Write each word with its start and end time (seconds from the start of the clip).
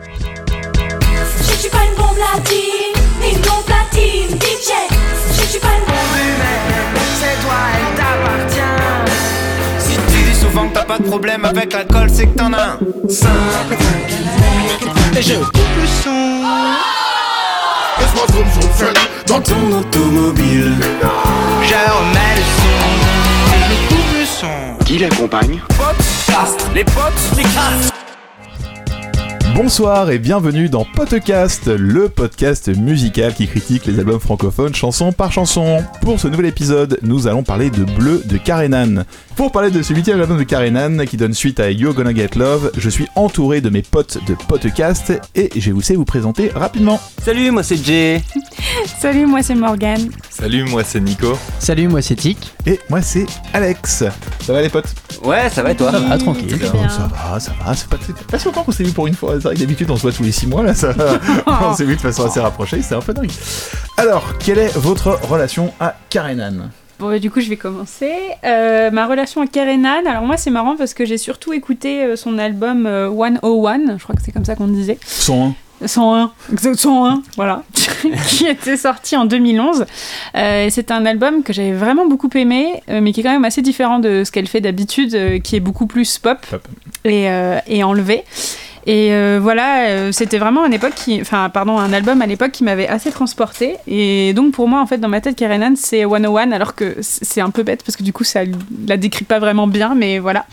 Je 0.00 1.54
suis 1.56 1.68
pas 1.70 1.78
une 1.78 1.96
bombe 1.96 2.18
latine, 2.18 2.94
ni 3.20 3.32
une 3.32 3.40
bombe 3.40 3.64
platine, 3.66 4.38
DJ. 4.38 4.70
Je 5.32 5.42
suis 5.44 5.58
pas 5.58 5.74
une 5.76 5.84
bombe 5.86 6.14
humaine, 6.14 7.02
c'est 7.18 7.36
toi, 7.42 7.58
elle 7.74 7.90
t'appartient. 7.96 8.76
Si 9.80 9.94
tu 9.96 10.18
dis 10.30 10.38
souvent 10.38 10.68
que 10.68 10.74
t'as 10.74 10.84
pas 10.84 10.98
de 10.98 11.04
problème 11.04 11.44
avec 11.44 11.72
l'alcool, 11.72 12.08
c'est 12.12 12.26
que 12.26 12.38
t'en 12.38 12.52
as 12.52 12.62
un. 12.62 12.78
Et 15.16 15.22
je 15.22 15.34
coupe 15.34 15.76
le 15.80 15.86
son. 16.04 16.44
Laisse-moi 17.98 18.26
zoom 18.32 18.46
zoom 18.52 18.70
zoom 18.78 18.94
dans 19.26 19.40
ton 19.40 19.78
Automobile. 19.80 20.76
Je 21.62 21.74
remets 21.74 22.36
le 22.36 22.44
son. 22.60 22.78
Et 23.52 23.60
je 23.68 23.74
coupe 23.88 24.12
le 24.16 24.24
son. 24.24 24.84
Qui 24.84 24.98
l'accompagne? 24.98 25.60
Les 26.72 26.84
potes, 26.84 27.36
les 27.36 27.42
casses. 27.42 27.90
Bonsoir 29.54 30.10
et 30.10 30.18
bienvenue 30.18 30.68
dans 30.68 30.84
Podcast, 30.84 31.66
le 31.66 32.08
podcast 32.08 32.68
musical 32.68 33.34
qui 33.34 33.46
critique 33.46 33.86
les 33.86 33.98
albums 33.98 34.20
francophones 34.20 34.74
chanson 34.74 35.12
par 35.12 35.32
chanson. 35.32 35.82
Pour 36.00 36.20
ce 36.20 36.28
nouvel 36.28 36.46
épisode, 36.46 36.98
nous 37.02 37.26
allons 37.26 37.42
parler 37.42 37.70
de 37.70 37.84
Bleu 37.84 38.22
de 38.24 38.36
Karenan. 38.36 39.04
Pour 39.38 39.52
parler 39.52 39.70
de 39.70 39.82
ce 39.82 39.94
huitième 39.94 40.20
album 40.20 40.36
de 40.36 40.42
Karenan 40.42 41.04
qui 41.06 41.16
donne 41.16 41.32
suite 41.32 41.60
à 41.60 41.70
You're 41.70 41.94
Gonna 41.94 42.12
Get 42.12 42.30
Love, 42.34 42.72
je 42.76 42.90
suis 42.90 43.06
entouré 43.14 43.60
de 43.60 43.70
mes 43.70 43.82
potes 43.82 44.18
de 44.26 44.34
Podcast 44.34 45.12
et 45.36 45.48
je 45.54 45.66
vais 45.66 45.70
vous 45.70 45.80
vous 45.94 46.04
présenter 46.04 46.50
rapidement. 46.52 47.00
Salut, 47.22 47.52
moi 47.52 47.62
c'est 47.62 47.76
Jay. 47.76 48.20
Salut, 49.00 49.26
moi 49.26 49.40
c'est 49.44 49.54
Morgane. 49.54 50.10
Salut, 50.28 50.64
moi 50.64 50.82
c'est 50.82 50.98
Nico. 50.98 51.38
Salut, 51.60 51.86
moi 51.86 52.02
c'est 52.02 52.16
Tic. 52.16 52.52
Et 52.66 52.80
moi 52.90 53.00
c'est 53.00 53.26
Alex. 53.52 54.02
Ça 54.40 54.52
va 54.52 54.60
les 54.60 54.70
potes? 54.70 54.92
Ouais, 55.22 55.48
ça 55.50 55.62
va 55.62 55.70
et 55.70 55.76
toi? 55.76 55.92
Ça 55.92 56.00
va, 56.00 56.18
tranquille. 56.18 56.56
Bien. 56.56 56.88
Ça 56.88 57.08
va, 57.08 57.38
ça 57.38 57.52
va, 57.64 57.74
c'est 57.76 57.88
pas, 57.88 57.96
pas 58.28 58.38
si 58.40 58.46
longtemps 58.46 58.64
qu'on 58.64 58.72
s'est 58.72 58.82
vu 58.82 58.90
pour 58.90 59.06
une 59.06 59.14
fois. 59.14 59.34
C'est 59.34 59.44
vrai 59.44 59.54
que 59.54 59.60
d'habitude 59.60 59.88
on 59.88 59.96
se 59.96 60.02
voit 60.02 60.10
tous 60.10 60.24
les 60.24 60.32
6 60.32 60.48
mois 60.48 60.64
là, 60.64 60.74
ça, 60.74 60.92
on 61.46 61.76
s'est 61.76 61.84
vu 61.84 61.94
de 61.94 62.00
façon 62.00 62.26
assez 62.26 62.40
rapprochée, 62.40 62.82
c'est 62.82 62.96
un 62.96 63.00
peu 63.02 63.14
dingue. 63.14 63.30
Alors, 63.98 64.36
quelle 64.38 64.58
est 64.58 64.76
votre 64.76 65.16
relation 65.28 65.72
à 65.78 65.94
Karenan 66.10 66.70
Bon, 66.98 67.08
bah, 67.08 67.18
du 67.18 67.30
coup, 67.30 67.40
je 67.40 67.48
vais 67.48 67.56
commencer. 67.56 68.12
Euh, 68.44 68.90
ma 68.90 69.06
relation 69.06 69.40
à 69.40 69.46
Karenan, 69.46 70.04
alors 70.06 70.22
moi, 70.22 70.36
c'est 70.36 70.50
marrant 70.50 70.76
parce 70.76 70.94
que 70.94 71.04
j'ai 71.04 71.18
surtout 71.18 71.52
écouté 71.52 72.02
euh, 72.02 72.16
son 72.16 72.38
album 72.38 72.86
euh, 72.86 73.08
101, 73.08 73.98
je 73.98 74.02
crois 74.02 74.14
que 74.16 74.22
c'est 74.24 74.32
comme 74.32 74.44
ça 74.44 74.56
qu'on 74.56 74.66
disait. 74.66 74.98
Son 75.06 75.54
101, 75.84 76.32
exact, 76.52 76.76
101, 76.76 77.22
voilà, 77.36 77.62
qui 78.26 78.46
était 78.46 78.76
sorti 78.76 79.16
en 79.16 79.26
2011. 79.26 79.84
Euh, 80.34 80.66
et 80.66 80.70
c'est 80.70 80.90
un 80.90 81.06
album 81.06 81.42
que 81.42 81.52
j'avais 81.52 81.72
vraiment 81.72 82.06
beaucoup 82.06 82.30
aimé, 82.34 82.82
euh, 82.90 83.00
mais 83.00 83.12
qui 83.12 83.20
est 83.20 83.22
quand 83.22 83.32
même 83.32 83.44
assez 83.44 83.62
différent 83.62 83.98
de 84.00 84.24
ce 84.24 84.32
qu'elle 84.32 84.48
fait 84.48 84.60
d'habitude, 84.60 85.14
euh, 85.14 85.38
qui 85.38 85.56
est 85.56 85.60
beaucoup 85.60 85.86
plus 85.86 86.18
pop, 86.18 86.38
Pop. 86.50 86.66
Et, 87.04 87.30
euh, 87.30 87.58
et 87.68 87.84
enlevé. 87.84 88.24
Et 88.88 89.12
euh, 89.12 89.38
voilà, 89.38 89.88
euh, 89.88 90.12
c'était 90.12 90.38
vraiment 90.38 90.64
époque 90.72 90.94
qui, 90.94 91.20
enfin, 91.20 91.50
pardon, 91.50 91.78
un 91.78 91.92
album 91.92 92.22
à 92.22 92.26
l'époque 92.26 92.52
qui 92.52 92.64
m'avait 92.64 92.88
assez 92.88 93.10
transporté. 93.10 93.76
Et 93.86 94.32
donc 94.32 94.54
pour 94.54 94.66
moi, 94.66 94.80
en 94.80 94.86
fait, 94.86 94.96
dans 94.96 95.10
ma 95.10 95.20
tête, 95.20 95.36
Karenan, 95.36 95.76
c'est 95.76 96.04
101, 96.04 96.52
alors 96.52 96.74
que 96.74 96.96
c'est 97.02 97.42
un 97.42 97.50
peu 97.50 97.64
bête 97.64 97.82
parce 97.84 97.96
que 97.96 98.02
du 98.02 98.14
coup, 98.14 98.24
ça 98.24 98.40
la 98.86 98.96
décrit 98.96 99.26
pas 99.26 99.40
vraiment 99.40 99.66
bien, 99.66 99.94
mais 99.94 100.18
voilà. 100.18 100.46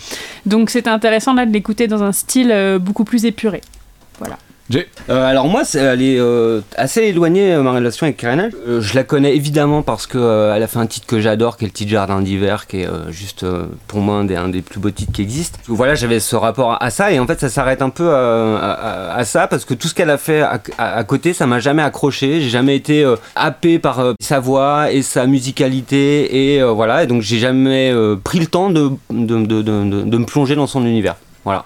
Donc 0.46 0.70
c'était 0.70 0.90
intéressant 0.90 1.34
là 1.34 1.46
de 1.46 1.54
l'écouter 1.54 1.88
dans 1.88 2.04
un 2.04 2.12
style 2.12 2.52
euh, 2.52 2.78
beaucoup 2.78 3.06
plus 3.06 3.24
épuré. 3.24 3.62
Voilà. 4.20 4.38
Jay 4.72 4.88
Euh, 5.12 5.24
Alors 5.24 5.48
moi, 5.48 5.64
c'est- 5.64 5.78
elle 5.78 6.02
est 6.02 6.18
euh, 6.20 6.62
assez 6.76 7.02
éloignée 7.04 7.54
euh, 7.54 7.62
ma 7.62 7.72
relation 7.72 8.06
avec 8.06 8.18
Karenal. 8.18 8.52
Euh, 8.68 8.82
je 8.82 8.96
la 8.96 9.04
connais 9.04 9.36
évidemment 9.36 9.84
parce 9.84 10.08
que 10.08 10.52
elle 10.56 10.64
a 10.64 10.68
fait 10.68 10.80
un 10.80 10.88
titre 10.88 11.06
que 11.06 11.20
j'adore, 11.20 11.58
qui 11.58 11.66
est 11.66 11.68
le 11.68 11.74
titre 11.74 11.92
Jardin 11.92 12.20
d'hiver, 12.22 12.66
qui 12.66 12.82
est 12.82 12.88
juste 13.12 13.46
pour 13.88 14.00
moi 14.00 14.16
un 14.16 14.26
des, 14.26 14.36
un 14.36 14.50
des 14.50 14.64
plus 14.64 14.80
beaux 14.80 14.90
titres 14.90 15.12
qui 15.12 15.22
existent. 15.22 15.60
Voilà, 15.68 15.94
j'avais 15.94 16.20
ce 16.20 16.36
rapport 16.36 16.82
à 16.82 16.90
ça 16.90 17.12
et 17.12 17.20
en 17.20 17.28
fait 17.28 17.40
ça 17.40 17.50
s'arrête 17.50 17.84
un 17.84 17.92
peu 17.92 18.10
à, 18.10 18.58
à- 18.58 19.16
à 19.18 19.24
ça 19.26 19.46
parce 19.48 19.66
que 19.66 19.76
tout 19.76 19.88
ce 19.88 19.94
qu'elle 19.94 20.10
a 20.10 20.18
fait 20.18 20.42
à, 20.42 21.04
côté, 21.04 21.34
ça 21.34 21.46
m'a 21.46 21.60
jamais 21.60 21.84
accroché. 21.84 22.42
J'ai 22.42 22.50
jamais 22.50 22.76
été 22.76 23.06
happé 23.36 23.78
par 23.78 24.14
sa 24.20 24.40
voix 24.40 24.92
et 24.92 25.04
sa 25.04 25.28
musicalité 25.28 26.56
et 26.56 26.64
voilà. 26.64 27.04
Et 27.04 27.08
donc 27.08 27.22
j'ai 27.22 27.38
jamais 27.38 27.94
pris 28.24 28.40
le 28.40 28.48
temps 28.48 28.72
de, 28.72 28.90
de, 29.12 29.46
de- 29.46 29.62
de- 29.62 29.62
de- 29.62 30.02
de 30.02 30.18
me 30.18 30.26
plonger 30.26 30.56
dans 30.56 30.66
son 30.68 30.84
univers. 30.86 31.18
Voilà. 31.44 31.66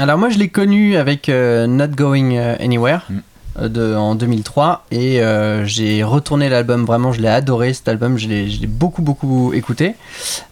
Alors 0.00 0.18
moi 0.18 0.28
je 0.28 0.38
l'ai 0.38 0.48
connu 0.48 0.96
avec 0.96 1.28
euh, 1.28 1.66
Not 1.66 1.88
Going 1.88 2.36
euh, 2.36 2.56
Anywhere 2.58 3.02
Mm. 3.08 3.14
euh, 3.60 3.68
de, 3.68 3.94
en 3.94 4.14
2003 4.16 4.86
et 4.90 5.22
euh, 5.22 5.64
j'ai 5.64 6.02
retourné 6.02 6.48
l'album 6.48 6.84
vraiment, 6.84 7.12
je 7.12 7.20
l'ai 7.20 7.28
adoré 7.28 7.72
cet 7.72 7.86
album, 7.88 8.18
je 8.18 8.28
l'ai 8.28 8.50
je 8.50 8.60
l'ai 8.60 8.66
beaucoup 8.66 9.02
beaucoup 9.02 9.52
écouté. 9.52 9.94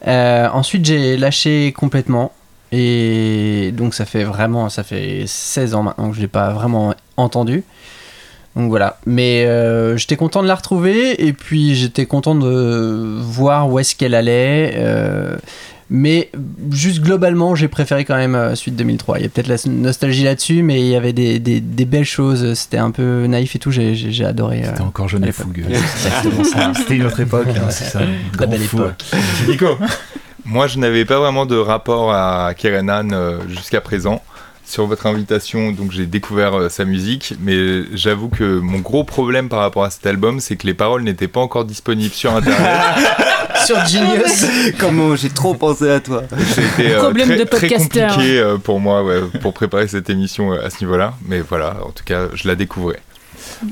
Euh, 0.06 0.48
ensuite 0.52 0.84
j'ai 0.84 1.16
lâché 1.16 1.72
complètement 1.76 2.32
et 2.70 3.72
donc 3.76 3.94
ça 3.94 4.04
fait 4.06 4.24
vraiment, 4.24 4.68
ça 4.68 4.84
fait 4.84 5.24
16 5.26 5.74
ans 5.74 5.82
maintenant 5.82 6.10
que 6.10 6.16
je 6.16 6.20
l'ai 6.20 6.28
pas 6.28 6.50
vraiment 6.50 6.94
entendu. 7.16 7.64
Donc 8.54 8.68
voilà, 8.68 8.98
mais 9.06 9.46
euh, 9.46 9.96
j'étais 9.96 10.16
content 10.16 10.42
de 10.42 10.46
la 10.46 10.54
retrouver 10.54 11.26
et 11.26 11.32
puis 11.32 11.74
j'étais 11.74 12.04
content 12.04 12.34
de 12.34 13.16
voir 13.20 13.68
où 13.70 13.78
est-ce 13.78 13.96
qu'elle 13.96 14.14
allait. 14.14 14.76
Mais 15.94 16.30
juste 16.70 17.02
globalement, 17.02 17.54
j'ai 17.54 17.68
préféré 17.68 18.06
quand 18.06 18.16
même 18.16 18.34
euh, 18.34 18.54
Suite 18.54 18.76
2003. 18.76 19.18
Il 19.18 19.22
y 19.22 19.26
a 19.26 19.28
peut-être 19.28 19.46
la 19.46 19.56
nostalgie 19.70 20.24
là-dessus, 20.24 20.62
mais 20.62 20.80
il 20.80 20.86
y 20.86 20.96
avait 20.96 21.12
des, 21.12 21.38
des- 21.38 21.60
des 21.60 21.84
belles 21.84 22.06
choses. 22.06 22.54
C'était 22.54 22.78
un 22.78 22.90
peu 22.90 23.26
naïf 23.26 23.54
et 23.54 23.58
tout. 23.58 23.70
J'ai, 23.70 23.94
j'ai- 23.94 24.10
j'ai 24.10 24.24
adoré. 24.24 24.62
euh, 24.62 24.68
C'était 24.68 24.80
encore 24.80 25.08
jeune 25.08 25.24
et 25.26 25.32
fougueux. 25.32 25.64
C'était 26.76 26.96
une 26.96 27.04
autre 27.06 27.20
époque, 27.20 27.48
hein, 27.54 27.68
c'est 27.70 27.84
ça. 27.84 28.00
La 28.00 28.06
Grand 28.36 28.46
belle 28.48 28.60
fou. 28.62 28.78
époque. 28.78 29.04
Nico 29.46 29.66
Moi, 30.46 30.66
je 30.66 30.78
n'avais 30.78 31.04
pas 31.04 31.18
vraiment 31.18 31.44
de 31.44 31.56
rapport 31.56 32.12
à 32.12 32.54
Kerenan 32.56 33.10
euh, 33.12 33.38
jusqu'à 33.48 33.80
présent. 33.82 34.22
Sur 34.64 34.86
votre 34.86 35.06
invitation, 35.06 35.72
donc 35.72 35.90
j'ai 35.92 36.06
découvert 36.06 36.54
euh, 36.58 36.68
sa 36.70 36.84
musique, 36.86 37.34
mais 37.42 37.82
j'avoue 37.94 38.28
que 38.28 38.58
mon 38.60 38.78
gros 38.78 39.04
problème 39.04 39.48
par 39.50 39.58
rapport 39.58 39.84
à 39.84 39.90
cet 39.90 40.06
album, 40.06 40.40
c'est 40.40 40.56
que 40.56 40.66
les 40.66 40.72
paroles 40.72 41.02
n'étaient 41.02 41.28
pas 41.28 41.40
encore 41.40 41.64
disponibles 41.66 42.14
sur 42.14 42.34
Internet. 42.34 42.80
Sur 43.66 43.84
Genius. 43.86 44.46
Comment 44.78 45.16
j'ai 45.16 45.30
trop 45.30 45.54
pensé 45.54 45.90
à 45.90 46.00
toi. 46.00 46.22
C'était 46.54 46.92
euh, 46.94 47.00
Problème 47.00 47.28
très, 47.28 47.38
de 47.38 47.44
très 47.44 47.68
podcasteur. 47.68 48.10
compliqué 48.14 48.38
euh, 48.38 48.58
pour 48.58 48.80
moi 48.80 49.04
ouais, 49.04 49.20
pour 49.40 49.52
préparer 49.52 49.88
cette 49.88 50.10
émission 50.10 50.52
euh, 50.52 50.64
à 50.64 50.70
ce 50.70 50.80
niveau-là. 50.80 51.14
Mais 51.26 51.40
voilà, 51.40 51.76
en 51.84 51.90
tout 51.90 52.04
cas, 52.04 52.28
je 52.34 52.48
la 52.48 52.54
découvrais. 52.54 53.00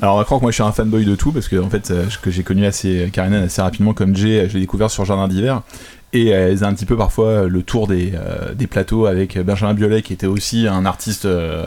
Alors 0.01 0.15
on 0.15 0.17
va 0.17 0.25
croire 0.25 0.39
que 0.39 0.43
moi 0.45 0.51
je 0.51 0.55
suis 0.55 0.63
un 0.63 0.71
fanboy 0.71 1.05
de 1.05 1.15
tout 1.15 1.31
parce 1.31 1.47
que 1.47 1.55
en 1.55 1.69
fait 1.69 1.93
que 2.21 2.29
j'ai 2.29 2.43
connu 2.43 2.65
assez 2.65 3.09
Karenan 3.13 3.43
assez 3.43 3.61
rapidement 3.61 3.93
comme 3.93 4.15
Jay, 4.15 4.47
je 4.49 4.55
l'ai 4.55 4.61
découvert 4.61 4.91
sur 4.91 5.05
Jardin 5.05 5.27
d'hiver 5.27 5.61
et 6.13 6.33
euh, 6.33 6.47
elle 6.47 6.51
faisait 6.53 6.65
un 6.65 6.73
petit 6.73 6.85
peu 6.85 6.97
parfois 6.97 7.47
le 7.47 7.63
tour 7.63 7.87
des, 7.87 8.13
euh, 8.15 8.53
des 8.53 8.67
plateaux 8.67 9.05
avec 9.05 9.39
Benjamin 9.39 9.73
Biolay 9.73 10.01
qui 10.01 10.13
était 10.13 10.27
aussi 10.27 10.67
un 10.67 10.85
artiste 10.85 11.25
euh, 11.25 11.65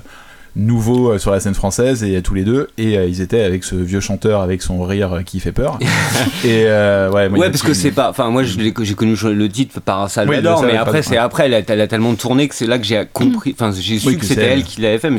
nouveau 0.56 1.10
euh, 1.12 1.18
sur 1.18 1.30
la 1.32 1.40
scène 1.40 1.54
française 1.54 2.04
et 2.04 2.16
euh, 2.16 2.20
tous 2.22 2.34
les 2.34 2.44
deux 2.44 2.68
et 2.78 2.96
euh, 2.96 3.06
ils 3.06 3.20
étaient 3.20 3.42
avec 3.42 3.64
ce 3.64 3.74
vieux 3.74 3.98
chanteur 4.00 4.40
avec 4.40 4.62
son 4.62 4.82
rire 4.84 5.12
euh, 5.14 5.22
qui 5.22 5.40
fait 5.40 5.50
peur 5.50 5.78
et 6.44 6.64
euh, 6.66 7.10
ouais, 7.10 7.28
moi, 7.28 7.38
Ouais, 7.40 7.50
parce 7.50 7.62
que 7.62 7.74
c'est 7.74 7.90
pas. 7.90 8.10
Enfin, 8.10 8.30
moi, 8.30 8.42
l'ai- 8.42 8.72
j'ai 8.82 8.94
connu 8.94 9.16
le 9.34 9.48
titre 9.48 9.80
par 9.80 10.08
Salvador, 10.08 10.60
Oui, 10.60 10.68
mais 10.70 10.76
après, 10.78 11.02
c'est 11.02 11.16
après, 11.16 11.46
elle 11.46 11.54
a, 11.54 11.60
elle 11.66 11.80
a 11.80 11.86
tellement 11.88 12.14
tourné 12.14 12.46
que 12.48 12.54
c'est 12.54 12.66
là 12.66 12.78
que 12.78 12.84
j'ai 12.84 13.02
compris. 13.12 13.52
Enfin, 13.58 13.72
j'ai 13.76 13.98
su 13.98 14.08
Oui, 14.08 14.14
que, 14.14 14.20
que 14.20 14.26
c'était 14.26 14.42
elle 14.42 14.58
elle. 14.60 14.64
qui 14.64 14.80
l'avait 14.80 14.98
fait, 14.98 15.10
mais 15.10 15.18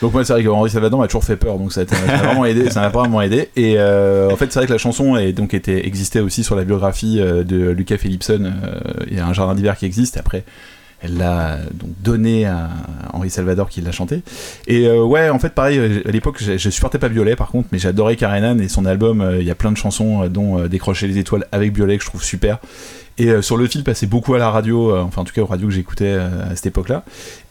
Donc 0.00 0.12
moi 0.14 0.24
c'est 0.24 0.32
vrai 0.32 0.42
que 0.42 0.48
Henri 0.48 0.70
Salvador 0.70 1.00
m'a 1.00 1.06
toujours 1.06 1.24
fait 1.24 1.36
peur 1.36 1.58
donc 1.58 1.72
ça 1.72 1.82
m'a 2.06 2.16
vraiment 2.16 2.44
aidé 2.46 2.70
ça 2.70 2.80
m'a 2.80 2.88
vraiment 2.88 3.20
aidé 3.20 3.48
et 3.56 3.74
euh, 3.76 4.30
en 4.30 4.36
fait 4.36 4.52
c'est 4.52 4.58
vrai 4.60 4.66
que 4.66 4.72
la 4.72 4.78
chanson 4.78 5.16
est, 5.16 5.32
donc 5.32 5.52
était, 5.54 5.86
existait 5.86 6.20
aussi 6.20 6.42
sur 6.44 6.56
la 6.56 6.64
biographie 6.64 7.18
de 7.18 7.70
Lucas 7.70 7.98
Philipson 7.98 8.52
euh, 8.64 8.80
il 9.10 9.16
y 9.16 9.20
a 9.20 9.26
un 9.26 9.32
jardin 9.32 9.54
d'hiver 9.54 9.76
qui 9.76 9.84
existe 9.86 10.16
et 10.16 10.20
après 10.20 10.44
elle 11.02 11.18
l'a 11.18 11.58
donc 11.74 11.90
donné 12.02 12.46
à 12.46 12.70
Henri 13.12 13.30
Salvador 13.30 13.68
qui 13.68 13.80
l'a 13.80 13.92
chanté. 13.92 14.22
Et 14.66 14.86
euh, 14.86 15.04
ouais 15.04 15.28
en 15.28 15.38
fait 15.38 15.50
pareil 15.50 16.02
à 16.04 16.10
l'époque 16.10 16.42
je, 16.42 16.70
supportais 16.70 16.98
pas 16.98 17.08
Violet 17.08 17.36
par 17.36 17.48
contre 17.48 17.68
mais 17.72 17.78
j'adorais 17.78 18.16
Karenan 18.16 18.58
et 18.58 18.68
son 18.68 18.86
album 18.86 19.20
euh, 19.20 19.40
il 19.40 19.46
y 19.46 19.50
a 19.50 19.54
plein 19.54 19.72
de 19.72 19.76
chansons 19.76 20.22
euh, 20.22 20.28
dont 20.28 20.66
Décrocher 20.66 21.06
les 21.06 21.18
étoiles 21.18 21.46
avec 21.52 21.74
Violet 21.74 21.98
que 21.98 22.04
je 22.04 22.08
trouve 22.08 22.24
super 22.24 22.58
et 23.18 23.28
euh, 23.30 23.42
sur 23.42 23.56
le 23.56 23.66
fil 23.66 23.82
passait 23.84 24.06
beaucoup 24.06 24.34
à 24.34 24.38
la 24.38 24.50
radio 24.50 24.90
euh, 24.94 25.00
enfin 25.02 25.22
en 25.22 25.24
tout 25.24 25.32
cas 25.32 25.40
aux 25.42 25.46
radios 25.46 25.68
que 25.68 25.74
j'écoutais 25.74 26.04
euh, 26.06 26.50
à 26.50 26.54
cette 26.56 26.66
époque 26.66 26.88
là 26.88 27.02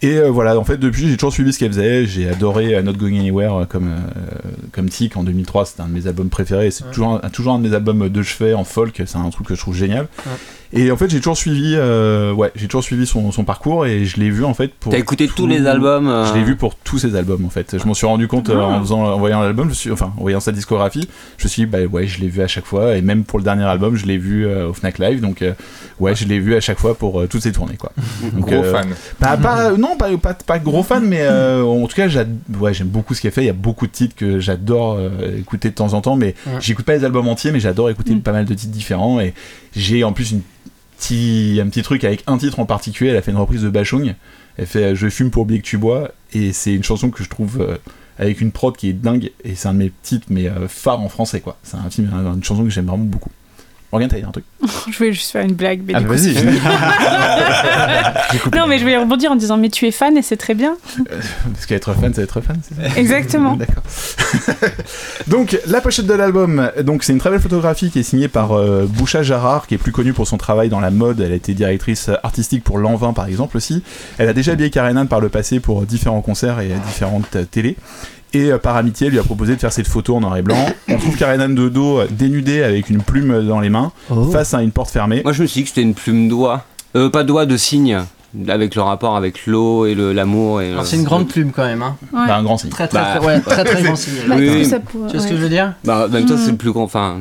et 0.02 0.18
euh, 0.20 0.30
voilà, 0.30 0.60
en 0.60 0.64
fait, 0.64 0.78
depuis, 0.78 1.10
j'ai 1.10 1.18
toujours 1.18 1.34
suivi 1.34 1.52
ce 1.52 1.58
qu'elle 1.58 1.72
faisait. 1.72 2.06
J'ai 2.06 2.30
adoré 2.30 2.76
euh, 2.76 2.84
Not 2.84 2.94
Going 2.94 3.18
Anywhere 3.18 3.66
comme, 3.68 3.88
euh, 3.88 4.50
comme 4.72 4.88
Tic 4.88 5.18
en 5.18 5.24
2003. 5.24 5.66
C'était 5.66 5.82
un 5.82 5.88
de 5.88 5.94
mes 5.94 6.06
albums 6.06 6.30
préférés. 6.30 6.70
C'est 6.70 6.84
Ouais. 6.84 6.92
toujours, 6.92 7.20
un, 7.24 7.30
toujours 7.30 7.54
un 7.54 7.60
de 7.60 7.68
mes 7.68 7.74
albums 7.76 8.08
de 8.10 8.22
chevet 8.22 8.54
en 8.54 8.66
folk. 8.66 9.02
C'est 9.04 9.18
un 9.18 9.28
truc 9.32 9.48
que 9.48 9.56
je 9.56 9.60
trouve 9.62 9.74
génial. 9.74 10.08
Ouais. 10.28 10.32
Et 10.74 10.92
en 10.92 10.98
fait, 10.98 11.10
j'ai 11.10 11.18
toujours 11.20 11.38
suivi, 11.38 11.74
euh, 11.76 12.34
ouais, 12.34 12.52
j'ai 12.56 12.68
toujours 12.68 12.84
suivi 12.84 13.08
son, 13.08 13.32
son 13.32 13.46
parcours 13.46 13.88
et 13.88 14.06
je 14.06 14.20
l'ai 14.20 14.30
vu 14.30 14.44
en 14.44 14.54
fait 14.54 14.72
pour. 14.76 14.92
T'as 14.92 15.00
écouté 15.00 15.28
tout- 15.28 15.36
tous 15.38 15.48
les 15.48 15.66
albums 15.66 16.08
euh, 16.08 16.26
Je 16.26 16.34
l'ai 16.36 16.44
vu 16.44 16.56
pour 16.56 16.76
tous 16.76 17.00
ses 17.00 17.16
albums 17.16 17.44
en 17.46 17.50
fait. 17.50 17.76
Je 17.80 17.88
m'en 17.88 17.94
suis 17.96 18.06
rendu 18.06 18.28
compte 18.28 18.50
euh, 18.50 18.60
en, 18.62 18.82
faisant, 18.82 19.06
en 19.06 19.18
voyant 19.18 19.42
l'album, 19.42 19.70
je 19.70 19.74
suis, 19.76 19.90
enfin 19.92 20.14
en 20.18 20.22
voyant 20.22 20.40
sa 20.42 20.52
discographie, 20.52 21.08
je 21.38 21.46
me 21.46 21.50
suis 21.50 21.62
dit 21.64 21.66
bah 21.66 21.80
ouais, 21.90 22.06
je 22.06 22.20
l'ai 22.22 22.28
vu 22.28 22.42
à 22.42 22.48
chaque 22.48 22.66
fois 22.66 22.96
et 22.98 23.02
même 23.02 23.24
pour 23.24 23.40
le 23.40 23.44
dernier 23.44 23.64
album, 23.64 23.96
je 23.96 24.06
l'ai 24.06 24.18
vu 24.20 24.46
euh, 24.46 24.68
au 24.70 24.74
Fnac 24.74 25.00
Live, 25.00 25.22
donc 25.22 25.42
euh, 25.60 26.04
ouais, 26.04 26.16
je 26.16 26.26
l'ai 26.26 26.40
vu 26.40 26.56
à 26.56 26.60
chaque 26.62 26.80
fois 26.80 26.96
pour 26.96 27.20
euh, 27.22 27.28
toutes 27.28 27.42
ses 27.44 27.52
tournées 27.52 27.78
quoi. 27.78 27.92
Donc, 28.34 28.46
Gros 28.48 28.64
euh, 28.64 28.72
fan. 28.72 28.88
pas, 29.20 29.38
pas- 29.38 29.72
non, 29.78 29.96
pas, 29.98 30.16
pas, 30.18 30.34
pas 30.34 30.60
gros 30.60 30.84
fan, 30.84 31.06
mais 31.06 31.22
euh, 31.22 31.64
en 31.64 31.88
tout 31.88 31.96
cas, 31.96 32.08
ouais, 32.60 32.74
j'aime 32.74 32.88
beaucoup 32.88 33.14
ce 33.14 33.22
qu'elle 33.22 33.32
fait. 33.32 33.44
Il 33.44 33.48
y 33.48 33.50
a 33.50 33.54
beaucoup 33.54 33.88
de 33.88 33.92
titres 33.92 34.16
que 34.16 34.40
j'adore 34.40 34.96
euh, 35.00 35.38
écouter 35.40 35.70
de 35.70 35.76
temps 35.76 35.94
en 35.94 36.02
temps, 36.02 36.16
mais 36.16 36.36
Ouais. 36.48 36.54
j'écoute 36.60 36.86
pas 36.86 36.96
les 36.96 37.04
albums 37.04 37.28
entiers, 37.28 37.52
mais 37.52 37.60
j'adore 37.60 37.90
écouter 37.90 38.14
Mm. 38.16 38.22
pas 38.22 38.32
mal 38.32 38.46
de 38.46 38.54
titres 38.54 38.72
différents. 38.74 39.20
Et 39.20 39.34
j'ai 39.76 40.04
en 40.04 40.14
plus 40.14 40.32
une 40.32 40.42
petit, 40.98 41.60
un 41.62 41.68
petit 41.68 41.82
truc 41.82 42.04
avec 42.04 42.24
un 42.28 42.38
titre 42.38 42.60
en 42.60 42.66
particulier. 42.66 43.12
Elle 43.12 43.18
a 43.18 43.22
fait 43.22 43.32
une 43.32 43.38
reprise 43.38 43.62
de 43.62 43.70
Bachung. 43.70 44.16
Elle 44.58 44.66
fait 44.66 44.96
Je 44.96 45.10
fume 45.10 45.32
pour 45.32 45.42
oublier 45.44 45.60
que 45.62 45.66
tu 45.68 45.78
bois, 45.78 46.12
et 46.34 46.54
c'est 46.54 46.74
une 46.74 46.84
chanson 46.84 47.10
que 47.10 47.24
je 47.24 47.30
trouve 47.30 47.60
euh, 47.62 47.78
avec 48.18 48.40
une 48.40 48.52
prod 48.52 48.76
qui 48.78 48.88
est 48.90 48.94
dingue, 48.94 49.32
et 49.44 49.56
c'est 49.56 49.68
un 49.68 49.74
de 49.74 49.80
mes 49.80 49.92
titres, 50.02 50.28
mais 50.30 50.48
euh, 50.48 50.68
phares 50.70 51.02
en 51.02 51.10
français, 51.10 51.42
quoi. 51.42 51.58
C'est 51.64 51.76
un 51.76 51.90
film, 51.90 52.10
une 52.14 52.44
chanson 52.44 52.64
que 52.64 52.70
j'aime 52.70 52.86
vraiment 52.86 53.04
beaucoup. 53.04 53.32
Morgane, 53.92 54.10
t'as 54.10 54.18
dit 54.18 54.24
un 54.24 54.32
truc 54.32 54.44
Je 54.92 54.98
voulais 54.98 55.14
juste 55.14 55.32
faire 55.32 55.44
une 55.46 55.54
blague. 55.54 55.82
Mais 55.86 55.94
Ah, 55.96 56.02
coup, 56.02 56.10
vas-y. 56.10 56.34
non, 58.56 58.68
mais 58.68 58.78
je 58.78 58.84
voulais 58.84 58.98
rebondir 58.98 59.32
en 59.32 59.36
disant 59.36 59.58
Mais 59.58 59.70
tu 59.70 59.86
es 59.88 59.92
fan 59.92 60.18
et 60.18 60.22
c'est 60.22 60.38
très 60.38 60.54
bien. 60.54 60.76
Parce 61.54 61.66
qu'être 61.66 61.94
fan, 61.94 62.14
c'est 62.14 62.22
être 62.24 62.42
fan, 62.42 62.58
c'est 62.68 62.76
ça 62.76 62.82
Exactement. 63.00 63.56
D'accord. 63.58 63.84
donc, 65.28 65.58
la 65.68 65.82
pochette 65.82 66.08
de 66.08 66.14
l'album, 66.14 66.72
donc 66.84 67.04
c'est 67.04 67.14
une 67.14 67.20
très 67.20 67.30
belle 67.30 67.40
photographie 67.40 67.90
qui 67.92 68.00
est 68.00 68.04
signée 68.04 68.28
par 68.28 68.52
euh, 68.54 68.86
Boucha 68.88 69.24
Jarrar, 69.24 69.68
qui 69.68 69.76
est 69.76 69.80
plus 69.80 69.92
connue 69.92 70.14
pour 70.14 70.28
son 70.28 70.38
travail 70.38 70.70
dans 70.70 70.80
la 70.80 70.92
mode. 70.92 71.22
Elle 71.22 71.32
a 71.32 71.36
été 71.36 71.54
directrice 71.54 72.10
artistique 72.24 72.64
pour 72.64 72.78
L'Envin, 72.78 73.14
par 73.14 73.28
exemple, 73.28 73.58
aussi. 73.58 73.84
Elle 74.18 74.30
a 74.30 74.34
déjà 74.34 74.52
habillé 74.54 74.70
Karenan 74.70 75.06
par 75.08 75.20
le 75.22 75.30
passé 75.30 75.60
pour 75.60 75.86
différents 75.86 76.22
concerts 76.22 76.60
et 76.60 76.70
différentes 76.88 77.36
euh, 77.36 77.46
télés. 77.46 77.78
Et 78.36 78.52
euh, 78.52 78.58
par 78.58 78.76
amitié, 78.76 79.08
elle 79.08 79.14
lui 79.14 79.20
a 79.20 79.24
proposé 79.24 79.56
de 79.56 79.60
faire 79.62 79.72
cette 79.72 79.88
photo 79.88 80.16
en 80.16 80.20
noir 80.22 80.36
et 80.38 80.42
blanc. 80.42 80.66
On 80.90 80.98
trouve 80.98 81.16
Karenan 81.16 81.50
de 81.50 81.70
dos, 81.70 82.00
euh, 82.00 82.08
dénudée 82.12 82.64
avec 82.64 82.90
une 82.90 83.02
plume 83.02 83.48
dans 83.48 83.60
les 83.62 83.70
mains, 83.70 83.92
Oh. 84.10 84.26
face 84.26 84.54
à 84.54 84.62
une 84.62 84.72
porte 84.72 84.90
fermée. 84.92 85.22
Moi, 85.24 85.32
je 85.34 85.42
me 85.42 85.48
suis 85.48 85.62
dit 85.62 85.64
que 85.64 85.70
c'était 85.70 85.82
une 85.84 85.94
plume 85.94 86.28
d'oie. 86.28 86.66
Euh, 86.96 87.10
pas 87.10 87.24
doigt, 87.24 87.46
de 87.46 87.56
cygne. 87.58 88.00
Avec 88.50 88.76
le 88.76 88.82
rapport 88.82 89.16
avec 89.16 89.48
l'eau 89.48 89.86
et 89.86 89.96
le- 89.96 90.12
l'amour. 90.12 90.60
et, 90.62 90.72
Alors, 90.72 90.82
euh, 90.82 90.86
c'est 90.86 90.98
une 90.98 91.06
grande 91.06 91.30
plume 91.30 91.52
quand 91.56 91.64
même. 91.64 91.82
Hein. 91.82 91.96
Ouais. 92.12 92.28
Bah, 92.28 92.36
un 92.36 92.44
grand 92.44 92.58
signe. 92.58 92.70
Très 92.70 92.90
très, 92.90 93.00
Bah, 93.00 93.16
très, 93.16 93.26
ouais, 93.26 93.40
très, 93.40 93.64
très 93.64 93.82
grand 93.84 93.96
signe. 93.96 94.14
Bah, 94.28 94.36
Oui, 94.38 94.64
Tu 94.64 94.68
vois 95.16 95.20
ce 95.22 95.28
que 95.28 95.38
je 95.38 95.42
veux 95.42 95.48
dire? 95.48 95.74
Bah, 95.86 96.10
même 96.12 96.26
temps, 96.26 96.34
Mm. 96.34 96.40
c'est 96.44 96.52
le 96.52 96.58
plus 96.58 96.74
grand. 96.74 96.84
Enfin, 96.84 97.20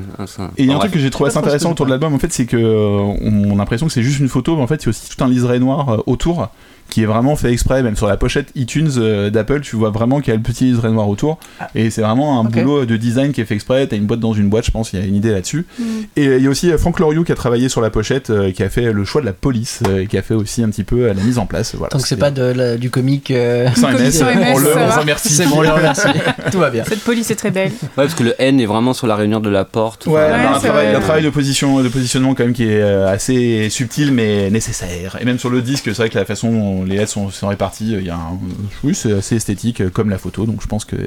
Et 0.57 0.65
il 0.65 0.69
y 0.69 0.73
a 0.73 0.77
un 0.77 0.81
truc 0.81 0.91
que 0.91 0.99
j'ai 0.99 1.11
trouvé 1.11 1.29
assez 1.29 1.39
intéressant 1.39 1.71
autour 1.71 1.87
de 1.87 1.91
l'album, 1.93 2.13
en 2.15 2.19
fait, 2.19 2.33
c'est 2.33 2.47
que 2.47 2.57
euh, 2.57 2.99
on, 2.99 3.51
on 3.53 3.55
a 3.55 3.59
l'impression 3.59 3.87
que 3.87 3.93
c'est 3.93 4.03
juste 4.03 4.19
une 4.19 4.29
photo, 4.29 4.57
mais 4.57 4.63
en 4.63 4.67
fait, 4.67 4.83
il 4.83 4.87
y 4.87 4.89
a 4.89 4.91
aussi 4.91 5.09
tout 5.17 5.23
un 5.23 5.29
liseré 5.29 5.61
noir 5.61 5.89
euh, 5.89 5.97
autour 6.07 6.49
qui 6.91 7.03
est 7.03 7.07
vraiment 7.07 7.35
fait 7.37 7.51
exprès, 7.53 7.83
même 7.83 7.97
sur 7.97 8.07
la 8.07 8.17
pochette 8.17 8.49
iTunes 8.55 8.91
euh, 8.99 9.31
d'Apple, 9.31 9.61
tu 9.63 9.75
vois 9.77 9.91
vraiment 9.91 10.21
qu'il 10.21 10.29
y 10.29 10.35
a 10.35 10.37
le 10.37 10.43
petit 10.43 10.65
liseré 10.67 10.91
noir 10.91 11.09
autour, 11.09 11.39
et 11.75 11.91
c'est 11.91 12.03
vraiment 12.03 12.39
un 12.41 12.45
boulot 12.45 12.85
de 12.85 12.97
design 12.97 13.33
qui 13.33 13.41
est 13.41 13.45
fait 13.45 13.55
exprès. 13.55 13.87
T'as 13.87 13.97
une 13.97 14.07
boîte 14.07 14.21
dans 14.21 14.33
une 14.35 14.49
boîte, 14.49 14.65
je 14.67 14.71
pense, 14.71 14.93
il 14.93 15.01
y 15.01 15.03
a 15.03 15.05
une 15.07 15.17
idée 15.17 15.31
là-dessus. 15.33 15.67
Mm. 15.79 15.83
Et 16.17 16.27
euh, 16.29 16.37
il 16.39 16.45
y 16.45 16.47
a 16.47 16.51
aussi 16.51 16.71
euh, 16.71 16.79
Franck 16.79 17.01
Loriot 17.01 17.25
qui 17.25 17.33
a 17.33 17.35
travaillé 17.35 17.69
sur 17.69 17.81
la 17.81 17.91
pochette, 17.91 18.31
euh, 18.31 18.53
qui 18.53 18.63
a 18.63 18.69
fait 18.69 18.93
le 18.93 19.05
choix 19.05 19.21
de 19.21 19.27
la 19.27 19.33
police, 19.33 19.81
euh, 19.89 20.03
et 20.03 20.07
qui 20.07 20.17
a 20.19 20.23
fait 20.23 20.35
aussi 20.35 20.63
un 20.63 20.69
petit 20.69 20.85
peu 20.85 21.05
euh, 21.05 21.15
la 21.15 21.23
mise 21.23 21.39
en 21.39 21.47
place. 21.47 21.75
Voilà, 21.75 21.91
Tant 21.91 21.99
que 21.99 22.07
c'est 22.07 22.17
pas 22.17 22.31
de 22.31 22.43
la- 22.43 22.77
du 22.77 22.91
comique. 22.91 23.31
euh, 23.31 23.69
sans 23.75 23.91
MS, 23.91 24.11
Sans 24.13 24.27
MS, 24.27 24.53
on 24.55 24.59
le 24.59 24.69
on 24.77 25.01
remercie. 25.01 25.29
C'est 25.33 25.47
bon, 25.47 25.57
on 25.59 25.63
les 25.63 25.71
remercie. 25.71 26.07
Tout 26.53 26.59
va 26.59 26.71
bien. 26.71 26.85
Cette 26.85 27.01
police 27.03 27.31
est 27.31 27.37
très 27.37 27.51
belle. 27.51 27.71
Ouais, 27.83 27.89
parce 28.05 28.15
que 28.15 28.23
le 28.23 28.35
N 28.39 28.61
est 28.61 28.67
vraiment 28.67 28.93
sur 28.95 29.07
la 29.07 29.17
rainure 29.17 29.41
de 29.41 29.51
la 29.51 29.65
porte. 29.65 30.07
Ouais, 30.07 30.21
Enfin, 30.25 30.43
bah, 30.43 30.57
un, 30.57 30.59
travail, 30.61 30.95
un 30.95 31.01
travail 31.01 31.23
de, 31.25 31.31
position, 31.31 31.83
de 31.83 31.89
positionnement 31.89 32.35
quand 32.35 32.45
même 32.45 32.53
qui 32.53 32.65
est 32.65 32.81
euh, 32.81 33.09
assez 33.09 33.69
subtil 33.71 34.13
mais 34.13 34.51
nécessaire. 34.51 35.17
Et 35.21 35.25
même 35.25 35.39
sur 35.39 35.51
le 35.51 35.63
disque, 35.63 35.85
c'est 35.87 35.97
vrai 35.97 36.09
que 36.11 36.19
la 36.19 36.25
façon 36.25 36.84
les 36.85 36.97
lettres 36.99 37.13
sont, 37.13 37.31
sont 37.31 37.49
réparties, 37.49 37.93
il 37.93 38.05
y 38.05 38.11
a 38.11 38.15
un... 38.17 38.39
oui, 38.83 38.95
c'est 38.95 39.13
assez 39.13 39.37
esthétique 39.37 39.81
euh, 39.81 39.91
comme 39.91 40.11
la 40.11 40.19
photo, 40.19 40.47
donc 40.47 40.63
je 40.63 40.67
pense 40.67 40.85
que 40.85 40.97
euh, 40.97 41.07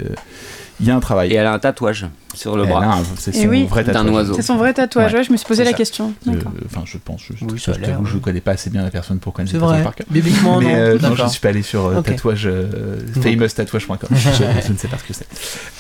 il 0.80 0.86
y 0.86 0.92
a 0.92 0.96
un 0.96 1.00
travail. 1.00 1.32
Et 1.32 1.36
elle 1.36 1.48
a 1.48 1.54
un 1.54 1.58
tatouage 1.60 2.06
sur 2.36 2.56
le 2.56 2.64
Elle 2.64 2.70
bras. 2.70 3.00
c'est 3.18 3.34
son 3.34 3.48
oui. 3.48 3.66
vrai 3.66 3.84
tatouage. 3.84 4.12
oiseau. 4.14 4.34
C'est 4.36 4.44
son 4.44 4.58
vrai 4.58 4.74
tatouage. 4.76 5.12
Ouais. 5.12 5.18
Ouais, 5.20 5.24
je 5.24 5.32
me 5.32 5.38
suis 5.38 5.48
posé 5.48 5.64
la 5.64 5.72
ça. 5.72 5.76
question. 5.78 6.14
Euh. 6.28 6.34
Enfin, 6.68 6.82
je 6.86 7.00
pense. 7.04 7.22
Je, 7.36 7.46
Oui, 7.46 7.60
ça 7.60 7.72
a 7.72 7.76
je 8.06 8.18
connais 8.20 8.42
pas 8.42 8.52
assez 8.52 8.70
bien 8.70 8.84
la 8.84 8.92
personne 8.92 9.18
pour 9.18 9.34
connaître 9.34 9.54
C'est 9.54 9.58
vrai. 9.58 9.82
par 9.82 9.96
cœur. 9.96 10.06
Bibliquement, 10.12 10.60
mais 10.60 10.66
non. 10.66 10.76
euh, 10.76 10.94
non, 10.94 11.00
je 11.00 11.08
D'accord. 11.16 11.30
suis 11.32 11.40
pas 11.40 11.50
allé 11.50 11.64
sur 11.64 11.88
euh, 11.88 11.96
Ok. 11.98 12.06
tatouage 12.06 12.46
euh, 12.46 13.00
famoustatouage.com. 13.24 13.98
je, 14.12 14.18
je 14.68 14.72
ne 14.72 14.78
sais 14.78 14.88
pas 14.88 14.98
ce 15.00 15.04
que 15.04 15.14
c'est. 15.14 15.28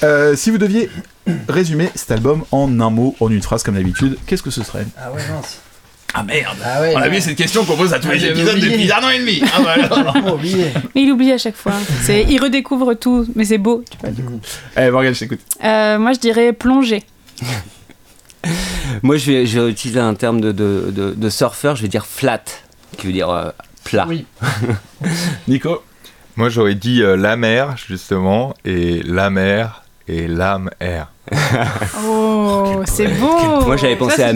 Euh, 0.03 0.35
si 0.35 0.49
vous 0.49 0.57
deviez 0.57 0.89
résumer 1.47 1.91
cet 1.93 2.09
album 2.09 2.43
en 2.51 2.79
un 2.79 2.89
mot, 2.89 3.15
en 3.19 3.29
une 3.29 3.43
phrase 3.43 3.61
comme 3.61 3.75
d'habitude, 3.75 4.17
qu'est-ce 4.25 4.41
que 4.41 4.49
ce 4.51 4.63
serait? 4.63 4.87
Ah 4.97 5.11
ouais, 5.11 5.21
mince. 5.31 5.59
Ah 6.13 6.23
merde 6.23 6.57
Ah 6.63 6.81
ouais. 6.81 6.93
On 6.95 6.99
a 6.99 7.09
vu 7.09 7.19
cette 7.21 7.35
question 7.37 7.63
qu'on 7.65 7.75
pose 7.75 7.93
à 7.93 7.99
tous 7.99 8.07
Ah, 8.11 8.15
les 8.15 8.25
épisodes 8.25 8.55
oublié. 8.57 8.71
depuis 8.71 8.91
un 8.91 9.03
an 9.03 9.09
et 9.09 9.19
demi. 9.19 9.41
Ah. 9.53 10.13
Mais 10.95 11.01
il 11.03 11.11
oublie 11.11 11.31
à 11.31 11.37
chaque 11.37 11.55
fois. 11.55 11.73
C'est, 12.03 12.23
il 12.23 12.39
redécouvre 12.41 12.93
tout, 12.95 13.27
mais 13.35 13.45
c'est 13.45 13.57
beau. 13.57 13.83
Tu 13.89 13.97
vois. 13.99 14.09
Eh 14.77 14.89
Morgane, 14.89 15.13
je 15.13 15.19
t'écoute. 15.19 15.41
Euh, 15.63 15.99
moi, 15.99 16.13
je 16.13 16.19
dirais 16.19 16.53
plonger. 16.53 17.03
Moi, 19.03 19.17
je 19.17 19.31
vais, 19.31 19.45
je 19.45 19.59
vais 19.59 19.69
utiliser 19.69 19.99
un 19.99 20.13
terme 20.13 20.39
de, 20.41 20.51
de, 20.51 20.91
de, 20.91 21.13
de 21.15 21.29
surfeur, 21.29 21.75
je 21.75 21.81
vais 21.81 21.87
dire 21.87 22.05
flat, 22.05 22.43
qui 22.97 23.07
veut 23.07 23.13
dire 23.13 23.29
euh, 23.29 23.49
plat. 23.83 24.05
Oui. 24.07 24.25
Nico 25.47 25.83
Moi, 26.35 26.49
j'aurais 26.49 26.75
dit 26.75 27.01
euh, 27.03 27.15
la 27.17 27.35
mer, 27.35 27.75
justement, 27.87 28.55
et 28.65 29.01
la 29.03 29.29
mer 29.29 29.83
et 30.07 30.27
l'âme 30.27 30.69
air. 30.79 31.11
Oh, 32.05 32.81
c'est 32.85 33.07
beau. 33.07 33.61
Moi, 33.65 33.77
j'avais 33.77 33.93
Ça, 33.93 33.99
pensé 33.99 34.15
c'est 34.17 34.23
à 34.23 34.33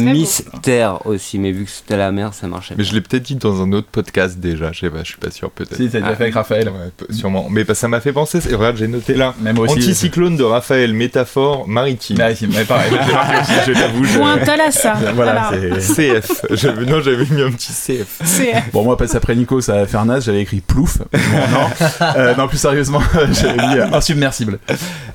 Terre 0.62 1.06
aussi, 1.06 1.40
mais 1.40 1.52
vu 1.52 1.66
que 1.66 1.72
c'était 1.72 1.98
la 1.98 2.12
mer, 2.12 2.34
ça 2.34 2.48
marchait. 2.48 2.74
Mais 2.78 2.84
pas. 2.84 2.90
je 2.90 2.94
l'ai 2.96 3.02
peut-être 3.02 3.24
dit 3.24 3.36
dans 3.36 3.62
un 3.62 3.72
autre 3.72 3.88
podcast 3.92 4.38
déjà, 4.40 4.72
je 4.72 4.80
sais 4.82 4.90
pas, 4.90 5.00
je 5.00 5.10
suis 5.10 5.18
pas 5.18 5.32
sûr, 5.32 5.50
peut-être. 5.52 5.76
Si, 5.76 5.90
t'as 5.90 6.00
déjà 6.00 6.12
Ah. 6.12 6.16
fait 6.16 6.24
avec 6.24 6.36
Raphaël. 6.36 6.70
Ouais, 6.70 6.92
peu- 6.96 7.14
sûrement. 7.14 7.48
Mais 7.50 7.64
bah, 7.64 7.76
ça 7.76 7.88
m'a 7.88 8.02
fait 8.02 8.14
penser, 8.14 8.40
vrai, 8.56 8.74
j'ai 8.76 8.88
noté 8.88 9.14
là. 9.14 9.34
Même 9.42 9.58
aussi. 9.60 9.74
Anticyclone 9.74 10.36
de 10.38 10.44
Raphaël, 10.44 10.94
métaphore 10.94 11.68
maritime. 11.68 12.18
Maritime, 12.18 12.52
mais 12.56 12.66
pareil. 12.66 12.92
je 13.68 13.74
t'avoue. 13.74 14.04
je- 14.06 14.18
Point 14.18 14.38
à 14.48 14.58
la 14.58 14.72
ça. 14.72 14.94
Voilà, 15.16 15.48
Alors, 15.48 15.62
c'est. 15.80 16.22
CF. 16.22 16.46
Non, 16.88 17.02
j'avais 17.02 17.26
mis 17.26 17.42
un 17.42 17.52
petit 17.52 17.72
CF. 17.74 18.20
c'est- 18.24 18.64
Bon, 18.74 18.84
moi, 18.84 18.98
parce 18.98 19.16
après 19.16 19.36
Nico, 19.36 19.62
ça 19.62 19.74
va 19.76 19.88
faire 19.88 20.06
naze, 20.06 20.26
j'avais 20.26 20.42
écrit 20.42 20.62
plouf. 20.62 20.98
Bon, 21.00 21.08
non. 21.52 21.70
Euh, 22.18 22.36
non, 22.36 22.48
plus 22.48 22.58
sérieusement, 22.58 23.02
j'avais 23.32 23.68
mis 23.68 23.78
euh, 23.80 23.88
insubmersible. 23.94 24.60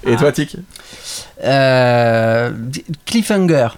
Et 0.07 0.17
toi, 0.17 0.33
Tic? 0.33 0.55
Euh, 0.57 0.61
cliffhanger. 3.07 3.69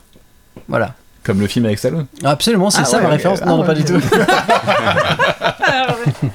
Voilà. 0.69 0.95
Comme 1.25 1.41
le 1.41 1.47
film 1.47 1.67
avec 1.67 1.79
Stallone 1.79 2.07
Absolument, 2.25 2.71
c'est 2.71 2.81
Ah 2.83 2.85
ça 2.87 2.97
ouais, 2.99 3.03
ma 3.03 3.09
référence. 3.11 3.41
ah 3.43 3.47
non, 3.47 3.57
non, 3.57 3.61
ouais. 3.63 3.67
pas 3.67 3.75
du 3.75 3.85
tout. 3.85 4.01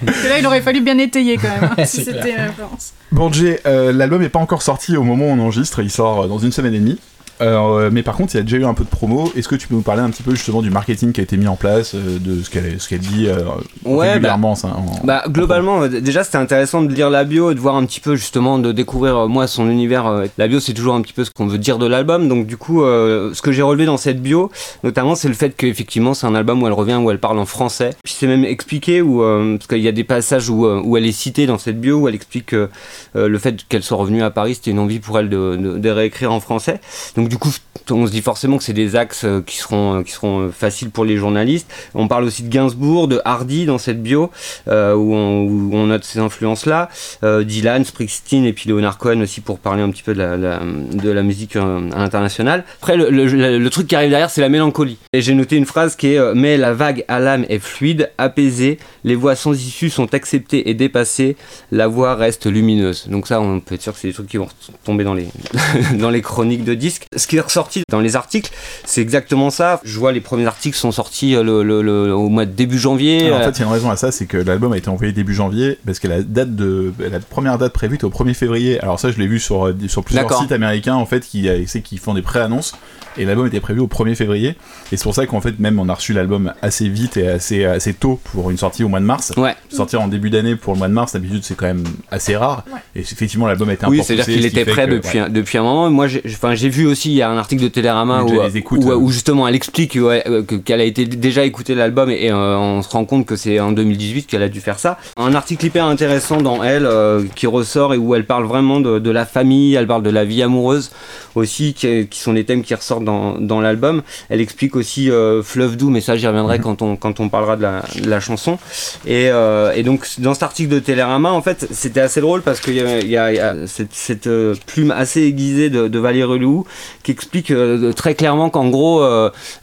Parce 0.05 0.17
que 0.21 0.27
là, 0.29 0.38
il 0.39 0.45
aurait 0.45 0.61
fallu 0.61 0.81
bien 0.81 0.97
étayer 1.00 1.38
quand 1.38 1.50
même, 1.50 1.71
hein, 1.77 1.85
si 1.85 2.03
c'était 2.03 2.35
la 2.35 2.45
référence. 2.45 2.94
Bon, 3.11 3.31
Jay, 3.31 3.59
euh, 3.65 3.91
l'album 3.91 4.21
n'est 4.21 4.29
pas 4.29 4.39
encore 4.39 4.61
sorti 4.61 4.95
au 4.97 5.03
moment 5.03 5.25
où 5.25 5.29
on 5.29 5.39
enregistre, 5.39 5.81
il 5.81 5.89
sort 5.89 6.23
euh, 6.23 6.27
dans 6.27 6.38
une 6.38 6.51
semaine 6.51 6.73
et 6.75 6.79
demie. 6.79 7.00
Euh, 7.44 7.90
mais 7.92 8.04
par 8.04 8.16
contre, 8.16 8.34
il 8.34 8.38
y 8.38 8.40
a 8.40 8.44
déjà 8.44 8.57
eu 8.57 8.66
un 8.66 8.74
peu 8.74 8.84
de 8.84 8.90
promo. 8.90 9.31
Est-ce 9.36 9.48
que 9.48 9.56
tu 9.56 9.68
peux 9.68 9.75
nous 9.75 9.81
parler 9.81 10.01
un 10.01 10.10
petit 10.10 10.24
peu 10.24 10.31
justement 10.31 10.62
du 10.62 10.69
marketing 10.69 11.12
qui 11.12 11.19
a 11.19 11.24
été 11.24 11.38
mis 11.38 11.48
en 11.48 11.56
place, 11.56 11.94
euh, 11.95 12.18
de 12.19 12.42
ce 12.42 12.50
qu'elle 12.50 12.80
ce 12.80 12.88
qu'elle 12.88 13.00
dit 13.00 13.28
euh, 13.28 13.44
Ouais, 13.86 14.13
régulièrement 14.13 14.56
ça, 14.56 14.69
en- 14.69 15.06
Bah 15.06 15.24
globalement, 15.28 15.84
euh, 15.84 15.88
déjà 15.90 16.24
c'était 16.24 16.38
intéressant 16.38 16.81
de 16.81 16.94
lire 16.94 17.10
la 17.10 17.24
bio 17.25 17.51
et 17.51 17.56
de 17.56 17.60
voir 17.60 17.75
un 17.75 17.86
petit 17.86 18.00
peu 18.00 18.16
justement 18.16 18.60
de 18.60 18.72
découvrir 18.72 19.28
moi 19.28 19.48
son 19.48 19.69
univers. 19.69 20.24
La 20.38 20.48
bio 20.48 20.60
c'est 20.60 20.74
toujours 20.74 20.95
un 20.95 21.01
petit 21.01 21.13
peu 21.13 21.24
ce 21.25 21.31
qu'on 21.31 21.48
veut 21.48 21.57
dire 21.57 21.78
de 21.78 21.86
l'album, 21.88 22.28
donc 22.30 22.48
du 22.48 22.57
coup 22.57 22.81
ce 22.84 23.42
que 23.42 23.51
j'ai 23.51 23.62
relevé 23.62 23.86
dans 23.86 23.98
cette 23.98 24.22
bio, 24.22 24.50
notamment 24.84 25.16
c'est 25.16 25.28
le 25.28 25.34
fait 25.34 25.56
qu'effectivement 25.56 26.13
c'est 26.13 26.28
un 26.28 26.36
album 26.36 26.62
où 26.63 26.68
elle 26.68 26.74
revient 26.74 26.96
où 26.96 27.12
elle 27.12 27.19
parle 27.19 27.39
en 27.39 27.46
français. 27.46 27.92
Puis 28.04 28.16
c'est 28.18 28.28
même 28.28 28.46
expliqué 28.46 29.01
où 29.01 29.19
parce 29.22 29.68
qu'il 29.68 29.80
y 29.81 29.88
a 29.88 29.92
des 29.92 30.04
passages 30.04 30.50
où, 30.50 30.66
où 30.66 30.98
elle 30.98 31.06
est 31.06 31.12
citée 31.12 31.46
dans 31.46 31.57
cette 31.57 31.80
bio 31.81 31.98
où 32.00 32.07
elle 32.07 32.16
explique 32.16 32.48
que 32.48 32.69
le 33.16 33.38
fait 33.38 33.57
qu'elle 33.68 33.84
soit 33.84 33.98
revenue 33.98 34.24
à 34.24 34.30
Paris 34.31 34.56
c'était 34.56 34.72
une 34.72 34.80
envie 34.80 35.00
pour 35.00 35.17
elle 35.20 35.29
de, 35.29 35.56
de, 35.56 35.77
de 35.77 35.89
réécrire 35.89 36.32
en 36.32 36.39
français. 36.39 36.79
Donc 37.15 37.29
du 37.34 37.40
coup 37.40 37.50
on 37.92 38.08
se 38.08 38.12
dit 38.12 38.22
forcément 38.22 38.58
que 38.58 38.63
c'est 38.63 38.74
des 38.74 38.96
axes 38.96 39.25
euh, 39.25 39.42
qui 39.46 39.58
seront 39.58 40.00
euh, 40.00 40.04
qui 40.04 40.12
seront 40.12 40.42
euh, 40.42 40.52
faciles 40.52 40.90
pour 40.90 41.06
les 41.06 41.18
journalistes. 41.18 41.70
On 41.94 42.08
parle 42.08 42.24
aussi 42.24 42.44
de 42.44 42.50
Gainsbourg, 42.50 43.08
de 43.08 43.22
Hardy 43.25 43.66
dans 43.66 43.78
cette 43.78 44.02
bio 44.02 44.32
où, 44.68 44.72
on, 44.72 45.88
note 45.88 46.04
ces 46.04 46.20
influences-là. 46.20 46.90
Dylan, 47.22 47.84
Springsteen 47.84 48.46
et 48.46 48.54
puis 48.54 48.70
Leonard 48.70 48.98
Cohen 48.98 49.20
aussi 49.22 49.42
pour 49.42 49.60
parler 49.60 49.82
un 49.82 49.90
petit 49.90 50.04
peu 50.04 50.13
de 50.13 51.10
la, 51.10 51.24
musique 51.24 51.56
à 51.56 51.80
l'international. 51.98 52.63
Après, 52.82 52.96
le, 52.96 53.70
truc 53.70 53.88
qui 53.88 53.96
arrive 53.96 54.10
derrière, 54.10 54.30
c'est 54.30 54.42
la 54.42 54.50
mélancolie. 54.50 54.98
Et 55.12 55.22
j'ai 55.22 55.34
noté 55.34 55.58
une 55.58 55.66
phrase 55.66 55.96
qui 55.96 56.13
est 56.13 56.36
Mais 56.36 56.58
la 56.58 56.74
vague 56.74 57.04
à 57.08 57.20
l'âme 57.20 57.46
est 57.50 57.60
fluide, 57.60 58.12
apaisée, 58.18 58.78
les 59.04 59.16
voix 59.16 59.36
sans 59.36 59.54
issue 59.54 59.90
sont 59.90 60.13
acceptées 60.13 60.70
et 60.70 60.74
dépassées, 60.74 61.36
la 61.72 61.88
voix 61.88 62.16
reste 62.16 62.46
lumineuse. 62.46 63.08
Donc 63.10 63.28
ça, 63.28 63.42
on 63.42 63.60
peut 63.60 63.75
être 63.75 63.82
sûr 63.82 63.94
que 63.94 64.00
c'est 64.00 64.08
des 64.08 64.13
trucs 64.13 64.28
qui 64.28 64.38
vont 64.38 64.48
tomber 64.86 65.04
dans 65.04 65.13
les, 65.13 65.28
dans 66.00 66.10
les 66.10 66.22
chroniques 66.22 66.63
de 66.63 66.74
disques. 66.74 67.08
Ce 67.15 67.27
qui 67.27 67.38
est 67.38 67.41
ressorti 67.41 67.84
dans 67.89 68.00
les 68.00 68.15
articles, 68.15 68.51
c'est 68.86 69.01
exactement 69.01 69.50
ça. 69.50 69.79
Je 69.84 69.98
vois 70.00 70.12
les 70.12 70.22
premiers 70.22 70.46
articles 70.46 70.77
sont 70.77 70.91
sortis 70.91 71.36
euh, 71.36 71.43
le, 71.43 71.63
le- 71.63 71.82
le- 71.82 72.13
au 72.13 72.29
mois 72.29 72.46
de 72.46 72.51
début 72.51 72.77
janvier. 72.79 73.27
Alors, 73.27 73.39
en 73.39 73.41
Euh, 73.41 73.46
fait, 73.46 73.51
il 73.58 73.60
y 73.60 73.63
a 73.63 73.67
une 73.67 73.74
raison 73.74 73.89
à 73.89 73.96
ça, 73.98 74.12
c'est 74.12 74.25
que 74.25 74.38
l'album 74.38 74.74
a 74.74 74.77
été 74.77 74.89
envoyé 74.89 75.12
début 75.13 75.34
janvier, 75.34 75.77
parce 75.86 76.00
que 76.00 76.08
la 76.08 76.22
date 76.24 76.55
de 76.55 76.93
la 77.00 77.20
première 77.20 77.58
date 77.58 77.74
prévue 77.74 77.96
était 77.96 78.05
au 78.05 78.10
1er 78.10 78.34
février. 78.34 78.79
Alors 78.82 79.00
ça, 79.00 79.12
je 79.12 79.17
l'ai 79.17 79.27
vu 79.27 79.39
sur, 79.39 79.67
euh, 79.67 79.75
sur 79.88 80.03
plusieurs 80.03 80.27
sites 80.41 80.51
américains 80.51 80.96
en 80.96 81.05
fait 81.05 81.22
qui, 81.25 81.48
qui 81.84 81.98
font 81.98 82.13
des 82.13 82.22
pré-annonces. 82.22 82.74
Et 83.17 83.25
l'album 83.25 83.48
était 83.48 83.60
prévu 83.60 83.79
au 83.79 83.88
1er 83.88 84.15
février. 84.15 84.55
Et 84.91 84.98
c'est 84.98 85.03
pour 85.03 85.13
ça 85.15 85.25
qu'en 85.25 85.41
fait, 85.41 85.60
même 85.60 85.79
on 85.79 85.89
a 85.89 85.93
reçu 85.93 86.13
l'album 86.13 86.53
assez 86.62 86.88
vite 86.89 87.17
et 87.17 87.27
assez, 87.27 87.65
assez 87.65 87.93
tôt 87.93 88.20
pour 88.24 88.50
une 88.50 88.58
sortie 88.58 88.84
au 88.84 88.88
mois 88.89 89.00
de 89.00 89.05
mars. 89.05 89.34
Ouais. 89.38 89.55
Sortir 89.70 90.01
en 90.01 90.08
début 90.08 90.29
d'année 90.29 90.55
pour 90.55 90.74
le 90.74 90.79
mois 90.79 90.88
de 90.88 90.93
mars, 90.93 91.13
d'habitude, 91.13 91.43
c'est 91.43 91.55
quand 91.55 91.65
même 91.67 91.84
assez 92.12 92.36
rare. 92.36 92.63
Et 92.96 93.00
effectivement, 93.01 93.48
l'album 93.48 93.70
un 93.70 93.89
Oui, 93.89 93.98
peu 93.98 94.03
c'est-à-dire 94.03 94.25
repoussé, 94.25 94.38
qu'il 94.39 94.46
était 94.46 94.65
prêt 94.70 94.86
que- 94.88 94.91
depuis, 94.93 95.20
ouais. 95.20 95.25
un, 95.25 95.29
depuis 95.29 95.58
un 95.58 95.63
moment. 95.63 95.89
Moi, 95.89 96.08
j'ai 96.08 96.22
enfin, 96.25 96.55
j'ai 96.55 96.70
vu 96.70 96.86
aussi 96.88 97.10
il 97.12 97.15
y 97.15 97.22
a 97.22 97.29
un 97.29 97.38
article 97.38 97.63
de 97.63 97.67
Télérama 97.67 98.24
où, 98.24 98.41
les 98.41 98.58
écoute, 98.58 98.79
où- 98.84 98.91
euh. 98.91 98.96
où 98.96 99.10
justement 99.12 99.48
elle 99.48 99.55
explique 99.55 99.96
ouais, 99.96 100.24
euh, 100.27 100.43
que- 100.43 100.55
qu'elle 100.55 100.79
a 100.82 100.84
été 100.84 101.05
déjà 101.05 101.43
écouté 101.43 101.75
l'album 101.75 102.10
et, 102.10 102.25
et, 102.25 102.32
euh, 102.32 102.58
on 102.58 102.82
se 102.82 102.89
rend 102.89 103.05
compte 103.05 103.25
que 103.25 103.36
c'est 103.36 103.60
en 103.60 103.72
2018 103.72 104.27
qu'elle 104.27 104.43
a 104.43 104.50
dû 104.50 104.62
faire 104.62 104.79
ça. 104.79 104.98
Un 105.17 105.34
article 105.36 105.65
hyper 105.65 105.86
intéressant 105.86 106.41
dans 106.41 106.63
elle 106.63 106.86
euh, 106.86 107.24
qui 107.36 107.48
ressort 107.48 107.93
et 107.93 107.98
où 107.98 108.15
elle 108.15 108.25
parle 108.25 108.46
vraiment 108.46 108.79
de, 108.79 109.00
de 109.00 109.10
la 109.12 109.25
famille, 109.25 109.74
elle 109.75 109.88
parle 109.88 110.03
de 110.03 110.10
la 110.10 110.24
vie 110.25 110.41
amoureuse 110.43 110.91
aussi, 111.36 111.74
qui, 111.74 112.08
qui 112.08 112.20
sont 112.20 112.34
des 112.34 112.43
thèmes 112.46 112.62
qui 112.63 112.75
ressortent 112.75 113.02
dans, 113.03 113.36
dans 113.39 113.62
l'album. 113.62 114.01
Elle 114.29 114.41
explique 114.41 114.75
aussi 114.75 115.12
euh, 115.12 115.43
Fleuve 115.43 115.77
doux, 115.77 115.89
mais 115.89 116.01
ça 116.01 116.15
j'y 116.15 116.27
reviendrai 116.27 116.60
quand, 116.60 116.81
on, 116.81 116.95
quand 116.95 117.19
on 117.19 117.29
parlera 117.29 117.55
de 117.57 117.62
la, 117.62 117.83
de 118.01 118.10
la 118.10 118.19
chanson. 118.19 118.57
Et, 119.05 119.29
euh, 119.29 119.72
et 119.75 119.83
donc 119.83 120.07
dans 120.19 120.33
cet 120.33 120.43
article 120.43 120.69
de 120.74 120.79
Télérama, 120.79 121.31
en 121.31 121.41
fait, 121.41 121.67
c'était 121.72 122.01
assez 122.01 122.22
drôle 122.22 122.41
parce 122.41 122.60
qu'il 122.60 122.75
y 122.75 122.81
a, 122.81 123.00
il 123.00 123.10
y 123.10 123.17
a- 123.17 123.31
il 123.31 123.38
y 123.38 123.39
a 123.39 123.55
cette, 123.67 123.93
cette, 123.93 124.27
euh, 124.27 124.55
plume 124.65 124.91
assez 124.91 125.22
aiguisée 125.24 125.69
de, 125.69 125.88
de 125.88 126.00
Valérie 126.00 126.39
Lehoux 126.39 126.65
qui 127.03 127.12
explique 127.12 127.53
très 127.95 128.15
clairement 128.15 128.50
qu'en 128.50 128.69
gros, 128.69 129.03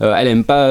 elle 0.01 0.29
aime 0.29 0.45
pas 0.45 0.69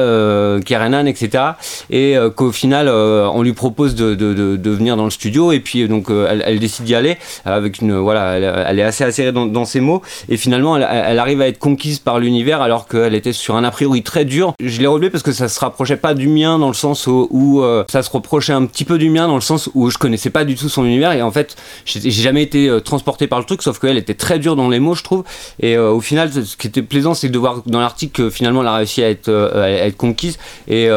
Kerenan, 0.64 1.06
etc. 1.06 1.44
Et 1.90 2.16
qu'au 2.36 2.52
final, 2.52 2.88
on 2.88 3.42
lui 3.42 3.52
propose 3.52 3.94
de, 3.94 4.14
de, 4.14 4.34
de, 4.34 4.56
de 4.56 4.70
venir 4.70 4.96
dans 4.96 5.04
le 5.04 5.10
studio 5.10 5.52
et 5.52 5.60
puis 5.60 5.88
donc 5.88 6.06
elle, 6.10 6.42
elle 6.46 6.58
décide 6.60 6.84
d'y 6.84 6.94
aller 6.94 7.16
avec 7.44 7.80
une 7.80 7.96
voilà, 7.96 8.36
elle, 8.36 8.64
elle 8.68 8.78
est 8.78 8.82
assez 8.84 9.04
acérée 9.04 9.32
dans, 9.32 9.46
dans 9.46 9.64
ses 9.64 9.80
mots 9.80 10.02
et 10.28 10.36
finalement 10.36 10.76
elle, 10.76 10.86
elle 10.90 11.18
arrive 11.18 11.40
à 11.40 11.48
être 11.48 11.58
conquise 11.58 11.98
par 11.98 12.18
l'univers 12.18 12.59
alors 12.60 12.86
qu'elle 12.86 13.14
était 13.14 13.32
sur 13.32 13.56
un 13.56 13.64
a 13.64 13.70
priori 13.70 14.02
très 14.02 14.24
dur. 14.24 14.54
Je 14.62 14.80
l'ai 14.80 14.86
relevé 14.86 15.10
parce 15.10 15.22
que 15.22 15.32
ça 15.32 15.48
se 15.48 15.60
rapprochait 15.60 15.96
pas 15.96 16.14
du 16.14 16.28
mien 16.28 16.58
dans 16.58 16.68
le 16.68 16.74
sens 16.74 17.06
où, 17.06 17.62
euh, 17.62 17.84
ça 17.90 18.02
se 18.02 18.10
reprochait 18.10 18.52
un 18.52 18.66
petit 18.66 18.84
peu 18.84 18.98
du 18.98 19.10
mien 19.10 19.26
dans 19.26 19.34
le 19.34 19.40
sens 19.40 19.70
où 19.74 19.90
je 19.90 19.98
connaissais 19.98 20.30
pas 20.30 20.44
du 20.44 20.54
tout 20.54 20.68
son 20.68 20.84
univers. 20.84 21.12
Et 21.12 21.22
en 21.22 21.30
fait 21.30 21.56
j'ai 21.84 22.10
jamais 22.10 22.42
été 22.42 22.68
euh, 22.68 22.80
transporté 22.80 23.26
par 23.26 23.38
le 23.38 23.44
truc 23.44 23.62
sauf 23.62 23.78
qu'elle 23.78 23.96
était 23.96 24.14
très 24.14 24.38
dure 24.38 24.56
dans 24.56 24.68
les 24.68 24.80
mots 24.80 24.94
je 24.94 25.02
trouve. 25.02 25.24
Et 25.60 25.76
euh, 25.76 25.90
au 25.90 26.00
final 26.00 26.30
ce 26.32 26.56
qui 26.56 26.66
était 26.66 26.82
plaisant 26.82 27.14
c'est 27.14 27.28
de 27.28 27.38
voir 27.38 27.62
dans 27.66 27.80
l'article 27.80 28.12
que 28.12 28.30
finalement 28.30 28.62
elle 28.62 28.68
a 28.68 28.74
réussi 28.76 29.02
à 29.02 29.10
être, 29.10 29.96
conquise. 29.96 30.38
Et, 30.68 30.88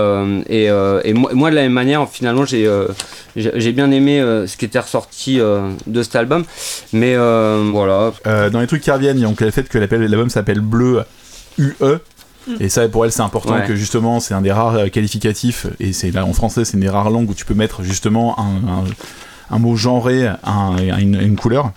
moi, 1.14 1.50
de 1.50 1.56
la 1.56 1.62
même 1.64 1.74
manière 1.74 2.08
finalement 2.10 2.46
j'ai 2.46 3.72
bien 3.72 3.92
aimé 3.92 4.20
ce 4.48 4.58
qui 4.58 4.66
était 4.66 4.80
ressorti 4.80 5.38
de 5.38 6.04
cet 6.04 6.16
album. 6.16 6.46
Mais 6.92 7.16
voilà. 7.16 8.14
Dans 8.52 8.60
les 8.60 8.68
trucs 8.68 8.82
qui 8.82 8.92
reviennent, 8.92 9.22
donc 9.22 9.42
le 9.42 9.52
fait 9.52 9.68
que 9.68 9.78
l'album 9.78 10.30
s'appelle 10.30 10.60
Bleu 10.60 11.04
UE. 11.58 11.98
Et 12.60 12.68
ça, 12.68 12.88
pour 12.90 13.06
elle, 13.06 13.12
c'est 13.14 13.22
important 13.22 13.54
Ouais. 13.54 13.66
que 13.66 13.76
justement, 13.76 14.20
c'est 14.20 14.34
un 14.34 14.42
des 14.42 14.52
rares 14.52 14.76
euh, 14.76 14.88
qualificatifs, 14.90 15.66
et 15.80 15.94
c'est 15.94 16.12
là 16.12 16.26
en 16.26 16.34
français, 16.34 16.66
c'est 16.66 16.74
une 16.74 16.82
des 16.82 16.90
rares 16.90 17.10
langues 17.10 17.30
où 17.30 17.34
tu 17.34 17.46
peux 17.46 17.54
mettre 17.54 17.84
justement 17.84 18.38
un, 18.38 18.68
un- 18.68 18.84
un 19.56 19.60
mot 19.60 19.76
genré 19.78 20.28
à, 20.28 20.40
un- 20.44 20.76
à 20.90 21.00
une, 21.00 21.36
couleur. 21.38 21.72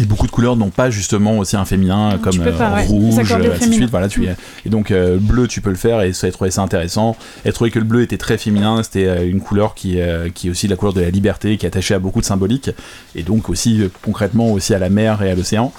Et 0.00 0.04
beaucoup 0.04 0.26
de 0.26 0.32
couleurs 0.32 0.56
n'ont 0.56 0.70
pas 0.70 0.90
justement 0.90 1.38
aussi 1.38 1.56
un 1.56 1.64
féminin 1.64 2.18
comme 2.20 2.36
pas, 2.36 2.46
euh, 2.50 2.74
ouais. 2.74 2.84
rouge, 2.86 3.14
au 3.32 3.34
ainsi 3.52 3.68
de 3.68 3.74
suite. 3.74 3.90
Voilà, 3.90 4.08
tu, 4.08 4.26
et 4.26 4.68
donc 4.68 4.90
euh, 4.90 5.18
bleu, 5.20 5.46
tu 5.46 5.60
peux 5.60 5.70
le 5.70 5.76
faire, 5.76 6.02
et 6.02 6.12
ça, 6.12 6.26
elle 6.26 6.32
trouvait 6.32 6.50
ça 6.50 6.62
intéressant. 6.62 7.16
Elle 7.44 7.52
trouvait 7.52 7.70
que 7.70 7.78
le 7.78 7.84
bleu 7.84 8.02
était 8.02 8.18
très 8.18 8.36
féminin, 8.38 8.82
c'était 8.82 9.06
euh, 9.06 9.30
une 9.30 9.40
couleur 9.40 9.74
qui, 9.74 10.00
euh, 10.00 10.28
qui 10.30 10.48
est 10.48 10.50
aussi 10.50 10.66
la 10.66 10.74
couleur 10.76 10.92
de 10.94 11.00
la 11.00 11.10
liberté, 11.10 11.56
qui 11.58 11.64
est 11.64 11.68
attachée 11.68 11.94
à 11.94 11.98
beaucoup 12.00 12.20
de 12.20 12.26
symbolique, 12.26 12.70
et 13.14 13.22
donc 13.22 13.48
aussi 13.48 13.82
euh, 13.82 13.88
concrètement 14.02 14.50
aussi 14.50 14.74
à 14.74 14.80
la 14.80 14.90
mer 14.90 15.22
et 15.22 15.30
à 15.30 15.34
l'océan. 15.36 15.72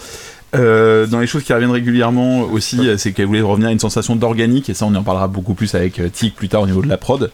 Euh, 0.56 1.08
dans 1.08 1.20
les 1.20 1.28
choses 1.28 1.44
qui 1.44 1.52
reviennent 1.52 1.72
régulièrement 1.72 2.42
aussi, 2.42 2.80
euh, 2.88 2.98
c'est 2.98 3.12
qu'elle 3.12 3.26
voulait 3.26 3.42
revenir 3.42 3.68
à 3.68 3.72
une 3.72 3.80
sensation 3.80 4.16
d'organique, 4.16 4.70
et 4.70 4.74
ça 4.74 4.86
on 4.86 4.96
en 4.96 5.04
parlera 5.04 5.28
beaucoup 5.28 5.54
plus 5.54 5.76
avec 5.76 6.00
euh, 6.00 6.08
Tic 6.10 6.36
plus 6.36 6.48
tard 6.48 6.62
au 6.62 6.68
niveau 6.68 6.82
de 6.82 6.88
la 6.88 6.98
prod. 6.98 7.30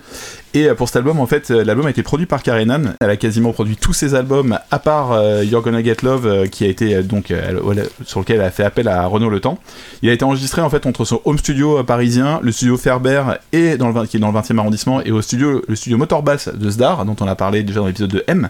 Et 0.56 0.68
euh, 0.68 0.74
pour 0.74 0.88
cet 0.88 0.96
album, 0.98 1.20
en 1.20 1.28
fait, 1.28 1.52
l'album 1.52 1.86
a 1.86 1.92
été 1.92 2.02
produit 2.02 2.26
par 2.26 2.42
Karenan. 2.42 2.96
Elle 3.02 3.10
a 3.12 3.18
quasiment 3.18 3.54
produit 3.54 3.76
tous 3.76 3.94
ses 3.94 4.16
albums, 4.16 4.58
à 4.72 4.80
part 4.80 5.12
euh, 5.12 5.44
You're 5.44 5.62
Gonna 5.62 5.84
Get 5.84 5.98
Love, 6.02 6.48
qui 6.50 6.64
a 6.64 6.68
été 6.68 7.04
donc 7.04 7.32
sur 8.04 8.20
lequel 8.20 8.38
elle 8.38 8.44
a 8.44 8.52
fait 8.52 8.64
appel 8.64 8.88
à 8.88 9.06
Renaud 9.06 9.30
Le 9.30 9.40
Temps. 9.40 9.60
Il 10.02 10.10
a 10.10 10.14
été 10.14 10.26
enregistré 10.26 10.62
en 10.62 10.70
fait 10.70 10.88
entre 10.88 11.06
son 11.06 11.22
home 11.26 11.38
studio 11.38 11.84
parisien, 11.84 12.40
le 12.42 12.52
studio 12.52 12.78
Ferber 12.78 13.24
et 13.52 13.78
dans 13.78 13.88
le 13.88 13.94
20 13.94 14.08
qui 14.08 14.18
est 14.18 14.20
dans 14.20 14.32
le 14.32 14.40
20e 14.40 14.58
arrondissement, 14.58 15.02
et 15.02 15.12
au 15.12 15.22
studio 15.22 15.62
le 15.68 15.76
studio 15.76 15.98
Motorbass 15.98 16.50
de 16.50 16.70
Sdar, 16.70 17.06
dont 17.06 17.16
on 17.20 17.28
a 17.28 17.36
parlé 17.36 17.64
déjà 17.64 17.80
dans 17.80 17.88
l'épisode 17.88 18.12
de 18.12 18.24
M. 18.28 18.50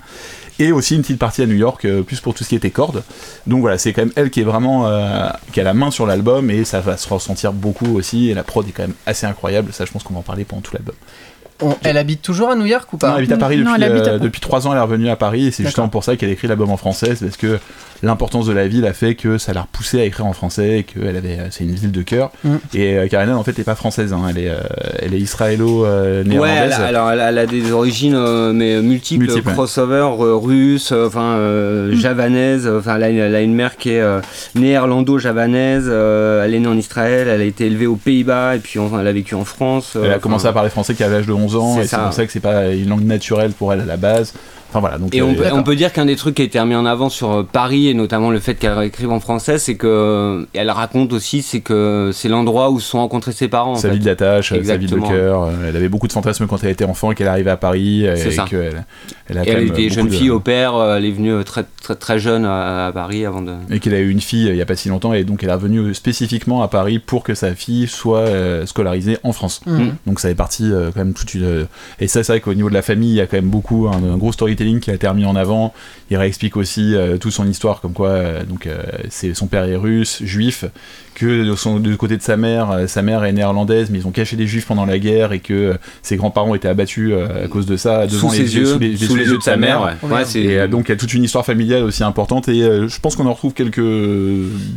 Et 0.59 0.71
aussi 0.71 0.95
une 0.95 1.01
petite 1.01 1.19
partie 1.19 1.41
à 1.41 1.45
New 1.47 1.55
York, 1.55 1.83
euh, 1.85 2.03
plus 2.03 2.19
pour 2.19 2.33
tout 2.35 2.43
ce 2.43 2.49
qui 2.49 2.55
était 2.55 2.69
cordes. 2.69 3.03
Donc 3.47 3.61
voilà, 3.61 3.77
c'est 3.77 3.91
quand 3.91 4.01
même 4.03 4.13
elle 4.15 4.29
qui 4.29 4.41
est 4.41 4.43
vraiment 4.45 4.87
euh, 4.87 5.27
qui 5.51 5.59
a 5.59 5.63
la 5.63 5.73
main 5.73 5.89
sur 5.89 6.05
l'album 6.05 6.49
et 6.51 6.63
ça 6.63 6.79
va 6.79 6.95
se 6.97 7.11
ressentir 7.11 7.53
beaucoup 7.53 7.95
aussi. 7.97 8.29
Et 8.29 8.33
la 8.33 8.43
prod 8.43 8.67
est 8.67 8.71
quand 8.71 8.83
même 8.83 8.93
assez 9.05 9.25
incroyable. 9.25 9.73
Ça, 9.73 9.85
je 9.85 9.91
pense 9.91 10.03
qu'on 10.03 10.13
va 10.13 10.19
en 10.19 10.23
parler 10.23 10.43
pendant 10.45 10.61
tout 10.61 10.73
l'album. 10.73 10.95
On- 11.61 11.75
elle 11.83 11.97
habite 11.97 12.21
toujours 12.21 12.49
à 12.49 12.55
New 12.55 12.65
York 12.65 12.91
ou 12.93 12.95
Non, 12.95 12.99
pas 12.99 13.09
elle 13.11 13.17
habite 13.19 13.31
à 13.31 13.37
Paris 13.37 13.57
Non, 13.57 13.71
depuis, 13.71 13.83
elle 13.83 13.91
habite 13.91 14.01
à 14.01 14.05
euh, 14.05 14.11
Paris. 14.13 14.19
depuis 14.21 14.41
3 14.41 14.67
ans, 14.67 14.71
elle 14.73 14.77
est 14.77 14.81
revenue 14.81 15.09
à 15.09 15.15
Paris 15.15 15.47
et 15.47 15.51
c'est 15.51 15.63
justement 15.63 15.87
pour 15.89 16.03
ça 16.03 16.15
qu'elle 16.17 16.29
écrit 16.29 16.47
l'album 16.47 16.69
en 16.71 16.77
français, 16.77 17.15
c'est 17.15 17.25
parce 17.25 17.37
que 17.37 17.59
l'importance 18.03 18.45
de 18.45 18.53
la 18.53 18.67
ville 18.67 18.85
a 18.85 18.93
fait 18.93 19.15
que 19.15 19.37
ça 19.39 19.53
l'a 19.53 19.61
repoussée 19.61 19.99
à 19.99 20.03
écrire 20.05 20.25
en 20.27 20.33
français 20.33 20.79
et 20.79 20.83
qu'elle 20.83 21.15
avait, 21.15 21.37
c'est 21.49 21.63
une 21.63 21.71
ville 21.71 21.91
de 21.91 22.01
cœur. 22.03 22.31
Mm. 22.43 22.55
Et 22.75 22.97
euh, 22.97 23.07
Karenan 23.07 23.37
en 23.37 23.43
fait 23.43 23.57
n'est 23.57 23.63
pas 23.63 23.75
française, 23.75 24.13
hein, 24.13 24.21
elle 24.29 24.37
est, 24.37 24.49
euh, 24.49 24.57
elle 24.99 25.13
est 25.13 25.17
Ouais, 25.17 25.21
israélo-néerlandaise. 25.23 26.63
elle 26.65 26.73
a, 26.73 26.85
alors 26.85 27.11
elle 27.11 27.19
a, 27.21 27.29
elle 27.29 27.37
a 27.39 27.45
des 27.45 27.71
origines 27.71 28.15
euh, 28.15 28.51
mais 28.53 28.81
multiples, 28.81 29.25
Multiples, 29.25 29.47
ouais. 29.47 29.53
crossover 29.53 29.95
euh, 30.19 30.35
russe, 30.35 30.91
enfin 30.91 31.37
euh, 31.37 31.95
javanaises, 31.95 32.67
euh, 32.67 32.79
enfin 32.79 32.97
elle, 32.97 33.03
a 33.03 33.09
une- 33.09 33.17
elle 33.19 33.35
a 33.35 33.41
une 33.41 33.55
mère 33.55 33.77
qui 33.77 33.91
est 33.91 34.01
euh, 34.01 34.19
néerlando-javanaise, 34.55 35.85
euh, 35.87 36.43
elle 36.43 36.53
est 36.55 36.59
née 36.59 36.67
en 36.67 36.77
Israël, 36.77 37.27
elle 37.27 37.41
a 37.41 37.45
été 37.45 37.65
élevée 37.65 37.87
aux 37.87 37.95
Pays-Bas 37.95 38.55
et 38.55 38.59
puis 38.59 38.79
enfin, 38.79 38.99
elle 38.99 39.07
a 39.07 39.11
vécu 39.13 39.35
en 39.35 39.45
France. 39.45 39.93
euh, 39.95 40.03
Elle 40.05 40.11
a 40.13 40.19
commencé 40.19 40.45
à 40.47 40.53
parler 40.53 40.69
français 40.69 40.93
qu'à 40.93 41.07
l'âge 41.07 41.25
de 41.27 41.33
11 41.33 41.55
ans 41.55 41.75
C'est 41.75 41.79
et 41.79 41.83
c'est 41.83 41.89
ça. 41.95 41.99
pour 41.99 42.13
ça 42.13 42.25
que 42.25 42.31
c'est 42.31 42.39
pas 42.39 42.67
une 42.69 42.89
langue 42.89 43.05
naturelle 43.05 43.51
pour 43.51 43.71
elle 43.73 43.81
à 43.81 43.85
la 43.85 43.97
base. 43.97 44.33
Enfin 44.73 44.79
voilà, 44.79 44.97
donc 44.97 45.13
Et 45.13 45.21
on 45.21 45.33
euh, 45.33 45.35
peut, 45.35 45.43
on 45.53 45.61
peut 45.61 45.75
dire 45.75 45.93
qu'un 45.93 46.05
des 46.05 46.15
trucs 46.15 46.33
qui 46.33 46.41
a 46.41 46.45
été 46.45 46.59
remis 46.59 46.73
en 46.73 46.87
avant 46.87 47.09
sur 47.09 47.31
euh, 47.31 47.43
Paris 47.43 47.89
et 47.89 47.93
notamment 47.93 48.31
le 48.31 48.39
fait 48.39 48.55
qu'elle 48.55 48.81
écrive 48.81 49.11
en 49.11 49.19
français, 49.19 49.59
c'est 49.59 49.75
que 49.75 49.85
euh, 49.85 50.45
elle 50.55 50.71
raconte 50.71 51.13
aussi, 51.13 51.43
c'est 51.43 51.59
que 51.61 52.09
c'est 52.11 52.27
l'endroit 52.27 52.71
où 52.71 52.79
se 52.79 52.89
sont 52.89 52.97
rencontrés 52.97 53.33
ses 53.33 53.47
parents. 53.47 53.73
en 53.73 53.75
sa 53.75 53.89
fait. 53.89 53.93
ville 53.93 54.03
d'attache, 54.05 54.49
sa 54.63 54.75
ville 54.77 54.89
de 54.89 54.97
cœur. 54.99 55.47
Elle 55.67 55.75
avait 55.75 55.89
beaucoup 55.89 56.07
de 56.07 56.11
fantasmes 56.11 56.47
quand 56.47 56.63
elle 56.63 56.71
était 56.71 56.85
enfant 56.85 57.11
et 57.11 57.15
qu'elle 57.15 57.27
arrivait 57.27 57.51
à 57.51 57.57
Paris 57.57 58.07
C'est 58.15 58.29
et 58.29 58.31
ça. 58.31 58.45
elle 59.29 59.37
a 59.37 59.45
Et 59.45 59.49
elle 59.49 59.67
était 59.67 59.89
jeune 59.89 60.07
de- 60.07 60.11
fille 60.11 60.31
au 60.31 60.39
père, 60.39 60.73
elle 60.97 61.05
est 61.05 61.11
venue 61.11 61.43
très 61.43 61.65
très 61.83 61.95
très 61.95 62.17
jeune 62.17 62.45
à, 62.45 62.87
à 62.87 62.91
Paris 62.91 63.25
avant 63.27 63.43
de. 63.43 63.51
et 63.69 63.79
qu'elle 63.79 63.93
a 63.93 63.99
eu 63.99 64.09
une 64.09 64.21
fille 64.21 64.47
il 64.47 64.55
y 64.55 64.61
a 64.61 64.65
pas 64.65 64.75
si 64.75 64.89
longtemps 64.89 65.13
et 65.13 65.23
donc 65.23 65.43
elle 65.43 65.49
est 65.49 65.53
revenue 65.53 65.93
spécifiquement 65.93 66.63
à 66.63 66.67
Paris 66.67 66.97
pour 66.97 67.23
que 67.23 67.35
sa 67.35 67.53
fille 67.53 67.87
soit 67.87 68.25
scolarisée 68.65 69.17
en 69.23 69.33
France. 69.33 69.61
Mhm. 69.67 69.93
Donc 70.07 70.19
ça 70.19 70.29
est 70.31 70.35
parti 70.35 70.71
quand 70.71 70.95
même 70.97 71.13
toute 71.13 71.33
une 71.35 71.67
et 71.99 72.07
ça 72.07 72.23
c'est 72.23 72.31
vrai 72.33 72.39
qu'au 72.41 72.53
niveau 72.55 72.69
de 72.69 72.73
la 72.73 72.81
famille 72.81 73.11
il 73.11 73.15
y 73.15 73.21
a 73.21 73.27
quand 73.27 73.37
même 73.37 73.49
beaucoup 73.49 73.87
un, 73.87 73.97
un 74.13 74.17
gros 74.17 74.31
storytelling 74.31 74.62
qui 74.79 74.91
a 74.91 74.93
été 74.93 75.11
mis 75.13 75.25
en 75.25 75.35
avant. 75.35 75.73
Il 76.09 76.17
réexplique 76.17 76.57
aussi 76.57 76.95
euh, 76.95 77.17
toute 77.17 77.31
son 77.31 77.47
histoire 77.47 77.81
comme 77.81 77.93
quoi 77.93 78.09
euh, 78.09 78.43
donc 78.43 78.67
euh, 78.67 78.81
c'est 79.09 79.33
son 79.33 79.47
père 79.47 79.63
est 79.65 79.75
russe, 79.75 80.21
juif, 80.23 80.65
que 81.15 81.43
de 81.45 81.55
son 81.55 81.79
du 81.79 81.97
côté 81.97 82.17
de 82.17 82.21
sa 82.21 82.37
mère, 82.37 82.71
euh, 82.71 82.87
sa 82.87 83.01
mère 83.01 83.23
est 83.23 83.31
néerlandaise 83.33 83.89
mais 83.89 83.99
ils 83.99 84.07
ont 84.07 84.11
caché 84.11 84.35
des 84.35 84.45
juifs 84.47 84.65
pendant 84.67 84.85
la 84.85 84.99
guerre 84.99 85.31
et 85.33 85.39
que 85.39 85.53
euh, 85.53 85.73
ses 86.03 86.15
grands-parents 86.17 86.53
étaient 86.55 86.67
abattus 86.67 87.11
euh, 87.13 87.45
à 87.45 87.47
cause 87.47 87.65
de 87.65 87.77
ça 87.77 88.05
devant 88.07 88.29
sous 88.29 88.35
les 88.39 88.47
ses 88.47 88.55
yeux, 88.57 88.65
sous 88.65 88.79
les, 88.79 88.95
sous 88.97 89.15
les 89.15 89.25
yeux 89.25 89.37
de 89.37 89.43
sa 89.43 89.57
mère. 89.57 89.81
ouais. 90.03 90.09
Ouais, 90.09 90.23
Et 90.35 90.59
euh, 90.59 90.67
donc 90.67 90.85
il 90.87 90.91
y 90.91 90.93
a 90.93 90.97
toute 90.97 91.13
une 91.13 91.23
histoire 91.23 91.45
familiale 91.45 91.83
aussi 91.83 92.03
importante 92.03 92.47
et 92.47 92.61
euh, 92.61 92.87
je 92.87 92.99
pense 92.99 93.15
qu'on 93.15 93.25
en 93.25 93.33
retrouve 93.33 93.53
quelques 93.53 93.81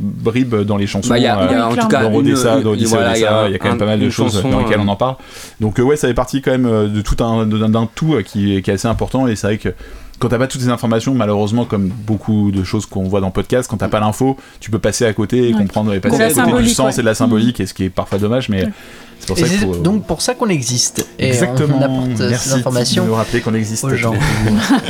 bribes 0.01 0.55
dans 0.63 0.77
les 0.77 0.87
chansons. 0.87 1.09
Bah, 1.09 1.19
il 1.19 1.25
y 1.25 1.27
a, 1.27 1.47
il 1.51 1.53
y 1.53 1.55
a 1.55 1.67
en 1.69 1.73
Oui, 1.73 1.79
tout 1.79 1.89
cas 1.89 2.03
dans 2.05 2.11
une- 2.11 2.17
Odessa, 2.17 2.57
une- 2.57 2.63
dans 2.63 2.71
Odyssée, 2.71 2.89
voilà, 2.91 3.11
Odessa, 3.11 3.45
il 3.49 3.53
y 3.53 3.55
a 3.55 3.59
quand 3.59 3.65
même 3.69 3.75
un- 3.75 3.79
pas 3.79 3.87
mal 3.87 4.01
de 4.01 4.11
choses 4.11 4.33
chanson, 4.35 4.51
dans 4.51 4.61
lesquelles 4.61 4.79
euh, 4.81 4.85
on 4.85 4.89
en 4.89 4.97
parle. 4.97 5.17
Donc 5.61 5.79
euh, 5.79 5.83
ouais, 5.83 5.97
ça 5.97 6.09
fait 6.09 6.15
partie 6.15 6.43
quand 6.43 6.51
même 6.53 6.93
de 6.93 7.01
tout 7.01 7.23
un 7.23 7.47
d'un 7.47 7.89
tout 7.95 8.15
euh, 8.15 8.23
qui 8.23 8.55
est 8.57 8.69
assez 8.69 8.89
important 8.89 9.27
et 9.27 9.37
c'est 9.37 9.47
vrai 9.47 9.59
que 9.59 9.71
quand 10.19 10.29
t'as 10.31 10.39
pas 10.39 10.47
toutes 10.47 10.63
ces 10.63 10.71
informations, 10.71 11.15
malheureusement, 11.15 11.67
comme 11.67 11.89
beaucoup 11.89 12.51
de 12.51 12.65
choses 12.65 12.87
qu'on 12.87 13.03
voit 13.05 13.21
dans 13.21 13.27
le 13.27 13.33
podcast, 13.33 13.69
quand 13.71 13.77
t'as 13.77 13.89
pas 13.89 14.01
l'info, 14.01 14.37
tu 14.61 14.71
peux 14.71 14.79
passer 14.79 15.05
à 15.05 15.13
côté 15.13 15.49
et 15.51 15.53
Ouais. 15.53 15.59
comprendre 15.59 15.93
et 15.93 16.01
passer 16.01 16.15
à 16.23 16.29
côté 16.29 16.35
du 16.41 16.41
symbolique, 16.47 16.75
sens 16.75 16.87
ouais. 16.87 17.01
et 17.01 17.03
de 17.03 17.07
la 17.07 17.15
symbolique, 17.15 17.61
et 17.61 17.67
ce 17.67 17.75
qui 17.75 17.85
est 17.85 17.91
parfois 17.91 18.19
dommage, 18.19 18.49
mais 18.49 18.67
c'est 19.21 19.27
pour 19.27 19.39
Et 19.39 19.43
ça 19.45 19.47
faut. 19.59 19.77
donc 19.77 20.07
pour 20.07 20.23
ça 20.23 20.35
qu'on 20.35 20.49
existe. 20.49 21.07
Et 21.19 21.29
Exactement. 21.29 21.77
on 21.79 21.83
apporte 21.83 22.09
Merci 22.19 22.49
ces 22.49 22.55
informations 22.55 23.05
de 23.05 23.09
nous 23.11 23.15
rappeler 23.15 23.41
qu'on 23.43 23.53
existe. 23.55 23.85
aux 23.85 23.95
gens. 23.95 24.15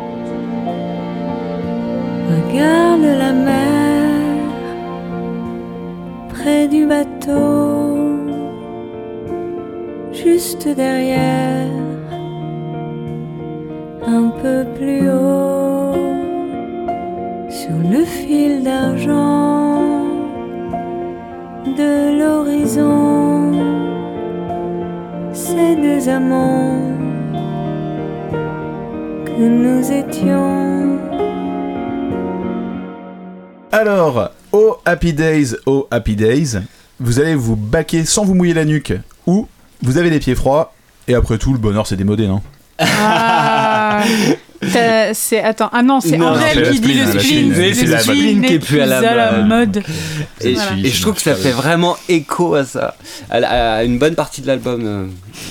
Regarde 2.30 3.02
la 3.18 3.32
mer 3.32 4.10
près 6.30 6.68
du 6.68 6.86
bateau, 6.86 7.93
juste 10.14 10.68
derrière, 10.68 11.68
un 14.06 14.30
peu 14.42 14.64
plus 14.76 15.08
haut, 15.08 15.94
sur 17.48 17.76
le 17.90 18.04
fil 18.04 18.62
d'argent 18.62 19.82
de 21.76 22.18
l'horizon, 22.18 23.52
ces 25.32 25.76
deux 25.76 26.08
amants 26.08 26.80
que 29.24 29.42
nous 29.42 29.90
étions. 29.90 30.98
Alors, 33.72 34.30
oh 34.52 34.76
Happy 34.84 35.12
Days, 35.12 35.56
oh 35.66 35.88
Happy 35.90 36.14
Days, 36.14 36.58
vous 37.00 37.18
allez 37.18 37.34
vous 37.34 37.56
baquer 37.56 38.04
sans 38.04 38.24
vous 38.24 38.34
mouiller 38.34 38.54
la 38.54 38.64
nuque, 38.64 38.92
ou 39.26 39.48
vous 39.82 39.98
avez 39.98 40.10
les 40.10 40.18
pieds 40.18 40.34
froids, 40.34 40.74
et 41.08 41.14
après 41.14 41.38
tout, 41.38 41.52
le 41.52 41.58
bonheur 41.58 41.86
c'est 41.86 41.96
démodé, 41.96 42.26
non 42.26 42.42
Ah, 42.78 44.02
C'est 45.14 45.42
attends 45.42 45.70
ah 45.72 45.82
non 45.82 46.00
c'est 46.00 46.20
Angèle 46.20 46.70
qui 46.72 46.80
dit 46.80 46.94
spleen, 46.94 46.98
le 46.98 47.20
spleen. 47.20 47.52
spleen. 47.52 47.68
Le 47.68 47.74
C'est 47.74 47.86
la 47.86 47.98
spleen 48.00 48.16
qui 48.18 48.34
n'est 48.34 48.54
est 48.54 48.58
plus 48.58 48.80
à 48.80 48.86
la 48.86 49.32
mode. 49.42 49.82
Et, 50.40 50.54
je 50.56 51.00
trouve 51.02 51.14
que 51.14 51.22
ça 51.22 51.34
fait 51.34 51.50
vraiment 51.50 51.96
écho 52.08 52.54
à 52.54 52.64
ça, 52.64 52.96
à, 53.30 53.84
une 53.84 53.98
bonne 53.98 54.14
partie 54.14 54.40
de 54.40 54.46
l'album. 54.46 54.82
euh. 54.84 55.06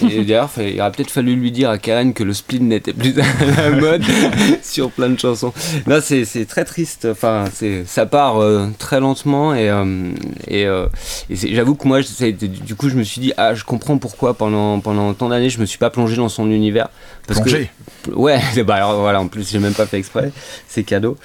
Et 0.10 0.24
d'ailleurs, 0.24 0.50
il 0.58 0.80
aurait 0.80 0.92
peut-être 0.92 1.12
fallu 1.12 1.36
lui 1.36 1.52
dire 1.52 1.70
à 1.70 1.78
Karen 1.78 2.14
que 2.14 2.24
le 2.24 2.34
spleen 2.34 2.68
n'était 2.68 2.94
plus 2.94 3.14
à 3.20 3.62
la 3.62 3.70
mode 3.72 4.04
sur 4.64 4.92
plein 4.92 5.10
de 5.10 5.20
chansons. 5.20 5.54
Non, 5.88 6.00
c'est 6.02 6.26
c'est 6.26 6.46
très 6.46 6.66
triste. 6.66 7.08
Enfin, 7.10 7.46
c'est 7.54 7.84
ça 7.86 8.06
part 8.06 8.42
euh, 8.42 8.68
très 8.80 9.00
lentement 9.00 9.54
et 9.54 9.70
euh, 9.70 10.12
et, 10.48 10.66
euh, 10.66 10.88
j'avoue 11.30 11.76
que 11.76 11.88
moi, 11.88 12.00
du 12.02 12.76
coup, 12.76 12.90
je 12.90 12.96
me 12.96 13.04
suis 13.04 13.22
dit 13.22 13.34
ah, 13.38 13.54
je 13.54 13.64
comprends 13.64 13.98
pourquoi 13.98 14.34
pendant 14.36 14.80
pendant 14.80 15.14
tant 15.14 15.30
d'années, 15.30 15.50
je 15.50 15.60
me 15.60 15.66
suis 15.66 15.78
pas 15.80 15.90
plongé 15.90 16.16
dans 16.16 16.30
son 16.30 16.50
univers. 16.50 16.90
Parce 17.28 17.40
que- 17.40 17.50
Plongé? 17.50 17.72
Ouais, 18.14 18.40
bah 18.66 18.76
alors 18.76 19.03
voilà, 19.04 19.22
en 19.22 19.28
plus 19.28 19.50
j'ai 19.50 19.60
même 19.60 19.74
pas 19.74 19.86
fait 19.86 19.98
exprès, 19.98 20.32
c'est 20.68 20.84
cadeau. 20.84 21.18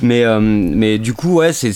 Mais, 0.00 0.24
euh, 0.24 0.38
mais 0.40 0.98
du 0.98 1.14
coup, 1.14 1.34
ouais, 1.36 1.52
c'est, 1.52 1.72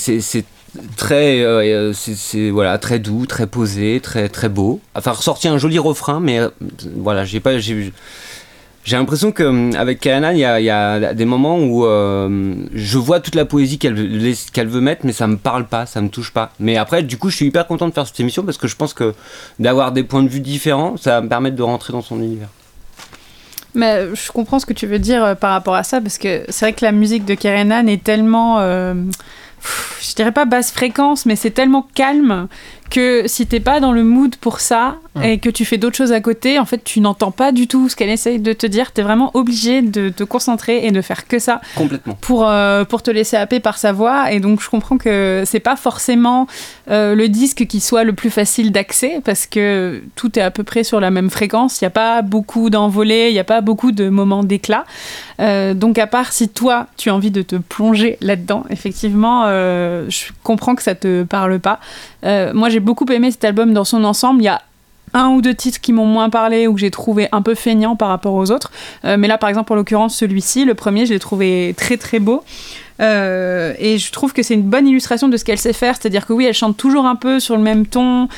très, 0.96 1.40
euh, 1.40 1.92
c'est, 1.92 2.14
c'est, 2.14 2.50
voilà, 2.50 2.78
très 2.78 2.98
doux, 2.98 3.26
très 3.26 3.46
posé, 3.46 4.00
très, 4.00 4.28
très 4.28 4.48
beau. 4.48 4.80
Enfin, 4.94 5.12
ressorti 5.12 5.48
un 5.48 5.58
joli 5.58 5.78
refrain, 5.78 6.20
mais 6.20 6.38
euh, 6.38 6.48
voilà, 6.96 7.24
j'ai 7.24 7.40
pas, 7.40 7.58
j'ai, 7.58 7.92
l'impression 8.90 9.32
qu'avec 9.32 10.00
Kayanan, 10.00 10.32
il 10.32 10.38
y 10.38 10.64
y 10.64 10.70
a 10.70 11.14
des 11.14 11.24
moments 11.24 11.58
où 11.58 11.84
euh, 11.86 12.54
je 12.72 12.98
vois 12.98 13.20
toute 13.20 13.34
la 13.34 13.44
poésie 13.44 13.78
qu'elle, 13.78 14.34
qu'elle 14.52 14.68
veut 14.68 14.80
mettre, 14.80 15.04
mais 15.04 15.12
ça 15.12 15.26
me 15.26 15.36
parle 15.36 15.66
pas, 15.66 15.86
ça 15.86 16.00
me 16.00 16.08
touche 16.08 16.32
pas. 16.32 16.52
Mais 16.60 16.76
après, 16.76 17.02
du 17.02 17.16
coup, 17.16 17.30
je 17.30 17.36
suis 17.36 17.46
hyper 17.46 17.66
content 17.66 17.88
de 17.88 17.94
faire 17.94 18.06
cette 18.06 18.20
émission 18.20 18.44
parce 18.44 18.58
que 18.58 18.68
je 18.68 18.76
pense 18.76 18.94
que 18.94 19.14
d'avoir 19.58 19.92
des 19.92 20.04
points 20.04 20.22
de 20.22 20.28
vue 20.28 20.40
différents, 20.40 20.96
ça 20.96 21.12
va 21.12 21.20
me 21.22 21.28
permettre 21.28 21.56
de 21.56 21.62
rentrer 21.62 21.92
dans 21.92 22.02
son 22.02 22.20
univers. 22.20 22.48
Mais 23.76 24.14
je 24.14 24.32
comprends 24.32 24.58
ce 24.58 24.66
que 24.66 24.72
tu 24.72 24.86
veux 24.86 24.98
dire 24.98 25.22
euh, 25.22 25.34
par 25.34 25.52
rapport 25.52 25.74
à 25.74 25.84
ça, 25.84 26.00
parce 26.00 26.18
que 26.18 26.44
c'est 26.48 26.64
vrai 26.64 26.72
que 26.72 26.84
la 26.84 26.92
musique 26.92 27.24
de 27.24 27.34
Kerenan 27.34 27.86
est 27.86 28.02
tellement. 28.02 28.58
euh, 28.60 28.94
je 30.00 30.14
dirais 30.14 30.32
pas 30.32 30.44
basse 30.44 30.72
fréquence, 30.72 31.26
mais 31.26 31.36
c'est 31.36 31.50
tellement 31.50 31.86
calme 31.94 32.48
que 32.90 33.24
si 33.26 33.46
t'es 33.46 33.60
pas 33.60 33.80
dans 33.80 33.92
le 33.92 34.04
mood 34.04 34.36
pour 34.36 34.60
ça 34.60 34.96
Mm. 35.16 35.22
et 35.22 35.38
que 35.38 35.48
tu 35.48 35.64
fais 35.64 35.78
d'autres 35.78 35.96
choses 35.96 36.12
à 36.12 36.20
côté, 36.20 36.58
en 36.58 36.64
fait, 36.66 36.84
tu 36.84 37.00
n'entends 37.00 37.30
pas 37.30 37.50
du 37.52 37.66
tout 37.66 37.88
ce 37.88 37.96
qu'elle 37.96 38.10
essaye 38.10 38.38
de 38.38 38.52
te 38.52 38.66
dire. 38.66 38.92
T'es 38.92 39.02
vraiment 39.02 39.30
obligé 39.34 39.80
de 39.82 40.10
te 40.10 40.24
concentrer 40.24 40.86
et 40.86 40.90
de 40.90 41.00
faire 41.00 41.26
que 41.26 41.38
ça 41.38 41.60
Complètement. 41.74 42.16
pour, 42.20 42.46
euh, 42.48 42.84
pour 42.84 43.02
te 43.02 43.10
laisser 43.10 43.36
happer 43.36 43.60
par 43.60 43.78
sa 43.78 43.92
voix. 43.92 44.30
Et 44.32 44.40
donc, 44.40 44.60
je 44.60 44.68
comprends 44.68 44.98
que 44.98 45.42
c'est 45.46 45.60
pas 45.60 45.76
forcément 45.76 46.46
euh, 46.90 47.14
le 47.14 47.28
disque 47.28 47.66
qui 47.66 47.80
soit 47.80 48.04
le 48.04 48.12
plus 48.12 48.30
facile 48.30 48.72
d'accès 48.72 49.20
parce 49.24 49.46
que 49.46 50.02
tout 50.16 50.38
est 50.38 50.42
à 50.42 50.50
peu 50.50 50.64
près 50.64 50.84
sur 50.84 51.00
la 51.00 51.10
même 51.10 51.30
fréquence. 51.30 51.80
Il 51.80 51.84
n'y 51.84 51.88
a 51.88 51.90
pas 51.90 52.20
beaucoup 52.22 52.68
d'envolées, 52.68 53.28
il 53.30 53.32
n'y 53.32 53.38
a 53.38 53.44
pas 53.44 53.62
beaucoup 53.62 53.92
de 53.92 54.08
moments 54.10 54.44
d'éclat. 54.44 54.84
Euh, 55.40 55.72
donc, 55.74 55.98
à 55.98 56.06
part 56.06 56.32
si 56.32 56.48
toi, 56.50 56.88
tu 56.98 57.08
as 57.08 57.14
envie 57.14 57.30
de 57.30 57.42
te 57.42 57.56
plonger 57.56 58.18
là-dedans, 58.20 58.64
effectivement, 58.70 59.46
je 59.46 60.32
comprends 60.42 60.74
que 60.74 60.82
ça 60.82 60.94
te 60.94 61.22
parle 61.22 61.58
pas. 61.58 61.80
Moi, 62.22 62.68
j'ai 62.68 62.75
beaucoup 62.80 63.06
aimé 63.06 63.30
cet 63.30 63.44
album 63.44 63.72
dans 63.72 63.84
son 63.84 64.04
ensemble. 64.04 64.42
Il 64.42 64.44
y 64.44 64.48
a 64.48 64.62
un 65.14 65.28
ou 65.28 65.40
deux 65.40 65.54
titres 65.54 65.80
qui 65.80 65.92
m'ont 65.92 66.06
moins 66.06 66.30
parlé 66.30 66.66
ou 66.66 66.74
que 66.74 66.80
j'ai 66.80 66.90
trouvé 66.90 67.28
un 67.32 67.42
peu 67.42 67.54
feignant 67.54 67.96
par 67.96 68.08
rapport 68.08 68.34
aux 68.34 68.50
autres. 68.50 68.70
Euh, 69.04 69.16
mais 69.16 69.28
là, 69.28 69.38
par 69.38 69.48
exemple, 69.48 69.72
en 69.72 69.76
l'occurrence, 69.76 70.16
celui-ci, 70.16 70.64
le 70.64 70.74
premier, 70.74 71.06
je 71.06 71.12
l'ai 71.12 71.18
trouvé 71.18 71.74
très 71.76 71.96
très 71.96 72.18
beau. 72.18 72.42
Euh, 73.00 73.74
et 73.78 73.98
je 73.98 74.10
trouve 74.10 74.32
que 74.32 74.42
c'est 74.42 74.54
une 74.54 74.62
bonne 74.62 74.88
illustration 74.88 75.28
de 75.28 75.36
ce 75.36 75.44
qu'elle 75.44 75.58
sait 75.58 75.72
faire, 75.72 75.94
c'est-à-dire 76.00 76.26
que 76.26 76.32
oui, 76.32 76.46
elle 76.46 76.54
chante 76.54 76.76
toujours 76.76 77.04
un 77.06 77.16
peu 77.16 77.40
sur 77.40 77.56
le 77.56 77.62
même 77.62 77.86
ton, 77.86 78.28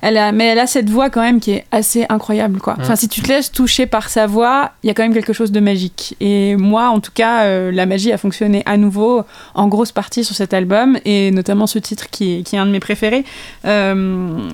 elle 0.00 0.16
a, 0.16 0.32
mais 0.32 0.46
elle 0.46 0.58
a 0.58 0.66
cette 0.66 0.88
voix 0.88 1.10
quand 1.10 1.20
même 1.20 1.38
qui 1.40 1.52
est 1.52 1.64
assez 1.70 2.06
incroyable, 2.08 2.58
quoi. 2.60 2.76
Enfin, 2.80 2.96
si 2.96 3.08
tu 3.08 3.20
te 3.20 3.28
laisses 3.28 3.52
toucher 3.52 3.86
par 3.86 4.08
sa 4.08 4.26
voix, 4.26 4.70
il 4.82 4.86
y 4.86 4.90
a 4.90 4.94
quand 4.94 5.02
même 5.02 5.12
quelque 5.14 5.32
chose 5.32 5.52
de 5.52 5.60
magique. 5.60 6.16
Et 6.20 6.56
moi, 6.56 6.88
en 6.88 7.00
tout 7.00 7.10
cas, 7.14 7.42
euh, 7.44 7.70
la 7.72 7.84
magie 7.86 8.10
a 8.12 8.18
fonctionné 8.18 8.62
à 8.66 8.76
nouveau 8.76 9.22
en 9.54 9.68
grosse 9.68 9.92
partie 9.92 10.24
sur 10.24 10.34
cet 10.34 10.54
album, 10.54 10.98
et 11.04 11.30
notamment 11.30 11.66
ce 11.66 11.78
titre 11.78 12.08
qui 12.10 12.38
est, 12.38 12.42
qui 12.42 12.56
est 12.56 12.58
un 12.58 12.66
de 12.66 12.70
mes 12.70 12.80
préférés. 12.80 13.24
Euh, 13.64 13.94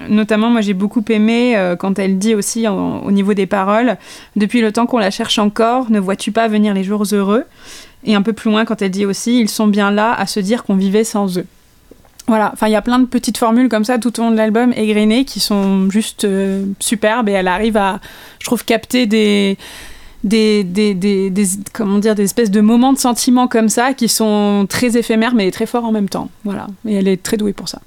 notamment, 0.09 0.50
moi, 0.50 0.61
j'ai 0.61 0.75
beaucoup 0.75 1.04
aimé 1.09 1.57
quand 1.78 1.99
elle 1.99 2.19
dit 2.19 2.35
aussi 2.35 2.66
en- 2.66 3.00
au 3.00 3.11
niveau 3.12 3.35
des 3.35 3.47
paroles, 3.47 3.97
depuis 4.37 4.61
le 4.61 4.73
temps 4.73 4.87
qu'on 4.87 4.99
la 4.99 5.11
cherche 5.11 5.38
encore, 5.38 5.90
ne 5.90 6.00
vois-tu 6.00 6.33
pas 6.33 6.49
venir 6.49 6.75
les 6.75 6.83
jours 6.85 7.04
heureux? 7.12 7.45
Et 8.04 8.14
un 8.14 8.23
peu 8.23 8.32
plus 8.32 8.50
loin, 8.50 8.64
quand 8.64 8.82
elle 8.82 8.90
dit 8.90 9.06
aussi, 9.06 9.40
ils 9.40 9.49
sont 9.49 9.66
bien 9.66 9.90
là 9.90 10.12
à 10.12 10.26
se 10.26 10.40
dire 10.40 10.64
qu'on 10.64 10.76
vivait 10.76 11.04
sans 11.04 11.38
eux. 11.38 11.47
Voilà, 12.28 12.50
enfin 12.52 12.68
il 12.68 12.73
y 12.73 12.76
a 12.76 12.82
plein 12.82 13.00
de 13.00 13.06
petites 13.06 13.37
formules 13.37 13.68
comme 13.68 13.85
ça 13.85 13.99
tout 13.99 14.18
au 14.21 14.23
long 14.23 14.30
de 14.30 14.37
l'album 14.37 14.73
égrenées 14.75 15.25
qui 15.25 15.40
sont 15.40 15.90
juste 15.90 16.25
euh, 16.25 16.64
superbes 16.78 17.28
et 17.28 17.32
elle 17.32 17.49
arrive 17.49 17.76
à, 17.76 18.00
je 18.38 18.47
trouve, 18.47 18.64
capter 18.64 19.06
des, 19.06 19.59
des, 20.23 20.62
des, 20.62 20.94
des, 20.94 21.30
comment 21.73 21.99
dire, 21.99 22.14
des 22.14 22.23
espèces 22.23 22.50
de 22.50 22.61
moments 22.61 22.92
de 22.92 22.99
sentiments 22.99 23.49
comme 23.49 23.68
ça 23.68 23.93
qui 23.93 24.08
sont 24.08 24.67
très 24.69 24.97
éphémères 24.97 25.34
mais 25.34 25.50
très 25.50 25.67
forts 25.67 25.84
en 25.84 25.93
même 25.93 26.08
temps. 26.08 26.30
Voilà, 26.45 26.69
et 26.86 26.95
elle 26.95 27.08
est 27.08 27.21
très 27.21 27.36
douée 27.36 27.52
pour 27.52 27.69
ça. 27.69 27.80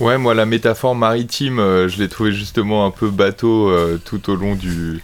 Ouais, 0.00 0.18
moi 0.18 0.34
la 0.34 0.44
métaphore 0.44 0.96
maritime, 0.96 1.60
euh, 1.60 1.88
je 1.88 1.98
l'ai 1.98 2.08
trouvé 2.08 2.32
justement 2.32 2.84
un 2.84 2.90
peu 2.90 3.10
bateau 3.10 3.70
euh, 3.70 4.00
tout 4.04 4.28
au 4.28 4.34
long 4.34 4.56
du, 4.56 5.00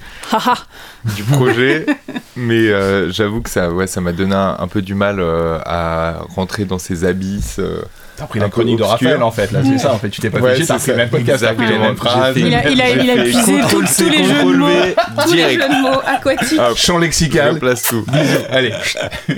projet, 1.30 1.86
mais 2.34 2.68
euh, 2.68 3.08
j'avoue 3.10 3.40
que 3.40 3.50
ça, 3.50 3.70
ouais, 3.70 3.86
ça 3.86 4.00
m'a 4.00 4.12
donné 4.12 4.34
un, 4.34 4.56
un 4.58 4.66
peu 4.66 4.82
du 4.82 4.94
mal 4.94 5.20
à 5.20 6.22
rentrer 6.34 6.64
dans 6.64 6.80
ces 6.80 7.04
abysses. 7.04 7.60
T'as 8.20 8.26
pris 8.26 8.38
un 8.38 8.42
la 8.42 8.48
chronique 8.50 8.78
de. 8.78 8.82
Raphaël 8.84 9.22
en 9.22 9.30
fait, 9.30 9.50
là, 9.50 9.60
c'est 9.64 9.78
ça 9.78 9.92
en 9.94 9.98
fait. 9.98 10.10
Tu 10.10 10.20
t'es 10.20 10.30
pas 10.30 10.38
Ouais, 10.40 10.54
chier, 10.56 10.66
t'as 10.66 10.74
le 10.74 10.80
ça. 10.80 10.94
même 10.94 11.08
podcast, 11.08 11.42
t'as 11.42 11.50
repris 11.50 11.66
les 11.66 11.78
mêmes 11.78 11.96
phrases. 11.96 12.36
Il 12.36 12.54
a, 12.54 12.68
il 12.68 12.80
a, 12.80 12.90
il 12.90 13.10
a 13.10 13.16
J'ai 13.16 13.24
fait 13.24 13.30
puisé 13.32 13.60
contrôle 13.60 13.84
tous, 13.86 14.04
les 14.10 14.24
jeux 14.24 14.44
de 14.44 14.56
mots, 14.56 14.68
tous 15.24 15.32
les 15.32 15.36
direct. 15.36 15.62
jeux 15.62 15.68
de 15.68 15.82
mots 15.82 16.00
aquatiques. 16.06 16.58
Ah, 16.60 16.70
Champ 16.76 16.98
lexical. 16.98 17.58
place 17.58 17.82
tout. 17.84 18.04
Allez. 18.50 18.72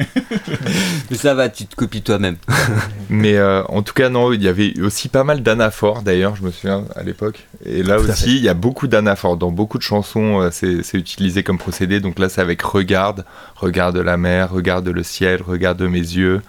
Mais 1.10 1.16
ça 1.16 1.34
va, 1.34 1.48
tu 1.48 1.66
te 1.66 1.74
copies 1.76 2.02
toi-même. 2.02 2.36
Mais 3.08 3.36
euh, 3.36 3.62
en 3.68 3.82
tout 3.82 3.92
cas, 3.94 4.08
non, 4.08 4.32
il 4.32 4.42
y 4.42 4.48
avait 4.48 4.74
aussi 4.80 5.08
pas 5.08 5.24
mal 5.24 5.42
d'anaphores 5.42 6.02
d'ailleurs, 6.02 6.36
je 6.36 6.42
me 6.42 6.50
souviens 6.50 6.84
à 6.96 7.02
l'époque. 7.02 7.46
Et 7.64 7.82
là 7.82 7.98
aussi, 7.98 8.36
il 8.36 8.42
y 8.42 8.48
a 8.48 8.54
beaucoup 8.54 8.86
d'anaphores. 8.88 9.36
Dans 9.36 9.50
beaucoup 9.50 9.78
de 9.78 9.82
chansons, 9.82 10.40
euh, 10.40 10.48
c'est 10.50 10.82
c'est 10.82 10.98
utilisé 10.98 11.42
comme 11.42 11.58
procédé. 11.58 12.00
Donc 12.00 12.18
là, 12.18 12.28
c'est 12.28 12.40
avec 12.40 12.62
regarde, 12.62 13.24
regarde 13.56 13.96
la 13.96 14.16
mer, 14.16 14.50
regarde 14.50 14.88
le 14.88 15.02
ciel, 15.02 15.40
regarde 15.46 15.82
mes 15.82 15.98
yeux. 15.98 16.42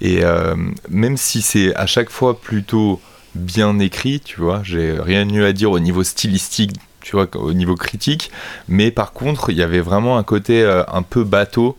Et 0.00 0.24
euh, 0.24 0.54
même 0.88 1.16
si 1.16 1.42
c'est 1.42 1.74
à 1.74 1.86
chaque 1.86 2.10
fois 2.10 2.40
plutôt 2.40 3.00
bien 3.34 3.78
écrit, 3.78 4.20
tu 4.20 4.40
vois, 4.40 4.60
j'ai 4.64 4.96
rien 4.98 5.26
de 5.26 5.32
mieux 5.32 5.46
à 5.46 5.52
dire 5.52 5.70
au 5.70 5.78
niveau 5.78 6.02
stylistique, 6.02 6.72
tu 7.00 7.16
vois, 7.16 7.26
au 7.36 7.52
niveau 7.52 7.74
critique. 7.74 8.30
Mais 8.68 8.90
par 8.90 9.12
contre, 9.12 9.50
il 9.50 9.56
y 9.56 9.62
avait 9.62 9.80
vraiment 9.80 10.18
un 10.18 10.22
côté 10.22 10.62
euh, 10.62 10.82
un 10.92 11.02
peu 11.02 11.24
bateau 11.24 11.76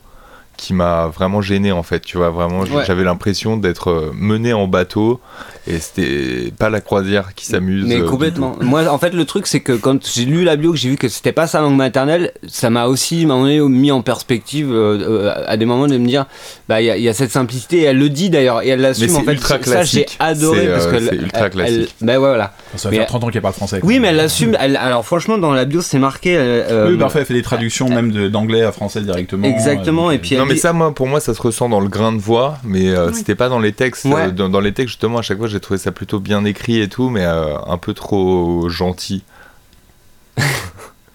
qui 0.58 0.74
m'a 0.74 1.08
vraiment 1.08 1.42
gêné 1.42 1.72
en 1.72 1.84
fait 1.84 2.02
tu 2.02 2.18
vois 2.18 2.32
vraiment 2.32 2.64
Ouais. 2.64 2.84
j'avais 2.86 3.06
l'impression 3.06 3.56
d'être 3.56 3.90
euh, 3.92 4.12
mené 4.14 4.52
en 4.52 4.68
bateau 4.68 5.22
et 5.70 5.80
c'était 5.80 6.52
pas 6.58 6.70
la 6.70 6.82
croisière 6.82 7.34
qui 7.36 7.46
s'amuse 7.46 7.86
Mais 7.86 8.02
euh, 8.02 8.06
complètement. 8.08 8.56
Moi, 8.62 8.88
en 8.88 8.98
fait, 8.98 9.14
le 9.14 9.26
truc, 9.26 9.48
c'est 9.48 9.60
que 9.60 9.74
quand 9.74 10.06
j'ai 10.08 10.26
lu 10.26 10.44
la 10.44 10.56
bio, 10.56 10.72
que 10.72 10.78
j'ai 10.78 10.90
vu 10.90 10.98
que 10.98 11.08
c'était 11.08 11.32
pas 11.32 11.48
sa 11.48 11.62
langue 11.62 11.76
maternelle, 11.76 12.32
ça 12.48 12.70
m'a 12.70 12.88
aussi 12.88 13.26
mis 13.26 13.92
en 13.92 14.02
perspective 14.02 14.72
euh, 14.72 15.28
euh, 15.30 15.44
à 15.48 15.58
des 15.58 15.66
moments 15.66 15.88
de 15.88 15.98
me 15.98 16.08
dire, 16.08 16.26
bah, 16.68 16.82
il 16.82 16.86
y, 16.86 16.90
a- 16.90 16.98
il 16.98 17.04
y 17.04 17.10
a 17.10 17.14
cette 17.14 17.32
simplicité. 17.32 17.78
Et 17.80 17.84
elle 17.84 17.98
le 17.98 18.10
dit 18.10 18.30
d'ailleurs, 18.30 18.62
et 18.64 18.70
elle 18.70 18.82
l'assume. 18.82 19.10
C'est 19.10 19.16
en 19.18 19.24
fait, 19.24 19.34
ultra 19.34 19.62
ça, 19.64 19.84
j'ai 19.84 20.06
adoré 20.20 20.62
C'est, 20.62 20.68
parce 20.72 20.88
que 20.88 21.00
c'est 21.00 21.16
ultra 21.16 21.50
classique. 21.50 21.96
bah 22.02 22.14
ouais, 22.14 22.18
voilà. 22.18 22.54
Ça 22.76 22.90
Mais- 22.90 22.98
faire 22.98 23.08
30 23.08 23.24
ans 23.26 23.28
qu'elle 23.30 23.42
parle 23.42 23.54
français. 23.54 23.80
Oui, 23.84 24.00
mais 24.00 24.10
elle 24.10 24.16
l'assume. 24.18 24.56
elle- 24.60 24.76
alors, 24.78 25.06
franchement, 25.06 25.38
dans 25.38 25.54
la 25.54 25.66
bio, 25.66 25.82
c'est 25.82 26.00
marqué. 26.00 26.36
euh, 26.38 26.90
Oui, 26.92 26.98
parfois 26.98 27.22
elle 27.22 27.28
fait 27.28 27.34
des 27.34 27.42
traductions 27.42 27.90
même 27.90 28.30
d'anglais 28.30 28.64
à 28.64 28.72
français 28.72 29.02
directement. 29.02 29.48
Exactement. 29.48 30.10
euh, 30.10 30.12
Et 30.14 30.18
puis, 30.20 30.36
non 30.36 30.44
elle 30.44 30.50
mais 30.50 30.56
ça 30.56 30.74
moi 30.74 30.94
pour 30.94 31.08
moi 31.08 31.20
ça 31.20 31.34
se 31.34 31.42
ressent 31.42 31.70
dans 31.70 31.80
le 31.80 31.88
grain 31.88 32.12
de 32.12 32.18
voix 32.20 32.58
mais 32.64 32.90
euh, 32.90 33.12
c'était 33.14 33.36
pas 33.36 33.50
dans 33.50 33.60
les 33.60 33.72
textes 33.74 34.06
Ouais. 34.06 34.32
Dans, 34.32 34.50
dans 34.50 34.60
les 34.60 34.72
textes 34.74 34.90
justement 34.94 35.18
à 35.20 35.22
chaque 35.22 35.38
fois 35.38 35.48
j'ai 35.48 35.59
trouvé 35.60 35.78
ça 35.78 35.92
plutôt 35.92 36.20
bien 36.20 36.46
écrit 36.46 36.80
et 36.82 36.88
tout 36.88 37.10
mais 37.10 37.24
euh, 37.26 37.58
un 37.68 37.78
peu 37.78 37.94
trop 37.94 38.70
gentil 38.70 39.24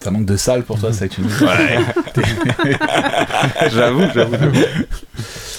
Ça 0.01 0.11
manque 0.11 0.27
de 0.27 0.37
salle 0.37 0.65
pour 0.65 0.79
toi, 0.79 0.93
ça 0.93 1.09
que 1.09 1.15
tu 1.15 1.23
dis. 1.23 1.33
j'avoue 3.73 4.03
j'avoue 4.15 4.37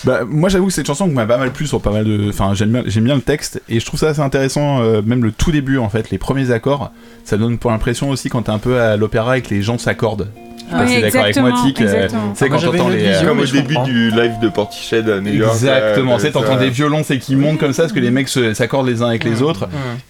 Bah, 0.03 0.19
moi 0.23 0.49
j'avoue 0.49 0.67
que 0.67 0.73
cette 0.73 0.85
chanson 0.85 1.07
m'a 1.07 1.25
pas 1.25 1.37
mal 1.37 1.51
plu 1.51 1.65
sur 1.65 1.81
pas 1.81 1.89
mal 1.89 2.05
de. 2.05 2.29
Enfin, 2.29 2.53
j'aime 2.53 2.69
bien, 2.69 2.83
j'aime 2.85 3.05
bien 3.05 3.15
le 3.15 3.21
texte 3.21 3.61
et 3.67 3.79
je 3.79 3.85
trouve 3.87 3.99
ça 3.99 4.09
assez 4.09 4.19
intéressant, 4.19 4.81
euh, 4.81 5.01
même 5.01 5.23
le 5.23 5.31
tout 5.31 5.51
début 5.51 5.79
en 5.79 5.89
fait, 5.89 6.11
les 6.11 6.19
premiers 6.19 6.51
accords. 6.51 6.91
Ça 7.23 7.37
donne 7.37 7.57
pour 7.57 7.71
l'impression 7.71 8.11
aussi 8.11 8.29
quand 8.29 8.43
t'es 8.43 8.51
un 8.51 8.59
peu 8.59 8.79
à 8.79 8.97
l'opéra 8.97 9.39
et 9.39 9.41
que 9.41 9.49
les 9.49 9.63
gens 9.63 9.79
s'accordent. 9.79 10.27
Oui, 10.71 10.85
t'es 10.87 11.01
d'accord 11.01 11.21
avec 11.21 11.37
moi, 11.37 11.49
exactement, 11.49 11.63
Tic. 11.67 11.81
euh, 11.81 12.07
Ah, 12.11 12.33
quand 12.49 12.59
t'entends 12.59 12.67
autre 12.87 12.89
les. 12.89 13.09
vision. 13.11 13.27
comme 13.27 13.39
au 13.39 13.45
début 13.45 13.73
comprends. 13.75 13.83
du 13.83 14.09
live 14.11 14.39
de 14.41 14.49
Portiched 14.49 15.09
à 15.09 15.21
New 15.21 15.33
York 15.33 15.53
Exactement, 15.53 16.13
euh, 16.13 16.15
tu 16.15 16.21
sais, 16.23 16.31
t'entends 16.31 16.57
des 16.57 16.69
violons, 16.69 17.01
c'est 17.05 17.19
qui 17.19 17.35
montent 17.35 17.59
comme 17.59 17.73
ça 17.73 17.83
parce 17.83 17.93
que 17.93 17.99
les 17.99 18.11
mecs 18.11 18.29
s'accordent 18.29 18.87
les 18.87 19.01
uns 19.01 19.07
avec 19.09 19.23
les 19.23 19.41
autres 19.41 19.67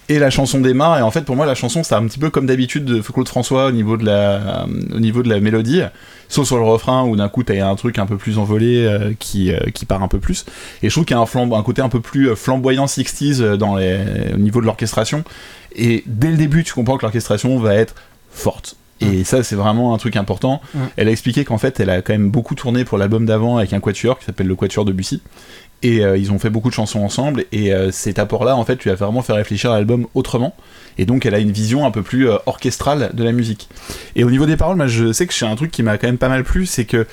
et 0.10 0.18
la 0.20 0.30
chanson 0.30 0.60
démarre 0.62 0.98
et 1.00 1.02
en 1.02 1.12
fait 1.12 1.22
pour 1.22 1.36
moi 1.36 1.46
la 1.46 1.56
chanson 1.56 1.84
c'est 1.84 1.96
un 1.96 2.06
petit 2.08 2.20
peu 2.20 2.30
comme 2.30 2.46
d'habitude 2.46 2.86
de 2.86 3.02
Claude 3.02 3.28
François 3.28 3.68
au 3.68 3.72
niveau 3.72 3.98
de 3.98 4.06
la 4.06 4.66
au 4.94 5.00
niveau 5.00 5.24
de 5.24 5.30
la 5.30 5.40
mélodie 5.40 5.82
sauf 6.30 6.46
sur 6.48 6.58
le 6.58 6.64
refrain 6.64 7.04
où 7.04 7.16
d'un 7.16 7.28
coup 7.30 7.44
t'as 7.44 7.68
un 7.68 7.76
truc 7.76 7.98
un 8.00 8.06
peu 8.06 8.18
plus 8.18 8.38
envolé 8.38 8.86
euh, 8.86 9.14
qui, 9.20 9.52
euh, 9.52 9.58
qui 9.74 9.86
part 9.86 10.04
un 10.04 10.08
peu 10.08 10.20
plus 10.20 10.46
et 10.84 10.90
je 10.90 10.94
trouve 10.94 11.06
qu'il 11.06 11.16
y 11.16 11.20
a 11.20 11.22
un, 11.22 11.26
flambe- 11.26 11.58
un 11.58 11.64
côté 11.64 11.82
un 11.82 11.90
peu 11.90 12.00
plus 12.00 12.30
euh, 12.30 12.36
flamboyant 12.36 12.86
60s 12.86 13.42
euh, 13.42 13.58
dans 13.58 13.76
les, 13.76 13.98
au 14.34 14.38
niveau 14.38 14.62
de 14.62 14.66
l'orchestration 14.66 15.24
et 15.76 16.04
dès 16.06 16.30
le 16.30 16.38
début 16.38 16.64
tu 16.64 16.74
comprends 16.74 16.98
que 16.98 17.04
l'orchestration 17.04 17.58
va 17.60 17.76
être 17.76 17.96
forte 18.32 18.76
Et 19.02 19.24
ça, 19.24 19.44
c'est 19.44 19.56
vraiment 19.56 19.94
un 19.94 19.98
truc 19.98 20.16
important. 20.16 20.62
Elle 20.96 21.10
a 21.10 21.12
expliqué 21.12 21.44
qu'en 21.44 21.58
fait, 21.58 21.80
elle 21.80 21.90
a 21.90 22.02
quand 22.02 22.14
même 22.14 22.30
beaucoup 22.30 22.56
tourné 22.56 22.86
pour 22.86 22.98
l'album 22.98 23.26
d'avant 23.26 23.58
avec 23.58 23.74
un 23.74 23.80
quatuor 23.80 24.18
qui 24.20 24.26
s'appelle 24.26 24.48
le 24.48 24.56
Quatuor 24.56 24.86
de 24.86 24.94
Bussy. 24.94 25.22
Et 25.84 26.04
euh, 26.04 26.18
ils 26.18 26.32
ont 26.32 26.40
fait 26.40 26.50
beaucoup 26.50 26.70
de 26.70 26.74
chansons 26.74 27.02
ensemble. 27.02 27.46
Et 27.52 27.74
euh, 27.74 27.92
cet 27.92 28.20
apport-là, 28.20 28.56
en 28.56 28.64
fait, 28.64 28.84
lui 28.84 28.92
a 28.92 28.96
vraiment 28.96 29.22
fait 29.22 29.34
réfléchir 29.34 29.72
à 29.72 29.76
l'album 29.76 30.08
autrement. 30.14 30.56
Et 30.98 31.06
donc, 31.06 31.26
elle 31.26 31.36
a 31.36 31.40
une 31.40 31.52
vision 31.52 31.86
un 31.86 31.92
peu 31.92 32.02
plus 32.02 32.30
euh, 32.30 32.38
orchestrale 32.46 33.12
de 33.14 33.24
la 33.24 33.34
musique. 33.34 33.70
Et 34.16 34.24
au 34.24 34.32
niveau 34.32 34.46
des 34.46 34.56
paroles, 34.56 34.78
moi, 34.78 34.88
je 34.88 35.12
sais 35.12 35.28
que 35.28 35.34
c'est 35.34 35.46
un 35.46 35.56
truc 35.56 35.72
qui 35.72 35.84
m'a 35.84 35.98
quand 35.98 36.08
même 36.08 36.18
pas 36.18 36.30
mal 36.30 36.44
plu, 36.44 36.66
c'est 36.66 36.86
que 36.86 37.06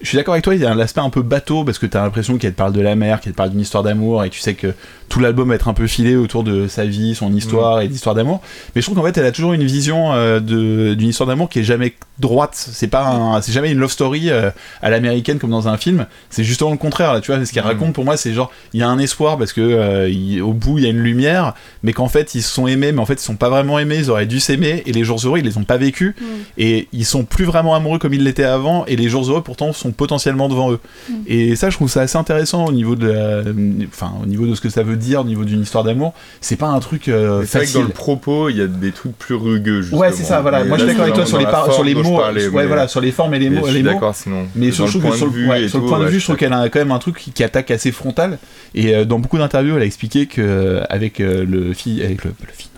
je 0.00 0.06
suis 0.06 0.16
d'accord 0.16 0.34
avec 0.34 0.44
toi, 0.44 0.54
il 0.54 0.60
y 0.60 0.66
a 0.66 0.74
l'aspect 0.74 1.00
un 1.00 1.10
peu 1.10 1.22
bateau 1.22 1.64
parce 1.64 1.78
que 1.78 1.86
t'as 1.86 2.02
l'impression 2.02 2.38
qu'elle 2.38 2.54
parle 2.54 2.72
de 2.72 2.80
la 2.80 2.94
mer, 2.94 3.20
qu'elle 3.20 3.32
parle 3.32 3.50
d'une 3.50 3.60
histoire 3.60 3.82
d'amour 3.82 4.24
et 4.24 4.30
tu 4.30 4.38
sais 4.38 4.54
que 4.54 4.74
tout 5.08 5.20
l'album 5.20 5.48
va 5.48 5.54
être 5.54 5.68
un 5.68 5.74
peu 5.74 5.86
filé 5.86 6.16
autour 6.16 6.44
de 6.44 6.68
sa 6.68 6.84
vie, 6.84 7.14
son 7.14 7.32
histoire 7.34 7.80
et 7.80 7.88
d'histoire 7.88 8.14
d'amour. 8.14 8.40
Mais 8.74 8.80
je 8.82 8.86
trouve 8.86 8.96
qu'en 8.98 9.04
fait, 9.04 9.16
elle 9.18 9.26
a 9.26 9.32
toujours 9.32 9.52
une 9.52 9.64
vision 9.64 10.12
euh, 10.12 10.40
de- 10.40 10.94
d'une 10.94 11.08
histoire 11.08 11.26
d'amour 11.28 11.48
qui 11.48 11.60
est 11.60 11.64
jamais 11.64 11.94
droite. 12.18 12.52
C'est 12.54 12.88
pas, 12.88 13.06
un- 13.08 13.40
c'est 13.40 13.52
jamais 13.52 13.70
une 13.70 13.78
love 13.78 13.90
story 13.90 14.30
euh, 14.30 14.50
à 14.82 14.90
l'américaine 14.90 15.38
comme 15.38 15.50
dans 15.50 15.68
un 15.68 15.76
film. 15.76 16.06
C'est 16.30 16.44
justement 16.44 16.70
le 16.70 16.76
contraire. 16.76 17.12
Là, 17.14 17.20
tu 17.20 17.32
vois, 17.32 17.44
ce 17.44 17.52
qu'elle 17.52 17.62
raconte 17.64 17.94
pour 17.94 18.04
moi, 18.04 18.16
c'est 18.16 18.32
genre 18.34 18.50
il 18.74 18.80
y 18.80 18.82
a 18.82 18.88
un 18.88 18.98
espoir 18.98 19.38
parce 19.38 19.52
que 19.52 19.60
euh, 19.60 20.08
il- 20.08 20.42
au 20.42 20.52
bout 20.52 20.78
il 20.78 20.84
y 20.84 20.86
a 20.86 20.90
une 20.90 20.98
lumière, 20.98 21.54
mais 21.82 21.92
qu'en 21.92 22.08
fait 22.08 22.34
ils 22.34 22.42
se 22.42 22.52
sont 22.52 22.66
aimés, 22.66 22.92
mais 22.92 23.00
en 23.00 23.06
fait 23.06 23.14
ils 23.14 23.24
sont 23.24 23.36
pas 23.36 23.48
vraiment 23.48 23.78
aimés. 23.78 23.96
Ils 23.98 24.10
auraient 24.10 24.26
dû 24.26 24.40
s'aimer 24.40 24.82
et 24.86 24.92
les 24.92 25.04
jours 25.04 25.20
heureux 25.24 25.38
ils 25.38 25.44
les 25.44 25.56
ont 25.58 25.64
pas 25.64 25.76
vécus 25.78 26.14
et 26.58 26.88
ils 26.92 27.04
sont 27.06 27.24
plus 27.24 27.44
vraiment 27.44 27.74
amoureux 27.74 27.98
comme 27.98 28.14
ils 28.14 28.22
l'étaient 28.24 28.44
avant 28.44 28.84
et 28.86 28.96
les 28.96 29.08
jours 29.08 29.28
heureux 29.30 29.42
pourtant 29.42 29.72
sont 29.72 29.92
potentiellement 29.92 30.48
devant 30.48 30.72
eux 30.72 30.80
et 31.26 31.56
ça 31.56 31.70
je 31.70 31.76
trouve 31.76 31.88
ça 31.88 32.00
assez 32.02 32.18
intéressant 32.18 32.66
au 32.66 32.72
niveau 32.72 32.96
de 32.96 33.06
la- 33.08 33.42
enfin 33.88 34.12
au 34.22 34.26
niveau 34.26 34.46
de 34.46 34.54
ce 34.54 34.60
que 34.60 34.68
ça 34.68 34.82
veut 34.82 34.96
dire 34.98 35.22
au 35.22 35.24
niveau 35.24 35.44
d'une 35.44 35.62
histoire 35.62 35.84
d'amour 35.84 36.12
c'est 36.40 36.56
pas 36.56 36.66
un 36.68 36.80
truc 36.80 37.08
euh, 37.08 37.44
C'est 37.46 37.58
vrai 37.58 37.66
que 37.66 37.72
dans 37.72 37.82
le 37.82 37.88
propos, 37.88 38.48
il 38.50 38.56
y 38.56 38.60
a 38.60 38.66
des 38.66 38.92
trucs 38.92 39.16
plus 39.16 39.34
rugueux. 39.34 39.80
Justement. 39.80 40.00
ouais 40.02 40.12
c'est 40.12 40.24
ça 40.24 40.40
voilà 40.42 40.62
Mais 40.62 40.68
moi 40.68 40.78
je 40.78 40.82
suis 40.84 40.88
d'accord 40.92 41.04
avec 41.04 41.14
toi 41.14 41.26
sur 41.26 41.38
les, 41.38 41.44
par- 41.44 41.72
sur 41.72 41.84
les 41.84 41.94
mots 41.94 42.18
parlais, 42.18 42.48
ouais 42.48 42.62
mais- 42.62 42.66
voilà 42.66 42.88
sur 42.88 43.00
les 43.00 43.12
formes 43.12 43.34
et 43.34 43.38
les 43.38 43.48
mais 43.50 43.60
mots 43.60 43.66
je 43.66 43.70
suis 43.72 43.78
les 43.78 43.84
mots 43.88 43.94
d'accord 43.94 44.14
sinon. 44.14 44.46
mais 44.54 44.68
Dans 44.68 44.74
sur, 44.74 44.84
le 44.86 44.92
que 45.10 45.16
sur 45.16 45.26
ouais, 45.32 45.68
sur 45.68 45.78
le 45.78 45.84
tout, 45.84 45.88
point 45.88 46.00
de 46.00 46.06
vue, 46.06 46.18
je 46.20 46.24
trouve 46.24 46.36
qu'elle 46.36 46.52
a 46.52 46.68
quand 46.68 46.78
même 46.80 46.92
un 46.92 46.98
truc 46.98 47.16
qui, 47.18 47.32
qui 47.32 47.42
attaque 47.44 47.70
assez 47.70 47.92
frontal. 47.92 48.38
Et 48.74 48.94
euh, 48.94 49.04
dans 49.04 49.18
beaucoup 49.18 49.38
d'interviews, 49.38 49.76
elle 49.76 49.82
a 49.82 49.86
expliqué 49.86 50.26
que 50.26 50.40
euh, 50.42 50.82
avec 50.90 51.20
euh, 51.20 51.44
le 51.48 51.72
fille, 51.72 52.02
avec 52.02 52.24
le, 52.24 52.30
le 52.40 52.52
fille, 52.52 52.68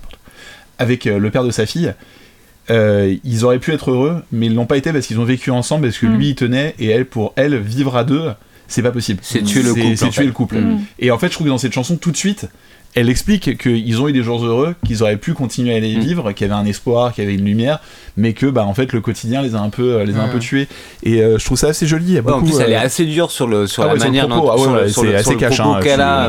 avec 0.79 1.07
euh, 1.07 1.19
le 1.19 1.31
père 1.31 1.45
de 1.45 1.51
sa 1.51 1.67
fille, 1.67 1.93
euh, 2.71 3.17
ils 3.25 3.45
auraient 3.45 3.59
pu 3.59 3.73
être 3.73 3.91
heureux, 3.91 4.23
mais 4.33 4.47
ils 4.47 4.55
l'ont 4.55 4.67
pas 4.67 4.77
été 4.77 4.93
parce 4.93 5.07
qu'ils 5.07 5.19
ont 5.19 5.25
vécu 5.25 5.51
ensemble, 5.51 5.87
parce 5.89 5.99
que 5.99 6.07
Mm. 6.07 6.17
lui 6.17 6.29
il 6.31 6.35
tenait 6.35 6.75
et 6.79 6.89
elle 6.89 7.05
pour 7.07 7.33
elle 7.37 7.57
vivre 7.57 7.97
à 7.97 8.05
deux, 8.05 8.29
c'est 8.71 8.83
pas 8.83 8.91
possible. 8.93 9.21
C'est 9.23 9.43
tuer 9.43 9.63
le 9.63 9.75
couple, 9.75 9.97
C'est 9.97 10.05
en 10.07 10.09
tuer 10.09 10.23
fait. 10.23 10.27
le 10.27 10.33
couple. 10.33 10.57
Mm. 10.59 10.79
Et 11.01 11.11
en 11.11 11.19
fait, 11.19 11.27
je 11.29 11.33
trouve 11.33 11.47
que 11.47 11.51
dans 11.53 11.59
cette 11.59 11.73
chanson, 11.75 11.97
tout 11.97 12.11
de 12.11 12.17
suite, 12.17 12.47
elle 12.97 13.09
explique 13.09 13.57
qu'ils 13.57 14.01
ont 14.01 14.09
eu 14.09 14.13
des 14.13 14.25
jours 14.25 14.45
heureux, 14.45 14.75
qu'ils 14.85 15.05
auraient 15.05 15.17
pu 15.17 15.33
continuer 15.33 15.77
à 15.77 15.79
les 15.79 15.95
Mm. 15.97 16.01
vivre, 16.01 16.33
qu'il 16.33 16.49
y 16.49 16.51
avait 16.51 16.61
un 16.61 16.67
espoir, 16.67 17.13
qu'il 17.13 17.23
y 17.23 17.27
avait 17.29 17.37
une 17.37 17.45
lumière, 17.45 17.79
mais 18.17 18.33
que 18.33 18.47
bah 18.47 18.65
en 18.65 18.75
fait 18.75 18.93
le 18.93 19.01
quotidien 19.01 19.43
les 19.43 19.55
a 19.55 19.61
un 19.61 19.69
peu 19.71 20.03
les 20.03 20.17
a 20.17 20.23
un 20.23 20.27
Mm. 20.27 20.31
peu 20.33 20.39
tués. 20.41 20.67
Et 21.05 21.23
euh, 21.23 21.39
je 21.39 21.45
trouve 21.45 21.57
ça 21.57 21.69
assez 21.69 21.87
joli. 21.87 22.05
Il 22.07 22.13
y 22.15 22.19
a 22.19 22.23
Ouais, 22.23 22.33
en 22.33 22.43
plus, 22.43 22.59
elle 22.59 22.73
est 22.73 22.77
euh, 22.77 22.81
assez 22.81 23.05
dure 23.05 23.31
sur, 23.31 23.47
le, 23.47 23.69
sur 23.69 23.85
Ah 23.85 23.87
la 23.87 23.93
ouais, 23.93 23.99
sur 24.01 24.07
le 24.07 24.11
manière 24.11 24.27
propos. 24.29 24.47
dont 24.47 24.53
Ah 24.53 24.57
ouais, 24.83 24.89
sur 24.89 25.05
le- 25.05 25.15
assez 25.15 25.35
hein, 25.35 25.81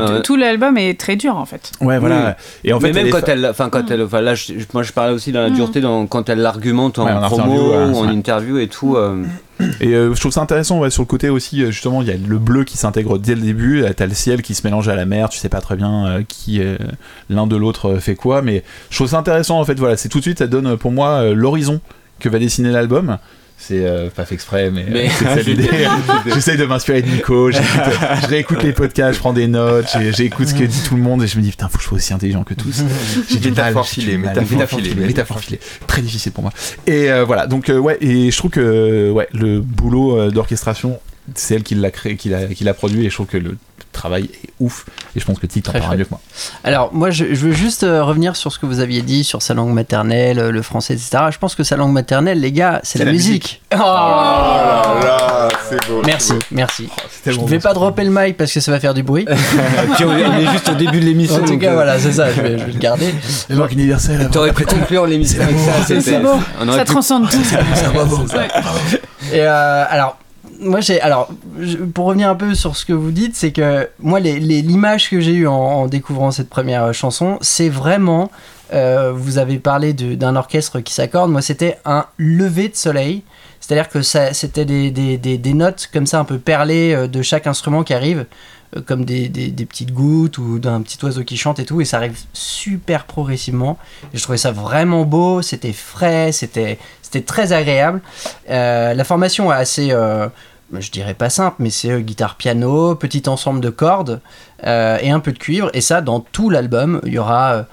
euh, 0.01 0.21
Tout 0.21 0.35
l'album 0.35 0.77
est 0.77 0.99
très 0.99 1.15
dur 1.15 1.35
en 1.35 1.45
fait. 1.47 1.71
Ouais, 1.81 1.97
voilà. 1.97 2.37
Et 2.63 2.73
en 2.73 2.79
fait, 2.79 2.87
mais 2.89 2.93
même 2.93 3.05
elle 3.07 3.11
quand 3.11 3.25
fa- 3.25 3.31
elle, 3.31 3.45
enfin 3.47 3.69
quand 3.71 3.89
elle, 3.89 4.03
enfin 4.03 4.21
là, 4.21 4.35
je- 4.35 4.53
moi 4.75 4.83
je 4.83 4.91
parlais 4.93 5.13
aussi 5.13 5.31
de 5.31 5.39
la 5.39 5.49
Mm. 5.49 5.53
dureté 5.55 5.81
dans, 5.81 6.05
quand 6.05 6.29
elle 6.29 6.39
l'argumente 6.39 6.99
en 6.99 7.05
promo, 7.21 7.53
interview, 7.73 7.95
ou 7.95 7.97
en 8.03 8.07
interview 8.09 8.57
et 8.59 8.67
tout. 8.67 8.97
euh, 8.97 9.23
Et 9.79 9.93
euh, 9.93 10.13
je 10.13 10.19
trouve 10.19 10.31
ça 10.31 10.41
intéressant 10.41 10.89
sur 10.89 11.03
le 11.03 11.07
côté 11.07 11.29
aussi, 11.29 11.63
euh, 11.63 11.71
justement, 11.71 12.01
il 12.01 12.07
y 12.07 12.11
a 12.11 12.15
le 12.15 12.37
bleu 12.37 12.63
qui 12.63 12.77
s'intègre 12.77 13.17
dès 13.17 13.35
le 13.35 13.41
début, 13.41 13.83
euh, 13.83 13.91
t'as 13.95 14.05
le 14.05 14.13
ciel 14.13 14.41
qui 14.41 14.55
se 14.55 14.65
mélange 14.65 14.87
à 14.87 14.95
la 14.95 15.05
mer, 15.05 15.29
tu 15.29 15.37
sais 15.37 15.49
pas 15.49 15.61
très 15.61 15.75
bien 15.75 16.23
qui 16.27 16.61
l'un 17.29 17.47
de 17.47 17.55
l'autre 17.55 17.97
fait 17.99 18.15
quoi, 18.15 18.41
mais 18.41 18.63
je 18.89 18.95
trouve 18.95 19.07
ça 19.07 19.17
intéressant 19.17 19.59
en 19.59 19.65
fait, 19.65 19.77
voilà, 19.79 19.97
c'est 19.97 20.09
tout 20.09 20.19
de 20.19 20.23
suite, 20.23 20.39
ça 20.39 20.47
donne 20.47 20.77
pour 20.77 20.91
moi 20.91 21.33
l'horizon 21.33 21.81
que 22.19 22.29
va 22.29 22.39
dessiner 22.39 22.71
l'album. 22.71 23.17
C'est 23.63 23.85
euh, 23.85 24.09
pas 24.09 24.25
fait 24.25 24.33
exprès, 24.33 24.71
mais, 24.71 24.85
Mais- 24.89 25.05
euh, 25.05 25.09
c'est 25.19 25.25
ça 25.35 25.35
l'idée. 25.35 25.69
J'essaye 26.33 26.57
de 26.57 26.65
m'inspirer 26.65 27.03
de 27.03 27.07
Nico, 27.09 27.51
j'écoute- 27.51 27.67
je 28.23 28.27
réécoute 28.27 28.63
les 28.63 28.73
podcasts, 28.73 29.13
je 29.15 29.19
prends 29.19 29.33
des 29.33 29.47
notes, 29.47 29.85
j'écoute 30.17 30.47
ce 30.47 30.55
que 30.55 30.63
dit 30.63 30.81
tout 30.83 30.95
le 30.95 31.01
monde 31.03 31.21
et 31.23 31.27
je 31.27 31.37
me 31.37 31.43
dis 31.43 31.51
putain, 31.51 31.67
faut 31.69 31.77
que 31.77 31.83
je 31.83 31.87
sois 31.87 31.97
aussi 31.97 32.11
intelligent 32.13 32.43
que 32.43 32.55
tous. 32.55 32.83
J'ai 33.29 33.37
du 33.37 33.51
mal, 33.51 33.73
mal. 34.17 34.35
métaphore 34.57 34.79
Métaphore 35.07 35.39
filée. 35.39 35.59
Très 35.87 36.01
difficile 36.01 36.31
pour 36.31 36.43
moi. 36.43 36.51
Et 36.87 37.11
euh, 37.11 37.23
voilà, 37.23 37.45
donc 37.45 37.69
euh, 37.69 37.77
ouais, 37.77 37.97
et 38.01 38.31
je 38.31 38.37
trouve 38.37 38.49
que 38.51 39.11
ouais, 39.11 39.27
le 39.33 39.59
boulot 39.61 40.17
euh, 40.19 40.31
d'orchestration, 40.31 40.99
c'est 41.35 41.55
elle 41.55 41.63
qui 41.63 41.75
l'a 41.75 41.91
créé, 41.91 42.15
qui 42.15 42.29
l'a, 42.29 42.45
qui 42.47 42.63
l'a 42.63 42.73
produit, 42.73 43.05
et 43.05 43.09
je 43.09 43.15
trouve 43.15 43.27
que 43.27 43.37
le 43.37 43.57
travail 43.91 44.29
est 44.45 44.49
ouf. 44.61 44.85
Et 45.17 45.19
je 45.19 45.25
pense 45.25 45.37
que 45.37 45.45
Tic 45.45 45.65
t'en 45.65 45.73
parlera 45.73 45.97
mieux 45.97 46.05
que 46.05 46.11
moi. 46.11 46.21
Alors, 46.63 46.93
moi, 46.93 47.11
je, 47.11 47.25
je 47.33 47.45
veux 47.47 47.51
juste 47.51 47.83
euh, 47.83 48.01
revenir 48.03 48.37
sur 48.37 48.51
ce 48.53 48.57
que 48.59 48.65
vous 48.65 48.79
aviez 48.79 49.01
dit 49.01 49.25
sur 49.25 49.41
sa 49.41 49.53
langue 49.53 49.73
maternelle, 49.73 50.39
euh, 50.39 50.51
le 50.51 50.61
français, 50.61 50.93
etc. 50.93 51.25
Je 51.29 51.37
pense 51.37 51.55
que 51.55 51.63
sa 51.63 51.75
langue 51.75 51.91
maternelle, 51.91 52.39
les 52.39 52.53
gars, 52.53 52.79
c'est 52.83 52.99
la, 52.99 53.05
la 53.05 53.11
musique. 53.11 53.61
Oh 53.73 53.77
Ah 53.83 54.93
là, 55.03 55.47
c'est 55.69 55.85
beau. 55.89 56.01
merci, 56.05 56.33
merci. 56.51 56.87
Je 56.87 57.23
tellement 57.23 57.43
ne 57.43 57.47
vais 57.49 57.57
bon, 57.57 57.63
pas 57.63 57.73
dropper 57.73 58.03
le 58.05 58.11
mic 58.11 58.37
parce 58.37 58.53
que 58.53 58.61
ça 58.61 58.71
va 58.71 58.79
faire 58.79 58.93
du 58.93 59.03
bruit. 59.03 59.25
Puis 59.25 60.05
on, 60.05 60.09
on 60.09 60.37
est 60.37 60.47
juste 60.51 60.69
au 60.69 60.75
début 60.75 61.01
de 61.01 61.05
l'émission. 61.05 61.43
en 61.43 61.45
tout 61.45 61.57
cas, 61.57 61.71
euh, 61.71 61.73
voilà, 61.73 61.99
c'est 61.99 62.13
ça, 62.13 62.31
je 62.31 62.39
vais, 62.41 62.57
je 62.59 62.63
vais 62.65 62.71
le 62.71 62.79
garder. 62.79 63.13
Les 63.49 63.55
marques 63.57 63.73
universelles. 63.73 64.29
T'aurais 64.31 64.53
pu 64.53 64.63
conclure 64.63 65.05
l'émission 65.05 65.43
avec 65.43 65.57
ça. 65.59 65.71
C'est 65.85 65.99
c'était- 65.99 66.19
beau. 66.21 66.39
On 66.61 66.67
aurait 66.69 66.77
Ça 66.79 66.85
transcende 66.85 67.29
tout. 67.29 67.37
Et 69.33 69.41
alors, 69.41 70.17
moi. 70.61 70.79
Alors, 71.01 71.29
pour 71.93 72.05
revenir 72.05 72.29
un 72.29 72.35
peu 72.35 72.55
sur 72.55 72.75
ce 72.77 72.85
que 72.85 72.93
vous 72.93 73.11
dites, 73.11 73.35
c'est 73.35 73.51
que 73.51 73.89
moi, 73.99 74.19
l'image 74.19 75.09
que 75.09 75.19
j'ai 75.19 75.33
eue 75.33 75.47
en, 75.47 75.87
découvrant 75.87 76.31
cette 76.31 76.49
première 76.49 76.85
euh, 76.85 76.93
chanson, 76.93 77.37
c'est 77.41 77.69
vraiment. 77.69 78.31
euh, 78.73 79.11
vous 79.13 79.37
avez 79.37 79.59
parlé 79.59 79.91
d'un 79.93 80.35
orchestre 80.35 80.79
qui 80.79 80.93
s'accorde. 80.93 81.29
Moi, 81.31 81.41
c'était 81.41 81.77
un 81.85 82.05
lever 82.17 82.69
de 82.69 82.75
soleil. 82.75 83.23
C'est-à-dire 83.59 83.89
que 83.89 84.01
c'était 84.01 84.65
des, 84.65 84.89
des- 84.91 85.17
des- 85.17 85.53
notes 85.53 85.89
comme 85.93 86.05
ça, 86.07 86.19
un 86.19 86.23
peu 86.25 86.39
perlées 86.39 86.93
euh, 86.93 87.07
de 87.07 87.21
chaque 87.21 87.47
instrument 87.47 87.83
qui 87.83 87.93
arrive, 87.93 88.25
comme 88.85 89.03
des, 89.03 89.29
petites 89.69 89.93
gouttes 89.93 90.37
ou 90.37 90.57
d'un 90.57 90.81
petit 90.81 90.97
oiseau 91.03 91.23
qui 91.25 91.35
chante 91.37 91.59
et 91.59 91.65
tout. 91.65 91.81
Et 91.81 91.85
ça 91.85 91.97
arrive 91.97 92.17
super 92.33 93.03
progressivement. 93.05 93.77
Et 94.13 94.17
je 94.17 94.23
trouvais 94.23 94.37
ça 94.37 94.51
vraiment 94.51 95.03
beau. 95.03 95.41
C'était 95.41 95.73
frais. 95.73 96.31
C'était 96.31 96.77
très 97.25 97.51
agréable. 97.51 98.01
La 98.47 99.03
formation 99.03 99.51
est 99.51 99.55
assez, 99.57 99.93
je 100.79 100.91
dirais 100.91 101.13
pas 101.13 101.29
simple, 101.29 101.57
mais 101.59 101.69
c'est 101.69 101.91
euh, 101.91 101.99
guitare 101.99 102.35
piano, 102.35 102.95
petit 102.95 103.27
ensemble 103.27 103.59
de 103.61 103.69
cordes 103.69 104.21
euh, 104.65 104.97
et 105.01 105.11
un 105.11 105.19
peu 105.19 105.31
de 105.31 105.37
cuivre. 105.37 105.69
Et 105.73 105.81
ça, 105.81 106.01
dans 106.01 106.19
tout 106.19 106.49
l'album, 106.49 107.01
il 107.05 107.13
y 107.13 107.17
aura 107.17 107.65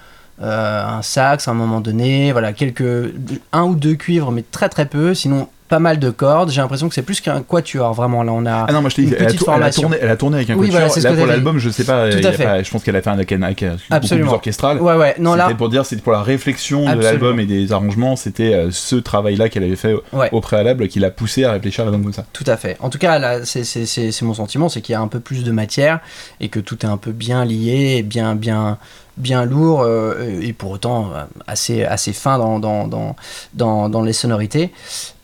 euh, 0.42 0.84
un 0.84 1.02
sax 1.02 1.46
à 1.48 1.52
un 1.52 1.54
moment 1.54 1.80
donné, 1.80 2.32
voilà, 2.32 2.52
quelques 2.52 3.12
un 3.52 3.64
ou 3.64 3.74
deux 3.74 3.94
cuivres, 3.94 4.32
mais 4.32 4.42
très 4.42 4.68
très 4.68 4.86
peu. 4.86 5.14
Sinon, 5.14 5.48
pas 5.68 5.78
mal 5.78 5.98
de 5.98 6.10
cordes. 6.10 6.50
J'ai 6.50 6.60
l'impression 6.60 6.88
que 6.88 6.94
c'est 6.94 7.02
plus 7.02 7.20
qu'un 7.20 7.42
quatuor. 7.42 7.92
Vraiment, 7.94 8.22
là, 8.22 8.32
on 8.32 8.46
a. 8.46 8.66
Ah 8.68 8.72
non, 8.72 8.80
moi 8.80 8.90
je 8.90 8.96
t'ai 8.96 9.02
dit, 9.02 9.08
Une 9.08 9.14
elle 9.14 9.26
a, 9.26 9.28
elle 9.30 9.36
a 9.36 9.38
formation. 9.38 9.82
tourné, 9.82 9.98
elle 10.00 10.10
a 10.10 10.16
tourné 10.16 10.36
avec 10.38 10.50
un 10.50 10.54
Oui, 10.54 10.68
quatuor. 10.70 10.88
voilà, 10.90 11.10
Là 11.10 11.16
pour 11.16 11.26
l'album, 11.26 11.58
je 11.58 11.70
sais 11.70 11.84
pas, 11.84 12.08
Tout 12.10 12.16
il 12.18 12.24
y 12.24 12.26
à 12.26 12.30
a 12.30 12.32
fait. 12.32 12.44
pas- 12.44 12.62
je 12.62 12.70
pense 12.70 12.82
qu'elle 12.82 12.96
a 12.96 13.02
fait 13.02 13.10
un, 13.10 13.12
avec 13.14 13.32
beaucoup 13.32 13.74
Absolument. 13.90 14.28
plus 14.28 14.34
orchestral. 14.34 14.80
Ouais, 14.80 14.94
ouais. 14.94 15.14
Non, 15.18 15.34
là, 15.34 15.44
C'était 15.46 15.56
pour 15.58 15.68
dire, 15.68 15.84
c'était 15.86 16.02
pour 16.02 16.12
la 16.12 16.22
réflexion 16.22 16.94
de 16.94 17.00
l'album 17.02 17.38
et 17.40 17.46
des 17.46 17.72
arrangements, 17.72 18.16
c'était 18.16 18.54
euh, 18.54 18.70
ce 18.70 18.96
travail-là 18.96 19.48
qu'elle 19.48 19.64
avait 19.64 19.76
fait 19.76 19.92
au- 19.94 20.02
Ouais. 20.12 20.28
au 20.32 20.40
préalable 20.40 20.88
qui 20.88 20.98
l'a 21.00 21.10
poussé 21.10 21.44
à 21.44 21.52
réfléchir 21.52 21.82
à 21.82 21.84
l'album 21.86 22.02
comme 22.04 22.12
ça. 22.12 22.24
Tout 22.32 22.44
à 22.46 22.56
fait. 22.56 22.76
En 22.80 22.88
tout 22.90 22.98
cas, 22.98 23.18
là, 23.18 23.44
c'est- 23.44 23.64
mon 24.24 24.34
sentiment, 24.34 24.68
c'est 24.68 24.80
qu'il 24.80 24.92
y 24.92 24.96
a 24.96 25.00
un 25.00 25.08
peu 25.08 25.20
plus 25.20 25.44
de 25.44 25.52
matière 25.52 26.00
et 26.40 26.48
que 26.48 26.60
tout 26.60 26.78
est 26.84 26.88
un 26.88 26.96
peu 26.96 27.12
bien 27.12 27.44
lié, 27.44 27.96
et 27.98 28.02
bien, 28.02 28.34
bien, 28.34 28.78
bien 29.18 29.44
lourd 29.44 29.82
euh, 29.82 30.40
et 30.40 30.52
pour 30.52 30.70
autant 30.70 31.10
euh, 31.14 31.24
assez, 31.46 31.84
assez 31.84 32.12
fin 32.12 32.38
dans, 32.38 32.58
dans, 32.58 32.86
dans, 32.86 33.16
dans, 33.54 33.88
dans 33.88 34.02
les 34.02 34.12
sonorités. 34.12 34.72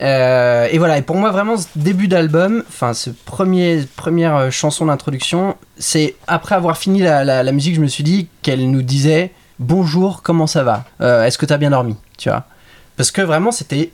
Euh, 0.02 0.68
et 0.70 0.78
voilà. 0.78 0.98
Et 0.98 1.02
pour 1.02 1.16
moi, 1.16 1.30
vraiment, 1.30 1.56
ce 1.56 1.66
début 1.76 2.08
d'album, 2.08 2.62
enfin, 2.68 2.92
ce 2.92 3.10
premier 3.10 3.86
première 3.96 4.52
chanson 4.52 4.86
d'introduction, 4.86 5.56
c'est 5.78 6.16
après 6.26 6.54
avoir 6.54 6.76
fini 6.76 7.00
la, 7.00 7.52
musique, 7.52 7.76
je 7.76 7.80
me 7.80 7.86
suis 7.86 8.04
dit 8.04 8.28
qu'elle 8.42 8.70
nous 8.70 8.82
disait 8.82 9.32
bonjour, 9.58 10.22
comment 10.22 10.46
ça 10.46 10.64
va 10.64 10.84
Est-ce 11.24 11.38
que 11.38 11.46
t'as 11.46 11.56
bien 11.58 11.70
dormi? 11.70 11.96
Tu 12.18 12.28
vois? 12.28 12.44
Parce 12.96 13.10
que 13.10 13.22
vraiment, 13.22 13.52
c'était 13.52 13.92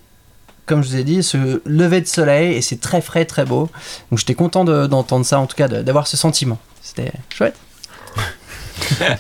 comme 0.67 0.85
je 0.85 0.89
vous 0.91 0.97
ai 0.97 1.05
dit, 1.05 1.23
ce 1.25 1.61
lever 1.67 2.01
de 2.01 2.07
soleil 2.07 2.55
et 2.55 2.63
c'est 2.63 2.81
très 2.81 3.01
frais, 3.01 3.25
très 3.25 3.45
beau. 3.45 3.69
Donc 4.11 4.21
j'étais 4.21 4.35
content 4.35 4.65
de- 4.65 4.87
d'entendre 4.87 5.27
ça, 5.27 5.41
en 5.41 5.47
tout 5.47 5.57
cas 5.57 5.67
d'avoir 5.67 6.07
ce 6.07 6.17
sentiment. 6.17 6.59
C'était 6.81 7.11
chouette. 7.35 7.57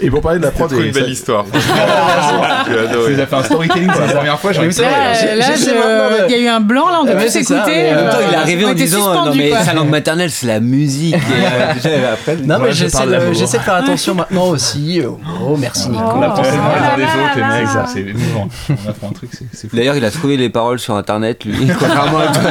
Et 0.01 0.11
pour 0.11 0.21
parler 0.21 0.39
de 0.39 0.45
la 0.45 0.51
C'est 0.51 0.57
prod, 0.59 0.73
et 0.73 0.87
une 0.87 0.93
belle 0.93 1.11
histoire. 1.11 1.45
J'ai 1.53 1.61
Ça 1.61 2.91
adoré. 2.91 3.21
a 3.21 3.27
fait 3.27 3.37
un 3.37 3.43
storytelling 3.43 3.89
pour 3.91 4.01
la 4.01 4.09
première 4.09 4.39
fois, 4.41 4.53
C'est 4.53 4.71
je- 4.71 6.27
il 6.29 6.31
y 6.31 6.35
a 6.35 6.39
eu 6.39 6.49
un 6.49 6.61
blanc 6.61 6.89
là, 6.89 7.01
on 7.03 7.07
a 7.07 7.29
c'est 7.29 7.51
En 7.51 7.55
même 7.55 7.65
temps, 7.65 7.71
il 7.71 7.75
est 7.75 7.93
euh, 7.93 8.41
arrivé 8.41 8.65
en 8.65 8.75
disant 8.75 9.25
non 9.27 9.35
mais 9.35 9.53
sa 9.65 9.73
langue 9.75 9.89
maternelle 9.91 10.31
c'est 10.31 10.47
la 10.47 10.61
musique. 10.61 11.15
Euh, 11.15 12.15
Non, 12.45 12.59
mais 12.61 12.73
je 12.73 12.85
j'essaie 13.33 13.59
de, 13.59 13.63
faire 13.63 13.75
attention 13.75 14.15
maintenant 14.15 14.49
aussi. 14.49 15.01
Oh, 15.07 15.19
oh, 15.49 15.57
merci 15.59 15.89
Nico. 15.89 16.03
On 16.03 16.23
apprend 16.23 16.43
Oh, 16.43 16.45
les 16.45 16.57
uns 16.57 16.81
là 16.81 16.97
des 16.97 17.03
là 17.03 17.09
autres, 17.09 17.35
les 17.37 17.41
là 17.41 17.49
mecs, 17.49 17.65
là. 17.67 17.73
ça, 17.73 17.87
c'est 17.93 18.01
émouvant. 18.01 18.49
On 18.69 18.89
apprend 18.91 19.09
un 19.09 19.13
truc, 19.13 19.31
c'est 19.33 19.45
c'est 19.53 19.69
fou. 19.69 19.77
D'ailleurs, 19.77 19.97
il 19.97 20.05
a 20.05 20.11
trouvé 20.11 20.37
les 20.37 20.49
paroles 20.49 20.79
sur 20.79 20.95
internet, 20.95 21.45
lui, 21.45 21.67
contrairement 21.79 22.19
à 22.19 22.27
toi. 22.29 22.51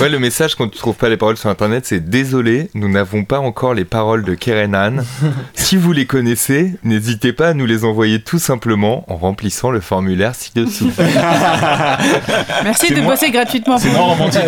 Ouais, 0.00 0.08
le 0.08 0.18
message 0.18 0.54
quand 0.54 0.68
tu 0.68 0.78
trouves 0.78 0.94
pas 0.94 1.08
les 1.08 1.16
paroles 1.16 1.36
sur 1.36 1.50
internet, 1.50 1.84
c'est 1.86 2.00
désolé, 2.08 2.70
nous 2.74 2.88
n'avons 2.90 3.24
pas 3.24 3.38
encore 3.38 3.74
les 3.74 3.84
paroles 3.84 4.24
de 4.24 4.34
Kerenan. 4.34 5.02
si 5.54 5.76
vous 5.80 5.92
les 5.92 6.06
connaissez, 6.06 6.74
n'hésitez 6.84 7.32
pas 7.32 7.48
à 7.48 7.54
nous 7.54 7.66
les 7.66 7.84
envoyer 7.84 8.20
tout 8.22 8.38
simplement 8.38 9.04
en 9.12 9.16
remplissant 9.16 9.70
le 9.70 9.80
formulaire 9.80 10.34
ci-dessous. 10.34 10.90
Merci 12.64 12.92
de 12.94 13.00
moi- 13.00 13.12
bosser 13.14 13.30
gratuitement 13.30 13.78
C'est 13.78 13.90
nous. 13.92 13.98
romantique. 13.98 14.42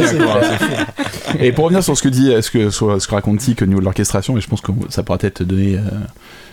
Et 1.40 1.52
pour 1.52 1.64
revenir 1.64 1.82
sur 1.82 1.96
ce 1.96 2.02
que 2.02 2.08
dit, 2.08 2.32
ce 2.40 2.50
que, 2.50 2.70
sur 2.70 3.00
ce 3.00 3.06
que 3.06 3.14
raconte 3.14 3.38
Tic 3.38 3.62
au 3.62 3.66
niveau 3.66 3.80
de 3.80 3.84
l'orchestration, 3.84 4.36
et 4.36 4.40
je 4.40 4.48
pense 4.48 4.60
que 4.60 4.72
ça 4.90 5.02
pourra 5.02 5.18
peut-être 5.18 5.42
donner 5.42 5.76
euh, 5.76 5.80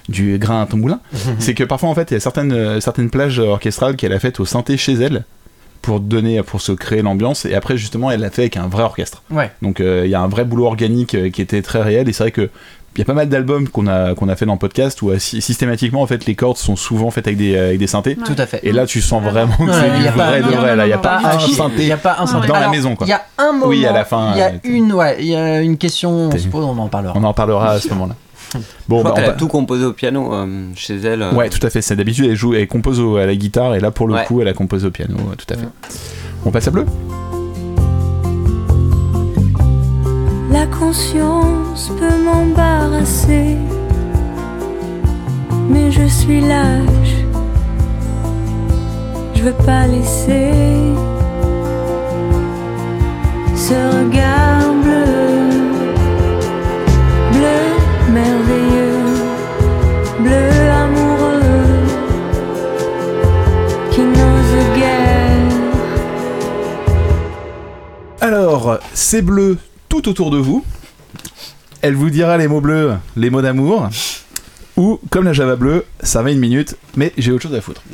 du 0.08 0.38
grain 0.38 0.62
à 0.62 0.65
ton 0.65 0.78
moulin, 0.78 1.00
c'est 1.39 1.54
que 1.54 1.63
parfois 1.63 1.89
en 1.89 1.96
fait 1.96 2.12
il 2.12 2.15
y 2.15 2.18
a 2.18 2.20
certaines, 2.20 2.52
euh, 2.54 2.80
certaines 2.80 3.10
plages 3.10 3.39
orchestrales 3.39 3.96
qu'elle 3.96 4.13
a 4.13 4.20
faites 4.20 4.39
au 4.39 4.46
synthé 4.46 4.78
chez 4.78 4.94
elle 4.94 5.26
pour 5.82 6.00
donner, 6.02 6.42
pour 6.44 6.60
se 6.62 6.72
créer 6.74 7.02
l'ambiance, 7.02 7.46
et 7.46 7.56
après 7.56 7.78
justement 7.78 8.12
elle 8.12 8.20
l'a 8.22 8.30
fait 8.30 8.44
avec 8.44 8.58
un 8.58 8.68
vrai 8.68 8.84
orchestre. 8.84 9.24
Ouais. 9.32 9.52
Donc 9.62 9.80
euh, 9.80 10.02
il 10.06 10.10
y 10.12 10.15
a 10.15 10.22
un 10.22 10.28
vrai 10.28 10.44
boulot 10.46 10.65
organique 10.65 11.32
qui 11.32 11.42
était 11.42 11.62
très 11.62 11.82
réel, 11.82 12.10
et 12.10 12.13
c'est 12.13 12.24
vrai 12.24 12.32
que 12.32 12.50
y 12.99 13.01
a 13.01 13.05
pas 13.05 13.13
mal 13.13 13.29
d'albums 13.29 13.67
qu'on 13.69 13.88
a, 13.88 14.13
qu'on 14.15 14.29
a 14.29 14.35
fait 14.35 14.45
dans 14.45 14.53
le 14.53 14.59
podcast 14.59 15.01
où 15.01 15.09
euh, 15.09 15.19
sy- 15.19 15.41
systématiquement 15.41 16.01
en 16.01 16.07
fait 16.07 16.25
les 16.25 16.35
cordes 16.35 16.57
sont 16.57 16.75
souvent 16.75 17.09
faites 17.12 17.27
avec 17.27 17.38
des, 17.38 17.57
avec 17.57 17.79
des 17.79 17.88
synthés. 17.88 18.15
Tout 18.15 18.35
à 18.38 18.45
fait. 18.45 18.59
Et 18.63 18.71
là 18.71 18.85
tu 18.85 19.01
sens 19.01 19.23
vraiment 19.23 19.55
que 19.57 19.71
c'est 19.73 19.99
du 19.99 20.07
vrai 20.17 20.41
de 20.41 20.47
vrai, 20.47 20.75
là 20.75 20.85
il 20.85 20.89
y 20.89 20.93
a 20.93 20.97
pas 20.97 21.17
un 21.23 21.39
synthé. 21.39 21.75
Il 21.79 21.85
n'y 21.85 21.91
a 21.91 21.97
pas 21.97 22.17
un 22.19 22.25
synthé. 22.27 22.47
Dans 22.47 22.59
la 22.59 22.69
maison, 22.69 22.95
quoi. 22.95 23.07
Il 23.07 23.12
y 23.12 23.13
a 23.13 23.23
un 23.38 23.51
moment. 23.53 23.67
Oui, 23.67 23.85
à 23.85 23.91
la 23.93 24.05
fin, 24.05 24.31
Il 24.33 24.38
y 24.39 24.41
a 24.41 24.47
euh, 24.47 24.57
une, 24.63 24.93
ouais, 24.93 25.17
il 25.19 25.27
y 25.27 25.35
a 25.35 25.62
une 25.62 25.77
question. 25.77 26.09
On 26.33 26.38
se 26.38 26.47
pose, 26.47 26.65
on 26.65 26.77
en 26.77 26.88
parlera. 26.88 27.13
On 27.15 27.23
en 27.23 27.33
parlera 27.33 27.71
à 27.71 27.79
ce 27.79 27.88
moment-là. 27.93 28.15
Je 28.53 28.59
Bon, 28.88 28.99
crois 28.99 29.12
bah, 29.12 29.15
qu'elle 29.15 29.29
a 29.29 29.33
va- 29.33 29.38
tout 29.38 29.47
composé 29.47 29.85
au 29.85 29.93
piano 29.93 30.33
euh, 30.33 30.69
chez 30.75 30.95
elle. 30.97 31.21
euh. 31.21 31.31
Ouais, 31.33 31.49
tout 31.49 31.65
à 31.65 31.69
fait. 31.69 31.81
C'est 31.83 31.95
d'habitude 31.95 32.25
elle 32.25 32.35
joue, 32.35 32.55
elle 32.55 32.67
compose 32.67 32.99
au- 32.99 33.17
à 33.17 33.25
la 33.27 33.35
guitare 33.35 33.75
et 33.75 33.79
là 33.79 33.91
pour 33.91 34.07
le 34.07 34.15
Ouais. 34.15 34.25
coup 34.25 34.41
elle 34.41 34.47
a 34.47 34.53
composé 34.53 34.88
au 34.88 34.91
piano, 34.91 35.15
tout 35.38 35.53
à 35.53 35.57
fait. 35.57 35.67
On 36.45 36.51
passe 36.51 36.67
à 36.67 36.71
bleu. 36.71 36.85
La 40.51 40.65
conscience 40.65 41.91
peut 41.99 42.23
m'embarrasser, 42.23 43.55
mais 45.69 45.91
je 45.91 46.07
suis 46.07 46.41
lâche. 46.41 47.23
Je 49.35 49.43
veux 49.43 49.53
pas 49.63 49.85
laisser 49.85 50.51
ce 53.55 53.73
regard 53.73 54.73
bleu, 54.83 55.49
bleu 57.31 57.62
merveilleux, 58.12 59.03
bleu 60.19 60.49
amoureux 60.83 61.85
qui 63.91 64.01
n'ose 64.01 64.57
guère. 64.75 65.53
Alors, 68.19 68.79
c'est 68.95 69.21
bleu 69.21 69.57
tout 69.89 70.08
autour 70.08 70.32
de 70.32 70.38
vous. 70.38 70.63
Elle 71.82 71.95
vous 71.95 72.10
dira 72.10 72.38
les 72.38 72.47
mots 72.47 72.62
bleus, 72.62 72.93
les 73.17 73.30
mots 73.30 73.41
d'amour. 73.41 73.89
Ou, 74.80 74.98
comme 75.10 75.26
la 75.26 75.34
Java 75.34 75.58
bleue, 75.58 75.84
ça 76.02 76.24
va 76.24 76.32
une 76.32 76.39
minute, 76.39 76.76
mais 76.96 77.12
j'ai 77.18 77.34
autre 77.34 77.44
chose 77.44 77.54
à 77.56 77.60
foutre. 77.62 77.84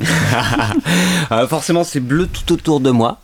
Euh, 1.32 1.48
forcément, 1.48 1.82
c'est 1.82 1.98
bleu 1.98 2.28
tout 2.28 2.52
autour 2.54 2.78
de 2.78 2.90
moi. 2.90 3.18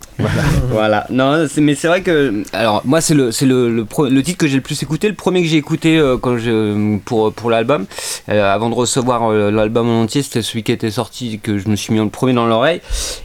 Voilà. 0.71 1.07
Non, 1.11 1.47
c'est- 1.49 1.61
mais 1.61 1.77
c'est 1.77 1.87
vrai 1.87 2.03
que. 2.03 2.43
Alors, 2.53 2.83
moi, 2.85 3.01
c'est 3.01 3.15
le, 3.15 3.31
c'est 3.31 3.47
le, 3.47 3.71
le, 3.71 3.87
le 4.11 4.23
titre 4.25 4.39
que 4.39 4.49
j'ai 4.49 4.57
le 4.57 4.61
plus 4.63 4.83
écouté, 4.83 5.09
le 5.09 5.15
premier 5.15 5.41
que 5.43 5.49
j'ai 5.49 5.57
écouté 5.57 5.99
euh, 5.99 6.17
quand 6.19 6.37
je, 6.37 6.99
pour, 7.05 7.33
pour 7.33 7.49
l'album. 7.51 7.87
Euh, 8.29 8.53
avant 8.53 8.71
de 8.71 8.75
recevoir 8.75 9.31
l'album 9.31 9.89
en 9.89 10.03
entier, 10.03 10.23
c'était 10.25 10.43
celui 10.43 10.65
qui 10.65 10.73
était 10.73 10.91
sorti, 10.91 11.39
que 11.41 11.59
je 11.59 11.69
me 11.69 11.77
suis 11.77 11.95
mis 11.95 12.01
le 12.01 12.09
premier 12.09 12.33
dans 12.33 12.47
l'oreille. 12.47 12.81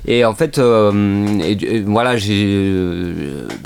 Et 0.08 0.23
en 0.26 0.36
fait, 0.36 0.60
et, 0.60 1.52
et 1.52 1.80
voilà, 1.82 2.17
j'ai 2.17 2.71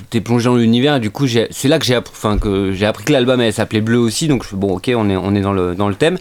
été 0.03 0.21
plongé 0.21 0.45
dans 0.45 0.55
l'univers. 0.55 0.95
Et 0.95 0.99
du 1.01 1.11
coup, 1.11 1.27
c'est 1.27 1.67
là 1.67 1.77
que 1.77 1.85
j'ai 1.85 1.95
appris, 1.95 2.13
que 2.39 2.83
appris 2.85 3.03
que 3.03 3.11
l'album 3.11 3.51
s'appelait 3.51 3.81
Bleu 3.81 3.97
aussi. 3.97 4.29
Donc, 4.29 4.45
bon, 4.53 4.75
ok, 4.77 4.89
on 4.95 5.09
est, 5.09 5.17
on 5.17 5.35
est 5.35 5.41
dans, 5.41 5.53
le, 5.53 5.75
dans 5.75 5.89
le 5.89 5.95
thème. 5.95 6.17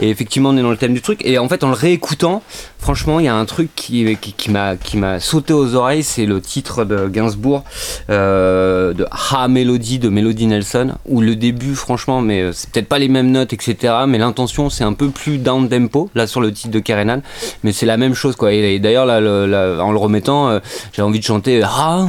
Et 0.00 0.08
effectivement, 0.10 0.50
on 0.50 0.56
est 0.56 0.62
dans 0.62 0.70
le 0.70 0.76
thème 0.76 0.94
du 0.94 1.00
truc. 1.02 1.20
Et 1.24 1.38
en 1.38 1.48
fait, 1.48 1.64
en 1.64 1.68
le 1.68 1.74
réécoutant, 1.74 2.42
franchement, 2.78 3.20
il 3.20 3.26
y 3.26 3.28
a 3.28 3.34
un 3.34 3.44
truc 3.44 3.70
qui, 3.76 4.16
qui, 4.20 4.32
qui 4.32 4.50
m'a 4.50 4.76
qui 4.76 4.96
m'a 4.96 5.20
sauté 5.20 5.52
aux 5.52 5.74
oreilles, 5.74 6.02
c'est 6.02 6.26
le 6.26 6.40
titre 6.40 6.84
de 6.84 7.08
Gainsbourg 7.08 7.64
euh, 8.10 8.92
de 8.92 9.06
Ha 9.30 9.48
Melody 9.48 9.98
de 9.98 10.08
Melody 10.08 10.46
Nelson, 10.46 10.92
où 11.06 11.20
le 11.20 11.36
début, 11.36 11.74
franchement, 11.74 12.20
mais 12.20 12.42
euh, 12.42 12.52
c'est 12.52 12.70
peut-être 12.70 12.88
pas 12.88 12.98
les 12.98 13.08
mêmes 13.08 13.30
notes, 13.30 13.52
etc. 13.52 13.94
Mais 14.08 14.18
l'intention, 14.18 14.70
c'est 14.70 14.84
un 14.84 14.92
peu 14.92 15.08
plus 15.10 15.38
down 15.38 15.68
tempo 15.68 16.10
là 16.14 16.26
sur 16.26 16.40
le 16.40 16.52
titre 16.52 16.70
de 16.70 16.78
Karenan, 16.80 17.20
mais 17.62 17.72
c'est 17.72 17.86
la 17.86 17.96
même 17.96 18.14
chose 18.14 18.36
quoi. 18.36 18.52
Et, 18.52 18.74
et 18.74 18.78
d'ailleurs, 18.78 19.06
là, 19.06 19.20
le- 19.20 19.46
là, 19.46 19.82
en 19.82 19.92
le 19.92 19.98
remettant, 19.98 20.48
euh, 20.48 20.58
j'ai 20.92 21.02
envie 21.02 21.18
de 21.20 21.24
chanter 21.24 21.62
Ha 21.62 22.06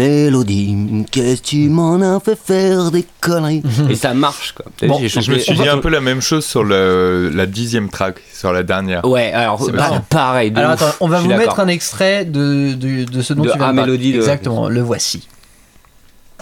Melody, 0.00 1.04
qu'est-ce 1.10 1.42
que 1.42 1.46
tu 1.46 1.68
m'en 1.68 2.00
as 2.00 2.20
fait 2.20 2.38
faire 2.42 2.90
des 2.90 3.04
conneries? 3.20 3.62
Et 3.90 3.94
ça 3.94 4.14
marche 4.14 4.52
quoi. 4.52 4.66
Bon, 4.88 4.98
J'ai 5.00 5.08
je 5.08 5.30
me 5.30 5.38
suis 5.38 5.54
dit 5.54 5.68
un 5.68 5.78
peu 5.78 5.88
la 5.90 6.00
même 6.00 6.20
chose 6.20 6.44
sur 6.44 6.64
le, 6.64 7.19
la 7.28 7.46
dixième 7.46 7.88
track, 7.90 8.16
sur 8.32 8.52
la 8.52 8.62
dernière. 8.62 9.04
Ouais, 9.04 9.32
alors 9.32 9.62
C'est 9.62 9.72
bah, 9.72 10.02
pareil. 10.08 10.52
Alors 10.56 10.72
ouf, 10.72 10.82
attends, 10.82 10.96
on 11.00 11.08
va 11.08 11.20
vous 11.20 11.28
mettre 11.28 11.60
un 11.60 11.68
extrait 11.68 12.24
de, 12.24 12.72
de, 12.74 13.04
de 13.04 13.22
ce 13.22 13.34
dont 13.34 13.42
De 13.42 13.50
tu 13.50 13.58
viens 13.58 13.72
de 13.72 13.76
parler. 13.76 14.14
Exactement, 14.14 14.68
le 14.68 14.80
voici. 14.80 15.28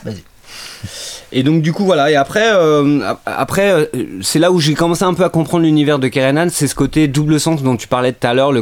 Vas-y. 0.04 0.22
Et 1.32 1.42
donc 1.42 1.62
du 1.62 1.72
coup 1.72 1.84
voilà. 1.84 2.10
Et 2.10 2.16
après 2.16 2.46
euh, 2.52 3.00
ap- 3.06 3.20
après 3.26 3.70
euh, 3.70 3.84
c'est 4.22 4.38
là 4.38 4.50
où 4.50 4.60
j'ai 4.60 4.74
commencé 4.74 5.04
un 5.04 5.14
peu 5.14 5.24
à 5.24 5.28
comprendre 5.28 5.64
l'univers 5.64 5.98
de 5.98 6.08
Kerenan 6.08 6.48
c'est 6.50 6.66
ce 6.66 6.74
côté 6.74 7.06
double 7.08 7.38
sens 7.38 7.62
dont 7.62 7.76
tu 7.76 7.86
parlais 7.88 8.12
tout 8.12 8.26
à 8.26 8.34
l'heure. 8.34 8.52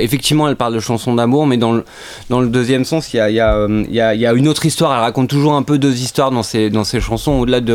Effectivement 0.00 0.48
elle 0.48 0.56
parle 0.56 0.74
de 0.74 0.80
chansons 0.80 1.14
d'amour 1.14 1.46
mais 1.46 1.56
dans 1.56 1.72
le 1.72 1.84
dans 2.30 2.40
le 2.40 2.48
deuxième 2.48 2.84
sens 2.84 3.12
il 3.12 3.18
y 3.18 3.20
a 3.20 3.30
y, 3.30 3.40
a, 3.40 3.54
euh, 3.56 3.84
y, 3.88 3.94
y 3.96 4.26
a 4.26 4.32
une 4.32 4.48
autre 4.48 4.64
histoire. 4.64 4.92
Elle 4.94 5.00
raconte 5.00 5.28
toujours 5.28 5.54
un 5.54 5.62
peu 5.62 5.78
deux 5.78 5.94
histoires 6.00 6.30
dans 6.30 6.42
ses 6.42 6.70
dans 6.70 6.84
ses 6.84 7.00
chansons 7.00 7.32
au-delà 7.32 7.60
de 7.60 7.74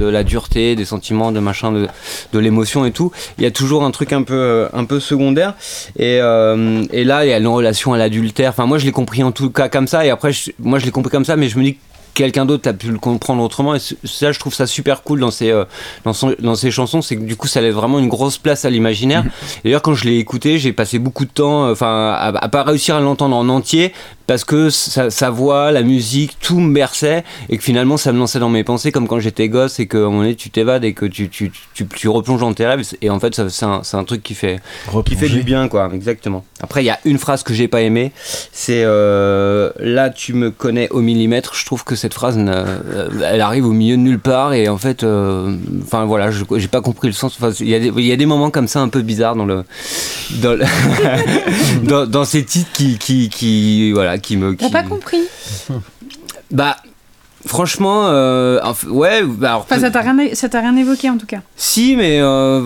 la, 0.00 0.22
dureté 0.24 0.74
des 0.76 0.84
sentiments 0.84 1.32
de 1.32 1.40
machin 1.40 1.72
de, 1.72 1.88
de 2.32 2.38
l'émotion 2.38 2.84
et 2.86 2.92
tout. 2.92 3.12
Il 3.38 3.44
y 3.44 3.46
a 3.46 3.50
toujours 3.50 3.84
un 3.84 3.90
truc 3.90 4.12
un 4.12 4.22
peu 4.22 4.68
un 4.72 4.84
peu 4.84 5.00
secondaire. 5.00 5.54
Et, 5.98 6.16
et 6.16 7.04
là 7.04 7.24
il 7.24 7.28
y 7.28 7.32
a 7.32 7.38
une 7.38 7.46
relation 7.48 7.92
à 7.92 7.98
l'adultère. 7.98 8.50
Enfin 8.50 8.66
moi 8.66 8.78
je 8.78 8.86
l'ai 8.86 8.92
compris 8.92 9.22
en 9.22 9.32
tout 9.32 9.50
cas 9.50 9.68
comme 9.68 9.86
ça. 9.86 10.06
Et 10.06 10.10
après 10.10 10.32
je- 10.32 10.50
moi 10.60 10.78
je 10.78 10.84
l'ai 10.86 10.90
compris 10.92 11.10
comme 11.10 11.24
ça 11.24 11.36
mais 11.36 11.48
je 11.48 11.58
me 11.58 11.64
dis 11.64 11.76
quelqu'un 12.14 12.44
d'autre 12.44 12.68
a 12.68 12.72
pu 12.72 12.88
le 12.90 12.98
comprendre 12.98 13.42
autrement. 13.42 13.74
Et 13.74 13.78
ça 14.04 14.32
je 14.32 14.38
trouve 14.38 14.54
ça 14.54 14.66
super 14.66 15.02
cool 15.02 15.20
dans 15.20 15.30
ces 15.30 15.50
euh, 15.50 15.64
dans, 16.04 16.12
son- 16.12 16.34
dans 16.38 16.54
ces 16.54 16.70
chansons. 16.70 17.02
C'est 17.02 17.16
que 17.16 17.22
du 17.22 17.36
coup 17.36 17.46
ça 17.48 17.60
laisse 17.60 17.74
vraiment 17.74 17.98
une 17.98 18.08
grosse 18.08 18.38
place 18.38 18.64
à 18.64 18.70
l'imaginaire. 18.70 19.24
Et 19.58 19.68
d'ailleurs 19.68 19.82
quand 19.82 19.94
je 19.94 20.04
l'ai 20.04 20.18
écouté 20.18 20.58
j'ai 20.58 20.72
passé 20.72 20.98
beaucoup 20.98 21.24
de 21.24 21.30
temps 21.30 21.66
euh, 21.66 21.72
enfin 21.72 22.10
à, 22.16 22.28
à 22.36 22.48
pas 22.48 22.62
réussir 22.62 22.94
à 22.96 23.00
l'entendre 23.00 23.36
en 23.36 23.48
entier 23.48 23.92
parce 24.26 24.44
que 24.44 24.70
sa, 24.70 25.10
sa 25.10 25.30
voix 25.30 25.72
la 25.72 25.82
musique 25.82 26.36
tout 26.40 26.60
me 26.60 26.72
berçait 26.74 27.24
et 27.48 27.56
que 27.58 27.62
finalement 27.64 27.96
ça 27.96 28.12
me 28.12 28.18
lançait 28.18 28.38
dans 28.38 28.48
mes 28.48 28.64
pensées 28.64 28.92
comme 28.92 29.08
quand 29.08 29.18
j'étais 29.20 29.48
gosse 29.48 29.80
et 29.80 29.86
que 29.86 29.96
à 29.96 30.00
un 30.00 30.04
moment 30.04 30.18
donné 30.22 30.34
tu 30.36 30.50
t'évades 30.50 30.84
et 30.84 30.92
que 30.92 31.06
tu, 31.06 31.28
tu, 31.28 31.50
tu, 31.74 31.86
tu 31.86 32.08
replonges 32.08 32.40
dans 32.40 32.52
tes 32.54 32.66
rêves. 32.66 32.82
Et 33.02 33.10
en 33.10 33.18
fait 33.20 33.34
c'est 33.48 33.64
un, 33.64 34.04
truc 34.04 34.22
qui 34.22 34.34
fait 34.34 34.60
qui 35.04 35.16
fait 35.16 35.28
du 35.28 35.42
bien 35.42 35.68
quoi. 35.68 35.90
Exactement. 35.94 36.44
Après 36.60 36.82
il 36.82 36.86
y 36.86 36.90
a 36.90 36.98
une 37.04 37.18
phrase 37.18 37.42
que 37.42 37.54
j'ai 37.54 37.68
pas 37.68 37.82
aimée. 37.82 38.12
C'est 38.52 38.82
euh, 38.84 39.70
là 39.78 40.10
tu 40.10 40.32
me 40.34 40.50
connais 40.50 40.88
au 40.90 41.00
millimètre. 41.00 41.54
Je 41.54 41.64
trouve 41.66 41.84
que 41.84 41.96
cette 41.96 42.14
phrase 42.14 42.36
euh, 42.38 43.08
elle 43.24 43.40
arrive 43.40 43.66
au 43.66 43.72
milieu 43.72 43.96
de 43.96 44.02
nulle 44.02 44.18
part 44.20 44.52
et 44.54 44.68
en 44.68 44.78
fait 44.78 45.02
euh, 45.04 45.54
enfin 45.82 46.04
voilà 46.04 46.30
j'ai 46.30 46.68
pas 46.68 46.80
compris 46.80 47.08
le 47.08 47.14
sens. 47.14 47.36
Enfin, 47.40 47.52
il 47.60 47.68
y, 47.68 47.74
a 47.74 47.78
des- 47.80 48.02
y 48.02 48.12
a 48.12 48.16
des 48.16 48.26
moments 48.26 48.50
comme 48.50 48.68
ça 48.68 48.80
un 48.80 48.88
peu 48.88 49.02
bizarres 49.02 49.36
dans 49.36 49.44
le 49.46 49.64
dans, 50.42 50.52
le- 50.52 50.64
dans, 51.82 52.06
dans 52.06 52.24
ces 52.24 52.44
titres 52.44 52.70
qui 52.72 52.98
qui, 52.98 53.28
qui 53.28 53.92
voilà 53.92 54.11
qui 54.18 54.36
me 54.36 54.56
T'as 54.56 54.66
qui- 54.66 54.72
pas 54.72 54.82
compris 54.82 55.22
bah 56.50 56.76
franchement 57.46 58.06
euh, 58.08 58.60
ouais 58.88 59.22
bah, 59.24 59.48
alors, 59.48 59.60
Enfin, 59.68 59.80
ça 59.80 59.90
t'a 59.90 60.00
rien, 60.00 60.16
ça 60.34 60.48
t'a 60.48 60.60
rien 60.60 60.76
évoqué 60.76 61.10
en 61.10 61.18
tout 61.18 61.26
cas. 61.26 61.38
si 61.56 61.96
mais 61.96 62.18
euh, 62.20 62.60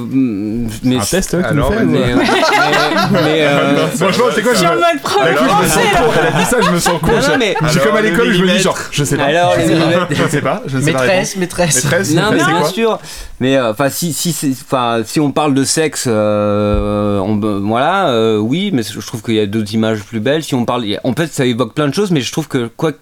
mais 0.82 0.96
Un 0.96 1.00
test 1.00 1.34
Alors, 1.34 1.70
nous 1.72 1.78
fais, 1.78 1.84
ou- 1.84 1.90
mais, 1.90 2.14
mais, 2.14 3.22
mais, 3.24 3.42
euh, 3.42 3.86
Franchement, 3.96 4.24
c'est 4.34 4.42
quoi 4.42 4.52
Je 4.52 4.58
suis 4.58 4.66
en 4.66 4.74
mode 4.74 5.02
con, 5.02 5.20
elle 5.24 6.26
a 6.26 6.38
dit 6.38 6.44
ça, 6.44 6.60
je 6.60 6.70
me 6.70 6.78
sens 6.78 7.00
con. 7.00 7.08
Alors, 7.10 7.84
comme 7.84 7.96
à 7.96 8.00
le 8.02 8.10
l'école, 8.10 8.32
je 8.32 8.42
me 8.42 8.48
dis 8.48 8.58
genre, 8.58 8.76
je 8.90 9.04
sais 9.04 9.16
pas. 9.16 9.24
Alors, 9.24 9.54
je 9.58 9.66
sais 9.66 9.76
pas, 9.76 10.08
je 10.10 10.28
sais 10.28 10.40
pas, 10.42 10.62
je 10.66 10.78
sais 10.78 10.92
pas. 10.92 10.98
la 11.06 11.06
Maîtresse, 11.06 11.36
maîtresse. 11.36 11.84
réponse. 11.84 12.10
Non, 12.12 12.30
mais 12.32 12.36
bien 12.44 12.64
sûr. 12.66 12.98
Mais 13.40 13.56
euh, 13.56 13.70
enfin, 13.72 13.90
si 13.90 14.12
si 14.12 14.34
enfin 14.66 15.02
si 15.04 15.20
on 15.20 15.30
parle 15.30 15.52
de 15.54 15.64
sexe, 15.64 16.04
euh, 16.08 17.18
on, 17.18 17.36
voilà, 17.66 18.08
euh, 18.08 18.38
oui, 18.38 18.70
mais 18.72 18.82
je 18.82 18.98
trouve 19.06 19.22
qu'il 19.22 19.34
y 19.34 19.40
a 19.40 19.46
d'autres 19.46 19.72
images 19.74 20.02
plus 20.04 20.20
belles. 20.20 20.42
Si 20.42 20.54
on 20.54 20.64
parle, 20.64 20.84
en 21.04 21.12
fait, 21.14 21.26
ça 21.32 21.44
évoque 21.44 21.74
plein 21.74 21.88
de 21.88 21.94
choses, 21.94 22.10
mais 22.10 22.20
je 22.20 22.32
trouve 22.32 22.48
que 22.48 22.68
quoi 22.76 22.92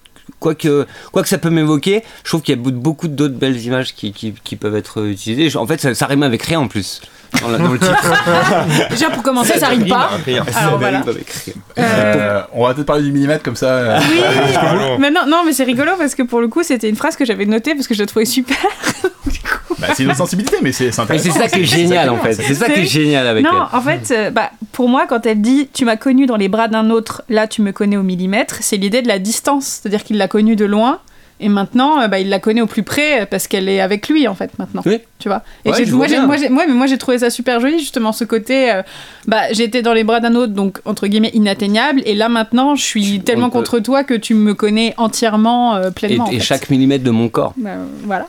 quoi 0.45 0.55
que 0.55 0.87
quoi 1.11 1.23
que 1.23 1.29
ça 1.29 1.39
peut 1.39 1.49
m'évoquer, 1.49 2.03
je 2.23 2.29
trouve 2.29 2.43
qu'il 2.43 2.55
y 2.55 2.59
a 2.59 2.61
be- 2.63 2.71
beaucoup 2.71 3.09
d'autres 3.09 3.35
belles 3.35 3.59
images 3.63 3.95
qui, 3.95 4.13
peuvent 4.61 4.77
être 4.77 5.07
utilisées. 5.07 5.57
En 5.57 5.67
fait, 5.67 5.81
ça, 5.81 5.95
ça 5.95 6.07
rime 6.07 6.23
avec 6.23 6.43
rien 6.43 6.61
en 6.61 6.69
plus 6.69 7.01
dans, 7.42 7.49
la- 7.49 7.59
dans 7.59 7.73
le 7.73 7.79
titre. 7.79 8.12
Déjà 8.90 9.11
pour 9.11 9.23
commencer, 9.23 9.59
ça 9.59 9.68
rime 9.68 9.87
pas. 9.88 10.11
Alors 10.57 10.79
voilà. 10.79 11.03
rien. 11.03 11.55
Euh, 11.79 12.42
On 12.53 12.66
va 12.66 12.75
peut-être 12.75 12.87
parler 12.87 13.03
du 13.03 13.12
millimètre 13.12 13.42
comme 13.42 13.57
ça. 13.57 13.66
euh, 13.66 13.99
Oui. 14.11 14.20
Mais 14.99 15.11
non, 15.11 15.23
non, 15.27 15.42
mais 15.44 15.53
c'est 15.53 15.64
rigolo 15.64 15.92
parce 15.99 16.14
que 16.14 16.23
pour 16.23 16.40
le 16.40 16.49
coup, 16.49 16.62
c'était 16.62 16.88
une 16.88 16.97
phrase 16.97 17.16
que 17.16 17.25
j'avais 17.25 17.47
notée 17.47 17.75
parce 17.75 17.87
que 17.88 17.94
je 17.94 18.01
la 18.01 18.07
trouvais 18.07 18.25
super. 18.25 18.57
bah, 19.79 19.88
C'est 19.94 20.05
une 20.05 20.14
sensibilité, 20.14 20.57
mais 20.62 20.73
c'est 20.73 20.90
c'est 20.92 21.09
Mais 21.09 21.18
c'est 21.18 21.31
ça 21.31 21.49
qui 21.49 21.61
est 21.61 21.64
génial 21.64 22.11
en 22.11 22.18
fait. 22.18 22.35
C'est 22.35 22.55
ça 22.55 22.66
qui 22.68 22.81
est 22.81 22.85
génial 22.87 23.27
avec 23.27 23.44
non, 23.44 23.51
elle. 23.53 23.79
en 23.79 23.81
fait, 23.83 24.11
euh, 24.14 24.31
bah, 24.31 24.51
pour 24.73 24.88
moi, 24.88 25.07
quand 25.09 25.27
elle 25.27 25.40
dit 25.40 25.68
Tu 25.73 25.85
m'as 25.85 25.97
connu 25.97 26.27
dans 26.27 26.37
les 26.37 26.49
bras 26.49 26.68
d'un 26.68 26.90
autre, 26.90 27.23
là 27.29 27.47
tu 27.47 27.62
me 27.62 27.73
connais 27.73 27.97
au 27.97 28.03
millimètre, 28.03 28.57
c'est 28.61 28.77
l'idée 28.77 29.03
de 29.03 29.09
la 29.09 29.18
distance. 29.18 29.81
C'est-à-dire 29.83 30.05
qu'il 30.05 30.16
l'a 30.16 30.29
connu 30.29 30.57
de 30.57 30.64
loin, 30.64 30.99
Et 31.40 31.49
maintenant, 31.49 32.01
euh, 32.01 32.07
bah, 32.09 32.20
il 32.20 32.29
la 32.29 32.38
connaît 32.38 32.61
au 32.61 32.66
plus 32.66 32.85
près 32.85 33.23
euh, 33.23 33.27
parce 33.27 33.49
qu'elle 33.49 33.68
est 33.68 33.81
avec 33.81 34.09
lui 34.09 34.29
en 34.29 34.35
fait 34.35 34.51
maintenant. 34.59 34.83
Oui. 34.87 34.99
Tu 35.18 35.29
vois. 35.29 35.42
Et 35.64 35.70
Ouais, 35.70 35.85
moi, 35.87 36.07
j'ai, 36.07 36.20
moi, 36.20 36.37
ouais, 36.37 36.49
mais 36.68 36.75
moi 36.75 36.87
j'ai 36.87 36.97
trouvé 36.97 37.18
ça 37.18 37.29
super 37.29 37.59
joli 37.61 37.79
justement 37.81 38.12
ce 38.12 38.25
côté. 38.25 38.70
euh, 38.70 38.83
bah, 39.27 39.53
j'étais 39.53 39.83
dans 39.83 39.94
les 39.94 40.05
bras 40.05 40.20
d'un 40.20 40.35
autre, 40.37 40.53
donc 40.53 40.81
entre 40.85 41.07
guillemets 41.09 41.33
inatteignable. 41.35 42.03
Et 42.07 42.14
là 42.14 42.29
maintenant, 42.29 42.77
je 42.77 42.83
suis 42.85 43.20
tellement 43.20 43.51
contre 43.51 43.81
toi 43.81 44.05
que 44.05 44.14
tu 44.14 44.35
me 44.35 44.55
connais 44.55 44.94
entièrement, 44.97 45.75
euh, 45.75 45.88
Et, 45.88 45.92
pleinement. 45.92 46.25
en 46.27 46.31
et 46.31 46.35
fait. 46.38 46.40
chaque 46.44 46.70
millimètre 46.70 47.05
de 47.05 47.11
mon 47.11 47.29
corps. 47.29 47.53
Bah, 47.57 47.70
voilà. 48.05 48.27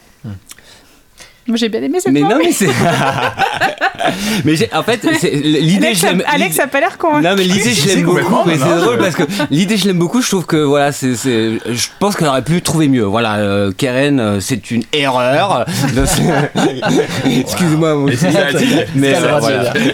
Moi 1.48 1.58
j'ai 1.58 1.70
bien 1.70 1.82
aimé 1.84 2.00
cette 2.02 2.12
Mais 2.12 2.22
fois, 2.22 2.30
non, 2.30 2.38
mais 2.44 2.52
c'est. 2.52 2.66
mais 4.46 4.56
j'ai- 4.56 4.74
en 4.74 4.82
fait, 4.84 5.00
c'est- 5.20 5.30
l'idée, 5.32 5.88
Alex, 5.88 6.00
je 6.02 6.06
l'aime. 6.08 6.24
a, 6.26 6.32
Alex 6.34 6.60
a 6.60 6.68
pas 6.68 6.80
l'air 6.80 6.98
convaincu. 6.98 7.24
Non 7.24 7.36
mais 7.38 7.44
l'idée 7.44 7.72
je 7.74 7.88
l'aime 7.88 8.04
beaucoup 8.06 8.44
mais 8.46 8.58
c'est 8.58 8.76
drôle 8.82 8.98
parce 8.98 9.16
que 9.16 9.24
l'idée 9.52 9.78
je 9.78 9.86
l'aime 9.88 10.00
beaucoup 10.00 10.22
je 10.22 10.30
trouve 10.30 10.46
que 10.46 10.58
voilà 10.58 10.92
c'est 10.92 11.16
c'est 11.16 11.60
je 11.72 11.88
pense 12.00 12.16
qu'elle 12.16 12.28
aurait 12.28 12.42
pu 12.44 12.62
trouver 12.62 12.88
mieux 12.88 13.04
voilà 13.04 13.36
euh, 13.36 13.72
Karen 13.78 14.20
euh, 14.20 14.40
c'est 14.40 14.72
une 14.72 14.84
erreur 14.94 15.66
excuse-moi 17.26 17.96
mon 17.96 18.06
Mais 18.06 18.16
c'est 18.16 18.32
ça, 18.32 18.40
c'est- 18.52 18.88
mais 18.96 19.14
T'as 19.14 19.20
le 19.20 19.26
euh, 19.26 19.28
droit 19.38 19.40
de 19.52 19.56
voilà. 19.56 19.74
le 19.74 19.80
dire. 19.82 19.94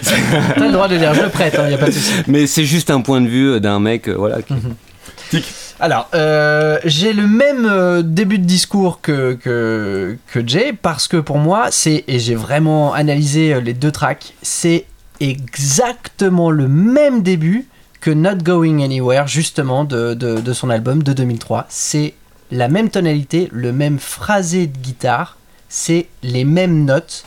T'as 0.55 0.65
le 0.65 0.71
droit 0.71 0.87
de 0.87 0.97
dire, 0.97 1.13
je 1.13 1.21
le 1.21 1.29
prête, 1.29 1.55
il 1.63 1.67
n'y 1.67 1.73
a 1.73 1.77
pas 1.77 1.85
de 1.87 1.91
souci. 1.91 2.11
mais 2.27 2.47
c'est 2.47 2.65
juste 2.65 2.89
un 2.91 3.01
point 3.01 3.21
de 3.21 3.27
vue 3.27 3.59
d'un 3.59 3.79
mec 3.79 4.07
euh, 4.07 4.15
voilà 4.17 4.37
qui- 4.41 5.43
Alors, 5.83 6.09
euh, 6.13 6.77
j'ai 6.85 7.11
le 7.11 7.25
même 7.25 7.65
euh, 7.65 8.03
début 8.03 8.37
de 8.37 8.45
discours 8.45 9.01
que, 9.01 9.33
que, 9.33 10.17
Jay, 10.45 10.73
parce 10.79 11.07
que 11.07 11.17
pour 11.17 11.39
moi, 11.39 11.69
c'est, 11.71 12.03
et 12.07 12.19
j'ai 12.19 12.35
vraiment 12.35 12.93
analysé 12.93 13.55
euh, 13.55 13.61
les 13.61 13.73
deux 13.73 13.91
tracks, 13.91 14.35
c'est 14.43 14.85
exactement 15.19 16.51
le 16.51 16.67
même 16.67 17.23
début 17.23 17.67
que 17.99 18.11
Not 18.11 18.43
Going 18.43 18.83
Anywhere, 18.83 19.25
justement, 19.25 19.83
de, 19.83 20.13
de, 20.13 20.39
de 20.39 20.53
son 20.53 20.69
album 20.69 21.01
de 21.01 21.13
2003. 21.13 21.65
C'est 21.67 22.13
la 22.51 22.67
même 22.67 22.91
tonalité, 22.91 23.49
le 23.51 23.73
même 23.73 23.97
phrasé 23.97 24.67
de 24.67 24.77
guitare, 24.77 25.39
c'est 25.67 26.09
les 26.21 26.43
mêmes 26.43 26.85
notes 26.85 27.25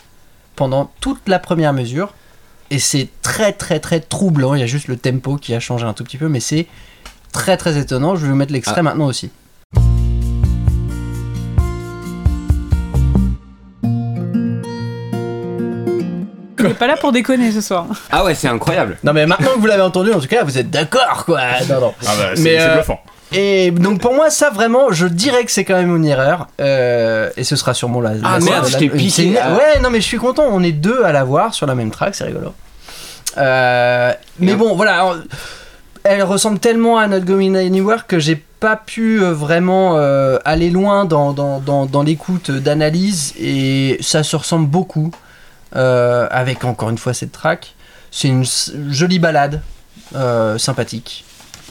pendant 0.54 0.92
toute 1.00 1.28
la 1.28 1.40
première 1.40 1.72
mesure. 1.72 2.14
Et 2.70 2.78
c'est 2.78 3.08
très 3.20 3.52
très 3.52 3.80
très 3.80 3.98
troublant, 3.98 4.54
il 4.54 4.60
y 4.60 4.62
a 4.62 4.66
juste 4.66 4.86
le 4.86 4.96
tempo 4.96 5.38
qui 5.38 5.54
a 5.54 5.60
changé 5.60 5.84
un 5.84 5.92
tout 5.92 6.04
petit 6.04 6.18
peu, 6.18 6.28
mais 6.28 6.40
c'est 6.40 6.68
très 7.34 7.58
très 7.58 7.76
étonnant. 7.76 8.16
Je 8.16 8.22
vais 8.22 8.28
vous 8.30 8.36
mettre 8.36 8.52
l'extrait 8.54 8.76
Ah. 8.78 8.82
maintenant 8.82 9.06
aussi. 9.06 9.30
Il 16.66 16.70
est 16.70 16.74
pas 16.74 16.86
là 16.86 16.96
pour 16.96 17.12
déconner 17.12 17.52
ce 17.52 17.60
soir. 17.60 17.86
ah 18.10 18.24
ouais 18.24 18.34
c'est 18.34 18.48
incroyable 18.48 18.96
Non 19.04 19.12
mais 19.12 19.26
maintenant 19.26 19.50
que 19.54 19.58
vous 19.58 19.66
l'avez 19.66 19.82
entendu, 19.82 20.12
en 20.12 20.20
tout 20.20 20.28
cas, 20.28 20.44
vous 20.44 20.56
êtes 20.56 20.70
d'accord 20.70 21.24
quoi. 21.26 21.40
Non, 21.68 21.80
non. 21.80 21.94
Ah 22.06 22.12
bah, 22.18 22.24
c'est 22.34 22.42
Mais, 22.42 22.58
c'est 22.58 22.60
euh, 22.70 22.74
bluffant. 22.76 23.00
Et 23.32 23.70
donc 23.70 24.00
pour 24.00 24.14
moi, 24.14 24.30
ça 24.30 24.48
vraiment, 24.50 24.90
je 24.90 25.06
dirais 25.06 25.44
que 25.44 25.50
c'est 25.52 25.64
quand 25.64 25.74
même 25.74 25.94
une 25.94 26.06
erreur. 26.06 26.46
Euh, 26.60 27.28
et 27.36 27.44
ce 27.44 27.56
sera 27.56 27.74
sûrement 27.74 28.00
la. 28.00 28.12
Ah, 28.24 28.38
la- 28.38 28.44
merde, 28.44 28.64
la- 28.64 28.70
je 28.70 28.78
t'ai 28.78 28.88
piqué. 28.88 29.24
une- 29.24 29.36
Ah. 29.42 29.54
Ouais, 29.56 29.80
non 29.82 29.90
mais 29.90 30.00
je 30.00 30.06
suis 30.06 30.16
content. 30.16 30.44
On 30.50 30.62
est 30.62 30.72
deux 30.72 31.04
à 31.04 31.12
la 31.12 31.24
voir 31.24 31.52
sur 31.52 31.66
la 31.66 31.74
même 31.74 31.90
track, 31.90 32.14
c'est 32.14 32.24
rigolo. 32.24 32.54
Euh, 33.36 34.12
mais 34.38 34.54
bon, 34.54 34.74
voilà. 34.76 34.94
alors, 34.94 35.16
elle 36.04 36.22
ressemble 36.22 36.58
tellement 36.58 36.98
à 36.98 37.08
Not 37.08 37.20
Going 37.20 37.54
Anywhere 37.54 38.06
que 38.06 38.18
j'ai 38.18 38.36
pas 38.36 38.76
pu 38.76 39.22
euh, 39.22 39.32
vraiment 39.32 39.96
euh, 39.96 40.38
aller 40.44 40.70
loin 40.70 41.06
dans, 41.06 42.02
l'écoute 42.04 42.50
d'analyse 42.50 43.32
et 43.40 43.96
ça 44.00 44.22
se 44.22 44.36
ressemble 44.36 44.66
beaucoup 44.68 45.10
euh, 45.76 46.28
avec 46.30 46.64
encore 46.64 46.90
une 46.90 46.98
fois 46.98 47.14
cette 47.14 47.32
track. 47.32 47.74
C'est 48.10 48.28
une 48.28 48.44
jolie 48.90 49.18
balade, 49.18 49.60
sympathique, 50.58 51.24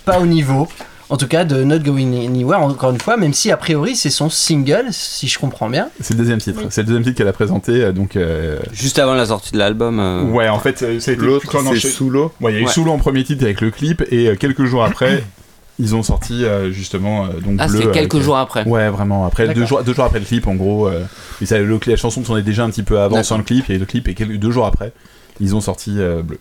pas 0.04 0.20
au 0.20 0.26
niveau. 0.26 0.68
En 1.10 1.18
tout 1.18 1.28
cas, 1.28 1.44
de 1.46 1.64
Not 1.64 1.80
Going 1.80 2.14
Anywhere, 2.26 2.62
encore 2.62 2.90
une 2.92 3.00
fois, 3.00 3.18
même 3.18 3.34
si 3.34 3.52
a 3.52 3.58
priori 3.58 3.96
c'est 3.96 4.10
son 4.10 4.30
single, 4.30 4.86
si 4.92 5.28
je 5.28 5.38
comprends 5.38 5.70
bien. 5.70 5.90
C'est 6.00 6.14
le 6.14 6.20
deuxième 6.20 6.40
titre. 6.40 6.62
C'est 6.70 6.82
le 6.82 6.88
deuxième 6.88 7.04
titre 7.04 7.18
qu'elle 7.18 7.28
a 7.28 7.34
présenté. 7.34 7.84
euh, 7.84 7.92
Donc, 7.92 8.16
euh, 8.16 8.58
juste 8.72 8.98
avant 9.00 9.14
la 9.14 9.26
sortie 9.28 9.52
de 9.52 9.58
l'album 9.58 10.00
euh, 10.00 10.24
ouais, 10.24 10.48
en 10.50 10.60
fait, 10.60 10.82
L'autre, 11.18 11.52
c'est 11.76 11.90
sous 11.90 12.10
l'eau. 12.10 12.32
Ouais, 12.42 12.54
il 12.54 12.56
y 12.56 12.58
a 12.58 12.62
eu 12.62 12.66
Ouais. 12.66 12.72
Solo 12.72 12.92
en 12.92 12.98
premier 12.98 13.24
titre 13.24 13.44
avec 13.44 13.62
le 13.62 13.70
clip 13.70 14.04
et 14.12 14.30
euh, 14.30 14.36
quelques 14.36 14.64
jours 14.66 14.84
après, 14.84 15.24
ils 15.80 15.94
ont 15.96 16.04
sorti 16.04 16.46
euh, 16.46 16.72
justement 16.72 17.26
euh, 17.26 17.40
donc 17.40 17.58
ah 17.60 17.68
Bleu 17.68 17.80
c'est 17.82 17.92
quelques 17.92 18.14
avec, 18.16 18.24
jours 18.26 18.38
après 18.38 18.64
Ouais, 18.66 18.90
vraiment. 18.90 19.26
Après 19.26 19.54
deux 19.54 19.66
jours, 19.66 19.84
deux 19.84 19.94
jours 19.94 20.06
après 20.06 20.20
le 20.20 20.26
clip, 20.26 20.48
en 20.48 20.56
gros. 20.56 20.88
euh, 20.88 21.04
ça, 21.44 21.60
le, 21.60 21.80
la 21.86 21.96
chanson 21.98 22.22
tournait 22.22 22.42
déjà 22.44 22.64
un 22.64 22.70
petit 22.70 22.84
peu 22.84 23.00
avant 23.00 23.22
sans 23.24 23.38
le 23.38 23.44
clip 23.44 23.70
et 23.70 23.78
le 23.78 23.86
clip 23.86 24.08
et 24.08 24.14
quelques, 24.14 24.38
deux 24.38 24.52
jours 24.52 24.66
après, 24.66 24.94
ils 25.42 25.56
ont 25.56 25.62
sorti 25.62 25.96
euh, 25.98 26.22
Bleu. 26.24 26.40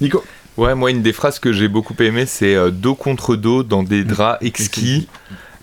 Nico. 0.00 0.22
Ouais, 0.56 0.74
moi, 0.74 0.90
une 0.90 1.02
des 1.02 1.12
phrases 1.12 1.38
que 1.38 1.52
j'ai 1.52 1.68
beaucoup 1.68 1.94
aimé, 2.00 2.24
c'est 2.24 2.54
euh, 2.54 2.70
dos 2.70 2.94
contre 2.94 3.36
dos 3.36 3.62
dans 3.62 3.82
des 3.82 4.04
draps 4.04 4.38
exquis, 4.42 5.06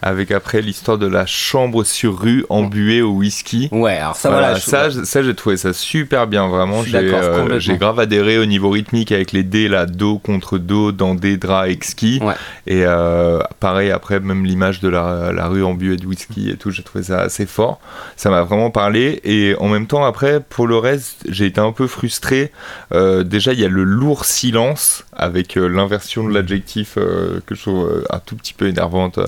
avec 0.04 0.32
après 0.32 0.62
l'histoire 0.62 0.98
de 0.98 1.08
la 1.08 1.26
chambre 1.26 1.84
sur 1.86 2.20
rue 2.20 2.46
embuée 2.50 3.02
au 3.02 3.12
whisky. 3.12 3.70
ouais 3.72 3.98
alors 3.98 4.16
ça 4.16 4.30
Voilà, 4.30 4.56
voilà, 4.60 4.89
je- 4.89 5.04
ça, 5.06 5.24
j'ai 5.24 5.34
trouvé 5.34 5.56
ça 5.58 5.72
super 5.74 6.28
bien, 6.28 6.48
vraiment. 6.48 6.84
J'ai 6.84 6.98
euh, 6.98 7.78
grave 7.78 8.00
adhéré 8.00 8.38
au 8.38 8.46
niveau 8.46 8.70
rythmique 8.70 9.12
avec 9.13 9.32
les 9.32 9.44
dés 9.44 9.68
là, 9.70 9.86
dos 9.86 10.20
contre 10.20 10.58
dos 10.58 10.92
dans 10.92 11.16
des 11.16 11.38
draps 11.38 11.70
exquis. 11.72 12.20
Ouais. 12.22 12.34
Et 12.68 12.84
euh, 12.86 13.39
pareil, 13.60 13.92
après, 13.92 14.20
même 14.20 14.46
l'image 14.46 14.82
de 14.82 14.89
la, 14.89 15.32
la 15.32 15.48
rue 15.48 15.63
embuée 15.63 15.96
de 15.98 16.06
whisky 16.06 16.50
et 16.50 16.58
tout, 16.58 16.70
j'ai 16.70 16.84
trouvé 16.84 17.06
ça 17.06 17.22
assez 17.22 17.46
fort. 17.46 17.80
Ça 18.18 18.30
m'a 18.30 18.44
vraiment 18.44 18.72
parlé. 18.72 19.22
Et 19.24 19.56
en 19.60 19.70
même 19.70 19.88
temps, 19.88 20.04
après, 20.04 20.42
pour 20.42 20.68
le 20.68 20.78
reste, 20.78 21.24
j'ai 21.30 21.46
été 21.46 21.62
un 21.62 21.72
peu 21.72 21.88
frustré. 21.88 22.52
Euh, 22.94 23.24
déjà, 23.24 23.54
il 23.54 23.60
y 23.60 23.66
a 23.66 23.70
le 23.70 23.84
lourd 23.86 24.26
silence 24.26 25.06
avec 25.13 25.56
euh, 25.58 25.68
l'inversion 25.68 26.28
de 26.28 26.34
l'adjectif 26.34 26.96
que 26.96 27.56
je 27.56 27.62
trouve 27.62 28.04
un 28.10 28.20
tout 28.20 28.36
petit 28.36 28.54
peu 28.54 28.68
énervante, 28.68 29.20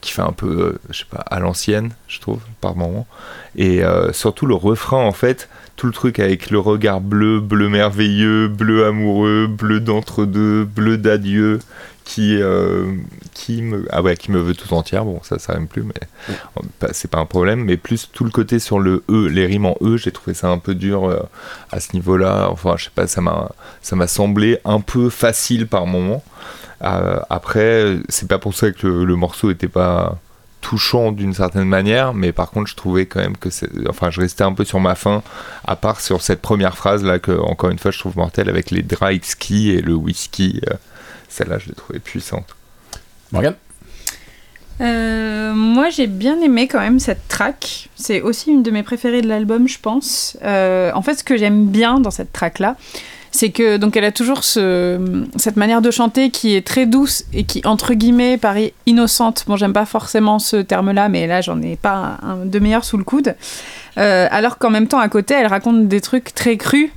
qui 0.00 0.12
fait 0.12 0.22
un 0.22 0.32
peu, 0.32 0.46
euh, 0.46 0.78
je 0.90 0.98
sais 1.00 1.04
pas, 1.10 1.20
à 1.28 1.40
l'ancienne, 1.40 1.90
je 2.08 2.20
trouve, 2.20 2.40
par 2.60 2.76
moment. 2.76 3.06
Et 3.56 3.82
euh, 3.84 4.12
surtout 4.12 4.46
le 4.46 4.54
refrain, 4.54 4.98
en 5.04 5.12
fait, 5.12 5.48
tout 5.76 5.86
le 5.86 5.92
truc 5.92 6.18
avec 6.18 6.50
le 6.50 6.58
regard 6.58 7.00
bleu, 7.00 7.40
bleu 7.40 7.68
merveilleux, 7.68 8.48
bleu 8.48 8.86
amoureux, 8.86 9.46
bleu 9.48 9.80
d'entre-deux, 9.80 10.64
bleu 10.64 10.98
d'adieu, 10.98 11.58
qui, 12.04 12.40
euh, 12.40 12.94
qui, 13.34 13.60
me, 13.60 13.86
ah 13.90 14.00
ouais, 14.00 14.16
qui 14.16 14.32
me 14.32 14.40
veut 14.40 14.54
tout 14.54 14.72
entière. 14.72 15.04
Bon, 15.04 15.20
ça, 15.22 15.38
ça 15.38 15.52
rime 15.52 15.68
plus, 15.68 15.82
mais 15.82 15.92
pas- 16.78 16.88
c'est 16.92 17.10
pas 17.10 17.18
un 17.18 17.26
problème. 17.26 17.64
Mais 17.64 17.76
plus 17.76 18.08
tout 18.12 18.24
le 18.24 18.30
côté 18.30 18.58
sur 18.60 18.78
le 18.78 19.04
E, 19.10 19.26
les 19.28 19.44
rimes 19.46 19.66
en 19.66 19.76
E, 19.82 19.98
j'ai 19.98 20.10
trouvé 20.10 20.32
ça 20.34 20.48
un 20.48 20.58
peu 20.58 20.74
dur 20.74 21.04
euh, 21.04 21.20
à 21.70 21.80
ce 21.80 21.92
niveau-là. 21.92 22.48
Enfin, 22.50 22.76
je 22.78 22.84
sais 22.84 22.90
pas, 22.94 23.06
ça 23.06 23.20
m'a 23.20 23.50
ça 23.82 23.94
m'a 23.94 24.06
semblé 24.06 24.58
un 24.64 24.80
peu 24.80 25.10
facile 25.10 25.66
par 25.66 25.86
moment. 25.86 26.24
Euh, 26.82 27.18
après, 27.28 27.96
c'est 28.08 28.28
pas 28.28 28.38
pour 28.38 28.54
ça 28.54 28.70
que 28.70 28.86
le, 28.86 29.04
le 29.04 29.16
morceau 29.16 29.50
était 29.50 29.68
pas 29.68 30.18
touchant 30.60 31.12
d'une 31.12 31.34
certaine 31.34 31.68
manière, 31.68 32.14
mais 32.14 32.32
par 32.32 32.50
contre, 32.50 32.68
je 32.68 32.74
trouvais 32.74 33.06
quand 33.06 33.20
même 33.20 33.36
que 33.36 33.50
c'est. 33.50 33.68
Enfin, 33.88 34.10
je 34.10 34.20
restais 34.20 34.44
un 34.44 34.52
peu 34.52 34.64
sur 34.64 34.80
ma 34.80 34.94
faim, 34.94 35.22
à 35.64 35.76
part 35.76 36.00
sur 36.00 36.20
cette 36.20 36.40
première 36.42 36.76
phrase 36.76 37.04
là, 37.04 37.18
que 37.18 37.32
encore 37.32 37.70
une 37.70 37.78
fois, 37.78 37.90
je 37.90 37.98
trouve 37.98 38.16
mortelle 38.16 38.48
avec 38.48 38.70
les 38.70 38.82
dry 38.82 39.20
ski 39.22 39.70
et 39.70 39.80
le 39.80 39.94
whisky. 39.94 40.60
euh, 40.70 40.74
Celle-là, 41.28 41.58
je 41.58 41.68
l'ai 41.68 41.74
trouvée 41.74 41.98
puissante. 42.00 42.56
Morgan. 43.32 43.54
Euh, 44.80 45.52
moi, 45.54 45.90
j'ai 45.90 46.06
bien 46.06 46.40
aimé 46.40 46.68
quand 46.68 46.80
même 46.80 47.00
cette 47.00 47.26
track. 47.28 47.88
C'est 47.96 48.20
aussi 48.22 48.50
une 48.50 48.62
de 48.62 48.70
mes 48.70 48.82
préférées 48.82 49.22
de 49.22 49.28
l'album, 49.28 49.68
je 49.68 49.78
pense. 49.80 50.36
Euh, 50.42 50.92
en 50.94 51.02
fait, 51.02 51.14
ce 51.16 51.24
que 51.24 51.36
j'aime 51.36 51.66
bien 51.66 51.98
dans 52.00 52.12
cette 52.12 52.32
track-là, 52.32 52.76
c'est 53.38 53.50
que 53.50 53.76
donc 53.76 53.96
elle 53.96 54.04
a 54.04 54.10
toujours 54.10 54.42
ce, 54.42 54.98
cette 55.36 55.56
manière 55.56 55.80
de 55.80 55.92
chanter 55.92 56.30
qui 56.30 56.56
est 56.56 56.66
très 56.66 56.86
douce 56.86 57.22
et 57.32 57.44
qui 57.44 57.62
entre 57.64 57.94
guillemets 57.94 58.36
paraît 58.36 58.74
innocente. 58.86 59.44
Bon, 59.46 59.54
j'aime 59.54 59.72
pas 59.72 59.86
forcément 59.86 60.40
ce 60.40 60.56
terme-là, 60.56 61.08
mais 61.08 61.28
là 61.28 61.40
j'en 61.40 61.62
ai 61.62 61.76
pas 61.76 62.18
un, 62.20 62.44
de 62.44 62.58
meilleur 62.58 62.84
sous 62.84 62.96
le 62.96 63.04
coude. 63.04 63.36
Euh, 63.96 64.26
alors 64.32 64.58
qu'en 64.58 64.70
même 64.70 64.88
temps, 64.88 64.98
à 64.98 65.08
côté, 65.08 65.34
elle 65.34 65.46
raconte 65.46 65.86
des 65.86 66.00
trucs 66.00 66.34
très 66.34 66.56
crus 66.56 66.90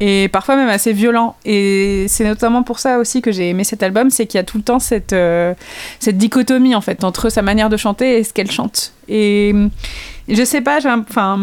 et 0.00 0.28
parfois 0.28 0.56
même 0.56 0.70
assez 0.70 0.94
violents. 0.94 1.36
Et 1.44 2.06
c'est 2.08 2.24
notamment 2.24 2.62
pour 2.62 2.78
ça 2.78 2.98
aussi 2.98 3.20
que 3.20 3.30
j'ai 3.30 3.50
aimé 3.50 3.62
cet 3.62 3.82
album, 3.82 4.08
c'est 4.08 4.26
qu'il 4.26 4.38
y 4.38 4.40
a 4.40 4.44
tout 4.44 4.56
le 4.56 4.64
temps 4.64 4.78
cette 4.78 5.12
euh, 5.12 5.52
cette 6.00 6.16
dichotomie 6.16 6.74
en 6.74 6.80
fait 6.80 7.04
entre 7.04 7.28
sa 7.28 7.42
manière 7.42 7.68
de 7.68 7.76
chanter 7.76 8.16
et 8.16 8.24
ce 8.24 8.32
qu'elle 8.32 8.50
chante. 8.50 8.94
Et 9.08 9.54
je 10.28 10.44
sais 10.44 10.60
pas, 10.60 10.78
enfin, 10.98 11.38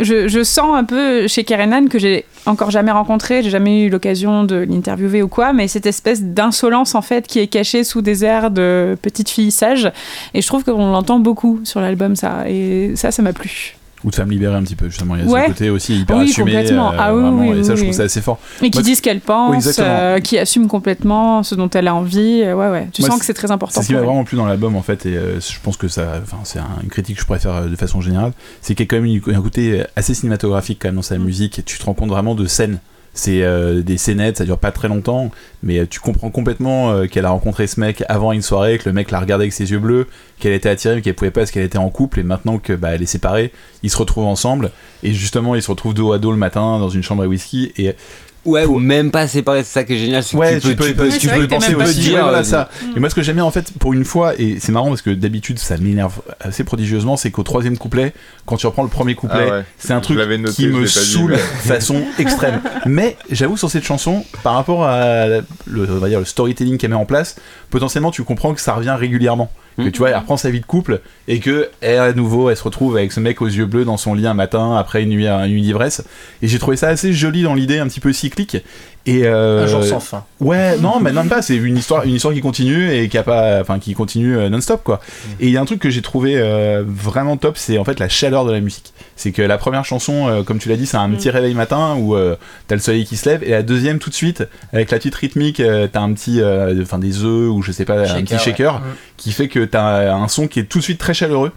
je, 0.00 0.26
je 0.26 0.42
sens 0.42 0.76
un 0.76 0.84
peu 0.84 1.28
chez 1.28 1.44
Karenan 1.44 1.86
que 1.88 1.98
j'ai 1.98 2.24
encore 2.46 2.70
jamais 2.70 2.90
rencontré, 2.90 3.42
j'ai 3.42 3.50
jamais 3.50 3.84
eu 3.84 3.90
l'occasion 3.90 4.44
de 4.44 4.56
l'interviewer 4.56 5.22
ou 5.22 5.28
quoi, 5.28 5.52
mais 5.52 5.68
cette 5.68 5.86
espèce 5.86 6.22
d'insolence 6.22 6.94
en 6.94 7.02
fait 7.02 7.26
qui 7.26 7.38
est 7.38 7.46
cachée 7.46 7.84
sous 7.84 8.02
des 8.02 8.24
airs 8.24 8.50
de 8.50 8.98
petite 9.00 9.28
fille 9.30 9.52
sage. 9.52 9.90
Et 10.34 10.42
je 10.42 10.46
trouve 10.46 10.64
qu'on 10.64 10.90
l'entend 10.90 11.20
beaucoup 11.20 11.60
sur 11.64 11.80
l'album 11.80 12.16
ça. 12.16 12.48
Et 12.48 12.96
ça, 12.96 13.12
ça 13.12 13.22
m'a 13.22 13.32
plu. 13.32 13.76
Ou 14.04 14.10
de 14.10 14.14
femme 14.14 14.30
libérée 14.30 14.54
un 14.54 14.62
petit 14.62 14.76
peu, 14.76 14.88
justement. 14.90 15.16
Il 15.16 15.24
y 15.24 15.26
a 15.26 15.30
Ouais. 15.30 15.42
ce 15.44 15.46
côté 15.48 15.70
aussi 15.70 15.98
hyper 16.00 16.18
Oui, 16.18 16.28
assumé. 16.30 16.52
complètement. 16.52 16.92
euh, 16.92 16.96
Ah 16.98 17.14
oui, 17.14 17.22
vraiment, 17.22 17.48
oui, 17.50 17.58
et 17.60 17.64
ça, 17.64 17.74
je 17.74 17.82
trouve 17.82 17.94
ça 17.94 18.02
assez 18.02 18.20
fort. 18.20 18.38
Et 18.62 18.70
qui 18.70 18.82
dit 18.82 18.94
ce 18.96 19.00
qu'elle 19.02 19.20
pense, 19.20 19.54
exactement. 19.54 19.86
euh, 19.88 20.18
qui 20.20 20.38
assume 20.38 20.68
complètement 20.68 21.42
ce 21.42 21.54
dont 21.54 21.70
elle 21.70 21.88
a 21.88 21.94
envie. 21.94 22.42
euh, 22.44 22.54
Ouais, 22.54 22.68
ouais. 22.68 22.88
Tu 22.92 23.00
Moi, 23.00 23.10
sens 23.10 23.18
que 23.20 23.24
c'est 23.24 23.32
très 23.34 23.50
important. 23.50 23.74
C'est 23.80 23.82
ce 23.82 23.86
qui 23.88 23.94
m'a 23.94 24.00
vraiment 24.02 24.24
plu 24.24 24.36
dans 24.36 24.44
l'album 24.46 24.76
en 24.76 24.82
fait, 24.82 25.06
et 25.06 25.16
euh, 25.16 25.40
je 25.40 25.58
pense 25.62 25.76
que 25.78 25.88
ça, 25.88 26.20
enfin, 26.22 26.36
c'est 26.44 26.58
un- 26.58 26.68
une 26.82 26.90
critique 26.90 27.16
que 27.16 27.22
je 27.22 27.26
pourrais 27.26 27.38
faire 27.38 27.54
euh, 27.54 27.66
de 27.68 27.76
façon 27.76 28.00
générale, 28.02 28.32
c'est 28.60 28.74
qu'il 28.74 28.84
y 28.84 28.88
a 28.88 28.90
quand 28.90 28.96
même 29.02 29.06
une- 29.06 29.34
un 29.34 29.40
côté 29.42 29.82
assez 29.96 30.12
cinématographique 30.14 30.78
quand 30.82 30.88
même 30.88 30.96
dans 30.96 31.02
sa 31.02 31.16
musique, 31.18 31.58
et 31.58 31.62
tu 31.62 31.78
te 31.78 31.84
rends 31.84 31.94
compte 31.94 32.10
vraiment 32.10 32.34
de 32.34 32.46
scènes 32.46 32.78
c'est 33.14 33.44
euh, 33.44 33.82
des 33.82 33.96
scénettes, 33.96 34.38
ça 34.38 34.44
dure 34.44 34.58
pas 34.58 34.72
très 34.72 34.88
longtemps, 34.88 35.30
mais 35.62 35.78
euh, 35.78 35.86
tu 35.88 36.00
comprends 36.00 36.30
complètement 36.30 36.90
euh, 36.90 37.06
qu'elle 37.06 37.24
a 37.24 37.30
rencontré 37.30 37.68
ce 37.68 37.78
mec 37.78 38.02
avant 38.08 38.32
une 38.32 38.42
soirée, 38.42 38.76
que 38.76 38.88
le 38.88 38.92
mec 38.92 39.12
l'a 39.12 39.20
regardé 39.20 39.44
avec 39.44 39.52
ses 39.52 39.70
yeux 39.70 39.78
bleus, 39.78 40.08
qu'elle 40.40 40.52
était 40.52 40.68
attirée 40.68 40.96
mais 40.96 41.02
qu'elle 41.02 41.14
pouvait 41.14 41.30
pas 41.30 41.42
parce 41.42 41.52
qu'elle 41.52 41.62
était 41.62 41.78
en 41.78 41.90
couple, 41.90 42.18
et 42.18 42.22
maintenant 42.24 42.58
que 42.58 42.72
bah, 42.72 42.90
elle 42.90 43.02
est 43.02 43.06
séparée, 43.06 43.52
ils 43.84 43.90
se 43.90 43.96
retrouvent 43.96 44.26
ensemble, 44.26 44.72
et 45.04 45.12
justement 45.12 45.54
ils 45.54 45.62
se 45.62 45.70
retrouvent 45.70 45.94
dos 45.94 46.12
à 46.12 46.18
dos 46.18 46.32
le 46.32 46.36
matin 46.36 46.80
dans 46.80 46.88
une 46.88 47.04
chambre 47.04 47.22
à 47.22 47.28
whisky, 47.28 47.72
et 47.76 47.94
Ouais, 48.44 48.64
ou 48.66 48.78
même 48.78 49.10
pas 49.10 49.26
séparé, 49.26 49.64
c'est 49.64 49.72
ça 49.72 49.84
qui 49.84 49.94
est 49.94 49.98
génial. 49.98 50.22
c'est 50.22 50.32
que 50.32 50.36
Ouais, 50.36 50.60
tu 50.60 50.76
peux, 50.76 50.86
tu 50.86 50.94
peux, 51.28 51.42
tu 51.42 51.48
penser 51.48 51.74
aussi. 51.74 52.02
sûr, 52.02 52.14
ouais, 52.16 52.20
voilà, 52.22 52.38
euh, 52.38 52.42
ça. 52.44 52.68
Et 52.94 53.00
moi, 53.00 53.08
ce 53.08 53.14
que 53.14 53.22
j'aime 53.22 53.36
bien, 53.36 53.44
en 53.44 53.50
fait, 53.50 53.72
pour 53.78 53.92
une 53.94 54.04
fois, 54.04 54.34
et 54.38 54.58
c'est 54.60 54.70
marrant 54.72 54.88
parce 54.88 55.00
que 55.02 55.10
d'habitude, 55.10 55.58
ça 55.58 55.76
m'énerve 55.78 56.20
assez 56.40 56.62
prodigieusement, 56.64 57.16
c'est 57.16 57.30
qu'au 57.30 57.42
troisième 57.42 57.78
couplet, 57.78 58.12
quand 58.44 58.56
tu 58.56 58.66
reprends 58.66 58.82
le 58.82 58.88
premier 58.90 59.14
couplet, 59.14 59.46
Ah 59.48 59.54
ouais. 59.58 59.64
c'est 59.78 59.92
un 59.94 60.00
truc 60.00 60.18
noté, 60.18 60.52
qui 60.52 60.66
me 60.68 60.86
saoule 60.86 61.32
de 61.32 61.36
façon 61.38 62.02
extrême. 62.18 62.60
Mais 62.86 63.16
j'avoue, 63.30 63.56
sur 63.56 63.70
cette 63.70 63.84
chanson, 63.84 64.24
par 64.42 64.54
rapport 64.54 64.84
à 64.84 65.26
la- 65.26 65.40
le, 65.66 65.88
on 65.90 65.98
va 65.98 66.08
dire, 66.08 66.18
le 66.18 66.24
storytelling 66.26 66.76
qu'elle 66.76 66.90
met 66.90 66.96
en 66.96 67.06
place, 67.06 67.36
potentiellement, 67.70 68.10
tu 68.10 68.24
comprends 68.24 68.52
que 68.52 68.60
ça 68.60 68.74
revient 68.74 68.94
régulièrement. 68.98 69.50
Que 69.76 69.88
tu 69.88 69.98
vois, 69.98 70.10
elle 70.10 70.16
reprend 70.16 70.36
sa 70.36 70.50
vie 70.50 70.60
de 70.60 70.66
couple 70.66 71.00
et 71.26 71.40
que 71.40 71.68
elle, 71.80 71.98
à 71.98 72.12
nouveau, 72.12 72.48
elle 72.48 72.56
se 72.56 72.62
retrouve 72.62 72.96
avec 72.96 73.10
ce 73.10 73.18
mec 73.18 73.42
aux 73.42 73.46
yeux 73.46 73.66
bleus 73.66 73.84
dans 73.84 73.96
son 73.96 74.14
lit 74.14 74.26
un 74.26 74.34
matin 74.34 74.76
après 74.76 75.02
une 75.02 75.08
nuit, 75.08 75.26
une 75.26 75.50
nuit 75.50 75.62
d'ivresse. 75.62 76.04
Et 76.42 76.48
j'ai 76.48 76.60
trouvé 76.60 76.76
ça 76.76 76.88
assez 76.88 77.12
joli 77.12 77.42
dans 77.42 77.54
l'idée, 77.54 77.78
un 77.78 77.88
petit 77.88 78.00
peu 78.00 78.12
cyclique. 78.12 78.58
Et 79.06 79.26
euh, 79.26 79.64
Un 79.64 79.66
jour 79.66 79.84
sans 79.84 80.00
fin. 80.00 80.24
Ouais, 80.40 80.78
non, 80.80 80.98
mais 80.98 81.12
même 81.12 81.28
pas. 81.28 81.42
C'est 81.42 81.56
une 81.56 81.76
histoire, 81.76 82.04
une 82.04 82.14
histoire 82.14 82.32
qui 82.32 82.40
continue 82.40 82.90
et 82.90 83.08
qui 83.10 83.18
a 83.18 83.22
pas, 83.22 83.60
enfin, 83.60 83.78
qui 83.78 83.92
continue 83.92 84.36
euh, 84.38 84.48
non-stop, 84.48 84.82
quoi. 84.82 85.00
Et 85.40 85.46
il 85.48 85.52
y 85.52 85.58
a 85.58 85.60
un 85.60 85.66
truc 85.66 85.78
que 85.78 85.90
j'ai 85.90 86.00
trouvé 86.00 86.36
euh, 86.38 86.82
vraiment 86.86 87.36
top, 87.36 87.58
c'est 87.58 87.76
en 87.76 87.84
fait 87.84 88.00
la 88.00 88.08
chaleur 88.08 88.46
de 88.46 88.52
la 88.52 88.60
musique. 88.60 88.94
C'est 89.16 89.30
que 89.30 89.42
la 89.42 89.58
première 89.58 89.84
chanson, 89.84 90.28
euh, 90.28 90.42
comme 90.42 90.58
tu 90.58 90.70
l'as 90.70 90.76
dit, 90.76 90.86
c'est 90.86 90.96
un 90.96 91.10
petit 91.10 91.28
réveil 91.28 91.52
matin 91.54 91.96
où 91.98 92.16
euh, 92.16 92.36
t'as 92.66 92.76
le 92.76 92.80
soleil 92.80 93.04
qui 93.04 93.16
se 93.18 93.28
lève, 93.28 93.44
et 93.44 93.50
la 93.50 93.62
deuxième 93.62 93.98
tout 93.98 94.08
de 94.08 94.14
suite, 94.14 94.42
avec 94.72 94.90
la 94.90 94.96
petite 94.96 95.14
rythmique, 95.16 95.60
euh, 95.60 95.86
t'as 95.92 96.00
un 96.00 96.12
petit, 96.14 96.40
euh, 96.40 96.80
enfin 96.82 96.98
des 96.98 97.22
œufs 97.24 97.50
ou 97.50 97.60
je 97.60 97.72
sais 97.72 97.84
pas, 97.84 97.98
un 98.00 98.06
Shaker, 98.06 98.24
petit 98.24 98.38
shaker 98.38 98.74
Mm. 98.80 98.82
qui 99.18 99.32
fait 99.32 99.48
que 99.48 99.64
t'as 99.66 100.14
un 100.14 100.28
son 100.28 100.48
qui 100.48 100.60
est 100.60 100.64
tout 100.64 100.78
de 100.78 100.82
suite 100.84 100.98
très 100.98 101.12
chaleureux. 101.14 101.52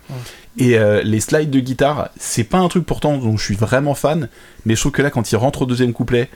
Et 0.60 0.78
euh, 0.78 1.02
les 1.04 1.20
slides 1.22 1.50
de 1.52 1.60
guitare, 1.60 2.10
c'est 2.20 2.44
pas 2.44 2.58
un 2.58 2.68
truc 2.68 2.86
pourtant 2.86 3.18
dont 3.18 3.38
je 3.38 3.44
suis 3.44 3.56
vraiment 3.56 3.94
fan, 3.94 4.28
mais 4.66 4.76
je 4.76 4.82
trouve 4.82 4.92
que 4.92 5.02
là, 5.02 5.12
quand 5.12 5.32
ils 5.32 5.36
rentrent 5.38 5.62
au 5.62 5.66
deuxième 5.66 5.94
couplet, 5.94 6.30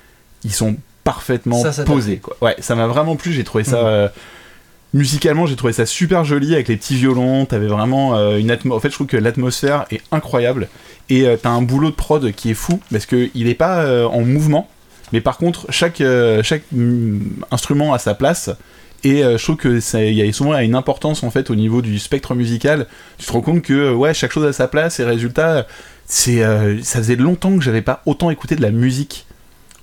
ils 0.43 0.53
sont 0.53 0.75
parfaitement 1.13 1.61
Ça. 1.61 1.83
Quoi. 2.21 2.37
Ouais, 2.41 2.55
ça 2.59 2.75
m'a 2.75 2.87
vraiment 2.87 3.15
plu. 3.15 3.33
J'ai 3.33 3.43
trouvé 3.43 3.63
ça. 3.63 3.81
Mhm. 3.81 3.87
euh, 3.87 4.07
musicalement, 4.93 5.45
j'ai 5.45 5.55
trouvé 5.55 5.73
ça 5.73 5.85
super 5.85 6.23
joli 6.23 6.53
avec 6.53 6.67
les 6.67 6.77
petits 6.77 6.95
violons. 6.95 7.45
T'avais 7.45 7.67
vraiment 7.67 8.15
euh, 8.15 8.37
une 8.37 8.51
atmosphère. 8.51 8.77
En 8.77 8.79
fait, 8.79 8.89
je 8.89 8.95
trouve 8.95 9.07
que 9.07 9.17
l'atmosphère 9.17 9.85
est 9.91 10.01
incroyable. 10.11 10.67
Et 11.09 11.27
euh, 11.27 11.35
t'as 11.41 11.49
un 11.49 11.61
boulot 11.61 11.89
de 11.89 11.95
prod 11.95 12.31
qui 12.31 12.51
est 12.51 12.55
fou 12.55 12.79
parce 12.91 13.05
que 13.05 13.29
il 13.35 13.47
est 13.47 13.55
pas 13.55 14.07
en 14.07 14.21
mouvement, 14.21 14.69
mais 15.11 15.21
par 15.21 15.37
contre, 15.37 15.65
chaque, 15.69 16.01
chaque 16.43 16.63
mm, 16.71 17.19
instrument 17.51 17.93
a 17.93 17.99
sa 17.99 18.13
place. 18.13 18.49
Et 19.03 19.23
je 19.23 19.43
trouve 19.43 19.57
que 19.57 19.79
ça, 19.79 20.03
il 20.03 20.13
y 20.13 20.21
a 20.21 20.31
souvent 20.31 20.55
une 20.59 20.75
importance 20.75 21.23
en 21.23 21.31
fait 21.31 21.49
au 21.49 21.55
niveau 21.55 21.81
du 21.81 21.97
spectre 21.97 22.35
musical. 22.35 22.85
Tu 23.17 23.25
te 23.25 23.31
rends 23.31 23.41
compte 23.41 23.63
que 23.63 23.91
ouais, 23.91 24.13
chaque 24.13 24.31
chose 24.31 24.45
a 24.45 24.53
sa 24.53 24.67
place 24.67 24.99
et 24.99 25.03
résultat, 25.03 25.65
c'est 26.11 26.43
euh, 26.43 26.81
ça 26.83 26.99
faisait 26.99 27.15
longtemps 27.15 27.57
que 27.57 27.63
j'avais 27.63 27.81
pas 27.81 28.01
autant 28.05 28.29
écouté 28.29 28.57
de 28.57 28.61
la 28.61 28.71
musique 28.71 29.25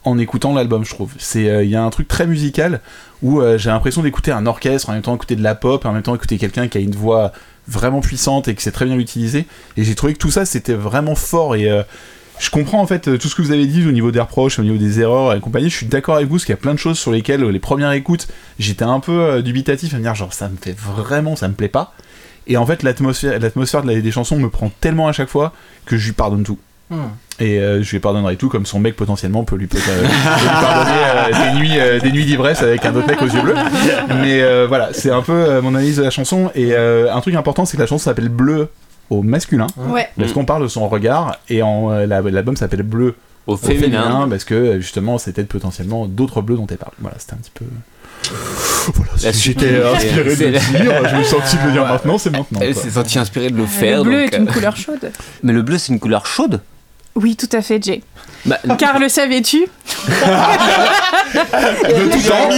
en 0.09 0.19
écoutant 0.19 0.55
l'album, 0.55 0.85
je 0.85 0.91
trouve. 0.91 1.13
C'est 1.19 1.49
euh, 1.49 1.63
il 1.65 1.71
y 1.71 1.77
a 1.77 1.83
un 1.83 1.91
truc 1.91 2.09
très 2.09 2.27
musical 2.27 2.81
où 3.23 3.41
euh, 3.41 3.59
j'ai 3.59 3.71
l'impression 3.71 4.03
d'écouter 4.03 4.31
un 4.33 4.47
orchestre 4.47 4.89
en 4.91 4.93
même 4.93 5.03
temps 5.03 5.15
écouter 5.15 5.37
de 5.37 5.43
la 5.43 5.55
pop, 5.55 5.85
en 5.85 5.93
même 5.93 6.03
temps 6.03 6.15
écouter 6.15 6.39
quelqu'un 6.39 6.69
qui 6.69 6.79
a 6.79 6.81
une 6.81 6.95
voix 6.95 7.33
vraiment 7.67 8.01
puissante 8.01 8.49
et 8.49 8.55
qui 8.55 8.63
sait 8.63 8.71
très 8.73 8.85
bien 8.87 8.97
l'utiliser. 8.97 9.47
Et 9.77 9.85
j'ai 9.85 9.95
trouvé 9.95 10.15
que 10.15 10.19
tout 10.19 10.31
ça 10.31 10.45
c'était 10.45 10.75
vraiment 10.75 11.15
fort 11.15 11.55
et 11.55 11.71
euh, 11.71 11.83
je 12.39 12.51
comprends 12.51 12.81
en 12.81 12.87
fait 12.87 13.19
tout 13.19 13.29
ce 13.29 13.35
que 13.35 13.43
vous 13.43 13.51
avez 13.51 13.67
dit 13.67 13.87
au 13.87 13.93
niveau 13.93 14.11
des 14.13 14.21
reproches, 14.21 14.59
au 14.59 14.63
niveau 14.63 14.79
des 14.79 15.01
erreurs 15.01 15.35
et 15.35 15.41
compagnie. 15.41 15.69
Je 15.71 15.77
suis 15.77 15.87
d'accord 15.87 16.17
avec 16.17 16.29
vous, 16.29 16.35
parce 16.37 16.45
qu'il 16.45 16.53
y 16.53 16.59
a 16.59 16.61
plein 16.61 16.73
de 16.75 16.79
choses 16.79 16.99
sur 16.99 17.11
lesquelles 17.11 17.43
les 17.45 17.59
premières 17.59 17.93
écoutes, 17.93 18.29
j'étais 18.59 18.85
un 18.85 19.01
peu 19.01 19.43
dubitatif 19.43 19.93
à 19.95 19.99
me 19.99 20.03
dire 20.03 20.15
genre 20.15 20.33
ça 20.33 20.49
me 20.49 20.57
fait 20.57 20.77
vraiment, 20.79 21.35
ça 21.37 21.49
me 21.49 21.55
plaît 21.55 21.69
pas. 21.69 21.95
Et 22.47 22.57
en 22.57 22.65
fait 22.65 22.83
l'atmosphère, 22.83 23.39
l'atmosphère 23.41 23.83
de 23.83 23.89
la- 23.91 24.01
des 24.01 24.13
chansons 24.13 24.39
me 24.39 24.49
prend 24.49 24.71
tellement 24.81 25.09
à 25.09 25.13
chaque 25.13 25.29
fois 25.29 25.53
que 25.85 25.97
je 25.99 26.07
lui 26.07 26.13
pardonne 26.13 26.45
tout. 26.45 26.59
Hmm. 26.91 27.09
Et 27.41 27.59
euh, 27.59 27.83
je 27.83 27.91
lui 27.91 28.01
pardonnerai 28.01 28.37
tout 28.37 28.49
comme 28.49 28.67
son 28.67 28.81
mec 28.81 28.97
potentiellement 28.97 29.45
peut 29.45 29.57
lui, 29.57 29.67
peut, 29.67 29.79
euh, 29.79 30.01
peut 30.03 30.07
lui 30.43 30.49
pardonner 30.49 30.97
euh, 31.05 31.53
des 31.53 31.59
nuits, 31.59 31.79
euh, 31.79 32.01
des 32.01 32.11
nuits 32.13 32.25
d'ivresse 32.25 32.63
avec 32.63 32.85
un 32.85 32.95
autre 32.97 33.07
mec 33.07 33.21
aux 33.23 33.27
yeux 33.27 33.43
bleus. 33.43 33.55
Mais 34.23 34.41
euh, 34.43 34.67
voilà, 34.67 34.89
c'est 34.93 35.11
un 35.11 35.23
peu 35.23 35.33
euh, 35.33 35.63
mon 35.63 35.75
analyse 35.75 35.99
de 35.99 36.03
la 36.03 36.11
chanson. 36.11 36.51
Et 36.55 36.73
euh, 36.73 37.15
un 37.15 37.21
truc 37.21 37.35
important, 37.35 37.65
c'est 37.65 37.77
que 37.77 37.83
la 37.83 37.87
chanson 37.87 38.05
s'appelle 38.05 38.29
Bleu 38.31 38.69
au 39.11 39.23
masculin. 39.23 39.67
Ouais. 39.77 40.09
Parce 40.19 40.33
qu'on 40.33 40.45
parle 40.45 40.63
de 40.63 40.69
son 40.69 40.89
regard 40.89 41.37
et 41.49 41.61
l'album 42.07 42.57
s'appelle 42.57 42.83
Bleu 42.83 43.15
Au 43.47 43.55
au 43.55 43.57
féminin, 43.57 44.27
parce 44.29 44.45
que 44.45 44.81
justement 44.81 45.17
c'était 45.19 45.45
potentiellement 45.45 46.07
d'autres 46.07 46.43
bleus 46.43 46.57
dont 46.57 46.67
elle 46.71 46.77
parle. 46.79 46.93
Voilà, 47.01 47.17
c'était 47.19 47.35
un 47.35 47.37
petit 47.39 47.53
peu. 47.55 47.65
Voilà, 48.95 49.33
si 49.33 49.41
j'étais 49.41 49.83
inspiré 49.83 50.35
de 50.37 50.45
le 50.45 50.51
la- 50.51 50.59
dire, 50.59 51.09
je 51.09 51.17
me 51.17 51.23
sens 51.23 51.55
de 51.55 51.67
le 51.67 51.73
dire 51.73 51.87
maintenant, 51.87 52.19
c'est 52.19 52.31
maintenant. 52.31 52.59
Elle 52.63 52.75
s'est 52.75 52.91
sentie 52.91 53.19
inspirée 53.19 53.51
de 53.51 53.57
le 53.57 53.67
faire. 53.67 53.99
le 53.99 54.11
bleu 54.11 54.25
donc, 54.25 54.35
est 54.35 54.39
une 54.39 54.47
couleur 54.47 54.77
chaude. 54.77 55.11
Mais 55.43 55.53
le 55.53 55.63
bleu, 55.63 55.79
c'est 55.79 55.93
une 55.93 56.01
couleur 56.01 56.27
chaude? 56.27 56.61
Oui, 57.21 57.35
tout 57.37 57.49
à 57.53 57.61
fait, 57.63 57.83
Jay. 57.83 58.01
Bah, 58.47 58.59
Car 58.79 58.99
le 59.01 59.09
savais-tu 59.09 59.63
De 59.65 59.69
tout 62.13 62.29
temps, 62.29 62.49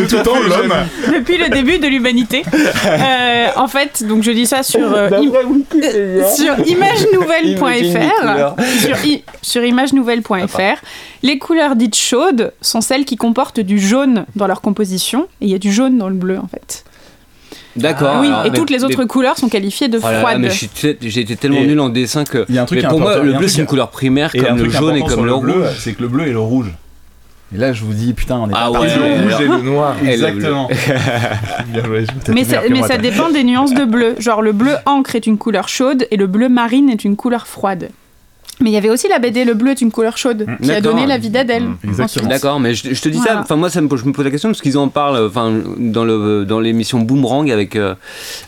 de 0.00 0.06
tout 0.06 0.18
temps, 0.24 0.40
l'homme. 0.40 0.74
Depuis 1.14 1.38
le 1.38 1.48
début 1.48 1.78
de 1.78 1.86
l'humanité. 1.86 2.42
Euh, 2.84 3.46
en 3.56 3.68
fait, 3.68 4.02
donc 4.04 4.24
je 4.24 4.32
dis 4.32 4.46
ça 4.46 4.64
sur, 4.64 4.92
euh, 4.92 5.08
im- 5.08 5.22
sur 6.34 6.58
imagenouvelle.fr. 6.66 8.56
sur, 9.42 9.64
imagenouvelle.fr. 9.64 10.82
Les 11.22 11.38
couleurs 11.38 11.76
dites 11.76 11.94
chaudes 11.96 12.52
sont 12.60 12.80
celles 12.80 13.04
qui 13.04 13.14
comportent 13.16 13.60
du 13.60 13.78
jaune 13.78 14.26
dans 14.34 14.48
leur 14.48 14.60
composition. 14.60 15.28
Et 15.40 15.44
il 15.46 15.50
y 15.50 15.54
a 15.54 15.58
du 15.58 15.72
jaune 15.72 15.98
dans 15.98 16.08
le 16.08 16.16
bleu, 16.16 16.38
en 16.38 16.48
fait. 16.48 16.82
D'accord. 17.80 18.18
oui, 18.20 18.26
alors, 18.28 18.46
et 18.46 18.50
mais- 18.50 18.58
toutes 18.58 18.70
les 18.70 18.84
autres 18.84 18.98
mais- 18.98 19.06
couleurs 19.06 19.36
sont 19.38 19.48
qualifiées 19.48 19.88
de 19.88 19.98
Oh 19.98 20.00
froides. 20.00 20.38
mais 20.38 20.50
j'ai 20.50 21.20
été 21.20 21.36
tellement 21.36 21.58
Et- 21.60 21.66
nul 21.66 21.80
en 21.80 21.88
dessin 21.88 22.24
que. 22.24 22.44
Il 22.48 22.54
y 22.54 22.58
a 22.58 22.62
un 22.62 22.66
truc 22.66 22.82
mais 22.82 22.88
pour 22.88 23.00
moi, 23.00 23.18
le 23.18 23.32
bleu, 23.32 23.48
c'est 23.48 23.60
une 23.60 23.66
couleur 23.66 23.90
primaire 23.90 24.30
Et 24.34 24.38
comme 24.40 24.58
le 24.58 24.68
jaune 24.70 24.96
et 24.96 25.00
comme 25.02 25.26
le 25.26 25.36
bleu, 25.38 25.52
rouge. 25.64 25.76
c'est 25.78 25.92
que 25.94 26.02
le 26.02 26.08
bleu 26.08 26.26
et 26.26 26.32
le 26.32 26.38
rouge. 26.40 26.72
Et 27.54 27.56
là, 27.56 27.72
je 27.72 27.82
vous 27.82 27.94
dis, 27.94 28.12
putain, 28.12 28.36
on 28.36 28.48
est 28.50 28.52
Ah 28.54 28.68
pas 28.70 28.80
ouais, 28.80 28.88
parti. 28.88 28.98
le 28.98 29.22
rouge 29.22 29.40
et 29.40 29.48
le 29.48 29.62
noir. 29.62 29.94
Exactement. 30.06 30.68
Mais 32.28 32.44
ça, 32.44 32.60
mais 32.68 32.76
moi, 32.78 32.86
ça 32.88 32.98
dépend 32.98 33.30
des 33.30 33.44
nuances 33.44 33.72
de 33.74 33.84
bleu. 33.84 34.16
Genre 34.18 34.42
le 34.42 34.52
bleu 34.52 34.72
encre 34.86 35.16
est 35.16 35.26
une 35.26 35.38
couleur 35.38 35.68
chaude 35.68 36.06
et 36.10 36.16
le 36.16 36.26
bleu 36.26 36.48
marine 36.48 36.90
est 36.90 37.04
une 37.04 37.16
couleur 37.16 37.46
froide. 37.46 37.88
Mais 38.60 38.70
il 38.70 38.72
y 38.72 38.76
avait 38.76 38.90
aussi 38.90 39.08
la 39.08 39.18
BD 39.18 39.44
Le 39.44 39.54
bleu 39.54 39.70
est 39.72 39.80
une 39.80 39.90
couleur 39.92 40.16
chaude 40.18 40.46
qui 40.62 40.70
a 40.72 40.80
donné 40.80 41.06
la 41.06 41.16
vie 41.18 41.30
d'Adèle. 41.30 41.64
Mm, 41.64 41.76
exactement. 41.84 42.04
ensuite. 42.04 42.28
D'accord, 42.28 42.60
mais 42.60 42.74
je, 42.74 42.92
je 42.94 43.00
te 43.00 43.08
dis 43.08 43.18
Voilà. 43.18 43.34
ça. 43.34 43.40
Enfin, 43.40 43.56
moi, 43.56 43.70
ça 43.70 43.80
me, 43.80 43.96
je 43.96 44.04
me 44.04 44.12
pose 44.12 44.24
la 44.24 44.30
question 44.30 44.48
parce 44.50 44.60
qu'ils 44.60 44.78
en 44.78 44.88
parlent. 44.88 45.26
Enfin, 45.26 45.52
dans 45.78 46.04
le 46.04 46.44
dans 46.44 46.58
l'émission 46.60 46.98
Boomerang 47.00 47.50
avec 47.50 47.76
euh, 47.76 47.94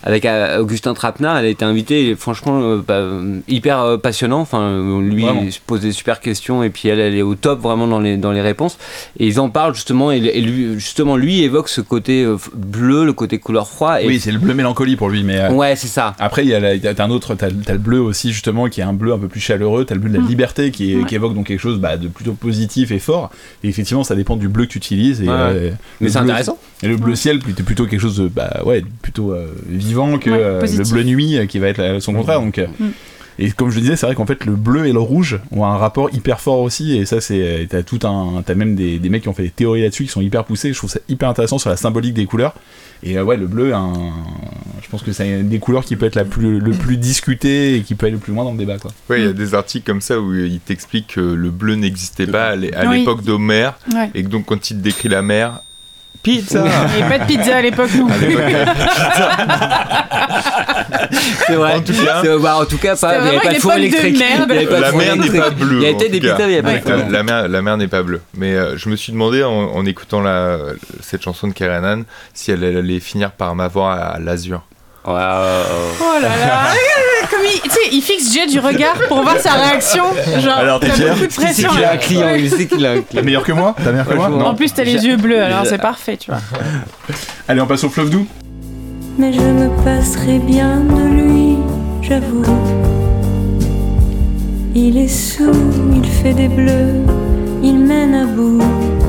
avec 0.02 0.24
euh, 0.24 0.58
Augustin 0.60 0.94
Trapenard, 0.94 1.36
elle 1.38 1.44
a 1.46 1.48
été 1.48 1.64
invitée. 1.64 2.08
Et 2.10 2.14
franchement, 2.16 2.60
euh, 2.62 2.80
bah, 2.86 3.04
hyper 3.48 3.80
euh, 3.80 3.96
passionnant. 3.98 4.40
Enfin, 4.40 5.00
lui, 5.00 5.22
Vraiment. 5.22 5.42
il 5.44 5.52
se 5.52 5.60
pose 5.64 5.80
des 5.80 5.92
super 5.92 6.20
questions 6.20 6.62
et 6.62 6.70
puis 6.70 6.88
elle, 6.88 6.98
elle 7.00 7.14
est 7.14 7.22
au 7.22 7.34
top 7.34 7.60
vraiment 7.60 7.86
dans 7.86 8.00
les 8.00 8.16
dans 8.16 8.32
les 8.32 8.40
réponses. 8.42 8.78
Et 9.18 9.26
ils 9.26 9.38
en 9.40 9.48
parlent 9.48 9.74
justement. 9.74 10.10
Et, 10.12 10.16
et 10.18 10.40
lui, 10.40 10.74
justement, 10.78 11.16
lui 11.16 11.42
évoque 11.42 11.68
ce 11.68 11.80
côté 11.80 12.26
bleu, 12.54 13.04
le 13.04 13.12
côté 13.12 13.38
couleur 13.38 13.68
froid. 13.68 14.00
Et 14.02 14.06
Oui, 14.06 14.18
c'est 14.20 14.32
le 14.32 14.38
bleu 14.38 14.54
mélancolie 14.54 14.96
pour 14.96 15.08
lui, 15.08 15.22
mais. 15.22 15.38
euh, 15.40 15.50
ouais, 15.52 15.76
c'est 15.76 15.86
ça. 15.88 16.14
Après, 16.18 16.44
il 16.44 16.48
y 16.48 16.54
a, 16.54 16.60
la- 16.60 17.04
un 17.04 17.10
autre, 17.10 17.34
t'as, 17.34 17.48
t'as 17.50 17.72
le 17.72 17.78
bleu 17.78 18.00
aussi 18.00 18.32
justement 18.32 18.68
qui 18.68 18.80
est 18.80 18.84
un 18.84 18.92
bleu 18.92 19.12
un 19.12 19.18
peu 19.18 19.28
plus 19.28 19.40
chaleureux. 19.40 19.84
Le 20.00 20.08
bleu 20.08 20.12
de 20.12 20.16
la 20.18 20.24
Mm. 20.24 20.28
liberté 20.28 20.70
qui, 20.70 20.92
est- 20.92 20.96
Ouais. 20.96 21.04
qui 21.06 21.14
évoque 21.14 21.34
donc 21.34 21.46
quelque 21.46 21.60
chose 21.60 21.78
bah, 21.78 21.96
de 21.96 22.08
plutôt 22.08 22.32
positif 22.32 22.90
et 22.90 22.98
fort. 22.98 23.30
Et 23.62 23.68
effectivement, 23.68 24.04
ça 24.04 24.14
dépend 24.14 24.36
du 24.36 24.48
bleu 24.48 24.64
que 24.66 24.70
tu 24.72 24.78
utilises. 24.78 25.20
Et, 25.22 25.26
Ouais. 25.28 25.30
euh, 25.34 25.70
Mais 26.00 26.06
le 26.06 26.12
c'est 26.12 26.18
intéressant. 26.18 26.58
Et 26.82 26.88
le 26.88 26.96
bleu 26.96 27.14
ciel, 27.14 27.38
plutôt, 27.40 27.62
plutôt 27.62 27.86
quelque 27.86 28.00
chose 28.00 28.16
de 28.16 28.28
bah 28.28 28.62
ouais, 28.64 28.82
plutôt 29.02 29.32
euh, 29.32 29.46
vivant 29.68 30.18
que 30.18 30.30
Ouais, 30.30 30.36
euh, 30.40 30.60
le 30.66 30.90
bleu 30.90 31.02
nuit 31.04 31.38
qui 31.48 31.58
va 31.58 31.68
être 31.68 31.98
son 32.00 32.12
contraire. 32.14 32.40
Donc. 32.40 32.58
Euh. 33.40 33.44
Et 33.46 33.50
comme 33.52 33.70
je 33.70 33.76
le 33.76 33.80
disais, 33.82 33.96
c'est 33.96 34.06
vrai 34.06 34.14
qu'en 34.14 34.26
fait 34.26 34.44
le 34.44 34.54
bleu 34.56 34.86
et 34.86 34.92
le 34.92 34.98
rouge 35.00 35.40
ont 35.50 35.64
un 35.64 35.76
rapport 35.76 36.10
hyper 36.12 36.40
fort 36.40 36.60
aussi, 36.60 36.96
et 36.96 37.06
ça 37.06 37.20
c'est 37.20 37.66
t'as 37.70 37.82
tout 37.82 38.00
un 38.04 38.42
t'as 38.44 38.54
même 38.54 38.74
des, 38.74 38.98
des 38.98 39.08
mecs 39.08 39.22
qui 39.22 39.28
ont 39.28 39.32
fait 39.34 39.44
des 39.44 39.50
théories 39.50 39.82
là-dessus 39.82 40.04
qui 40.04 40.10
sont 40.10 40.20
hyper 40.20 40.44
poussées. 40.44 40.72
Je 40.72 40.78
trouve 40.78 40.90
ça 40.90 41.00
hyper 41.08 41.28
intéressant 41.28 41.58
sur 41.58 41.70
la 41.70 41.76
symbolique 41.76 42.14
des 42.14 42.26
couleurs. 42.26 42.54
Et 43.02 43.16
euh, 43.16 43.24
ouais, 43.24 43.38
le 43.38 43.46
bleu, 43.46 43.72
un... 43.74 43.94
je 44.82 44.88
pense 44.90 45.02
que 45.02 45.12
c'est 45.12 45.26
une 45.40 45.48
des 45.48 45.58
couleurs 45.58 45.84
qui 45.86 45.96
peut 45.96 46.04
être 46.04 46.16
la 46.16 46.26
plus 46.26 46.58
le 46.60 46.72
plus 46.72 46.98
discutée 46.98 47.76
et 47.76 47.80
qui 47.82 47.94
peut 47.94 48.06
aller 48.06 48.14
le 48.14 48.20
plus 48.20 48.34
loin 48.34 48.44
dans 48.44 48.52
le 48.52 48.58
débat 48.58 48.76
quoi. 48.78 48.90
Ouais, 49.08 49.20
il 49.20 49.24
y 49.24 49.28
a 49.28 49.32
des 49.32 49.54
articles 49.54 49.86
comme 49.86 50.02
ça 50.02 50.20
où 50.20 50.34
il 50.34 50.60
t'explique 50.60 51.14
que 51.14 51.20
le 51.20 51.50
bleu 51.50 51.76
n'existait 51.76 52.26
pas 52.26 52.48
à 52.48 52.56
l'é- 52.56 52.74
à 52.74 52.88
Oui. 52.90 52.98
l'époque 52.98 53.22
d'Homère 53.24 53.78
Ouais. 53.94 54.10
et 54.14 54.22
que 54.22 54.28
donc 54.28 54.44
quand 54.46 54.70
il 54.70 54.76
te 54.76 54.82
décrit 54.82 55.08
la 55.08 55.22
mer, 55.22 55.60
pizza 56.22 56.64
Il 56.64 56.96
n'y 56.96 57.02
avait 57.02 57.18
pas 57.18 57.24
de 57.24 57.28
pizza 57.28 57.56
à 57.56 57.62
l'époque 57.62 57.90
non 57.96 58.06
plus. 58.08 58.36
C'est 61.46 61.54
vrai. 61.54 61.74
En 61.74 61.80
tout 61.80 61.92
cas- 61.92 62.22
bah, 62.38 62.56
en 62.60 62.64
tout 62.64 62.78
cas, 62.78 62.96
pas, 62.96 63.18
il 63.18 63.22
n'y 63.22 63.28
avait 63.30 63.40
pas 63.40 63.54
de 63.54 63.58
four 63.58 63.72
électrique. 63.74 64.18
merde. 64.18 64.50
Il 64.50 64.54
y 64.54 64.58
avait 64.58 64.66
pas 64.66 64.76
de 64.76 64.80
La 64.82 64.92
mer 64.92 65.16
n'est 65.16 65.38
pas 65.40 65.50
bleue. 65.50 65.76
Il 65.76 65.82
y 65.82 65.86
avait 65.86 66.08
des 66.08 66.20
pizzas, 66.20 66.36
mais 66.38 66.44
il 66.44 66.48
n'y 66.62 66.68
avait 66.68 66.78
pas 66.80 66.96
de 66.96 67.12
La, 67.12 67.22
mer, 67.22 67.48
la 67.48 67.62
mer 67.62 67.76
n'est 67.76 67.88
pas 67.88 68.02
bleue. 68.02 68.20
Mais 68.34 68.54
euh, 68.54 68.76
je 68.76 68.88
me 68.88 68.96
suis 68.96 69.12
demandé 69.12 69.42
en, 69.42 69.50
en 69.50 69.84
écoutant 69.86 70.20
la, 70.20 70.58
cette 71.00 71.22
chanson 71.22 71.48
de 71.48 71.52
Keranan 71.52 72.04
si 72.34 72.50
elle 72.50 72.64
allait 72.64 73.00
finir 73.00 73.32
par 73.32 73.54
m'avoir 73.54 73.90
à 74.14 74.18
l'azur. 74.18 74.62
Oh 75.12 76.20
là 76.20 76.28
là, 76.28 76.62
comme 77.30 77.40
il, 77.44 77.60
tu 77.60 77.70
sais, 77.70 77.78
il 77.92 78.02
fixe 78.02 78.32
Jay 78.32 78.46
du 78.46 78.58
regard 78.60 78.94
pour 79.08 79.22
voir 79.22 79.36
sa 79.38 79.52
réaction. 79.52 80.04
Genre, 80.38 80.58
Alors, 80.58 80.80
t'es 80.80 80.90
fier 80.90 81.14
beaucoup 81.14 81.20
de 81.20 81.24
Il 81.26 81.30
sait 81.32 81.40
pression. 81.42 81.70
qu'il 81.70 81.80
là. 81.80 81.90
a 81.90 81.92
un 81.94 81.96
client, 81.96 82.26
Ouais. 82.26 82.40
il 82.42 82.50
sait 82.50 82.66
qu'il 82.66 82.84
a 82.86 82.90
un 82.92 82.94
T'as 82.96 83.02
client. 83.02 83.24
meilleur 83.24 83.42
que 83.42 83.52
moi? 83.52 83.74
T'as 83.82 83.90
meilleur 83.90 84.06
que 84.06 84.14
moi? 84.14 84.24
Franchement. 84.24 84.42
Non. 84.44 84.50
En 84.50 84.54
plus, 84.54 84.72
t'as 84.72 84.84
les 84.84 85.04
yeux 85.06 85.16
bleus, 85.16 85.42
alors 85.42 85.66
c'est 85.66 85.78
parfait, 85.78 86.16
tu 86.16 86.30
vois. 86.30 86.40
Allez, 87.48 87.60
on 87.60 87.66
passe 87.66 87.84
au 87.84 87.88
fleuve 87.90 88.10
doux. 88.10 88.26
Mais 89.18 89.32
je 89.32 89.40
me 89.40 89.68
passerai 89.84 90.38
bien 90.38 90.76
de 90.80 91.02
lui, 91.22 91.56
j'avoue. 92.02 92.44
Il 94.74 94.96
est 94.96 95.08
sous, 95.08 95.52
il 95.94 96.08
fait 96.08 96.32
des 96.32 96.48
bleus, 96.48 97.02
il 97.62 97.76
mène 97.78 98.14
à 98.14 98.24
bout, 98.24 98.62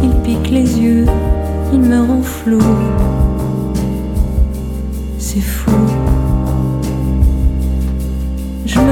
il 0.04 0.10
pique 0.24 0.50
les 0.52 0.80
yeux, 0.80 1.06
il 1.72 1.80
me 1.80 2.00
rend 2.00 2.22
flou. 2.24 2.60
C'est 5.34 5.40
fou. 5.40 5.72
Je 8.66 8.80
me 8.80 8.84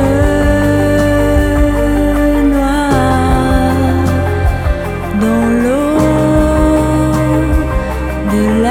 noie 2.47 3.73
dans 5.19 5.45
l'eau 5.63 5.99
de. 8.31 8.63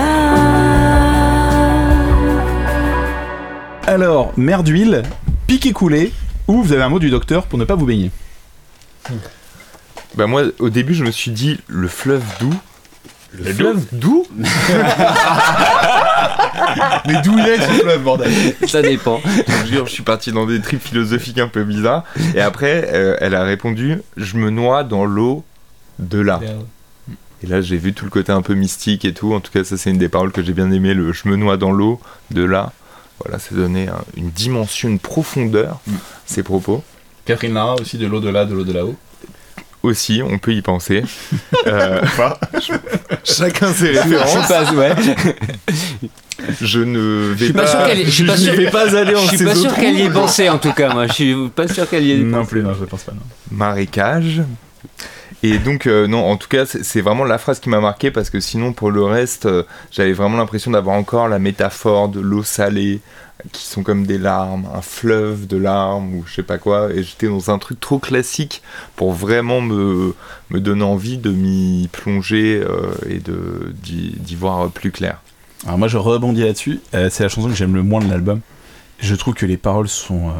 Alors, 3.86 4.32
mer 4.38 4.62
d'huile, 4.62 5.02
pique 5.46 5.66
et 5.66 5.72
coulé, 5.74 6.14
ou 6.46 6.62
vous 6.62 6.72
avez 6.72 6.82
un 6.82 6.88
mot 6.88 6.98
du 6.98 7.10
docteur 7.10 7.46
pour 7.48 7.58
ne 7.58 7.66
pas 7.66 7.74
vous 7.74 7.84
baigner. 7.84 8.10
Bah 10.14 10.26
moi, 10.26 10.44
au 10.58 10.70
début, 10.70 10.94
je 10.94 11.04
me 11.04 11.10
suis 11.10 11.32
dit 11.32 11.58
le 11.66 11.88
fleuve 11.88 12.24
doux. 12.40 12.54
Le 13.34 13.52
fleuve 13.52 13.84
doux 13.92 14.26
Mais 17.06 17.14
d'où 17.24 17.38
il 17.38 17.46
est 17.48 17.58
ce 17.58 17.82
fleuve, 17.82 18.02
bordel 18.02 18.30
Ça 18.66 18.82
dépend. 18.82 19.20
Je 19.46 19.52
vous 19.52 19.66
jure, 19.66 19.86
je 19.86 19.92
suis 19.92 20.02
parti 20.02 20.32
dans 20.32 20.46
des 20.46 20.60
trips 20.60 20.82
philosophiques 20.82 21.38
un 21.38 21.48
peu 21.48 21.64
bizarres. 21.64 22.04
Et 22.34 22.40
après, 22.40 22.88
euh, 22.92 23.16
elle 23.20 23.34
a 23.34 23.42
répondu 23.44 24.00
Je 24.16 24.36
me 24.36 24.50
noie 24.50 24.84
dans 24.84 25.04
l'eau 25.04 25.44
de 25.98 26.20
là. 26.20 26.40
Et 27.42 27.46
là, 27.46 27.60
j'ai 27.60 27.76
vu 27.76 27.92
tout 27.92 28.04
le 28.04 28.10
côté 28.10 28.32
un 28.32 28.42
peu 28.42 28.54
mystique 28.54 29.04
et 29.04 29.14
tout. 29.14 29.32
En 29.32 29.40
tout 29.40 29.52
cas, 29.52 29.62
ça, 29.64 29.76
c'est 29.76 29.90
une 29.90 29.98
des 29.98 30.08
paroles 30.08 30.32
que 30.32 30.42
j'ai 30.42 30.52
bien 30.52 30.70
aimé 30.72 30.92
le 30.94 31.12
Je 31.12 31.28
me 31.28 31.36
noie 31.36 31.56
dans 31.56 31.70
l'eau 31.70 32.00
de 32.30 32.42
là. 32.44 32.72
Voilà, 33.24 33.38
ça 33.38 33.54
donnait 33.54 33.88
un- 33.88 34.04
une 34.16 34.30
dimension, 34.30 34.88
une 34.88 34.98
profondeur, 35.00 35.80
Mm. 35.86 35.92
ces 36.26 36.42
propos. 36.42 36.82
Catherine 37.24 37.54
Lara 37.54 37.74
aussi, 37.76 37.98
de 37.98 38.06
l'au-delà, 38.06 38.44
de 38.44 38.54
l'au 38.54 38.64
de 38.64 38.72
là-haut. 38.72 38.96
Aussi, 39.88 40.22
on 40.22 40.38
peut 40.38 40.52
y 40.52 40.60
penser. 40.62 41.02
Euh, 41.66 42.00
chacun 43.24 43.72
ses 43.72 43.94
Je 43.94 43.98
références. 44.00 44.48
passe, 44.48 44.70
ouais. 44.72 44.92
Je 46.62 46.80
ne 46.80 47.32
vais 47.34 47.44
suis 47.46 47.52
pas 47.52 47.62
pas, 47.62 47.66
sûr 47.68 47.86
qu'elle- 47.86 48.04
je 48.06 48.10
suis 48.10 48.24
pas 48.24 48.36
je 48.36 48.42
sûr- 48.42 48.52
ne 48.52 48.56
vais 48.58 48.70
pas 48.70 48.96
aller 48.96 49.14
en 49.14 49.20
Je 49.22 49.36
suis 49.36 49.44
pas 49.44 49.54
sûr 49.54 49.74
qu'elle 49.74 49.98
y 49.98 50.02
ait 50.02 50.10
pensé 50.10 50.48
en 50.48 50.58
tout 50.58 50.72
cas, 50.72 50.92
moi. 50.92 51.06
Je 51.08 51.12
suis 51.12 51.34
pas 51.54 51.68
sûr 51.68 51.88
qu'elle 51.88 52.04
y 52.04 52.12
ait 52.12 52.16
Non 52.18 52.46
plus, 52.46 52.62
non, 52.62 52.74
je 52.78 52.84
pense 52.84 53.02
pas. 53.02 53.12
Non. 53.12 53.20
marécage. 53.50 54.42
Et 55.42 55.58
donc, 55.58 55.86
euh, 55.86 56.08
non, 56.08 56.24
en 56.26 56.36
tout 56.36 56.48
cas, 56.48 56.66
c'est 56.66 57.00
vraiment 57.00 57.24
la 57.24 57.38
phrase 57.38 57.60
qui 57.60 57.68
m'a 57.68 57.80
marqué 57.80 58.10
parce 58.10 58.28
que 58.28 58.40
sinon, 58.40 58.72
pour 58.72 58.90
le 58.90 59.04
reste, 59.04 59.46
euh, 59.46 59.62
j'avais 59.92 60.12
vraiment 60.12 60.36
l'impression 60.36 60.72
d'avoir 60.72 60.96
encore 60.96 61.28
la 61.28 61.38
métaphore 61.38 62.08
de 62.08 62.18
l'eau 62.18 62.42
salée 62.42 63.00
qui 63.52 63.66
sont 63.66 63.84
comme 63.84 64.04
des 64.04 64.18
larmes, 64.18 64.66
un 64.74 64.82
fleuve 64.82 65.46
de 65.46 65.56
larmes 65.56 66.12
ou 66.14 66.24
je 66.26 66.34
sais 66.34 66.42
pas 66.42 66.58
quoi. 66.58 66.90
Et 66.92 67.04
j'étais 67.04 67.28
dans 67.28 67.52
un 67.52 67.58
truc 67.58 67.78
trop 67.78 68.00
classique 68.00 68.62
pour 68.96 69.12
vraiment 69.12 69.60
me, 69.60 70.16
me 70.50 70.58
donner 70.58 70.82
envie 70.82 71.18
de 71.18 71.30
m'y 71.30 71.88
plonger 71.92 72.60
euh, 72.60 72.92
et 73.08 73.20
d'y 73.20 74.34
voir 74.34 74.68
plus 74.70 74.90
clair. 74.90 75.20
Alors 75.66 75.78
moi 75.78 75.86
je 75.86 75.98
rebondis 75.98 76.42
là-dessus, 76.42 76.80
Euh, 76.94 77.10
c'est 77.10 77.22
la 77.22 77.28
chanson 77.28 77.48
que 77.48 77.54
j'aime 77.54 77.76
le 77.76 77.84
moins 77.84 78.00
de 78.00 78.10
l'album. 78.10 78.40
Je 78.98 79.14
trouve 79.14 79.34
que 79.34 79.46
les 79.46 79.56
paroles 79.56 79.88
sont 79.88 80.32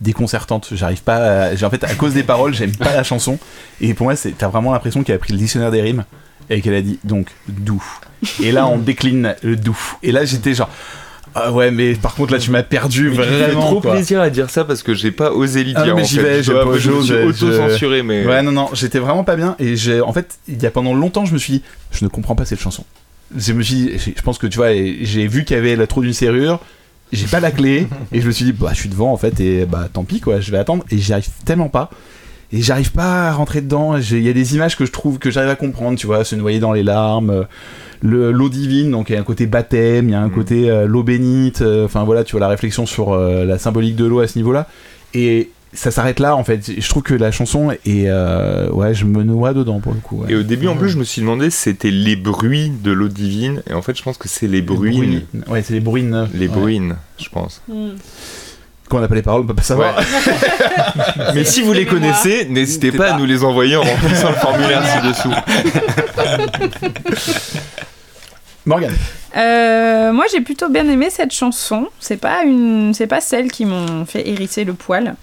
déconcertantes. 0.00 0.68
J'arrive 0.72 1.02
pas 1.02 1.16
à... 1.46 1.54
j'ai- 1.56 1.66
En 1.66 1.70
fait, 1.70 1.84
à 1.84 1.94
cause 1.94 2.14
des 2.14 2.22
paroles, 2.22 2.54
j'aime 2.54 2.74
pas 2.76 2.94
la 2.94 3.02
chanson. 3.02 3.38
Et 3.80 3.94
pour 3.94 4.04
moi, 4.06 4.14
t'as 4.16 4.48
vraiment 4.48 4.72
l'impression 4.72 5.02
qu'elle 5.02 5.16
a 5.16 5.18
pris 5.18 5.32
le 5.32 5.38
dictionnaire 5.38 5.70
des 5.70 5.82
rimes 5.82 6.04
et 6.50 6.60
qu'elle 6.60 6.74
a 6.74 6.82
dit 6.82 6.98
donc 7.04 7.28
doux. 7.48 7.82
Et 8.42 8.52
là, 8.52 8.66
on 8.66 8.78
décline 8.78 9.34
le 9.42 9.56
doux. 9.56 9.78
Et 10.02 10.12
là, 10.12 10.24
j'étais 10.24 10.54
genre. 10.54 10.70
Ah 11.34 11.52
ouais, 11.52 11.70
mais 11.70 11.94
par 11.94 12.14
contre, 12.14 12.32
là, 12.32 12.38
tu 12.38 12.50
m'as 12.50 12.62
perdu 12.62 13.10
J'ai 13.14 13.16
vraiment. 13.22 13.60
trop 13.66 13.80
quoi. 13.82 13.92
plaisir 13.92 14.20
à 14.20 14.30
dire 14.30 14.48
ça 14.48 14.64
parce 14.64 14.82
que 14.82 14.94
j'ai 14.94 15.12
pas 15.12 15.30
osé 15.30 15.62
l'y 15.62 15.74
Ah 15.76 15.84
dire. 15.84 15.94
mais 15.94 16.02
j'y 16.04 16.18
vais, 16.18 16.42
j'ai 16.42 16.52
pas- 16.54 16.64
je 16.78 16.90
me 16.90 17.02
suis 17.02 17.12
je- 17.14 17.26
auto-censuré, 17.26 18.02
mais. 18.02 18.24
Ouais, 18.26 18.42
non, 18.42 18.50
non, 18.50 18.70
j'étais 18.72 18.98
vraiment 18.98 19.24
pas 19.24 19.36
bien. 19.36 19.54
Et 19.58 19.76
j'ai, 19.76 20.00
en 20.00 20.12
fait, 20.12 20.38
il 20.48 20.60
y 20.60 20.66
a 20.66 20.70
pendant 20.70 20.94
longtemps, 20.94 21.26
je 21.26 21.34
me 21.34 21.38
suis 21.38 21.52
dit, 21.52 21.62
je 21.92 22.02
ne 22.04 22.08
comprends 22.08 22.34
pas 22.34 22.46
cette 22.46 22.60
chanson. 22.60 22.82
Je 23.36 23.52
me 23.52 23.62
suis 23.62 23.74
dit, 23.74 23.90
j'ai- 23.98 24.14
je 24.16 24.22
pense 24.22 24.38
que 24.38 24.46
tu 24.46 24.56
vois, 24.56 24.72
j'ai 24.72 25.26
vu 25.26 25.44
qu'il 25.44 25.54
y 25.54 25.60
avait 25.60 25.76
la 25.76 25.86
trou 25.86 26.00
d'une 26.02 26.14
serrure, 26.14 26.60
j'ai 27.12 27.26
pas 27.26 27.40
la 27.40 27.50
clé, 27.50 27.86
et 28.12 28.20
je 28.20 28.26
me 28.26 28.32
suis 28.32 28.44
dit, 28.44 28.52
bah, 28.52 28.70
je 28.72 28.80
suis 28.80 28.88
devant 28.88 29.12
en 29.12 29.16
fait, 29.16 29.38
et 29.40 29.64
bah, 29.66 29.88
tant 29.92 30.04
pis 30.04 30.20
quoi, 30.20 30.40
je 30.40 30.50
vais 30.50 30.58
attendre. 30.58 30.84
Et 30.90 30.98
j'y 30.98 31.12
arrive 31.12 31.28
tellement 31.44 31.68
pas. 31.68 31.90
Et 32.52 32.62
j'arrive 32.62 32.92
pas 32.92 33.28
à 33.28 33.32
rentrer 33.32 33.60
dedans. 33.60 33.96
Il 33.98 34.22
y 34.22 34.28
a 34.28 34.32
des 34.32 34.54
images 34.54 34.74
que 34.76 34.86
je 34.86 34.92
trouve 34.92 35.18
que 35.18 35.30
j'arrive 35.30 35.50
à 35.50 35.54
comprendre, 35.56 35.98
tu 35.98 36.06
vois, 36.06 36.24
se 36.24 36.34
noyer 36.34 36.60
dans 36.60 36.72
les 36.72 36.82
larmes, 36.82 37.28
euh, 37.30 37.42
le- 38.00 38.32
l'eau 38.32 38.48
divine, 38.48 38.90
donc 38.90 39.10
il 39.10 39.14
y 39.14 39.16
a 39.16 39.20
un 39.20 39.24
côté 39.24 39.46
baptême, 39.46 40.08
il 40.08 40.12
y 40.12 40.14
a 40.14 40.20
un 40.20 40.28
Mm. 40.28 40.32
côté 40.32 40.70
euh, 40.70 40.86
l'eau 40.86 41.02
bénite, 41.02 41.60
euh, 41.62 41.84
enfin 41.84 42.04
voilà, 42.04 42.24
tu 42.24 42.32
vois, 42.32 42.40
la 42.40 42.48
réflexion 42.48 42.86
sur 42.86 43.12
euh, 43.12 43.44
la 43.44 43.58
symbolique 43.58 43.96
de 43.96 44.06
l'eau 44.06 44.20
à 44.20 44.26
ce 44.28 44.38
niveau-là. 44.38 44.66
Et 45.14 45.50
ça 45.74 45.90
s'arrête 45.90 46.18
là 46.20 46.34
en 46.36 46.44
fait. 46.44 46.80
Je 46.80 46.88
trouve 46.88 47.02
que 47.02 47.14
la 47.14 47.30
chanson 47.30 47.70
est. 47.70 47.78
euh, 48.08 48.70
ouais, 48.70 48.94
je 48.94 49.04
me 49.04 49.22
noie 49.22 49.52
dedans 49.54 49.80
pour 49.80 49.92
le 49.92 50.00
coup. 50.00 50.22
ouais. 50.22 50.32
Et 50.32 50.34
au 50.34 50.42
début, 50.42 50.66
en 50.68 50.76
plus, 50.76 50.88
je 50.90 50.98
me 50.98 51.04
suis 51.04 51.20
demandé 51.20 51.50
si 51.50 51.58
c'était 51.58 51.90
les 51.90 52.16
bruits 52.16 52.70
de 52.70 52.90
l'eau 52.92 53.08
divine. 53.08 53.62
Et 53.68 53.74
en 53.74 53.82
fait, 53.82 53.96
je 53.96 54.02
pense 54.02 54.16
que 54.18 54.28
c'est 54.28 54.46
les 54.48 54.62
bruines. 54.62 55.22
Ouais, 55.48 55.62
c'est 55.62 55.74
les 55.74 55.80
bruines. 55.80 56.28
Les 56.34 56.48
Ouais. 56.48 56.54
bruines, 56.54 56.96
je 57.18 57.28
pense. 57.28 57.62
Quand 58.88 58.96
on 58.96 59.00
n'a 59.00 59.08
pas 59.08 59.14
les 59.16 59.22
paroles, 59.22 59.42
on 59.42 59.46
peut 59.46 59.52
pas 59.54 59.62
savoir. 59.62 60.00
Mais 61.34 61.44
si 61.44 61.60
vous 61.60 61.74
les 61.74 61.84
connaissez, 61.84 62.46
n'hésitez 62.48 62.90
pas, 62.90 63.12
à 63.12 63.18
nous 63.18 63.26
les 63.26 63.44
envoyer 63.44 63.76
en 63.76 63.82
remplissant 63.82 64.30
le 64.30 64.34
formulaire 64.36 64.82
ci-dessous. 65.02 65.34
Morgane. 68.66 68.94
Euh, 69.36 70.12
moi, 70.12 70.24
j'ai 70.32 70.40
plutôt 70.40 70.68
bien 70.68 70.86
aimé 70.88 71.08
cette 71.10 71.32
chanson. 71.32 71.86
C'est 72.00 72.16
pas 72.18 72.42
une, 72.44 72.92
c'est 72.94 73.06
pas 73.06 73.20
celle 73.20 73.50
qui 73.50 73.64
m'ont 73.64 74.04
fait 74.04 74.28
hérisser 74.28 74.64
le 74.64 74.74
poil. 74.74 75.14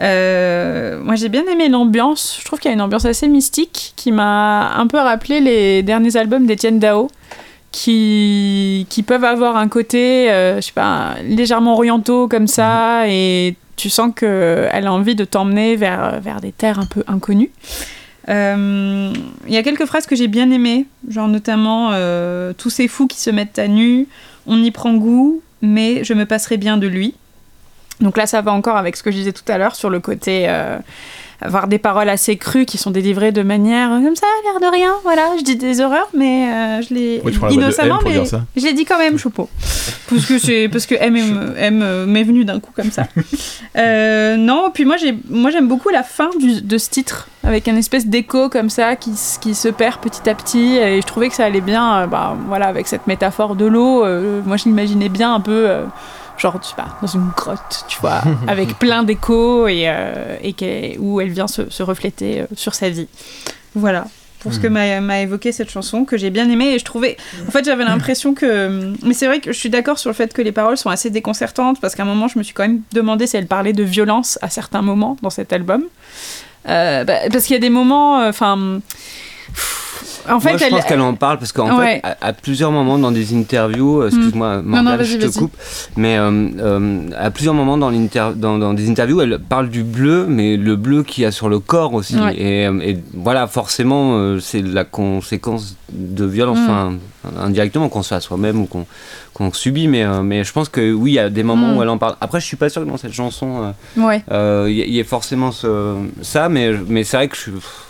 Euh, 0.00 1.00
moi, 1.02 1.14
j'ai 1.14 1.28
bien 1.28 1.44
aimé 1.46 1.68
l'ambiance. 1.68 2.38
Je 2.40 2.44
trouve 2.44 2.58
qu'il 2.58 2.68
y 2.68 2.72
a 2.72 2.74
une 2.74 2.82
ambiance 2.82 3.04
assez 3.04 3.28
mystique 3.28 3.92
qui 3.96 4.12
m'a 4.12 4.74
un 4.76 4.86
peu 4.86 4.98
rappelé 4.98 5.40
les 5.40 5.82
derniers 5.82 6.16
albums 6.16 6.46
d'Étienne 6.46 6.78
Dao, 6.78 7.10
qui 7.72 8.86
qui 8.88 9.02
peuvent 9.02 9.24
avoir 9.24 9.56
un 9.56 9.68
côté, 9.68 10.30
euh, 10.30 10.56
je 10.56 10.60
sais 10.62 10.72
pas, 10.72 11.14
légèrement 11.24 11.74
orientaux 11.74 12.28
comme 12.28 12.46
ça, 12.46 13.08
et 13.08 13.56
tu 13.76 13.90
sens 13.90 14.12
que 14.14 14.68
elle 14.72 14.86
a 14.86 14.92
envie 14.92 15.14
de 15.14 15.24
t'emmener 15.24 15.76
vers 15.76 16.20
vers 16.20 16.40
des 16.40 16.52
terres 16.52 16.78
un 16.78 16.86
peu 16.86 17.02
inconnues. 17.06 17.50
Euh, 18.28 19.12
Il 19.46 19.52
y 19.52 19.58
a 19.58 19.62
quelques 19.62 19.84
phrases 19.84 20.06
que 20.06 20.16
j'ai 20.16 20.28
bien 20.28 20.50
aimées, 20.50 20.86
genre 21.08 21.28
notamment 21.28 21.90
Tous 22.56 22.70
ces 22.70 22.88
fous 22.88 23.06
qui 23.06 23.20
se 23.20 23.30
mettent 23.30 23.58
à 23.58 23.68
nu, 23.68 24.08
on 24.46 24.62
y 24.62 24.70
prend 24.70 24.94
goût, 24.94 25.42
mais 25.62 26.04
je 26.04 26.14
me 26.14 26.26
passerai 26.26 26.56
bien 26.56 26.78
de 26.78 26.86
lui. 26.86 27.14
Donc 28.00 28.16
là, 28.16 28.26
ça 28.26 28.40
va 28.40 28.52
encore 28.52 28.76
avec 28.76 28.96
ce 28.96 29.02
que 29.02 29.10
je 29.10 29.16
disais 29.16 29.32
tout 29.32 29.44
à 29.48 29.56
l'heure 29.58 29.76
sur 29.76 29.88
le 29.88 30.00
côté 30.00 30.46
euh, 30.48 30.78
avoir 31.40 31.68
des 31.68 31.78
paroles 31.78 32.08
assez 32.08 32.36
crues 32.36 32.64
qui 32.64 32.76
sont 32.78 32.90
délivrées 32.90 33.30
de 33.32 33.42
manière 33.42 33.92
euh, 33.92 34.00
comme 34.02 34.16
ça, 34.16 34.26
l'air 34.44 34.60
de 34.60 34.74
rien. 34.74 34.92
Voilà, 35.04 35.30
je 35.38 35.44
dis 35.44 35.56
des 35.56 35.80
horreurs, 35.80 36.08
mais 36.14 36.48
euh, 36.50 36.82
je 36.82 36.94
les 36.94 37.18
de 37.20 37.52
innocemment, 37.52 37.98
mais 38.04 38.24
je 38.56 38.62
l'ai 38.64 38.72
dit 38.72 38.84
quand 38.84 38.98
même, 38.98 39.16
Choupeau. 39.18 39.48
parce 40.08 40.26
que 40.26 40.38
c'est 40.38 40.68
parce 40.68 40.86
que 40.86 40.94
M, 40.96 41.16
euh, 41.56 42.06
m'est 42.06 42.22
venu 42.24 42.44
d'un 42.44 42.60
coup 42.60 42.72
comme 42.74 42.90
ça. 42.90 43.04
Euh, 43.76 44.36
non, 44.36 44.70
puis 44.72 44.84
moi 44.84 44.96
j'ai 44.96 45.18
moi 45.28 45.50
j'aime 45.50 45.66
beaucoup 45.66 45.88
la 45.88 46.04
fin 46.04 46.30
du- 46.38 46.62
de 46.62 46.78
ce 46.78 46.88
titre 46.90 47.26
avec 47.42 47.66
un 47.66 47.74
espèce 47.74 48.06
d'écho 48.06 48.48
comme 48.48 48.70
ça 48.70 48.94
qui, 48.94 49.10
qui 49.40 49.52
se 49.56 49.66
perd 49.66 49.96
petit 50.00 50.30
à 50.30 50.34
petit 50.36 50.76
et 50.76 51.00
je 51.00 51.06
trouvais 51.08 51.28
que 51.28 51.34
ça 51.34 51.44
allait 51.44 51.60
bien 51.60 52.06
bah, 52.06 52.36
voilà 52.46 52.66
avec 52.68 52.86
cette 52.86 53.08
métaphore 53.08 53.56
de 53.56 53.64
l'eau 53.64 54.04
moi 54.46 54.56
je 54.56 54.66
l'imaginais 54.66 55.08
bien 55.08 55.34
un 55.34 55.40
peu 55.40 55.68
genre 56.38 56.58
tu 56.60 56.68
sais 56.68 56.76
pas 56.76 56.96
dans 57.00 57.08
une 57.08 57.28
grotte 57.36 57.84
tu 57.88 57.98
vois 58.00 58.22
avec 58.48 58.78
plein 58.78 59.02
d'échos 59.02 59.68
et, 59.68 59.84
euh, 59.86 60.36
et 60.42 60.96
où 60.98 61.20
elle 61.20 61.30
vient 61.30 61.48
se, 61.48 61.70
se 61.70 61.82
refléter 61.82 62.40
euh, 62.40 62.46
sur 62.54 62.74
sa 62.74 62.88
vie. 62.88 63.08
Voilà. 63.74 64.06
Pour 64.40 64.52
ce 64.52 64.58
que 64.60 64.66
m'a 64.66 65.00
m'a 65.00 65.20
évoqué 65.20 65.52
cette 65.52 65.70
chanson 65.70 66.04
que 66.04 66.18
j'ai 66.18 66.28
bien 66.28 66.50
aimé 66.50 66.74
et 66.74 66.78
je 66.78 66.84
trouvais 66.84 67.16
en 67.48 67.50
fait 67.50 67.64
j'avais 67.64 67.84
l'impression 67.84 68.34
que 68.34 68.92
mais 69.02 69.14
c'est 69.14 69.26
vrai 69.26 69.40
que 69.40 69.52
je 69.52 69.58
suis 69.58 69.70
d'accord 69.70 69.98
sur 69.98 70.10
le 70.10 70.14
fait 70.14 70.34
que 70.34 70.42
les 70.42 70.52
paroles 70.52 70.76
sont 70.76 70.90
assez 70.90 71.08
déconcertantes 71.08 71.80
parce 71.80 71.94
qu'à 71.94 72.02
un 72.02 72.06
moment 72.06 72.28
je 72.28 72.38
me 72.38 72.42
suis 72.42 72.52
quand 72.52 72.64
même 72.64 72.82
demandé 72.92 73.26
si 73.26 73.38
elle 73.38 73.46
parlait 73.46 73.72
de 73.72 73.82
violence 73.82 74.38
à 74.42 74.50
certains 74.50 74.82
moments 74.82 75.16
dans 75.22 75.30
cet 75.30 75.54
album. 75.54 75.84
Euh, 76.68 77.04
bah, 77.04 77.14
parce 77.32 77.44
qu'il 77.44 77.54
y 77.54 77.56
a 77.56 77.60
des 77.60 77.70
moments 77.70 78.20
euh, 78.20 78.28
enfin 78.28 78.80
En 80.26 80.40
fait, 80.40 80.50
Moi, 80.50 80.58
je 80.58 80.64
elle- 80.64 80.70
pense 80.70 80.84
qu'elle 80.86 81.00
en 81.02 81.12
parle 81.14 81.38
parce 81.38 81.52
qu'en 81.52 81.76
Ouais. 81.78 81.96
fait, 81.96 82.00
à, 82.02 82.16
à 82.28 82.32
plusieurs 82.32 82.70
moments 82.70 82.98
dans 82.98 83.10
des 83.12 83.34
interviews, 83.36 84.00
euh, 84.00 84.06
excuse-moi, 84.08 84.62
Morgane, 84.62 84.96
vas-y, 84.96 85.20
je 85.20 85.26
te 85.26 85.38
coupe, 85.38 85.54
mais 85.98 86.16
euh, 86.16 86.48
euh, 86.60 87.08
à 87.18 87.30
plusieurs 87.30 87.52
moments 87.52 87.76
dans, 87.76 87.90
l'inter- 87.90 88.32
dans, 88.34 88.56
dans 88.58 88.72
des 88.72 88.88
interviews, 88.88 89.20
elle 89.20 89.38
parle 89.38 89.68
du 89.68 89.82
bleu, 89.82 90.24
mais 90.26 90.56
le 90.56 90.76
bleu 90.76 91.02
qu'il 91.02 91.24
y 91.24 91.26
a 91.26 91.30
sur 91.30 91.50
le 91.50 91.58
corps 91.58 91.92
aussi. 91.92 92.16
Ouais. 92.18 92.34
Et, 92.38 92.62
et 92.64 92.98
voilà, 93.12 93.46
forcément, 93.46 94.16
euh, 94.16 94.40
c'est 94.40 94.62
la 94.62 94.84
conséquence 94.84 95.76
de 95.92 96.24
violence, 96.24 96.58
Mm. 96.58 96.62
enfin, 96.70 96.92
indirectement, 97.42 97.90
qu'on 97.90 98.02
soit 98.02 98.16
à 98.16 98.20
soi-même 98.20 98.62
ou 98.62 98.64
qu'on 98.66 98.86
qu'on 99.34 99.52
subit. 99.52 99.88
Mais, 99.88 100.04
euh, 100.04 100.22
mais 100.22 100.42
je 100.42 100.52
pense 100.52 100.70
que 100.70 100.92
oui, 100.92 101.10
il 101.10 101.14
y 101.14 101.18
a 101.18 101.28
des 101.28 101.42
moments 101.42 101.74
Mm. 101.74 101.76
où 101.76 101.82
elle 101.82 101.88
en 101.90 101.98
parle. 101.98 102.14
Après, 102.22 102.40
je 102.40 102.46
suis 102.46 102.56
pas 102.56 102.70
sûr 102.70 102.82
que 102.82 102.88
dans 102.88 102.96
cette 102.96 103.12
chanson, 103.12 103.74
euh, 103.98 104.00
Ouais. 104.02 104.22
euh, 104.32 104.68
il 104.70 104.76
y, 104.88 104.98
ait 105.00 105.04
forcément 105.04 105.52
ce- 105.52 105.96
ça, 106.22 106.48
mais, 106.48 106.72
mais 106.88 107.04
c'est 107.04 107.18
vrai 107.18 107.28
que 107.28 107.36
je 107.36 107.40
suis. 107.42 107.50
pff, 107.52 107.82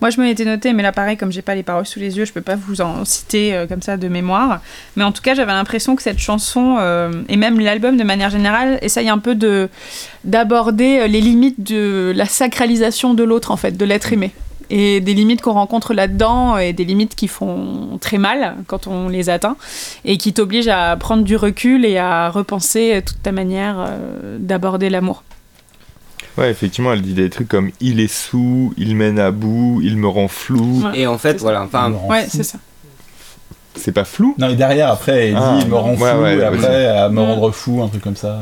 Moi, 0.00 0.10
je 0.10 0.20
me 0.20 0.26
l'étais 0.26 0.44
noté, 0.44 0.72
mais 0.72 0.82
là, 0.82 0.92
pareil, 0.92 1.16
comme 1.16 1.32
j'ai 1.32 1.42
pas 1.42 1.54
les 1.54 1.62
paroles 1.62 1.86
sous 1.86 1.98
les 1.98 2.16
yeux, 2.16 2.24
je 2.24 2.32
peux 2.32 2.42
pas 2.42 2.56
vous 2.56 2.80
en 2.80 3.04
citer 3.04 3.54
euh, 3.54 3.66
comme 3.66 3.82
ça 3.82 3.96
de 3.96 4.08
mémoire. 4.08 4.60
Mais 4.96 5.04
en 5.04 5.12
tout 5.12 5.22
cas, 5.22 5.34
j'avais 5.34 5.52
l'impression 5.52 5.96
que 5.96 6.02
cette 6.02 6.18
chanson, 6.18 6.76
euh, 6.78 7.22
et 7.28 7.36
même 7.36 7.58
l'album 7.58 7.96
de 7.96 8.04
manière 8.04 8.30
générale, 8.30 8.78
essaye 8.82 9.08
un 9.08 9.18
peu 9.18 9.34
de 9.34 9.68
d'aborder 10.24 11.00
euh, 11.00 11.06
les 11.06 11.20
limites 11.20 11.62
de 11.62 12.12
la 12.14 12.26
sacralisation 12.26 13.14
de 13.14 13.24
l'autre, 13.24 13.50
en 13.50 13.56
fait, 13.56 13.76
de 13.76 13.84
l'être 13.84 14.12
aimé. 14.12 14.32
Et 14.70 15.00
des 15.00 15.14
limites 15.14 15.40
qu'on 15.40 15.54
rencontre 15.54 15.94
là-dedans, 15.94 16.58
et 16.58 16.74
des 16.74 16.84
limites 16.84 17.14
qui 17.14 17.26
font 17.26 17.98
très 18.02 18.18
mal 18.18 18.56
quand 18.66 18.86
on 18.86 19.08
les 19.08 19.30
atteint, 19.30 19.56
et 20.04 20.18
qui 20.18 20.34
t'obligent 20.34 20.68
à 20.68 20.94
prendre 20.96 21.24
du 21.24 21.36
recul 21.36 21.86
et 21.86 21.96
à 21.96 22.28
repenser 22.28 23.02
toute 23.06 23.22
ta 23.22 23.32
manière 23.32 23.90
d'aborder 24.38 24.90
l'amour. 24.90 25.22
Ouais, 26.38 26.50
effectivement, 26.50 26.92
elle 26.92 27.02
dit 27.02 27.14
des 27.14 27.30
trucs 27.30 27.48
comme 27.48 27.70
il 27.80 27.98
est 28.00 28.06
sous, 28.12 28.72
il 28.78 28.94
mène 28.94 29.18
à 29.18 29.30
bout, 29.32 29.80
il 29.82 29.96
me 29.96 30.06
rend 30.08 30.28
flou. 30.28 30.82
Ouais. 30.84 31.00
Et 31.00 31.06
en 31.06 31.18
fait, 31.18 31.40
voilà, 31.40 31.62
enfin, 31.62 31.92
Ouais, 32.08 32.26
c'est 32.28 32.44
ça. 32.44 32.58
C'est 33.74 33.92
pas 33.92 34.04
flou? 34.04 34.34
Non, 34.38 34.48
et 34.48 34.54
derrière, 34.56 34.90
après, 34.90 35.28
elle 35.28 35.34
dit 35.34 35.40
Ah, 35.40 35.58
il 35.60 35.68
me 35.68 35.74
rend 35.76 35.96
fou, 35.96 36.02
ouais, 36.04 36.12
ouais, 36.14 36.36
et 36.38 36.42
après, 36.44 36.86
à 36.86 37.08
me 37.08 37.14
Mm. 37.16 37.24
rendre 37.24 37.50
fou, 37.52 37.80
un 37.82 37.88
truc 37.88 38.02
comme 38.02 38.16
ça. 38.16 38.40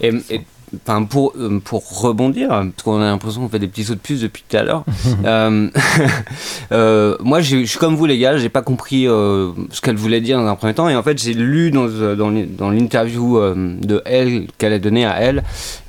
Et, 0.00 0.08
et, 0.30 0.40
enfin, 0.86 1.04
pour, 1.04 1.32
euh, 1.38 1.60
pour 1.64 1.82
rebondir, 2.02 2.48
parce 2.48 2.82
qu'on 2.84 3.00
a 3.00 3.04
l'impression 3.04 3.42
qu'on 3.42 3.48
fait 3.48 3.58
des 3.58 3.68
petits 3.68 3.84
sauts 3.84 3.94
de 3.94 4.00
puce 4.00 4.20
depuis 4.20 4.42
tout 4.48 4.56
à 4.56 4.62
l'heure, 4.62 4.84
euh, 5.24 5.68
euh, 6.72 7.16
moi 7.20 7.40
je 7.40 7.64
suis 7.64 7.78
comme 7.78 7.94
vous 7.96 8.06
les 8.06 8.18
gars, 8.18 8.36
j'ai 8.36 8.48
pas 8.48 8.62
compris 8.62 9.06
euh, 9.06 9.50
ce 9.70 9.80
qu'elle 9.80 9.96
voulait 9.96 10.20
dire 10.20 10.38
dans 10.38 10.46
un 10.46 10.56
premier 10.56 10.74
temps, 10.74 10.88
et 10.88 10.96
en 10.96 11.02
fait 11.02 11.18
j'ai 11.22 11.34
lu 11.34 11.70
dans, 11.70 11.86
dans, 12.16 12.30
l'in- 12.30 12.46
dans 12.48 12.70
l'interview 12.70 13.38
de 13.54 14.02
elle, 14.04 14.46
qu'elle 14.58 14.72
a 14.72 14.78
donnée 14.78 15.04
à 15.06 15.20
elle, 15.20 15.42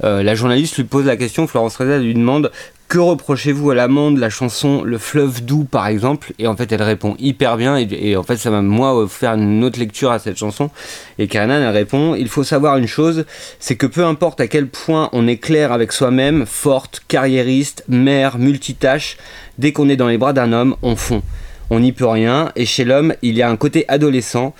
la 0.04 0.36
journaliste 0.36 0.78
lui 0.78 0.84
pose 0.84 1.06
la 1.06 1.18
question, 1.18 1.48
Florence 1.48 1.76
Reza 1.78 1.98
lui 1.98 2.14
demande 2.14 2.52
que 2.88 3.00
reprochez-vous 3.00 3.72
à 3.72 3.76
l'amant 3.76 4.12
de 4.12 4.20
la 4.20 4.30
chanson 4.30 4.84
Le 4.84 4.98
fleuve 4.98 5.44
doux 5.44 5.64
par 5.64 5.88
exemple? 5.88 6.34
Et 6.40 6.48
en 6.48 6.56
fait 6.56 6.72
elle 6.72 6.84
répond 6.84 7.16
hyper 7.20 7.58
bien 7.58 7.78
et, 7.78 8.16
en 8.16 8.24
fait 8.24 8.38
ça 8.38 8.52
m'a 8.52 8.62
moi 8.62 8.96
offert 8.96 9.34
une 9.34 9.64
autre 9.64 9.80
lecture 9.80 10.12
à 10.12 10.20
cette 10.20 10.38
chanson 10.38 10.70
et 11.18 11.28
Karenan 11.28 11.62
elle 11.62 11.70
répond 11.70 12.16
Il 12.16 12.30
faut 12.30 12.44
savoir 12.44 12.78
une 12.78 12.88
chose, 12.88 13.26
c'est 13.60 13.76
que 13.76 13.88
peu 13.88 14.06
importe 14.06 14.40
à 14.42 14.48
quel 14.48 14.68
point 14.68 15.10
on 15.14 15.28
est 15.28 15.38
clair 15.38 15.72
avec 15.72 15.92
soi-même, 15.92 16.46
forte, 16.46 17.02
carriériste, 17.08 17.84
mère, 17.88 18.38
multitâche, 18.38 19.18
dès 19.58 19.72
qu'on 19.72 19.90
est 19.90 19.98
dans 19.98 20.08
les 20.08 20.18
bras 20.18 20.34
d'un 20.34 20.54
homme, 20.54 20.76
on 20.82 20.96
fond. 20.96 21.24
On 21.70 21.80
n'y 21.80 21.92
peut 21.92 22.08
rien 22.08 22.52
et 22.56 22.66
chez 22.66 22.86
l'homme 22.86 23.16
il 23.22 23.36
y 23.36 23.42
a 23.42 23.50
un 23.50 23.58
côté 23.58 23.86
adolescent 23.88 24.54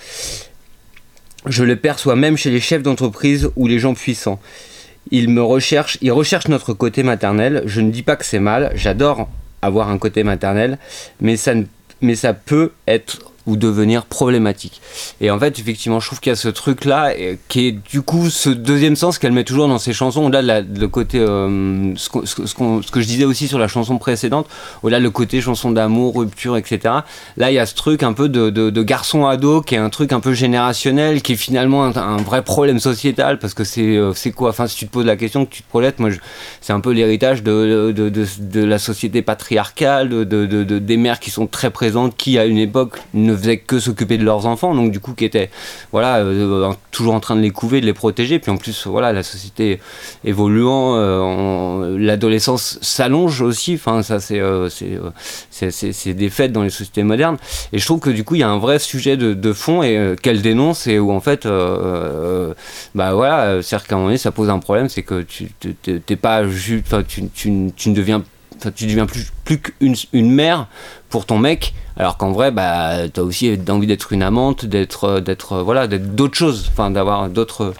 je 1.46 1.62
le 1.62 1.76
perçois 1.76 2.16
même 2.16 2.36
chez 2.36 2.50
les 2.50 2.60
chefs 2.60 2.82
d'entreprise 2.82 3.50
ou 3.56 3.68
les 3.68 3.78
gens 3.78 3.94
puissants. 3.94 4.40
Ils 5.10 5.28
me 5.28 5.42
recherchent, 5.42 5.98
ils 6.00 6.12
recherchent 6.12 6.48
notre 6.48 6.72
côté 6.72 7.02
maternel. 7.02 7.62
Je 7.66 7.80
ne 7.80 7.90
dis 7.90 8.02
pas 8.02 8.16
que 8.16 8.24
c'est 8.24 8.40
mal, 8.40 8.72
j'adore 8.74 9.28
avoir 9.62 9.88
un 9.88 9.98
côté 9.98 10.24
maternel, 10.24 10.78
mais 11.20 11.36
ça 11.36 12.32
peut 12.32 12.72
être 12.86 13.32
ou 13.46 13.56
devenir 13.56 14.04
problématique. 14.04 14.80
Et 15.20 15.30
en 15.30 15.38
fait, 15.38 15.58
effectivement, 15.58 16.00
je 16.00 16.06
trouve 16.06 16.20
qu'il 16.20 16.30
y 16.30 16.32
a 16.32 16.36
ce 16.36 16.48
truc-là 16.48 17.12
qui 17.48 17.66
est 17.68 17.72
du 17.72 18.02
coup 18.02 18.28
ce 18.30 18.50
deuxième 18.50 18.96
sens 18.96 19.18
qu'elle 19.18 19.32
met 19.32 19.44
toujours 19.44 19.68
dans 19.68 19.78
ses 19.78 19.92
chansons, 19.92 20.24
au-delà 20.26 20.62
de 20.62 20.80
le 20.80 20.88
côté, 20.88 21.18
euh, 21.20 21.94
ce, 21.96 22.08
qu'on- 22.08 22.82
ce 22.82 22.90
que 22.90 23.00
je 23.00 23.06
disais 23.06 23.24
aussi 23.24 23.48
sur 23.48 23.58
la 23.58 23.68
chanson 23.68 23.98
précédente, 23.98 24.46
au-delà 24.82 24.98
le 24.98 25.10
côté 25.10 25.40
chanson 25.40 25.70
d'amour, 25.70 26.16
rupture, 26.16 26.56
etc. 26.56 26.94
Là, 27.36 27.50
il 27.50 27.54
y 27.54 27.58
a 27.58 27.66
ce 27.66 27.74
truc 27.74 28.02
un 28.02 28.12
peu 28.12 28.28
de, 28.28 28.50
de, 28.50 28.70
de 28.70 28.82
garçon 28.82 29.26
ado 29.26 29.60
qui 29.62 29.74
est 29.74 29.78
un 29.78 29.90
truc 29.90 30.12
un 30.12 30.20
peu 30.20 30.32
générationnel, 30.34 31.22
qui 31.22 31.32
est 31.32 31.36
finalement 31.36 31.84
un, 31.84 32.16
vrai 32.16 32.42
problème 32.42 32.80
sociétal 32.80 33.38
parce 33.38 33.54
que 33.54 33.64
c'est 33.64 33.96
euh, 33.96 34.12
quoi? 34.34 34.50
Enfin, 34.50 34.66
si 34.66 34.76
tu 34.76 34.86
te 34.86 34.92
poses 34.92 35.06
la 35.06 35.16
question 35.16 35.46
que 35.46 35.50
tu 35.52 35.62
te 35.62 35.68
projettes, 35.68 35.98
moi, 36.00 36.10
c'est 36.60 36.72
un 36.72 36.80
peu 36.80 36.90
l'héritage 36.90 37.42
de, 37.42 37.92
de, 37.92 38.64
la 38.64 38.78
société 38.78 39.22
patriarcale, 39.22 40.08
de- 40.08 40.24
des 40.78 40.96
mères 40.96 41.20
qui 41.20 41.30
sont 41.30 41.46
très 41.46 41.70
présentes, 41.70 42.16
qui 42.16 42.38
à 42.38 42.46
une 42.46 42.58
époque 42.58 42.98
ne 43.14 43.35
faisaient 43.36 43.58
que 43.58 43.78
s'occuper 43.78 44.18
de 44.18 44.24
leurs 44.24 44.46
enfants, 44.46 44.74
donc 44.74 44.90
du 44.92 45.00
coup 45.00 45.12
qui 45.14 45.24
étaient 45.24 45.50
voilà 45.92 46.16
euh, 46.18 46.72
toujours 46.90 47.14
en 47.14 47.20
train 47.20 47.36
de 47.36 47.40
les 47.40 47.50
couver, 47.50 47.80
de 47.80 47.86
les 47.86 47.92
protéger. 47.92 48.38
Puis 48.38 48.50
en 48.50 48.56
plus, 48.56 48.86
voilà, 48.86 49.12
la 49.12 49.22
société 49.22 49.80
évoluant, 50.24 50.96
euh, 50.96 51.20
en- 51.20 51.80
l'adolescence 51.98 52.78
s'allonge 52.82 53.40
aussi. 53.42 53.74
Enfin, 53.74 54.02
ça 54.02 54.20
c'est 54.20 54.40
euh, 54.40 54.68
c'est 55.50 56.14
des 56.14 56.30
faits 56.30 56.52
dans 56.52 56.62
les 56.62 56.70
sociétés 56.70 57.02
modernes. 57.02 57.36
Et 57.72 57.78
je 57.78 57.84
trouve 57.84 58.00
que 58.00 58.10
du 58.10 58.24
coup, 58.24 58.34
il 58.34 58.40
y 58.40 58.44
a 58.44 58.48
un 58.48 58.58
vrai 58.58 58.78
sujet 58.78 59.16
de, 59.16 59.34
de 59.34 59.52
fond 59.52 59.82
et 59.82 60.14
qu'elle 60.22 60.42
dénonce 60.42 60.86
et 60.86 60.98
où 60.98 61.10
en 61.12 61.20
fait, 61.20 61.46
bah 62.94 63.14
voilà, 63.14 63.62
c'est-à-dire 63.62 63.86
qu'à 63.86 63.94
un 63.94 63.98
moment 63.98 64.08
donné, 64.08 64.18
ça 64.18 64.30
pose 64.32 64.50
un 64.50 64.58
problème, 64.58 64.88
c'est 64.88 65.02
que 65.02 65.22
tu 65.22 65.50
t'es- 65.82 66.16
pas 66.16 66.42
tu, 67.06 67.28
tu, 67.34 67.50
ne 67.50 67.94
deviens 67.94 68.16
Enfin, 68.16 68.24
tu 68.74 68.86
deviens 68.86 69.06
plus, 69.06 69.30
plus 69.44 69.58
qu'une 69.58 69.94
une 70.12 70.30
mère 70.32 70.66
pour 71.08 71.24
ton 71.26 71.38
mec, 71.38 71.72
alors 71.96 72.16
qu'en 72.16 72.32
vrai, 72.32 72.50
bah, 72.50 73.08
tu 73.12 73.20
as 73.20 73.22
aussi 73.22 73.58
envie 73.68 73.86
d'être 73.86 74.12
une 74.12 74.22
amante, 74.22 74.66
d'être, 74.66 75.04
euh, 75.04 75.20
d'être, 75.20 75.52
euh, 75.54 75.62
voilà, 75.62 75.86
d'être 75.86 76.14
d'autres 76.14 76.36
choses, 76.36 76.68
enfin, 76.72 76.90
d'avoir 76.90 77.28
d'autres. 77.28 77.72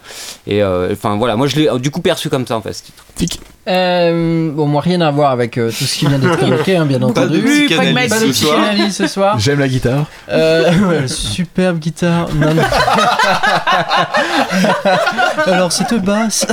Et 0.46 0.62
euh, 0.62 0.92
enfin, 0.92 1.16
voilà, 1.16 1.36
moi 1.36 1.46
je 1.48 1.56
l'ai 1.56 1.68
du 1.80 1.90
coup 1.90 2.00
perçu 2.00 2.28
comme 2.30 2.46
ça 2.46 2.56
en 2.56 2.62
fait 2.62 2.72
ce 2.72 2.82
titre. 3.16 3.38
Euh, 3.68 4.52
bon, 4.52 4.66
moi, 4.66 4.80
rien 4.80 5.00
à 5.00 5.10
voir 5.10 5.32
avec 5.32 5.58
euh, 5.58 5.70
tout 5.70 5.84
ce 5.84 5.98
qui 5.98 6.06
vient 6.06 6.20
d'être 6.20 6.40
évoqué, 6.40 6.76
hein, 6.76 6.86
bien 6.86 7.00
Pas 7.00 7.06
entendu. 7.06 7.40
de 7.68 8.08
Pas 8.08 8.16
de 8.16 8.26
ce 8.26 8.32
soir. 8.32 8.54
psychanalyse 8.60 8.96
ce 8.96 9.06
soir. 9.08 9.38
J'aime 9.40 9.58
la 9.58 9.66
guitare. 9.66 10.04
Euh, 10.28 10.70
ouais, 11.00 11.08
superbe 11.08 11.80
guitare. 11.80 12.28
Non, 12.36 12.54
non. 12.54 12.62
Alors, 15.46 15.72
cette 15.72 15.94
basse. 16.04 16.46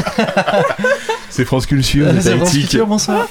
C'est 1.29 1.45
France 1.45 1.67
Culture, 1.67 2.07
c'est 2.19 2.35
France. 2.35 2.51
Culture, 2.51 2.87
bonsoir. 2.87 3.27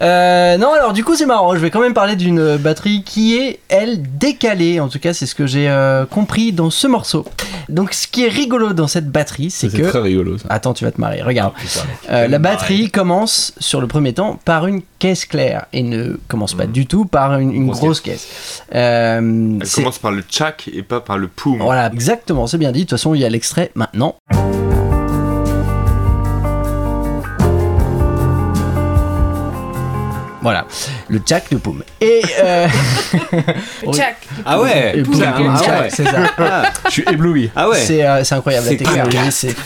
Euh, 0.00 0.56
non, 0.58 0.72
alors 0.72 0.92
du 0.92 1.04
coup 1.04 1.14
c'est 1.16 1.26
marrant, 1.26 1.54
je 1.54 1.60
vais 1.60 1.70
quand 1.70 1.80
même 1.80 1.94
parler 1.94 2.16
d'une 2.16 2.56
batterie 2.56 3.02
qui 3.04 3.36
est, 3.36 3.60
elle, 3.68 4.02
décalée. 4.18 4.80
En 4.80 4.88
tout 4.88 4.98
cas, 4.98 5.12
c'est 5.14 5.26
ce 5.26 5.34
que 5.34 5.46
j'ai 5.46 5.68
euh, 5.68 6.04
compris 6.06 6.52
dans 6.52 6.70
ce 6.70 6.86
morceau. 6.86 7.24
Donc 7.68 7.94
ce 7.94 8.06
qui 8.06 8.24
est 8.24 8.28
rigolo 8.28 8.72
dans 8.72 8.88
cette 8.88 9.08
batterie, 9.10 9.50
c'est 9.50 9.70
C'est 9.70 9.78
que... 9.80 9.88
très 9.88 10.00
rigolo 10.00 10.36
ça. 10.38 10.46
Attends, 10.50 10.74
tu 10.74 10.84
vas 10.84 10.90
te 10.90 11.00
marrer, 11.00 11.22
regarde. 11.22 11.54
Putain. 11.54 11.80
Euh, 12.10 12.28
la 12.28 12.38
batterie 12.38 12.90
commence 12.90 13.54
sur 13.58 13.80
le 13.80 13.86
premier 13.86 14.12
temps 14.12 14.38
par 14.44 14.66
une 14.66 14.82
caisse 14.98 15.24
claire 15.24 15.66
et 15.72 15.82
ne 15.82 16.18
commence 16.28 16.54
pas 16.54 16.66
du 16.66 16.86
tout 16.86 17.04
par 17.06 17.38
une, 17.38 17.52
une 17.52 17.66
Grosse 17.66 17.78
grosse 17.80 18.00
caisse. 18.00 18.62
Euh, 18.74 19.58
Elle 19.60 19.66
c'est- 19.66 19.80
commence 19.80 19.98
par 19.98 20.10
le 20.12 20.22
tchak 20.22 20.68
et 20.74 20.82
pas 20.82 21.00
par 21.00 21.16
le 21.18 21.28
poum. 21.28 21.58
Voilà, 21.60 21.86
exactement, 21.92 22.46
c'est 22.46 22.58
bien 22.58 22.72
dit. 22.72 22.80
De 22.80 22.84
toute 22.84 22.90
façon, 22.98 23.14
il 23.14 23.20
y 23.20 23.24
a 23.24 23.28
l'extrait 23.30 23.70
maintenant. 23.74 24.16
Voilà, 30.44 30.66
le 31.08 31.18
tchak 31.20 31.50
de 31.50 31.56
poum. 31.56 31.82
Et. 32.00 32.22
Euh... 32.44 32.68
Tchac. 33.92 34.16
Ah 34.44 34.60
ouais, 34.60 34.98
Et 34.98 35.02
poum, 35.02 35.20
ah 35.26 35.40
ouais. 35.80 35.88
c'est 35.90 36.04
ça. 36.04 36.18
Ah, 36.38 36.70
Je 36.86 36.90
suis 36.90 37.04
ébloui. 37.10 37.50
ah 37.56 37.68
ouais. 37.70 37.78
C'est 37.78 38.04
euh, 38.06 38.22
incroyable 38.30 38.66
la 38.68 38.76
technologie. 38.76 39.18
c'est. 39.30 39.56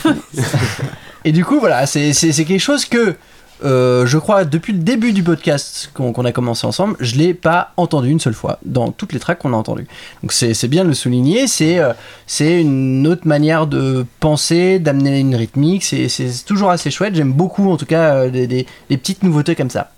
Et 1.25 1.33
du 1.33 1.45
coup, 1.45 1.59
voilà, 1.61 1.87
c'est 1.87 2.13
quelque 2.13 2.59
chose 2.59 2.85
que 2.85 3.17
euh, 3.65 4.07
je 4.07 4.19
crois 4.19 4.45
depuis 4.45 4.73
le 4.73 4.79
début 4.79 5.13
du 5.13 5.25
podcast 5.25 5.91
qu'on 5.93 6.13
a 6.25 6.31
commencé 6.31 6.65
ensemble, 6.65 6.95
je 7.01 7.17
l'ai 7.17 7.35
pas 7.35 7.73
entendu 7.77 8.09
une 8.09 8.21
seule 8.21 8.35
fois 8.35 8.61
dans 8.65 8.93
toutes 8.93 9.13
les 9.13 9.19
tracks 9.19 9.41
qu'on 9.41 9.53
a 9.53 9.57
entendues. 9.57 9.89
Donc 10.23 10.31
c'est 10.33 10.55
c'est 10.55 10.69
bien 10.69 10.85
de 10.85 10.89
le 10.91 10.95
souligner, 10.95 11.49
c'est 11.49 11.81
euh, 11.81 11.93
c'est 12.29 12.61
une 12.61 13.05
autre 13.09 13.27
manière 13.27 13.67
de 13.67 14.07
penser, 14.21 14.79
d'amener 14.79 15.19
une 15.19 15.35
rythmique, 15.35 15.83
c'est 15.83 16.09
c'est 16.09 16.45
toujours 16.47 16.71
assez 16.71 16.93
chouette. 16.93 17.17
J'aime 17.17 17.33
beaucoup 17.33 17.69
en 17.69 17.77
tout 17.77 17.85
cas 17.87 18.15
euh, 18.15 18.31
des, 18.31 18.47
des- 18.47 18.67
des 18.91 18.97
petites 18.97 19.25
nouveautés 19.25 19.57
comme 19.57 19.71
ça. 19.71 19.91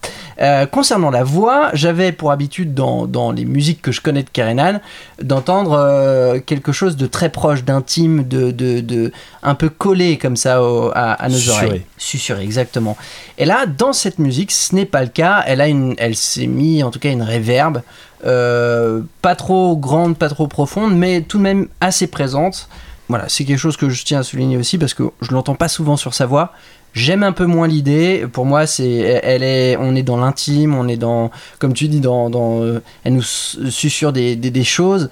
Euh, 0.43 0.64
concernant 0.64 1.11
la 1.11 1.22
voix, 1.22 1.68
j'avais 1.74 2.12
pour 2.12 2.32
habitude 2.32 2.72
dans, 2.72 3.07
dans 3.07 3.30
les 3.30 3.45
musiques 3.45 3.82
que 3.82 3.93
je 3.93 4.01
connais 4.01 4.22
de 4.22 4.30
Karenan 4.30 4.80
d'entendre 5.22 5.72
euh, 5.72 6.41
quelque 6.41 6.72
chose 6.72 6.97
de 6.97 7.07
très 7.07 7.28
proche, 7.28 7.62
d'intime, 7.64 8.24
de, 8.26 8.51
de, 8.51 8.80
de 8.80 9.12
un 9.43 9.55
peu 9.55 9.68
collé 9.68 10.16
comme 10.16 10.36
ça 10.36 10.62
au- 10.62 10.91
à, 10.95 11.12
à 11.12 11.28
nos 11.28 11.51
oreilles. 11.51 11.82
Susurré, 11.99 12.43
exactement. 12.43 12.97
Et 13.36 13.45
là, 13.45 13.66
dans 13.66 13.93
cette 13.93 14.18
musique, 14.18 14.51
ce 14.51 14.74
n'est 14.74 14.86
pas 14.86 15.03
le 15.03 15.09
cas. 15.11 15.45
Elle 15.47 15.61
a 15.61 15.68
une, 15.68 15.95
elle 15.99 16.16
s'est 16.16 16.47
mis 16.47 16.82
en 16.82 16.91
tout 16.91 16.99
cas 17.01 17.11
une 17.11 17.22
réverbe, 17.22 17.82
euh, 18.24 19.03
pas 19.20 19.34
trop 19.34 19.76
grande, 19.76 20.16
pas 20.16 20.28
trop 20.30 20.47
profonde, 20.47 20.97
mais 20.97 21.20
tout 21.20 21.36
de 21.38 21.43
même 21.43 21.68
assez 21.82 22.07
présente. 22.07 22.68
Voilà, 23.09 23.24
c'est 23.28 23.45
quelque 23.45 23.59
chose 23.59 23.76
que 23.76 23.91
je 23.91 24.05
tiens 24.05 24.20
à 24.20 24.22
souligner 24.22 24.57
aussi 24.57 24.78
parce 24.78 24.95
que 24.95 25.03
je 25.20 25.32
l'entends 25.32 25.57
pas 25.57 25.68
souvent 25.68 25.97
sur 25.97 26.14
sa 26.14 26.26
voix, 26.26 26.53
J'aime 26.93 27.22
un 27.22 27.32
peu 27.32 27.47
moins 27.47 27.68
l'idée. 27.68 28.26
Pour 28.32 28.45
moi, 28.45 28.66
c'est, 28.66 29.20
elle 29.22 29.43
est, 29.43 29.76
on 29.76 29.95
est 29.95 30.03
dans 30.03 30.16
l'intime, 30.16 30.74
on 30.74 30.88
est 30.88 30.97
dans, 30.97 31.30
comme 31.59 31.72
tu 31.72 31.88
dis, 31.88 32.01
dans, 32.01 32.30
dans 32.30 32.62
euh, 32.62 32.82
elle 33.05 33.14
nous 33.14 33.22
susurre 33.22 34.12
des, 34.12 34.36
des, 34.36 34.51
des 34.51 34.64
choses. 34.64 35.09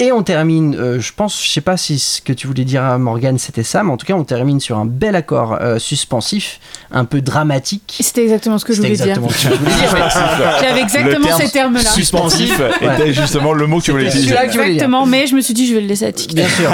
Et 0.00 0.12
on 0.12 0.22
termine, 0.22 0.76
euh, 0.76 1.00
je 1.00 1.12
pense, 1.12 1.42
je 1.44 1.50
sais 1.50 1.60
pas 1.60 1.76
si 1.76 1.98
ce 1.98 2.20
que 2.20 2.32
tu 2.32 2.46
voulais 2.46 2.64
dire 2.64 2.84
à 2.84 2.98
Morgane 2.98 3.36
c'était 3.36 3.64
ça, 3.64 3.82
mais 3.82 3.90
en 3.90 3.96
tout 3.96 4.06
cas 4.06 4.14
on 4.14 4.22
termine 4.22 4.60
sur 4.60 4.78
un 4.78 4.84
bel 4.84 5.16
accord 5.16 5.58
euh, 5.60 5.80
suspensif, 5.80 6.60
un 6.92 7.04
peu 7.04 7.20
dramatique. 7.20 7.96
C'était 8.00 8.22
exactement 8.22 8.58
ce 8.58 8.64
que 8.64 8.74
je 8.74 8.78
voulais 8.80 8.94
dire. 8.94 9.06
exactement 9.06 9.28
ce 9.28 9.48
que 9.48 9.54
je 9.54 9.58
voulais 9.58 9.70
dire. 9.72 10.10
J'avais 10.62 10.82
exactement 10.82 11.26
terme 11.26 11.40
ces 11.40 11.50
termes-là. 11.50 11.90
Suspensif 11.90 12.60
était 12.80 13.12
justement 13.12 13.52
le 13.52 13.66
mot 13.66 13.80
que 13.80 13.86
tu 13.86 13.90
voulais 13.90 14.08
dire. 14.08 14.40
Exactement, 14.40 15.04
mais 15.04 15.26
je 15.26 15.34
me 15.34 15.40
suis 15.40 15.54
dit, 15.54 15.66
je 15.66 15.74
vais 15.74 15.80
le 15.80 15.88
laisser 15.88 16.06
à 16.06 16.12
Tic. 16.12 16.32
Bien 16.32 16.48
sûr. 16.48 16.70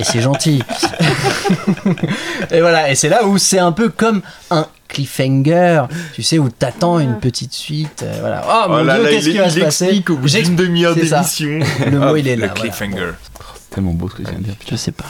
Et 0.00 0.04
c'est 0.04 0.22
gentil. 0.22 0.62
et 2.50 2.60
voilà, 2.62 2.90
et 2.90 2.94
c'est 2.94 3.10
là 3.10 3.26
où 3.26 3.36
c'est 3.36 3.58
un 3.58 3.72
peu 3.72 3.90
comme 3.90 4.22
un 4.50 4.66
cliffhanger, 4.88 5.84
tu 6.14 6.22
sais, 6.22 6.38
où 6.38 6.48
t'attends 6.48 6.98
une 6.98 7.18
petite 7.18 7.52
suite. 7.52 8.02
euh, 8.02 8.16
voilà. 8.20 8.42
Oh 8.46 8.68
mon 8.70 8.76
Oh 8.80 8.84
là 8.84 8.94
dieu, 8.94 9.02
là, 9.04 9.10
qu'est-ce 9.10 9.26
il, 9.28 9.32
qui 9.32 9.38
va 9.38 9.50
se 9.50 9.60
passer 9.60 9.84
explique 9.86 10.10
au 10.10 10.16
bout 10.16 10.28
d'une 10.28 10.56
demi-heure 10.56 10.94
c'est 10.94 11.06
ça. 11.06 11.18
d'émission. 11.20 11.60
Le 11.90 11.98
mot, 11.98 12.06
Hop, 12.08 12.16
il 12.18 12.28
est 12.28 12.36
le 12.36 12.42
là, 12.42 12.52
voilà. 12.54 12.60
cliffhanger. 12.70 13.12
Tellement 13.70 13.92
beau 13.92 14.08
ce 14.08 14.14
que 14.16 14.22
je 14.24 14.30
viens 14.30 14.38
de 14.38 14.44
dire. 14.44 14.54
Je 14.70 14.76
sais 14.76 14.92
pas. 14.92 15.04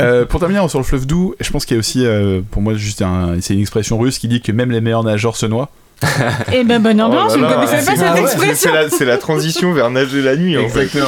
Euh, 0.00 0.24
pour 0.26 0.38
terminer 0.38 0.68
sur 0.68 0.78
le 0.78 0.84
fleuve 0.84 1.06
doux, 1.06 1.34
je 1.40 1.50
pense 1.50 1.64
qu'il 1.64 1.74
y 1.74 1.78
a 1.78 1.80
aussi, 1.80 2.04
euh, 2.06 2.40
pour 2.50 2.62
moi, 2.62 2.74
juste 2.74 3.02
un, 3.02 3.36
c'est 3.40 3.54
une 3.54 3.60
expression 3.60 3.98
russe 3.98 4.18
qui 4.18 4.28
dit 4.28 4.40
que 4.40 4.52
même 4.52 4.70
les 4.70 4.80
meilleurs 4.80 5.02
nageurs 5.02 5.36
se 5.36 5.46
noient. 5.46 5.70
Et 6.52 6.62
ben 6.64 6.80
bonne 6.80 7.00
ambiance, 7.00 7.32
Oh 7.34 7.38
ne 7.38 7.42
pas 7.44 7.66
cette 7.66 7.88
ah 7.88 8.14
c'est- 8.14 8.20
expression. 8.22 8.70
C'est 8.70 8.82
la, 8.82 8.88
c'est 8.90 9.04
la 9.04 9.18
transition 9.18 9.72
vers 9.72 9.90
nager 9.90 10.22
la 10.22 10.36
nuit, 10.36 10.56
en 10.56 10.68
fait. 10.68 10.88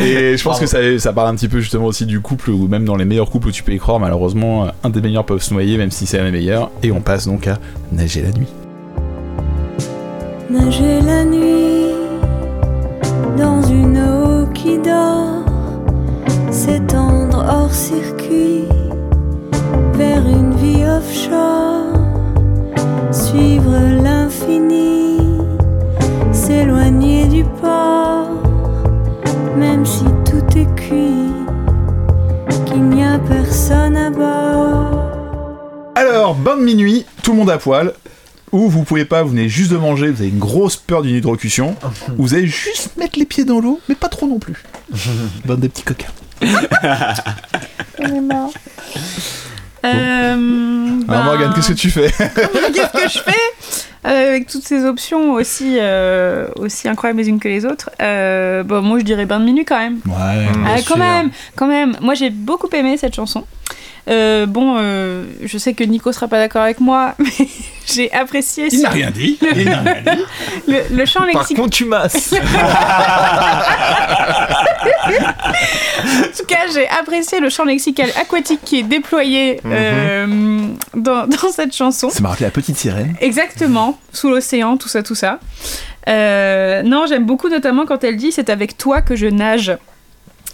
Et 0.00 0.36
je 0.36 0.42
pense 0.42 0.58
que 0.58 0.66
ça, 0.66 0.78
ça 0.98 1.12
parle 1.12 1.28
un 1.28 1.34
petit 1.34 1.48
peu 1.48 1.60
justement 1.60 1.86
aussi 1.86 2.04
du 2.06 2.20
couple, 2.20 2.50
ou 2.50 2.66
même 2.68 2.84
dans 2.84 2.96
les 2.96 3.04
meilleurs 3.04 3.30
couples 3.30 3.48
où 3.48 3.52
tu 3.52 3.62
peux 3.62 3.72
y 3.72 3.78
croire, 3.78 4.00
malheureusement, 4.00 4.66
un 4.82 4.90
des 4.90 5.00
meilleurs 5.00 5.24
peuvent 5.24 5.42
se 5.42 5.52
noyer, 5.54 5.76
même 5.76 5.90
si 5.90 6.06
c'est 6.06 6.22
les 6.22 6.30
meilleurs. 6.30 6.70
Et 6.82 6.90
on 6.90 7.00
passe 7.00 7.26
donc 7.26 7.46
à 7.46 7.58
nager 7.92 8.22
la 8.22 8.30
nuit. 8.30 8.48
Nager 10.50 11.00
la 11.06 11.24
nuit 11.24 11.86
dans 13.38 13.62
une 13.62 13.98
eau 13.98 14.46
qui 14.52 14.78
dort, 14.78 15.44
s'étendre 16.50 17.44
hors 17.48 17.72
circuit 17.72 18.64
vers 19.94 20.26
une 20.26 20.54
vie 20.56 20.84
offshore, 20.84 22.01
suivre 23.12 23.78
l'infini, 24.02 25.18
s'éloigner 26.32 27.26
du 27.26 27.44
port, 27.44 28.30
même 29.56 29.84
si 29.84 30.04
tout 30.24 30.58
est 30.58 30.74
cuit, 30.74 31.28
qu'il 32.66 32.82
n'y 32.84 33.04
a 33.04 33.18
personne 33.18 33.96
à 33.96 34.10
bord. 34.10 35.10
Alors, 35.94 36.34
bain 36.34 36.56
de 36.56 36.62
minuit, 36.62 37.04
tout 37.22 37.32
le 37.32 37.38
monde 37.38 37.50
à 37.50 37.58
poil. 37.58 37.92
Ou 38.50 38.68
vous 38.68 38.82
pouvez 38.82 39.04
pas, 39.06 39.22
vous 39.22 39.30
venez 39.30 39.48
juste 39.48 39.72
de 39.72 39.78
manger, 39.78 40.10
vous 40.10 40.20
avez 40.20 40.28
une 40.28 40.38
grosse 40.38 40.76
peur 40.76 41.02
d'une 41.02 41.16
hydrocution. 41.16 41.74
ou 42.18 42.22
vous 42.22 42.34
allez 42.34 42.46
juste 42.46 42.96
mettre 42.98 43.18
les 43.18 43.24
pieds 43.24 43.44
dans 43.44 43.60
l'eau, 43.60 43.80
mais 43.88 43.94
pas 43.94 44.08
trop 44.08 44.26
non 44.26 44.38
plus. 44.38 44.62
Bande 45.46 45.60
de 45.60 45.68
petits 45.68 45.82
coquins. 45.82 46.12
Euh, 49.84 51.00
Alors 51.08 51.22
ben, 51.22 51.22
Morgane, 51.24 51.52
qu'est-ce 51.54 51.72
que 51.72 51.78
tu 51.78 51.90
fais 51.90 52.08
Qu'est-ce 52.10 52.92
que 53.04 53.08
je 53.08 53.18
fais 53.18 53.32
Euh, 54.04 54.30
avec 54.30 54.48
toutes 54.48 54.64
ces 54.64 54.84
options 54.84 55.34
aussi, 55.34 55.76
euh, 55.78 56.48
aussi 56.56 56.88
incroyables 56.88 57.20
les 57.20 57.28
unes 57.28 57.38
que 57.38 57.46
les 57.46 57.64
autres 57.64 57.88
bon, 58.64 58.82
Moi, 58.82 58.98
je 58.98 59.04
dirais 59.04 59.26
bain 59.26 59.38
de 59.38 59.44
minuit 59.44 59.64
quand 59.64 59.78
même. 59.78 60.00
Ouais, 60.06 60.48
Ah, 60.66 60.78
quand 60.88 60.96
même, 60.96 61.30
quand 61.54 61.68
même. 61.68 61.94
Moi, 62.00 62.14
j'ai 62.14 62.30
beaucoup 62.30 62.68
aimé 62.72 62.96
cette 62.96 63.14
chanson. 63.14 63.44
Euh, 64.08 64.46
bon, 64.46 64.76
euh, 64.80 65.24
je 65.44 65.58
sais 65.58 65.74
que 65.74 65.84
Nico 65.84 66.10
sera 66.12 66.26
pas 66.26 66.38
d'accord 66.38 66.62
avec 66.62 66.80
moi, 66.80 67.14
mais 67.18 67.46
j'ai 67.86 68.12
apprécié 68.12 68.68
Il 68.72 68.82
n'a 68.82 68.88
rien 68.90 69.10
dit. 69.10 69.38
Il 69.54 69.64
n'a 69.68 69.78
rien 69.80 70.02
dit. 70.02 70.22
le, 70.68 70.96
le 70.96 71.06
chant 71.06 71.20
Par 71.20 71.28
lexical. 71.28 71.56
contre, 71.56 71.76
tu 71.76 71.84
masses. 71.84 72.34
En 76.04 76.36
tout 76.36 76.46
cas, 76.46 76.58
j'ai 76.72 76.88
apprécié 76.88 77.40
le 77.40 77.48
champ 77.48 77.64
lexical 77.64 78.08
aquatique 78.20 78.60
qui 78.64 78.78
est 78.80 78.82
déployé 78.82 79.60
euh, 79.66 80.66
dans, 80.94 81.26
dans 81.26 81.52
cette 81.52 81.74
chanson. 81.74 82.10
Ça 82.10 82.20
m'a 82.20 82.30
rappelé 82.30 82.46
la 82.46 82.50
petite 82.50 82.76
sirène. 82.76 83.14
Exactement, 83.20 83.98
sous 84.12 84.28
l'océan, 84.30 84.76
tout 84.76 84.88
ça, 84.88 85.02
tout 85.02 85.14
ça. 85.14 85.38
Euh, 86.08 86.82
non, 86.82 87.04
j'aime 87.08 87.24
beaucoup 87.24 87.48
notamment 87.48 87.86
quand 87.86 88.02
elle 88.04 88.16
dit 88.16 88.32
c'est 88.32 88.50
avec 88.50 88.76
toi 88.76 89.02
que 89.02 89.14
je 89.14 89.26
nage. 89.26 89.76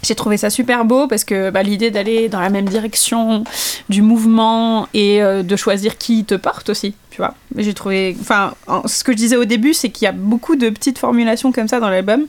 J'ai 0.01 0.15
trouvé 0.15 0.37
ça 0.37 0.49
super 0.49 0.85
beau 0.85 1.07
parce 1.07 1.23
que 1.23 1.49
bah, 1.49 1.61
l'idée 1.61 1.91
d'aller 1.91 2.29
dans 2.29 2.39
la 2.39 2.49
même 2.49 2.69
direction 2.69 3.43
du 3.89 4.01
mouvement 4.01 4.87
et 4.93 5.21
euh, 5.21 5.43
de 5.43 5.55
choisir 5.55 5.97
qui 5.97 6.23
te 6.23 6.35
porte 6.35 6.69
aussi, 6.69 6.95
tu 7.19 7.25
vois. 7.25 7.33
J'ai 7.57 7.73
trouvé, 7.73 8.15
enfin, 8.21 8.53
en- 8.67 8.87
ce 8.87 9.03
que 9.03 9.11
je 9.11 9.17
disais 9.17 9.35
au 9.35 9.43
début, 9.43 9.73
c'est 9.73 9.89
qu'il 9.89 10.05
y 10.05 10.07
a 10.07 10.13
beaucoup 10.13 10.55
de 10.55 10.69
petites 10.69 10.97
formulations 10.97 11.51
comme 11.51 11.67
ça 11.67 11.81
dans 11.81 11.89
l'album 11.89 12.21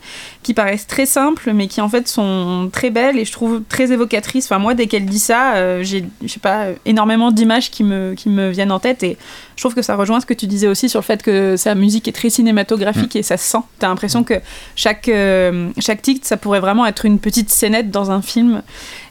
qui 0.43 0.53
paraissent 0.53 0.89
très 0.89 1.07
simples, 1.07 1.53
mais 1.55 1.69
qui 1.69 1.81
en 1.81 1.89
fait 1.89 2.09
sont 2.09 2.69
très 2.73 2.91
belles 2.91 3.17
et 3.17 3.25
je 3.25 3.31
trouve 3.31 3.63
très 3.69 3.93
évocatrices. 3.93 4.47
Enfin, 4.47 4.59
moi, 4.59 4.75
dès 4.75 4.89
qu'elle 4.89 5.07
dit 5.07 5.21
ça, 5.21 5.55
euh, 5.55 5.85
j'ai, 5.85 6.05
je 6.23 6.27
sais 6.27 6.41
pas, 6.41 6.67
énormément 6.87 7.31
d'images 7.31 7.71
qui 7.71 7.85
me, 7.85 8.15
qui 8.15 8.29
me 8.31 8.51
viennent 8.51 8.73
en 8.73 8.81
tête 8.81 9.05
et 9.05 9.17
je 9.55 9.63
trouve 9.63 9.75
que 9.75 9.83
ça 9.83 9.95
rejoint 9.95 10.19
ce 10.21 10.27
que 10.27 10.35
tu 10.35 10.47
disais 10.49 10.67
aussi 10.67 10.89
sur 10.89 10.99
le 11.01 11.05
fait 11.05 11.23
que 11.23 11.57
sa 11.57 11.77
musique 11.77 12.09
est 12.09 12.13
très 12.13 12.31
cinématographique 12.31 13.15
et 13.15 13.23
ça 13.23 13.37
se 13.37 13.45
sent. 13.49 13.59
T'as 13.79 13.87
l'impression 13.89 14.25
que 14.25 14.35
chaque, 14.75 15.09
euh, 15.09 15.69
chaque 15.79 16.03
titre, 16.03 16.27
ça 16.27 16.37
pourrait 16.37 16.61
vraiment 16.61 16.87
être 16.87 17.05
une 17.05 17.21
petite 17.21 17.51
scénette 17.51 17.91
dans 17.93 18.11
un 18.11 18.23
film. 18.23 18.63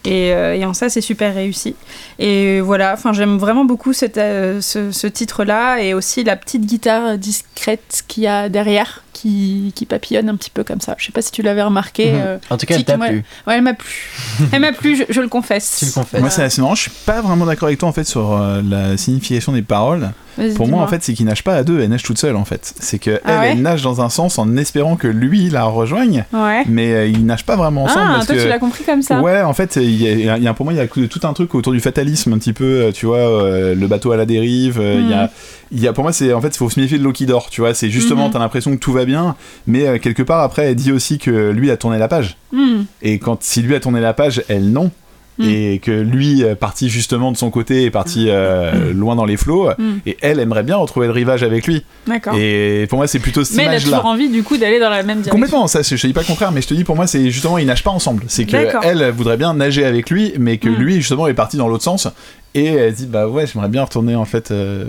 Et, 0.06 0.34
euh, 0.34 0.56
et 0.56 0.64
en 0.66 0.74
ça, 0.74 0.88
c'est 0.90 1.02
super 1.02 1.34
réussi. 1.36 1.76
Et 2.20 2.62
voilà, 2.62 2.94
enfin, 2.94 3.12
j'aime 3.12 3.38
vraiment 3.38 3.66
beaucoup 3.66 3.92
cette, 3.92 4.18
euh, 4.18 4.62
ce, 4.62 4.92
ce 4.92 5.08
titre-là 5.08 5.82
et 5.82 5.94
aussi 5.94 6.24
la 6.24 6.36
petite 6.38 6.66
guitare 6.66 7.18
discrète 7.18 8.04
qu'il 8.08 8.24
y 8.24 8.28
a 8.28 8.48
derrière 8.50 9.04
qui, 9.12 9.74
qui 9.76 9.86
papillonne 9.86 10.30
un 10.30 10.36
petit 10.38 10.50
peu 10.52 10.64
comme 10.64 10.80
ça. 10.80 10.96
Je 10.98 11.06
sais 11.06 11.12
pas 11.12 11.22
si 11.22 11.32
tu 11.32 11.42
l'avais 11.42 11.64
remarqué. 11.64 12.14
Mhm. 12.14 12.22
euh, 12.26 12.38
En 12.50 12.58
tout 12.58 12.66
cas, 12.66 12.76
elle 12.76 12.86
t'a 12.86 12.98
plu. 12.98 13.24
Ouais, 13.46 13.56
elle 13.56 13.62
m'a 13.62 13.74
plu. 13.74 13.90
elle 14.54 14.62
m'a 14.62 14.72
plu, 14.72 14.96
je, 14.96 15.04
je 15.10 15.20
le 15.20 15.28
confesse. 15.28 15.78
Tu 15.80 15.86
le 15.88 15.92
confesses. 15.92 16.22
Moi, 16.22 16.30
c'est 16.30 16.44
assez 16.44 16.62
marrant. 16.62 16.76
Je 16.76 16.84
suis 16.84 16.92
pas 17.06 17.22
vraiment 17.22 17.46
d'accord 17.46 17.68
avec 17.68 17.80
toi 17.80 17.90
en 17.90 17.94
fait 17.94 18.06
sur 18.06 18.34
euh, 18.34 18.62
la 18.64 18.96
signification 18.96 19.52
des 19.52 19.62
paroles. 19.62 20.12
Pour 20.56 20.68
moi, 20.68 20.82
en 20.84 20.88
fait, 20.88 21.04
c'est 21.04 21.14
qu'il 21.14 21.26
nage 21.26 21.44
pas 21.44 21.56
à 21.56 21.64
deux, 21.64 21.80
elle 21.82 21.90
nage 21.90 22.04
toute 22.04 22.18
seule 22.18 22.36
en 22.36 22.46
fait. 22.46 22.74
C'est 22.80 23.00
que 23.00 23.12
elle, 23.12 23.20
Ah 23.26 23.40
ouais 23.42 23.52
elle 23.52 23.62
nage 23.62 23.82
dans 23.82 24.02
un 24.02 24.10
sens 24.10 24.38
en 24.38 24.56
espérant 24.58 24.96
que 24.96 25.08
lui 25.08 25.50
la 25.50 25.64
rejoigne, 25.66 26.26
Ouais. 26.34 26.64
mais 26.68 26.94
euh, 26.94 27.08
ils 27.08 27.26
nagent 27.26 27.46
pas 27.46 27.56
vraiment 27.56 27.84
ensemble. 27.86 28.06
Ah, 28.08 28.14
parce 28.16 28.28
toi, 28.28 28.36
que... 28.36 28.42
tu 28.42 28.48
l'as 28.48 28.60
compris 28.60 28.84
comme 28.84 29.02
ça. 29.02 29.22
Ouais, 29.22 29.42
en 29.42 29.54
fait, 29.54 29.76
il 29.78 30.02
y 30.24 30.30
a, 30.30 30.38
y 30.38 30.54
pour 30.54 30.66
moi, 30.66 30.74
il 30.74 30.78
y 30.78 30.80
a 30.80 30.88
tout 30.88 31.20
un 31.24 31.34
truc 31.34 31.54
autour 31.56 31.74
du 31.74 31.80
fatalisme, 31.80 32.34
un 32.34 32.38
petit 32.38 32.54
peu, 32.54 32.64
euh, 32.66 32.92
tu 32.92 33.06
vois, 33.06 33.18
euh, 33.18 33.76
le 33.76 33.88
bateau 33.88 34.12
à 34.12 34.18
la 34.18 34.26
dérive. 34.26 34.80
euh, 34.80 35.00
Il 35.02 35.10
y 35.10 35.14
a, 35.14 35.30
il 35.72 35.80
y 35.80 35.88
a, 35.88 35.94
pour 35.94 36.04
moi, 36.04 36.12
c'est 36.14 36.34
en 36.34 36.42
fait, 36.42 36.50
il 36.50 36.58
faut 36.58 36.70
se 36.70 36.80
méfier 36.80 36.98
de 36.98 37.04
l'eau 37.04 37.12
qui 37.14 37.26
dort, 37.26 37.50
tu 37.50 37.62
vois. 37.62 37.74
C'est 37.74 37.90
justement, 37.90 38.28
Mhm. 38.28 38.34
t'as 38.34 38.40
l'impression 38.40 38.72
que 38.72 38.80
tout 38.80 38.92
va 38.94 39.06
bien, 39.06 39.36
mais 39.68 40.00
quelque 40.00 40.24
part 40.24 40.42
après, 40.42 40.68
elle 40.68 40.76
dit 40.76 40.92
aussi 40.92 41.18
que 41.20 41.52
lui 41.52 41.70
a 41.72 41.78
tourné 41.78 41.98
la 41.98 42.08
page. 42.08 42.38
Hmm. 42.52 42.84
Et 43.02 43.20
quand 43.20 43.44
si 43.44 43.62
lui 43.62 43.76
a 43.76 43.80
tourné 43.80 44.00
la 44.02 44.14
page, 44.14 44.44
elle 44.48 44.72
non. 44.72 44.92
Mm. 45.40 45.44
Et 45.48 45.80
que 45.80 45.92
lui, 45.92 46.44
parti 46.60 46.90
justement 46.90 47.32
de 47.32 47.38
son 47.38 47.50
côté, 47.50 47.86
est 47.86 47.92
parti 47.92 48.26
euh, 48.28 48.94
loin 48.94 49.16
dans 49.16 49.26
les 49.26 49.38
flots, 49.38 49.70
Mm. 49.78 49.84
et 50.06 50.18
elle 50.22 50.40
aimerait 50.40 50.64
bien 50.64 50.76
retrouver 50.76 51.08
le 51.08 51.14
rivage 51.14 51.44
avec 51.44 51.66
lui. 51.66 51.84
D'accord. 52.08 52.34
Et 52.38 52.86
pour 52.90 52.98
moi, 52.98 53.08
c'est 53.08 53.20
plutôt 53.20 53.44
cette 53.46 53.56
Mais 53.58 53.64
elle 53.64 53.70
a 53.70 53.72
image-là. 53.74 53.98
toujours 53.98 54.12
envie, 54.12 54.30
du 54.30 54.44
coup, 54.44 54.58
d'aller 54.58 54.80
dans 54.80 54.90
la 54.90 54.98
même 55.04 55.18
direction. 55.22 55.32
Complètement, 55.32 55.68
ça, 55.68 55.82
je 55.82 55.96
te 55.96 56.08
dis 56.08 56.14
pas 56.14 56.22
le 56.22 56.26
contraire, 56.28 56.52
mais 56.52 56.62
je 56.62 56.68
te 56.68 56.74
dis 56.74 56.84
pour 56.84 56.96
moi, 56.98 57.08
c'est 57.08 57.30
justement, 57.32 57.58
ils 57.58 57.66
nagent 57.66 57.84
pas 57.84 57.92
ensemble. 57.92 58.24
C'est 58.28 58.46
que 58.46 58.52
D'accord. 58.52 58.82
elle 58.84 59.10
voudrait 59.12 59.38
bien 59.38 59.54
nager 59.54 59.86
avec 59.86 60.10
lui, 60.10 60.34
mais 60.38 60.58
que 60.58 60.68
Mm. 60.70 60.76
lui, 60.76 60.96
justement, 60.96 61.28
est 61.28 61.34
parti 61.34 61.56
dans 61.58 61.68
l'autre 61.70 61.84
sens. 61.84 62.08
Et 62.56 62.66
elle 62.66 62.94
dit, 62.96 63.06
bah 63.06 63.28
ouais, 63.28 63.46
j'aimerais 63.46 63.70
bien 63.70 63.84
retourner 63.84 64.16
en 64.16 64.26
fait. 64.26 64.50
euh, 64.52 64.86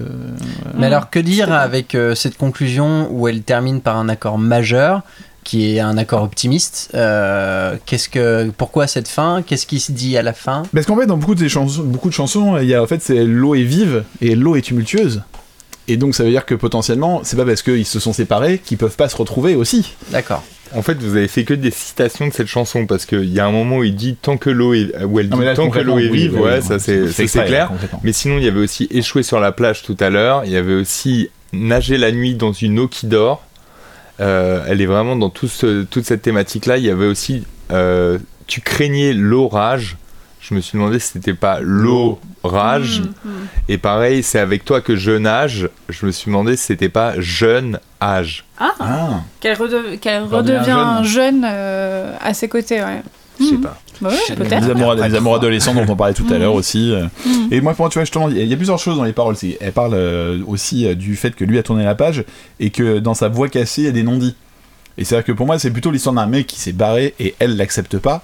Mais 0.78 0.86
alors, 0.86 1.10
que 1.10 1.18
dire 1.18 1.52
avec 1.52 1.94
euh, 1.94 2.14
cette 2.14 2.38
conclusion 2.38 3.08
où 3.12 3.28
elle 3.28 3.42
termine 3.42 3.80
par 3.82 3.96
un 3.98 4.08
accord 4.08 4.38
majeur 4.38 5.02
qui 5.44 5.74
est 5.76 5.80
un 5.80 5.96
accord 5.98 6.22
optimiste 6.22 6.90
euh, 6.94 7.76
Qu'est-ce 7.86 8.08
que, 8.08 8.50
pourquoi 8.56 8.86
cette 8.86 9.08
fin? 9.08 9.42
Qu'est-ce 9.46 9.66
qui 9.66 9.80
se 9.80 9.92
dit 9.92 10.16
à 10.16 10.22
la 10.22 10.32
fin? 10.32 10.62
Parce 10.74 10.86
qu'en 10.86 10.96
fait, 10.96 11.06
dans 11.06 11.16
beaucoup 11.16 11.34
de 11.34 11.48
chansons, 11.48 11.82
beaucoup 11.82 12.08
de 12.08 12.14
chansons, 12.14 12.58
il 12.58 12.66
y 12.68 12.74
a 12.74 12.82
en 12.82 12.86
fait, 12.86 13.00
c'est 13.02 13.24
l'eau 13.24 13.54
est 13.54 13.62
vive 13.62 14.04
et 14.20 14.34
l'eau 14.34 14.56
est 14.56 14.62
tumultueuse. 14.62 15.22
Et 15.88 15.96
donc, 15.96 16.14
ça 16.14 16.22
veut 16.22 16.30
dire 16.30 16.46
que 16.46 16.54
potentiellement, 16.54 17.22
c'est 17.24 17.36
pas 17.36 17.44
parce 17.44 17.62
qu'ils 17.62 17.86
se 17.86 17.98
sont 17.98 18.12
séparés 18.12 18.60
qu'ils 18.64 18.78
peuvent 18.78 18.96
pas 18.96 19.08
se 19.08 19.16
retrouver 19.16 19.56
aussi. 19.56 19.94
D'accord. 20.10 20.42
En 20.72 20.82
fait, 20.82 20.94
vous 21.02 21.16
avez 21.16 21.26
fait 21.26 21.42
que 21.42 21.54
des 21.54 21.72
citations 21.72 22.28
de 22.28 22.32
cette 22.32 22.46
chanson 22.46 22.86
parce 22.86 23.04
qu'il 23.04 23.24
y 23.32 23.40
a 23.40 23.46
un 23.46 23.50
moment 23.50 23.78
où 23.78 23.84
il 23.84 23.96
dit 23.96 24.14
tant 24.14 24.36
que 24.36 24.50
l'eau 24.50 24.72
est, 24.72 24.92
où 25.02 25.18
elle 25.18 25.28
dit 25.28 25.40
là, 25.40 25.56
tant 25.56 25.68
que 25.68 25.80
l'eau 25.80 25.98
est 25.98 26.08
vive, 26.08 26.34
oui, 26.34 26.40
ouais, 26.42 26.58
oui, 26.60 26.62
ça 26.62 26.78
c'est- 26.78 27.44
clair. 27.44 27.72
Mais 28.04 28.12
sinon, 28.12 28.38
il 28.38 28.44
y 28.44 28.48
avait 28.48 28.60
aussi 28.60 28.86
échouer 28.92 29.24
sur 29.24 29.40
la 29.40 29.50
plage 29.50 29.82
tout 29.82 29.96
à 29.98 30.10
l'heure. 30.10 30.42
Il 30.44 30.52
y 30.52 30.56
avait 30.56 30.74
aussi 30.74 31.28
nager 31.52 31.98
la 31.98 32.12
nuit 32.12 32.34
dans 32.36 32.52
une 32.52 32.78
eau 32.78 32.86
qui 32.86 33.06
dort. 33.06 33.42
Euh, 34.20 34.64
elle 34.68 34.80
est 34.80 34.86
vraiment 34.86 35.16
dans 35.16 35.30
tout 35.30 35.48
ce- 35.48 35.82
toute 35.84 36.04
cette 36.04 36.22
thématique-là. 36.22 36.76
Il 36.76 36.84
y 36.84 36.90
avait 36.90 37.06
aussi 37.06 37.44
euh, 37.72 38.18
tu 38.46 38.60
craignais 38.60 39.12
l'orage. 39.12 39.96
Je 40.40 40.54
me 40.54 40.60
suis 40.60 40.76
demandé 40.78 40.98
si 40.98 41.12
c'était 41.12 41.34
pas 41.34 41.60
l'orage. 41.60 43.00
Mm, 43.02 43.28
mm. 43.28 43.30
Et 43.68 43.78
pareil, 43.78 44.22
c'est 44.22 44.38
avec 44.38 44.64
toi 44.64 44.80
que 44.80 44.96
je 44.96 45.12
nage. 45.12 45.68
Je 45.88 46.06
me 46.06 46.10
suis 46.10 46.30
demandé 46.30 46.56
si 46.56 46.64
c'était 46.64 46.88
pas 46.88 47.14
jeune 47.20 47.78
âge. 48.02 48.44
Ah, 48.58 48.72
Ah, 48.80 49.08
qu'elle 49.40 49.56
redev- 49.56 49.98
qu'elle 49.98 50.24
Redevient 50.24 50.58
redevient 50.72 51.08
jeune, 51.08 51.46
euh, 51.48 52.12
à 52.20 52.34
ses 52.34 52.48
côtés, 52.48 52.80
ouais. 52.80 53.02
Je 53.40 53.44
sais 53.46 53.56
pas. 53.56 53.78
Bah 54.00 54.08
ouais, 54.10 54.14
Je- 54.28 54.34
peut-être. 54.34 54.66
Des 54.66 55.14
amours, 55.16 55.34
adolescents 55.34 55.74
dont 55.74 55.84
on 55.88 55.96
parlait 55.96 56.14
tout 56.14 56.26
à 56.30 56.38
l'heure 56.38 56.54
aussi. 56.54 56.92
Mhm. 57.26 57.48
Et 57.50 57.60
moi, 57.60 57.74
pour 57.74 57.84
moi, 57.84 57.90
tu 57.90 57.94
vois, 57.94 58.04
justement, 58.04 58.28
il 58.28 58.38
y, 58.46 58.52
a- 58.52 58.56
plusieurs 58.56 58.78
choses 58.78 58.96
dans 58.96 59.04
les 59.04 59.12
paroles. 59.12 59.36
C'est- 59.36 59.58
Elle 59.60 59.72
parle 59.72 59.92
euh, 59.94 60.38
aussi 60.46 60.86
euh, 60.86 60.94
du 60.94 61.16
fait 61.16 61.34
que 61.34 61.44
lui 61.44 61.58
a 61.58 61.62
tourné 61.62 61.84
la 61.84 61.94
page 61.94 62.24
et 62.60 62.70
que 62.70 62.98
dans 62.98 63.14
sa 63.14 63.28
voix 63.28 63.48
cassée, 63.48 63.82
il 63.82 63.84
y 63.86 63.88
a 63.88 63.92
des 63.92 64.02
non-dits. 64.02 64.36
Et 64.98 65.04
c'est-à-dire 65.04 65.24
que 65.26 65.32
pour 65.32 65.46
moi, 65.46 65.58
c'est 65.58 65.70
plutôt 65.70 65.90
l'histoire 65.90 66.14
d'un 66.14 66.26
mec 66.26 66.46
qui 66.46 66.58
s'est 66.60 66.72
barré 66.72 67.14
et 67.18 67.34
elle 67.38 67.56
l'accepte 67.56 67.98
pas. 67.98 68.22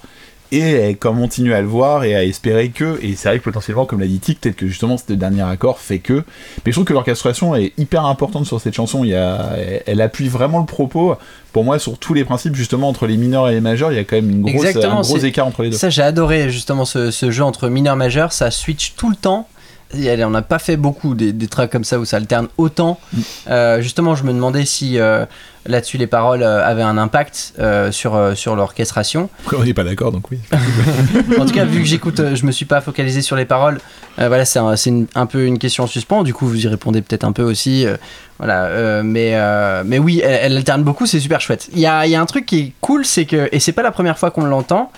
Et 0.51 0.59
elle 0.59 0.97
continue 0.97 1.53
à 1.53 1.61
le 1.61 1.67
voir 1.67 2.03
et 2.03 2.15
à 2.15 2.23
espérer 2.23 2.69
que. 2.69 2.99
Et 3.01 3.15
c'est 3.15 3.29
vrai 3.29 3.39
que 3.39 3.43
potentiellement, 3.43 3.85
comme 3.85 3.99
l'a 3.99 4.07
dit 4.07 4.19
Tic, 4.19 4.39
peut-être 4.39 4.55
que 4.55 4.67
justement 4.67 4.97
ce 4.97 5.11
dernier 5.13 5.41
accord 5.41 5.79
fait 5.79 5.99
que. 5.99 6.23
Mais 6.65 6.71
je 6.71 6.71
trouve 6.71 6.85
que 6.85 6.93
l'orchestration 6.93 7.55
est 7.55 7.73
hyper 7.77 8.05
importante 8.05 8.45
sur 8.45 8.61
cette 8.61 8.73
chanson. 8.73 9.03
Il 9.03 9.09
y 9.09 9.15
a, 9.15 9.55
elle, 9.85 10.01
appuie 10.01 10.29
vraiment 10.29 10.59
le 10.59 10.65
propos. 10.65 11.15
Pour 11.51 11.63
moi, 11.63 11.79
sur 11.79 11.97
tous 11.97 12.13
les 12.13 12.23
principes, 12.23 12.55
justement, 12.55 12.87
entre 12.87 13.07
les 13.07 13.17
mineurs 13.17 13.49
et 13.49 13.53
les 13.53 13.61
majeurs, 13.61 13.91
il 13.91 13.95
y 13.95 13.99
a 13.99 14.03
quand 14.03 14.15
même 14.15 14.29
une 14.29 14.41
grosse, 14.41 14.75
un 14.75 15.01
gros 15.01 15.17
écart 15.17 15.47
entre 15.47 15.63
les 15.63 15.71
deux. 15.71 15.77
Ça, 15.77 15.89
j'ai 15.89 16.03
adoré 16.03 16.49
justement 16.49 16.85
ce, 16.85 17.11
ce 17.11 17.31
jeu 17.31 17.43
entre 17.43 17.67
mineur 17.67 17.95
majeur. 17.95 18.31
Ça 18.31 18.51
switch 18.51 18.93
tout 18.95 19.09
le 19.09 19.15
temps. 19.15 19.47
Et 19.93 20.23
on 20.23 20.29
n'a 20.29 20.41
pas 20.41 20.59
fait 20.59 20.75
beaucoup 20.75 21.15
des, 21.15 21.31
des 21.31 21.47
tracks 21.47 21.71
comme 21.71 21.85
ça 21.85 21.97
où 21.97 22.05
ça 22.05 22.17
alterne 22.17 22.47
autant. 22.57 22.99
Mm. 23.13 23.21
Euh, 23.49 23.81
justement, 23.81 24.15
je 24.15 24.23
me 24.23 24.33
demandais 24.33 24.65
si 24.65 24.99
euh, 24.99 25.25
là-dessus 25.67 25.97
les 25.97 26.07
paroles 26.07 26.43
euh, 26.43 26.65
avaient 26.65 26.83
un 26.83 26.97
impact 26.97 27.53
euh, 27.59 27.91
sur, 27.91 28.15
euh, 28.15 28.35
sur 28.35 28.55
l'orchestration. 28.55 29.29
Après, 29.43 29.57
on 29.57 29.63
n'est 29.63 29.73
pas 29.73 29.83
d'accord, 29.83 30.11
donc 30.11 30.31
oui. 30.31 30.39
en 31.39 31.45
tout 31.45 31.53
cas, 31.53 31.65
vu 31.65 31.79
que 31.79 31.85
j'écoute, 31.85 32.21
je 32.33 32.45
me 32.45 32.51
suis 32.51 32.65
pas 32.65 32.81
focalisé 32.81 33.21
sur 33.21 33.35
les 33.35 33.45
paroles. 33.45 33.79
voilà, 34.17 34.45
c'est 34.45 34.59
un, 34.59 34.75
un 35.15 35.25
peu 35.25 35.45
une 35.45 35.59
question 35.59 35.83
en 35.83 35.87
suspens. 35.87 36.23
Du 36.23 36.33
coup, 36.33 36.47
vous 36.47 36.65
y 36.65 36.67
répondez 36.67 37.01
peut-être 37.01 37.23
un 37.23 37.31
peu 37.31 37.43
aussi. 37.43 37.85
Voilà, 38.39 38.65
euh, 38.65 39.01
mais, 39.03 39.31
euh, 39.33 39.83
mais 39.85 39.97
oui, 39.99 40.21
elle, 40.23 40.55
alterne 40.57 40.83
beaucoup, 40.83 41.05
c'est 41.05 41.19
super 41.19 41.41
chouette. 41.41 41.67
Il 41.73 41.79
y 41.79 41.87
a, 41.87 42.05
y 42.05 42.15
a 42.15 42.21
un 42.21 42.25
truc 42.25 42.45
qui 42.45 42.59
est 42.59 42.71
cool, 42.81 43.03
c'est 43.05 43.25
que, 43.25 43.49
et 43.51 43.59
c'est 43.59 43.71
pas 43.71 43.81
la 43.81 43.91
première 43.91 44.19
fois 44.19 44.29
qu'on 44.31 44.45
l'entend, 44.45 44.91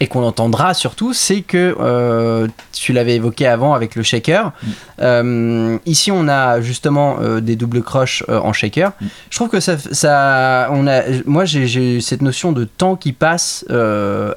et 0.00 0.06
qu'on 0.06 0.20
l'entendra 0.22 0.72
surtout, 0.74 1.12
c'est 1.12 1.42
que 1.42 1.76
euh, 1.78 2.46
tu 2.72 2.92
l'avais 2.94 3.16
évoqué 3.16 3.46
avant 3.46 3.74
avec 3.74 3.96
le 3.96 4.02
shaker. 4.02 4.52
Ici, 5.86 6.10
on 6.12 6.28
a 6.28 6.60
justement 6.60 7.16
des 7.40 7.56
doubles 7.56 7.82
croches 7.82 8.24
en 8.28 8.52
shaker. 8.52 8.92
Je 9.30 9.36
trouve 9.36 9.48
que 9.48 9.60
ça, 9.60 9.76
ça 9.78 10.68
on 10.72 10.86
a, 10.86 11.02
moi, 11.26 11.44
j'ai- 11.44 11.66
j'ai 11.66 12.00
cette 12.00 12.22
notion 12.22 12.52
de 12.52 12.64
temps 12.64 12.96
qui 12.96 13.12
passe 13.12 13.64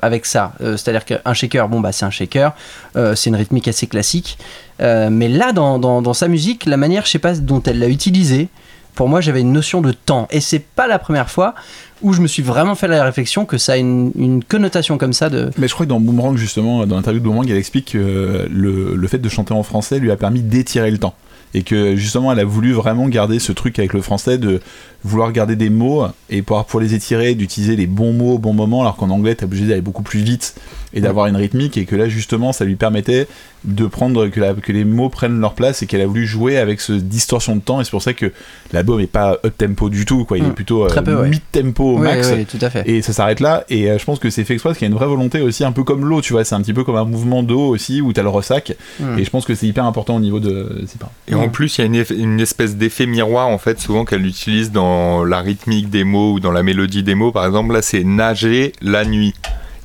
avec 0.02 0.26
ça. 0.26 0.54
C'est-à-dire 0.60 1.06
qu'un 1.06 1.34
shaker, 1.34 1.68
bon, 1.70 1.80
bah, 1.80 1.92
c'est 1.92 2.06
un 2.06 2.12
shaker, 2.12 2.54
euh, 2.96 3.16
c'est 3.16 3.30
une 3.30 3.36
rythmique 3.36 3.68
assez 3.68 3.88
classique. 3.88 4.38
Euh, 4.82 5.10
mais 5.12 5.28
là, 5.28 5.52
dans, 5.52 5.80
dans- 5.80 6.14
sa 6.14 6.28
musique, 6.28 6.66
la 6.66 6.78
manière, 6.78 7.06
je 7.06 7.12
sais 7.12 7.20
pas, 7.20 7.34
dont 7.36 7.62
elle 7.64 7.80
l'a 7.80 7.88
utilisé, 7.90 8.48
pour 8.96 9.08
moi, 9.10 9.22
j'avais 9.22 9.42
une 9.42 9.52
notion 9.54 9.82
de 9.82 9.92
temps. 9.92 10.28
Et 10.32 10.42
c'est 10.42 10.60
pas 10.60 10.88
la 10.88 11.00
première 11.00 11.30
fois 11.30 11.54
où 12.02 12.14
je 12.14 12.22
me 12.22 12.28
suis 12.28 12.42
vraiment 12.44 12.76
fait 12.76 12.88
la 12.88 13.04
réflexion 13.04 13.46
que 13.46 13.58
ça 13.58 13.74
a 13.74 13.78
une, 13.78 14.12
une 14.18 14.44
connotation 14.44 14.98
comme 14.98 15.14
ça 15.14 15.30
de. 15.30 15.52
Mais 15.58 15.68
je 15.68 15.74
crois 15.74 15.86
que 15.86 15.90
dans 15.90 16.00
Boomerang, 16.00 16.36
justement, 16.38 16.86
dans 16.88 16.96
l'interview 16.96 17.20
de 17.20 17.26
Boomerang, 17.26 17.50
elle 17.50 17.58
explique 17.58 17.92
que 17.94 18.48
le, 18.50 18.96
le 18.96 19.08
fait 19.08 19.20
de 19.20 19.30
chanter 19.30 19.54
en 19.54 19.64
français 19.64 20.00
lui 20.00 20.12
a 20.12 20.18
permis 20.18 20.42
d'étirer 20.42 20.92
le 20.92 20.98
temps. 20.98 21.14
Et 21.56 21.64
que 21.64 21.96
justement, 21.96 22.32
elle 22.32 22.40
a 22.40 22.46
voulu 22.46 22.74
vraiment 22.74 23.08
garder 23.08 23.40
ce 23.40 23.52
truc 23.52 23.80
avec 23.80 23.94
le 23.94 24.02
français 24.02 24.38
de 24.38 24.62
vouloir 25.04 25.32
garder 25.32 25.56
des 25.56 25.70
mots 25.70 26.06
et 26.30 26.42
pouvoir 26.42 26.66
pour 26.66 26.80
les 26.80 26.94
étirer, 26.94 27.34
d'utiliser 27.36 27.76
les 27.76 27.88
bons 27.88 28.12
mots 28.14 28.34
au 28.34 28.38
bon 28.38 28.54
moment, 28.54 28.82
alors 28.82 28.96
qu'en 28.98 29.10
anglais, 29.10 29.34
t'es 29.36 29.46
obligé 29.46 29.66
d'aller 29.66 29.82
beaucoup 29.82 30.04
plus 30.04 30.20
vite 30.20 30.56
et 30.94 31.02
d'avoir 31.02 31.28
une 31.28 31.36
rythmique. 31.38 31.78
Et 31.78 31.86
que 31.86 31.96
là, 31.96 32.10
justement, 32.10 32.52
ça 32.52 32.66
lui 32.66 32.76
permettait 32.76 33.28
de 33.66 33.86
prendre, 33.88 34.28
que, 34.28 34.40
la- 34.40 34.54
que 34.54 34.72
les 34.72 34.86
mots 34.86 35.10
prennent 35.10 35.40
leur 35.40 35.54
place 35.54 35.82
et 35.84 35.86
qu'elle 35.86 36.02
a 36.02 36.06
voulu 36.08 36.26
jouer 36.26 36.58
avec 36.58 36.82
ce 36.82 36.94
distorsion 36.94 37.56
de 37.56 37.62
temps. 37.62 37.80
Et 37.80 37.84
c'est 37.84 37.92
pour 37.92 38.02
ça 38.02 38.14
que 38.14 38.32
l'album 38.74 39.00
est 39.00 39.08
pas 39.08 39.38
up 39.46 39.54
tempo 39.58 39.90
du 39.90 40.06
tout, 40.06 40.26
quoi. 40.26 40.38
Il 40.38 40.46
est 40.46 40.52
plutôt 40.52 40.88
Très 40.88 41.04
peu, 41.04 41.16
ouais. 41.16 41.30
mid 41.30 41.42
tempo 41.52 41.96
au 41.96 41.98
max. 41.98 42.32
tout 42.50 42.58
à 42.62 42.70
fait. 42.70 42.90
Et 42.90 43.02
ça 43.02 43.14
s'arrête 43.14 43.40
là, 43.42 43.64
et 43.70 43.90
euh, 43.92 43.98
je 43.98 44.06
pense 44.06 44.20
que 44.20 44.30
c'est 44.30 44.44
fait 44.44 44.54
exprès 44.54 44.70
parce 44.70 44.78
qu'il 44.80 44.88
y 44.88 44.90
a 44.90 44.92
une 44.92 44.98
vraie 44.98 45.08
volonté 45.08 45.42
aussi, 45.42 45.64
un 45.64 45.72
peu 45.72 45.84
comme 45.84 46.06
l'eau, 46.06 46.22
tu 46.22 46.34
vois, 46.34 46.44
c'est 46.44 46.56
un 46.56 46.62
petit 46.62 46.74
peu 46.74 46.84
comme 46.84 46.96
un 46.96 47.06
mouvement 47.06 47.44
d'eau 47.44 47.62
aussi, 47.68 48.02
où 48.02 48.12
t'as 48.14 48.24
le 48.24 48.30
ressac, 48.30 48.76
Mm. 49.00 49.20
et 49.20 49.24
je 49.24 49.30
pense 49.30 49.46
que 49.46 49.56
c'est 49.56 49.68
hyper 49.68 49.86
important 49.86 50.16
au 50.16 50.20
niveau 50.20 50.40
de. 50.40 50.84
Et 51.28 51.36
en 51.36 51.50
plus, 51.50 51.78
il 51.78 51.82
y 51.82 51.84
a 51.84 51.88
une, 51.88 51.96
eff- 52.02 52.16
une 52.18 52.40
espèce 52.40 52.76
d'effet 52.78 53.06
miroir, 53.06 53.48
en 53.48 53.58
fait, 53.58 53.80
souvent 53.80 54.04
qu'elle 54.06 54.26
utilise 54.26 54.72
dans 54.72 54.89
la 55.26 55.42
rythmique 55.42 55.90
des 55.90 56.04
mots 56.04 56.34
ou 56.34 56.40
dans 56.40 56.52
la 56.52 56.64
mélodie 56.64 57.04
des 57.04 57.16
mots. 57.16 57.32
Par 57.32 57.46
exemple, 57.46 57.74
là, 57.74 57.82
c'est 57.82 58.04
nager 58.04 58.74
la 58.82 59.06
nuit. 59.06 59.34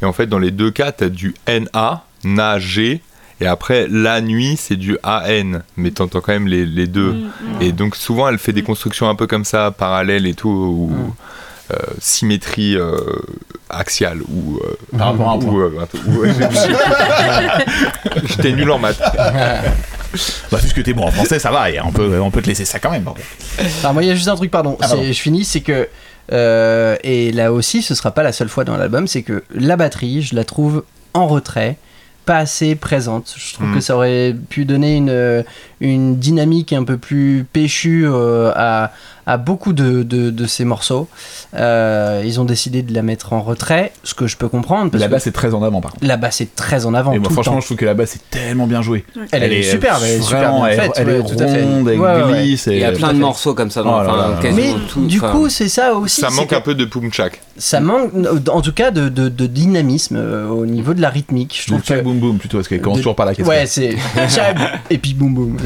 Et 0.02 0.04
en 0.04 0.12
fait, 0.12 0.26
dans 0.26 0.38
les 0.38 0.50
deux 0.50 0.70
cas, 0.70 0.92
tu 0.92 1.04
as 1.04 1.08
du 1.08 1.34
NA, 1.46 2.04
nager, 2.24 3.00
et 3.40 3.46
après, 3.46 3.86
la 3.90 4.20
nuit, 4.20 4.56
c'est 4.56 4.76
du 4.76 4.96
AN. 5.02 5.60
Mais 5.76 5.90
t'entends 5.90 6.20
quand 6.20 6.32
même 6.32 6.46
les, 6.46 6.64
les 6.64 6.86
deux. 6.86 7.14
Et 7.60 7.72
donc, 7.72 7.96
souvent, 7.96 8.28
elle 8.28 8.38
fait 8.38 8.52
des 8.52 8.62
constructions 8.62 9.08
un 9.08 9.14
peu 9.14 9.26
comme 9.26 9.44
ça, 9.44 9.70
parallèles 9.70 10.26
et 10.26 10.34
tout, 10.34 10.48
ou 10.48 10.92
euh, 10.92 11.10
symétrie 12.00 12.76
euh, 12.76 12.96
axiale, 13.70 14.20
ou. 14.22 14.58
euh, 14.58 14.76
Par 14.98 15.08
rapport 15.08 15.30
à 15.30 15.32
un 15.34 15.38
point. 15.38 15.64
euh, 15.64 15.86
J'étais 18.26 18.52
nul 18.52 18.70
en 18.70 18.78
maths. 18.78 19.00
Bah, 20.52 20.58
puisque 20.60 20.80
t'es 20.84 20.92
bon 20.92 21.06
en 21.06 21.10
français, 21.10 21.40
ça 21.40 21.50
va, 21.50 21.72
et 21.72 21.80
on 21.80 21.90
peut, 21.90 22.20
on 22.20 22.30
peut 22.30 22.40
te 22.40 22.46
laisser 22.46 22.64
ça 22.64 22.78
quand 22.78 22.92
même. 22.92 23.04
Alors 23.80 23.94
moi 23.94 24.04
il 24.04 24.06
y 24.06 24.10
a 24.12 24.14
juste 24.14 24.28
un 24.28 24.36
truc 24.36 24.48
pardon, 24.48 24.76
Ah, 24.80 24.86
pardon. 24.86 25.02
je 25.04 25.12
finis 25.12 25.44
c'est 25.44 25.60
que 25.60 25.88
euh, 26.30 26.94
et 27.02 27.32
là 27.32 27.52
aussi 27.52 27.82
ce 27.82 27.96
sera 27.96 28.12
pas 28.12 28.22
la 28.22 28.30
seule 28.30 28.48
fois 28.48 28.62
dans 28.62 28.76
l'album 28.76 29.08
c'est 29.08 29.22
que 29.22 29.42
la 29.52 29.74
batterie 29.76 30.22
je 30.22 30.36
la 30.36 30.44
trouve 30.44 30.84
en 31.14 31.26
retrait 31.26 31.78
pas 32.26 32.36
assez 32.38 32.76
présente 32.76 33.34
je 33.36 33.54
trouve 33.54 33.70
Mm. 33.70 33.74
que 33.74 33.80
ça 33.80 33.96
aurait 33.96 34.36
pu 34.50 34.64
donner 34.64 34.94
une, 34.94 35.10
euh, 35.10 35.42
une 35.84 36.16
dynamique 36.16 36.72
un 36.72 36.84
peu 36.84 36.96
plus 36.98 37.46
péchue 37.52 38.04
euh, 38.06 38.50
à, 38.56 38.90
à 39.26 39.36
beaucoup 39.36 39.72
de, 39.72 40.02
de, 40.02 40.30
de 40.30 40.46
ces 40.46 40.64
morceaux 40.64 41.08
Euh, 41.56 42.22
ils 42.26 42.40
ont 42.40 42.44
décidé 42.44 42.82
de 42.82 42.92
la 42.92 43.02
mettre 43.02 43.32
en 43.32 43.40
retrait 43.40 43.92
ce 44.02 44.12
que 44.14 44.26
je 44.26 44.36
peux 44.36 44.48
comprendre 44.48 44.90
parce 44.90 45.00
La 45.00 45.06
que 45.06 45.12
basse 45.12 45.26
est 45.28 45.32
très 45.32 45.54
en 45.54 45.62
avant, 45.62 45.80
par 45.80 45.92
contre. 45.92 46.04
la 46.04 46.16
basse 46.16 46.40
est 46.40 46.52
très 46.56 46.84
en 46.84 46.94
avant 46.94 47.12
Et 47.12 47.18
moi, 47.18 47.24
tout 47.24 47.30
le 47.30 47.34
franchement, 47.34 47.54
temps. 47.54 47.60
je 47.60 47.66
trouve 47.66 47.76
que 47.76 47.84
la 47.84 47.94
basse 47.94 48.16
est 48.16 48.28
tellement 48.28 48.66
bien 48.66 48.82
jouée. 48.82 49.04
Elle, 49.30 49.52
est, 49.52 49.62
superbe, 49.62 50.02
elle 50.04 50.14
est 50.18 50.20
super 50.20 50.52
bien 50.52 50.66
elle, 50.66 50.80
faite, 50.80 50.90
elle 50.96 51.06
ouais, 51.06 51.18
est 51.20 51.22
tout 51.22 51.42
à 51.42 51.46
fait. 51.46 51.62
ronde, 51.62 51.88
elle 51.88 52.00
Ouais, 52.00 52.42
glisse. 52.42 52.66
Il 52.66 52.78
y 52.78 52.84
a 52.84 52.90
plein 52.90 53.12
de 53.12 53.18
morceaux 53.20 53.54
comme 53.54 53.70
ça 53.70 53.84
dans 53.84 54.00
Oh 54.00 54.02
là 54.02 54.08
enfin, 54.08 54.16
là 54.22 54.28
là. 54.34 54.36
quasiment 54.42 54.74
Mais 54.78 54.86
tout. 54.92 55.06
du 55.06 55.20
coup, 55.20 55.48
c'est 55.48 55.68
ça 55.68 55.94
aussi. 55.94 56.20
Ça 56.22 56.30
manque 56.30 56.48
que- 56.48 56.54
un 56.56 56.60
peu 56.60 56.74
de 56.74 56.84
Pumchak. 56.84 57.40
ça 57.56 57.78
manque 57.80 58.10
en 58.52 58.60
tout 58.60 58.72
cas 58.72 58.90
de, 58.90 59.08
de- 59.08 59.28
de 59.28 59.46
dynamisme 59.46 60.16
euh, 60.18 60.48
au 60.48 60.66
niveau 60.66 60.92
de 60.92 61.00
la 61.00 61.08
rythmique 61.10 61.56
je 61.62 61.68
trouve 61.68 61.82
que 61.82 62.00
boum 62.02 62.18
boum 62.18 62.36
plutôt, 62.38 62.58
parce 62.58 62.66
qu'elle 62.66 62.80
commence 62.80 62.98
toujours 62.98 63.14
par 63.14 63.26
la 63.26 63.34
caisse. 63.36 63.46
ouais 63.46 63.66
c'est 63.66 63.96
et 64.90 64.98
puis 64.98 65.14
boum 65.14 65.32
boum 65.34 65.56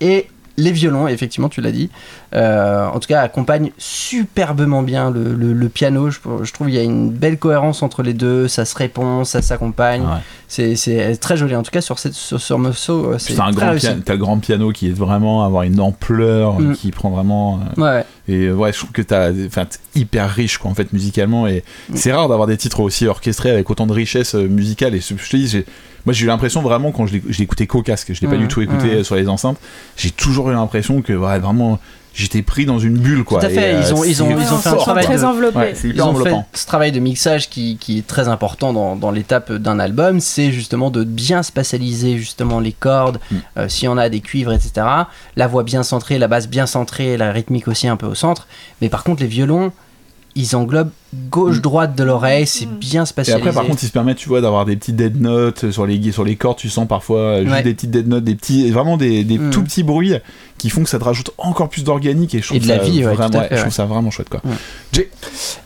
et 0.00 0.28
les 0.56 0.72
violons 0.72 1.06
effectivement 1.06 1.48
tu 1.48 1.60
l'as 1.60 1.70
dit. 1.70 1.88
Euh, 2.34 2.86
en 2.88 2.98
tout 2.98 3.06
cas 3.08 3.20
accompagnent 3.22 3.70
superbement 3.78 4.82
bien 4.82 5.10
le, 5.10 5.32
le- 5.34 5.52
le 5.52 5.68
piano. 5.68 6.10
Je, 6.10 6.18
je 6.42 6.52
trouve 6.52 6.68
il 6.68 6.74
y 6.74 6.78
a 6.78 6.82
une 6.82 7.10
belle 7.10 7.38
cohérence 7.38 7.82
entre 7.82 8.02
les 8.02 8.12
deux. 8.12 8.48
Ça 8.48 8.64
se 8.64 8.74
répond 8.76 9.22
ça 9.24 9.40
s'accompagne. 9.40 10.02
Ouais. 10.02 10.74
c'est 10.74 11.16
très 11.20 11.36
joli. 11.36 11.54
En 11.54 11.62
tout 11.62 11.70
cas 11.70 11.80
sur 11.80 11.98
cette 12.00 12.14
sur, 12.14 12.40
sur 12.40 12.58
morceau 12.58 13.12
euh, 13.12 13.18
c'est 13.18 13.38
un 13.38 13.52
grand 13.52 13.74
piano, 13.76 14.00
t'as 14.04 14.12
le 14.14 14.18
grand 14.18 14.38
piano 14.38 14.72
qui 14.72 14.88
est 14.88 14.92
vraiment 14.92 15.44
avoir 15.44 15.62
une 15.62 15.78
ampleur, 15.80 16.58
Mm. 16.60 16.72
qui 16.74 16.90
prend 16.90 17.10
vraiment. 17.10 17.60
euh, 17.78 17.80
ouais 17.82 18.04
Et 18.26 18.50
ouais, 18.50 18.72
je 18.72 18.78
trouve 18.78 18.90
que 18.92 19.02
t'as, 19.02 19.30
enfin, 19.46 19.64
hyper 19.94 20.28
riche 20.28 20.58
quoi 20.58 20.70
en 20.70 20.74
fait 20.74 20.92
musicalement. 20.92 21.46
Et 21.46 21.62
c'est 21.94 22.12
rare 22.12 22.28
d'avoir 22.28 22.48
des 22.48 22.56
titres 22.56 22.80
aussi 22.80 23.06
orchestrés 23.06 23.50
avec 23.52 23.70
autant 23.70 23.86
de 23.86 23.92
richesse 23.92 24.34
musicale 24.34 24.94
et 24.96 25.00
ce- 25.00 25.14
je 25.16 25.30
te 25.30 25.36
dis, 25.36 25.46
j'ai- 25.48 25.66
moi 26.08 26.14
j'ai 26.14 26.24
eu 26.24 26.28
l'impression 26.28 26.62
vraiment 26.62 26.90
quand 26.90 27.06
je 27.06 27.12
l'ai, 27.18 27.22
écouté 27.42 27.66
qu'au 27.66 27.82
casque, 27.82 28.12
je 28.14 28.20
l'ai 28.22 28.28
pas 28.28 28.34
Mhm, 28.36 28.40
du 28.42 28.48
tout 28.48 28.62
écouté 28.62 28.86
mhm. 28.86 28.90
euh, 29.00 29.04
sur 29.04 29.14
les 29.14 29.28
enceintes, 29.28 29.58
j'ai 29.98 30.10
toujours 30.10 30.48
eu 30.50 30.54
l'impression 30.54 31.02
que 31.02 31.12
ouais, 31.12 31.38
vraiment 31.38 31.78
j'étais 32.14 32.40
pris 32.42 32.64
dans 32.66 32.78
une 32.78 32.96
bulle 32.98 33.22
quoi. 33.22 33.38
Tout 33.40 33.46
à 33.46 33.48
fait, 33.50 33.74
euh, 33.74 33.80
ils 33.86 33.94
ont- 33.94 34.02
ils 34.04 34.22
ont- 34.22 34.30
ils 34.30 34.52
ont 34.52 34.56
fait 34.58 34.70
un 34.70 34.74
travail 34.76 35.04
très 35.04 35.18
de- 35.18 35.24
enveloppé. 35.24 35.58
Ouais, 35.58 35.72
c'est 35.74 35.88
Ils 35.88 35.94
hyper 35.94 36.06
ont 36.08 36.14
fait 36.14 36.20
enveloppant. 36.20 36.48
ce 36.54 36.66
travail 36.66 36.90
de 36.90 36.98
mixage 36.98 37.48
qui, 37.50 37.76
qui 37.76 37.98
est 37.98 38.06
très 38.06 38.26
important 38.28 38.72
dans, 38.72 38.96
dans 38.96 39.10
l'étape 39.10 39.52
d'un 39.52 39.78
album, 39.78 40.18
c'est 40.20 40.50
justement 40.50 40.90
de 40.90 41.04
bien 41.04 41.42
spatialiser 41.42 42.16
justement 42.18 42.58
les 42.60 42.72
cordes, 42.72 43.20
Mm. 43.30 43.36
euh, 43.58 43.68
s'il 43.68 43.84
y 43.84 43.88
en 43.88 43.98
a 43.98 44.08
des 44.08 44.20
cuivres, 44.20 44.52
etc. 44.52 44.86
La 45.36 45.46
voix 45.46 45.62
bien 45.62 45.82
centrée, 45.82 46.18
la 46.18 46.26
basse 46.28 46.48
bien 46.48 46.66
centrée, 46.66 47.16
la 47.18 47.30
rythmique 47.30 47.68
aussi 47.68 47.86
un 47.86 47.96
peu 47.96 48.06
au 48.06 48.14
centre. 48.16 48.48
Mais 48.80 48.88
par 48.88 49.04
contre, 49.04 49.22
les 49.22 49.28
violons, 49.28 49.70
ils 50.34 50.54
englobent 50.54 50.90
gauche-droite 51.30 51.94
de 51.96 52.04
l'oreille, 52.04 52.46
c'est 52.46 52.68
bien 52.68 53.02
Et 53.02 53.06
spatialisé. 53.06 53.42
après, 53.48 53.54
par 53.58 53.66
contre, 53.68 53.82
ils 53.82 53.86
se 53.86 53.92
permettent, 53.92 54.18
tu 54.18 54.28
vois, 54.28 54.40
d'avoir 54.40 54.64
des 54.66 54.76
petites 54.76 54.94
dead 54.96 55.20
notes 55.20 55.70
sur 55.70 55.86
les, 55.86 56.12
sur 56.12 56.22
les 56.24 56.36
cordes. 56.36 56.58
Tu 56.58 56.68
sens 56.68 56.86
parfois 56.86 57.18
euh, 57.20 57.40
juste 57.42 57.52
Ouais. 57.52 57.62
des 57.62 57.74
petites 57.74 57.90
dead 57.90 58.06
notes, 58.08 58.24
des 58.24 58.34
petits, 58.34 58.70
vraiment 58.70 58.96
des, 58.96 59.24
des 59.24 59.38
Mm. 59.38 59.50
tout 59.50 59.62
petits 59.62 59.82
bruits 59.82 60.14
qui 60.58 60.70
font 60.70 60.82
que 60.84 60.90
ça 60.90 60.98
te 60.98 61.04
rajoute 61.04 61.30
encore 61.38 61.68
plus 61.68 61.82
d'organique. 61.82 62.34
Et, 62.34 62.40
je 62.40 62.46
trouve 62.46 62.56
Et 62.58 62.60
de 62.60 62.68
la 62.68 62.78
ça 62.78 62.84
vie, 62.84 63.04
ouais, 63.04 63.14
vraiment, 63.14 63.42
je 63.50 63.56
trouve 63.56 63.72
ça 63.72 63.84
vraiment 63.86 64.10
chouette, 64.10 64.28
quoi. 64.28 64.40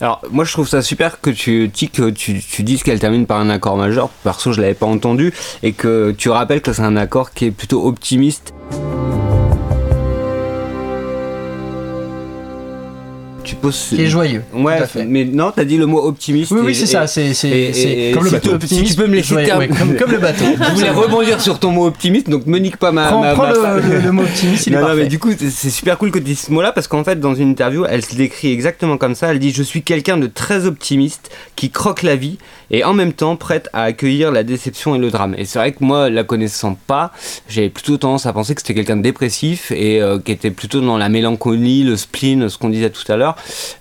Alors, 0.00 0.20
moi, 0.30 0.44
je 0.44 0.52
trouve 0.52 0.68
ça 0.68 0.80
super 0.82 1.20
que 1.20 1.30
tu, 1.30 1.70
Tic, 1.72 1.92
que 1.92 2.10
tu, 2.10 2.40
tu 2.40 2.62
dises 2.62 2.82
qu'elle 2.82 3.00
termine 3.00 3.26
par 3.26 3.40
un 3.40 3.50
accord 3.50 3.76
majeur. 3.76 4.08
Perso, 4.24 4.52
je 4.52 4.60
l'avais 4.60 4.74
pas 4.74 4.86
entendu. 4.86 5.32
Et 5.62 5.72
que 5.72 6.14
tu 6.16 6.30
rappelles 6.30 6.62
que 6.62 6.72
c'est 6.72 6.82
un 6.82 6.96
accord 6.96 7.32
qui 7.32 7.46
est 7.46 7.50
plutôt 7.50 7.86
optimiste. 7.86 8.52
Tu 13.44 13.50
suppose. 13.50 13.86
Qui 13.90 14.02
est 14.02 14.06
joyeux. 14.06 14.42
Ouais, 14.54 14.76
tout 14.78 14.84
à 14.84 14.86
fait. 14.86 15.04
mais 15.04 15.24
non, 15.24 15.52
t'as 15.54 15.64
dit 15.64 15.76
le 15.76 15.86
mot 15.86 16.00
optimiste. 16.06 16.50
Oui, 16.52 16.60
oui, 16.64 16.74
c'est 16.74 16.86
ça, 16.86 17.06
c'est 17.06 17.32
comme 18.14 18.24
le 18.24 18.30
bateau. 18.30 18.56
tu- 18.58 18.66
Si 18.68 18.82
tu 18.84 18.94
peux 18.94 19.06
me 19.06 19.16
laisser 19.16 19.34
terminer. 19.44 19.74
comme, 19.76 19.96
comme 19.96 20.12
le 20.12 20.18
bateau. 20.18 20.44
Je 20.68 20.74
voulais 20.74 20.90
rebondir 20.90 21.40
sur 21.40 21.58
ton 21.58 21.70
mot 21.70 21.86
optimiste, 21.86 22.30
donc 22.30 22.46
me 22.46 22.58
nique 22.58 22.76
pas 22.76 22.92
ma. 22.92 23.08
Prends, 23.08 23.20
ma- 23.20 23.32
prends 23.34 23.42
ma 23.44 23.48
le, 23.52 23.54
phrase. 23.58 23.82
le- 23.90 23.98
le 24.00 24.12
mot 24.12 24.22
optimiste, 24.22 24.66
il 24.66 24.72
est 24.72 24.76
non, 24.76 24.82
non, 24.82 24.86
parfait. 24.88 25.02
mais 25.02 25.08
du 25.08 25.18
coup, 25.18 25.30
c'est- 25.36 25.50
c'est 25.50 25.70
super 25.70 25.98
cool 25.98 26.10
que 26.10 26.18
tu 26.18 26.24
dises 26.24 26.40
ce 26.46 26.52
mot-là 26.52 26.72
parce 26.72 26.86
qu'en 26.88 27.02
fait, 27.04 27.18
dans 27.20 27.34
une 27.34 27.50
interview, 27.50 27.84
elle 27.88 28.04
se 28.04 28.14
décrit 28.14 28.52
exactement 28.52 28.96
comme 28.96 29.14
ça. 29.14 29.28
Elle 29.32 29.38
dit 29.38 29.50
Je 29.50 29.62
suis 29.62 29.82
quelqu'un 29.82 30.16
de 30.18 30.26
très 30.28 30.66
optimiste 30.66 31.30
qui 31.56 31.70
croque 31.70 32.02
la 32.02 32.16
vie 32.16 32.38
et 32.70 32.84
en 32.84 32.94
même 32.94 33.12
temps 33.12 33.36
prête 33.36 33.68
à 33.72 33.82
accueillir 33.82 34.30
la 34.32 34.44
déception 34.44 34.94
et 34.94 34.98
le 34.98 35.10
drame. 35.10 35.34
Et 35.36 35.44
c'est 35.44 35.58
vrai 35.58 35.72
que 35.72 35.78
moi, 35.84 36.08
la 36.10 36.24
connaissant 36.24 36.76
pas, 36.86 37.12
j'avais 37.48 37.68
plutôt 37.70 37.96
tendance 37.96 38.24
à 38.26 38.32
penser 38.32 38.54
que 38.54 38.60
c'était 38.62 38.74
quelqu'un 38.74 38.96
de 38.96 39.02
dépressif 39.02 39.70
et 39.72 40.00
euh, 40.00 40.18
qui 40.18 40.32
était 40.32 40.50
plutôt 40.50 40.80
dans 40.80 40.96
la 40.96 41.08
mélancolie, 41.08 41.82
le 41.82 41.96
spleen, 41.96 42.48
ce 42.48 42.56
qu'on 42.56 42.68
disait 42.70 42.90
tout 42.90 43.10
à 43.10 43.16
l'heure. 43.16 43.36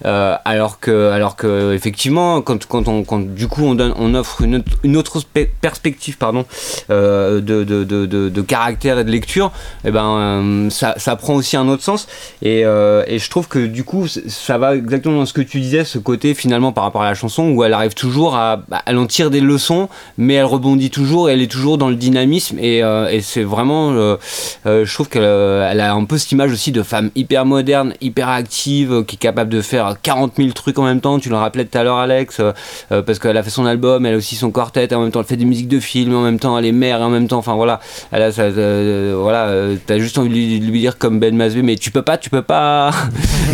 Euh, 0.06 0.36
alors 0.46 0.80
que, 0.80 1.10
alors 1.12 1.36
que, 1.36 1.74
effectivement, 1.74 2.42
quand, 2.42 2.66
quand 2.66 2.88
on, 2.88 3.04
quand 3.04 3.20
du 3.20 3.48
coup 3.48 3.64
on 3.66 3.76
donne, 3.76 3.94
on 3.98 4.14
offre 4.16 4.42
une, 4.42 4.64
autre- 4.98 5.20
perspective, 5.62 6.18
pardon, 6.18 6.46
euh, 6.90 7.42
de, 7.42 7.64
de, 7.64 7.84
de, 7.84 8.06
de, 8.06 8.42
caractère 8.42 9.00
et 9.00 9.04
de 9.04 9.12
lecture, 9.12 9.52
et 9.86 9.92
ben, 9.92 10.06
euh, 10.06 10.70
ça, 10.70 10.96
ça 10.98 11.16
prend 11.16 11.36
aussi 11.36 11.58
un 11.58 11.68
autre 11.68 11.84
sens. 11.84 12.08
Et, 12.42 12.62
et 12.62 13.20
je 13.20 13.30
trouve 13.30 13.48
que 13.48 13.66
du 13.66 13.84
coup, 13.84 14.08
ça 14.08 14.58
va 14.58 14.76
exactement 14.76 15.18
dans 15.18 15.26
ce 15.26 15.34
que 15.34 15.42
tu 15.42 15.60
disais, 15.60 15.84
ce 15.84 15.98
côté 15.98 16.34
finalement 16.34 16.72
par 16.72 16.84
rapport 16.84 17.02
à 17.02 17.06
la 17.06 17.16
chanson 17.16 17.50
où 17.52 17.64
elle 17.64 17.74
arrive 17.74 17.94
toujours 17.94 18.36
à, 18.36 18.58
bah, 18.68 18.82
elle 18.86 18.98
en 18.98 19.08
tire 19.08 19.30
des 19.30 19.42
leçons, 19.42 19.90
mais 20.18 20.36
elle 20.36 20.46
rebondit 20.46 20.90
toujours, 20.90 21.30
et 21.30 21.34
elle 21.34 21.42
est 21.42 21.52
toujours 21.52 21.78
dans 21.78 21.90
le 21.90 21.96
dynamisme. 21.96 22.58
Et, 22.60 22.80
et 22.80 23.22
c'est 23.22 23.44
vraiment, 23.44 24.18
je 24.66 24.94
trouve 24.94 25.10
qu'elle 25.10 25.24
elle 25.24 25.80
a 25.80 25.94
un 25.94 26.06
peu 26.06 26.18
cette 26.18 26.32
image 26.32 26.52
aussi 26.52 26.72
de 26.72 26.84
femme 26.84 27.12
hyper 27.16 27.46
moderne, 27.46 27.94
hyper 28.02 28.30
active, 28.30 29.04
qui 29.06 29.16
est 29.16 29.20
capable 29.20 29.41
de 29.50 29.62
faire 29.62 29.96
40 30.02 30.34
000 30.38 30.52
trucs 30.52 30.78
en 30.80 30.84
même 30.84 31.02
temps. 31.02 31.20
Tu 31.20 31.30
le 31.30 31.36
rappelais 31.36 31.66
tout 31.66 31.78
à 31.78 31.84
l'heure, 31.84 31.98
Alex, 31.98 32.40
euh, 32.40 32.52
euh, 32.92 33.02
parce 33.02 33.20
qu'elle 33.20 33.38
a 33.38 33.44
fait 33.44 33.50
son 33.50 33.66
album, 33.66 34.06
elle 34.06 34.16
a 34.16 34.18
aussi 34.18 34.36
son 34.36 34.52
quartet, 34.52 34.88
et 34.90 34.96
en 34.96 35.02
même 35.02 35.12
temps 35.12 35.22
elle 35.22 35.26
fait 35.26 35.38
des 35.38 35.46
musiques 35.46 35.68
de 35.68 35.80
film, 35.80 36.16
en 36.16 36.22
même 36.22 36.40
temps 36.40 36.58
elle 36.58 36.66
est 36.66 36.72
mère, 36.72 37.00
et 37.00 37.04
en 37.04 37.10
même 37.10 37.28
temps, 37.28 37.38
enfin 37.38 37.56
voilà, 37.56 37.80
elle 38.12 38.24
a 38.24 38.32
ça, 38.32 38.44
euh, 38.44 39.16
voilà, 39.20 39.46
euh, 39.46 39.76
t'as 39.86 40.00
juste 40.00 40.18
envie 40.18 40.30
de 40.30 40.34
lui, 40.34 40.60
de 40.60 40.66
lui 40.66 40.80
dire 40.80 40.98
comme 40.98 41.20
Ben 41.20 41.36
Mazoué, 41.36 41.62
mais 41.62 41.76
tu 41.76 41.92
peux 41.92 42.02
pas, 42.02 42.18
tu 42.18 42.30
peux 42.30 42.42
pas. 42.42 42.92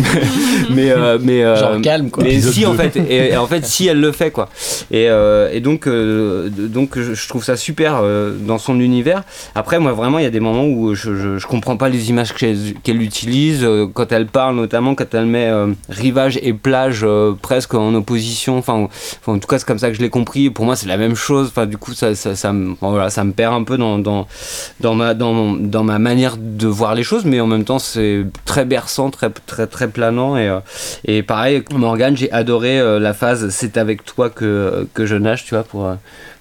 mais 0.70 0.90
euh, 0.90 1.18
mais 1.20 1.42
euh, 1.44 1.56
Genre 1.56 1.80
calme, 1.80 2.10
quoi. 2.10 2.24
Mais 2.24 2.40
si 2.40 2.66
en 2.66 2.74
fait, 2.74 2.96
et, 2.96 3.32
et 3.32 3.36
en 3.36 3.46
fait 3.46 3.64
si 3.64 3.86
elle 3.86 4.00
le 4.00 4.12
fait 4.12 4.30
quoi. 4.30 4.48
Et, 4.90 5.08
euh, 5.08 5.50
et 5.52 5.60
donc 5.60 5.86
euh, 5.86 6.48
donc 6.48 6.98
je, 6.98 7.28
trouve 7.28 7.44
ça 7.44 7.56
super 7.56 8.00
euh, 8.02 8.32
dans 8.38 8.58
son 8.58 8.80
univers. 8.80 9.22
Après 9.54 9.78
moi 9.78 9.92
vraiment 9.92 10.18
il 10.18 10.24
y 10.24 10.26
a 10.26 10.30
des 10.30 10.40
moments 10.40 10.66
où 10.66 10.94
je, 10.94 11.14
je, 11.14 11.38
je 11.38 11.46
comprends 11.46 11.76
pas 11.76 11.88
les 11.88 12.10
images 12.10 12.32
qu'elle 12.32 12.74
qu'elle 12.82 13.02
utilise 13.02 13.64
euh, 13.64 13.86
quand 13.92 14.12
elle 14.12 14.26
parle 14.26 14.56
notamment 14.56 14.94
quand 14.94 15.12
elle 15.14 15.26
met 15.26 15.46
euh, 15.46 15.68
rivage 15.88 16.38
et 16.42 16.52
plage 16.52 17.00
euh, 17.02 17.32
presque 17.40 17.74
en 17.74 17.94
opposition. 17.94 18.58
Enfin, 18.58 18.88
en 19.26 19.38
tout 19.38 19.46
cas 19.46 19.58
c'est 19.58 19.66
comme 19.66 19.78
ça 19.78 19.88
que 19.88 19.94
je 19.94 20.00
l'ai 20.00 20.10
compris. 20.10 20.50
Pour 20.50 20.64
moi 20.64 20.76
c'est 20.76 20.86
la 20.86 20.96
même 20.96 21.14
chose. 21.14 21.48
Enfin 21.48 21.66
du 21.66 21.76
coup 21.76 21.94
ça 21.94 22.14
ça, 22.14 22.52
voilà, 22.80 23.10
ça 23.10 23.24
me 23.24 23.32
perd 23.32 23.54
un 23.54 23.64
peu 23.64 23.76
dans 23.76 23.98
dans 23.98 24.94
ma 24.94 25.14
dans, 25.14 25.54
dans 25.54 25.84
ma 25.84 25.98
manière 25.98 26.36
de 26.38 26.66
voir 26.66 26.94
les 26.94 27.02
choses, 27.02 27.24
mais 27.24 27.40
en 27.40 27.46
même 27.46 27.64
temps 27.64 27.78
c'est 27.78 28.24
très 28.44 28.64
berçant, 28.64 29.10
très 29.10 29.30
très 29.30 29.66
très 29.66 29.88
planant 29.88 30.36
et 30.36 30.48
euh, 30.48 30.60
et 31.04 31.22
pareil 31.22 31.62
Morgane 31.72 32.16
j'ai 32.16 32.30
adoré 32.32 32.80
euh, 32.80 32.98
la 32.98 33.14
phase 33.14 33.48
c'est 33.50 33.76
avec 33.76 34.04
toi 34.04 34.30
que 34.30 34.86
que 34.94 35.06
je 35.06 35.16
nage, 35.16 35.44
tu 35.44 35.54
vois 35.54 35.64
pour 35.64 35.94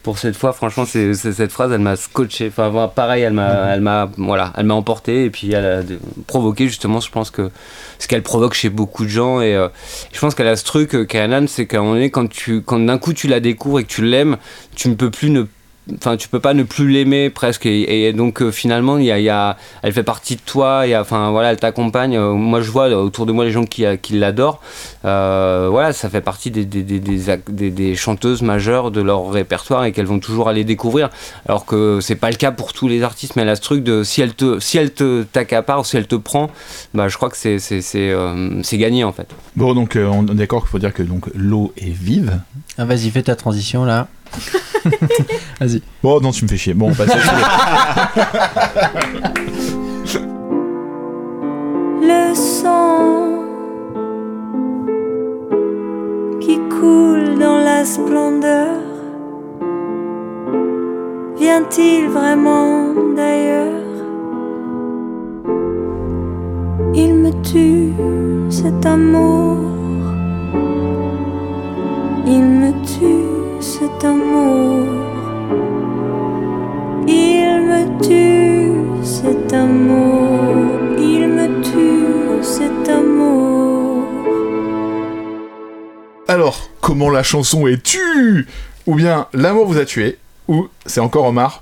pour 0.08 0.20
cette 0.20 0.38
fois 0.38 0.54
franchement 0.54 0.86
c'est 0.86 1.14
cette 1.14 1.52
phrase 1.52 1.74
elle 1.74 1.82
m'a 1.82 1.98
scotché. 1.98 2.48
Enfin 2.48 2.90
pareil 2.96 3.24
elle 3.24 3.34
m'a 3.34 3.74
elle 3.74 3.82
m'a 3.82 4.10
voilà 4.16 4.54
elle 4.56 4.66
m'a 4.66 4.74
emporté 4.74 5.26
et 5.26 5.30
puis 5.30 5.52
elle 5.52 5.66
a 5.66 5.82
provoqué 6.28 6.70
justement 6.70 7.02
je 7.02 7.12
pense 7.12 7.30
que 7.30 7.52
ce 8.00 8.08
qu'elle 8.08 8.24
provoque 8.24 8.54
chez 8.54 8.70
beaucoup 8.70 9.04
de 9.04 9.10
gens 9.10 9.42
et 9.42 9.54
euh, 9.54 9.68
je 10.14 10.20
pense 10.22 10.34
qu'elle 10.34 10.48
a 10.48 10.56
ce 10.56 10.64
truc 10.64 10.96
euh, 10.96 11.04
Kayanan 11.04 11.50
c'est 11.50 11.66
qu'à 11.66 11.80
un 11.80 11.82
moment 11.82 11.96
donné 11.96 12.10
quand 12.10 12.30
tu 12.30 12.62
quand 12.62 12.80
d'un 12.80 12.98
coup 12.98 13.12
tu 13.12 13.28
la 13.28 13.42
découvres 13.42 13.80
et 13.80 13.84
que 13.84 13.90
tu 13.90 14.02
l'aimes 14.02 14.38
tu 14.78 14.88
ne 14.88 14.96
peux 14.96 15.12
plus 15.12 15.30
ne 15.30 15.44
enfin 15.96 16.18
tu 16.18 16.28
peux 16.28 16.40
pas 16.40 16.54
ne 16.54 16.64
plus 16.64 16.90
l'aimer 16.90 17.30
presque 17.30 17.66
et, 17.66 18.08
et 18.08 18.14
donc 18.14 18.42
euh, 18.42 18.52
finalement 18.52 18.98
il 18.98 19.06
y 19.06 19.12
a, 19.12 19.20
il 19.20 19.24
y 19.24 19.30
a- 19.30 19.56
elle 19.84 19.94
fait 19.94 20.04
partie 20.04 20.36
de 20.36 20.42
toi 20.46 20.86
et 20.88 20.96
enfin 20.98 21.32
voilà 21.32 21.52
elle 21.52 21.58
t'accompagne 21.58 22.18
Euh, 22.18 22.34
moi 22.34 22.62
je 22.62 22.70
vois 22.72 22.90
autour 22.90 23.26
de 23.26 23.32
moi 23.32 23.46
les 23.46 23.52
gens 23.52 23.66
qui, 23.66 23.86
euh, 23.86 23.96
qui 23.96 24.14
l'adorent 24.20 24.60
Euh, 25.06 25.68
voilà 25.72 25.94
ça 25.94 26.10
fait 26.10 26.22
partie 26.22 26.52
des, 26.52 26.66
des, 26.66 26.84
des, 26.84 27.00
des 27.00 27.30
ac- 27.30 27.50
des- 27.50 27.70
des 27.72 27.96
chanteuses 27.96 28.42
majeures 28.42 28.92
de 28.92 29.02
leur 29.02 29.30
répertoire 29.32 29.86
et 29.86 29.92
qu'elles 29.92 30.06
vont 30.06 30.20
toujours 30.20 30.50
aller 30.50 30.64
découvrir 30.64 31.10
alors 31.48 31.66
que 31.66 32.00
c'est 32.02 32.16
pas 32.16 32.30
le 32.30 32.36
cas 32.36 32.52
pour 32.52 32.74
tous 32.74 32.88
les 32.88 33.04
artistes 33.04 33.36
mais 33.36 33.44
elle 33.44 33.50
a 33.50 33.56
ce 33.56 33.62
truc 33.62 33.84
de 33.84 34.04
si 34.04 34.22
elle 34.22 34.34
te 34.34 34.60
si 34.60 34.78
elle 34.78 34.92
te 34.94 35.24
t'accapare 35.24 35.86
si 35.86 35.96
elle 35.98 36.08
te 36.08 36.16
prend 36.16 36.50
bah 36.94 37.08
je 37.08 37.16
crois 37.16 37.30
que 37.30 37.38
c'est 37.38 37.60
c'est 37.60 37.82
c'est 37.82 38.10
euh, 38.12 38.62
c'est 38.64 38.78
gagné 38.78 39.04
en 39.04 39.14
fait 39.14 39.28
Bon, 39.56 39.74
donc 39.74 39.96
euh, 39.96 40.06
on 40.08 40.24
est 40.28 40.36
d'accord 40.36 40.62
qu'il 40.62 40.70
faut 40.70 40.80
dire 40.80 40.94
que 40.94 41.04
donc 41.04 41.26
l'eau 41.34 41.74
est 41.78 41.90
vive. 41.90 42.40
Ah, 42.78 42.86
Vas-y, 42.86 43.10
fais 43.10 43.24
ta 43.24 43.36
transition 43.36 43.86
là. 43.86 44.08
Vas-y. 45.60 45.82
Bon, 46.02 46.20
non, 46.22 46.32
tu 46.32 46.44
me 46.46 46.50
fais 46.50 46.58
chier. 46.58 46.74
Bon, 46.74 46.92
on 46.92 46.96
passe 46.96 47.10
à 47.10 48.12
Le 52.02 52.36
sang 52.36 53.44
qui 56.40 56.58
coule 56.70 57.38
dans 57.40 57.58
la 57.58 57.84
splendeur 57.86 58.88
vient-il 61.48 62.10
vraiment 62.10 62.94
d'ailleurs? 63.16 63.84
Il 66.94 67.14
me 67.14 67.32
tue 67.42 67.94
cet 68.50 68.86
amour. 68.86 69.58
Il 72.26 72.44
me 72.44 72.72
tue 72.86 73.37
cet 73.68 74.06
amour. 74.06 74.88
Il 77.06 77.62
me 77.70 77.84
tue 78.02 79.06
cet 79.06 79.52
amour. 79.52 80.80
Il 80.98 81.28
me 81.28 81.62
tue 81.62 82.44
cet 82.44 82.88
amour. 82.90 84.06
Alors, 86.30 86.70
comment 86.80 87.10
la 87.10 87.24
chanson 87.24 87.68
est 87.68 87.84
tue 87.84 88.48
Ou 88.86 88.96
bien 88.96 89.28
l'amour 89.34 89.66
vous 89.66 89.78
a 89.78 89.86
tué, 89.86 90.18
ou 90.48 90.70
c'est 90.86 91.02
encore 91.02 91.26
Omar, 91.26 91.62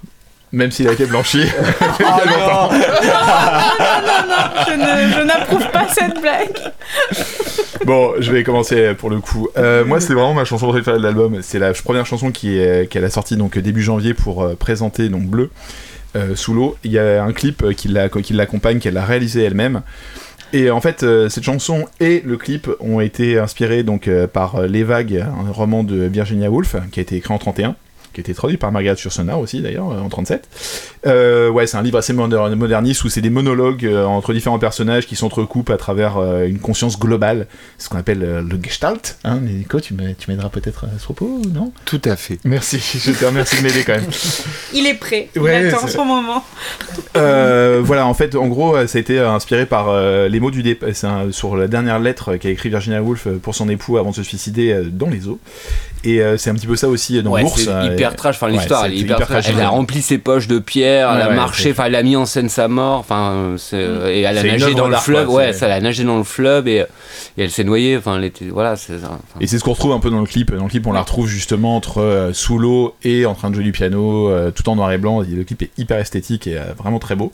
même 0.55 0.71
s'il 0.71 0.87
a 0.87 0.93
été 0.93 1.05
blanchi. 1.05 1.41
il 1.99 2.05
y 2.05 2.09
a 2.09 2.25
longtemps. 2.25 2.71
non, 4.71 4.77
non, 4.77 5.13
je 5.17 5.21
n'approuve 5.23 5.69
pas 5.71 5.87
cette 5.89 6.19
blague. 6.21 6.49
Bon, 7.85 8.13
je 8.17 8.31
vais 8.31 8.43
commencer 8.43 8.95
pour 8.95 9.11
le 9.11 9.19
coup. 9.19 9.47
Euh, 9.57 9.85
moi, 9.85 9.99
c'est 9.99 10.13
vraiment 10.13 10.33
ma 10.33 10.43
chanson 10.45 10.67
préférée 10.69 10.97
de 10.97 11.03
l'album. 11.03 11.37
C'est 11.43 11.59
la 11.59 11.71
première 11.73 12.07
chanson 12.07 12.31
qui 12.31 12.57
est- 12.57 12.89
qu'elle 12.89 13.03
a 13.05 13.11
sortie 13.11 13.37
donc 13.37 13.59
début 13.59 13.83
janvier 13.83 14.15
pour 14.15 14.41
euh, 14.43 14.55
présenter 14.55 15.07
donc 15.09 15.23
Bleu 15.27 15.51
euh, 16.15 16.35
sous 16.35 16.55
l'eau. 16.55 16.77
Il 16.83 16.91
y 16.91 16.97
a 16.97 17.23
un 17.23 17.31
clip 17.31 17.63
qui 17.75 17.87
l'a- 17.89 18.09
qui 18.09 18.33
l'accompagne, 18.33 18.79
qu'elle 18.79 18.97
a 18.97 19.05
réalisé 19.05 19.43
elle-même. 19.43 19.81
Et 20.51 20.71
en 20.71 20.81
fait, 20.81 21.05
cette 21.29 21.43
chanson 21.43 21.85
et 21.99 22.23
le 22.25 22.37
clip 22.37 22.69
ont 22.79 23.01
été 23.01 23.37
inspirés 23.37 23.83
donc 23.83 24.09
par 24.33 24.61
Les 24.63 24.83
Vagues, 24.83 25.23
un 25.47 25.51
roman 25.51 25.83
de 25.83 26.05
Virginia 26.05 26.49
Woolf 26.49 26.75
qui 26.91 26.99
a 26.99 27.03
été 27.03 27.17
écrit 27.17 27.33
en 27.33 27.37
31 27.37 27.75
qui 28.15 28.21
a 28.21 28.23
été 28.23 28.33
traduit 28.33 28.57
par 28.57 28.71
Margaret 28.71 28.95
Yourcenar 29.03 29.39
aussi 29.39 29.61
d'ailleurs 29.61 29.91
euh, 29.91 29.99
en 29.99 30.09
37. 30.09 30.47
Euh, 31.05 31.49
ouais, 31.49 31.67
c'est 31.67 31.77
un 31.77 31.83
livre 31.83 31.97
assez 31.99 32.13
moder- 32.13 32.55
moderniste 32.55 33.03
où 33.03 33.09
c'est 33.09 33.21
des 33.21 33.29
monologues 33.29 33.85
euh, 33.85 34.05
entre 34.05 34.33
différents 34.33 34.57
personnages 34.57 35.05
qui 35.05 35.15
s'entrecoupent 35.15 35.69
à 35.69 35.77
travers 35.77 36.17
euh, 36.17 36.47
une 36.47 36.59
conscience 36.59 36.97
globale, 36.99 37.47
ce 37.77 37.89
qu'on 37.89 37.97
appelle 37.97 38.23
euh, 38.23 38.41
le 38.41 38.57
gestalt. 38.63 39.17
Hein, 39.23 39.39
Nico, 39.41 39.79
tu 39.79 39.93
m'aideras 39.93 40.49
peut-être 40.49 40.85
à 40.85 40.97
ce 40.97 41.03
propos, 41.03 41.41
non? 41.53 41.71
Tout 41.85 42.01
à 42.05 42.15
fait. 42.15 42.39
Merci, 42.45 42.79
je 43.03 43.11
te 43.11 43.25
remercie 43.25 43.57
de 43.57 43.61
m'aider 43.63 43.83
quand 43.85 43.93
même. 43.95 44.05
Il 44.73 44.87
est 44.87 44.95
prêt. 44.95 45.29
Ouais, 45.35 45.61
il 45.61 45.67
attend 45.67 45.85
c'est- 45.87 45.93
son 45.93 46.05
moment. 46.05 46.43
Euh, 47.17 47.81
voilà, 47.83 48.07
en 48.07 48.13
fait, 48.13 48.35
en 48.35 48.47
gros, 48.47 48.75
ça 48.87 48.97
a 48.97 49.01
été 49.01 49.19
inspiré 49.19 49.65
par 49.65 49.89
euh, 49.89 50.27
les 50.27 50.39
mots 50.39 50.51
du 50.51 50.63
départ. 50.63 50.89
Sur 51.31 51.55
la 51.55 51.67
dernière 51.67 51.99
lettre 51.99 52.35
qu'a 52.37 52.49
écrit 52.49 52.69
Virginia 52.69 53.01
Woolf 53.01 53.27
pour 53.41 53.55
son 53.55 53.67
époux 53.69 53.97
avant 53.97 54.11
de 54.11 54.15
se 54.15 54.23
suicider 54.23 54.71
euh, 54.71 54.83
dans 54.89 55.09
les 55.09 55.27
eaux. 55.27 55.39
Et 56.05 56.21
euh, 56.21 56.37
c'est 56.37 56.49
un 56.51 56.53
petit 56.53 56.67
peu 56.67 56.75
ça 56.75 56.87
aussi 56.87 57.21
dans 57.23 57.31
Ouais, 57.31 57.41
Bourse. 57.41 57.63
c'est 57.63 57.69
euh, 57.69 57.93
hyper 57.93 58.15
trash. 58.15 58.35
Enfin, 58.35 58.47
ouais, 58.47 58.53
l'histoire, 58.53 58.81
c'est 58.81 58.87
elle 58.89 58.93
est 58.93 58.97
hyper, 58.97 59.19
trash. 59.19 59.45
Elle 59.49 59.59
a 59.59 59.69
rempli 59.69 60.01
ses 60.01 60.17
poches 60.19 60.47
de 60.47 60.59
pierre, 60.59 61.09
elle 61.11 61.17
Ouais, 61.17 61.23
a 61.23 61.29
ouais, 61.29 61.35
marché, 61.35 61.71
enfin, 61.71 61.85
elle 61.85 61.95
a 61.95 62.03
mis 62.03 62.15
en 62.15 62.25
scène 62.25 62.47
sa 62.47 62.67
mort. 62.67 62.99
Enfin, 62.99 63.55
c'est- 63.57 63.75
et 63.77 64.21
elle 64.21 64.37
a 64.37 64.43
nagé 64.43 64.73
dans 64.75 64.87
le 64.87 64.95
fleuve. 64.97 65.25
quoi, 65.25 65.35
Ouais, 65.35 65.53
ça, 65.53 65.65
elle 65.65 65.71
a 65.71 65.81
nagé 65.81 66.03
dans 66.03 66.17
le 66.17 66.23
fleuve 66.23 66.67
et, 66.67 66.77
et 67.37 67.43
elle 67.43 67.49
s'est 67.51 67.63
noyée. 67.63 67.97
Enfin, 67.97 68.17
elle 68.17 68.25
était, 68.25 68.45
voilà, 68.45 68.75
Et 69.41 69.47
c'est 69.47 69.57
ce 69.57 69.63
qu'on 69.63 69.73
retrouve 69.73 69.93
un 69.93 69.99
peu 69.99 70.09
dans 70.11 70.19
le 70.21 70.27
clip. 70.27 70.53
Dans 70.55 70.63
le 70.63 70.69
clip, 70.69 70.85
on 70.85 70.91
la 70.91 71.01
retrouve 71.01 71.27
justement 71.27 71.75
entre 71.75 72.01
euh, 72.01 72.33
sous 72.33 72.59
l'eau 72.59 72.95
et 73.03 73.25
en 73.25 73.33
train 73.33 73.49
de 73.49 73.55
jouer 73.55 73.63
du 73.63 73.71
piano, 73.71 74.29
euh, 74.29 74.51
tout 74.51 74.69
en 74.69 74.75
noir 74.75 74.91
et 74.91 74.97
blanc. 74.99 75.21
Le 75.21 75.43
clip 75.43 75.63
est 75.63 75.71
hyper 75.77 75.97
esthétique 75.97 76.45
et 76.47 76.57
euh, 76.57 76.61
vraiment 76.77 76.99
très 76.99 77.15
beau. 77.15 77.31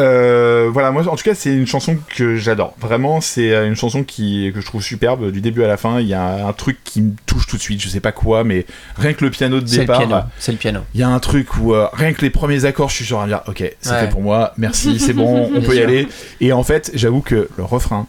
Euh, 0.00 0.70
voilà, 0.72 0.90
moi 0.90 1.06
en 1.06 1.14
tout 1.14 1.22
cas, 1.22 1.34
c'est 1.34 1.52
une 1.52 1.66
chanson 1.68 1.96
que 2.16 2.34
j'adore. 2.36 2.74
Vraiment, 2.80 3.20
c'est 3.20 3.52
euh, 3.52 3.66
une 3.68 3.76
chanson 3.76 4.02
qui, 4.02 4.50
que 4.52 4.60
je 4.60 4.66
trouve 4.66 4.82
superbe 4.82 5.30
du 5.30 5.40
début 5.40 5.62
à 5.62 5.68
la 5.68 5.76
fin. 5.76 6.00
Il 6.00 6.08
y 6.08 6.14
a 6.14 6.46
un 6.46 6.52
truc 6.52 6.78
qui 6.82 7.00
me 7.00 7.12
touche 7.26 7.46
tout 7.46 7.56
de 7.56 7.62
suite, 7.62 7.80
je 7.80 7.88
sais 7.88 8.00
pas 8.00 8.10
quoi, 8.12 8.42
mais 8.42 8.66
rien 8.96 9.12
que 9.12 9.24
le 9.24 9.30
piano 9.30 9.60
de 9.60 9.66
départ. 9.66 9.98
piano. 9.98 10.16
C'est 10.38 10.52
le 10.52 10.58
piano. 10.58 10.80
Il 10.94 11.00
y 11.00 11.04
a 11.04 11.08
un 11.08 11.20
truc 11.20 11.56
où 11.58 11.74
euh, 11.74 11.86
rien 11.92 12.12
que 12.12 12.22
les 12.22 12.30
premiers 12.30 12.64
accords, 12.64 12.88
je 12.88 12.96
suis 12.96 13.04
genre 13.04 13.20
à 13.20 13.26
me 13.26 13.30
dire, 13.30 13.42
ok, 13.46 13.62
c'est 13.80 13.90
Ouais. 13.90 14.00
fait 14.00 14.08
pour 14.08 14.22
moi, 14.22 14.52
merci, 14.56 14.98
c'est 14.98 15.12
bon, 15.12 15.48
on 15.54 15.60
peut 15.62 15.76
y 15.76 15.80
aller. 15.82 16.08
Et 16.40 16.52
en 16.52 16.64
fait, 16.64 16.90
j'avoue 16.94 17.20
que 17.20 17.48
le 17.56 17.62
refrain, 17.64 18.08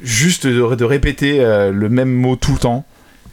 juste 0.00 0.46
de, 0.46 0.74
de 0.74 0.84
répéter 0.84 1.40
euh, 1.40 1.70
le 1.70 1.88
même 1.88 2.10
mot 2.12 2.34
tout 2.36 2.52
le 2.52 2.58
temps. 2.58 2.84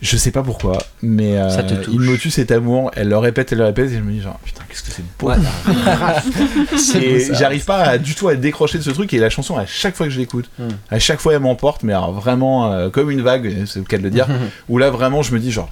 Je 0.06 0.18
sais 0.18 0.30
pas 0.32 0.44
pourquoi, 0.44 0.78
mais 1.02 1.38
euh, 1.38 1.50
il 1.92 2.00
me 2.00 2.16
tue 2.18 2.30
cet 2.30 2.52
amour. 2.52 2.92
Elle 2.96 3.10
le 3.10 3.18
répète, 3.18 3.52
elle 3.52 3.58
le 3.58 3.66
répète, 3.66 3.90
et 3.92 3.96
je 3.96 4.02
me 4.02 4.12
dis 4.12 4.22
genre 4.22 4.38
putain 4.46 4.62
qu'est-ce 4.70 4.84
que 4.84 4.92
c'est 4.92 5.04
beau. 5.20 5.30
Ouais. 5.30 5.36
Et 7.02 7.34
j'arrive 7.34 7.66
pas 7.66 7.78
à, 7.84 7.98
du 7.98 8.14
tout 8.16 8.28
à 8.28 8.36
décrocher 8.36 8.78
de 8.78 8.84
ce 8.84 8.92
truc 8.92 9.14
et 9.14 9.18
la 9.20 9.30
chanson 9.30 9.58
à 9.58 9.66
chaque 9.66 9.96
fois 9.96 10.06
que 10.06 10.12
je 10.12 10.20
l'écoute, 10.20 10.50
Hmm. 10.60 10.68
à 10.92 11.00
chaque 11.00 11.20
fois 11.20 11.34
elle 11.34 11.40
m'emporte, 11.40 11.84
mais 11.84 11.94
alors 11.94 12.14
vraiment 12.14 12.72
euh, 12.72 12.90
comme 12.90 13.10
une 13.12 13.22
vague, 13.22 13.66
c'est 13.66 13.80
le 13.80 13.86
cas 13.86 13.98
de 13.98 14.04
le 14.04 14.10
dire. 14.12 14.28
où 14.70 14.78
là 14.78 14.90
vraiment 14.92 15.22
je 15.24 15.34
me 15.34 15.40
dis 15.40 15.52
genre 15.52 15.70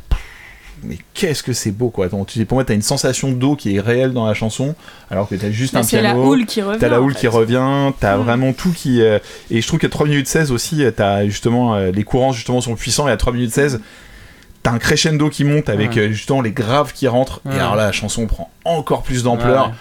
mais 0.86 0.98
qu'est-ce 1.14 1.44
que 1.44 1.54
c'est 1.54 1.72
beau 1.72 1.90
quoi. 1.90 2.10
Donc, 2.10 2.28
tu 2.28 2.38
sais, 2.40 2.44
pour 2.46 2.56
moi 2.58 2.66
t'as 2.66 2.74
une 2.74 2.82
sensation 2.82 3.32
d'eau 3.32 3.56
qui 3.56 3.76
est 3.76 3.80
réelle 3.80 4.12
dans 4.12 4.26
la 4.26 4.34
chanson 4.34 4.76
alors 5.10 5.30
que 5.30 5.36
t'as 5.36 5.50
juste 5.52 5.74
Bah, 5.76 5.80
un 5.80 5.84
c'est 5.84 6.02
la 6.02 6.10
piano. 6.14 6.26
houle 6.28 6.46
qui 6.46 6.62
revient. 6.62 6.78
T'as 6.80 6.90
la 6.90 7.02
houle 7.02 7.16
qui 7.16 7.28
revient, 7.28 7.92
t'as 8.02 8.18
Mm. 8.18 8.22
vraiment 8.24 8.52
tout 8.54 8.72
qui. 8.74 9.02
euh, 9.02 9.20
et 9.50 9.62
je 9.62 9.68
trouve 9.68 9.80
qu'à 9.80 9.88
3 9.88 10.08
minutes 10.08 10.28
16 10.28 10.52
aussi, 10.52 10.84
euh, 10.84 10.92
t'as 10.92 11.26
justement. 11.26 11.76
euh, 11.76 11.92
les 11.92 12.04
courants 12.04 12.34
justement 12.34 12.60
sont 12.60 12.76
puissants 12.76 13.08
et 13.08 13.12
à 13.12 13.18
3 13.18 13.32
minutes 13.32 13.54
16, 13.54 13.80
t'as 14.64 14.72
un 14.72 14.80
crescendo 14.80 15.30
qui 15.30 15.44
monte 15.44 15.70
avec 15.70 15.92
Ouais. 15.92 16.00
euh, 16.00 16.12
justement 16.12 16.42
les 16.42 16.52
graves 16.52 16.94
qui 16.94 17.08
rentrent. 17.08 17.42
Ouais. 17.46 17.56
Et 17.56 17.60
alors 17.60 17.76
là, 17.76 17.86
la 17.86 17.92
chanson 17.92 18.26
prend 18.28 18.50
encore 18.66 19.04
plus 19.04 19.24
d'ampleur. 19.24 19.72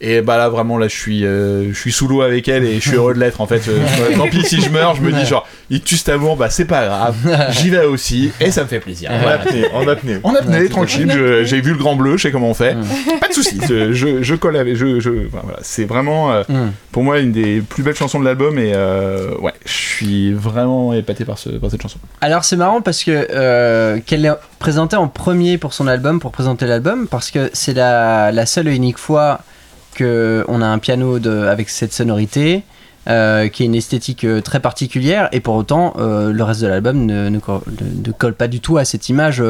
Et 0.00 0.20
bah 0.20 0.36
là, 0.38 0.48
vraiment, 0.48 0.78
là, 0.78 0.86
je 0.86 0.96
suis, 0.96 1.26
euh, 1.26 1.72
je 1.72 1.78
suis 1.78 1.90
sous 1.90 2.06
l'eau 2.06 2.22
avec 2.22 2.46
elle 2.46 2.64
et 2.64 2.76
je 2.76 2.88
suis 2.88 2.96
heureux 2.96 3.14
de 3.14 3.18
l'être 3.18 3.40
en 3.40 3.48
fait. 3.48 3.62
Euh, 3.68 3.80
tant 4.16 4.28
pis 4.28 4.44
si 4.44 4.60
je 4.60 4.70
meurs, 4.70 4.94
je 4.94 5.02
me 5.02 5.10
dis 5.10 5.26
genre, 5.26 5.44
il 5.70 5.82
tue 5.82 5.96
cet 5.96 6.10
amour, 6.10 6.36
bah 6.36 6.50
c'est 6.50 6.66
pas 6.66 6.86
grave, 6.86 7.16
j'y 7.50 7.70
vais 7.70 7.84
aussi 7.84 8.30
et 8.40 8.52
ça 8.52 8.62
me 8.62 8.68
fait 8.68 8.78
plaisir. 8.78 9.10
En 9.10 9.26
apnée, 9.26 9.64
en 9.72 9.88
apnée. 9.88 10.20
En 10.22 10.34
apnée, 10.34 10.68
tranquille, 10.68 11.42
j'ai 11.42 11.60
vu 11.60 11.72
le 11.72 11.78
grand 11.78 11.96
bleu, 11.96 12.16
je 12.16 12.22
sais 12.22 12.30
comment 12.30 12.50
on 12.50 12.54
fait. 12.54 12.76
Pas 13.20 13.28
de 13.28 13.32
soucis, 13.32 13.60
je, 13.68 14.22
je, 14.22 14.34
colle 14.36 14.56
avec. 14.56 14.76
Je, 14.76 15.00
je, 15.00 15.10
enfin, 15.26 15.40
voilà, 15.42 15.58
c'est 15.62 15.84
vraiment 15.84 16.30
euh, 16.30 16.44
pour 16.92 17.02
moi 17.02 17.18
une 17.18 17.32
des 17.32 17.60
plus 17.60 17.82
belles 17.82 17.96
chansons 17.96 18.20
de 18.20 18.24
l'album 18.24 18.56
et 18.58 18.72
euh, 18.74 19.34
ouais, 19.40 19.52
je 19.64 19.72
suis 19.72 20.32
vraiment 20.32 20.92
épaté 20.92 21.24
par, 21.24 21.38
ce, 21.38 21.48
par 21.50 21.72
cette 21.72 21.82
chanson. 21.82 21.98
Alors 22.20 22.44
c'est 22.44 22.56
marrant 22.56 22.82
parce 22.82 23.02
que 23.02 23.98
qu'elle 24.06 24.24
est 24.24 24.32
présentée 24.60 24.96
en 24.96 25.08
premier 25.08 25.58
pour 25.58 25.72
son 25.72 25.88
album, 25.88 26.20
pour 26.20 26.30
présenter 26.30 26.66
l'album, 26.66 27.08
parce 27.08 27.32
que 27.32 27.50
c'est 27.52 27.74
la, 27.74 28.30
la 28.30 28.46
seule 28.46 28.68
et 28.68 28.76
unique 28.76 28.98
fois 28.98 29.40
que 29.98 30.44
on 30.48 30.62
a 30.62 30.66
un 30.66 30.78
piano 30.78 31.18
de, 31.18 31.30
avec 31.46 31.68
cette 31.68 31.92
sonorité. 31.92 32.62
euh, 33.08 33.48
qui 33.48 33.62
est 33.62 33.66
une 33.66 33.74
esthétique 33.74 34.24
euh, 34.24 34.42
très 34.42 34.60
particulière 34.60 35.30
et 35.32 35.40
pour 35.40 35.54
autant 35.54 35.94
euh, 35.96 36.30
le 36.30 36.42
reste 36.44 36.60
de 36.60 36.66
l'album 36.66 37.06
ne, 37.06 37.30
ne, 37.30 37.38
co- 37.38 37.62
ne- 37.80 38.06
ne 38.06 38.12
colle 38.12 38.34
pas 38.34 38.48
du 38.48 38.60
tout 38.60 38.76
à 38.76 38.84
cette 38.84 39.08
image 39.08 39.42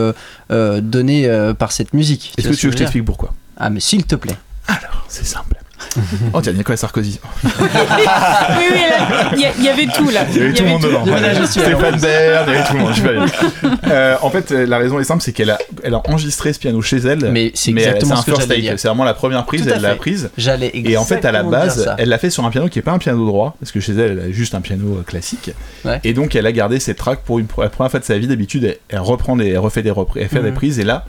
donnée 0.80 1.28
par 1.58 1.72
cette 1.72 1.92
musique. 1.92 2.34
Est-ce 2.38 2.48
que 2.50 2.54
tu 2.54 2.66
veux 2.66 2.70
que 2.72 2.78
je 2.78 2.78
t'explique 2.84 3.04
pourquoi? 3.04 3.34
Ah 3.56 3.70
mais 3.70 3.80
s'il 3.80 4.04
te 4.06 4.14
plaît. 4.14 4.36
Alors, 4.68 5.04
c'est 5.08 5.26
simple. 5.26 5.56
oh 6.32 6.40
tiens, 6.40 6.52
Nicolas 6.52 6.76
Sarkozy. 6.76 7.20
oui, 7.44 7.50
oui, 8.72 8.80
il 9.34 9.62
y, 9.62 9.64
y 9.64 9.68
avait 9.68 9.86
tout 9.86 10.08
là. 10.10 10.20
Il 10.30 10.36
y 10.36 10.40
avait 10.40 10.52
tout 10.52 10.62
le 10.64 10.68
monde 10.70 10.82
dedans. 10.82 11.02
Il 11.06 11.10
y 11.10 11.14
avait 11.14 11.26
la 11.28 11.34
gestuelle. 11.34 11.76
Stéphane 11.76 12.00
Bern, 12.00 12.44
il 12.48 12.54
y 12.54 12.56
avait 12.56 12.64
tout 12.64 12.74
le 12.74 12.80
monde. 13.18 13.28
Euh, 13.88 14.16
en 14.22 14.30
fait, 14.30 14.50
la 14.50 14.76
raison 14.78 14.98
est 14.98 15.04
simple, 15.04 15.22
c'est 15.22 15.32
qu'elle 15.32 15.50
a, 15.50 15.58
elle 15.82 15.94
a 15.94 16.02
enregistré 16.08 16.52
ce 16.52 16.58
piano 16.58 16.82
chez 16.82 16.98
elle. 16.98 17.30
Mais 17.30 17.52
c'est 17.54 17.70
exactement 17.70 18.14
un 18.14 18.22
ce 18.22 18.30
que 18.30 18.40
j'allais. 18.40 18.76
C'est 18.76 18.88
vraiment 18.88 19.04
la 19.04 19.14
première 19.14 19.44
prise, 19.46 19.66
elle 19.66 19.80
l'a 19.80 19.94
prise. 19.94 20.30
J'allais 20.36 20.70
Et 20.74 20.96
en 20.96 21.04
fait, 21.04 21.24
à 21.24 21.32
la 21.32 21.42
base, 21.42 21.90
elle 21.98 22.08
l'a 22.08 22.18
fait 22.18 22.30
sur 22.30 22.44
un 22.44 22.50
piano 22.50 22.68
qui 22.68 22.78
est 22.78 22.82
pas 22.82 22.92
un 22.92 22.98
piano 22.98 23.24
droit, 23.26 23.56
parce 23.60 23.72
que 23.72 23.80
chez 23.80 23.92
elle, 23.92 24.12
elle 24.12 24.20
a 24.20 24.30
juste 24.30 24.54
un 24.54 24.60
piano 24.60 24.98
euh, 24.98 25.02
classique. 25.02 25.50
Ouais. 25.84 26.00
Et 26.04 26.12
donc, 26.12 26.34
elle 26.36 26.46
a 26.46 26.52
gardé 26.52 26.80
cette 26.80 26.98
track 26.98 27.20
pour, 27.24 27.38
une, 27.38 27.46
pour 27.46 27.62
la 27.62 27.68
première 27.70 27.90
fois 27.90 28.00
de 28.00 28.04
sa 28.04 28.18
vie. 28.18 28.26
D'habitude, 28.26 28.64
elle, 28.64 28.78
elle 28.88 29.00
reprend 29.00 29.36
des, 29.36 29.48
elle 29.48 29.58
refait 29.58 29.82
des 29.82 29.90
reprises, 29.90 30.22
elle 30.22 30.28
fait 30.28 30.42
des 30.42 30.50
Mhm. 30.50 30.54
prises, 30.54 30.78
et 30.80 30.84
là, 30.84 31.04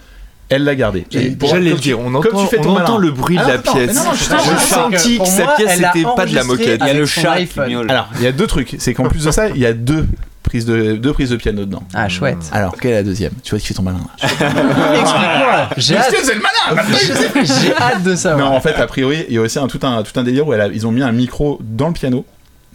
elle 0.49 0.63
l'a 0.63 0.75
gardé. 0.75 1.05
J'allais 1.11 1.69
le 1.71 1.75
dire, 1.77 1.99
on 1.99 2.05
comme 2.11 2.15
entend, 2.35 2.41
tu 2.43 2.47
fais 2.55 2.59
on 2.65 2.75
entend 2.75 2.97
le 2.97 3.11
bruit 3.11 3.35
de 3.37 3.41
Alors, 3.41 3.53
la 3.53 3.57
pièce. 3.59 3.87
mais 3.87 3.93
non, 3.93 4.03
non, 4.05 4.11
je- 4.13 4.17
Je 4.17 4.23
je- 4.25 4.29
sens 4.29 4.91
que 4.91 5.17
moi, 5.17 5.55
pièce 5.57 5.69
c'était 5.75 6.03
pas 6.15 6.25
de 6.25 6.35
la 6.35 6.43
moquette. 6.43 6.81
Il 6.81 6.87
y 6.87 6.89
a 6.89 6.93
le 6.93 7.05
chat 7.05 7.21
qui 7.37 7.41
iPhone. 7.43 7.69
miaule. 7.69 7.91
Alors, 7.91 8.07
il 8.17 8.23
y 8.23 8.27
a 8.27 8.31
deux 8.31 8.47
trucs. 8.47 8.75
C'est 8.79 8.93
qu'en 8.93 9.07
plus 9.07 9.23
de 9.25 9.31
ça, 9.31 9.49
il 9.49 9.57
y 9.57 9.65
a 9.65 9.73
deux 9.73 10.05
prises 10.43 10.65
de, 10.65 10.93
deux 10.93 11.13
prises 11.13 11.29
de 11.29 11.35
piano 11.35 11.59
dedans. 11.65 11.83
Ah 11.93 12.09
chouette. 12.09 12.37
Alors, 12.51 12.75
quelle 12.75 12.91
est 12.91 12.95
la 12.95 13.03
deuxième? 13.03 13.31
Tu 13.43 13.51
vois 13.51 13.59
qui 13.59 13.67
fait 13.67 13.73
ton 13.75 13.83
malin 13.83 13.99
là. 13.99 14.27
Explique-moi. 14.99 15.69
J'ai 15.77 15.97
hâte. 15.97 16.15
c'est 16.23 16.33
le 16.33 16.41
malin 16.41 16.83
J'ai 17.43 17.75
hâte 17.75 18.03
de 18.03 18.09
Non, 18.11 18.15
savoir. 18.17 18.51
en 18.51 18.59
fait, 18.59 18.73
a 18.75 18.87
priori, 18.87 19.25
il 19.29 19.35
y 19.35 19.37
a 19.37 19.41
aussi 19.41 19.59
un, 19.59 19.67
tout, 19.67 19.79
un, 19.83 20.01
tout 20.03 20.19
un 20.19 20.23
délire 20.23 20.47
où 20.47 20.53
elle 20.53 20.61
a- 20.61 20.67
ils 20.67 20.87
ont 20.87 20.91
mis 20.91 21.03
un 21.03 21.11
micro 21.11 21.59
dans 21.61 21.87
le 21.87 21.93
piano 21.93 22.25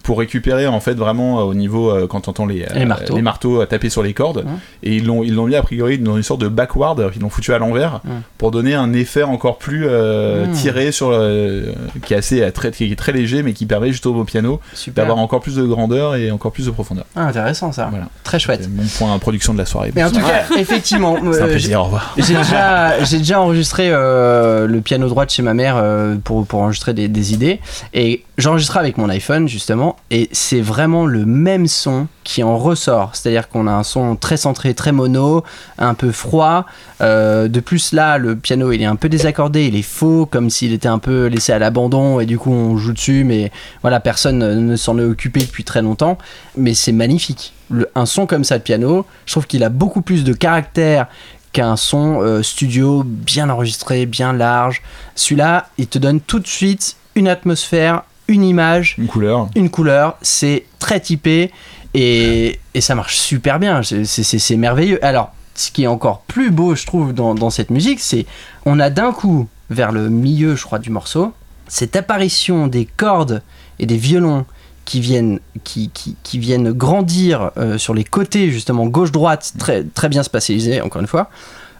pour 0.05 0.19
récupérer 0.21 0.69
en 0.69 0.79
fait 0.79 0.95
vraiment 0.95 1.41
euh, 1.41 1.43
au 1.43 1.55
niveau 1.55 1.91
euh, 1.91 2.07
quand 2.07 2.21
t'entends 2.21 2.47
les, 2.47 2.63
euh, 2.63 2.67
Les 2.77 2.85
marteaux. 2.85 3.17
les 3.17 3.23
marteaux 3.23 3.65
taper 3.65 3.89
sur 3.91 4.03
les 4.05 4.15
cordes 4.15 4.45
et 4.85 4.95
ils 4.95 5.05
l'ont 5.05 5.25
ils 5.25 5.35
l'ont 5.35 5.47
mis 5.47 5.57
a 5.57 5.63
priori 5.63 5.99
dans 5.99 6.17
une 6.17 6.23
sorte 6.23 6.41
de 6.41 6.47
backward 6.49 7.11
ils 7.17 7.21
l'ont 7.21 7.29
foutu 7.31 7.53
à 7.53 7.59
l'envers 7.59 8.01
pour 8.39 8.53
donner 8.53 8.75
un 8.75 8.93
effet 8.93 9.25
encore 9.25 9.59
plus 9.59 9.87
euh, 9.89 10.47
Mm. 10.47 10.53
tiré 10.53 10.93
sur 10.93 11.11
le- 11.11 11.73
qui 12.05 12.15
est 12.15 12.17
assez 12.19 12.53
très 12.53 12.71
qui 12.71 12.93
est 12.93 12.97
très 12.97 13.13
léger 13.13 13.43
mais 13.43 13.53
qui 13.55 13.67
permet 13.67 13.89
justement 13.91 14.19
au 14.21 14.25
piano 14.25 14.61
d'avoir 14.95 15.19
encore 15.19 15.41
plus 15.41 15.57
de 15.57 15.65
grandeur 15.65 16.15
et 16.15 16.31
encore 16.31 16.53
plus 16.53 16.67
de 16.67 16.71
profondeur 16.71 17.05
Ah, 17.17 17.27
intéressant 17.27 17.73
ça. 17.73 17.89
voilà 17.91 18.07
Très 18.23 18.39
chouette. 18.39 18.69
mon 18.71 18.85
point 18.99 19.19
production 19.19 19.53
de 19.55 19.59
la 19.59 19.67
soirée 19.67 19.91
Mais 19.95 20.05
en 20.05 20.11
tout 20.11 20.21
cas, 20.21 20.45
effectivement, 20.59 21.17
c'est 21.33 21.41
un 21.41 21.45
euh, 21.47 21.49
plaisir 21.51 21.81
au 21.81 21.85
revoir 21.85 22.15
j'ai 22.19 22.35
déjà, 22.37 23.03
j'ai 23.05 23.19
déjà 23.19 23.41
enregistré 23.41 23.89
euh, 23.91 24.67
le 24.67 24.81
piano 24.83 25.09
droit 25.09 25.25
de 25.25 25.31
chez 25.31 25.43
ma 25.43 25.55
mère 25.55 25.83
pour, 26.25 26.47
pour 26.47 26.61
enregistrer 26.61 26.93
des, 26.95 27.09
des 27.09 27.33
idées. 27.33 27.61
Et 27.95 28.23
j'enregistrais 28.39 28.81
avec 28.81 28.99
mon 28.99 29.09
iPhone, 29.09 29.49
justement. 29.49 29.94
Et 30.11 30.29
c'est 30.33 30.61
vraiment 30.61 31.07
le 31.07 31.25
même 31.25 31.67
son 31.67 32.07
qui 32.23 32.43
en 32.43 32.57
ressort. 32.57 33.15
C'est-à-dire 33.15 33.49
qu'on 33.49 33.67
a 33.67 33.73
un 33.73 33.83
son 33.83 34.17
très 34.17 34.37
centré, 34.37 34.75
très 34.75 34.93
mono, 34.93 35.45
un 35.79 35.95
peu 35.95 36.13
froid. 36.13 36.67
Euh, 37.01 37.49
de 37.49 37.61
plus, 37.61 37.93
là, 37.93 38.19
le 38.19 38.37
piano, 38.37 38.73
il 38.73 38.83
est 38.83 38.87
un 38.87 38.97
peu 38.97 39.09
désaccordé, 39.09 39.67
il 39.67 39.77
est 39.77 39.83
faux, 39.83 40.27
comme 40.27 40.51
s'il 40.51 40.73
était 40.73 40.89
un 40.89 40.99
peu 40.99 41.27
laissé 41.27 41.53
à 41.53 41.59
l'abandon. 41.59 42.21
Et 42.21 42.27
du 42.27 42.39
coup, 42.39 42.53
on 42.53 42.77
joue 42.77 42.93
dessus. 42.93 43.25
Mais 43.25 43.51
voilà, 43.83 44.01
personne 44.01 44.39
ne 44.39 44.77
s'en 44.77 44.99
est 44.99 45.05
occupé 45.05 45.41
depuis 45.41 45.65
très 45.65 45.83
longtemps. 45.83 46.19
Mais 46.57 46.75
c'est 46.75 46.93
magnifique. 46.93 47.53
Un 47.95 48.07
son 48.07 48.27
comme 48.27 48.45
ça 48.45 48.59
de 48.59 48.63
piano, 48.63 49.07
je 49.27 49.33
trouve 49.33 49.47
qu'il 49.47 49.65
a 49.65 49.69
beaucoup 49.69 50.03
plus 50.03 50.23
de 50.23 50.33
caractère 50.33 51.07
qu'un 51.55 51.77
son 51.77 52.21
euh, 52.21 52.43
studio 52.43 53.05
bien 53.05 53.49
enregistré, 53.49 54.05
bien 54.05 54.33
large. 54.35 54.83
Celui-là, 55.15 55.69
il 55.79 55.87
te 55.87 55.99
donne 55.99 56.21
tout 56.21 56.41
de 56.41 56.47
suite 56.47 56.97
une 57.15 57.29
atmosphère, 57.29 58.03
une 58.29 58.43
image, 58.45 58.95
une 58.99 59.07
couleur 59.07 59.49
une 59.55 59.71
couleur. 59.71 60.17
C'est 60.23 60.65
très 60.79 61.01
typé 61.01 61.51
et, 61.95 62.59
et 62.75 62.81
ça 62.81 62.95
marche 62.95 63.17
super 63.17 63.59
bien. 63.59 63.83
C'est- 63.83 64.05
C'est 64.05 64.23
c'est- 64.23 64.39
c'est 64.39 64.57
merveilleux. 64.57 65.05
Alors, 65.05 65.33
ce 65.55 65.71
qui 65.71 65.85
est 65.85 65.87
encore 65.89 66.21
plus 66.23 66.51
beau, 66.51 66.75
je 66.75 66.85
trouve, 66.87 67.13
dans, 67.13 67.35
dans 67.35 67.51
cette 67.51 67.71
musique, 67.71 68.01
c'est 68.01 68.27
on 68.67 68.81
a 68.81 68.91
d'un 68.91 69.13
coup, 69.13 69.47
vers 69.71 69.93
le 69.93 70.09
milieu, 70.09 70.57
je 70.57 70.65
crois, 70.65 70.79
du 70.79 70.91
morceau, 70.91 71.33
cette 71.69 71.97
apparition 71.97 72.67
des 72.67 72.85
cordes 72.87 73.43
et 73.79 73.87
des 73.87 73.97
violons 73.97 74.45
qui 74.85 75.01
viennent, 75.01 75.41
qui, 75.63 75.91
qui, 75.95 76.17
qui 76.23 76.39
viennent 76.39 76.73
grandir 76.73 77.53
euh, 77.57 77.79
sur 77.79 77.95
les 77.95 78.05
côtés, 78.05 78.51
justement, 78.51 78.87
gauche-droite, 78.87 79.55
très, 79.59 79.83
très 79.85 80.09
bien 80.09 80.23
spatialisé, 80.23 80.81
encore 80.83 81.01
une 81.01 81.07
fois. 81.09 81.31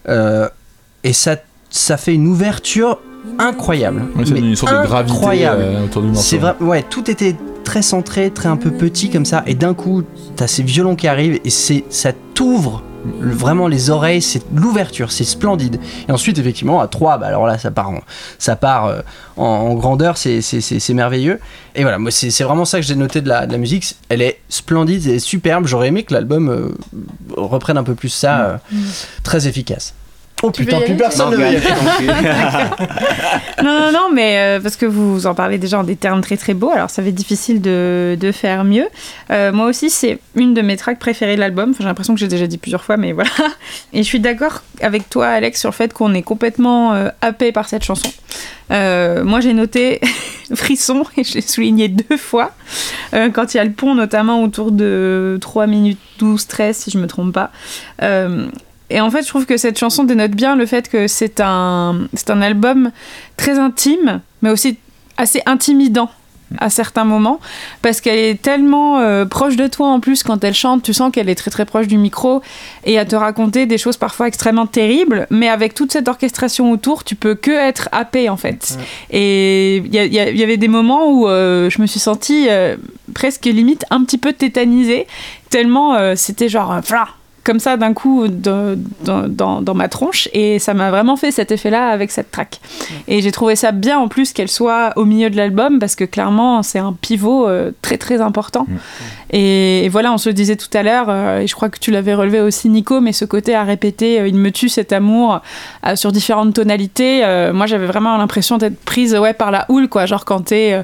Euh, 0.09 0.49
et 1.03 1.13
ça, 1.13 1.37
ça 1.69 1.97
fait 1.99 2.15
une 2.15 2.27
ouverture 2.29 2.99
incroyable. 3.39 4.03
Donne 4.17 4.45
une 4.45 4.57
sorte 4.57 4.73
de 4.73 4.87
gravité 4.87 5.17
incroyable. 5.17 5.63
euh, 5.63 5.85
autour 5.85 6.03
du 6.03 6.09
morceau 6.09 6.23
C'est 6.23 6.39
vrai, 6.39 6.55
ouais, 6.61 6.83
tout 6.83 7.11
était 7.11 7.37
très 7.65 7.83
centré, 7.83 8.31
très 8.31 8.49
un 8.49 8.57
peu 8.57 8.71
petit 8.71 9.11
comme 9.11 9.25
ça, 9.25 9.43
et 9.47 9.55
d'un 9.55 9.75
coup, 9.75 10.03
t'as 10.37 10.47
ces 10.47 10.63
violons 10.63 10.97
qui 10.97 11.09
arrivent 11.09 11.41
et 11.45 11.51
c'est, 11.51 11.85
ça 11.89 12.13
t'ouvre 12.35 12.83
le- 13.21 13.33
vraiment 13.35 13.69
les 13.69 13.91
oreilles, 13.91 14.23
c'est 14.23 14.43
l'ouverture, 14.55 15.13
c'est 15.13 15.25
splendide. 15.25 15.79
Et 16.09 16.13
ensuite, 16.13 16.39
effectivement, 16.39 16.81
à 16.81 16.89
3, 16.89 17.19
bah 17.19 17.27
alors 17.27 17.47
là, 17.47 17.59
ça 17.59 17.71
part 17.71 17.91
en, 17.91 18.01
ça 18.39 18.57
part 18.57 18.87
euh, 18.87 19.01
en, 19.37 19.45
en 19.45 19.75
grandeur, 19.75 20.17
c'est, 20.17 20.41
c'est, 20.41 20.61
c'est, 20.63 20.79
c'est 20.81 20.95
merveilleux. 20.95 21.39
Et 21.75 21.83
voilà, 21.83 21.99
moi, 21.99 22.11
c'est, 22.11 22.31
c'est 22.31 22.45
vraiment 22.45 22.65
ça 22.65 22.81
que 22.81 22.87
j'ai 22.87 22.95
noté 22.97 23.21
de 23.21 23.29
la, 23.29 23.47
de 23.47 23.53
la 23.53 23.59
musique. 23.59 23.95
Elle 24.09 24.23
est 24.23 24.39
splendide 24.49 25.07
et 25.07 25.19
superbe. 25.19 25.67
J'aurais 25.67 25.89
aimé 25.89 26.03
que 26.05 26.15
l'album 26.15 26.49
euh, 26.49 26.69
reprenne 27.37 27.77
un 27.79 27.85
peu 27.85 27.95
plus 27.95 28.09
ça, 28.11 28.41
euh, 28.43 28.57
très 29.23 29.47
efficace. 29.49 29.93
Oh 30.47 30.51
Tu 30.53 30.67
putain, 30.67 30.81
plus 30.81 30.95
personne 30.95 31.31
ne 31.31 31.37
veut 31.37 31.43
y 31.43 31.57
aller. 31.57 31.61
Non, 33.65 33.81
non, 33.81 33.93
non, 33.93 34.09
mais 34.13 34.39
euh, 34.39 34.61
parce 34.61 34.77
que 34.77 34.85
vous 34.85 35.27
en 35.27 35.35
parlez 35.35 35.57
déjà 35.57 35.79
en 35.79 35.85
des 35.85 35.97
termes 35.97 36.21
très 36.21 36.37
très 36.37 36.53
beaux, 36.53 36.69
alors 36.69 36.91
ça 36.91 37.01
va 37.01 37.09
être 37.09 37.15
difficile 37.15 37.63
de, 37.63 38.15
de 38.21 38.31
faire 38.31 38.63
mieux. 38.63 38.87
Euh, 39.31 39.53
moi 39.53 39.67
aussi, 39.67 39.89
c'est 39.89 40.19
une 40.35 40.53
de 40.53 40.61
mes 40.61 40.77
tracks 40.77 40.99
préférées 40.99 41.37
de 41.37 41.41
l'album. 41.41 41.71
Enfin, 41.71 41.79
j'ai 41.81 41.87
l'impression 41.87 42.13
que 42.13 42.21
j'ai 42.21 42.29
déjà 42.29 42.47
dit 42.47 42.59
plusieurs 42.59 42.85
fois, 42.85 42.99
mais 42.99 43.13
voilà. 43.13 43.31
Et 43.95 44.03
je 44.03 44.07
suis 44.07 44.21
d'accord 44.21 44.63
avec 44.83 45.09
toi, 45.09 45.29
Alex, 45.29 45.61
sur 45.61 45.71
le 45.71 45.75
fait 45.75 45.95
qu'on 45.95 46.13
est 46.13 46.23
complètement 46.23 46.93
euh, 46.93 47.09
happé 47.23 47.51
par 47.51 47.67
cette 47.67 47.83
chanson. 47.83 48.11
Euh, 48.71 49.25
moi, 49.25 49.41
j'ai 49.41 49.55
noté 49.55 50.01
frisson 50.55 51.05
et 51.17 51.25
je 51.25 51.35
l'ai 51.35 51.41
souligné 51.41 51.89
deux 51.89 52.19
fois. 52.19 52.51
Euh, 53.15 53.31
quand 53.31 53.55
il 53.55 53.57
y 53.57 53.61
a 53.61 53.65
le 53.65 53.73
pont, 53.73 53.95
notamment 53.95 54.43
autour 54.43 54.73
de 54.73 55.39
3 55.41 55.67
minutes 55.67 56.01
12, 56.19 56.47
13, 56.47 56.77
si 56.77 56.91
je 56.91 56.99
me 56.99 57.07
trompe 57.07 57.33
pas. 57.33 57.51
Et 58.91 59.01
en 59.01 59.11
fait, 59.11 59.23
je 59.23 59.29
trouve 59.29 59.47
que 59.47 59.57
cette 59.57 59.79
chanson 59.79 60.05
dénote 60.05 60.33
bien 60.33 60.57
le 60.57 60.67
fait 60.67 60.89
que 60.89 61.09
c'est 61.09 61.41
un, 61.41 62.07
c'est 62.15 62.31
un 62.31 62.43
album 62.43 62.91
très 63.37 63.59
intime, 63.59 64.21
mais 64.43 64.51
aussi 64.51 64.79
assez 65.17 65.43
intimidant 65.47 66.11
à 66.59 66.71
certains 66.71 67.05
moments, 67.05 67.41
parce 67.83 68.01
qu'elle 68.01 68.19
est 68.19 68.41
tellement 68.41 69.01
euh, 69.01 69.25
proche 69.25 69.57
de 69.57 69.67
toi 69.67 69.89
en 69.89 70.01
plus 70.01 70.23
quand 70.23 70.45
elle 70.45 70.55
chante, 70.55 70.83
tu 70.83 70.93
sens 70.93 71.11
qu'elle 71.11 71.29
est 71.29 71.35
très 71.35 71.51
très 71.51 71.65
proche 71.65 71.87
du 71.87 71.99
micro 71.99 72.43
et 72.85 72.99
à 72.99 73.05
te 73.05 73.17
raconter 73.17 73.67
des 73.67 73.79
choses 73.79 73.97
parfois 73.97 74.29
extrêmement 74.29 74.67
terribles, 74.67 75.27
mais 75.31 75.49
avec 75.49 75.75
toute 75.75 75.93
cette 75.93 76.07
orchestration 76.07 76.71
autour, 76.71 77.03
tu 77.03 77.17
peux 77.17 77.35
que 77.35 77.51
être 77.51 77.89
happé 77.93 78.29
en 78.29 78.37
fait. 78.37 78.79
Et 79.11 79.79
il 79.79 79.95
y, 79.95 80.43
avait 80.43 80.57
des 80.57 80.69
moments 80.69 81.11
où 81.11 81.29
euh, 81.29 81.71
je 81.71 81.81
me 81.81 81.87
suis 81.87 82.01
sentie 82.01 82.47
euh, 82.49 82.77
presque 83.15 83.47
limite 83.47 83.85
un 83.91 84.05
petit 84.05 84.19
peu 84.19 84.33
tétanisée, 84.33 85.07
tellement 85.51 86.15
c'était 86.17 86.49
genre, 86.49 86.81
comme 87.45 87.61
ça 87.61 87.77
d'un 87.77 87.93
coup 87.93 88.27
de- 88.27 88.79
dans, 89.05 89.29
dans- 89.29 89.61
dans 89.63 89.75
ma 89.75 89.89
tronche 89.89 90.29
et 90.33 90.59
ça 90.59 90.73
m'a 90.75 90.91
vraiment 90.91 91.17
fait 91.17 91.31
cet 91.31 91.53
effet 91.53 91.71
là 91.71 91.89
avec 91.89 92.11
cette 92.11 92.31
track. 92.31 92.59
Et 93.07 93.21
j'ai 93.21 93.31
trouvé 93.33 93.55
ça 93.55 93.71
bien 93.71 93.99
en 93.99 94.09
plus 94.09 94.33
qu'elle 94.33 94.49
soit 94.51 94.93
au 94.97 95.05
milieu 95.05 95.29
de 95.31 95.37
l'album 95.37 95.79
parce 95.79 95.95
que 95.95 96.05
clairement 96.05 96.63
c'est 96.63 96.79
un 96.79 96.95
pivot 96.95 97.47
euh, 97.47 97.71
très 97.83 97.99
très 97.99 98.21
important. 98.21 98.67
Et, 99.31 99.85
et 99.85 99.89
voilà 99.89 100.13
on 100.13 100.19
se 100.19 100.29
le 100.29 100.33
disait 100.35 100.57
tout 100.57 100.71
à 100.73 100.83
l'heure 100.83 101.07
euh, 101.09 101.41
et 101.41 101.47
je 101.47 101.55
crois 101.55 101.69
que 101.69 101.79
tu 101.79 101.91
l'avais 101.91 102.15
relevé 102.15 102.41
aussi 102.41 102.69
Nico 102.69 103.01
mais 103.01 103.13
ce 103.13 103.25
côté 103.25 103.55
à 103.55 103.63
répéter 103.65 104.21
euh, 104.21 104.29
il 104.29 104.37
me 104.37 104.51
tue 104.51 104.69
cet 104.69 104.93
amour 104.93 105.41
sur 105.97 106.13
différentes 106.13 106.55
tonalités 106.55 107.23
moi 107.53 107.67
j'avais 107.67 107.87
vraiment 107.87 108.17
l'impression 108.17 108.59
d'être 108.59 108.79
prise 108.85 109.15
ouais 109.15 109.35
par 109.35 109.51
la 109.51 109.67
houle 109.69 109.89
quoi. 109.89 110.07
Genre 110.07 110.25
quand 110.25 110.41
t'es 110.47 110.83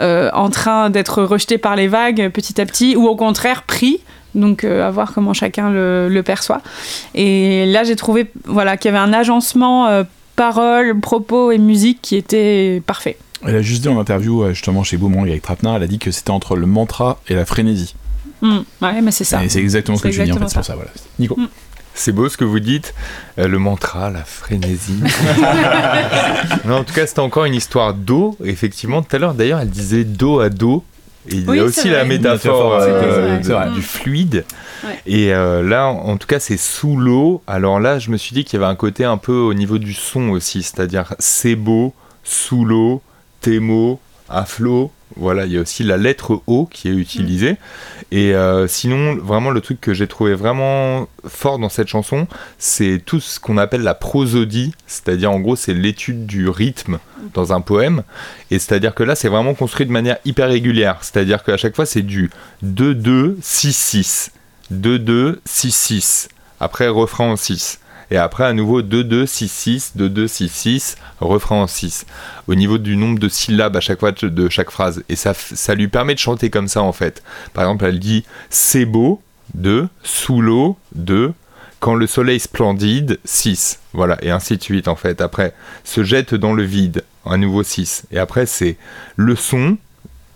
en 0.00 0.50
train 0.50 0.90
d'être 0.90 1.22
rejeté 1.22 1.58
par 1.58 1.76
les 1.76 1.88
vagues 1.88 2.28
petit 2.30 2.60
à 2.60 2.66
petit 2.66 2.96
ou 2.96 3.06
au 3.06 3.16
contraire 3.16 3.62
pris 3.62 4.00
donc 4.34 4.64
euh, 4.64 4.86
à 4.86 4.90
voir 4.90 5.12
comment 5.12 5.34
chacun 5.34 5.70
le, 5.70 6.08
le 6.08 6.22
perçoit. 6.22 6.60
Et 7.14 7.66
là 7.66 7.84
j'ai 7.84 7.96
trouvé 7.96 8.30
voilà, 8.44 8.76
qu'il 8.76 8.90
y 8.90 8.94
avait 8.94 9.04
un 9.04 9.12
agencement 9.12 9.88
euh, 9.88 10.04
paroles, 10.36 10.98
propos 11.00 11.50
et 11.52 11.58
musique 11.58 12.00
qui 12.02 12.16
était 12.16 12.82
parfait. 12.86 13.16
Elle 13.46 13.56
a 13.56 13.62
juste 13.62 13.82
dit 13.82 13.88
en 13.88 13.98
interview, 13.98 14.42
euh, 14.42 14.52
justement, 14.52 14.84
chez 14.84 14.96
Boomerang 14.96 15.28
avec 15.28 15.42
Trapnar, 15.42 15.76
elle 15.76 15.82
a 15.82 15.86
dit 15.86 15.98
que 15.98 16.10
c'était 16.10 16.30
entre 16.30 16.56
le 16.56 16.66
mantra 16.66 17.20
et 17.28 17.34
la 17.34 17.44
frénésie. 17.44 17.94
Mm, 18.40 18.58
ouais 18.80 19.00
mais 19.02 19.10
c'est 19.10 19.24
ça. 19.24 19.42
Et 19.44 19.48
c'est 19.48 19.60
exactement 19.60 19.96
ce 19.96 20.02
que 20.02 20.08
tu 20.08 20.22
dis 20.22 20.32
en 20.32 20.36
fait, 20.36 20.48
c'est 20.48 20.54
pour 20.54 20.64
ça. 20.64 20.74
Voilà. 20.74 20.90
Nico. 21.18 21.36
Mm. 21.36 21.48
C'est 21.94 22.12
beau 22.12 22.28
ce 22.28 22.36
que 22.38 22.44
vous 22.44 22.60
dites, 22.60 22.94
euh, 23.38 23.48
le 23.48 23.58
mantra, 23.58 24.10
la 24.10 24.24
frénésie. 24.24 25.02
non, 26.64 26.76
en 26.76 26.84
tout 26.84 26.94
cas, 26.94 27.06
c'était 27.06 27.20
encore 27.20 27.44
une 27.44 27.54
histoire 27.54 27.92
d'eau. 27.92 28.36
Effectivement, 28.42 29.02
tout 29.02 29.14
à 29.14 29.18
l'heure, 29.18 29.34
d'ailleurs, 29.34 29.60
elle 29.60 29.68
disait 29.68 30.04
dos 30.04 30.40
à 30.40 30.48
dos. 30.48 30.84
Et 31.28 31.36
il 31.36 31.54
y 31.54 31.58
a 31.58 31.64
aussi 31.64 31.88
la 31.88 32.00
vrai. 32.00 32.08
métaphore 32.08 32.80
Métaphore, 32.80 33.02
euh, 33.02 33.38
vrai, 33.42 33.70
du 33.70 33.82
fluide. 33.82 34.44
Ouais. 34.84 34.98
Et 35.06 35.32
euh, 35.32 35.62
là, 35.62 35.86
en 35.86 36.08
en 36.08 36.16
tout 36.16 36.26
cas, 36.26 36.40
c'est 36.40 36.56
sous 36.56 36.96
l'eau. 36.96 37.42
Alors 37.46 37.78
là, 37.78 37.98
je 37.98 38.10
me 38.10 38.16
suis 38.16 38.34
dit 38.34 38.44
qu'il 38.44 38.58
y 38.58 38.62
avait 38.62 38.70
un 38.70 38.76
côté 38.76 39.04
un 39.04 39.16
peu 39.16 39.32
au 39.34 39.54
niveau 39.54 39.78
du 39.78 39.94
son 39.94 40.30
aussi, 40.30 40.62
c'est-à-dire 40.62 41.14
c'est 41.18 41.54
beau, 41.54 41.94
sous 42.24 42.64
l'eau, 42.64 43.02
tes 43.40 43.60
mots, 43.60 44.00
à 44.28 44.44
flot. 44.44 44.90
Voilà, 45.16 45.46
il 45.46 45.52
y 45.52 45.58
a 45.58 45.60
aussi 45.60 45.82
la 45.82 45.96
lettre 45.96 46.42
O 46.46 46.66
qui 46.66 46.88
est 46.88 46.92
utilisée. 46.92 47.56
Et 48.10 48.34
euh, 48.34 48.66
sinon, 48.66 49.16
vraiment, 49.16 49.50
le 49.50 49.60
truc 49.60 49.80
que 49.80 49.94
j'ai 49.94 50.06
trouvé 50.06 50.34
vraiment 50.34 51.08
fort 51.26 51.58
dans 51.58 51.68
cette 51.68 51.88
chanson, 51.88 52.26
c'est 52.58 53.00
tout 53.04 53.20
ce 53.20 53.40
qu'on 53.40 53.58
appelle 53.58 53.82
la 53.82 53.94
prosodie, 53.94 54.72
c'est-à-dire 54.86 55.30
en 55.30 55.40
gros, 55.40 55.56
c'est 55.56 55.74
l'étude 55.74 56.26
du 56.26 56.48
rythme 56.48 56.98
dans 57.34 57.52
un 57.52 57.60
poème. 57.60 58.02
Et 58.50 58.58
c'est-à-dire 58.58 58.94
que 58.94 59.02
là, 59.02 59.14
c'est 59.14 59.28
vraiment 59.28 59.54
construit 59.54 59.86
de 59.86 59.92
manière 59.92 60.18
hyper 60.24 60.48
régulière. 60.48 60.98
C'est-à-dire 61.00 61.42
qu'à 61.42 61.56
chaque 61.56 61.76
fois, 61.76 61.86
c'est 61.86 62.02
du 62.02 62.30
2-2-6-6. 62.64 64.30
2-2-6-6. 64.72 66.28
Après, 66.60 66.88
refrain 66.88 67.32
en 67.32 67.36
6. 67.36 67.80
Et 68.12 68.18
après, 68.18 68.44
à 68.44 68.52
nouveau, 68.52 68.82
2-2-6-6, 68.82 69.92
2-2-6-6, 69.96 70.96
refrain 71.20 71.62
en 71.62 71.66
6. 71.66 72.04
Au 72.46 72.54
niveau 72.54 72.76
du 72.76 72.94
nombre 72.98 73.18
de 73.18 73.28
syllabes 73.30 73.74
à 73.74 73.80
chaque 73.80 74.00
fois 74.00 74.12
de- 74.12 74.48
chaque 74.50 74.70
phrase. 74.70 75.02
Et 75.08 75.16
ça, 75.16 75.32
ça 75.32 75.74
lui 75.74 75.88
permet 75.88 76.12
de 76.12 76.18
chanter 76.18 76.50
comme 76.50 76.68
ça, 76.68 76.82
en 76.82 76.92
fait. 76.92 77.22
Par 77.54 77.64
exemple, 77.64 77.86
elle 77.86 77.98
dit 77.98 78.24
C'est 78.50 78.84
beau, 78.84 79.22
2, 79.54 79.88
sous 80.02 80.42
l'eau, 80.42 80.76
2, 80.94 81.32
quand 81.80 81.94
le 81.94 82.06
soleil 82.06 82.38
splendide, 82.38 83.18
6. 83.24 83.78
Voilà, 83.94 84.18
et 84.22 84.30
ainsi 84.30 84.58
de 84.58 84.62
suite, 84.62 84.88
en 84.88 84.96
fait. 84.96 85.22
Après, 85.22 85.54
se 85.82 86.04
jette 86.04 86.34
dans 86.34 86.52
le 86.52 86.64
vide, 86.64 87.04
à 87.24 87.38
nouveau 87.38 87.62
6. 87.62 88.04
Et 88.12 88.18
après, 88.18 88.44
c'est 88.44 88.76
le 89.16 89.36
son, 89.36 89.78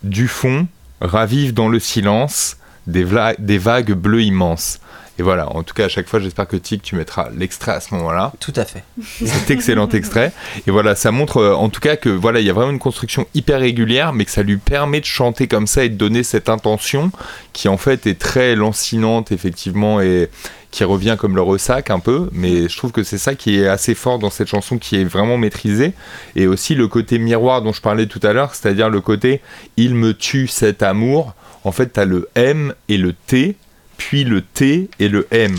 du 0.01 0.27
fond, 0.27 0.67
ravive 0.99 1.53
dans 1.53 1.69
le 1.69 1.77
silence, 1.79 2.57
des, 2.87 3.05
des 3.37 3.57
vagues 3.59 3.93
bleues 3.93 4.23
immenses. 4.23 4.79
Et 5.19 5.23
voilà, 5.23 5.51
en 5.55 5.63
tout 5.63 5.73
cas, 5.73 5.85
à 5.85 5.89
chaque 5.89 6.07
fois, 6.07 6.19
j'espère 6.19 6.47
que 6.47 6.57
Tic, 6.57 6.81
tu 6.81 6.95
mettras 6.95 7.29
l'extrait 7.35 7.71
à 7.71 7.79
ce 7.79 7.93
moment-là. 7.95 8.33
Tout 8.39 8.53
à 8.55 8.65
fait. 8.65 8.83
Cet 9.25 9.49
excellent 9.49 9.89
extrait. 9.89 10.31
Et 10.67 10.71
voilà, 10.71 10.95
ça 10.95 11.11
montre 11.11 11.37
euh, 11.37 11.53
en 11.53 11.69
tout 11.69 11.79
cas 11.79 11.95
que 11.95 12.09
voilà, 12.09 12.39
il 12.39 12.45
y 12.45 12.49
a 12.49 12.53
vraiment 12.53 12.71
une 12.71 12.79
construction 12.79 13.25
hyper 13.33 13.59
régulière, 13.59 14.13
mais 14.13 14.25
que 14.25 14.31
ça 14.31 14.43
lui 14.43 14.57
permet 14.57 14.99
de 14.99 15.05
chanter 15.05 15.47
comme 15.47 15.67
ça 15.67 15.83
et 15.83 15.89
de 15.89 15.95
donner 15.95 16.23
cette 16.23 16.49
intention 16.49 17.11
qui 17.53 17.67
en 17.67 17.77
fait 17.77 18.05
est 18.05 18.19
très 18.19 18.55
lancinante, 18.55 19.31
effectivement, 19.31 20.01
et 20.01 20.29
qui 20.69 20.83
revient 20.83 21.15
comme 21.17 21.35
le 21.35 21.41
ressac 21.41 21.89
un 21.89 21.99
peu. 21.99 22.29
Mais 22.31 22.69
je 22.69 22.77
trouve 22.77 22.91
que 22.91 23.03
c'est 23.03 23.17
ça 23.17 23.33
qui 23.33 23.59
est 23.59 23.67
assez 23.67 23.95
fort 23.95 24.19
dans 24.19 24.29
cette 24.29 24.47
chanson, 24.47 24.77
qui 24.77 24.97
est 24.97 25.05
vraiment 25.05 25.37
maîtrisée. 25.37 25.93
Et 26.35 26.45
aussi 26.45 26.75
le 26.75 26.87
côté 26.87 27.17
miroir 27.17 27.61
dont 27.61 27.73
je 27.73 27.81
parlais 27.81 28.05
tout 28.05 28.19
à 28.23 28.33
l'heure, 28.33 28.53
c'est-à-dire 28.53 28.89
le 28.89 29.01
côté 29.01 29.41
il 29.77 29.95
me 29.95 30.13
tue 30.13 30.47
cet 30.47 30.83
amour. 30.83 31.33
En 31.63 31.71
fait, 31.71 31.93
tu 31.93 31.99
as 31.99 32.05
le 32.05 32.29
M 32.35 32.73
et 32.87 32.97
le 32.97 33.13
T, 33.13 33.55
puis 33.97 34.23
le 34.23 34.41
T 34.41 34.89
et 34.99 35.09
le 35.09 35.27
M. 35.31 35.57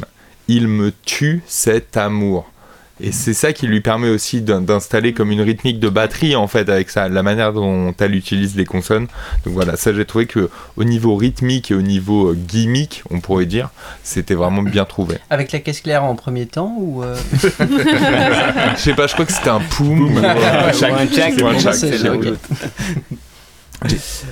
Il 0.49 0.69
me 0.69 0.93
tue 1.05 1.43
cet 1.47 1.97
amour. 1.97 2.51
Et 3.01 3.13
c'est 3.13 3.33
ça 3.35 3.53
qui 3.53 3.69
lui 3.69 3.81
permet 3.81 4.09
aussi 4.09 4.41
d'in- 4.41 4.61
d'installer 4.61 5.13
comme 5.13 5.31
une 5.31 5.41
rythmique 5.43 5.79
de 5.79 5.89
batterie 5.89 6.35
en 6.35 6.49
fait 6.49 6.69
avec 6.69 6.91
ça, 6.91 7.09
la 7.09 7.23
manière 7.23 7.53
dont 7.53 7.95
elle 8.01 8.17
utilise 8.17 8.57
les 8.57 8.65
consonnes. 8.65 9.07
Donc 9.45 9.55
voilà, 9.55 9.77
ça 9.77 9.95
j'ai 9.95 10.05
trouvé 10.05 10.27
que 10.27 10.51
au 10.77 10.83
niveau 10.83 11.15
rythmique 11.15 11.71
et 11.71 11.75
au 11.75 11.81
niveau 11.83 12.31
euh, 12.31 12.35
gimmick, 12.35 13.05
on 13.11 13.21
pourrait 13.21 13.47
dire, 13.47 13.69
c'était 14.03 14.35
vraiment 14.35 14.63
bien 14.63 14.85
trouvé. 14.85 15.19
Avec 15.31 15.53
la 15.53 15.61
caisse 15.61 15.81
claire 15.81 16.03
en 16.03 16.17
premier 16.17 16.47
temps 16.47 16.75
ou 16.77 17.05
euh, 17.05 17.15
Je 18.77 18.81
sais 18.81 18.95
pas, 18.95 19.07
je 19.07 19.13
crois 19.13 19.27
que 19.27 19.33
c'était 19.33 19.51
un 19.51 19.61
poum 19.61 20.01
ou, 20.01 20.15
Ou 20.15 20.19
un. 20.19 20.23
Ou 21.43 21.47
un 21.47 21.73
c'est 21.73 21.99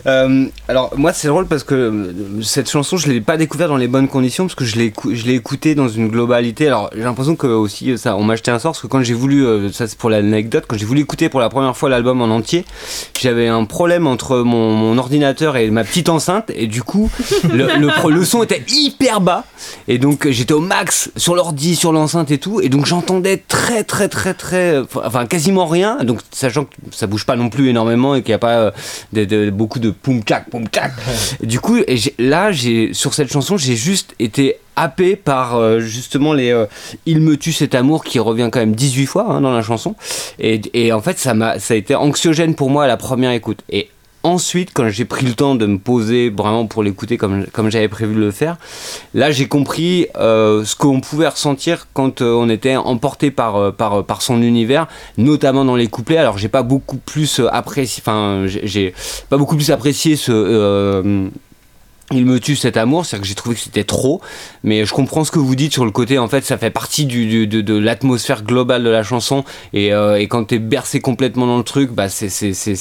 Euh, 0.06 0.46
alors 0.68 0.92
moi 0.96 1.12
c'est 1.12 1.28
drôle 1.28 1.46
parce 1.46 1.62
que 1.62 1.74
euh, 1.74 2.42
cette 2.42 2.70
chanson 2.70 2.96
je 2.96 3.08
l'ai 3.08 3.20
pas 3.20 3.36
découverte 3.36 3.70
dans 3.70 3.76
les 3.76 3.88
bonnes 3.88 4.08
conditions 4.08 4.44
parce 4.44 4.54
que 4.54 4.64
je 4.64 4.76
l'ai 4.76 5.34
écoutée 5.34 5.74
dans 5.74 5.88
une 5.88 6.08
globalité. 6.08 6.66
Alors 6.66 6.90
j'ai 6.94 7.02
l'impression 7.02 7.36
que 7.36 7.46
aussi 7.46 7.92
euh, 7.92 7.96
ça 7.96 8.16
on 8.16 8.24
m'a 8.24 8.34
acheté 8.34 8.50
un 8.50 8.58
sort 8.58 8.72
parce 8.72 8.82
que 8.82 8.86
quand 8.86 9.02
j'ai 9.02 9.14
voulu 9.14 9.72
ça 9.72 9.86
c'est 9.86 9.98
pour 9.98 10.10
l'anecdote 10.10 10.64
quand 10.68 10.76
j'ai 10.76 10.84
voulu 10.84 11.00
écouter 11.00 11.28
pour 11.28 11.40
la 11.40 11.48
première 11.48 11.76
fois 11.76 11.88
l'album 11.88 12.20
en 12.22 12.26
entier 12.26 12.64
j'avais 13.20 13.48
un 13.48 13.64
problème 13.64 14.06
entre 14.06 14.38
mon, 14.38 14.98
ordinateur 14.98 15.56
et 15.56 15.70
ma 15.70 15.84
petite 15.84 16.08
enceinte 16.08 16.50
et 16.54 16.66
du 16.66 16.82
coup 16.82 17.10
le, 17.52 17.68
le, 17.78 18.24
son 18.24 18.42
était 18.42 18.64
hyper 18.68 19.20
bas 19.20 19.44
et 19.88 19.98
donc 19.98 20.28
j'étais 20.28 20.54
au 20.54 20.60
max 20.60 21.10
sur 21.16 21.34
l'ordi 21.34 21.76
sur 21.76 21.92
l'enceinte 21.92 22.30
et 22.30 22.38
tout 22.38 22.60
et 22.60 22.68
donc 22.68 22.86
j'entendais 22.86 23.36
très 23.36 23.84
très 23.84 24.08
très 24.08 24.34
très 24.34 24.82
enfin 25.04 25.26
quasiment 25.26 25.66
rien. 25.66 25.98
Donc 26.02 26.20
sachant 26.30 26.64
que 26.64 26.70
ça 26.90 27.06
bouge 27.06 27.26
pas 27.26 27.36
non 27.36 27.48
plus 27.48 27.68
énormément 27.68 28.14
et 28.14 28.22
qu'il 28.22 28.30
n'y 28.30 28.34
a 28.34 28.38
pas 28.38 28.58
euh, 28.58 28.70
de, 29.12 29.24
de- 29.44 29.50
beaucoup 29.50 29.78
de 29.78 29.90
poum 29.90 30.22
tchac 30.22 30.48
poum 30.50 30.64
Et 31.42 31.46
du 31.46 31.60
coup 31.60 31.76
et 31.76 31.96
là 32.18 32.52
j'ai 32.52 32.92
sur 32.94 33.14
cette 33.14 33.30
chanson 33.32 33.56
j'ai 33.56 33.76
juste 33.76 34.14
été 34.18 34.56
happé 34.76 35.16
par 35.16 35.56
euh, 35.56 35.80
justement 35.80 36.32
les 36.32 36.50
euh, 36.50 36.66
il 37.06 37.20
me 37.20 37.36
tue 37.36 37.52
cet 37.52 37.74
amour 37.74 38.04
qui 38.04 38.18
revient 38.18 38.48
quand 38.52 38.60
même 38.60 38.74
18 38.74 39.06
fois 39.06 39.26
hein, 39.30 39.40
dans 39.40 39.52
la 39.54 39.62
chanson. 39.62 39.94
Et, 40.38 40.60
et 40.74 40.92
en 40.92 41.00
fait 41.00 41.18
ça 41.18 41.32
m'a 41.34 41.58
ça 41.58 41.74
a 41.74 41.76
été 41.76 41.94
anxiogène 41.94 42.54
pour 42.54 42.68
moi 42.70 42.84
à 42.84 42.86
la 42.86 42.96
première 42.96 43.30
écoute. 43.30 43.60
Et 43.70 43.88
Ensuite, 44.22 44.70
quand 44.74 44.88
j'ai 44.88 45.04
pris 45.04 45.24
le 45.24 45.34
temps 45.34 45.54
de 45.54 45.66
me 45.66 45.78
poser 45.78 46.30
vraiment 46.30 46.66
pour 46.66 46.82
l'écouter 46.82 47.16
comme, 47.16 47.46
j'avais 47.68 47.88
prévu 47.88 48.14
de 48.14 48.20
le 48.20 48.32
faire, 48.32 48.56
là 49.14 49.30
j'ai 49.30 49.46
compris 49.46 50.08
euh, 50.16 50.64
ce 50.64 50.74
qu'on 50.74 51.00
pouvait 51.00 51.28
ressentir 51.28 51.86
quand 51.92 52.22
euh, 52.22 52.32
on 52.32 52.48
était 52.48 52.74
emporté 52.74 53.30
par, 53.30 53.56
euh, 53.56 53.70
par, 53.70 54.22
son 54.22 54.42
univers, 54.42 54.88
notamment 55.16 55.64
dans 55.64 55.76
les 55.76 55.86
couplets. 55.86 56.18
Alors 56.18 56.38
j'ai 56.38 56.48
pas 56.48 56.64
beaucoup 56.64 56.96
plus 56.96 57.40
apprécié, 57.52 58.02
enfin 58.04 58.46
j'ai- 58.46 58.94
pas 59.30 59.36
beaucoup 59.36 59.54
plus 59.54 59.70
apprécié 59.70 60.16
ce. 60.16 61.30
Il 62.12 62.24
me 62.24 62.38
tue 62.38 62.54
cet 62.56 62.76
amour, 62.76 63.04
c'est-à-dire 63.04 63.22
que 63.22 63.28
j'ai 63.28 63.34
trouvé 63.34 63.56
que 63.56 63.62
c'était 63.62 63.84
trop, 63.84 64.20
mais 64.62 64.84
je 64.84 64.92
comprends 64.94 65.24
ce 65.24 65.30
que 65.32 65.38
vous 65.40 65.56
dites 65.56 65.72
sur 65.72 65.84
le 65.84 65.90
côté, 65.90 66.18
en 66.18 66.28
fait, 66.28 66.44
ça 66.44 66.56
fait 66.56 66.70
partie 66.70 67.04
du, 67.04 67.26
du- 67.26 67.46
de, 67.48 67.60
de 67.60 67.76
l'atmosphère 67.76 68.42
globale 68.44 68.84
de 68.84 68.90
la 68.90 69.02
chanson, 69.02 69.44
et, 69.72 69.92
euh, 69.92 70.16
et 70.20 70.28
quand 70.28 70.44
t'es 70.44 70.58
bercé 70.60 71.00
complètement 71.00 71.46
dans 71.46 71.58
le 71.58 71.64
truc, 71.64 71.90
bah 71.90 72.08
c'est 72.08 72.30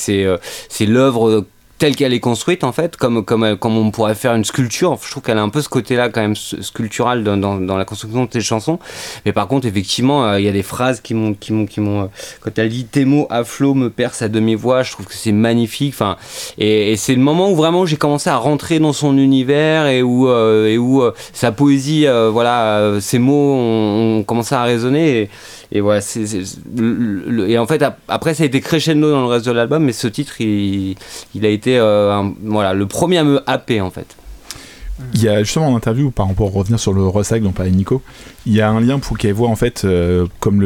euh, 0.10 0.38
c'est 0.69 0.85
l'œuvre 0.85 1.45
telle 1.85 1.95
qu'elle 1.95 2.13
est 2.13 2.19
construite, 2.19 2.63
en 2.63 2.71
fait, 2.71 2.97
comme, 2.97 3.23
comme, 3.23 3.43
euh, 3.43 3.55
comme 3.55 3.77
on 3.77 3.91
pourrait 3.91 4.15
faire 4.15 4.33
une 4.33 4.43
sculpture. 4.43 4.97
Je 5.05 5.11
trouve 5.11 5.21
qu'elle 5.21 5.37
a 5.37 5.43
un 5.43 5.49
peu 5.49 5.61
ce 5.61 5.69
côté-là, 5.69 6.09
quand 6.09 6.21
même, 6.21 6.35
sculptural 6.35 7.23
dans, 7.23 7.37
dans, 7.37 7.77
la 7.77 7.85
construction 7.85 8.23
de 8.23 8.29
tes 8.29 8.41
chansons, 8.41 8.79
mais 9.23 9.33
par 9.33 9.47
contre, 9.47 9.67
effectivement, 9.67 10.25
euh, 10.25 10.39
il 10.39 10.45
y 10.47 10.49
a 10.49 10.51
des 10.51 10.63
phrases 10.63 10.99
qui 10.99 11.13
m'ont, 11.13 11.35
qui 11.35 11.53
m'ont, 11.53 11.67
qui 11.67 11.81
m'ont, 11.81 12.05
euh, 12.05 12.07
quand 12.41 12.57
elle 12.57 12.69
dit 12.69 12.85
tes 12.85 13.05
mots 13.05 13.27
à 13.29 13.43
flot 13.43 13.75
me 13.75 13.91
percent 13.91 14.25
à 14.25 14.29
demi-voix, 14.29 14.81
je 14.81 14.93
trouve 14.93 15.05
que 15.05 15.13
c'est 15.13 15.31
magnifique, 15.31 15.93
enfin, 15.93 16.17
et, 16.57 16.95
c'est 16.97 17.13
le 17.13 17.21
moment 17.21 17.51
où 17.51 17.55
vraiment 17.55 17.85
j'ai 17.85 17.97
commencé 17.97 18.31
à 18.31 18.37
rentrer 18.37 18.79
dans 18.79 18.93
son 18.93 19.15
univers 19.19 19.85
et 19.85 20.01
où, 20.01 20.27
et 20.27 20.79
où 20.79 21.03
sa 21.33 21.51
poésie, 21.51 22.07
voilà, 22.31 22.99
ses 22.99 23.19
mots 23.19 23.53
ont, 23.53 24.23
commencé 24.23 24.55
à 24.55 24.63
résonner. 24.63 25.29
Et, 25.71 25.81
voilà, 25.81 25.99
et 27.47 27.57
en 27.57 27.67
fait, 27.67 27.81
ap- 27.81 27.99
après, 28.07 28.33
ça 28.33 28.43
a 28.43 28.45
été 28.45 28.61
crescendo 28.61 29.11
dans 29.11 29.21
le 29.21 29.27
reste 29.27 29.45
de 29.45 29.51
l'album, 29.51 29.83
mais 29.83 29.93
ce 29.93 30.07
titre, 30.07 30.39
il, 30.39 30.95
il 31.33 31.45
a 31.45 31.49
été 31.49 31.74
euh, 31.77 32.23
voilà, 32.43 32.73
le 32.73 32.85
premier 32.85 33.18
à 33.19 33.23
me 33.23 33.41
happer 33.49 33.81
en 33.81 33.91
fait. 33.91 34.15
Il 35.14 35.22
y 35.22 35.27
a 35.27 35.43
justement 35.43 35.68
en 35.68 35.76
interview, 35.76 36.10
par 36.10 36.27
rapport 36.27 36.47
à 36.47 36.52
revenir 36.52 36.80
sur 36.80 36.93
le 36.93 37.06
ressac 37.06 37.41
dont 37.41 37.52
parlait 37.52 37.72
Nico, 37.72 38.02
il 38.45 38.53
y 38.53 38.61
a 38.61 38.69
un 38.69 38.80
lien 38.80 38.99
pour 38.99 39.18
qu'elle 39.18 39.34
voit 39.34 39.49
en 39.49 39.57
fait 39.57 39.84
euh, 39.84 40.26
comme 40.39 40.64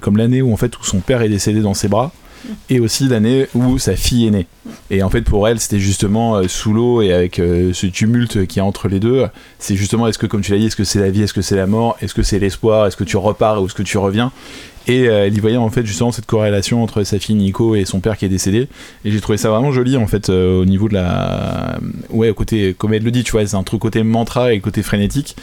comme 0.00 0.16
l'année 0.18 0.42
où 0.42 0.52
en 0.52 0.56
fait 0.58 0.78
où 0.78 0.84
son 0.84 1.00
père 1.00 1.22
est 1.22 1.30
décédé 1.30 1.60
dans 1.60 1.74
ses 1.74 1.88
bras. 1.88 2.12
et 2.70 2.80
aussi 2.80 3.06
l'année 3.06 3.46
où 3.54 3.78
sa 3.78 3.96
fille 3.96 4.26
est 4.26 4.30
née. 4.30 4.46
Et 4.90 5.02
en 5.02 5.10
fait, 5.10 5.22
pour 5.22 5.46
elle, 5.48 5.60
c'était 5.60 5.78
justement 5.78 6.34
euh, 6.34 6.48
sous 6.48 6.72
l'eau 6.72 7.00
et 7.00 7.12
avec 7.12 7.36
ce 7.36 7.86
tumulte 7.86 8.46
qui 8.46 8.58
est 8.58 8.62
entre 8.62 8.88
les 8.88 9.00
deux. 9.00 9.26
C'est 9.58 9.76
justement, 9.76 10.08
est-ce 10.08 10.18
que, 10.18 10.26
comme 10.26 10.40
tu 10.42 10.52
l'as 10.52 10.58
dit, 10.58 10.66
est-ce 10.66 10.76
que 10.76 10.84
c'est 10.84 11.00
la 11.00 11.10
vie, 11.10 11.22
est-ce 11.22 11.34
que 11.34 11.42
c'est 11.42 11.56
la 11.56 11.66
mort, 11.66 11.96
est-ce 12.02 12.14
que 12.14 12.22
c'est 12.22 12.38
l'espoir, 12.38 12.86
est-ce 12.86 12.96
que 12.96 13.04
tu 13.04 13.16
repars 13.16 13.62
ou 13.62 13.66
est-ce 13.66 13.74
que 13.74 13.82
tu 13.82 13.96
reviens? 13.96 14.32
Et 14.86 15.08
euh, 15.08 15.26
elle 15.26 15.36
y 15.36 15.40
voyait 15.40 15.56
en 15.56 15.70
fait 15.70 15.86
justement 15.86 16.12
cette 16.12 16.26
corrélation 16.26 16.82
entre 16.82 17.04
sa 17.04 17.18
fille 17.18 17.36
Nico 17.36 17.74
et 17.74 17.84
son 17.84 18.00
père 18.00 18.16
qui 18.16 18.24
est 18.24 18.28
décédé. 18.28 18.68
Et 19.04 19.10
j'ai 19.10 19.20
trouvé 19.20 19.38
ça 19.38 19.50
vraiment 19.50 19.72
joli 19.72 19.96
en 19.96 20.06
fait 20.06 20.28
euh, 20.28 20.60
au 20.60 20.64
niveau 20.64 20.88
de 20.88 20.94
la. 20.94 21.78
Ouais, 22.10 22.30
au 22.30 22.34
côté, 22.34 22.74
comme 22.76 22.92
elle 22.94 23.04
le 23.04 23.10
dit, 23.10 23.24
tu 23.24 23.32
vois, 23.32 23.46
c'est 23.46 23.56
un 23.56 23.62
truc 23.62 23.80
côté 23.80 24.02
mantra 24.02 24.52
et 24.52 24.60
côté 24.60 24.82
frénétique. 24.82 25.36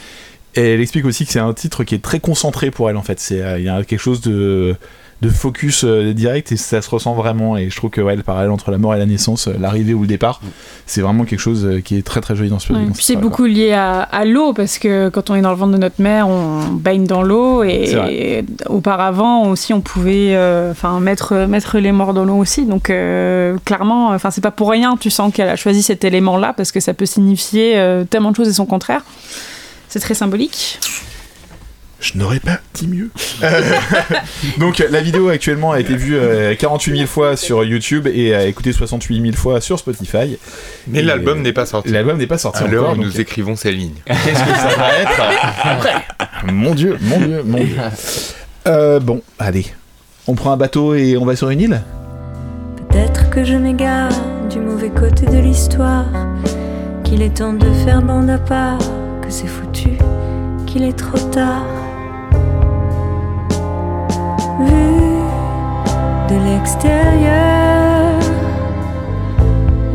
Et 0.55 0.73
elle 0.73 0.81
explique 0.81 1.05
aussi 1.05 1.25
que 1.25 1.31
c'est 1.31 1.39
un 1.39 1.53
titre 1.53 1.83
qui 1.83 1.95
est 1.95 2.03
très 2.03 2.19
concentré 2.19 2.71
pour 2.71 2.89
elle 2.89 2.97
en 2.97 3.03
fait. 3.03 3.25
Euh, 3.31 3.59
il 3.59 3.65
y 3.65 3.69
a 3.69 3.83
quelque 3.83 3.99
chose 3.99 4.21
de 4.21 4.75
de 5.21 5.29
focus 5.29 5.83
euh, 5.83 6.13
direct 6.13 6.51
et 6.51 6.57
ça 6.57 6.81
se 6.81 6.89
ressent 6.89 7.13
vraiment 7.13 7.57
et 7.57 7.69
je 7.69 7.75
trouve 7.75 7.89
que 7.89 8.01
ouais, 8.01 8.15
le 8.15 8.23
parallèle 8.23 8.51
entre 8.51 8.71
la 8.71 8.77
mort 8.77 8.95
et 8.95 8.99
la 8.99 9.05
naissance 9.05 9.47
euh, 9.47 9.53
l'arrivée 9.59 9.93
ou 9.93 10.01
le 10.01 10.07
départ 10.07 10.41
c'est 10.85 11.01
vraiment 11.01 11.25
quelque 11.25 11.39
chose 11.39 11.65
euh, 11.65 11.81
qui 11.81 11.97
est 11.97 12.05
très 12.05 12.21
très 12.21 12.35
joli 12.35 12.49
dans 12.49 12.59
ce 12.59 12.71
Ouais, 12.73 12.79
puis 12.93 13.03
ce 13.03 13.13
c'est 13.13 13.15
beaucoup 13.15 13.45
lié 13.45 13.73
à, 13.73 14.01
à 14.01 14.25
l'eau 14.25 14.53
parce 14.53 14.77
que 14.77 15.09
quand 15.09 15.29
on 15.29 15.35
est 15.35 15.41
dans 15.41 15.51
le 15.51 15.55
ventre 15.55 15.73
de 15.73 15.77
notre 15.77 16.01
mère, 16.01 16.27
on 16.27 16.67
baigne 16.71 17.05
dans 17.05 17.21
l'eau 17.21 17.63
et, 17.63 18.45
auparavant 18.67 19.47
aussi 19.47 19.73
on 19.73 19.81
pouvait 19.81 20.35
euh, 20.35 20.71
enfin 20.71 20.99
mettre 20.99 21.33
mettre 21.47 21.77
les 21.79 21.91
morts 21.91 22.13
dans 22.13 22.25
l'eau 22.25 22.37
aussi. 22.37 22.65
Donc 22.65 22.89
euh, 22.89 23.57
clairement, 23.65 24.09
enfin 24.09 24.31
c'est 24.31 24.41
pas 24.41 24.51
pour 24.51 24.69
rien. 24.69 24.97
Tu 24.97 25.09
sens 25.09 25.33
qu'elle 25.33 25.49
a 25.49 25.55
choisi 25.55 25.81
cet 25.81 26.03
élément-là 26.03 26.53
parce 26.53 26.71
que 26.71 26.79
ça 26.79 26.93
peut 26.93 27.05
signifier 27.05 27.77
euh, 27.77 28.03
tellement 28.03 28.31
de 28.31 28.35
choses 28.35 28.49
et 28.49 28.53
son 28.53 28.65
contraire. 28.65 29.03
C'est 29.87 29.99
très 29.99 30.13
symbolique. 30.13 30.79
Je 32.01 32.17
n'aurais 32.17 32.39
pas 32.39 32.59
dit 32.73 32.87
mieux. 32.87 33.09
Donc 34.57 34.79
la 34.89 35.01
vidéo 35.01 35.29
actuellement 35.29 35.73
a 35.73 35.79
été 35.79 35.95
vue 35.95 36.15
euh, 36.15 36.55
48 36.55 36.95
000 36.95 37.07
fois 37.07 37.35
sur 37.35 37.63
YouTube 37.65 38.07
et 38.07 38.33
a 38.33 38.45
écouté 38.45 38.71
68 38.71 39.21
000 39.21 39.35
fois 39.35 39.59
sur 39.59 39.77
Spotify. 39.79 40.37
Mais 40.87 41.01
l'album 41.01 41.39
euh, 41.39 41.41
n'est 41.41 41.53
pas 41.53 41.65
sorti. 41.65 41.89
L'album 41.89 42.17
n'est 42.17 42.27
pas 42.27 42.37
sorti 42.37 42.63
donc 42.63 42.97
nous 42.97 43.19
écrivons 43.19 43.55
ces 43.55 43.71
lignes. 43.71 43.95
Qu'est-ce 44.05 44.43
que 44.43 44.55
ça 44.55 44.75
va 44.77 44.93
être 44.93 46.51
Mon 46.51 46.73
dieu, 46.73 46.97
mon 47.01 47.19
dieu, 47.19 47.43
mon 47.43 47.63
dieu. 47.63 47.77
Euh, 48.67 48.99
bon, 48.99 49.21
allez. 49.37 49.65
On 50.27 50.35
prend 50.35 50.51
un 50.51 50.57
bateau 50.57 50.95
et 50.95 51.17
on 51.17 51.25
va 51.25 51.35
sur 51.35 51.49
une 51.49 51.61
île 51.61 51.81
Peut-être 52.89 53.29
que 53.29 53.43
je 53.43 53.55
m'égare 53.55 54.11
du 54.49 54.59
mauvais 54.59 54.89
côté 54.89 55.25
de 55.25 55.37
l'histoire, 55.37 56.05
qu'il 57.03 57.21
est 57.21 57.37
temps 57.37 57.53
de 57.53 57.71
faire 57.85 58.01
bande 58.01 58.29
à 58.29 58.37
part, 58.37 58.79
que 59.21 59.29
c'est 59.29 59.47
foutu, 59.47 59.91
qu'il 60.65 60.83
est 60.83 60.97
trop 60.97 61.19
tard. 61.29 61.78
Vu 64.59 64.65
de 66.29 66.35
l'extérieur, 66.43 68.19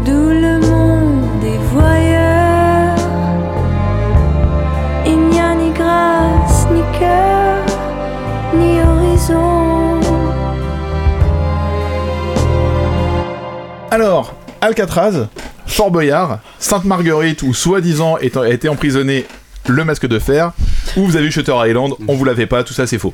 d'où 0.07 0.29
le 0.31 0.59
monde 0.59 1.45
est 1.45 1.59
voyeur, 1.71 2.97
il 5.07 5.19
n'y 5.29 5.39
a 5.39 5.55
ni 5.55 5.71
grâce, 5.71 6.67
ni 6.71 6.81
cœur, 6.99 7.63
ni 8.55 8.81
horizon. 8.81 10.01
Alors, 13.91 14.35
Alcatraz, 14.63 15.29
Fort 15.67 15.91
Boyard, 15.91 16.39
Sainte-Marguerite, 16.59 17.43
où 17.43 17.53
soi-disant 17.53 18.17
a 18.17 18.49
été 18.49 18.69
emprisonné 18.71 19.27
le 19.69 19.85
masque 19.85 20.07
de 20.07 20.19
fer, 20.19 20.53
ou 20.97 21.05
vous 21.05 21.17
avez 21.17 21.27
eu 21.27 21.31
Shutter 21.31 21.55
Island, 21.55 21.93
on 22.09 22.15
vous 22.15 22.25
l'avait 22.25 22.47
pas, 22.47 22.65
tout 22.65 22.73
ça 22.73 22.87
c'est 22.87 22.99
faux. 22.99 23.13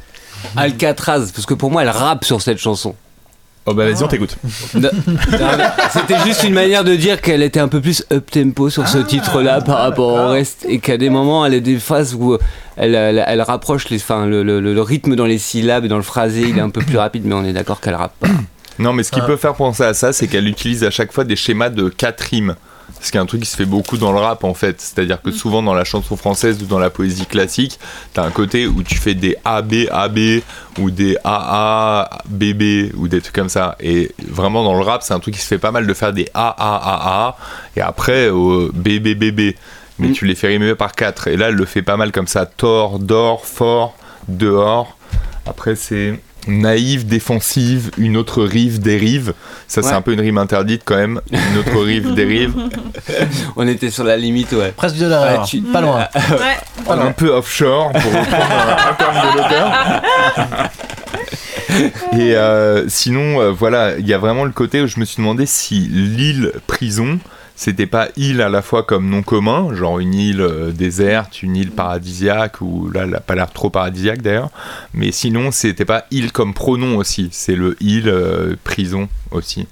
Alcatraz, 0.57 1.31
parce 1.35 1.47
que 1.47 1.55
pour 1.55 1.71
moi, 1.71 1.83
elle 1.83 1.89
rappe 1.91 2.25
sur 2.25 2.41
cette 2.43 2.59
chanson. 2.59 2.95
Oh 3.67 3.75
bah 3.75 3.85
vas-y, 3.85 4.03
on 4.03 4.09
t'écoute. 4.09 4.37
Non, 4.75 4.89
non, 5.07 5.19
mais 5.59 5.65
C'était 5.91 6.19
juste 6.25 6.45
une 6.45 6.55
manière 6.55 6.83
de 6.83 6.97
dire 6.97 7.21
qu'elle 7.21 7.43
était 7.43 7.61
un 7.61 7.69
peu 7.69 7.81
plus 7.81 8.05
up 8.11 8.31
tempo 8.31 8.71
sur 8.71 8.89
ce 8.89 8.97
titre-là 8.99 9.61
par 9.61 9.79
rapport 9.79 10.13
au 10.15 10.29
reste 10.29 10.65
et 10.67 10.79
qu'à 10.79 10.97
des 10.97 11.11
moments 11.11 11.45
elle 11.45 11.55
a 11.55 11.61
des 11.61 11.79
phases 11.79 12.15
où 12.15 12.39
elle, 12.79 12.95
elle, 12.95 13.23
elle 13.27 13.43
rapproche 13.43 13.91
les, 13.91 13.99
enfin, 13.99 14.25
le, 14.25 14.43
le- 14.43 14.61
le 14.61 14.83
rythme 14.83 15.15
dans 15.15 15.27
les 15.27 15.37
syllabes 15.39 15.85
et 15.85 15.89
dans 15.89 15.99
le 15.99 16.03
phrasé 16.03 16.41
il 16.49 16.57
est 16.57 16.63
un 16.63 16.71
peu 16.71 16.81
plus 16.81 16.97
rapide 16.97 17.25
mais 17.27 17.35
on 17.35 17.45
est 17.45 17.53
d'accord 17.53 17.81
qu'elle 17.83 17.95
rappe 17.97 18.15
pas. 18.19 18.29
Non, 18.79 18.95
mais 18.95 19.03
ce 19.03 19.11
qui 19.13 19.21
peut 19.21 19.37
faire 19.37 19.55
penser 19.55 19.83
à 19.83 19.93
ça, 19.93 20.15
c'est 20.15 20.27
qu'elle 20.27 20.49
utilise 20.49 20.83
à 20.83 20.91
chaque 20.91 21.13
fois 21.13 21.25
des 21.25 21.37
schémas 21.37 21.69
de 21.69 21.91
quatre 21.91 22.23
rimes. 22.23 22.57
Ce 23.03 23.11
qui 23.11 23.17
est 23.17 23.21
un 23.21 23.27
truc 23.27 23.43
qui 23.43 23.49
se 23.49 23.57
fait 23.57 23.65
beaucoup 23.65 23.97
dans 23.97 24.13
le 24.13 24.19
rap 24.19 24.45
en 24.45 24.53
fait. 24.55 24.81
C'est-à-dire 24.81 25.23
que 25.23 25.31
souvent 25.31 25.63
dans 25.63 25.73
la 25.75 25.85
chanson 25.85 26.17
française 26.17 26.63
ou 26.63 26.67
dans 26.67 26.79
la 26.79 26.91
poésie 26.91 27.27
classique, 27.27 27.79
t'as 28.13 28.25
un 28.25 28.31
côté 28.31 28.67
où 28.67 28.83
tu 28.83 28.97
fais 28.97 29.15
des 29.15 29.37
AB, 29.45 29.73
AB 29.91 30.19
ou 30.79 30.91
des 30.91 31.17
AA, 31.25 32.11
BB 32.29 32.93
ou 32.97 33.09
des 33.09 33.21
trucs 33.21 33.35
comme 33.35 33.49
ça. 33.49 33.77
Et 33.81 34.13
vraiment 34.29 34.63
dans 34.65 34.75
le 34.77 34.83
rap, 34.85 35.03
c'est 35.03 35.15
un 35.15 35.19
truc 35.21 35.35
qui 35.35 35.41
se 35.41 35.47
fait 35.47 35.59
pas 35.59 35.71
mal 35.71 35.87
de 35.87 35.95
faire 35.95 36.13
des 36.13 36.29
AAAA 36.35 37.37
et 37.77 37.81
après 37.81 38.29
au 38.29 38.71
BB, 38.73 39.15
BB. 39.15 39.55
Mais 39.99 40.09
Mm. 40.09 40.13
tu 40.13 40.25
les 40.25 40.35
fais 40.35 40.47
rimer 40.49 40.75
par 40.75 40.93
quatre. 40.93 41.29
Et 41.29 41.37
là, 41.37 41.49
elle 41.49 41.57
le 41.57 41.67
fait 41.67 41.83
pas 41.83 41.99
mal 41.99 42.11
comme 42.11 42.27
ça. 42.27 42.47
Tort, 42.47 42.99
d'or, 42.99 43.45
fort, 43.45 43.95
dehors. 44.29 44.97
Après, 45.47 45.75
c'est 45.77 46.19
naïve, 46.47 47.07
défensive, 47.07 47.91
une 47.99 48.17
autre 48.17 48.43
rive, 48.45 48.81
dérive. 48.81 49.35
Ça, 49.69 49.83
c'est 49.83 49.89
Ouais. 49.91 49.95
un 49.95 50.03
peu 50.03 50.13
une 50.13 50.21
rime 50.21 50.39
interdite 50.39 50.83
quand 50.85 50.97
même. 50.97 51.21
Une 51.31 51.59
autre 51.59 51.79
rive, 51.85 52.15
dérive. 52.15 52.55
On 53.57 53.67
était 53.69 53.91
sur 53.91 54.05
la 54.05 54.17
limite 54.17 54.53
ouais. 54.53 54.73
Presque 54.77 54.97
de 54.97 55.07
l'erreur. 55.07 55.41
Ouais, 55.41 55.47
tu- 55.47 55.61
Pas 55.63 55.81
loin. 55.81 56.07
On 56.87 56.97
est 56.97 57.03
un 57.03 57.13
peu 57.13 57.29
offshore 57.29 57.93
pour 57.93 58.03
reprendre 58.13 58.45
un, 58.53 58.91
un 58.91 58.95
terme 58.95 59.15
de 59.15 59.37
l'auteur. 59.39 60.81
Et 62.19 62.35
euh, 62.35 62.89
sinon, 62.89 63.41
euh, 63.41 63.51
voilà, 63.53 63.97
il 63.99 64.07
y 64.07 64.13
a 64.15 64.19
vraiment 64.19 64.45
le 64.45 64.51
côté 64.51 64.81
où 64.83 64.87
je 64.87 64.99
me 64.99 65.05
suis 65.05 65.19
demandé 65.19 65.47
si 65.47 65.79
l'île 65.81 66.53
prison, 66.67 67.19
c'était 67.63 67.85
pas 67.87 68.09
île 68.17 68.41
à 68.41 68.49
la 68.49 68.63
fois 68.63 68.85
comme 68.85 69.11
nom 69.11 69.21
commun, 69.23 69.75
genre 69.75 69.99
une 69.99 70.15
île 70.15 70.41
euh, 70.41 70.71
déserte, 70.71 71.43
une 71.43 71.57
île 71.57 71.73
paradisiaque, 71.73 72.63
ou 72.63 72.89
là, 72.89 73.03
elle 73.05 73.15
a 73.15 73.21
pas 73.21 73.35
l'air 73.35 73.51
trop 73.53 73.69
paradisiaque 73.69 74.23
d'ailleurs, 74.23 74.49
mais 74.95 75.13
sinon, 75.13 75.51
c'était 75.51 75.85
pas 75.85 76.07
île 76.11 76.33
comme 76.33 76.55
pronom 76.55 76.97
aussi, 76.97 77.29
c'est 77.33 77.55
le 77.57 77.77
île 77.83 78.09
euh, 78.09 78.57
prison 78.65 79.11
aussi, 79.31 79.67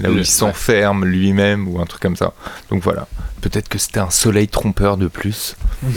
là 0.00 0.08
où 0.08 0.14
Le- 0.14 0.20
il 0.20 0.26
s'enferme 0.26 1.04
lui-même 1.04 1.68
ou 1.68 1.80
un 1.82 1.84
truc 1.84 2.00
comme 2.00 2.16
ça. 2.16 2.32
Donc 2.70 2.82
voilà, 2.82 3.06
peut-être 3.42 3.68
que 3.68 3.76
c'était 3.76 4.00
un 4.00 4.08
soleil 4.10 4.48
trompeur 4.48 4.96
de 4.96 5.06
plus. 5.06 5.54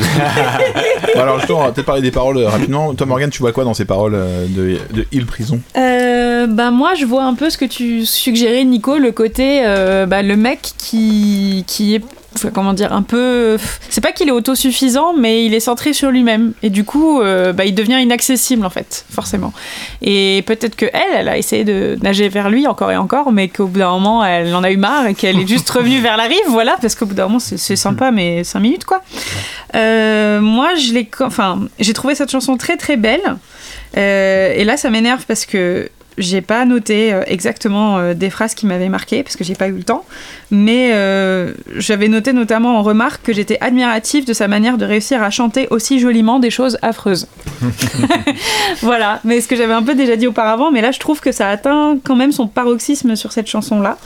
Bon, 1.15 1.21
alors 1.21 1.37
justement, 1.39 1.59
on 1.59 1.63
va 1.63 1.71
peut-être 1.71 1.85
parler 1.85 2.01
des 2.01 2.11
paroles 2.11 2.37
euh, 2.37 2.49
rapidement. 2.49 2.93
Toi 2.93 3.07
Morgan, 3.07 3.29
tu 3.29 3.39
vois 3.39 3.51
quoi 3.53 3.63
dans 3.63 3.73
ces 3.73 3.85
paroles 3.85 4.13
euh, 4.15 4.45
de, 4.47 4.77
de 4.93 5.05
île 5.11 5.25
prison? 5.25 5.61
Euh, 5.77 6.45
bah 6.47 6.69
moi 6.69 6.93
je 6.95 7.05
vois 7.05 7.23
un 7.23 7.33
peu 7.33 7.49
ce 7.49 7.57
que 7.57 7.65
tu 7.65 8.05
suggérais 8.05 8.63
Nico, 8.63 8.97
le 8.97 9.11
côté 9.11 9.61
euh, 9.65 10.05
bah, 10.05 10.21
le 10.21 10.35
mec 10.35 10.59
qui, 10.77 11.36
qui 11.65 11.95
est 11.95 12.01
comment 12.53 12.73
dire 12.73 12.93
un 12.93 13.01
peu 13.01 13.57
c'est 13.89 14.01
pas 14.01 14.11
qu'il 14.11 14.27
est 14.27 14.31
autosuffisant 14.31 15.13
mais 15.13 15.45
il 15.45 15.53
est 15.53 15.59
centré 15.59 15.93
sur 15.93 16.11
lui-même. 16.11 16.53
Et 16.63 16.69
du 16.69 16.83
coup 16.83 17.21
euh, 17.21 17.53
bah, 17.53 17.65
il 17.65 17.73
devient 17.73 17.99
inaccessible 18.01 18.65
en 18.65 18.69
fait 18.69 19.05
forcément. 19.09 19.53
Et 20.01 20.43
peut-être 20.45 20.75
que 20.75 20.85
elle 20.85 21.13
elle 21.15 21.29
a 21.29 21.37
essayé 21.37 21.63
de 21.63 21.97
nager 22.01 22.29
vers 22.29 22.49
lui 22.49 22.67
encore 22.67 22.91
et 22.91 22.97
encore 22.97 23.31
mais 23.31 23.47
qu'au 23.47 23.67
bout 23.67 23.79
d'un 23.79 23.91
moment 23.91 24.23
elle 24.23 24.53
en 24.53 24.63
a 24.63 24.71
eu 24.71 24.77
marre 24.77 25.07
et 25.07 25.15
qu'elle 25.15 25.39
est 25.39 25.47
juste 25.47 25.69
revenue 25.69 25.99
vers 25.99 26.17
la 26.17 26.25
rive 26.25 26.37
voilà 26.49 26.77
parce 26.81 26.95
qu'au 26.95 27.05
bout 27.05 27.15
d'un 27.15 27.27
moment 27.27 27.39
c'est 27.39 27.57
c'est 27.57 27.75
sympa 27.75 28.11
mais 28.11 28.43
5 28.43 28.59
minutes 28.59 28.85
quoi. 28.85 29.01
Euh, 29.75 30.39
moi 30.41 30.75
je 30.75 30.93
l'ai 30.93 31.09
enfin 31.21 31.61
j'ai 31.79 31.93
trouvé 31.93 32.15
cette 32.15 32.31
chanson 32.31 32.57
très 32.57 32.77
très 32.77 32.97
belle. 32.97 33.37
Euh, 33.97 34.53
et 34.55 34.63
là, 34.63 34.77
ça 34.77 34.89
m'énerve 34.89 35.25
parce 35.25 35.45
que 35.45 35.89
j'ai 36.17 36.41
pas 36.41 36.65
noté 36.65 37.13
euh, 37.13 37.23
exactement 37.27 37.97
euh, 37.97 38.13
des 38.13 38.29
phrases 38.29 38.55
qui 38.55 38.65
m'avaient 38.65 38.89
marqué 38.89 39.23
parce 39.23 39.35
que 39.35 39.43
j'ai 39.43 39.55
pas 39.55 39.67
eu 39.67 39.73
le 39.73 39.83
temps. 39.83 40.05
Mais 40.51 40.91
euh, 40.93 41.53
j'avais 41.75 42.07
noté 42.07 42.33
notamment 42.33 42.77
en 42.79 42.83
remarque 42.83 43.21
que 43.23 43.33
j'étais 43.33 43.57
admirative 43.61 44.25
de 44.25 44.33
sa 44.33 44.47
manière 44.47 44.77
de 44.77 44.85
réussir 44.85 45.21
à 45.21 45.29
chanter 45.29 45.67
aussi 45.69 45.99
joliment 45.99 46.39
des 46.39 46.49
choses 46.49 46.77
affreuses. 46.81 47.27
voilà, 48.81 49.19
mais 49.23 49.41
ce 49.41 49.47
que 49.47 49.55
j'avais 49.55 49.73
un 49.73 49.83
peu 49.83 49.95
déjà 49.95 50.15
dit 50.15 50.27
auparavant, 50.27 50.71
mais 50.71 50.81
là 50.81 50.91
je 50.91 50.99
trouve 50.99 51.19
que 51.19 51.31
ça 51.31 51.49
atteint 51.49 51.97
quand 52.03 52.15
même 52.15 52.31
son 52.31 52.47
paroxysme 52.47 53.15
sur 53.15 53.31
cette 53.31 53.47
chanson-là. 53.47 53.97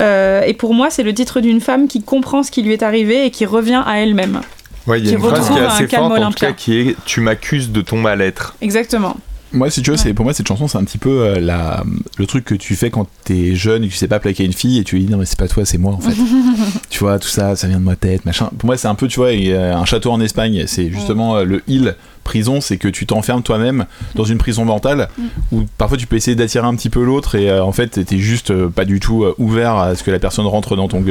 Euh, 0.00 0.42
et 0.42 0.54
pour 0.54 0.74
moi, 0.74 0.90
c'est 0.90 1.02
le 1.02 1.12
titre 1.12 1.40
d'une 1.40 1.60
femme 1.60 1.88
qui 1.88 2.02
comprend 2.02 2.42
ce 2.42 2.50
qui 2.50 2.62
lui 2.62 2.72
est 2.72 2.82
arrivé 2.82 3.24
et 3.26 3.30
qui 3.30 3.46
revient 3.46 3.82
à 3.86 4.00
elle-même. 4.00 4.40
Il 4.86 4.90
y 4.90 4.94
a 4.94 5.00
Qui 5.00 5.12
une 5.14 5.20
phrase 5.20 5.46
qui 5.48 5.52
retrouve 5.52 5.58
est 5.58 5.64
un 5.66 5.68
assez 5.68 5.86
calme 5.86 6.02
forte, 6.04 6.12
en 6.12 6.16
tout 6.16 6.20
olympien. 6.22 6.48
cas, 6.48 6.54
qui 6.54 6.78
est 6.78 6.96
Tu 7.04 7.20
m'accuses 7.20 7.70
de 7.70 7.82
ton 7.82 7.96
mal-être. 7.98 8.56
Exactement. 8.62 9.16
Moi, 9.52 9.70
si 9.70 9.82
tu 9.82 9.90
veux, 9.90 9.96
c'est 9.96 10.12
pour 10.12 10.24
moi 10.24 10.34
cette 10.34 10.46
chanson, 10.46 10.68
c'est 10.68 10.78
un 10.78 10.84
petit 10.84 10.98
peu 10.98 11.22
euh, 11.22 11.40
la, 11.40 11.82
le 12.18 12.26
truc 12.26 12.44
que 12.44 12.54
tu 12.54 12.76
fais 12.76 12.90
quand 12.90 13.06
t'es 13.24 13.54
jeune 13.54 13.84
et 13.84 13.88
que 13.88 13.92
tu 13.92 13.98
sais 13.98 14.08
pas 14.08 14.20
plaquer 14.20 14.44
une 14.44 14.52
fille 14.52 14.78
et 14.78 14.84
tu 14.84 14.96
lui 14.96 15.04
dis 15.04 15.10
non 15.10 15.18
mais 15.18 15.24
c'est 15.24 15.38
pas 15.38 15.48
toi, 15.48 15.64
c'est 15.64 15.78
moi 15.78 15.92
en 15.92 16.00
fait. 16.00 16.14
tu 16.90 16.98
vois, 17.00 17.18
tout 17.18 17.28
ça, 17.28 17.56
ça 17.56 17.66
vient 17.66 17.78
de 17.78 17.84
ma 17.84 17.96
tête, 17.96 18.26
machin. 18.26 18.50
Pour 18.58 18.66
moi, 18.66 18.76
c'est 18.76 18.88
un 18.88 18.94
peu, 18.94 19.08
tu 19.08 19.20
vois, 19.20 19.32
il 19.32 19.54
a 19.54 19.78
un 19.78 19.84
château 19.84 20.12
en 20.12 20.20
Espagne, 20.20 20.64
c'est 20.66 20.90
justement 20.90 21.36
euh, 21.36 21.44
le 21.44 21.62
île 21.66 21.96
prison, 22.28 22.60
c'est 22.60 22.76
que 22.76 22.88
tu 22.88 23.06
t'enfermes 23.06 23.42
toi-même 23.42 23.86
dans 24.14 24.24
une 24.24 24.38
prison 24.38 24.64
mentale 24.64 25.08
Mm. 25.18 25.22
où 25.52 25.64
parfois 25.76 25.96
tu 25.96 26.06
peux 26.06 26.16
essayer 26.16 26.34
d'attirer 26.34 26.66
un 26.66 26.74
petit 26.74 26.90
peu 26.90 27.04
l'autre 27.04 27.34
et 27.34 27.50
euh, 27.50 27.62
en 27.64 27.72
fait 27.72 28.04
t'es 28.04 28.18
juste 28.18 28.50
euh, 28.50 28.68
pas 28.68 28.84
du 28.84 29.00
tout 29.00 29.24
euh, 29.24 29.34
ouvert 29.38 29.76
à 29.76 29.94
ce 29.94 30.02
que 30.02 30.10
la 30.10 30.18
personne 30.18 30.46
rentre 30.46 30.76
dans 30.76 30.88
ton 30.88 31.04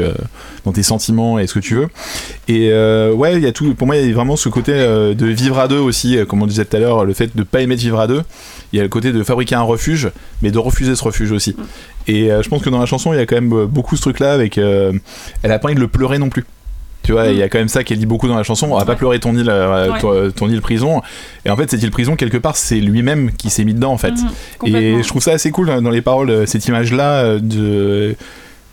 dans 0.66 0.72
tes 0.72 0.84
sentiments 0.84 1.40
et 1.40 1.48
ce 1.48 1.54
que 1.54 1.60
tu 1.60 1.76
veux. 1.76 1.88
Et 2.48 2.70
ouais, 3.14 3.36
il 3.36 3.42
y 3.42 3.48
a 3.48 3.52
tout. 3.52 3.74
Pour 3.74 3.88
moi, 3.88 3.96
il 3.96 4.08
y 4.08 4.12
a 4.12 4.14
vraiment 4.14 4.36
ce 4.36 4.50
côté 4.50 4.74
de 4.74 5.26
vivre 5.26 5.60
à 5.60 5.68
deux 5.68 5.80
aussi, 5.80 6.18
comme 6.28 6.42
on 6.42 6.48
disait 6.48 6.66
tout 6.66 6.76
à 6.76 6.80
l'heure, 6.80 7.06
le 7.06 7.14
fait 7.14 7.36
de 7.36 7.44
pas 7.44 7.62
aimer 7.62 7.76
de 7.76 7.82
vivre 7.82 8.00
à 8.00 8.08
deux. 8.08 8.22
Il 8.74 8.78
y 8.78 8.80
a 8.80 8.84
le 8.84 8.90
côté 8.90 9.12
de 9.12 9.24
fabriquer 9.24 9.56
un 9.56 9.62
refuge, 9.62 10.12
mais 10.42 10.52
de 10.52 10.60
refuser 10.60 10.96
ce 10.96 11.04
refuge 11.04 11.32
aussi. 11.32 11.56
Et 12.08 12.32
euh, 12.32 12.42
je 12.42 12.50
pense 12.50 12.62
que 12.62 12.70
dans 12.70 12.80
la 12.80 12.86
chanson, 12.86 13.14
il 13.14 13.18
y 13.18 13.20
a 13.20 13.26
quand 13.26 13.36
même 13.36 13.66
beaucoup 13.66 13.96
ce 13.96 14.02
truc-là 14.02 14.34
avec. 14.34 14.58
elle 14.58 15.02
a 15.52 15.60
pas 15.60 15.68
envie 15.68 15.76
de 15.76 15.80
le 15.80 15.88
pleurer 15.88 16.20
non 16.20 16.30
plus. 16.30 16.46
Tu 17.04 17.14
vois, 17.14 17.28
il 17.28 17.38
y 17.38 17.42
a 17.42 17.48
quand 17.48 17.58
même 17.60 17.70
ça 17.70 17.86
qu'elle 17.86 18.00
dit 18.00 18.06
beaucoup 18.06 18.28
dans 18.28 18.36
la 18.36 18.44
chanson. 18.44 18.68
On 18.70 18.78
va 18.78 18.84
pas 18.84 18.96
pleurer 18.96 19.20
ton 19.20 19.34
île, 19.36 19.50
euh, 19.50 19.92
Ouais. 19.92 20.00
ton, 20.00 20.30
ton 20.32 20.50
île 20.50 20.60
prison. 20.62 21.02
Et 21.46 21.50
en 21.50 21.56
fait, 21.56 21.72
cette 21.72 21.82
île 21.82 21.92
prison, 21.92 22.18
quelque 22.18 22.38
part, 22.38 22.58
c'est 22.58 22.82
lui-même 22.82 23.32
qui 23.32 23.50
s'est 23.50 23.64
mis 23.64 23.74
dedans, 23.74 23.94
en 23.94 23.98
fait. 23.98 24.12
Mhm, 24.12 24.30
complètement. 24.60 25.00
Et 25.00 25.04
je 25.04 25.08
trouve 25.08 25.22
ça 25.22 25.32
assez 25.32 25.52
cool 25.52 25.70
hein, 25.70 25.82
dans 25.82 25.90
les 25.90 26.02
paroles, 26.02 26.30
euh, 26.30 26.46
cette 26.46 26.66
image-là 26.68 27.24
euh, 27.24 27.40
de 27.40 28.16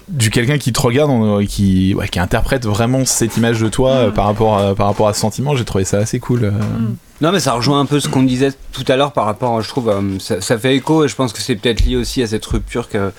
du 0.08 0.28
quelqu'un 0.28 0.58
qui 0.58 0.70
te 0.70 0.80
regarde 0.80 1.10
qui, 1.46 1.94
ouais, 1.94 2.08
qui 2.08 2.18
interprète 2.18 2.66
vraiment 2.66 3.06
cette 3.06 3.38
image 3.38 3.60
de 3.60 3.68
toi 3.70 3.90
euh, 3.92 4.10
par, 4.10 4.26
rapport 4.26 4.58
à, 4.58 4.74
par 4.74 4.86
rapport 4.88 5.08
à 5.08 5.14
ce 5.14 5.20
sentiment. 5.20 5.56
J'ai 5.56 5.64
trouvé 5.64 5.84
ça 5.84 5.96
assez 5.98 6.18
cool. 6.18 6.52
Euh. 7.22 7.26
Non, 7.26 7.32
mais 7.32 7.40
ça 7.40 7.52
rejoint 7.52 7.80
un 7.80 7.86
peu 7.86 8.00
ce 8.00 8.08
qu'on 8.08 8.22
disait 8.22 8.52
tout 8.72 8.84
à 8.88 8.96
l'heure 8.96 9.12
par 9.12 9.24
rapport, 9.24 9.60
je 9.62 9.68
trouve, 9.68 9.88
euh, 9.88 10.00
ça, 10.18 10.40
ça 10.40 10.58
fait 10.58 10.74
écho 10.74 11.04
et 11.04 11.08
je 11.08 11.14
pense 11.14 11.32
que 11.32 11.40
c'est 11.40 11.54
peut-être 11.54 11.84
lié 11.84 11.94
aussi 11.96 12.22
à 12.22 12.26
cette 12.26 12.44
rupture 12.44 12.88
que, 12.88 13.12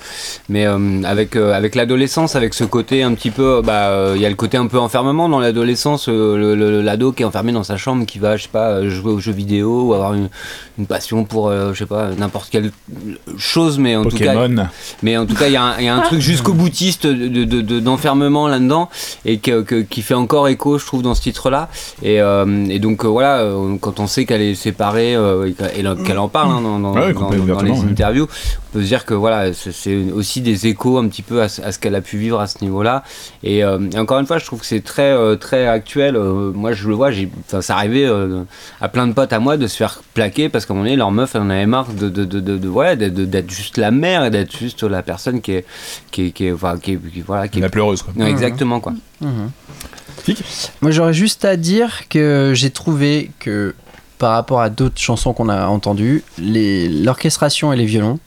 mais 0.50 0.66
euh, 0.66 1.02
avec 1.04 1.34
euh, 1.34 1.54
avec 1.54 1.74
l'adolescence, 1.74 2.36
avec 2.36 2.52
ce 2.52 2.64
côté 2.64 3.02
un 3.02 3.14
petit 3.14 3.30
peu, 3.30 3.62
bah, 3.64 3.88
euh, 3.88 4.12
il 4.16 4.20
y 4.20 4.26
a 4.26 4.28
le 4.28 4.34
côté 4.34 4.58
un 4.58 4.66
peu 4.66 4.78
enfermement 4.78 5.28
dans 5.30 5.40
l'adolescence, 5.40 6.08
euh, 6.10 6.36
le- 6.36 6.54
le- 6.54 6.82
l'ado 6.82 7.12
qui 7.12 7.22
est 7.22 7.26
enfermé 7.26 7.52
dans 7.52 7.62
sa 7.64 7.78
chambre, 7.78 8.04
qui 8.04 8.18
va, 8.18 8.36
je 8.36 8.42
sais 8.44 8.48
pas, 8.50 8.68
euh, 8.72 8.90
jouer 8.90 9.12
aux 9.12 9.18
jeux 9.18 9.32
vidéo 9.32 9.84
ou 9.88 9.94
avoir 9.94 10.12
une, 10.12 10.28
une 10.78 10.86
passion 10.86 11.24
pour, 11.24 11.48
euh, 11.48 11.72
je 11.72 11.78
sais 11.78 11.86
pas, 11.86 12.10
n'importe 12.18 12.50
quelle 12.50 12.70
chose, 13.38 13.78
mais 13.78 13.96
en 13.96 14.04
tout 14.04 14.16
cas, 14.18 14.34
Pokémon. 14.34 14.66
mais 15.02 15.16
en 15.16 15.24
tout 15.24 15.34
cas, 15.34 15.46
il 15.46 15.52
y, 15.52 15.56
a 15.56 15.62
un- 15.62 15.78
il 15.78 15.84
y 15.84 15.88
a 15.88 15.96
un 15.96 16.00
truc 16.00 16.20
jusqu'au 16.20 16.52
boutiste 16.54 17.06
de- 17.06 17.44
de- 17.44 17.62
de- 17.62 17.80
d'enfermement 17.80 18.46
là-dedans 18.46 18.90
et 19.24 19.38
que, 19.38 19.62
que- 19.62 19.80
qui 19.80 20.02
fait 20.02 20.14
encore 20.14 20.48
écho, 20.48 20.78
je 20.78 20.84
trouve, 20.84 21.00
dans 21.02 21.14
ce 21.14 21.22
titre-là. 21.22 21.70
Et, 22.02 22.20
euh, 22.20 22.66
et 22.68 22.78
donc, 22.78 23.04
euh, 23.04 23.08
voilà, 23.08 23.38
euh, 23.38 23.76
quand 23.86 24.00
on 24.00 24.08
sait 24.08 24.24
qu'elle 24.24 24.42
est 24.42 24.56
séparée 24.56 25.14
euh, 25.14 25.46
et 25.48 25.54
qu'elle 26.04 26.18
en 26.18 26.26
parle 26.28 26.50
hein, 26.50 26.60
dans, 26.60 26.80
dans- 26.80 26.92
Ouais, 26.92 27.12
dans- 27.12 27.20
complètement, 27.20 27.54
dans 27.54 27.62
les 27.62 27.70
ouais. 27.70 27.88
interviews, 27.88 28.24
on 28.24 28.72
peut 28.72 28.82
se 28.82 28.88
dire 28.88 29.04
que 29.04 29.14
voilà, 29.14 29.52
c'est- 29.54 30.10
aussi 30.12 30.40
des 30.40 30.66
échos 30.66 30.98
un 30.98 31.06
petit 31.06 31.22
peu 31.22 31.40
à, 31.40 31.48
ce- 31.48 31.62
à 31.62 31.70
ce 31.70 31.78
qu'elle 31.78 31.94
a 31.94 32.00
pu 32.00 32.16
vivre 32.18 32.40
à 32.40 32.48
ce 32.48 32.62
niveau-là. 32.64 33.04
Et, 33.44 33.62
euh, 33.62 33.78
et 33.94 33.98
encore 34.00 34.18
une 34.18 34.26
fois, 34.26 34.38
je 34.38 34.44
trouve 34.44 34.58
que 34.58 34.66
c'est 34.66 34.80
très, 34.82 35.12
euh, 35.12 35.36
très 35.36 35.68
actuel. 35.68 36.16
Euh, 36.16 36.50
moi, 36.52 36.72
je 36.72 36.88
le 36.88 36.94
vois, 36.96 37.12
j'ai- 37.12 37.30
enfin, 37.46 37.60
ça 37.62 37.76
arrivait 37.76 38.06
euh, 38.06 38.42
à 38.80 38.88
plein 38.88 39.06
de 39.06 39.12
potes 39.12 39.32
à 39.32 39.38
moi 39.38 39.56
de 39.56 39.68
se 39.68 39.76
faire 39.76 40.00
plaquer 40.14 40.48
parce 40.48 40.66
qu'à 40.66 40.72
un 40.72 40.76
moment 40.76 40.86
donné, 40.86 40.96
leur 40.96 41.12
meuf, 41.12 41.36
elle 41.36 41.42
en 41.42 41.50
avait 41.50 41.66
marre 41.66 41.86
de, 41.92 42.08
de, 42.08 42.24
de, 42.24 42.40
de, 42.40 42.58
de- 42.58 42.68
ouais, 42.68 42.96
d'être- 42.96 43.50
juste 43.50 43.78
la 43.78 43.92
mère 43.92 44.24
et 44.24 44.30
d'être 44.30 44.56
juste 44.56 44.82
la 44.82 45.02
personne 45.04 45.40
qui 45.40 45.52
est, 45.52 45.64
qui 46.10 46.26
est, 46.26 46.30
qui 46.32 46.46
est, 46.46 46.52
enfin, 46.52 46.76
qui 46.76 46.94
est- 46.94 47.12
qui- 47.12 47.20
voilà, 47.20 47.46
qui 47.46 47.58
est 47.58 47.62
La 47.62 47.68
pleureuse, 47.68 48.02
quoi. 48.02 48.12
Ouais, 48.16 48.28
exactement, 48.30 48.80
quoi. 48.80 48.94
Moi 50.80 50.90
j'aurais 50.90 51.14
juste 51.14 51.44
à 51.44 51.56
dire 51.56 52.08
que 52.08 52.52
j'ai 52.54 52.70
trouvé 52.70 53.30
que 53.38 53.74
par 54.18 54.32
rapport 54.32 54.60
à 54.60 54.70
d'autres 54.70 55.00
chansons 55.00 55.32
qu'on 55.32 55.48
a 55.48 55.66
entendues, 55.66 56.24
l'orchestration 56.38 57.72
et 57.72 57.76
les 57.76 57.84
violons 57.84 58.18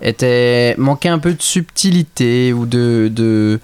étaient 0.00 0.74
manquaient 0.78 1.08
un 1.08 1.18
peu 1.18 1.32
de 1.34 1.42
subtilité 1.42 2.52
ou 2.52 2.66
de 2.66 3.10
de, 3.12 3.60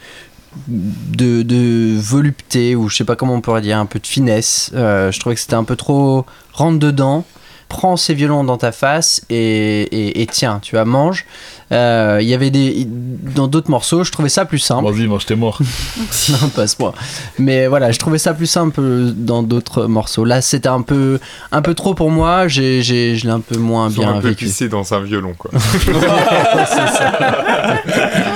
de 0.67 1.43
de 1.43 1.97
volupté 1.99 2.75
ou 2.75 2.89
je 2.89 2.97
sais 2.97 3.05
pas 3.05 3.17
comment 3.17 3.35
on 3.35 3.41
pourrait 3.41 3.61
dire 3.61 3.79
un 3.79 3.87
peu 3.87 3.99
de 3.99 4.07
finesse. 4.07 4.71
Euh, 4.75 5.13
je 5.13 5.21
trouvais 5.21 5.35
que 5.35 5.41
c'était 5.41 5.55
un 5.55 5.65
peu 5.65 5.77
trop 5.77 6.27
rentre 6.53 6.79
dedans. 6.79 7.25
Prends 7.69 7.99
ces 7.99 8.15
violons 8.15 8.45
dans 8.45 8.57
ta 8.57 8.73
face 8.73 9.23
et, 9.29 9.83
et, 9.83 10.23
et 10.23 10.27
tiens, 10.27 10.59
tu 10.63 10.75
vois, 10.75 10.87
mange. 10.87 11.27
Euh, 11.73 12.19
Il 12.23 12.29
y 12.29 12.35
avait 12.35 12.51
des. 12.51 12.87
Dans 12.89 13.47
d'autres 13.47 13.71
morceaux, 13.71 14.05
je 14.05 14.11
trouvais 14.13 14.29
ça 14.31 14.45
plus 14.45 14.59
simple. 14.59 14.91
Vas-y, 14.91 15.07
mange, 15.07 15.27
t'es 15.27 15.37
mort. 15.37 15.61
non, 16.31 16.49
pas 16.49 16.63
à 16.63 16.67
ce 16.67 16.77
point. 16.77 16.93
Mais 17.39 17.67
voilà, 17.67 17.91
je 17.93 17.99
trouvais 17.99 18.19
ça 18.19 18.33
plus 18.33 18.47
simple 18.47 18.81
dans 19.15 19.43
d'autres 19.43 19.87
morceaux. 19.87 20.25
Là, 20.25 20.41
c'était 20.41 20.69
un 20.69 20.81
peu, 20.83 21.19
un 21.53 21.61
peu 21.63 21.75
trop 21.75 21.95
pour 21.95 22.11
moi. 22.11 22.49
J'ai, 22.49 22.83
j'ai, 22.83 23.17
je 23.17 23.27
l'ai 23.27 23.33
un 23.33 23.41
peu 23.41 23.59
moins 23.59 23.89
Ils 23.91 23.97
bien 23.97 24.15
un 24.15 24.21
peu 24.21 24.29
vécu. 24.29 24.47
pissés 24.47 24.69
dans 24.69 24.95
un 24.95 25.01
violon, 25.03 25.35
quoi. 25.37 25.51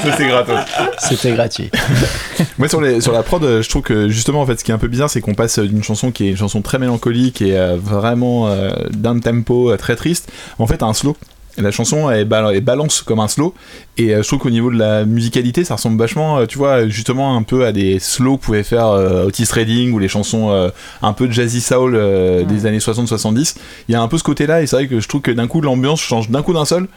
Ça, 0.03 0.17
c'est 0.17 0.27
gratos. 0.27 0.59
C'était 0.99 1.33
gratuit. 1.33 1.71
Moi 2.59 2.69
sur, 2.69 2.81
les, 2.81 3.01
sur 3.01 3.13
la 3.13 3.23
prod, 3.23 3.43
euh, 3.45 3.63
je 3.63 3.69
trouve 3.69 3.83
que 3.83 4.09
justement 4.09 4.41
en 4.43 4.47
fait 4.47 4.59
ce 4.59 4.65
qui 4.65 4.71
est 4.71 4.75
un 4.75 4.79
peu 4.79 4.89
bizarre 4.89 5.09
c'est 5.11 5.21
qu'on 5.21 5.35
passe 5.35 5.59
d'une 5.59 5.83
chanson 5.83 6.11
qui 6.11 6.27
est 6.27 6.31
une 6.31 6.37
chanson 6.37 6.61
très 6.63 6.79
mélancolique 6.79 7.41
et 7.43 7.57
euh, 7.57 7.77
vraiment 7.81 8.49
euh, 8.49 8.71
d'un 8.91 9.19
tempo 9.19 9.71
euh, 9.71 9.77
très 9.77 9.97
triste 9.97 10.31
en 10.59 10.67
fait 10.67 10.83
à 10.83 10.87
un 10.87 10.95
slow. 10.95 11.17
La 11.59 11.71
chanson 11.71 12.11
elle, 12.11 12.25
bal- 12.27 12.55
elle 12.55 12.63
balance 12.63 13.03
comme 13.03 13.21
un 13.21 13.29
slow. 13.29 13.55
Et 13.99 14.15
euh, 14.15 14.23
je 14.23 14.27
trouve 14.29 14.39
qu'au 14.39 14.51
niveau 14.51 14.71
de 14.71 14.79
la 14.79 15.05
musicalité 15.05 15.65
ça 15.65 15.75
ressemble 15.75 15.99
vachement 15.99 16.39
euh, 16.39 16.47
tu 16.47 16.57
vois 16.57 16.89
justement 16.89 17.37
un 17.37 17.43
peu 17.43 17.67
à 17.67 17.73
des 17.73 17.99
slows 17.99 18.39
que 18.39 18.45
pouvait 18.47 18.63
faire 18.63 18.87
euh, 18.87 19.27
Otis 19.27 19.47
Redding 19.53 19.93
ou 19.93 19.99
les 19.99 20.09
chansons 20.09 20.51
euh, 20.51 20.71
un 21.03 21.13
peu 21.13 21.31
jazzy 21.31 21.61
soul 21.61 21.95
euh, 21.95 22.45
des 22.45 22.65
années 22.65 22.79
60-70 22.79 23.57
il 23.89 23.93
y 23.93 23.95
a 23.95 24.01
un 24.01 24.09
peu 24.09 24.17
ce 24.17 24.25
côté 24.25 24.47
là 24.47 24.63
et 24.63 24.67
c'est 24.67 24.77
vrai 24.77 24.87
que 24.89 24.99
je 24.99 25.07
trouve 25.09 25.21
que 25.21 25.31
d'un 25.31 25.47
coup 25.47 25.61
l'ambiance 25.61 26.01
change 26.01 26.31
d'un 26.31 26.43
coup 26.43 26.55
d'un 26.55 26.65
seul 26.65 26.89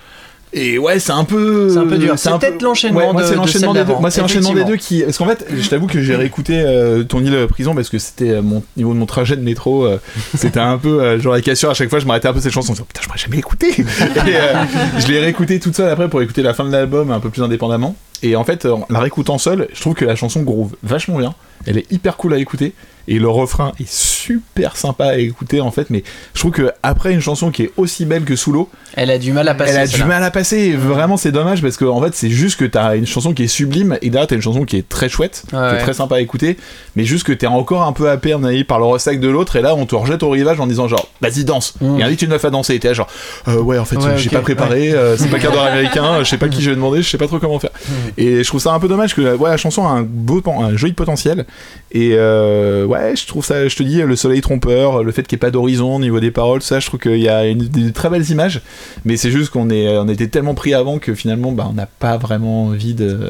et 0.57 0.77
ouais 0.77 0.99
c'est 0.99 1.11
un 1.11 1.23
peu 1.25 1.69
C'est 1.69 1.77
un 1.77 1.85
peu 1.85 1.97
dur. 1.97 2.13
C'est 2.17 2.31
peu- 2.31 2.39
peut-être 2.39 2.61
l'enchaînement 2.61 2.99
Ouais, 2.99 3.13
moi, 3.13 3.21
de- 3.21 3.27
c'est 3.27 3.35
l'enchaînement 3.35 3.73
des 3.73 3.83
deux. 3.83 3.93
Moi, 3.99 4.09
c'est 4.09 4.21
l'enchaînement 4.21 4.53
des 4.53 4.63
deux 4.63 4.77
qui. 4.77 5.01
Parce 5.03 5.17
qu'en 5.17 5.25
fait, 5.27 5.45
je 5.55 5.69
t'avoue 5.69 5.87
que 5.87 6.01
j'ai 6.01 6.15
réécouté 6.15 6.53
euh, 6.65 7.03
ton 7.03 7.19
île 7.23 7.45
prison 7.47 7.75
parce 7.75 7.89
que 7.89 7.99
c'était 7.99 8.29
euh, 8.29 8.41
mon 8.41 8.63
niveau 8.77 8.93
de 8.93 8.99
mon 8.99 9.05
trajet 9.05 9.35
de 9.35 9.41
métro. 9.41 9.85
euh, 9.85 9.97
c'était 10.35 10.59
un 10.59 10.77
peu 10.77 11.01
euh, 11.01 11.19
genre 11.19 11.33
la 11.33 11.41
cassure. 11.41 11.69
À 11.69 11.73
chaque 11.73 11.89
fois, 11.89 11.99
je 11.99 12.05
m'arrêtais 12.05 12.27
un 12.27 12.33
peu 12.33 12.39
cette 12.39 12.53
chanson. 12.53 12.71
en 12.71 12.73
disant, 12.73 12.85
Putain, 12.87 13.01
je 13.03 13.07
pourrais 13.07 13.19
jamais 13.19 13.35
l'écouter. 13.35 13.69
Et, 13.79 15.01
je 15.01 15.07
l'ai 15.07 15.19
réécouté 15.19 15.59
toute 15.59 15.75
seule 15.75 15.89
après 15.89 16.09
pour 16.09 16.21
écouter 16.21 16.41
la 16.41 16.53
fin 16.53 16.63
de 16.65 16.71
l'album 16.71 17.11
un 17.11 17.19
peu 17.19 17.29
plus 17.29 17.43
indépendamment. 17.43 17.95
Et 18.23 18.35
en 18.35 18.43
fait, 18.45 18.65
en 18.65 18.85
la 18.89 18.99
réécoutant 19.01 19.37
seule, 19.37 19.67
je 19.73 19.81
trouve 19.81 19.93
que 19.93 20.05
la 20.05 20.15
chanson 20.15 20.41
groove 20.41 20.75
vachement 20.83 21.17
bien. 21.17 21.35
Elle 21.67 21.77
est 21.77 21.91
hyper 21.91 22.15
cool 22.17 22.33
à 22.33 22.37
écouter. 22.37 22.73
Et 23.07 23.19
le 23.19 23.29
refrain 23.29 23.71
est 23.79 23.89
super 23.89 24.77
sympa 24.77 25.05
à 25.05 25.17
écouter 25.17 25.61
en 25.61 25.71
fait. 25.71 25.89
Mais 25.89 26.03
je 26.33 26.39
trouve 26.39 26.51
que 26.51 26.71
après 26.83 27.13
une 27.13 27.21
chanson 27.21 27.51
qui 27.51 27.63
est 27.63 27.71
aussi 27.77 28.05
belle 28.05 28.23
que 28.23 28.35
sous 28.35 28.51
l'eau, 28.51 28.69
Elle 28.95 29.11
a 29.11 29.17
du 29.17 29.31
mal 29.31 29.47
à 29.47 29.53
passer. 29.55 29.73
elle 29.73 29.79
a 29.81 29.87
du 29.87 30.03
mal 30.03 30.23
à 30.23 30.31
passer. 30.31 30.57
Et 30.57 30.75
Vraiment, 30.75 31.17
c'est 31.17 31.31
dommage 31.31 31.61
parce 31.61 31.77
que 31.77 31.85
en 31.85 32.01
fait, 32.01 32.13
c'est 32.15 32.29
juste 32.29 32.59
que 32.59 32.65
t'as 32.65 32.95
une 32.95 33.05
chanson 33.07 33.33
qui 33.33 33.43
est 33.43 33.47
sublime 33.47 33.97
et 34.01 34.09
derrière 34.09 34.27
t'as 34.27 34.35
une 34.35 34.41
chanson 34.41 34.63
qui 34.65 34.77
est 34.77 34.87
très 34.87 35.09
chouette, 35.09 35.43
Ouais, 35.53 35.59
qui 35.69 35.75
est 35.75 35.79
très 35.79 35.93
sympa 35.93 36.15
à 36.15 36.19
écouter, 36.19 36.57
mais 36.95 37.03
juste 37.03 37.25
que 37.25 37.33
t'es 37.33 37.47
encore 37.47 37.83
un 37.83 37.93
peu 37.93 38.09
happé, 38.09 38.35
par 38.67 38.79
le 38.79 38.85
ressac 38.85 39.19
de 39.19 39.27
l'autre. 39.27 39.55
Et 39.55 39.61
là, 39.61 39.75
on 39.75 39.85
te 39.85 39.95
rejette 39.95 40.23
au 40.23 40.29
rivage 40.29 40.59
en 40.59 40.67
disant 40.67 40.87
genre, 40.87 41.07
vas-y 41.21 41.43
danse. 41.43 41.75
Mm. 41.81 41.99
Et 41.99 42.03
invite 42.03 42.21
une 42.23 42.29
meuf 42.29 42.45
à 42.45 42.49
danser. 42.49 42.75
Et 42.75 42.79
t'es 42.79 42.93
genre, 42.93 43.07
euh, 43.47 43.59
ouais, 43.61 43.77
en 43.77 43.85
fait, 43.85 43.97
Ouais, 43.97 44.17
j'ai 44.17 44.29
pas 44.29 44.41
préparé. 44.41 44.91
euh, 44.91 45.15
c'est 45.17 45.29
pas 45.29 45.39
quart 45.39 45.51
d'heure 45.51 45.63
américain. 45.65 46.19
Je 46.23 46.29
sais 46.29 46.37
pas 46.37 46.47
qui 46.49 46.61
je 46.61 46.69
vais 46.69 46.75
demander. 46.75 47.01
Je 47.01 47.09
sais 47.09 47.17
pas 47.17 47.27
trop 47.27 47.39
comment 47.39 47.59
faire. 47.59 47.71
Et 48.17 48.43
je 48.43 48.47
trouve 48.47 48.61
ça 48.61 48.73
un 48.73 48.79
peu 48.79 48.87
dommage 48.87 49.15
que 49.15 49.35
ouais, 49.35 49.49
la 49.49 49.57
chanson 49.57 49.87
a 49.87 49.91
un 49.91 50.01
beau, 50.01 50.41
un 50.59 50.75
joli 50.75 50.93
potentiel. 50.93 51.45
Et 51.91 52.11
euh, 52.13 52.85
ouais, 52.95 53.15
je 53.15 53.25
trouve 53.27 53.45
ça. 53.45 53.67
Je 53.67 53.75
te 53.75 53.83
dis, 53.83 54.01
le 54.01 54.15
soleil 54.15 54.41
trompeur, 54.41 55.03
le 55.03 55.11
fait 55.11 55.23
qu'il 55.27 55.35
n'y 55.35 55.39
ait 55.39 55.45
pas 55.47 55.51
d'horizon 55.51 55.95
au 55.95 55.99
niveau 55.99 56.19
des 56.19 56.31
paroles, 56.31 56.61
ça, 56.61 56.79
je 56.79 56.87
trouve 56.87 56.99
qu'il 56.99 57.17
y 57.19 57.29
a 57.29 57.45
une, 57.45 57.59
des 57.67 57.91
très 57.91 58.09
belles 58.09 58.29
images. 58.31 58.61
Mais 59.05 59.17
c'est 59.17 59.31
juste 59.31 59.49
qu'on 59.51 59.69
est, 59.69 59.97
on 59.97 60.07
était 60.07 60.27
tellement 60.27 60.55
pris 60.55 60.73
avant 60.73 60.99
que 60.99 61.13
finalement, 61.13 61.51
bah, 61.51 61.67
on 61.69 61.73
n'a 61.73 61.85
pas 61.85 62.17
vraiment 62.17 62.65
envie 62.65 62.93
de, 62.93 63.29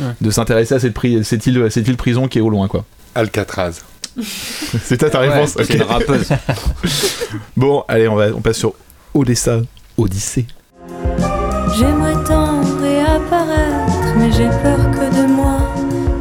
Ouais. 0.00 0.06
de 0.20 0.30
s'intéresser 0.30 0.74
à 0.74 0.78
cette, 0.80 0.94
cette 1.24 1.46
île, 1.46 1.66
cette 1.70 1.88
île 1.88 1.96
prison 1.96 2.28
qui 2.28 2.38
est 2.38 2.42
au 2.42 2.50
loin, 2.50 2.68
quoi. 2.68 2.84
Alcatraz. 3.14 3.80
C'est 4.22 4.96
ta, 4.98 5.08
ta 5.10 5.20
Ouais, 5.20 5.28
réponse. 5.28 5.54
c'est 5.56 5.62
ok. 5.62 5.74
une 5.74 5.82
rappeuse. 5.82 6.28
Bon, 7.56 7.84
allez, 7.88 8.08
on 8.08 8.16
va, 8.16 8.26
on 8.34 8.40
passe 8.40 8.58
sur 8.58 8.74
Odessa, 9.14 9.60
Odyssée. 9.96 10.46
J'aimerais 11.78 12.14
tant 12.24 12.60
réapparaître, 12.80 14.14
mais 14.18 14.30
j'ai 14.32 14.48
peur 14.62 14.90
que 14.90 15.22
de 15.22 15.26
moi 15.32 15.58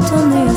t'en 0.08 0.30
aies 0.32 0.56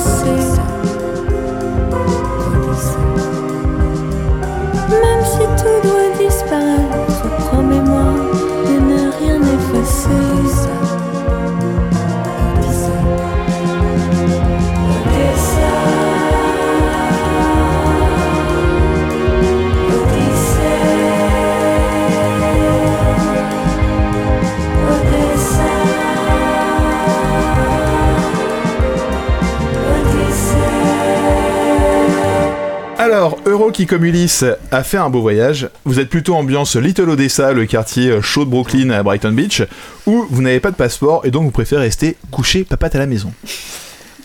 Alors, 33.12 33.39
Euro 33.44 33.70
qui 33.72 33.84
comme 33.84 34.06
Ulysse 34.06 34.43
a 34.70 34.82
fait 34.82 34.97
un 34.97 35.10
beau 35.10 35.20
voyage. 35.20 35.68
Vous 35.84 36.01
êtes 36.01 36.09
plutôt 36.09 36.34
ambiance 36.34 36.76
Little 36.76 37.10
Odessa, 37.10 37.52
le 37.52 37.66
quartier 37.66 38.09
euh, 38.09 38.22
chaud 38.22 38.47
de 38.47 38.51
Brooklyn 38.51 38.89
à 38.89 39.02
Brighton 39.02 39.32
Beach, 39.32 39.62
ou 40.06 40.24
vous 40.30 40.40
n'avez 40.40 40.60
pas 40.60 40.70
de 40.70 40.76
passeport 40.76 41.26
et 41.26 41.30
donc 41.30 41.44
vous 41.44 41.51
préférez 41.51 41.82
rester 41.82 42.16
couché 42.30 42.64
papate 42.64 42.94
à 42.94 43.01
la 43.01 43.06
maison? 43.06 43.30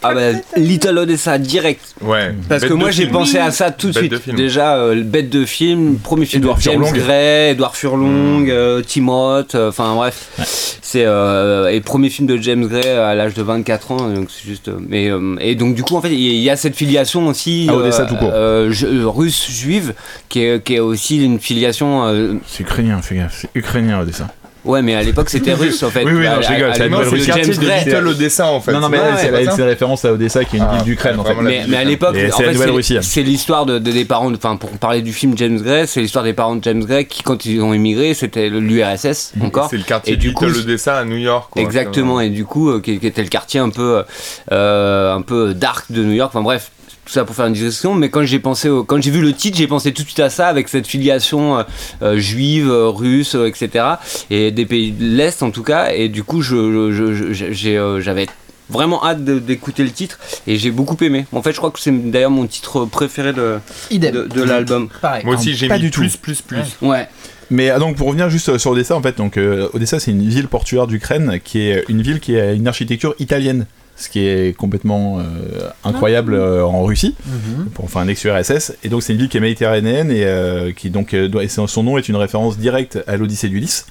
Ah 0.03 0.14
bah, 0.14 0.22
Little 0.56 0.98
Odessa 0.99 1.38
direct. 1.38 1.82
Ouais. 2.02 2.34
Parce 2.48 2.61
Bête 2.61 2.69
que 2.69 2.74
moi 2.76 2.91
j'ai 2.91 3.03
film. 3.03 3.14
pensé 3.14 3.38
à 3.40 3.52
ça 3.52 3.72
tout 3.72 3.88
de 3.88 3.94
Bête 3.94 4.02
suite. 4.03 4.11
de 4.11 4.18
film. 4.18 4.36
Déjà, 4.36 4.76
euh, 4.78 5.02
bête 5.03 5.30
de 5.30 5.45
film, 5.45 5.98
premier 5.98 6.26
film 6.26 6.44
Édouard 6.44 6.57
de 6.57 6.61
James 6.61 6.84
Furlong. 6.86 7.03
Gray, 7.06 7.49
Edouard 7.52 7.76
Furlong, 7.76 8.45
euh, 8.49 8.82
Timoth, 8.82 9.56
euh, 9.56 9.69
enfin 9.69 9.95
bref. 9.95 10.78
C'est 10.82 11.03
euh, 11.06 11.69
et 11.72 11.82
premier 11.82 12.10
film 12.10 12.28
de 12.28 12.38
James 12.38 12.65
Gray 12.68 12.88
à 12.88 13.15
l'âge 13.15 13.34
de 13.34 13.41
24 13.41 13.91
ans, 13.91 14.10
donc 14.10 14.30
c'est 14.30 14.48
juste. 14.48 14.69
mais 14.88 15.10
et 15.41 15.56
donc 15.56 15.76
du 15.76 15.84
coup 15.84 15.95
en 15.98 16.02
fait 16.02 16.14
il 16.14 16.19
y 16.38 16.49
a 16.49 16.56
cette 16.56 16.76
filiation 16.76 17.28
aussi 17.28 17.68
À 17.69 17.76
Odessa, 17.76 18.06
tout 18.06 18.15
court. 18.15 18.32
je- 18.32 19.03
russe 19.06 19.49
juive 19.49 19.94
qui 20.30 20.44
est, 20.44 20.64
qui 20.64 20.76
est 20.76 20.80
aussi 20.80 21.24
une 21.24 21.40
filiation. 21.40 22.40
C'est 22.48 22.61
ukrainien, 22.64 23.02
fais 23.02 23.15
gaffe, 23.15 23.38
c'est 23.41 23.49
ukrainien 23.56 23.99
Odessa. 23.99 24.28
Ouais 24.68 24.81
mais 24.81 24.95
à 24.95 25.02
l'époque 25.03 25.30
c'était 25.30 25.53
russe 25.53 25.81
en 25.84 25.89
fait. 25.89 26.03
Oui, 26.03 26.11
oui, 26.14 26.26
non, 26.26 26.31
À- 26.34 26.41
je 26.41 26.48
rigole, 26.49 26.69
c'est 26.73 26.80
la 26.80 26.85
l'époque, 26.85 27.06
nouvelle 27.06 27.19
le 27.19 27.26
quartier 27.26 27.53
de. 27.56 27.89
Little 27.89 28.07
Odessa 28.07 28.48
en 28.48 28.61
fait. 28.61 28.72
Non, 28.73 28.80
non, 28.80 28.89
mais 28.89 28.98
Ouais, 28.99 29.03
elle, 29.23 29.52
c'est 29.56 29.64
référence 29.64 30.06
à 30.06 30.11
Odessa 30.14 30.44
qui 30.45 30.57
est 30.57 30.60
une 30.60 30.65
Ah, 30.69 30.76
ville 30.76 30.84
d'Ukraine 30.84 31.19
en 31.19 31.23
fait. 31.23 31.34
Mais, 31.41 31.76
à 31.77 31.84
l'époque, 31.84 32.10
en 32.10 32.14
c'est 32.14 32.27
la 32.27 32.31
fait, 32.49 32.53
nouvelle 32.53 32.68
c'est- 32.69 32.73
Russie. 32.76 32.98
c'est 33.02 33.23
l'histoire 33.23 33.65
de, 33.65 33.80
de- 33.80 33.91
des 33.91 34.06
parents, 34.06 34.30
de- 34.31 34.35
enfin 34.38 34.56
pour 34.57 34.69
parler 34.72 35.02
du 35.02 35.14
film 35.14 35.34
James 35.38 35.60
Gray, 35.61 35.88
c'est 35.88 36.02
l'histoire 36.02 36.23
des 36.23 36.34
parents 36.34 36.56
de 36.56 36.64
James 36.64 36.84
Gray 36.84 37.06
qui 37.06 37.23
quand 37.23 37.45
ils 37.45 37.61
ont 37.61 37.73
immigré, 37.73 38.14
c'était 38.14 38.49
l'URSS 38.49 39.34
encore. 39.41 39.68
C'est 39.69 39.77
le 39.77 39.84
quartier 39.84 40.14
Et 40.14 40.15
de 40.18 40.22
du 40.22 40.34
coup, 40.34 40.45
Little 40.45 40.60
Odessa 40.61 40.98
à 40.98 41.06
New 41.06 41.18
York. 41.18 41.49
quoi. 41.52 41.61
Exactement, 41.61 42.19
et 42.19 42.30
du 42.30 42.45
coup, 42.45 42.69
euh, 42.69 42.81
qui, 42.81 42.99
qui 42.99 43.07
était 43.07 43.23
le 43.23 43.30
quartier 43.30 43.60
un 43.60 43.69
peu, 43.69 44.03
euh, 44.52 45.14
un 45.15 45.22
peu 45.22 45.53
dark 45.53 45.85
de 45.91 46.03
New 46.03 46.14
York. 46.14 46.31
Enfin 46.34 46.44
bref, 46.44 46.72
tout 47.07 47.13
ça 47.13 47.25
pour 47.25 47.35
faire 47.35 47.47
une 47.47 47.53
digression. 47.53 47.95
Mais 47.95 48.09
quand 48.09 48.23
j'ai 48.25 48.39
pensé, 48.39 48.69
au- 48.69 48.84
quand 48.84 49.01
j'ai 49.01 49.09
vu 49.11 49.21
le 49.21 49.34
titre, 49.34 49.57
j'ai 49.57 49.67
pensé 49.67 49.91
tout 49.93 50.03
de 50.03 50.07
suite 50.07 50.19
à 50.19 50.29
ça 50.29 50.47
avec 50.47 50.67
cette 50.67 50.85
filiation 50.85 51.57
euh, 51.59 51.63
euh, 52.03 52.17
juive, 52.19 52.69
euh, 52.69 52.89
russe, 52.89 53.35
etc. 53.35 53.85
Et 54.29 54.51
des 54.51 54.65
pays 54.65 54.91
de 54.91 55.05
l'est 55.15 55.41
en 55.41 55.51
tout 55.51 55.63
cas. 55.63 55.91
Et 55.93 56.09
du 56.09 56.23
coup, 56.23 56.41
je, 56.41 56.91
je- 56.91 57.13
je- 57.13 57.34
je- 57.34 57.51
j'ai, 57.51 57.95
j'avais 57.99 58.27
vraiment 58.69 59.03
hâte 59.05 59.23
d'écouter 59.23 59.84
le 59.84 59.91
titre 59.91 60.19
et 60.45 60.57
j'ai 60.57 60.71
beaucoup 60.71 60.97
aimé. 61.01 61.25
En 61.31 61.41
fait, 61.41 61.53
je 61.53 61.57
crois 61.57 61.71
que 61.71 61.79
c'est 61.79 62.11
d'ailleurs 62.11 62.31
mon 62.31 62.45
titre 62.47 62.84
préféré 62.85 63.31
de, 63.31 63.59
Idem. 63.91 64.13
de, 64.13 64.23
de 64.27 64.43
l'album. 64.43 64.89
Pareil. 65.01 65.23
Moi 65.25 65.35
aussi 65.35 65.55
j'ai 65.55 65.69
Pas 65.69 65.75
mis 65.77 65.84
du 65.84 65.91
tout. 65.91 66.01
plus 66.01 66.17
plus 66.17 66.41
plus. 66.41 66.75
Ouais. 66.81 67.07
Mais 67.49 67.69
ah, 67.69 67.79
donc 67.79 67.95
pour 67.95 68.07
revenir 68.07 68.29
juste 68.29 68.57
sur 68.57 68.71
Odessa 68.71 68.93
en 68.93 69.01
fait, 69.01 69.15
donc 69.17 69.38
euh, 69.38 69.69
Odessa 69.71 70.01
c'est 70.01 70.11
une 70.11 70.27
ville 70.27 70.49
portuaire 70.49 70.85
d'Ukraine 70.85 71.39
qui 71.41 71.61
est 71.61 71.85
une 71.88 72.01
ville 72.01 72.19
qui 72.19 72.38
a 72.38 72.51
une 72.51 72.67
architecture 72.67 73.15
italienne, 73.19 73.67
ce 73.98 74.10
qui 74.10 74.19
est 74.28 74.56
complètement 74.56 75.19
euh, 75.19 75.24
incroyable 75.84 76.36
euh, 76.36 76.64
en 76.64 76.84
Russie, 76.84 77.15
Mhm. 77.26 77.65
pour 77.74 77.86
enfin 77.86 78.02
un 78.02 78.07
ex-URSS. 78.07 78.74
Et 78.84 78.90
donc 78.90 79.03
c'est 79.03 79.14
une 79.14 79.19
ville 79.19 79.30
qui 79.30 79.38
est 79.38 79.41
méditerranéenne 79.41 80.11
et 80.11 80.24
euh, 80.26 80.72
qui 80.72 80.90
donc 80.90 81.14
et 81.14 81.48
son 81.48 81.84
nom 81.84 81.98
est 81.98 82.07
une 82.07 82.15
référence 82.15 82.57
directe 82.57 82.99
à 83.07 83.18
l'Odyssée 83.18 83.49
d'Ulysse. 83.49 83.86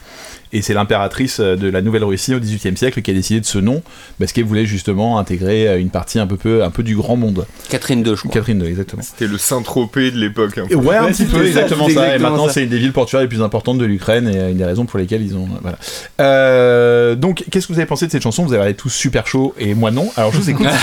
Et 0.53 0.63
c'est 0.63 0.75
l'impératrice 0.75 1.41
de 1.41 1.69
la 1.69 1.83
Nouvelle-Russie 1.83 2.33
au 2.33 2.39
XVIIIe 2.39 2.77
siècle 2.77 3.03
qui 3.03 3.11
a 3.11 3.15
décidé 3.15 3.41
de 3.41 3.45
ce 3.47 3.59
nom 3.59 3.83
parce 4.21 4.33
qu'elle 4.33 4.45
voulait 4.45 4.65
justement 4.65 5.19
intégrer 5.19 5.79
une 5.81 5.91
partie 5.91 6.21
un 6.21 6.27
peu, 6.29 6.37
peu, 6.37 6.63
un 6.63 6.71
peu 6.71 6.85
du 6.85 6.95
grand 6.95 7.17
monde. 7.17 7.47
Catherine 7.69 7.99
II, 8.07 8.13
je 8.15 8.21
crois. 8.21 8.31
Catherine 8.31 8.63
II, 8.63 8.69
exactement. 8.69 9.03
C'était 9.03 9.27
le 9.27 9.39
Saint-Tropez 9.39 10.13
de 10.13 10.19
l'époque. 10.19 10.57
un 10.59 10.69
peu. 10.69 10.77
Ouais, 10.77 10.97
un 10.97 11.09
petit 11.09 11.25
peu, 11.25 11.39
ça, 11.41 11.47
exactement 11.47 11.89
ça. 11.89 12.15
Et 12.15 12.21
maintenant, 12.21 12.47
ça. 12.47 12.55
c'est 12.55 12.63
une 12.63 12.71
des 12.71 12.79
villes 12.79 12.93
portuaires 12.93 13.23
les 13.23 13.27
plus 13.27 13.43
importantes 13.43 13.79
de 13.79 13.85
l'Ukraine 13.85 14.29
et 14.29 14.53
une 14.53 14.57
des 14.57 14.65
raisons 14.65 14.87
pour 14.87 15.01
lesquelles 15.01 15.23
ils 15.23 15.37
ont. 15.37 15.49
Voilà. 15.63 15.79
Euh, 16.21 17.17
donc, 17.17 17.45
qu'est-ce 17.51 17.67
que 17.67 17.73
vous 17.73 17.79
avez 17.81 17.87
pensé 17.87 18.07
de 18.07 18.13
cette 18.13 18.23
chanson? 18.23 18.45
Vous 18.45 18.53
avez 18.55 18.65
l'air 18.65 18.77
tous 18.77 18.89
super 18.91 19.27
chaud 19.27 19.53
et 19.59 19.75
moi 19.75 19.91
non. 19.97 20.09
Alors, 20.17 20.33
je 20.33 20.39
vous 20.39 20.51
écoute. 20.51 20.67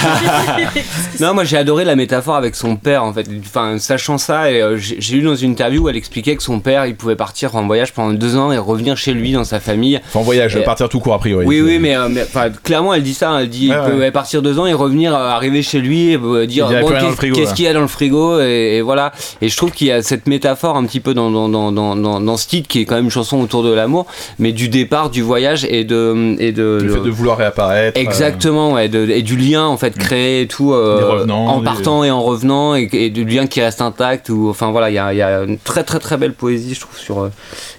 Non, 1.20 1.34
moi 1.34 1.44
j'ai 1.44 1.58
adoré 1.58 1.86
la 1.86 1.96
métaphore 1.96 2.36
avec 2.36 2.56
son 2.56 2.76
père 2.76 3.04
en 3.04 3.14
fait. 3.14 3.28
Enfin, 3.46 3.78
sachant 3.78 4.18
ça, 4.18 4.52
et 4.52 4.62
euh, 4.62 4.78
j'ai 4.78 5.16
lu 5.18 5.22
dans 5.22 5.36
une 5.36 5.52
interview 5.52 5.84
où 5.84 5.90
elle 5.90 5.96
expliquait 5.96 6.36
que 6.36 6.44
son 6.44 6.60
père 6.60 6.86
il 6.86 6.96
pouvait 6.96 7.16
partir 7.16 7.56
en 7.56 7.66
voyage 7.68 7.94
pendant 7.94 8.14
deux 8.14 8.36
ans 8.36 8.52
et 8.52 8.58
revenir 8.58 8.98
chez 8.98 9.14
lui 9.14 9.32
dans 9.32 9.44
sa 9.44 9.60
famille. 9.60 10.00
Enfin, 10.08 10.20
en 10.20 10.24
voyage, 10.24 10.56
Et- 10.56 10.62
partir 10.64 10.90
tout 10.90 11.00
court 11.00 11.14
a 11.14 11.20
priori. 11.20 11.46
Oui, 11.46 11.62
oui, 11.62 11.78
mais, 11.80 11.96
euh, 11.96 12.08
mais, 12.10 12.26
clairement 12.64 12.94
elle 12.94 13.04
dit 13.04 13.14
ça. 13.14 13.38
Elle 13.40 13.50
dit 13.50 13.70
Ouais, 13.70 13.76
il 13.86 13.92
peut 13.92 14.00
ouais. 14.00 14.12
partir 14.12 14.42
deux 14.42 14.58
ans 14.60 14.66
et 14.66 14.74
revenir, 14.74 15.14
euh, 15.16 15.30
arriver 15.30 15.62
chez 15.62 15.80
lui 15.80 16.12
et 16.12 16.18
euh, 16.18 16.46
dire 16.48 16.68
bon, 16.82 16.88
qu'est-ce 16.90 17.16
frigo, 17.16 17.36
qu'est-ce 17.36 17.54
qu'il 17.54 17.66
y 17.66 17.68
a 17.68 17.74
dans 17.74 17.82
le 17.82 17.88
frigo 17.88 18.40
et, 18.42 18.78
et 18.78 18.82
voilà. 18.82 19.12
Et 19.42 19.50
je 19.50 19.56
trouve 19.58 19.72
qu'il 19.72 19.88
y 19.88 19.92
a 19.92 20.02
cette 20.02 20.28
métaphore 20.28 20.76
un 20.78 20.86
petit 20.86 21.00
peu 21.00 21.14
dans, 21.14 21.30
dans, 21.30 21.48
dans, 21.50 21.72
dans, 21.72 21.96
dans, 21.96 22.20
dans 22.20 22.38
ce 22.38 22.48
titre 22.48 22.68
qui 22.68 22.82
est 22.82 22.86
quand 22.86 22.96
même 22.96 23.06
une 23.06 23.12
chanson 23.12 23.40
autour 23.40 23.64
de 23.64 23.72
l'amour, 23.72 24.08
mais 24.40 24.52
du 24.52 24.68
départ, 24.70 25.10
du 25.12 25.22
voyage 25.22 25.66
et 25.70 25.84
de. 25.84 26.36
Et 26.40 26.52
de, 26.52 26.80
Le 26.82 26.94
fait 26.96 27.00
de 27.02 27.10
vouloir 27.10 27.38
réapparaître. 27.38 27.98
euh, 27.98 28.02
Exactement, 28.02 28.74
ouais, 28.74 28.90
de- 28.90 29.03
et 29.10 29.22
du 29.22 29.36
lien 29.38 29.66
en 29.66 29.78
fait 29.78 29.98
créé 29.98 30.42
et 30.42 30.48
tout, 30.48 30.74
euh, 30.74 31.26
en 31.28 31.60
des- 31.60 31.66
partant 31.66 32.04
et 32.04 32.12
en 32.12 32.22
revenant, 32.22 32.76
et, 32.76 32.90
et 32.94 33.10
du 33.10 33.26
lien 33.26 33.48
qui 33.48 33.62
reste 33.62 33.82
intact. 33.82 34.30
Ou 34.30 34.50
enfin 34.50 34.72
voilà, 34.72 34.90
il 34.90 34.94
y 34.94 34.98
a, 35.00 35.14
il 35.14 35.18
y 35.18 35.22
a 35.22 35.44
une 35.44 35.58
très 35.58 35.84
très 35.84 36.00
très 36.00 36.18
belle 36.18 36.34
poésie, 36.34 36.74
je 36.74 36.80
trouve 36.82 36.98
sur. 36.98 37.20
euh, 37.22 37.30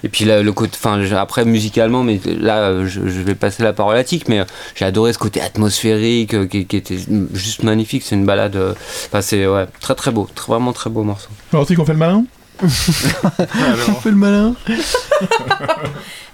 et 0.03 0.09
puis 0.09 0.25
là, 0.25 0.43
le 0.43 0.53
côté, 0.53 0.73
enfin 0.83 1.01
après 1.17 1.45
musicalement, 1.45 2.03
mais 2.03 2.21
là 2.41 2.85
je, 2.85 3.01
je 3.09 3.21
vais 3.23 3.35
passer 3.35 3.63
la 3.63 3.73
parole 3.73 3.97
à 3.97 4.05
Tic, 4.05 4.29
mais 4.29 4.41
euh, 4.41 4.45
j'ai 4.75 4.85
adoré 4.85 5.13
ce 5.13 5.19
côté 5.19 5.41
atmosphérique 5.41 6.35
euh, 6.35 6.47
qui, 6.47 6.67
qui 6.67 6.77
était 6.77 6.99
juste 7.33 7.63
magnifique. 7.63 8.03
C'est 8.05 8.15
une 8.15 8.27
balade, 8.27 8.57
euh, 8.57 8.75
enfin 9.09 9.21
c'est 9.23 9.47
ouais, 9.47 9.67
très 9.81 9.95
très 9.95 10.11
beau, 10.11 10.29
très- 10.35 10.53
vraiment 10.53 10.73
très 10.73 10.91
beau 10.91 11.03
morceau. 11.03 11.29
Alors, 11.53 11.67
tu 11.67 11.77
qu'on 11.77 11.85
fait 11.85 11.93
le 11.93 11.99
malin? 11.99 12.25
On 12.63 12.69
fait 12.69 14.11
le 14.11 14.17
malin 14.17 14.55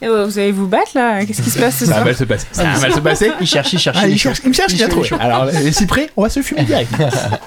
Et 0.02 0.08
ouais, 0.08 0.24
vous 0.24 0.38
allez 0.38 0.52
vous 0.52 0.66
battre 0.66 0.92
là? 0.94 1.24
Qu'est-ce 1.24 1.42
qui 1.42 1.50
se 1.50 1.58
passe 1.58 1.76
ce 1.78 1.86
Ça 1.86 1.98
va 1.98 2.04
mal 2.04 2.14
se 2.16 2.24
passer. 2.24 2.46
Ça 2.52 2.64
va 2.64 2.78
mal 2.78 2.92
se 2.92 3.00
passer. 3.00 3.30
Il 3.40 3.46
cherche, 3.46 3.72
il 3.72 3.78
cherche. 3.78 3.96
Ah, 4.00 4.06
il 4.06 4.12
il 4.14 4.18
cherche. 4.18 4.36
cherche, 4.40 4.44
il 4.44 4.48
me 4.48 4.54
cherche, 4.54 4.72
il 4.74 4.82
a 4.82 4.86
Il 4.86 4.90
trouvé. 4.90 5.08
cherche. 5.08 5.20
Alors, 5.22 5.44
euh, 5.44 5.50
c'est 5.72 5.86
prêt 5.86 6.10
On 6.16 6.22
va 6.22 6.28
se 6.30 6.40
fumer 6.42 6.64
direct. 6.64 6.90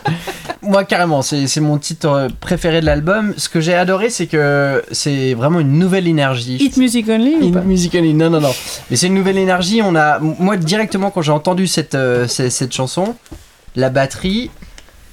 Moi, 0.61 0.85
carrément, 0.85 1.21
c'est 1.21 1.47
c'est 1.47 1.59
mon 1.59 1.77
titre 1.77 2.07
euh, 2.07 2.27
préféré 2.39 2.79
de 2.81 2.85
l'album. 2.85 3.33
Ce 3.37 3.49
que 3.49 3.59
j'ai 3.59 3.73
adoré, 3.73 4.09
c'est 4.09 4.27
que 4.27 4.83
c'est 4.91 5.33
vraiment 5.33 5.59
une 5.59 5.77
nouvelle 5.79 6.07
énergie. 6.07 6.55
Hit 6.57 6.77
Music 6.77 7.09
Only 7.09 7.35
ou 7.41 7.47
In 7.47 7.51
pas? 7.51 7.61
Musically, 7.61 8.13
non, 8.13 8.29
non, 8.29 8.39
non. 8.39 8.53
Mais 8.89 8.95
c'est 8.97 9.07
une 9.07 9.15
nouvelle 9.15 9.37
énergie. 9.37 9.81
On 9.83 9.95
a, 9.95 10.19
moi, 10.19 10.55
directement, 10.57 11.09
quand 11.11 11.21
j'ai 11.21 11.31
entendu 11.31 11.67
cette, 11.67 11.95
euh, 11.95 12.27
cette, 12.27 12.51
cette 12.51 12.73
chanson, 12.73 13.15
la 13.75 13.89
batterie 13.89 14.51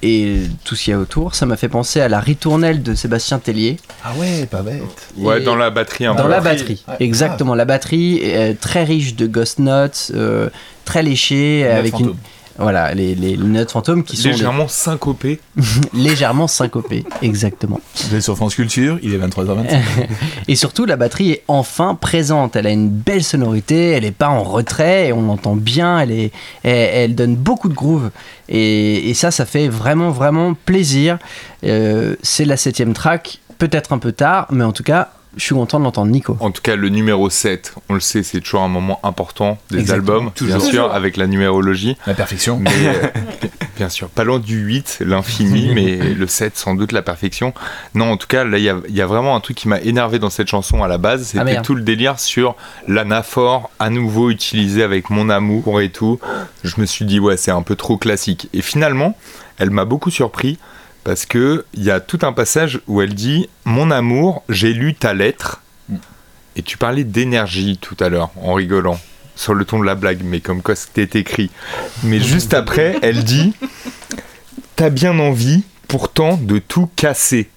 et 0.03 0.41
tout 0.63 0.75
ce 0.75 0.83
qu'il 0.83 0.91
y 0.91 0.93
a 0.95 0.99
autour, 0.99 1.35
ça 1.35 1.45
m'a 1.45 1.57
fait 1.57 1.69
penser 1.69 2.01
à 2.01 2.09
la 2.09 2.19
ritournelle 2.19 2.81
de 2.83 2.95
Sébastien 2.95 3.39
Tellier. 3.39 3.77
Ah 4.03 4.13
ouais, 4.17 4.45
pas 4.45 4.61
bête. 4.61 4.81
Ouais, 5.17 5.41
dans 5.41 5.55
la 5.55 5.69
batterie 5.69 6.05
un 6.05 6.15
Dans 6.15 6.23
peu. 6.23 6.29
la 6.29 6.39
batterie, 6.41 6.83
exactement. 6.99 7.55
La 7.55 7.65
batterie 7.65 8.17
est 8.17 8.59
très 8.59 8.83
riche 8.83 9.15
de 9.15 9.27
ghost 9.27 9.59
notes, 9.59 10.11
euh, 10.15 10.49
très 10.85 11.03
léchée, 11.03 11.67
avec 11.67 11.99
une, 11.99 12.15
voilà, 12.61 12.93
les, 12.93 13.15
les 13.15 13.37
notes 13.37 13.71
fantômes 13.71 14.03
qui 14.03 14.17
sont 14.17 14.29
Légèrement 14.29 14.67
syncopé. 14.67 15.39
des- 15.55 15.63
légèrement 15.93 16.47
syncopées, 16.47 17.03
exactement. 17.21 17.79
Vous 18.09 18.15
êtes 18.15 18.21
sur 18.21 18.35
France 18.35 18.55
Culture, 18.55 18.99
il 19.01 19.13
est 19.13 19.17
23h25. 19.17 19.79
Et 20.47 20.55
surtout, 20.55 20.85
la 20.85 20.95
batterie 20.95 21.31
est 21.31 21.43
enfin 21.47 21.95
présente. 21.95 22.55
Elle 22.55 22.67
a 22.67 22.71
une 22.71 22.89
belle 22.89 23.23
sonorité, 23.23 23.91
elle 23.91 24.03
n'est 24.03 24.11
pas 24.11 24.29
en 24.29 24.43
retrait, 24.43 25.07
et 25.07 25.13
on 25.13 25.21
l'entend 25.23 25.55
bien, 25.55 25.99
elle, 25.99 26.11
est, 26.11 26.31
elle, 26.63 26.89
elle 26.93 27.15
donne 27.15 27.35
beaucoup 27.35 27.69
de 27.69 27.73
groove. 27.73 28.09
Et, 28.49 29.09
et 29.09 29.13
ça, 29.13 29.31
ça 29.31 29.45
fait 29.45 29.67
vraiment, 29.67 30.09
vraiment 30.11 30.53
plaisir. 30.53 31.17
Euh, 31.63 32.15
c'est 32.21 32.45
la 32.45 32.57
septième 32.57 32.93
track, 32.93 33.39
peut-être 33.57 33.93
un 33.93 33.97
peu 33.99 34.11
tard, 34.11 34.47
mais 34.51 34.63
en 34.63 34.71
tout 34.71 34.83
cas, 34.83 35.11
je 35.37 35.43
suis 35.43 35.55
content 35.55 35.79
de 35.79 35.85
l'entendre, 35.85 36.11
Nico. 36.11 36.35
En 36.41 36.51
tout 36.51 36.61
cas, 36.61 36.75
le 36.75 36.89
numéro 36.89 37.29
7, 37.29 37.75
on 37.89 37.93
le 37.93 37.99
sait, 37.99 38.21
c'est 38.23 38.41
toujours 38.41 38.61
un 38.63 38.67
moment 38.67 38.99
important 39.03 39.57
des 39.69 39.79
Exactement. 39.79 40.17
albums, 40.17 40.31
bien 40.41 40.59
sûr, 40.59 40.91
avec 40.93 41.15
la 41.17 41.27
numérologie. 41.27 41.95
La 42.05 42.13
perfection. 42.13 42.57
Mais 42.59 42.69
euh, 42.85 43.07
bien 43.77 43.87
sûr, 43.89 44.09
pas 44.09 44.23
loin 44.25 44.39
du 44.39 44.57
8, 44.59 44.99
l'infini, 45.05 45.71
mais 45.73 45.95
le 46.13 46.27
7, 46.27 46.57
sans 46.57 46.75
doute 46.75 46.91
la 46.91 47.01
perfection. 47.01 47.53
Non, 47.95 48.11
en 48.11 48.17
tout 48.17 48.27
cas, 48.27 48.43
là, 48.43 48.57
il 48.57 48.63
y 48.63 48.69
a, 48.69 48.75
il 48.89 48.95
y 48.95 49.01
a 49.01 49.05
vraiment 49.05 49.35
un 49.35 49.39
truc 49.39 49.55
qui 49.57 49.67
m'a 49.69 49.79
énervé 49.79 50.19
dans 50.19 50.29
cette 50.29 50.47
chanson 50.49 50.83
à 50.83 50.87
la 50.87 50.97
base. 50.97 51.23
C'était 51.27 51.39
Ah, 51.39 51.43
merde. 51.45 51.65
tout 51.65 51.75
le 51.75 51.81
délire 51.83 52.19
sur 52.19 52.55
l'anaphore 52.87 53.69
à 53.79 53.89
nouveau 53.89 54.29
utilisé 54.29 54.83
avec 54.83 55.09
mon 55.09 55.29
amour 55.29 55.81
et 55.81 55.89
tout. 55.89 56.19
Je 56.63 56.79
me 56.79 56.85
suis 56.85 57.05
dit, 57.05 57.19
ouais, 57.19 57.37
c'est 57.37 57.51
un 57.51 57.61
peu 57.61 57.75
trop 57.75 57.97
classique. 57.97 58.49
Et 58.53 58.61
finalement, 58.61 59.15
elle 59.57 59.69
m'a 59.71 59.85
beaucoup 59.85 60.11
surpris 60.11 60.57
parce 61.03 61.25
que 61.25 61.65
il 61.73 61.83
y 61.83 61.91
a 61.91 61.99
tout 61.99 62.19
un 62.21 62.33
passage 62.33 62.81
où 62.87 63.01
elle 63.01 63.13
dit 63.13 63.49
Mon 63.65 63.91
amour, 63.91 64.43
j'ai 64.49 64.73
lu 64.73 64.93
ta 64.93 65.13
lettre. 65.13 65.61
Et 66.55 66.63
tu 66.63 66.77
parlais 66.77 67.03
d'énergie 67.03 67.77
tout 67.77 67.95
à 67.99 68.09
l'heure, 68.09 68.29
en 68.35 68.53
rigolant, 68.53 68.99
sur 69.35 69.53
le 69.53 69.63
ton 69.63 69.79
de 69.79 69.85
la 69.85 69.95
blague, 69.95 70.21
mais 70.23 70.41
comme 70.41 70.61
quoi 70.61 70.75
c'était 70.75 71.19
écrit. 71.19 71.49
Mais 72.03 72.19
juste 72.19 72.53
après, 72.53 72.97
elle 73.01 73.23
dit 73.23 73.53
T'as 74.75 74.89
bien 74.89 75.17
envie, 75.19 75.63
pourtant, 75.87 76.37
de 76.37 76.59
tout 76.59 76.89
casser. 76.95 77.49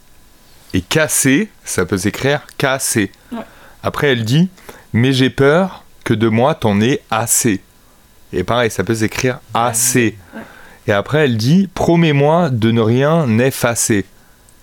Et 0.73 0.81
casser, 0.81 1.51
ça 1.65 1.85
peut 1.87 1.99
s'écrire 1.99 2.43
casser. 2.59 3.11
Ouais. 3.33 3.39
Après, 3.83 4.09
elle 4.09 4.25
dit 4.25 4.49
Mais 4.93 5.13
j'ai 5.13 5.31
peur 5.31 5.85
que 6.05 6.15
de 6.15 6.29
moi 6.29 6.55
t'en 6.55 6.81
aies 6.81 7.01
assez. 7.11 7.61
Et 8.33 8.45
pareil, 8.45 8.71
ça 8.71 8.85
peut 8.85 8.95
s'écrire 8.95 9.41
assez. 9.55 10.17
Et 10.87 10.93
après, 10.93 11.25
elle 11.25 11.37
dit 11.37 11.69
Promets-moi 11.75 12.51
de 12.51 12.71
ne 12.71 12.81
rien 12.81 13.39
effacer. 13.39 14.05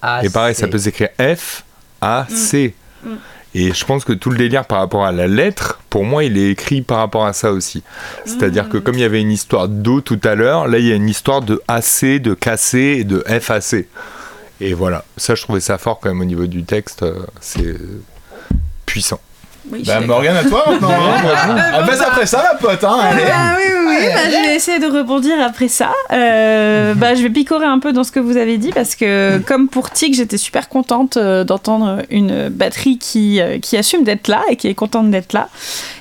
Ah, 0.02 0.22
Et 0.24 0.30
pareil, 0.30 0.56
ça 0.56 0.68
peut 0.68 0.78
s'écrire 0.78 1.10
F, 1.20 1.64
A, 2.02 2.26
C. 2.30 2.74
Mm. 3.04 3.10
Et 3.54 3.74
je 3.74 3.86
pense 3.86 4.06
que 4.06 4.14
tout 4.14 4.30
le 4.30 4.38
délire 4.38 4.66
par 4.66 4.80
rapport 4.80 5.06
à 5.06 5.12
la 5.12 5.28
lettre, 5.28 5.80
pour 5.90 6.06
moi, 6.06 6.24
il 6.24 6.38
est 6.38 6.52
écrit 6.52 6.82
par 6.82 7.00
rapport 7.00 7.26
à 7.26 7.34
ça 7.34 7.52
aussi. 7.52 7.84
C'est-à-dire 8.26 8.70
que 8.70 8.78
comme 8.78 8.96
il 8.96 9.02
y 9.02 9.04
avait 9.04 9.20
une 9.20 9.32
histoire 9.32 9.68
d'eau 9.68 10.00
tout 10.00 10.20
à 10.24 10.36
l'heure, 10.36 10.68
là, 10.70 10.78
il 10.80 10.86
y 10.88 10.92
a 10.92 10.96
une 10.96 11.10
histoire 11.10 11.42
de 11.42 11.62
AC, 11.68 12.20
de 12.22 12.34
cassé 12.34 12.98
et 13.00 13.04
de 13.04 13.24
FAC. 13.42 13.88
Et 14.62 14.74
voilà, 14.74 15.04
ça, 15.18 15.36
je 15.36 15.42
trouvais 15.42 15.60
ça 15.60 15.78
fort 15.78 16.00
quand 16.00 16.08
même 16.10 16.22
au 16.22 16.26
niveau 16.26 16.46
du 16.48 16.64
texte. 16.64 17.04
euh, 17.04 17.26
C'est 17.42 17.76
puissant. 18.86 19.20
Oui, 19.72 19.84
Bah, 19.86 20.00
Morgane, 20.02 20.38
à 20.38 20.44
toi 20.44 20.64
maintenant. 20.70 20.90
hein. 20.90 21.22
Ah, 21.74 21.84
après 22.08 22.26
ça, 22.26 22.44
ma 22.54 22.58
pote. 22.58 22.84
Hein, 22.84 22.98
allez. 23.02 23.24
Ah 23.32 23.56
oui, 23.58 23.64
oui, 23.78 23.96
oui. 24.00 24.06
Bah, 24.14 24.20
je 24.26 24.48
vais 24.50 24.56
essayer 24.56 24.80
de 24.80 24.88
rebondir 24.88 25.36
après 25.46 25.68
ça. 25.68 25.92
Euh, 26.12 26.94
bah, 26.96 27.14
je 27.16 27.22
vais 27.24 27.30
picorer 27.30 27.66
un 27.66 27.80
peu 27.80 27.94
dans 27.94 28.04
ce 28.04 28.12
que 28.12 28.20
vous 28.20 28.38
avez 28.38 28.58
dit 28.58 28.72
parce 28.72 28.96
que, 28.96 29.38
comme 29.46 29.68
pour 29.68 29.92
Tig, 29.92 30.14
j'étais 30.16 30.38
super 30.38 30.68
contente 30.70 31.18
euh, 31.18 31.44
d'entendre 31.44 32.00
une 32.10 32.50
batterie 32.50 32.98
qui, 32.98 33.40
euh, 33.42 33.60
qui 33.60 33.78
assume 33.78 34.04
d'être 34.04 34.28
là 34.28 34.42
et 34.50 34.56
qui 34.56 34.68
est 34.68 34.74
contente 34.76 35.12
d'être 35.12 35.34
là. 35.34 35.50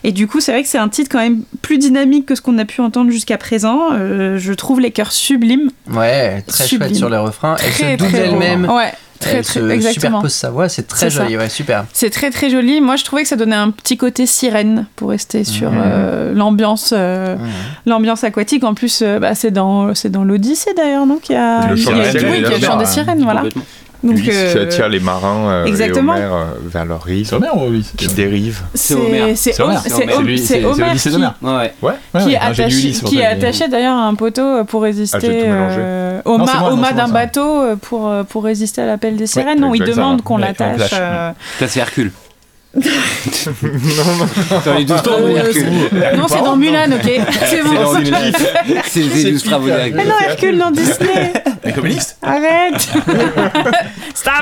Et 0.04 0.12
du 0.12 0.26
coup, 0.26 0.40
c'est 0.40 0.52
vrai 0.52 0.62
que 0.62 0.68
c'est 0.68 0.78
un 0.78 0.88
titre 0.88 1.10
quand 1.12 1.18
même 1.20 1.42
plus 1.62 1.78
dynamique 1.78 2.26
que 2.26 2.34
ce 2.34 2.40
qu'on 2.40 2.56
a 2.58 2.64
pu 2.64 2.80
entendre 2.80 3.10
jusqu'à 3.10 3.36
présent. 3.38 3.88
Euh, 3.92 4.38
je 4.38 4.52
trouve 4.52 4.80
les 4.80 4.90
chœurs 4.90 5.12
sublimes. 5.12 5.70
Ouais, 5.92 6.42
très 6.46 6.64
Sublime. 6.64 6.88
chouette 6.88 6.96
sur 6.98 7.10
les 7.10 7.18
refrains. 7.18 7.56
Elle 7.64 7.70
Très, 7.72 7.92
se 7.92 7.96
double 7.98 8.10
très 8.12 8.28
beau. 8.28 8.32
elle-même. 8.40 8.70
Ouais, 8.70 8.92
très, 9.20 9.36
elle 9.36 9.44
très, 9.44 9.60
se 9.60 9.68
exactement. 9.70 10.18
superpose 10.18 10.32
sa 10.34 10.50
voix, 10.50 10.68
c'est 10.68 10.86
très 10.88 11.08
joli, 11.10 11.36
ouais, 11.36 11.48
super. 11.48 11.84
C'est 11.92 12.10
très 12.10 12.30
très 12.30 12.50
joli. 12.50 12.80
Moi, 12.80 12.96
je 12.96 13.04
trouvais 13.04 13.22
que 13.22 13.28
ça 13.28 13.36
donnait 13.36 13.54
un 13.56 13.70
petit 13.70 13.96
côté 13.96 14.26
sirène 14.26 14.86
pour 14.96 15.10
rester 15.10 15.44
sur 15.44 15.70
Mhm. 15.70 15.80
euh, 15.84 16.32
l'ambiance, 16.34 16.92
euh, 16.96 17.36
l'ambiance 17.86 18.24
aquatique. 18.24 18.64
En 18.64 18.74
plus, 18.74 19.00
euh, 19.02 19.18
bah, 19.20 19.34
c'est 19.34 19.50
dans 19.52 19.94
c'est 19.94 20.10
dans 20.10 20.24
l'Odyssée 20.24 20.74
d'ailleurs, 20.76 21.06
non 21.06 21.18
Qu'il 21.18 21.34
y 21.36 21.38
a, 21.38 21.68
Le 21.68 21.76
il 21.76 21.80
y 21.80 21.84
chant 21.84 21.92
a- 22.76 22.78
des 22.78 22.86
sirènes, 22.86 23.22
voilà. 23.22 23.44
Donc, 24.02 24.16
Ulysse 24.16 24.30
qui 24.52 24.58
euh, 24.58 24.62
attire 24.62 24.88
les 24.88 25.00
marins 25.00 25.50
euh, 25.50 25.64
exactement. 25.66 26.14
et 26.14 26.18
Homère 26.20 26.32
euh, 26.34 26.44
vers 26.64 26.84
leur 26.86 27.02
rive. 27.02 27.26
C'est 27.26 27.34
Homer 27.34 27.48
ou 27.54 27.66
Ulysse 27.70 27.92
Qui 27.96 28.06
dérivent. 28.08 28.62
c'est 28.72 28.94
Homère. 28.94 29.26
c'est 29.36 29.60
Homer. 29.60 29.74
Hom- 29.76 29.82
C'est 30.38 30.64
Homer. 30.64 30.84
Hom- 30.84 30.96
C'est 30.96 31.14
Homer 31.14 31.28
qui. 31.38 31.44
Ouais, 31.46 31.52
ouais. 31.52 31.70
Ouais, 31.82 31.92
ouais, 32.14 32.20
qui 32.20 32.26
ouais, 32.28 32.32
est 32.32 32.38
non, 32.38 32.46
attaché, 32.46 32.90
qui 32.92 33.18
est 33.18 33.26
attaché 33.26 33.68
d'ailleurs 33.68 33.96
à 33.98 34.06
un 34.06 34.14
poteau 34.14 34.64
pour 34.64 34.82
résister 34.82 35.18
Ah, 35.44 35.50
euh, 35.52 36.20
au 36.24 36.38
Non, 36.38 36.44
moi, 36.44 36.54
au 36.68 36.70
non, 36.70 36.76
mât 36.78 36.92
d'un 36.92 37.08
bateau 37.08 37.62
euh, 37.62 37.76
pour, 37.76 38.10
pour 38.30 38.44
résister 38.44 38.80
à 38.80 38.86
l'appel 38.86 39.16
des 39.16 39.26
sirènes. 39.26 39.60
non, 39.60 39.74
il 39.74 39.84
demande 39.84 40.22
qu'on 40.22 40.36
Ouais, 40.36 40.46
l'attache. 40.46 40.90
Ça, 40.90 41.34
c'est 41.68 41.80
Hercule. 41.80 42.10
Dans 44.64 44.74
les 44.78 44.84
douze 44.84 45.02
travaux 45.02 45.28
d'Hercule. 45.28 45.64
Non, 46.16 46.26
c'est 46.28 46.38
dans 46.42 46.56
Mulan, 46.56 46.86
ok. 46.92 47.10
C'est 47.46 47.62
bon. 47.62 47.74
dans 47.74 47.98
Mulan. 48.00 48.16
C'est 48.84 49.00
les 49.00 49.32
douze 49.32 49.42
travaux 49.44 49.66
Mais 49.66 49.90
d'Hercule. 49.90 50.08
non, 50.08 50.14
Hercule 50.28 50.58
dans 50.58 50.70
Disney. 50.70 51.32
Les 51.70 51.76
communistes 51.76 52.18
Arrête 52.22 52.80
Stop. 54.14 54.32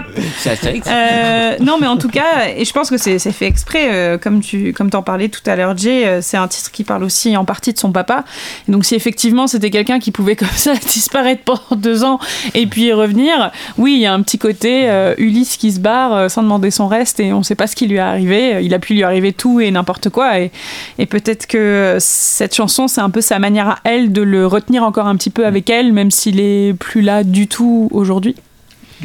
Euh, 0.86 1.56
non, 1.60 1.76
mais 1.78 1.86
en 1.86 1.98
tout 1.98 2.08
cas, 2.08 2.48
et 2.56 2.64
je 2.64 2.72
pense 2.72 2.88
que 2.88 2.96
c'est 2.96 3.18
fait 3.18 3.46
exprès, 3.46 3.88
euh, 3.92 4.16
comme 4.16 4.40
tu 4.40 4.72
comme 4.72 4.88
en 4.94 5.02
parlais 5.02 5.28
tout 5.28 5.42
à 5.44 5.54
l'heure, 5.54 5.76
Jay, 5.76 6.06
euh, 6.06 6.20
c'est 6.22 6.38
un 6.38 6.48
titre 6.48 6.70
qui 6.70 6.84
parle 6.84 7.04
aussi 7.04 7.36
en 7.36 7.44
partie 7.44 7.74
de 7.74 7.78
son 7.78 7.92
papa. 7.92 8.24
Et 8.66 8.72
donc, 8.72 8.86
si 8.86 8.94
effectivement 8.94 9.46
c'était 9.46 9.68
quelqu'un 9.68 9.98
qui 9.98 10.10
pouvait 10.10 10.36
comme 10.36 10.48
ça 10.48 10.74
disparaître 10.86 11.42
pendant 11.44 11.76
deux 11.76 12.02
ans 12.02 12.18
et 12.54 12.66
puis 12.66 12.92
revenir, 12.94 13.50
oui, 13.76 13.94
il 13.94 14.00
y 14.00 14.06
a 14.06 14.14
un 14.14 14.22
petit 14.22 14.38
côté 14.38 14.88
euh, 14.88 15.14
Ulysse 15.18 15.58
qui 15.58 15.70
se 15.70 15.80
barre 15.80 16.14
euh, 16.14 16.28
sans 16.30 16.42
demander 16.42 16.70
son 16.70 16.88
reste 16.88 17.20
et 17.20 17.34
on 17.34 17.42
sait 17.42 17.56
pas 17.56 17.66
ce 17.66 17.76
qui 17.76 17.86
lui 17.86 17.96
est 17.96 18.00
arrivé. 18.00 18.64
Il 18.64 18.72
a 18.72 18.78
pu 18.78 18.94
lui 18.94 19.02
arriver 19.02 19.34
tout 19.34 19.60
et 19.60 19.70
n'importe 19.70 20.08
quoi. 20.08 20.40
Et, 20.40 20.50
et 20.98 21.04
peut-être 21.04 21.46
que 21.46 21.98
cette 22.00 22.54
chanson, 22.54 22.88
c'est 22.88 23.02
un 23.02 23.10
peu 23.10 23.20
sa 23.20 23.38
manière 23.38 23.68
à 23.68 23.78
elle 23.84 24.12
de 24.12 24.22
le 24.22 24.46
retenir 24.46 24.82
encore 24.82 25.06
un 25.06 25.16
petit 25.16 25.30
peu 25.30 25.44
avec 25.44 25.68
elle, 25.68 25.92
même 25.92 26.10
s'il 26.10 26.40
est 26.40 26.72
plus 26.72 27.02
là 27.02 27.17
du 27.24 27.46
tout 27.48 27.88
aujourd'hui. 27.92 28.34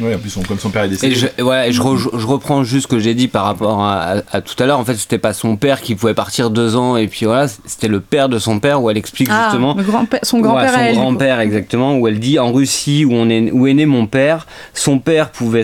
Ouais, 0.00 0.12
en 0.12 0.18
plus, 0.18 0.30
son- 0.30 0.42
comme 0.42 0.58
son 0.58 0.70
père 0.70 0.82
est 0.82 0.86
Et 0.86 0.90
décédé. 0.90 1.14
je, 1.14 1.42
ouais, 1.44 1.70
je, 1.70 1.80
re- 1.80 2.18
je 2.18 2.26
reprends 2.26 2.64
juste 2.64 2.82
ce 2.82 2.88
que 2.88 2.98
j'ai 2.98 3.14
dit 3.14 3.28
par 3.28 3.44
rapport 3.44 3.80
à, 3.80 4.00
à- 4.02 4.22
à 4.32 4.40
tout 4.40 4.60
à 4.60 4.66
l'heure. 4.66 4.80
En 4.80 4.84
fait, 4.84 4.96
c'était 4.96 5.18
pas 5.18 5.32
son 5.32 5.54
père 5.54 5.80
qui 5.80 5.94
pouvait 5.94 6.14
partir 6.14 6.50
deux 6.50 6.74
ans, 6.74 6.96
et 6.96 7.06
puis 7.06 7.26
voilà, 7.26 7.46
c'était 7.64 7.86
le 7.86 8.00
père 8.00 8.28
de 8.28 8.40
son 8.40 8.58
père 8.58 8.82
où 8.82 8.90
elle 8.90 8.96
explique 8.96 9.30
justement. 9.30 9.76
Ah, 9.78 9.80
le 9.80 9.84
grand 9.84 10.04
son 10.24 10.40
grand-père 10.40 10.72
Ouais, 10.72 10.78
à 10.80 10.88
elle. 10.88 10.94
son 10.96 11.00
grand-père 11.00 11.38
exactement 11.38 11.96
où 11.96 12.08
elle 12.08 12.18
dit 12.18 12.40
en 12.40 12.52
Russie 12.52 13.04
où 13.04 13.12
on 13.12 13.30
est 13.30 13.52
où 13.52 13.68
est 13.68 13.74
né 13.74 13.86
mon 13.86 14.08
père 14.08 14.48
son 14.72 14.98
père 14.98 15.30
pouvait 15.30 15.62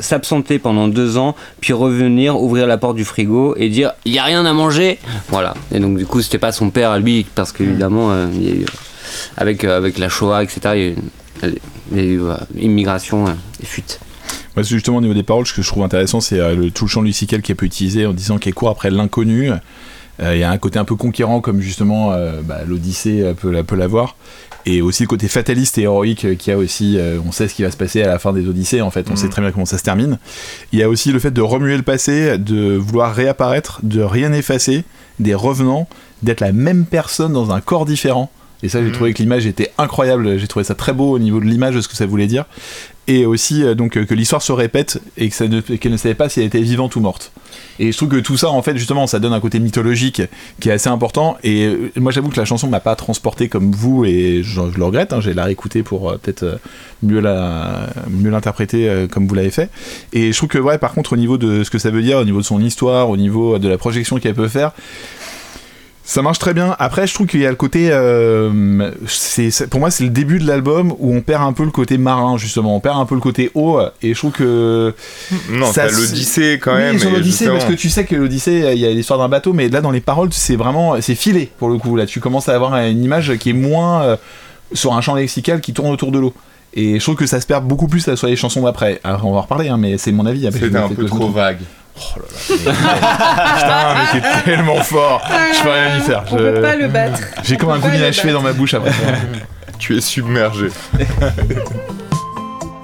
s'absenter 0.00 0.58
pendant 0.58 0.88
deux 0.88 1.18
ans 1.18 1.34
puis 1.60 1.74
revenir 1.74 2.40
ouvrir 2.40 2.66
la 2.66 2.78
porte 2.78 2.96
du 2.96 3.04
frigo 3.04 3.54
et 3.58 3.68
dire 3.68 3.92
il 4.06 4.12
y 4.14 4.18
a 4.18 4.24
rien 4.24 4.46
à 4.46 4.52
manger 4.54 4.98
voilà 5.28 5.52
et 5.74 5.78
donc 5.78 5.98
du 5.98 6.06
coup 6.06 6.22
c'était 6.22 6.38
pas 6.38 6.52
son 6.52 6.70
père 6.70 6.90
à 6.90 6.98
lui 6.98 7.26
parce 7.34 7.52
qu'évidemment 7.52 8.10
euh, 8.12 8.26
avec 9.36 9.64
euh, 9.64 9.76
avec 9.76 9.98
la 9.98 10.08
Shoah 10.08 10.42
etc 10.42 10.60
il 10.74 10.80
y 10.80 10.84
a 10.84 10.88
eu, 10.88 10.94
euh, 11.44 12.36
immigration 12.58 13.26
euh, 13.28 13.32
et 13.62 13.66
fuite 13.66 14.00
c'est 14.56 14.64
justement 14.70 14.96
au 14.96 15.00
niveau 15.00 15.14
des 15.14 15.22
paroles, 15.22 15.46
ce 15.46 15.52
que 15.54 15.62
je 15.62 15.68
trouve 15.68 15.84
intéressant, 15.84 16.20
c'est 16.20 16.40
euh, 16.40 16.56
le, 16.56 16.70
tout 16.72 16.84
le 16.86 16.90
chant 16.90 17.00
lucical 17.02 17.42
qui 17.42 17.52
est 17.52 17.54
peu 17.54 17.64
utilisé 17.64 18.06
en 18.06 18.12
disant 18.12 18.38
qu'il 18.38 18.52
court 18.54 18.70
après 18.70 18.90
l'inconnu. 18.90 19.50
Il 20.20 20.36
y 20.36 20.42
a 20.42 20.50
un 20.50 20.58
côté 20.58 20.80
un 20.80 20.84
peu 20.84 20.96
conquérant, 20.96 21.40
comme 21.40 21.60
justement 21.60 22.10
bah, 22.42 22.62
l'Odyssée 22.66 23.34
peut, 23.40 23.62
peut 23.62 23.76
l'avoir. 23.76 24.16
Et 24.66 24.82
aussi 24.82 25.04
le 25.04 25.06
côté 25.08 25.28
fataliste 25.28 25.78
et 25.78 25.82
héroïque 25.82 26.36
qu'il 26.38 26.50
y 26.52 26.54
a 26.54 26.58
aussi. 26.58 26.96
euh, 26.98 27.18
on 27.24 27.30
sait 27.30 27.46
ce 27.46 27.54
qui 27.54 27.62
va 27.62 27.70
se 27.70 27.76
passer 27.76 28.02
à 28.02 28.08
la 28.08 28.18
fin 28.18 28.32
des 28.32 28.48
Odyssées, 28.48 28.80
en 28.82 28.90
fait. 28.90 29.06
On 29.08 29.12
Mhm. 29.12 29.16
sait 29.16 29.28
très 29.28 29.42
bien 29.42 29.52
comment 29.52 29.64
ça 29.64 29.78
se 29.78 29.84
termine. 29.84 30.18
Il 30.72 30.78
y 30.80 30.82
a 30.82 30.88
aussi 30.88 31.12
le 31.12 31.20
fait 31.20 31.30
de 31.30 31.40
remuer 31.40 31.76
le 31.76 31.84
passé, 31.84 32.36
de 32.36 32.74
vouloir 32.76 33.14
réapparaître, 33.14 33.78
de 33.84 34.02
rien 34.02 34.32
effacer, 34.32 34.82
des 35.20 35.34
revenants, 35.34 35.88
d'être 36.24 36.40
la 36.40 36.50
même 36.52 36.84
personne 36.84 37.32
dans 37.32 37.52
un 37.52 37.60
corps 37.60 37.86
différent. 37.86 38.30
Et 38.62 38.68
ça, 38.68 38.84
j'ai 38.84 38.90
trouvé 38.92 39.14
que 39.14 39.18
l'image 39.22 39.46
était 39.46 39.70
incroyable. 39.78 40.38
J'ai 40.38 40.48
trouvé 40.48 40.64
ça 40.64 40.74
très 40.74 40.92
beau 40.92 41.12
au 41.12 41.18
niveau 41.18 41.38
de 41.40 41.44
l'image, 41.46 41.74
de 41.76 41.80
ce 41.80 41.88
que 41.88 41.94
ça 41.96 42.06
voulait 42.06 42.26
dire 42.26 42.44
et 43.10 43.24
aussi 43.24 43.64
euh, 43.64 43.74
donc 43.74 43.96
euh, 43.96 44.04
que 44.04 44.12
l'histoire 44.12 44.42
se 44.42 44.52
répète 44.52 45.00
et 45.16 45.30
ne- 45.48 45.60
qu'elle 45.62 45.92
ne 45.92 45.96
savait 45.96 46.14
pas 46.14 46.28
si 46.28 46.40
elle 46.40 46.46
était 46.46 46.60
vivante 46.60 46.94
ou 46.94 47.00
morte. 47.00 47.32
Et 47.78 47.90
je 47.90 47.96
trouve 47.96 48.10
que 48.10 48.16
tout 48.16 48.36
ça, 48.36 48.50
en 48.50 48.60
fait, 48.60 48.76
justement, 48.76 49.06
ça 49.06 49.18
donne 49.18 49.32
un 49.32 49.40
côté 49.40 49.60
mythologique 49.60 50.20
qui 50.60 50.68
est 50.68 50.72
assez 50.72 50.90
important. 50.90 51.38
Et 51.42 51.64
euh, 51.64 51.90
moi, 51.96 52.12
j'avoue 52.12 52.28
que 52.28 52.36
la 52.36 52.44
chanson 52.44 52.68
m'a 52.68 52.80
pas 52.80 52.94
transporté 52.96 53.48
comme 53.48 53.72
vous, 53.72 54.04
et 54.04 54.42
je, 54.44 54.60
je 54.72 54.76
le 54.76 54.84
regrette. 54.84 55.14
hein, 55.14 55.22
J'ai 55.22 55.32
la 55.32 55.44
réécouter 55.44 55.82
pour 55.82 56.10
euh, 56.10 56.18
peut-être 56.18 56.60
mieux 57.02 57.20
la 57.20 57.88
mieux 58.10 58.28
l'interpréter 58.30 58.90
euh, 58.90 59.06
comme 59.06 59.26
vous 59.26 59.34
l'avez 59.34 59.50
fait. 59.50 59.70
Et 60.12 60.30
je 60.32 60.36
trouve 60.36 60.50
que, 60.50 60.58
ouais, 60.58 60.76
par 60.76 60.92
contre, 60.92 61.14
au 61.14 61.16
niveau 61.16 61.38
de 61.38 61.64
ce 61.64 61.70
que 61.70 61.78
ça 61.78 61.90
veut 61.90 62.02
dire, 62.02 62.18
au 62.18 62.24
niveau 62.26 62.40
de 62.40 62.44
son 62.44 62.60
histoire, 62.60 63.08
au 63.08 63.16
niveau 63.16 63.58
de 63.58 63.68
la 63.68 63.78
projection 63.78 64.18
qu'elle 64.18 64.34
peut 64.34 64.48
faire. 64.48 64.72
Ça 66.08 66.22
marche 66.22 66.38
très 66.38 66.54
bien. 66.54 66.74
Après, 66.78 67.06
je 67.06 67.12
trouve 67.12 67.26
qu'il 67.26 67.40
y 67.40 67.46
a 67.46 67.50
le 67.50 67.54
côté. 67.54 67.90
euh, 67.92 68.90
c'est, 69.06 69.68
pour 69.68 69.78
moi, 69.78 69.90
c'est 69.90 70.04
le 70.04 70.08
début 70.08 70.38
de 70.38 70.46
l'album 70.46 70.94
où 70.98 71.14
on 71.14 71.20
perd 71.20 71.42
un 71.42 71.52
peu 71.52 71.64
le 71.64 71.70
côté 71.70 71.98
marin, 71.98 72.38
justement. 72.38 72.74
On 72.74 72.80
perd 72.80 72.96
un 72.98 73.04
peu 73.04 73.14
le 73.14 73.20
côté 73.20 73.50
eau. 73.54 73.78
Et 74.02 74.14
je 74.14 74.18
trouve 74.18 74.32
que. 74.32 74.94
Non, 75.50 75.70
Ça, 75.70 75.86
l'Odyssée 75.86 76.58
quand 76.62 76.72
oui, 76.72 76.78
même. 76.78 76.98
sur 76.98 77.10
et 77.10 77.12
l'Odyssée, 77.12 77.48
parce 77.48 77.66
que 77.66 77.74
tu 77.74 77.90
sais 77.90 78.06
que 78.06 78.16
l'Odyssée, 78.16 78.70
il 78.72 78.78
y 78.78 78.86
a 78.86 78.90
l'histoire 78.90 79.18
d'un 79.18 79.28
bateau, 79.28 79.52
mais 79.52 79.68
là, 79.68 79.82
dans 79.82 79.90
les 79.90 80.00
paroles, 80.00 80.30
c'est 80.32 80.56
vraiment. 80.56 80.98
C'est 81.02 81.14
filé, 81.14 81.52
pour 81.58 81.68
le 81.68 81.76
coup. 81.76 81.94
Là, 81.94 82.06
tu 82.06 82.20
commences 82.20 82.48
à 82.48 82.54
avoir 82.54 82.74
une 82.76 83.04
image 83.04 83.36
qui 83.36 83.50
est 83.50 83.52
moins 83.52 84.00
euh, 84.02 84.16
sur 84.72 84.94
un 84.94 85.02
champ 85.02 85.14
lexical 85.14 85.60
qui 85.60 85.74
tourne 85.74 85.90
autour 85.90 86.10
de 86.10 86.18
l'eau. 86.18 86.32
Et 86.72 86.98
je 86.98 87.04
trouve 87.04 87.16
que 87.16 87.26
ça 87.26 87.38
se 87.38 87.46
perd 87.46 87.66
beaucoup 87.66 87.86
plus 87.86 88.06
là, 88.06 88.16
sur 88.16 88.28
les 88.28 88.36
chansons 88.36 88.62
d'après. 88.62 88.98
Alors, 89.04 89.26
on 89.26 89.32
va 89.32 89.38
en 89.38 89.42
reparler, 89.42 89.68
hein, 89.68 89.76
mais 89.76 89.98
c'est 89.98 90.12
mon 90.12 90.24
avis. 90.24 90.46
Après, 90.46 90.60
C'était 90.60 90.78
un 90.78 90.88
peu 90.88 90.94
que 90.94 91.08
je 91.08 91.12
trompe. 91.98 92.24
vague. 92.48 92.74
Putain, 93.56 93.94
mais 93.94 94.20
t'es 94.20 94.44
tellement 94.44 94.82
fort. 94.82 95.20
Je 95.56 95.62
peux 95.62 95.70
rien 95.70 95.96
y 95.98 96.00
faire. 96.00 96.24
On 96.30 96.38
Je- 96.38 96.42
peut 96.54 96.60
pas 96.62 96.76
le 96.76 96.88
battre. 96.88 97.20
J'ai 97.42 97.56
comme 97.56 97.70
un 97.70 97.76
On 97.76 97.80
goût 97.80 97.94
inachevé 97.94 98.32
dans 98.32 98.42
ma 98.42 98.52
bouche 98.52 98.74
après. 98.74 98.90
Tu 99.78 99.96
es 99.96 100.00
submergé. 100.00 100.68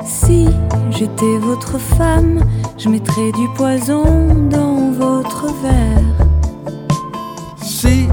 Si 0.07 0.47
j'étais 0.91 1.39
votre 1.41 1.79
femme, 1.79 2.45
je 2.79 2.89
mettrais 2.91 3.33
du 3.33 3.49
poison 3.57 4.05
dans 4.51 4.91
votre 4.93 5.47
verre. 5.63 6.27
Si 7.63 8.07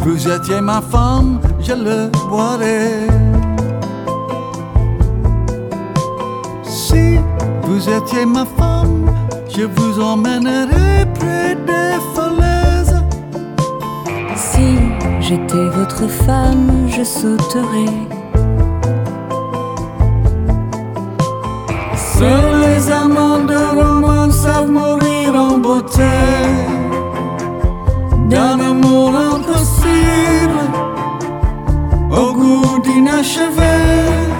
vous 0.00 0.28
étiez 0.28 0.60
ma 0.60 0.80
femme, 0.82 1.40
je 1.60 1.72
le 1.72 2.10
boirais. 2.28 3.06
Si 6.64 7.16
vous 7.62 7.88
étiez 7.88 8.26
ma 8.26 8.44
femme, 8.44 8.97
je 9.48 9.62
vous 9.62 10.00
emmènerais 10.00 11.06
près 11.14 11.54
des 11.54 11.96
falaises. 12.14 13.02
Si 14.36 14.78
j'étais 15.20 15.68
votre 15.70 16.06
femme, 16.08 16.88
je 16.88 17.02
sauterais. 17.02 17.96
Seuls 21.96 22.60
les 22.66 22.90
amants 22.90 23.44
de 23.44 23.80
romance 23.80 24.36
savent 24.36 24.70
mourir 24.70 25.34
en 25.34 25.58
beauté. 25.58 26.14
D'un 28.28 28.58
amour 28.60 29.12
impossible, 29.16 30.60
au 32.10 32.32
goût 32.32 32.78
d'inachevé. 32.84 34.37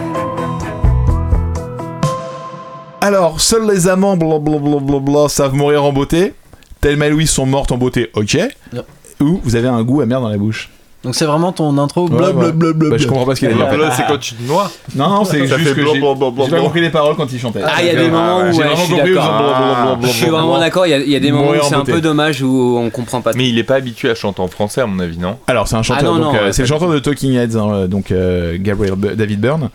Alors, 3.00 3.40
seuls 3.40 3.70
les 3.70 3.86
amants 3.86 4.16
blablabla 4.16 5.28
savent 5.28 5.54
mourir 5.54 5.84
en 5.84 5.92
beauté. 5.92 6.34
Thelma 6.80 7.06
et 7.06 7.10
Louise 7.10 7.30
sont 7.30 7.46
mortes 7.46 7.70
en 7.70 7.78
beauté, 7.78 8.10
ok. 8.14 8.34
Yep. 8.34 8.86
Ou 9.20 9.40
vous 9.42 9.56
avez 9.56 9.68
un 9.68 9.82
goût 9.82 10.00
amer 10.00 10.20
dans 10.20 10.28
la 10.28 10.36
bouche. 10.36 10.68
Donc 11.04 11.14
c'est 11.14 11.26
vraiment 11.26 11.52
ton 11.52 11.78
intro 11.78 12.08
Ouais, 12.08 12.32
blablabla. 12.32 12.90
Bah, 12.90 12.96
je 12.98 13.06
comprends 13.06 13.24
pas 13.24 13.36
ce 13.36 13.40
qu'il 13.40 13.48
a 13.48 13.52
dit. 13.52 13.84
c'est 13.96 14.06
quand 14.06 14.18
tu 14.18 14.34
te 14.34 14.42
noies. 14.42 14.68
Non, 14.96 15.08
non, 15.10 15.24
c'est 15.24 15.46
juste 15.46 15.74
que 15.74 15.86
j'ai 15.86 16.00
blablabla. 16.00 16.46
pas 16.48 16.60
compris 16.60 16.80
les 16.80 16.90
paroles 16.90 17.14
quand 17.14 17.32
il 17.32 17.38
chantait. 17.38 17.60
ah 17.64 17.80
il 17.80 17.86
y 17.86 17.90
a 17.90 17.94
des 17.94 18.10
moments 18.10 18.40
où 18.40 18.52
J'ai 18.52 18.58
ouais, 18.58 18.64
vraiment 18.64 18.76
je 18.76 18.82
suis 18.82 18.94
compris, 18.94 19.12
blablabla. 19.12 20.08
je 20.08 20.12
suis 20.12 20.26
vraiment 20.26 20.58
d'accord 20.58 20.86
il 20.86 21.08
y 21.08 21.16
a, 21.16 21.20
des 21.20 21.30
moments 21.30 21.50
où 21.52 21.56
en 21.56 21.62
c'est 21.62 21.76
un 21.76 21.84
peu 21.84 22.00
dommage 22.00 22.42
où 22.42 22.78
on 22.78 22.90
comprend 22.90 23.20
pas 23.20 23.30
Mais 23.36 23.48
il 23.48 23.58
est 23.58 23.64
pas 23.64 23.76
habitué 23.76 24.10
à 24.10 24.16
chanter 24.16 24.40
en 24.40 24.48
français, 24.48 24.80
à 24.80 24.86
mon 24.86 24.98
avis, 24.98 25.18
non 25.18 25.38
Alors, 25.46 25.68
c'est 25.68 25.76
un 25.76 25.84
chanteur, 25.84 26.18
Ah 26.20 26.36
euh, 26.36 26.46
ouais, 26.46 26.52
c'est 26.52 26.62
le 26.62 26.68
chanteur 26.68 26.90
de 26.90 26.98
Talking 26.98 27.34
Heads, 27.34 27.56
hein, 27.56 27.70
euh, 27.70 27.86
donc 27.86 28.10
euh, 28.10 28.56
Gabriel 28.58 28.96
David 28.96 29.40
Byrne. 29.40 29.70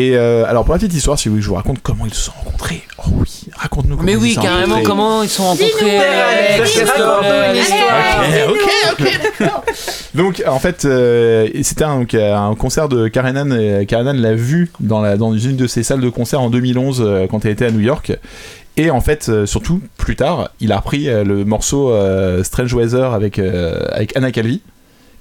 Et 0.00 0.16
euh, 0.16 0.44
alors, 0.46 0.64
pour 0.64 0.72
la 0.72 0.78
petite 0.80 0.94
histoire, 0.94 1.18
si 1.18 1.28
vous 1.28 1.34
voulez 1.34 1.40
que 1.40 1.44
je 1.44 1.48
vous 1.50 1.56
raconte 1.56 1.80
comment 1.82 2.06
ils 2.06 2.14
se 2.14 2.22
sont 2.22 2.32
rencontrés, 2.42 2.82
oh 2.98 3.10
oui, 3.16 3.48
Raconte-nous 3.54 3.96
comment 3.96 4.06
Mais 4.06 4.12
ils 4.12 4.18
oui, 4.18 4.32
sont 4.34 4.40
carrément, 4.40 4.76
rencontrés. 4.76 4.82
comment 4.84 5.22
ils 5.22 5.28
sont 5.28 5.42
rencontrés 5.44 5.98
Alex, 5.98 6.76
Alex, 6.76 6.90
raconte-nous 6.90 7.28
une 7.28 7.34
Alex. 7.34 7.68
histoire. 7.68 8.48
Ok, 8.48 8.58
ok, 8.58 9.00
ok, 9.06 9.20
d'accord. 9.38 9.64
Donc, 10.14 10.42
en 10.46 10.58
fait, 10.58 10.84
euh, 10.84 11.48
c'était 11.62 11.84
un, 11.84 11.98
donc, 12.00 12.14
euh, 12.14 12.34
un 12.34 12.54
concert 12.54 12.88
de 12.88 13.08
Karenan. 13.08 13.50
et 13.52 13.84
Karenan 13.86 14.14
l'a 14.14 14.34
vu 14.34 14.70
dans, 14.80 15.00
la, 15.02 15.16
dans 15.16 15.36
une 15.36 15.56
de 15.56 15.66
ses 15.66 15.82
salles 15.82 16.00
de 16.00 16.08
concert 16.08 16.40
en 16.40 16.48
2011 16.50 17.02
euh, 17.04 17.26
quand 17.30 17.44
elle 17.44 17.52
était 17.52 17.66
à 17.66 17.70
New 17.70 17.80
York. 17.80 18.12
Et 18.76 18.90
en 18.90 19.00
fait, 19.00 19.28
euh, 19.28 19.44
surtout, 19.46 19.80
plus 19.98 20.16
tard, 20.16 20.50
il 20.60 20.72
a 20.72 20.78
repris 20.78 21.08
euh, 21.08 21.24
le 21.24 21.44
morceau 21.44 21.90
euh, 21.90 22.42
Strange 22.42 22.72
Weather 22.72 23.12
avec, 23.12 23.38
euh, 23.38 23.84
avec 23.92 24.16
Anna 24.16 24.30
Calvi, 24.32 24.62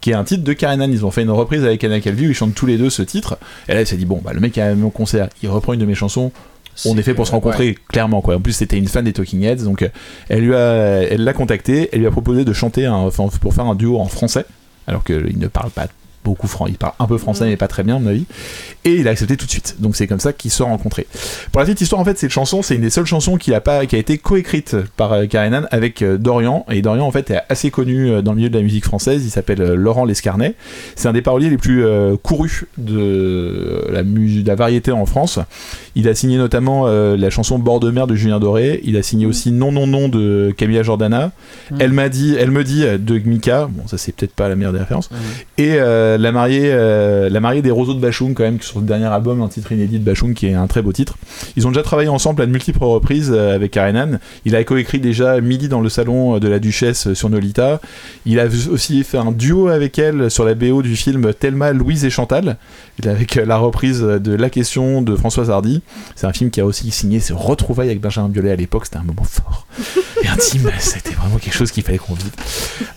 qui 0.01 0.11
est 0.11 0.15
un 0.15 0.23
titre 0.23 0.43
de 0.43 0.53
Karenan. 0.53 0.89
Ils 0.91 1.05
ont 1.05 1.11
fait 1.11 1.23
une 1.23 1.31
reprise 1.31 1.63
avec 1.63 1.83
Anna 1.83 1.99
Calvi 1.99 2.27
où 2.27 2.29
ils 2.29 2.35
chantent 2.35 2.55
tous 2.55 2.65
les 2.65 2.77
deux 2.77 2.89
ce 2.89 3.01
titre. 3.01 3.37
Et 3.67 3.73
là, 3.73 3.81
elle 3.81 3.87
s'est 3.87 3.97
dit, 3.97 4.05
bon, 4.05 4.21
bah, 4.23 4.33
le 4.33 4.39
mec 4.39 4.57
a 4.57 4.73
mon 4.75 4.89
concert, 4.89 5.29
il 5.43 5.49
reprend 5.49 5.73
une 5.73 5.79
de 5.79 5.85
mes 5.85 5.95
chansons. 5.95 6.31
On 6.85 6.97
est 6.97 7.01
fait 7.01 7.13
pour 7.13 7.27
se 7.27 7.31
rencontrer, 7.31 7.77
clairement 7.89 8.21
quoi. 8.21 8.35
En 8.35 8.39
plus, 8.39 8.53
c'était 8.53 8.77
une 8.77 8.87
fan 8.87 9.03
des 9.03 9.11
Talking 9.11 9.43
Heads, 9.43 9.63
donc 9.63 9.81
euh, 9.81 9.89
elle 10.29 10.45
lui 10.45 10.55
a, 10.55 11.03
elle 11.03 11.25
l'a 11.25 11.33
contacté, 11.33 11.89
elle 11.91 11.99
lui 11.99 12.07
a 12.07 12.11
proposé 12.11 12.45
de 12.45 12.53
chanter 12.53 12.85
un, 12.85 12.93
enfin, 12.93 13.27
pour 13.41 13.53
faire 13.53 13.65
un 13.65 13.75
duo 13.75 13.99
en 13.99 14.05
français, 14.05 14.45
alors 14.87 15.03
qu'il 15.03 15.37
ne 15.37 15.47
parle 15.47 15.71
pas 15.71 15.87
beaucoup 16.29 16.47
français, 16.47 16.71
il 16.73 16.77
parle 16.77 16.93
un 16.99 17.07
peu 17.07 17.17
français 17.17 17.45
mais 17.45 17.57
pas 17.57 17.67
très 17.67 17.83
bien 17.83 17.95
à 17.95 17.99
mon 17.99 18.07
avis. 18.07 18.25
Et 18.85 18.95
il 18.95 19.07
a 19.07 19.11
accepté 19.11 19.35
tout 19.35 19.45
de 19.45 19.51
suite. 19.51 19.77
Donc 19.79 19.95
c'est 19.95 20.07
comme 20.07 20.19
ça 20.19 20.31
qu'ils 20.31 20.51
se 20.51 20.57
sont 20.57 20.65
rencontrés. 20.65 21.07
Pour 21.51 21.59
la 21.59 21.65
petite 21.65 21.81
histoire, 21.81 21.99
en 21.99 22.05
fait, 22.05 22.17
cette 22.17 22.31
chanson, 22.31 22.61
c'est 22.61 22.75
une 22.75 22.81
des 22.81 22.89
seules 22.89 23.05
chansons 23.05 23.37
qui 23.37 23.53
a 23.53 23.61
pas, 23.61 23.85
qui 23.85 23.95
a 23.95 23.99
été 23.99 24.17
coécrite 24.17 24.75
par 24.95 25.13
euh, 25.13 25.25
Karenan 25.25 25.67
avec 25.71 26.01
euh, 26.01 26.17
Dorian. 26.17 26.65
Et 26.69 26.81
Dorian, 26.81 27.05
en 27.05 27.11
fait, 27.11 27.31
est 27.31 27.41
assez 27.49 27.71
connu 27.71 28.09
euh, 28.09 28.21
dans 28.21 28.31
le 28.31 28.37
milieu 28.37 28.49
de 28.49 28.57
la 28.57 28.63
musique 28.63 28.85
française. 28.85 29.25
Il 29.25 29.29
s'appelle 29.31 29.61
Laurent 29.73 30.05
Lescarnet. 30.05 30.55
C'est 30.95 31.07
un 31.07 31.13
des 31.13 31.21
paroliers 31.21 31.49
les 31.49 31.57
plus 31.57 31.83
courus 32.23 32.65
de 32.77 33.85
la, 33.91 34.03
de 34.03 34.47
la 34.47 34.55
variété 34.55 34.91
en 34.91 35.05
France. 35.05 35.39
Il 35.95 36.07
a 36.07 36.15
signé 36.15 36.37
notamment 36.37 36.87
la 36.87 37.29
chanson 37.29 37.59
Bord 37.59 37.79
de 37.79 37.91
mer 37.91 38.07
de 38.07 38.15
Julien 38.15 38.39
Doré. 38.39 38.81
Il 38.83 38.97
a 38.97 39.03
signé 39.03 39.25
aussi 39.25 39.51
Non 39.51 39.71
Non 39.71 39.87
Non 39.87 40.09
de 40.09 40.53
Camilla 40.55 40.83
Jordana. 40.83 41.31
Elle 41.79 41.91
m'a 41.91 42.09
dit, 42.09 42.35
elle 42.37 42.51
me 42.51 42.63
dit 42.63 42.81
de 42.81 43.19
Mika. 43.19 43.67
Bon, 43.69 43.87
ça 43.87 43.97
c'est 43.97 44.13
peut-être 44.13 44.33
pas 44.33 44.49
la 44.49 44.55
meilleure 44.55 44.73
des 44.73 44.79
références. 44.79 45.09
Et 45.57 45.73
euh, 45.73 46.17
la 46.19 46.31
mariée, 46.31 46.69
euh, 46.71 47.29
la 47.29 47.39
mariée 47.39 47.61
des 47.61 47.71
roseaux 47.71 47.93
de 47.93 47.99
Bachung 47.99 48.33
quand 48.33 48.43
même 48.43 48.61
sur 48.61 48.79
le 48.79 48.85
dernier 48.85 49.05
album, 49.05 49.41
un 49.41 49.47
titre 49.47 49.71
inédit 49.71 49.99
de 49.99 50.03
Bachung 50.03 50.33
qui 50.33 50.47
est 50.47 50.53
un 50.53 50.67
très 50.67 50.81
beau 50.81 50.91
titre. 50.91 51.15
Ils 51.55 51.65
ont 51.65 51.69
déjà 51.69 51.83
travaillé 51.83 52.09
ensemble 52.09 52.41
à 52.41 52.45
de 52.45 52.51
multiples 52.51 52.83
reprises 52.83 53.31
euh, 53.33 53.55
avec 53.55 53.71
Karenan. 53.71 54.19
Il 54.45 54.55
a 54.55 54.63
coécrit 54.63 54.99
déjà 54.99 55.39
Midi 55.39 55.69
dans 55.69 55.81
le 55.81 55.89
salon 55.89 56.39
de 56.39 56.47
la 56.47 56.59
Duchesse 56.59 57.07
euh, 57.07 57.15
sur 57.15 57.29
Nolita. 57.29 57.79
Il 58.25 58.39
a 58.39 58.45
aussi 58.71 59.03
fait 59.03 59.17
un 59.17 59.31
duo 59.31 59.67
avec 59.67 59.97
elle 59.97 60.29
sur 60.29 60.43
la 60.43 60.55
BO 60.55 60.81
du 60.81 60.95
film 60.95 61.33
Thelma, 61.33 61.73
Louise 61.73 62.05
et 62.05 62.09
Chantal. 62.09 62.57
Avec 63.05 63.37
euh, 63.37 63.45
la 63.45 63.57
reprise 63.57 64.01
de 64.01 64.35
La 64.35 64.49
question 64.49 65.01
de 65.01 65.15
Françoise 65.15 65.49
Hardy. 65.49 65.81
C'est 66.15 66.27
un 66.27 66.33
film 66.33 66.49
qui 66.49 66.59
a 66.59 66.65
aussi 66.65 66.91
signé 66.91 67.19
ses 67.19 67.33
retrouvailles 67.33 67.89
avec 67.89 68.01
Benjamin 68.01 68.29
Biolay 68.29 68.51
à 68.51 68.55
l'époque. 68.55 68.85
C'était 68.85 68.97
un 68.97 69.03
moment 69.03 69.23
fort 69.23 69.65
et 70.23 70.27
intime. 70.27 70.69
C'était 70.79 71.13
vraiment 71.13 71.37
quelque 71.37 71.55
chose 71.55 71.71
qu'il 71.71 71.83
fallait 71.83 71.97
qu'on 71.97 72.13
vive. 72.13 72.31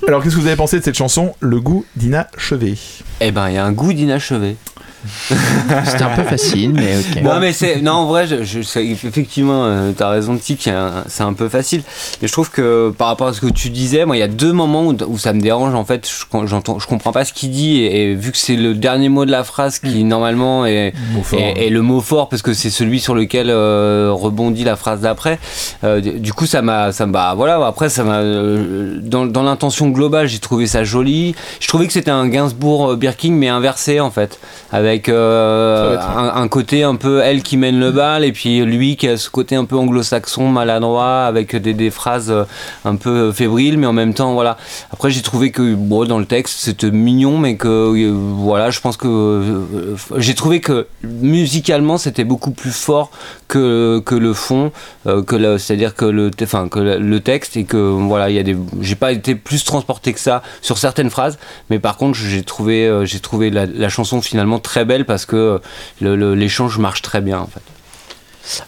Alors, 0.07 0.23
qu'est-ce 0.23 0.36
que 0.36 0.40
vous 0.40 0.47
avez 0.47 0.57
pensé 0.57 0.78
de 0.78 0.85
cette 0.85 0.97
chanson 0.97 1.35
Le 1.40 1.61
goût 1.61 1.85
d'Ina 1.97 2.28
Chevet? 2.36 2.74
Eh 3.20 3.31
ben, 3.31 3.49
il 3.49 3.55
y 3.55 3.59
a 3.59 3.65
un 3.65 3.73
goût 3.73 3.93
d'inachevé. 3.93 4.57
C'était 5.85 6.03
un 6.05 6.15
peu 6.16 6.23
facile, 6.23 6.73
mais 6.73 6.97
ok. 6.99 7.23
Non 7.23 7.41
mais 7.41 7.53
c'est 7.53 7.81
non 7.81 7.93
en 7.93 8.07
vrai 8.07 8.27
je, 8.27 8.61
effectivement 8.81 9.65
euh, 9.65 9.93
t'as 9.97 10.09
raison 10.11 10.37
Tic 10.37 10.69
c'est 11.09 11.23
un 11.23 11.33
peu 11.33 11.49
facile. 11.49 11.83
Mais 12.20 12.29
je 12.29 12.33
trouve 12.33 12.51
que 12.51 12.91
par 12.97 13.09
rapport 13.09 13.29
à 13.29 13.33
ce 13.33 13.41
que 13.41 13.47
tu 13.49 13.70
disais 13.70 14.05
moi 14.05 14.16
il 14.16 14.20
y 14.20 14.24
a 14.24 14.29
deux 14.29 14.53
moments 14.53 14.87
où, 14.87 14.97
où 15.07 15.19
ça 15.19 15.33
me 15.33 15.41
dérange 15.41 15.74
en 15.74 15.85
fait. 15.85 16.09
Je, 16.09 16.47
j'entends 16.47 16.79
je 16.79 16.87
comprends 16.87 17.12
pas 17.12 17.24
ce 17.24 17.33
qu'il 17.33 17.51
dit 17.51 17.81
et, 17.81 18.11
et 18.11 18.15
vu 18.15 18.33
que 18.33 18.39
c'est 18.39 18.57
le 18.57 18.74
dernier 18.74 19.09
mot 19.09 19.24
de 19.24 19.31
la 19.31 19.45
phrase 19.45 19.79
qui 19.79 20.05
normalement 20.05 20.66
est, 20.66 20.93
fort. 21.24 21.39
est- 21.41 21.66
est 21.66 21.70
le 21.70 21.83
mot 21.83 22.01
fort 22.01 22.29
parce 22.29 22.43
que 22.43 22.53
c'est 22.55 22.70
celui 22.70 23.01
sur 23.01 23.15
lequel 23.15 23.49
euh, 23.51 24.11
rebondit 24.12 24.65
la 24.65 24.77
phrase 24.77 25.01
d'après. 25.01 25.39
Euh, 25.85 26.01
du 26.01 26.33
coup 26.33 26.47
ça 26.47 26.62
m'a 26.62 26.93
ça 26.93 27.07
m'a 27.07 27.35
voilà 27.35 27.65
après 27.66 27.89
ça 27.89 28.05
m'a 28.05 28.19
euh, 28.20 28.99
dans, 29.01 29.27
dans 29.27 29.43
l'intention 29.43 29.89
globale 29.89 30.27
j'ai 30.29 30.39
trouvé 30.39 30.66
ça 30.66 30.85
joli. 30.85 31.35
Je 31.61 31.69
trouvais 31.69 31.87
que 31.87 31.93
c'était 31.93 32.11
un 32.11 32.29
Gainsbourg 32.29 32.97
Birkin 32.97 33.33
mais 33.33 33.49
inversé 33.49 34.01
en 34.01 34.11
fait 34.11 34.39
avec 34.73 34.91
euh, 35.09 35.97
un, 35.98 36.43
un 36.43 36.48
côté 36.48 36.82
un 36.82 36.97
peu 36.97 37.20
elle 37.20 37.43
qui 37.43 37.56
mène 37.56 37.78
le 37.78 37.90
bal 37.90 38.24
et 38.24 38.32
puis 38.32 38.60
lui 38.64 38.97
qui 38.97 39.09
a 39.09 39.16
ce 39.16 39.31
côté 39.31 39.56
un 39.56 39.64
peu 39.64 39.77
anglo-saxon 39.77 40.48
maladroit 40.48 41.24
avec 41.24 41.56
des, 41.56 41.74
des 41.74 41.90
phrases 41.90 42.31
euh, 42.31 42.44
un 42.85 42.97
peu 42.97 43.32
fébriles 43.32 43.78
mais 43.78 43.86
en 43.86 43.93
même 43.93 44.14
temps 44.14 44.35
voilà. 44.35 44.56
Après 44.93 45.10
j'ai 45.10 45.23
trouvé 45.23 45.51
que 45.51 45.74
bon 45.74 46.05
dans 46.05 46.19
le 46.19 46.27
texte 46.27 46.59
c'était 46.59 46.90
mignon 46.90 47.39
mais 47.39 47.56
que 47.56 47.69
euh, 47.69 48.12
voilà 48.12 48.70
je 48.70 48.81
pense 48.81 48.97
que 48.97 49.09
euh, 49.09 49.97
j'ai 50.16 50.35
trouvé 50.35 50.60
que 50.60 50.86
musicalement 51.02 51.98
c'était 51.98 52.24
beaucoup 52.24 52.51
plus 52.51 52.73
fort 52.73 53.10
que, 53.48 54.01
que 54.05 54.14
le 54.14 54.32
fond 54.32 54.73
que 55.05 55.59
c'est-à-dire 55.59 55.94
que 55.94 56.05
le 56.05 56.31
enfin 56.43 56.69
que 56.69 56.78
le, 56.78 57.20
texte 57.20 57.56
et 57.56 57.64
que 57.64 57.77
voilà 57.77 58.31
il 58.31 58.36
y 58.36 58.39
a 58.39 58.43
des 58.43 58.56
j'ai 58.81 58.94
pas 58.94 59.12
été 59.12 59.35
plus 59.35 59.64
transporté 59.64 60.12
que 60.12 60.20
ça 60.20 60.43
sur 60.60 60.78
certaines 60.78 61.10
phrases 61.10 61.39
mais 61.70 61.78
par 61.78 61.97
contre 61.97 62.19
j'ai 62.19 62.43
trouvé 62.43 63.02
j'ai 63.05 63.20
trouvé 63.20 63.51
la, 63.51 63.66
la 63.66 63.89
chanson 63.89 64.23
finalement 64.23 64.59
très 64.59 64.82
belle 64.85 65.05
parce 65.05 65.27
que 65.27 65.61
l'échange 66.01 66.79
marche 66.79 67.03
très 67.03 67.21
bien 67.21 67.39
en 67.39 67.47
fait 67.47 67.63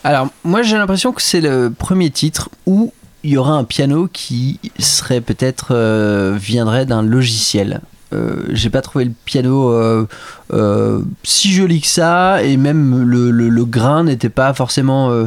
Alors, 0.04 0.28
moi 0.44 0.62
j'ai 0.62 0.76
l'impression 0.76 1.12
que 1.12 1.22
c'est 1.22 1.40
le 1.40 1.70
premier 1.76 2.10
titre 2.10 2.48
où 2.66 2.92
il 3.22 3.30
y 3.30 3.36
aura 3.36 3.52
un 3.54 3.64
piano 3.64 4.08
qui 4.12 4.60
serait 4.78 5.20
peut-être 5.22 5.68
euh, 5.70 6.36
viendrait 6.38 6.84
d'un 6.86 7.02
logiciel. 7.02 7.80
Euh, 8.12 8.44
j'ai 8.50 8.68
pas 8.70 8.82
trouvé 8.82 9.06
le 9.06 9.12
piano 9.24 9.70
euh, 9.72 10.06
euh, 10.52 11.00
si 11.24 11.50
joli 11.52 11.80
que 11.80 11.86
ça 11.88 12.42
et 12.44 12.56
même 12.58 13.02
le, 13.02 13.30
le- 13.32 13.48
le 13.48 13.64
grain 13.64 14.04
n'était 14.04 14.28
pas 14.28 14.52
forcément 14.54 15.10
euh, 15.10 15.26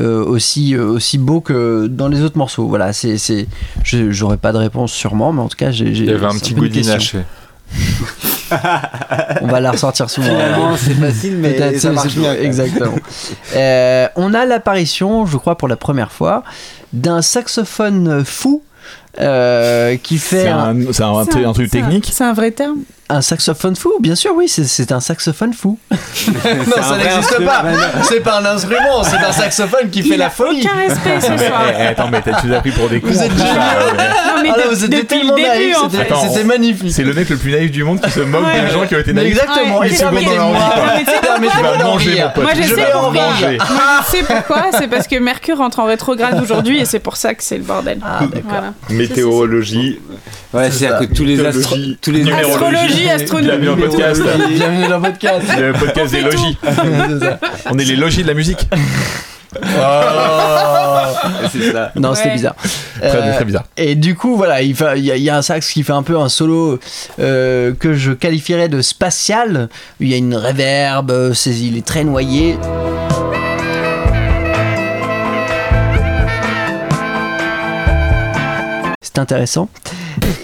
euh, 0.00 0.24
aussi, 0.24 0.74
euh, 0.74 0.86
aussi 0.86 1.18
beau 1.18 1.40
que 1.42 1.86
dans 1.86 2.08
les 2.08 2.22
autres 2.22 2.38
morceaux. 2.38 2.66
Voilà, 2.66 2.92
c'est, 2.94 3.18
j'aurais 3.84 4.38
pas 4.38 4.52
de 4.52 4.58
réponse 4.58 4.92
sûrement, 4.92 5.32
mais 5.32 5.42
en 5.42 5.48
tout 5.48 5.56
cas 5.58 5.70
j'ai. 5.70 5.84
Il 5.90 6.06
y 6.06 6.10
avait 6.10 6.24
un 6.26 6.30
petit 6.30 6.54
goût 6.54 6.66
d'inachevé. 6.66 7.22
On 9.42 9.46
va 9.46 9.60
la 9.60 9.70
ressortir 9.72 10.08
souvent. 10.10 10.28
Finalement, 10.28 10.76
c'est 10.76 10.94
facile, 10.94 11.36
mais 11.38 11.56
ça 11.58 11.78
c'est- 11.80 11.90
marche 11.90 12.14
bien. 12.14 12.34
Exactement. 12.34 12.94
Euh, 13.56 14.08
on 14.16 14.34
a 14.34 14.44
l'apparition, 14.46 15.26
je 15.26 15.36
crois 15.36 15.56
pour 15.56 15.68
la 15.68 15.76
première 15.76 16.10
fois, 16.10 16.42
d'un 16.92 17.22
saxophone 17.22 18.24
fou 18.24 18.62
euh, 19.20 19.96
qui 20.02 20.18
fait 20.18 20.42
C'est 20.42 20.48
un, 20.48 20.58
un, 20.70 20.92
c'est 20.92 21.02
un, 21.02 21.24
C'est 21.24 21.44
un 21.44 21.52
truc 21.52 21.70
technique 21.70 22.10
C'est 22.12 22.24
un 22.24 22.32
vrai 22.32 22.50
terme. 22.50 22.78
Un 23.10 23.20
saxophone 23.20 23.76
fou. 23.76 23.92
Bien 24.00 24.14
sûr, 24.14 24.32
oui, 24.34 24.48
c'est- 24.48 24.90
un 24.92 25.00
saxophone 25.00 25.52
fou. 25.52 25.78
non, 25.90 25.96
ça 26.82 26.96
n'existe 26.96 27.44
pas. 27.44 27.62
C'est 28.02 28.20
pas 28.20 28.40
un 28.40 28.44
instrument, 28.46 29.02
c'est 29.04 29.16
un 29.18 29.32
saxophone 29.32 29.90
qui 29.90 30.02
fait 30.02 30.14
Il 30.14 30.18
la 30.18 30.30
folie. 30.30 30.62
aucun 30.62 30.76
respect 30.76 31.20
ce 31.20 31.32
Eh, 31.44 31.46
soir. 31.48 31.62
eh, 31.78 31.82
attends, 31.86 32.08
mais 32.10 32.22
t'as- 32.22 32.40
tu 32.40 32.46
nous 32.46 32.54
as 32.54 32.60
pris 32.60 32.70
pour 32.70 32.88
des 32.88 33.00
cons. 33.00 33.08
Vous 33.08 33.22
êtes 33.22 33.30
géniaux. 33.36 33.44
ouais. 33.44 34.08
Non, 34.36 34.42
mais 34.42 34.50
Ah 34.54 34.58
de- 34.68 34.74
vous 34.74 34.84
êtes 34.84 34.90
depuis 34.90 35.06
tellement 35.06 35.30
le 35.36 35.42
début, 35.42 35.48
naïfs, 35.48 35.76
en 35.82 35.90
c'était- 35.90 36.44
magnifique. 36.44 36.92
C'est 36.92 37.02
le 37.04 37.12
mec 37.12 37.28
le 37.28 37.36
plus 37.36 37.52
naïf 37.52 37.70
du 37.70 37.84
monde 37.84 38.00
qui 38.00 38.10
se 38.10 38.20
moque 38.20 38.44
Ouais. 38.44 38.60
des 38.62 38.70
gens 38.72 38.86
qui 38.86 38.94
ont 38.94 38.98
été 38.98 39.12
Mais 39.12 39.22
naïfs. 39.22 39.38
exactement, 39.38 39.78
Ouais, 39.78 39.86
et 39.86 39.90
mais 39.90 39.96
c'est- 39.96 40.04
dans 40.04 40.10
mais 40.12 40.20
vas 40.24 41.76
d'en 41.78 41.84
manger, 41.92 42.22
mon 42.22 42.30
pote. 42.30 42.42
Moi, 42.44 42.52
je 42.54 42.62
Tu 42.62 42.68
sais 42.68 42.86
pourquoi. 42.92 43.10
manger. 43.12 43.58
Moi, 43.58 44.00
je 44.06 44.16
sais 44.16 44.24
pourquoi? 44.28 44.62
C'est 44.78 44.88
parce 44.88 45.06
que 45.08 45.16
Mercure 45.16 45.58
rentre 45.58 45.78
en 45.80 45.84
rétrograde 45.84 46.40
aujourd'hui 46.42 46.78
et 46.80 46.84
c'est 46.84 46.98
pour 47.00 47.16
ça 47.16 47.34
que 47.34 47.42
c'est 47.42 47.58
le 47.58 47.64
bordel. 47.64 47.98
Ah. 48.04 48.20
Météorologie. 48.90 49.98
ouais 50.52 50.70
c'est 50.70 50.86
à 50.86 51.00
dire 51.00 51.08
que 51.08 51.14
tous 51.14 51.24
les 51.24 51.40
astro- 51.44 51.76
Astrologie, 52.94 53.10
astronomie. 53.10 53.58
Bienvenue 53.58 53.66
dans 53.66 53.76
le 53.76 53.88
podcast. 53.88 54.22
Bienvenue 54.50 54.88
dans 54.88 54.98
votre 55.00 55.12
podcast. 55.12 55.46
Le 55.58 55.72
podcast 55.72 56.12
des 56.14 56.20
logis. 56.20 56.58
On 57.70 57.78
est 57.78 57.84
les 57.84 57.96
logis 57.96 58.22
de 58.22 58.28
la 58.28 58.34
musique. 58.34 58.68
c'est 61.52 61.72
ça 61.72 61.90
Non, 61.96 62.14
c'était 62.14 62.28
Ouais. 62.28 62.34
bizarre. 62.34 62.54
Très, 63.00 63.08
Euh, 63.16 63.34
très 63.34 63.44
bizarre. 63.44 63.64
Et 63.76 63.94
du 63.96 64.14
coup, 64.14 64.36
voilà, 64.36 64.62
il 64.62 64.76
y, 64.78 64.82
a- 65.10 65.16
il 65.16 65.22
y 65.22 65.30
a 65.30 65.36
un 65.36 65.42
sax 65.42 65.72
qui 65.72 65.82
fait 65.82 65.92
un 65.92 66.02
peu 66.04 66.16
un 66.18 66.28
solo 66.28 66.78
euh, 67.18 67.72
que 67.78 67.94
je 67.94 68.12
qualifierais 68.12 68.68
de 68.68 68.80
spatial. 68.80 69.68
Il 70.00 70.08
y 70.08 70.14
a 70.14 70.16
une 70.16 70.36
réverb, 70.36 71.32
c'est- 71.34 71.50
il 71.50 71.76
est 71.76 71.84
très 71.86 72.04
noyé. 72.04 72.56
C'est 79.00 79.18
intéressant. 79.18 79.68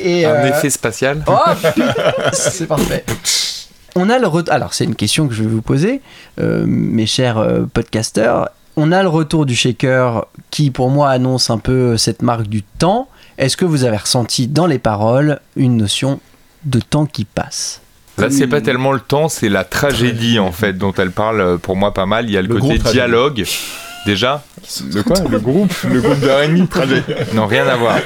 Et, 0.03 0.25
Un 0.25 0.31
euh, 0.31 0.49
effet 0.49 0.71
spatial. 0.71 1.23
Oh, 1.27 1.37
putain, 1.57 1.93
c'est 2.33 2.67
parfait. 2.67 3.05
On 3.97 4.09
a 4.09 4.19
le 4.19 4.27
re- 4.27 4.49
alors 4.51 4.73
c'est 4.73 4.85
une 4.85 4.95
question 4.95 5.27
que 5.29 5.35
je 5.35 5.43
vais 5.43 5.49
vous 5.49 5.63
poser, 5.63 6.01
euh, 6.41 6.65
mes 6.67 7.07
chers 7.07 7.39
euh, 7.39 7.63
podcasteurs. 7.73 8.51
On 8.77 8.93
a 8.93 9.03
le 9.03 9.09
retour 9.09 9.47
du 9.47 9.55
shaker 9.57 10.27
qui 10.51 10.71
pour 10.71 10.91
moi 10.91 11.11
annonce 11.11 11.51
un 11.51 11.59
peu 11.59 11.97
cette 11.97 12.23
marque 12.23 12.47
du 12.47 12.63
temps. 12.63 13.09
Est-ce 13.37 13.57
que 13.57 13.65
vous 13.65 13.85
avez 13.85 13.97
ressenti 13.97 14.47
dans 14.47 14.67
les 14.67 14.79
paroles 14.79 15.41
une 15.57 15.77
notion 15.77 16.21
de 16.65 16.79
temps 16.81 17.07
qui 17.07 17.25
passe? 17.25 17.81
Là, 18.19 18.29
c'est 18.31 18.47
pas 18.47 18.61
tellement 18.61 18.93
le 18.93 19.01
temps, 19.01 19.29
c'est 19.29 19.49
la 19.49 19.65
tragédie 19.65 20.39
en 20.39 20.53
fait 20.53 20.75
dont 20.75 20.93
elle 20.93 21.11
parle 21.11 21.41
euh, 21.41 21.57
pour 21.57 21.75
moi 21.75 21.93
pas 21.95 22.07
mal. 22.07 22.27
Il 22.27 22.33
y 22.33 22.37
a 22.37 22.43
le, 22.43 22.49
Le 22.49 22.61
côté 22.61 22.79
tragédie. 22.79 23.01
Déjà 24.07 24.43
De 24.93 25.03
quoi 25.03 25.17
Le 25.31 25.39
groupe 25.39 25.73
Le 25.91 26.01
groupe 26.01 26.21
d'Araignée 26.21 26.65
Non, 27.35 27.47
rien 27.47 27.67
à 27.69 27.77
voir. 27.77 27.99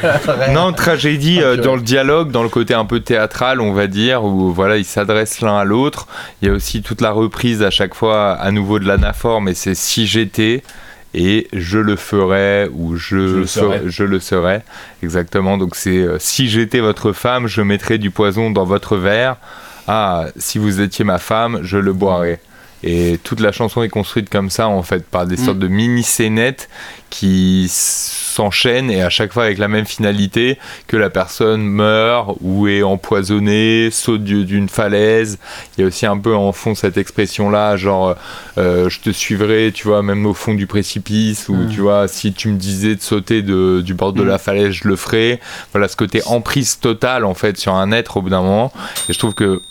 Non, 0.53 0.73
tragédie 0.73 1.41
euh, 1.41 1.57
dans 1.57 1.77
le 1.77 1.83
dialogue, 1.83 2.31
dans 2.33 2.43
le 2.43 2.49
côté 2.49 2.75
un 2.75 2.85
peu 2.85 3.01
théâtral, 3.01 3.61
on 3.61 3.73
va 3.73 3.87
dire, 3.87 4.25
où 4.25 4.53
voilà, 4.53 4.77
ils 4.77 4.85
s'adressent 4.85 5.41
l'un 5.41 5.57
à 5.59 5.65
l'autre. 5.65 6.07
Il 6.43 6.49
y 6.49 6.51
a 6.51 6.55
aussi 6.55 6.83
toute 6.83 7.01
la 7.01 7.13
reprise 7.13 7.63
à 7.63 7.71
chaque 7.71 7.95
fois 7.95 8.33
à 8.33 8.51
nouveau 8.51 8.79
de 8.81 8.87
l'anaphore, 8.87 9.41
mais 9.41 9.55
c'est 9.55 9.75
si 9.77 10.07
j'étais. 10.07 10.63
et 11.15 11.47
je 11.53 11.79
le 11.79 11.95
ferai 11.95 12.69
ou 12.73 12.97
je, 12.97 13.15
le 13.17 13.47
serai. 13.47 13.79
ferai- 13.79 13.91
je 13.91 14.03
le 14.03 14.19
serai. 14.19 14.63
Exactement. 15.05 15.57
Donc 15.59 15.77
c'est 15.77 15.99
euh, 15.99 16.17
si 16.19 16.49
j'étais 16.49 16.81
votre 16.81 17.13
femme, 17.13 17.47
je 17.47 17.63
mettrais 17.63 17.99
du 17.99 18.11
poison 18.11 18.51
dans 18.51 18.65
votre 18.65 18.97
verre. 18.97 19.37
Ah, 19.87 20.25
si 20.37 20.59
vous 20.59 20.81
étiez 20.81 21.05
ma 21.05 21.19
femme, 21.19 21.61
je 21.63 21.77
le 21.77 21.93
boirais. 21.93 22.41
Et 22.87 23.19
toute 23.25 23.41
la 23.41 23.51
chanson 23.51 23.83
est 23.83 23.89
construite 23.89 24.29
comme 24.29 24.51
ça, 24.51 24.69
en 24.69 24.83
fait, 24.83 25.07
par 25.07 25.27
des 25.27 25.37
Mm. 25.37 25.45
sortes 25.45 25.59
de 25.59 25.69
mini-scénettes 25.69 26.69
qui 27.09 27.67
s'enchaînent 27.71 28.91
et 28.91 29.01
à 29.03 29.09
chaque 29.09 29.33
fois 29.33 29.45
avec 29.45 29.59
la 29.59 29.69
même 29.69 29.87
finalité 29.87 30.59
que 30.89 30.97
la 30.97 31.09
personne 31.09 31.63
meurt 31.63 32.37
ou 32.43 32.67
est 32.69 32.83
empoisonnée, 32.83 33.89
saute 33.93 34.25
du- 34.25 34.45
d'une 34.45 34.69
falaise. 34.69 35.39
Il 35.79 35.81
y 35.83 35.85
a 35.85 35.87
aussi 35.87 36.05
un 36.07 36.19
peu 36.19 36.35
en 36.35 36.53
fond 36.53 36.75
cette 36.75 36.99
expression-là, 36.99 37.77
genre 37.77 38.17
euh, 38.59 38.89
je 38.91 39.01
te 39.01 39.11
suivrai, 39.11 39.71
tu 39.75 39.87
vois, 39.89 40.03
même 40.03 40.27
au 40.27 40.35
fond 40.35 40.55
du 40.55 40.67
précipice, 40.67 41.49
ou 41.49 41.55
Mm. 41.55 41.69
tu 41.71 41.81
vois, 41.81 42.07
si 42.09 42.33
tu 42.33 42.49
me 42.49 42.57
disais 42.57 42.97
de 42.97 43.01
sauter 43.01 43.43
de- 43.43 43.81
du 43.85 43.95
bord 43.95 44.13
de 44.13 44.23
la 44.23 44.39
falaise, 44.39 44.73
je 44.73 44.89
le 44.89 44.97
ferai. 44.97 45.41
Voilà, 45.73 45.89
ce 45.89 45.97
côté 45.97 46.21
emprise 46.27 46.79
totale, 46.81 47.25
en 47.25 47.35
fait, 47.35 47.57
sur 47.57 47.75
un 47.75 47.93
être 47.93 48.17
au 48.19 48.23
bout 48.23 48.31
d'un 48.31 48.43
moment. 48.43 48.73
Et 49.09 49.13
je 49.13 49.19
trouve 49.19 49.35
que 49.35 49.63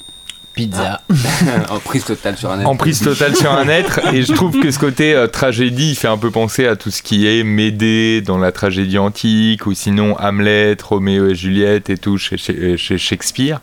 Pizza. 0.53 1.01
en 1.69 1.80
prise 1.80 2.05
totale 2.05 2.38
sur 2.38 2.51
un 2.51 2.59
être. 2.59 2.67
emprise 2.67 2.99
totale 2.99 3.35
sur 3.35 3.51
un 3.51 3.67
être 3.67 3.99
et 4.13 4.21
je 4.21 4.34
trouve 4.34 4.59
que 4.59 4.69
ce 4.71 4.77
côté 4.80 5.13
euh, 5.15 5.27
tragédie 5.27 5.91
il 5.91 5.95
fait 5.95 6.07
un 6.07 6.17
peu 6.17 6.30
penser 6.31 6.67
à 6.67 6.75
tout 6.75 6.91
ce 6.91 7.01
qui 7.01 7.27
est 7.27 7.43
Médée 7.43 8.21
dans 8.21 8.38
la 8.38 8.51
tragédie 8.51 8.97
antique 8.97 9.65
ou 9.65 9.73
sinon 9.73 10.15
Hamlet, 10.19 10.77
Roméo 10.84 11.30
et 11.30 11.35
Juliette 11.35 11.89
et 11.89 11.97
tout 11.97 12.17
chez, 12.17 12.38
chez- 12.38 12.77
chez 12.77 12.97
Shakespeare 12.97 13.61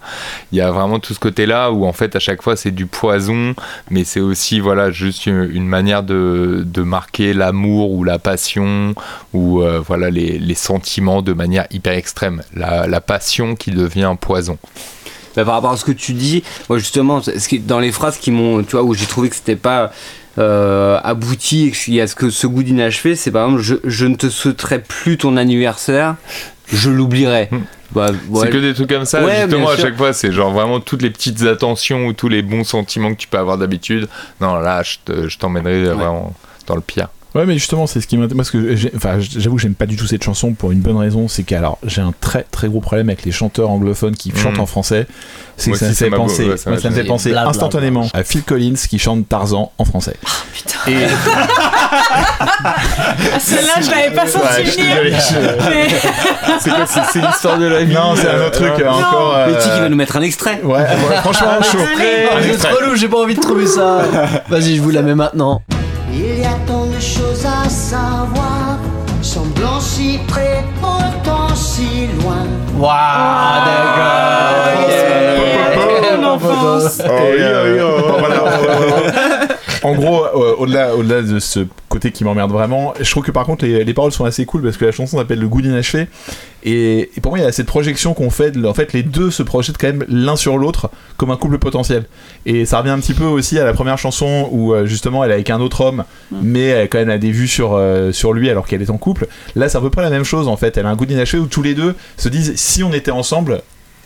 il 0.52 0.58
y 0.58 0.60
a 0.60 0.70
vraiment 0.72 0.98
tout 0.98 1.14
ce 1.14 1.20
côté 1.20 1.46
là 1.46 1.70
où 1.70 1.84
en 1.86 1.92
fait 1.92 2.16
à 2.16 2.18
chaque 2.20 2.42
fois 2.42 2.56
c'est 2.56 2.70
du 2.72 2.86
poison 2.86 3.54
mais 3.90 4.04
c'est 4.04 4.20
aussi 4.20 4.58
voilà 4.60 4.90
juste 4.90 5.26
une, 5.26 5.48
une 5.52 5.66
manière 5.66 6.02
de, 6.02 6.62
de 6.66 6.82
marquer 6.82 7.32
l'amour 7.34 7.92
ou 7.92 8.02
la 8.04 8.18
passion 8.18 8.94
ou 9.32 9.62
euh, 9.62 9.80
voilà 9.86 10.10
les, 10.10 10.38
les 10.38 10.54
sentiments 10.54 11.22
de 11.22 11.32
manière 11.32 11.66
hyper 11.70 11.92
extrême 11.94 12.42
la, 12.54 12.86
la 12.86 13.00
passion 13.00 13.54
qui 13.54 13.70
devient 13.70 14.14
poison 14.20 14.58
Bah, 15.36 15.44
par 15.44 15.54
rapport 15.54 15.70
à 15.72 15.76
ce 15.76 15.84
que 15.84 15.92
tu 15.92 16.12
dis, 16.12 16.42
moi 16.68 16.78
justement, 16.78 17.22
ce 17.22 17.48
qui, 17.48 17.58
dans 17.60 17.78
les 17.80 17.92
phrases 17.92 18.18
qui 18.18 18.30
m'ont, 18.30 18.62
tu 18.62 18.72
vois, 18.72 18.82
où 18.82 18.94
j'ai 18.94 19.06
trouvé 19.06 19.28
que 19.28 19.36
c'était 19.36 19.56
pas 19.56 19.92
euh, 20.38 20.98
abouti 21.04 21.66
et 21.68 21.70
qu'il 21.70 21.94
y 21.94 22.00
a 22.00 22.06
ce, 22.06 22.14
que, 22.14 22.30
ce 22.30 22.46
goût 22.46 22.62
d'inachevé, 22.62 23.16
c'est 23.16 23.30
par 23.30 23.44
exemple, 23.46 23.62
je, 23.62 23.74
je 23.84 24.06
ne 24.06 24.14
te 24.16 24.28
souhaiterai 24.28 24.80
plus 24.82 25.18
ton 25.18 25.36
anniversaire, 25.36 26.16
je 26.72 26.90
l'oublierai. 26.90 27.48
Bah, 27.92 28.10
ouais. 28.28 28.40
C'est 28.46 28.50
que 28.50 28.58
des 28.58 28.72
trucs 28.74 28.88
comme 28.88 29.04
ça, 29.04 29.24
Ouais, 29.24 29.42
justement, 29.42 29.68
à 29.70 29.76
chaque 29.76 29.96
fois, 29.96 30.12
c'est 30.12 30.30
genre 30.30 30.52
vraiment 30.52 30.78
toutes 30.78 31.02
les 31.02 31.10
petites 31.10 31.42
attentions 31.42 32.06
ou 32.06 32.12
tous 32.12 32.28
les 32.28 32.42
bons 32.42 32.62
sentiments 32.64 33.10
que 33.12 33.18
tu 33.18 33.26
peux 33.26 33.38
avoir 33.38 33.58
d'habitude. 33.58 34.08
Non, 34.40 34.54
là, 34.56 34.82
je 34.84 34.96
te- 35.04 35.28
je 35.28 35.38
t'emmènerai 35.38 35.84
vraiment 35.86 36.32
dans 36.68 36.76
le 36.76 36.80
pire. 36.82 37.08
Ouais, 37.34 37.46
mais 37.46 37.54
justement, 37.54 37.86
c'est 37.86 38.00
ce 38.00 38.06
qui 38.06 38.16
m'intéresse. 38.16 38.36
Parce 38.36 38.50
que, 38.50 38.74
j'ai- 38.74 38.92
enfin, 38.96 39.18
j'avoue, 39.20 39.56
que 39.56 39.62
j'aime 39.62 39.74
pas 39.74 39.86
du 39.86 39.96
tout 39.96 40.06
cette 40.06 40.24
chanson 40.24 40.52
pour 40.52 40.72
une 40.72 40.80
bonne 40.80 40.96
raison. 40.96 41.28
C'est 41.28 41.42
qu'alors, 41.44 41.78
j'ai 41.86 42.00
un 42.00 42.12
très 42.20 42.44
très 42.50 42.68
gros 42.68 42.80
problème 42.80 43.08
avec 43.08 43.24
les 43.24 43.30
chanteurs 43.32 43.70
anglophones 43.70 44.16
qui 44.16 44.32
chantent 44.36 44.54
Mhm. 44.54 44.60
en 44.60 44.66
français. 44.66 45.06
C'est 45.56 45.70
que 45.70 45.76
ça 45.78 45.88
me 45.88 45.92
fait 45.92 46.10
penser, 46.10 46.48
ouais, 46.48 46.56
ça 46.56 46.70
moi, 46.70 46.76
m'a 46.78 46.82
ça 46.82 46.88
me 46.90 46.94
fait 46.94 47.04
penser 47.04 47.30
Bla, 47.30 47.42
bla, 47.42 47.50
instantanément 47.50 48.08
à 48.14 48.24
Phil 48.24 48.42
Collins 48.42 48.74
qui 48.88 48.98
chante 48.98 49.28
Tarzan 49.28 49.70
en 49.78 49.84
français. 49.84 50.16
Et 50.88 50.94
Ah, 52.40 52.74
Celle-là, 53.38 53.80
je 53.82 53.90
l'avais 53.90 54.14
pas 54.14 54.26
senti 54.26 54.62
venir. 54.62 55.20
C'est 56.60 56.70
quoi 56.70 56.86
C'est 56.86 57.00
c'est 57.12 57.20
l'histoire 57.20 57.58
de 57.58 57.66
la 57.66 57.84
vie 57.84 57.94
non, 57.94 58.14
c'est 58.16 58.28
un 58.28 58.46
autre 58.46 58.52
truc 58.52 58.72
euh, 58.80 58.88
encore. 58.88 59.34
euh, 59.36 59.46
Betty 59.52 59.68
qui 59.70 59.80
va 59.80 59.88
nous 59.88 59.96
mettre 59.96 60.16
un 60.16 60.22
extrait. 60.22 60.60
Ouais, 60.62 60.72
ouais, 60.78 61.16
franchement, 61.22 61.60
chaud. 61.62 61.78
Allez. 61.98 62.26
Oh, 62.32 62.36
Un 62.36 62.40
êtes 62.42 62.46
extrait. 62.54 62.72
relou, 62.72 62.96
j'ai 62.96 63.08
pas 63.08 63.18
envie 63.18 63.34
de 63.34 63.40
trouver 63.40 63.66
ça. 63.66 64.02
Vas-y, 64.48 64.76
je 64.76 64.82
vous 64.82 64.90
la 64.90 65.02
mets 65.02 65.14
maintenant. 65.14 65.62
Il 66.50 66.52
y 66.52 66.56
a 66.56 66.66
tant 66.66 66.86
de 66.86 66.98
choses 66.98 67.46
à 67.46 67.68
savoir, 67.68 68.78
semblant 69.22 69.78
si 69.78 70.18
près, 70.26 70.64
pourtant 70.80 71.54
si 71.54 72.08
loin. 72.20 72.44
Waouh, 72.76 73.60
d'accord. 73.66 74.50
Mon 76.18 76.26
enfance. 76.26 76.98
Et, 76.98 77.04
euh, 77.08 78.00
voilà, 78.18 78.34
euh, 78.34 79.29
en 79.82 79.94
gros, 79.94 80.24
euh, 80.24 80.54
au-delà, 80.58 80.94
au-delà 80.94 81.22
de 81.22 81.38
ce 81.38 81.60
côté 81.88 82.12
qui 82.12 82.22
m'emmerde 82.24 82.52
vraiment, 82.52 82.94
je 83.00 83.10
trouve 83.10 83.24
que 83.24 83.30
par 83.30 83.44
contre 83.46 83.64
les, 83.64 83.84
les 83.84 83.94
paroles 83.94 84.12
sont 84.12 84.24
assez 84.24 84.44
cool 84.46 84.62
parce 84.62 84.76
que 84.76 84.84
la 84.84 84.92
chanson 84.92 85.18
s'appelle 85.18 85.40
Le 85.40 85.48
goût 85.48 85.60
d'inachevé 85.62 86.06
et, 86.62 87.10
et 87.16 87.20
pour 87.20 87.32
moi 87.32 87.38
il 87.38 87.42
y 87.42 87.46
a 87.46 87.52
cette 87.52 87.66
projection 87.66 88.14
qu'on 88.14 88.30
fait. 88.30 88.50
de- 88.52 88.64
en 88.66 88.74
fait, 88.74 88.92
les 88.92 89.02
deux 89.02 89.30
se 89.30 89.42
projettent 89.42 89.78
quand 89.78 89.88
même 89.88 90.04
l'un 90.08 90.36
sur 90.36 90.56
l'autre 90.58 90.90
comme 91.16 91.30
un 91.30 91.36
couple 91.36 91.58
potentiel. 91.58 92.04
Et 92.46 92.64
ça 92.66 92.78
revient 92.78 92.90
un 92.90 93.00
petit 93.00 93.14
peu 93.14 93.24
aussi 93.24 93.58
à 93.58 93.64
la 93.64 93.72
première 93.72 93.98
chanson 93.98 94.48
où 94.52 94.72
euh, 94.74 94.86
justement 94.86 95.24
elle 95.24 95.30
est 95.30 95.34
avec 95.34 95.50
un 95.50 95.60
autre 95.60 95.80
homme, 95.80 96.04
mais 96.30 96.66
elle 96.66 96.88
quand 96.88 96.98
même 96.98 97.10
a 97.10 97.18
des 97.18 97.30
vues 97.32 97.48
sur 97.48 97.74
euh, 97.74 98.12
sur 98.12 98.32
lui 98.32 98.50
alors 98.50 98.66
qu'elle 98.66 98.82
est 98.82 98.90
en 98.90 98.98
couple. 98.98 99.26
Là, 99.56 99.68
c'est 99.68 99.78
à 99.78 99.80
peu 99.80 99.90
près 99.90 100.02
la 100.02 100.10
même 100.10 100.24
chose 100.24 100.46
en 100.48 100.56
fait. 100.56 100.76
Elle 100.76 100.86
a 100.86 100.90
un 100.90 100.96
goût 100.96 101.06
d'inachevé 101.06 101.42
où 101.42 101.46
tous 101.46 101.62
les 101.62 101.74
deux 101.74 101.94
se 102.16 102.28
disent 102.28 102.52
si 102.56 102.82
on 102.84 102.92
était 102.92 103.10
ensemble. 103.10 103.62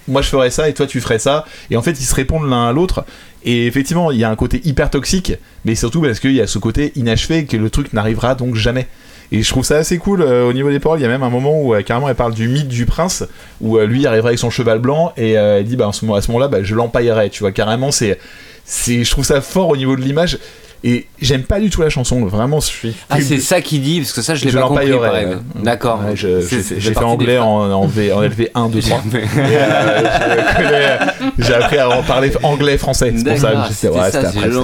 Moi 0.09 0.22
je 0.22 0.28
ferais 0.28 0.51
ça 0.51 0.68
et 0.68 0.74
toi 0.74 0.86
tu 0.86 1.01
ferais 1.01 1.18
ça 1.18 1.44
et 1.70 1.76
en 1.76 1.82
fait 1.82 1.93
ils 1.93 2.05
se 2.05 2.14
répondent 2.14 2.48
l'un 2.48 2.68
à 2.68 2.72
l'autre 2.72 3.05
et 3.44 3.66
effectivement, 3.66 4.10
il 4.10 4.18
y 4.18 4.24
a 4.24 4.31
un 4.31 4.36
côté 4.36 4.60
hyper 4.64 4.89
toxique, 4.90 5.35
mais 5.64 5.74
surtout 5.74 6.01
parce 6.01 6.18
qu'il 6.18 6.32
y 6.32 6.40
a 6.40 6.47
ce 6.47 6.59
côté 6.59 6.93
inachevé 6.97 7.44
que 7.44 7.59
le 7.59 7.68
truc 7.68 7.93
n'arrivera 7.93 8.35
donc 8.35 8.55
jamais. 8.55 8.86
Et 9.32 9.43
je 9.43 9.48
trouve 9.51 9.64
ça 9.64 9.76
assez 9.76 9.98
cool 9.98 10.22
euh, 10.22 10.48
au 10.48 10.52
niveau 10.52 10.70
des 10.70 10.81
paroles. 10.81 10.98
Il 11.01 11.02
y 11.02 11.06
a 11.06 11.09
même 11.09 11.22
un 11.22 11.31
moment 11.31 11.60
où 11.60 11.74
euh, 11.74 11.82
carrément 11.82 12.09
elle 12.09 12.14
parle 12.14 12.35
du 12.35 12.48
mythe 12.48 12.68
du 12.68 12.86
prince, 12.86 13.24
où 13.60 13.76
euh, 13.76 13.86
lui 13.86 14.06
arrivera 14.06 14.28
avec 14.28 14.39
son 14.39 14.48
cheval 14.48 14.78
blanc 14.78 15.12
et 15.16 15.36
euh, 15.36 15.59
elle 15.59 15.64
dit 15.66 15.76
bah, 15.76 15.89
à 15.89 15.93
ce 15.93 16.06
moment-là, 16.06 16.48
bah, 16.48 16.62
je 16.62 16.74
l'empaillerai. 16.74 17.28
Tu 17.28 17.40
vois, 17.40 17.52
carrément, 17.52 17.90
c'est, 17.90 18.18
je 18.86 19.10
trouve 19.10 19.24
ça 19.24 19.43
fort 19.43 19.68
au 19.68 19.76
niveau 19.76 19.97
de 19.97 20.01
l'image. 20.01 20.39
Et 20.86 21.06
j'aime 21.19 21.44
pas 21.44 21.61
du 21.61 21.70
tout 21.70 21.81
la 21.81 21.89
chanson, 21.89 22.27
vraiment. 22.27 22.61
Je 22.61 22.66
suis. 22.66 22.94
Ah, 23.09 23.19
c'est 23.19 23.39
ça 23.40 23.62
qu'il 23.62 23.81
dit, 23.81 24.01
parce 24.01 24.12
que 24.12 24.20
ça, 24.20 24.35
je 24.35 24.44
l'ai 24.44 24.52
pas 24.52 24.69
compris. 24.69 24.85
exemple. 25.23 25.43
D'accord. 25.62 26.01
Ouais, 26.05 26.15
j'ai 26.15 26.43
fait, 26.43 26.98
anglais 26.98 27.39
en, 27.39 27.47
en, 27.73 27.86
V- 27.86 28.12
en 28.12 28.20
LV 28.20 28.51
1, 28.55 28.69
2, 28.69 28.81
3. 28.82 29.02
Mais- 29.11 29.20
Et, 29.24 29.27
euh, 30.61 30.97
j'ai 31.39 31.55
appris 31.55 31.78
à 31.78 31.89
en 31.89 32.02
parler 32.02 32.31
anglais-français. 32.43 33.15
C'est 33.16 33.24
pour 33.24 33.39
ça 33.39 33.51
que 33.69 33.73
c'était 33.74 33.89
ouais, 33.89 34.11
ça, 34.11 34.19
après. 34.28 34.51
je. 34.51 34.59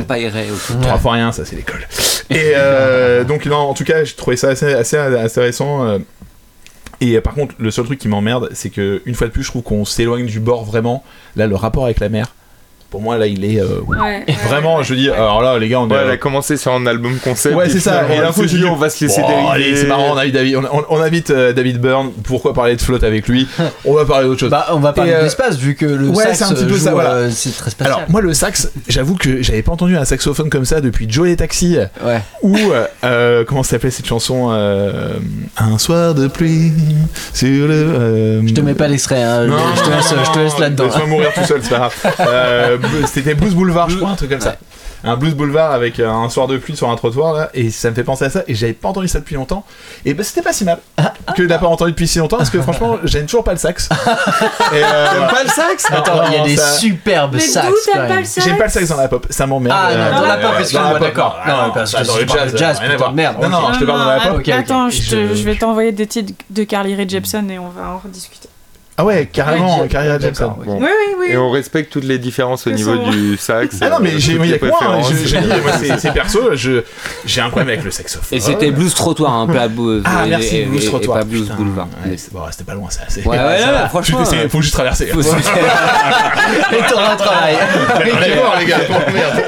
Trois 0.83 0.99
fois 0.99 1.13
rien, 1.13 1.33
ça 1.33 1.45
c'est 1.47 1.57
l'école. 1.57 1.87
Et 2.31 2.53
euh, 2.55 3.25
donc 3.25 3.47
non, 3.47 3.57
en 3.57 3.75
tout 3.75 3.85
cas, 3.85 4.05
j'ai 4.05 4.15
trouvé 4.15 4.37
ça 4.37 4.49
assez, 4.49 4.75
assez 4.75 4.99
intéressant. 4.99 5.87
euh. 5.87 5.99
Et 7.01 7.17
euh, 7.17 7.23
par 7.23 7.33
contre, 7.33 7.55
le 7.59 7.71
seul 7.71 7.87
truc 7.87 7.99
qui 7.99 8.09
m'emmerde, 8.09 8.51
c'est 8.53 8.69
que 8.69 9.01
une 9.07 9.15
fois 9.15 9.27
de 9.27 9.33
plus, 9.33 9.43
je 9.43 9.49
trouve 9.49 9.63
qu'on 9.63 9.87
s'éloigne 9.87 10.27
du 10.27 10.39
bord 10.39 10.65
vraiment. 10.67 11.03
Là, 11.35 11.47
le 11.47 11.57
rapport 11.57 11.85
avec 11.87 11.99
la 11.99 12.11
mer, 12.11 12.35
pour 12.91 13.01
moi, 13.01 13.17
là, 13.17 13.27
il 13.27 13.45
est 13.45 13.61
euh, 13.61 13.81
Ouais, 13.87 14.25
vraiment. 14.49 14.79
ouais, 14.79 14.85
je 14.85 14.95
dis, 14.95 15.09
alors 15.11 15.43
là, 15.43 15.59
les 15.59 15.69
gars, 15.69 15.81
on 15.81 15.89
Ouais, 15.89 15.97
est. 15.97 16.03
elle 16.03 16.11
a 16.11 16.17
commencé 16.17 16.57
sur 16.57 16.73
un 16.73 16.87
album 16.87 17.19
concept. 17.23 17.55
Ouais, 17.55 17.69
c'est 17.69 17.79
ça. 17.81 18.03
Et 18.13 18.17
s'est 18.17 18.33
c'est 18.49 18.57
dit, 18.57 18.65
on 18.65 18.75
va 18.77 18.91
se 18.91 19.05
laisser 19.05 19.21
Bon, 19.21 19.29
dériver. 19.29 19.49
allez, 19.53 19.77
c'est 19.77 19.87
marrant, 19.87 20.13
on 20.13 20.17
invite, 20.19 20.35
David, 20.35 20.57
on, 20.57 20.65
on- 20.65 20.85
on 20.91 21.01
invite 21.01 21.31
euh, 21.31 21.53
David 21.53 21.79
Byrne. 21.81 22.11
Pourquoi 22.25 22.53
parler 22.53 22.75
de 22.77 22.81
flotte 22.83 23.05
avec 23.05 23.29
lui? 23.29 23.47
On 23.85 23.95
va 23.95 24.05
parler 24.05 24.27
d'autre 24.27 24.41
chose. 24.41 24.51
Bah, 24.51 24.67
on 24.73 24.81
va 24.81 24.93
parler 24.93 25.13
euh, 25.13 25.19
de 25.19 25.25
l'espace 25.25 25.57
vu 25.57 25.75
que 25.77 25.87
le 25.87 26.09
ouais, 26.09 26.25
sax 26.25 26.39
c'est 26.39 26.45
un 26.45 26.53
petit 26.53 26.65
peu 26.65 26.71
joue, 26.75 26.79
ça, 26.85 26.93
voilà. 26.93 27.11
euh, 27.13 27.31
c'est 27.31 27.57
très 27.57 27.71
spatial. 27.71 27.95
Alors 27.97 28.11
moi 28.11 28.21
le 28.21 28.35
sax, 28.35 28.69
j'avoue 28.89 29.15
que 29.17 29.43
j'avais 29.43 29.63
pas 29.63 29.73
entendu 29.73 29.97
un 29.97 30.05
saxophone 30.05 30.51
comme 30.51 30.65
ça 30.65 30.81
depuis 30.81 31.07
Joe 31.09 31.29
et 31.29 31.37
Taxi 31.37 31.77
ouais. 32.05 32.21
ou 32.43 32.57
euh, 32.57 32.87
euh, 33.05 33.45
comment 33.47 33.63
s'appelait 33.63 33.91
cette 33.91 34.07
chanson 34.07 34.49
euh, 34.51 35.15
Un 35.59 35.79
soir 35.79 36.15
de 36.15 36.27
pluie 36.27 36.73
sur 37.33 37.69
le. 37.69 37.75
euh, 37.75 38.43
Je 38.47 38.53
te 38.55 38.61
mets 38.61 38.75
pas 38.75 38.89
l'extrait, 38.89 39.23
hein, 39.23 39.47
Non, 39.47 39.57
je 39.77 39.83
te 39.83 39.91
laisse, 39.91 40.37
laisse 40.37 40.59
là-dedans. 40.59 40.85
Laisse-moi 40.87 41.07
mourir 41.07 41.33
tout 41.35 41.45
seul, 41.45 41.61
c'est 41.63 41.71
pas 41.71 41.91
grave. 42.19 42.80
C'était 43.07 43.35
Blues 43.35 43.55
Boulevard, 43.55 43.89
je 43.91 43.97
crois, 43.97 44.11
un 44.11 44.15
truc 44.17 44.31
comme 44.31 44.41
ça. 44.41 44.57
Un 45.03 45.17
Blues 45.17 45.35
Boulevard 45.35 45.73
avec 45.73 45.99
euh, 45.99 46.11
un 46.11 46.29
soir 46.29 46.47
de 46.47 46.59
pluie 46.59 46.77
sur 46.77 46.91
un 46.91 46.95
trottoir 46.97 47.33
là, 47.33 47.49
et 47.55 47.71
ça 47.71 47.89
me 47.89 47.95
fait 47.95 48.05
penser 48.05 48.27
à 48.27 48.31
ça. 48.31 48.43
Et 48.47 48.55
j'avais 48.55 48.75
pas 48.75 48.89
entendu 48.89 49.09
ça 49.09 49.19
depuis 49.19 49.35
longtemps. 49.35 49.65
Et 50.05 50.13
bah 50.13 50.23
c'était 50.25 50.43
pas 50.43 50.53
si 50.53 50.65
mal 50.67 50.79
que 51.35 51.41
de 51.43 51.49
l'avoir 51.49 51.71
pas 51.71 51.75
entendu 51.75 51.93
depuis 51.93 52.07
si 52.07 52.19
longtemps 52.19 52.37
parce 52.37 52.51
que 52.51 52.61
franchement 52.63 52.99
j'aime 53.05 53.25
toujours 53.25 53.43
pas 53.43 53.53
le 53.53 53.59
sax. 53.59 53.89
Et, 54.75 54.83
euh, 54.85 55.07
T'aimes 55.11 55.29
pas 55.29 55.43
le 55.43 55.49
sax? 55.49 55.87
Attends, 55.91 56.23
il 56.27 56.33
y 56.33 56.37
a 56.37 56.39
Non, 56.41 56.45
des 56.45 56.57
ça- 56.59 56.73
superbes 56.73 57.31
Mais 57.33 57.41
sax. 57.41 57.67
J'aime 58.45 58.59
pas 58.59 58.65
le 58.65 58.71
sax 58.71 58.89
dans 58.91 58.99
la 58.99 59.09
pop, 59.09 59.27
ça 59.31 59.47
m'emmerde. 59.47 59.79
Ah 59.81 59.95
non, 59.95 60.01
Euh, 60.03 60.21
dans 60.21 60.27
la 60.27 60.37
pop, 60.37 60.51
excuse-moi, 60.59 60.99
d'accord. 60.99 61.37
non, 61.47 61.71
que 61.71 62.07
dans 62.07 62.45
le 62.45 62.57
jazz, 62.59 62.79
putain 62.79 63.11
de 63.11 63.15
merde, 63.15 63.37
Non, 63.43 63.49
non, 63.49 63.73
je 63.73 63.79
te 63.81 63.85
parle 63.87 64.01
dans 64.01 64.05
la 64.07 64.21
pop. 64.21 64.43
Attends, 64.53 64.91
je, 64.91 64.99
te- 64.99 65.29
Je- 65.29 65.35
je 65.35 65.43
vais 65.45 65.55
t'envoyer 65.57 65.93
des 65.93 66.07
titres 66.07 66.35
de 66.51 66.65
Carly 66.65 66.95
Rae 66.95 67.09
Jepsen 67.09 67.51
et 67.51 67.59
on 67.59 67.71
va 67.71 67.89
en 67.95 67.99
rediscuter. 68.05 68.50
Ah 69.01 69.05
ouais, 69.05 69.27
carrément, 69.33 69.87
Carrière 69.89 70.17
ok. 70.17 70.41
Bon. 70.67 70.77
Oui, 70.79 70.87
oui, 70.87 71.15
oui. 71.21 71.27
Et 71.31 71.37
on 71.39 71.51
respecte 71.51 71.91
toutes 71.91 72.05
les 72.05 72.19
différences 72.19 72.67
au 72.67 72.71
niveau 72.71 72.97
du 73.11 73.39
sax. 73.39 73.77
Ah 73.81 73.89
non, 73.89 73.97
mais 74.01 74.11
euh, 74.11 74.19
j'ai, 74.19 74.33
il 74.33 74.39
y 74.39 74.43
a 74.43 74.53
les 74.53 74.59
que 74.59 74.67
moi, 74.67 74.79
hein, 74.83 74.87
préférences. 75.01 75.13
je- 75.23 75.27
j'ai 75.27 75.39
dit, 75.41 75.47
moi 75.47 75.73
c'est, 75.81 75.99
c'est 76.01 76.13
perso, 76.13 76.51
je, 76.55 76.83
j'ai 77.25 77.41
un 77.41 77.49
problème 77.49 77.69
avec 77.71 77.85
le 77.85 77.91
saxophone. 77.91 78.37
Et 78.37 78.41
c'était 78.41 78.71
Blues 78.73 78.93
Trottoir, 78.95 79.33
un 79.33 79.47
peu 79.47 79.59
à 79.59 79.69
blues. 79.69 80.03
Ah 80.05 80.27
et- 80.27 80.29
merci, 80.29 80.57
et- 80.59 80.65
Blues 80.67 80.83
et- 80.83 80.87
et 80.87 80.89
Trottoir. 80.91 81.19
pas 81.19 81.25
Blues 81.25 81.45
Putain, 81.45 81.55
Boulevard. 81.55 81.89
ouais, 82.05 82.17
c'est- 82.19 82.31
bon, 82.31 82.41
c'était 82.51 82.65
pas 82.65 82.75
loin 82.75 82.91
ça. 82.91 83.01
C'est, 83.09 83.27
Ouais, 83.27 83.39
ouais, 83.39 83.59
ça 83.59 83.73
là, 83.73 83.83
va. 83.83 83.89
franchement, 83.89 84.19
Faut- 84.19 84.31
c'est- 84.31 84.49
faut 84.51 84.61
juste 84.61 84.75
traverser. 84.75 85.07
Faut- 85.07 85.21
Et 85.23 86.83
t'auras 86.89 87.13
un 87.13 87.17
travail. 87.17 87.57
Allez 87.95 88.35
voir 88.35 88.59
les 88.59 88.67
gars. 88.67 88.79
bon, 88.89 88.95
merde. 89.15 89.43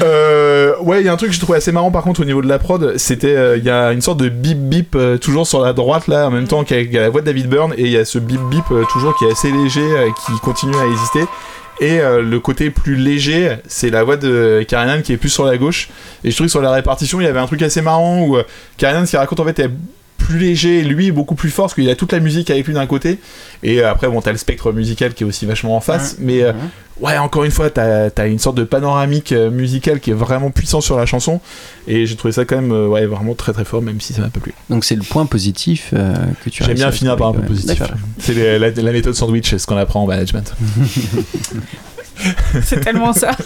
Euh, 0.00 0.76
ouais, 0.80 1.00
il 1.00 1.06
y 1.06 1.08
a 1.08 1.12
un 1.12 1.16
truc 1.16 1.30
que 1.30 1.34
j'ai 1.34 1.40
trouvé 1.40 1.58
assez 1.58 1.72
marrant 1.72 1.90
par 1.90 2.04
contre 2.04 2.20
au 2.20 2.24
niveau 2.24 2.40
de 2.40 2.48
la 2.48 2.58
prod, 2.58 2.96
c'était 2.98 3.34
euh, 3.34 3.56
il 3.56 3.64
y 3.64 3.70
a 3.70 3.92
une 3.92 4.00
sorte 4.00 4.20
de 4.20 4.28
bip 4.28 4.58
bip 4.58 4.94
euh, 4.94 5.18
toujours 5.18 5.46
sur 5.46 5.60
la 5.60 5.72
droite 5.72 6.06
là 6.06 6.28
en 6.28 6.30
même 6.30 6.46
temps 6.46 6.62
qu'il 6.62 6.76
y 6.76 6.80
a, 6.80 6.84
qu'il 6.84 6.94
y 6.94 6.98
a 6.98 7.02
la 7.02 7.08
voix 7.08 7.20
de 7.20 7.26
David 7.26 7.48
Byrne 7.48 7.74
et 7.76 7.82
il 7.82 7.90
y 7.90 7.96
a 7.96 8.04
ce 8.04 8.18
bip 8.18 8.40
bip 8.42 8.64
euh, 8.70 8.84
toujours 8.92 9.16
qui 9.16 9.24
est 9.24 9.32
assez 9.32 9.50
léger 9.50 9.82
qui 10.24 10.32
continue 10.40 10.76
à 10.76 10.86
exister. 10.86 11.24
Et 11.80 12.00
le 12.00 12.40
côté 12.40 12.70
plus 12.70 12.96
léger, 12.96 13.56
c'est 13.68 13.90
la 13.90 14.02
voix 14.02 14.16
de 14.16 14.66
Karanan 14.66 15.00
qui 15.00 15.12
est 15.12 15.16
plus 15.16 15.28
sur 15.28 15.44
la 15.44 15.56
gauche. 15.58 15.88
Et 16.24 16.32
je 16.32 16.34
trouve 16.34 16.48
que 16.48 16.50
sur 16.50 16.60
la 16.60 16.72
répartition, 16.72 17.20
il 17.20 17.24
y 17.24 17.28
avait 17.28 17.38
un 17.38 17.46
truc 17.46 17.62
assez 17.62 17.82
marrant 17.82 18.20
où 18.22 18.36
Karanan, 18.78 19.06
ce 19.06 19.10
qu'il 19.10 19.18
raconte 19.20 19.38
en 19.38 19.44
fait, 19.44 19.60
est 19.60 19.70
plus 20.18 20.38
léger, 20.38 20.82
lui 20.82 21.10
beaucoup 21.10 21.34
plus 21.34 21.50
fort 21.50 21.66
parce 21.66 21.74
qu'il 21.74 21.88
a 21.88 21.96
toute 21.96 22.12
la 22.12 22.20
musique 22.20 22.50
avec 22.50 22.66
lui 22.66 22.74
d'un 22.74 22.86
côté. 22.86 23.18
Et 23.62 23.82
après, 23.82 24.08
bon, 24.08 24.20
t'as 24.20 24.32
le 24.32 24.36
spectre 24.38 24.72
musical 24.72 25.14
qui 25.14 25.24
est 25.24 25.26
aussi 25.26 25.46
vachement 25.46 25.74
en 25.76 25.80
face. 25.80 26.16
Mais 26.18 26.42
euh, 26.42 26.52
ouais, 27.00 27.16
encore 27.16 27.44
une 27.44 27.50
fois, 27.50 27.70
t'as 27.70 28.10
as 28.14 28.26
une 28.26 28.38
sorte 28.38 28.56
de 28.56 28.64
panoramique 28.64 29.32
euh, 29.32 29.50
musical 29.50 30.00
qui 30.00 30.10
est 30.10 30.14
vraiment 30.14 30.50
puissant 30.50 30.80
sur 30.82 30.98
la 30.98 31.06
chanson. 31.06 31.40
Et 31.86 32.04
j'ai 32.04 32.16
trouvé 32.16 32.32
ça 32.32 32.44
quand 32.44 32.56
même 32.56 32.72
euh, 32.72 32.86
ouais, 32.88 33.06
vraiment 33.06 33.34
très 33.34 33.52
très 33.52 33.64
fort, 33.64 33.80
même 33.80 34.00
si 34.00 34.12
ça 34.12 34.20
m'a 34.20 34.28
pas 34.28 34.40
plu. 34.40 34.52
Donc 34.68 34.84
c'est 34.84 34.96
le 34.96 35.02
point 35.02 35.24
positif 35.24 35.90
euh, 35.94 36.14
que 36.44 36.50
tu 36.50 36.62
as 36.62 36.66
J'aime 36.66 36.76
bien 36.76 36.92
finir 36.92 37.16
par 37.16 37.28
un 37.28 37.32
ouais. 37.32 37.46
positif. 37.46 37.82
C'est 38.18 38.58
la, 38.58 38.70
la 38.70 38.92
méthode 38.92 39.14
sandwich, 39.14 39.48
c'est 39.48 39.58
ce 39.58 39.66
qu'on 39.66 39.76
apprend 39.76 40.02
en 40.02 40.06
management. 40.06 40.54
C'est 42.62 42.80
tellement 42.80 43.12
ça. 43.12 43.30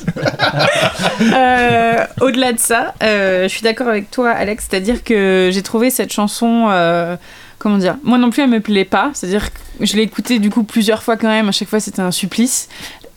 Euh, 1.35 2.05
Au-delà 2.21 2.53
de 2.53 2.59
ça, 2.59 2.95
euh, 3.03 3.45
je 3.45 3.49
suis 3.49 3.63
d'accord 3.63 3.89
avec 3.89 4.11
toi, 4.11 4.31
Alex. 4.31 4.67
C'est-à-dire 4.69 5.05
que 5.05 5.51
j'ai 5.53 5.63
trouvé 5.63 5.91
cette 5.91 6.13
chanson. 6.13 6.67
euh, 6.71 7.17
comment 7.59 7.79
dire 7.79 7.97
Moi 8.03 8.19
non 8.19 8.31
plus, 8.31 8.43
elle 8.43 8.51
me 8.51 8.61
plaît 8.61 8.85
pas. 8.85 9.11
C'est-à-dire 9.15 9.53
que 9.53 9.59
je 9.87 9.97
l'ai 9.97 10.03
écoutée 10.03 10.39
du 10.39 10.51
coup 10.51 10.65
plusieurs 10.65 11.03
fois 11.03 11.17
quand 11.17 11.29
même. 11.29 11.49
À 11.49 11.53
chaque 11.53 11.69
fois, 11.69 11.81
c'était 11.81 12.03
un 12.03 12.11
supplice. 12.11 12.69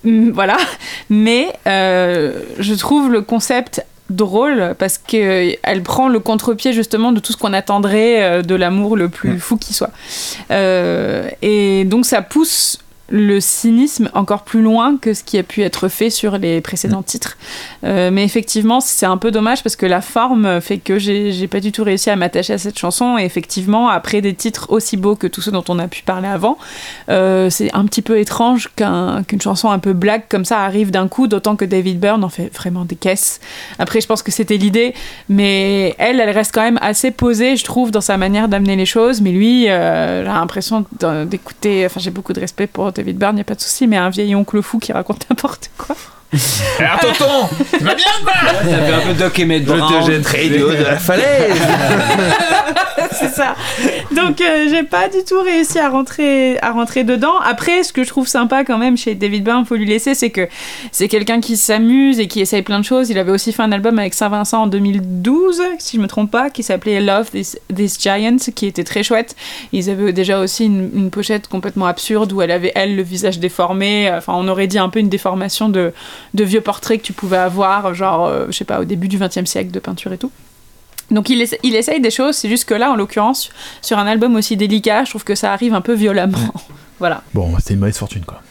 Hum, 0.05 0.31
Voilà. 0.31 0.57
Mais 1.09 1.53
je 1.65 2.73
trouve 2.75 3.11
le 3.11 3.21
concept 3.21 3.83
drôle 4.09 4.75
parce 4.77 4.97
qu'elle 4.99 5.81
prend 5.83 6.07
le 6.09 6.19
contre-pied 6.19 6.73
justement 6.73 7.11
de 7.11 7.19
tout 7.19 7.31
ce 7.33 7.37
qu'on 7.37 7.53
attendrait 7.53 8.43
de 8.43 8.55
l'amour 8.55 8.95
le 8.97 9.09
plus 9.09 9.39
fou 9.39 9.57
qui 9.57 9.73
soit. 9.73 9.89
Euh, 10.51 11.27
et 11.41 11.85
donc 11.85 12.05
ça 12.05 12.21
pousse 12.21 12.77
le 13.09 13.39
cynisme 13.39 14.09
encore 14.13 14.43
plus 14.43 14.61
loin 14.61 14.97
que 14.99 15.13
ce 15.13 15.23
qui 15.23 15.37
a 15.37 15.43
pu 15.43 15.61
être 15.61 15.89
fait 15.89 16.09
sur 16.09 16.37
les 16.39 16.59
précédents 16.61 17.03
titres. 17.03 17.37
Euh, 17.83 18.09
mais 18.11 18.23
effectivement, 18.23 18.79
c'est 18.81 19.05
un 19.05 19.17
peu 19.17 19.29
dommage 19.29 19.61
parce 19.61 19.75
que 19.75 19.85
la 19.85 20.01
forme 20.01 20.59
fait 20.59 20.79
que 20.79 20.97
j'ai 20.97 21.47
pas 21.47 21.59
du 21.59 21.71
tout 21.71 21.83
réussi 21.83 22.09
à 22.09 22.15
m'attacher 22.15 22.53
à 22.53 22.57
cette 22.57 22.79
chanson. 22.79 23.17
Et 23.19 23.23
effectivement, 23.23 23.89
après 23.89 24.21
des 24.21 24.33
titres 24.33 24.71
aussi 24.71 24.97
beaux 24.97 25.15
que 25.15 25.27
tous 25.27 25.41
ceux 25.41 25.51
dont 25.51 25.63
on 25.69 25.77
a 25.77 25.87
pu 25.87 26.01
parler 26.01 26.27
avant, 26.27 26.57
euh, 27.09 27.49
c'est 27.51 27.71
un 27.75 27.85
petit 27.85 28.01
peu 28.01 28.17
étrange 28.19 28.69
qu'un- 28.75 29.23
qu'une 29.23 29.41
chanson 29.41 29.69
un 29.69 29.79
peu 29.79 29.93
blague 29.93 30.23
comme 30.27 30.45
ça 30.45 30.61
arrive 30.61 30.89
d'un 30.89 31.07
coup, 31.07 31.27
d'autant 31.27 31.55
que 31.55 31.65
David 31.65 31.99
Byrne 31.99 32.23
en 32.23 32.29
fait 32.29 32.51
vraiment 32.55 32.85
des 32.85 32.95
caisses. 32.95 33.39
Après, 33.77 34.01
je 34.01 34.07
pense 34.07 34.23
que 34.23 34.31
c'était 34.31 34.57
l'idée, 34.57 34.95
mais 35.29 35.95
elle, 35.99 36.19
elle 36.19 36.31
reste 36.31 36.53
quand 36.53 36.63
même 36.63 36.79
assez 36.81 37.11
posée, 37.11 37.55
je 37.55 37.63
trouve, 37.63 37.91
dans 37.91 38.01
sa 38.01 38.17
manière 38.17 38.47
d'amener 38.47 38.75
les 38.75 38.85
choses. 38.87 39.21
Mais 39.21 39.31
lui, 39.31 39.69
euh, 39.69 40.23
j'ai 40.23 40.27
l'impression 40.27 40.85
d'écouter. 41.25 41.85
Enfin, 41.85 41.99
j'ai 41.99 42.11
beaucoup 42.11 42.33
de 42.33 42.39
respect 42.39 42.65
pour 42.67 42.91
David 42.95 43.17
Byrne, 43.17 43.37
y 43.37 43.41
a 43.41 43.43
pas 43.43 43.55
de 43.55 43.61
souci, 43.61 43.87
mais 43.87 43.97
un 43.97 44.09
vieil 44.09 44.33
oncle 44.35 44.61
fou 44.61 44.79
qui 44.79 44.91
raconte 44.91 45.29
n'importe 45.29 45.69
quoi. 45.77 45.95
Alors, 46.79 46.99
tonton, 46.99 47.49
tu 47.77 47.83
vas 47.83 47.95
bien 47.95 48.05
quoi 48.23 48.33
Ça 48.51 48.77
fait 48.77 48.93
un 48.93 48.99
peu 49.07 49.13
Doc 49.13 49.39
Emmett 49.39 49.63
Je 49.65 49.73
te 49.73 50.11
jetterai 50.11 50.49
du 50.49 50.61
haut 50.63 50.71
de 50.71 50.83
la 50.83 50.97
falaise 50.97 51.55
c'est 53.11 53.29
ça. 53.29 53.55
Donc 54.15 54.41
euh, 54.41 54.67
j'ai 54.69 54.83
pas 54.83 55.07
du 55.09 55.23
tout 55.23 55.41
réussi 55.41 55.79
à 55.79 55.89
rentrer 55.89 56.57
à 56.59 56.71
rentrer 56.71 57.03
dedans. 57.03 57.39
Après, 57.43 57.83
ce 57.83 57.93
que 57.93 58.03
je 58.03 58.09
trouve 58.09 58.27
sympa 58.27 58.63
quand 58.63 58.77
même 58.77 58.97
chez 58.97 59.15
David 59.15 59.43
Byrne, 59.43 59.65
faut 59.65 59.75
lui 59.75 59.85
laisser, 59.85 60.15
c'est 60.15 60.29
que 60.29 60.47
c'est 60.91 61.07
quelqu'un 61.07 61.39
qui 61.39 61.57
s'amuse 61.57 62.19
et 62.19 62.27
qui 62.27 62.41
essaye 62.41 62.61
plein 62.61 62.79
de 62.79 62.85
choses. 62.85 63.09
Il 63.09 63.17
avait 63.17 63.31
aussi 63.31 63.51
fait 63.51 63.63
un 63.63 63.71
album 63.71 63.99
avec 63.99 64.13
Saint-Vincent 64.13 64.63
en 64.63 64.67
2012, 64.67 65.61
si 65.79 65.97
je 65.97 66.01
me 66.01 66.07
trompe 66.07 66.31
pas, 66.31 66.49
qui 66.49 66.63
s'appelait 66.63 67.01
Love 67.01 67.31
This, 67.31 67.57
This 67.73 67.99
Giant, 67.99 68.37
qui 68.53 68.65
était 68.65 68.83
très 68.83 69.03
chouette. 69.03 69.35
Ils 69.71 69.89
avaient 69.89 70.13
déjà 70.13 70.39
aussi 70.39 70.65
une, 70.65 70.89
une 70.93 71.09
pochette 71.09 71.47
complètement 71.47 71.85
absurde 71.85 72.31
où 72.33 72.41
elle 72.41 72.51
avait 72.51 72.71
elle 72.75 72.95
le 72.95 73.03
visage 73.03 73.39
déformé. 73.39 74.11
Enfin, 74.11 74.33
on 74.35 74.47
aurait 74.47 74.67
dit 74.67 74.79
un 74.79 74.89
peu 74.89 74.99
une 74.99 75.09
déformation 75.09 75.69
de, 75.69 75.93
de 76.33 76.43
vieux 76.43 76.61
portraits 76.61 76.99
que 77.01 77.05
tu 77.05 77.13
pouvais 77.13 77.37
avoir, 77.37 77.93
genre, 77.93 78.25
euh, 78.27 78.45
je 78.49 78.57
sais 78.57 78.65
pas, 78.65 78.79
au 78.79 78.85
début 78.85 79.07
du 79.07 79.17
XXe 79.17 79.45
siècle 79.45 79.71
de 79.71 79.79
peinture 79.79 80.13
et 80.13 80.17
tout. 80.17 80.31
Donc 81.11 81.29
il, 81.29 81.39
essa- 81.41 81.57
il 81.63 81.75
essaye 81.75 82.01
des 82.01 82.09
choses, 82.11 82.35
c'est 82.35 82.49
juste 82.49 82.65
que 82.65 82.73
là, 82.73 82.91
en 82.91 82.95
l'occurrence, 82.95 83.49
sur 83.81 83.97
un 83.99 84.07
album 84.07 84.35
aussi 84.35 84.57
délicat, 84.57 85.03
je 85.03 85.11
trouve 85.11 85.23
que 85.23 85.35
ça 85.35 85.53
arrive 85.53 85.73
un 85.73 85.81
peu 85.81 85.93
violemment. 85.93 86.37
voilà. 86.99 87.21
Bon, 87.33 87.53
c'était 87.59 87.75
une 87.75 87.79
mauvaise 87.81 87.97
fortune 87.97 88.25
quoi. 88.25 88.41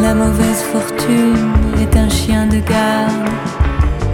La 0.00 0.14
mauvaise 0.14 0.62
fortune 0.72 1.52
est 1.80 1.96
un 1.96 2.08
chien 2.08 2.46
de 2.46 2.58
garde, 2.58 3.28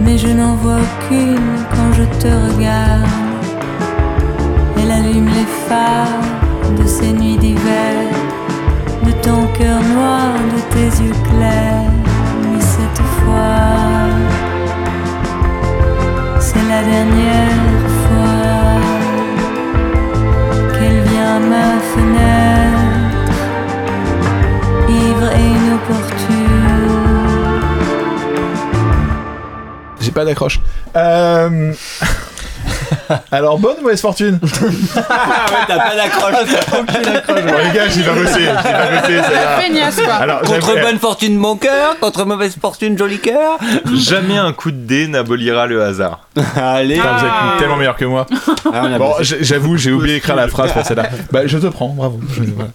mais 0.01 0.17
je 0.17 0.27
n'en 0.27 0.55
vois 0.55 0.77
aucune 0.77 1.39
quand 1.71 1.93
je 1.93 2.03
te 2.21 2.27
regarde. 2.55 3.03
Elle 4.77 4.91
allume 4.91 5.27
les 5.27 5.45
phares 5.67 6.07
de 6.77 6.87
ces 6.87 7.11
nuits 7.13 7.37
d'hiver, 7.37 7.93
de 9.05 9.11
ton 9.21 9.47
cœur 9.57 9.81
noir, 9.81 10.33
de 10.55 10.61
tes 10.73 10.89
yeux 11.03 11.17
clairs. 11.29 11.91
Mais 12.41 12.61
cette 12.61 13.01
fois, 13.17 14.09
c'est 16.39 16.65
la 16.73 16.81
dernière 16.83 17.83
fois 18.03 18.79
qu'elle 20.73 21.01
vient 21.09 21.35
à 21.35 21.39
ma 21.39 21.69
fenêtre 21.93 23.33
ivre 24.89 25.29
et 25.31 25.47
inopportune. 25.57 26.63
J'ai 29.99 30.11
pas 30.11 30.25
d'accroche. 30.25 30.59
Euh... 30.95 31.73
Alors, 33.31 33.57
bonne 33.59 33.75
ou 33.79 33.83
mauvaise 33.83 34.01
fortune 34.01 34.39
Ah 34.95 35.45
ouais, 35.49 35.57
t'as 35.67 35.77
pas 35.79 35.95
d'accroche. 35.95 36.33
Bon, 37.27 37.35
les 37.63 37.71
gars, 37.75 37.87
j'ai 37.89 38.03
pas 38.03 38.13
bossé, 38.13 38.39
j'ai 38.39 38.45
pas 38.71 38.87
bossé, 39.01 39.21
celle-là. 39.23 39.57
Feignasse, 39.59 40.01
quoi. 40.01 40.13
Alors, 40.15 40.41
Contre 40.41 40.81
bonne 40.81 40.99
fortune, 40.99 41.39
bon 41.39 41.55
cœur. 41.57 41.97
Contre 41.99 42.25
mauvaise 42.25 42.55
fortune, 42.59 42.97
joli 42.97 43.19
cœur. 43.19 43.57
Jamais 43.93 44.37
un 44.37 44.53
coup 44.53 44.71
de 44.71 44.77
dé 44.77 45.07
n'abolira 45.07 45.65
le 45.67 45.83
hasard. 45.83 46.27
Allez. 46.55 46.95
Putain, 46.95 47.17
vous 47.17 47.25
êtes 47.25 47.59
tellement 47.59 47.75
meilleur 47.77 47.95
que 47.95 48.05
moi. 48.05 48.25
Ah, 48.73 48.81
on 48.83 48.93
a 48.93 48.97
Bon, 48.97 49.13
j- 49.21 49.35
j'avoue, 49.41 49.77
j'ai 49.77 49.91
oublié 49.91 50.15
d'écrire 50.15 50.35
la 50.35 50.47
phrase 50.47 50.71
pour 50.73 50.85
celle-là. 50.85 51.03
Bah, 51.31 51.41
je 51.45 51.57
te 51.57 51.67
prends, 51.67 51.89
bravo. 51.89 52.19
Je, 52.35 52.43
voilà. 52.55 52.69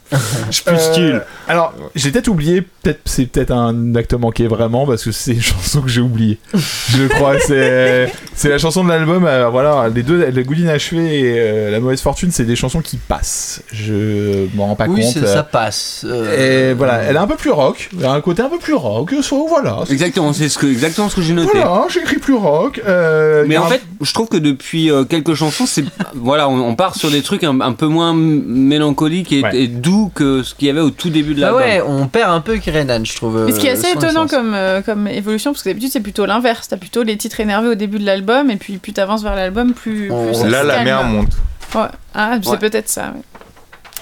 Je 0.50 0.54
suis 0.54 0.64
plus 0.64 0.78
style. 0.78 1.22
Alors, 1.48 1.72
j'ai 1.94 2.10
peut-être 2.10 2.28
oublié, 2.28 2.62
peut-être 2.62 3.00
c'est 3.04 3.26
peut-être 3.26 3.50
un 3.52 3.94
acte 3.94 4.14
manqué 4.14 4.46
vraiment 4.48 4.86
parce 4.86 5.04
que 5.04 5.12
c'est 5.12 5.32
une 5.32 5.42
chanson 5.42 5.80
que 5.80 5.88
j'ai 5.88 6.00
oubliée. 6.00 6.38
Je 6.54 7.06
crois, 7.08 7.38
c'est 7.40 8.12
c'est 8.34 8.48
la 8.48 8.58
chanson 8.58 8.84
de 8.84 8.88
l'album. 8.90 9.24
euh, 9.26 9.48
voilà, 9.48 9.88
les 9.94 10.02
deux, 10.08 10.30
le 10.30 10.42
goût 10.42 10.54
inachevé 10.54 11.20
et 11.20 11.34
euh, 11.38 11.70
la 11.70 11.78
mauvaise 11.80 12.00
fortune, 12.00 12.30
c'est 12.32 12.44
des 12.44 12.56
chansons 12.56 12.80
qui 12.80 12.96
passent. 12.96 13.62
Je 13.72 14.46
m'en 14.56 14.66
rends 14.66 14.74
pas 14.76 14.86
Oui, 14.88 15.02
compte. 15.02 15.18
euh, 15.18 15.32
ça 15.34 15.42
passe. 15.42 16.04
Euh, 16.08 16.70
Et 16.70 16.74
voilà, 16.74 17.02
elle 17.02 17.14
est 17.16 17.18
un 17.20 17.26
peu 17.26 17.36
plus 17.36 17.50
rock, 17.50 17.90
elle 17.98 18.06
a 18.06 18.12
un 18.12 18.20
côté 18.20 18.42
un 18.42 18.48
peu 18.48 18.58
plus 18.58 18.74
rock, 18.74 19.12
voilà. 19.48 19.80
c'est- 19.86 19.92
Exactement, 19.92 20.32
c'est 20.32 20.48
ce 20.48 20.58
que, 20.58 20.66
exactement 20.66 21.08
ce 21.08 21.16
que 21.16 21.22
j'ai 21.22 21.34
noté. 21.34 21.50
Voilà, 21.54 21.86
j'ai 21.88 22.00
écrit 22.00 22.18
plus 22.18 22.34
rock. 22.34 22.80
euh, 22.88 23.44
Mais 23.46 23.56
a 23.56 23.62
en 23.62 23.66
un- 23.66 23.68
fait, 23.68 23.82
je 24.00 24.12
trouve 24.12 24.28
que 24.28 24.36
depuis 24.38 24.90
euh, 24.90 25.04
quelques 25.04 25.34
chansons, 25.34 25.66
c'est 25.66 25.84
voilà, 26.14 26.48
on, 26.48 26.58
on 26.60 26.74
part 26.74 26.94
sur 26.96 27.10
des 27.10 27.22
trucs 27.22 27.44
un, 27.44 27.60
un 27.60 27.72
peu 27.72 27.86
moins 27.86 28.14
mélancoliques 28.14 29.32
et, 29.32 29.42
Ouais. 29.42 29.56
et 29.56 29.66
doux 29.68 30.10
que 30.14 30.42
ce 30.42 30.54
qu'il 30.54 30.66
y 30.66 30.70
avait 30.70 30.80
au 30.80 30.90
tout 30.90 31.10
début 31.10 31.34
de 31.34 31.40
Bah 31.40 31.52
l'album. 31.52 31.62
ouais, 31.62 31.82
on 31.86 32.06
perd 32.08 32.30
un 32.32 32.40
peu 32.40 32.56
Kirenan, 32.56 33.04
je 33.04 33.14
trouve. 33.14 33.44
Mais 33.46 33.52
ce 33.52 33.60
qui 33.60 33.66
est 33.66 33.70
euh, 33.70 33.74
assez 33.74 33.90
étonnant 33.92 34.24
essence. 34.26 34.30
comme, 34.30 34.54
euh, 34.54 34.80
comme 34.82 35.06
évolution, 35.06 35.52
parce 35.52 35.62
que 35.62 35.68
d'habitude 35.68 35.90
c'est 35.92 36.00
plutôt 36.00 36.26
l'inverse. 36.26 36.68
T'as 36.68 36.76
plutôt 36.76 37.02
les 37.02 37.16
titres 37.16 37.40
énervés 37.40 37.68
au 37.68 37.74
début 37.74 37.98
de 37.98 38.04
l'album, 38.06 38.50
et 38.50 38.56
puis 38.56 38.78
plus 38.78 38.92
t'avances 38.92 39.22
vers 39.22 39.36
l'album, 39.36 39.72
plus, 39.74 39.97
On- 40.10 40.26
plus 40.26 40.34
ça 40.34 40.46
Là, 40.48 40.62
la 40.62 40.84
mer 40.84 41.04
monte. 41.04 41.32
Ouais. 41.74 41.82
Ah, 42.14 42.36
c'est 42.42 42.48
Ouais. 42.50 42.58
peut-être 42.58 42.88
ça. 42.88 43.12
ouais. 43.14 43.22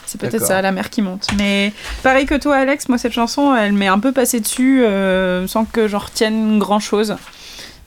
C'est 0.08 0.20
peut-être 0.20 0.46
ça, 0.46 0.62
la 0.62 0.70
mer 0.70 0.88
qui 0.88 1.02
monte. 1.02 1.26
Mais 1.36 1.72
pareil 2.04 2.26
que 2.26 2.36
toi, 2.36 2.56
Alex, 2.56 2.88
moi 2.88 2.96
cette 2.96 3.12
chanson, 3.12 3.54
elle 3.56 3.72
m'est 3.72 3.88
un 3.88 3.98
peu 3.98 4.12
passée 4.12 4.38
dessus 4.38 4.84
euh, 4.84 5.46
sans 5.48 5.64
que 5.64 5.88
j'en 5.88 5.98
retienne 5.98 6.58
grand-chose. 6.60 7.16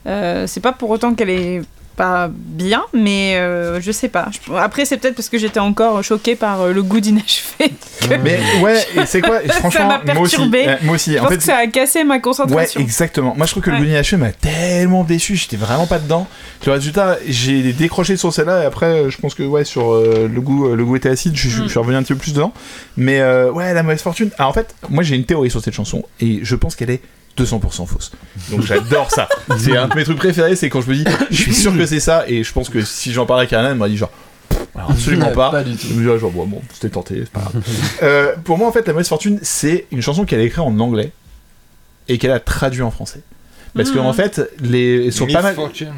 Euh, 0.06 0.46
c'est 0.46 0.60
pas 0.60 0.72
pour 0.72 0.90
autant 0.90 1.14
qu'elle 1.14 1.30
est 1.30 1.62
pas 2.00 2.30
bien, 2.32 2.82
mais 2.94 3.36
euh, 3.36 3.78
je 3.80 3.92
sais 3.92 4.08
pas. 4.08 4.28
Je- 4.32 4.54
Après, 4.54 4.86
c'est 4.86 4.96
peut-être 4.96 5.14
parce 5.16 5.28
que 5.28 5.36
j'étais 5.36 5.60
encore 5.60 6.02
choquée 6.02 6.34
par 6.34 6.62
euh, 6.62 6.72
le 6.72 6.82
goût 6.82 6.98
d'inachevé. 7.00 7.58
que 8.00 8.14
Mais 8.24 8.38
ouais, 8.62 8.82
et 8.96 9.04
c'est 9.04 9.20
quoi 9.20 9.40
Ça 9.46 9.52
Franchement, 9.54 9.88
m'a 10.06 10.14
moi 10.14 10.22
aussi. 10.22 10.36
perturbée. 10.36 10.64
euh, 10.66 10.76
moi 10.82 10.94
aussi. 10.94 11.12
Je 11.12 11.18
En 11.18 11.22
pense 11.22 11.30
fait, 11.32 11.36
que 11.38 11.42
ça 11.44 11.56
a 11.58 11.66
cassé 11.66 12.02
ma 12.04 12.14
Ouais, 12.14 12.20
concentration. 12.22 12.80
exactement. 12.80 13.34
Moi, 13.36 13.44
je 13.44 13.50
trouve 13.52 13.62
que 13.62 13.70
Ouais. 13.70 13.76
le 13.78 13.84
Goût 13.84 13.90
inachevé 13.90 14.16
m'a 14.22 14.32
tellement 14.32 15.04
déçu. 15.04 15.36
J'étais 15.36 15.56
vraiment 15.58 15.86
pas 15.86 15.98
dedans. 15.98 16.26
Le 16.66 16.72
résultat, 16.72 17.18
j'ai 17.26 17.72
décroché 17.74 18.16
sur 18.16 18.32
celle-là. 18.32 18.62
Et 18.62 18.66
après, 18.66 19.10
je 19.10 19.18
pense 19.18 19.34
que 19.34 19.42
ouais, 19.42 19.64
sur 19.64 19.92
euh, 19.92 20.26
le 20.32 20.40
goût, 20.40 20.74
le 20.74 20.84
goût 20.84 20.96
était 20.96 21.10
acide. 21.10 21.36
Je, 21.36 21.48
je 21.50 21.62
Mm. 21.64 21.68
suis 21.68 21.78
revenu 21.78 21.96
un 21.96 22.02
petit 22.02 22.14
peu 22.14 22.18
plus 22.20 22.32
dedans. 22.32 22.52
Mais 22.96 23.22
ouais, 23.22 23.74
la 23.74 23.82
mauvaise 23.82 24.00
fortune. 24.02 24.30
Alors, 24.38 24.50
en 24.50 24.54
fait, 24.54 24.74
moi, 24.88 25.02
j'ai 25.02 25.16
une 25.16 25.24
théorie 25.24 25.50
sur 25.50 25.60
cette 25.62 25.74
chanson 25.74 26.02
et 26.20 26.40
je 26.42 26.56
pense 26.56 26.74
qu'elle 26.76 26.90
est 26.90 27.02
200% 27.38 27.86
fausse. 27.86 28.12
Donc 28.50 28.62
j'adore 28.62 29.10
ça. 29.10 29.28
C'est 29.58 29.76
un 29.76 29.88
de 29.88 29.94
mes 29.94 30.04
trucs 30.04 30.18
préférés, 30.18 30.56
c'est 30.56 30.68
quand 30.68 30.80
je 30.82 30.88
me 30.90 30.94
dis, 30.94 31.04
je 31.30 31.36
suis 31.36 31.54
sûr 31.54 31.76
que 31.76 31.86
c'est 31.86 32.00
ça, 32.00 32.24
et 32.28 32.42
je 32.44 32.52
pense 32.52 32.68
que 32.68 32.82
si 32.82 33.12
j'en 33.12 33.26
parlais 33.26 33.40
avec 33.42 33.50
Karen, 33.50 33.70
elle 33.72 33.76
m'aurait 33.76 33.90
dit 33.90 33.96
genre, 33.96 34.10
alors, 34.74 34.90
absolument 34.92 35.28
Ouais, 35.28 35.34
pas. 35.34 35.50
pas 35.50 35.64
du 35.64 35.74
tout. 35.76 35.86
Je 35.88 35.94
me 35.94 36.04
dis, 36.06 36.10
ah, 36.14 36.18
genre, 36.18 36.30
bon, 36.30 36.46
bon, 36.46 36.60
c'était 36.72 36.90
tenté, 36.90 37.14
c'est 37.24 37.30
pas 37.30 37.40
grave. 37.40 37.62
Euh, 38.02 38.34
pour 38.44 38.56
moi, 38.58 38.68
en 38.68 38.72
fait, 38.72 38.86
La 38.86 38.92
mauvaise 38.92 39.08
fortune, 39.08 39.38
c'est 39.42 39.86
une 39.90 40.00
chanson 40.02 40.24
qu'elle 40.24 40.40
a 40.40 40.44
écrite 40.44 40.60
en 40.60 40.78
anglais 40.78 41.12
et 42.08 42.18
qu'elle 42.18 42.30
a 42.32 42.40
traduit 42.40 42.82
en 42.82 42.90
français. 42.90 43.20
Parce 43.74 43.90
que 43.90 43.98
Mhm. 43.98 44.06
en 44.06 44.12
fait, 44.12 44.40
les, 44.60 45.10
sur 45.10 45.26
pas 45.28 45.42
mal. 45.42 45.52
Misfortune. 45.54 45.92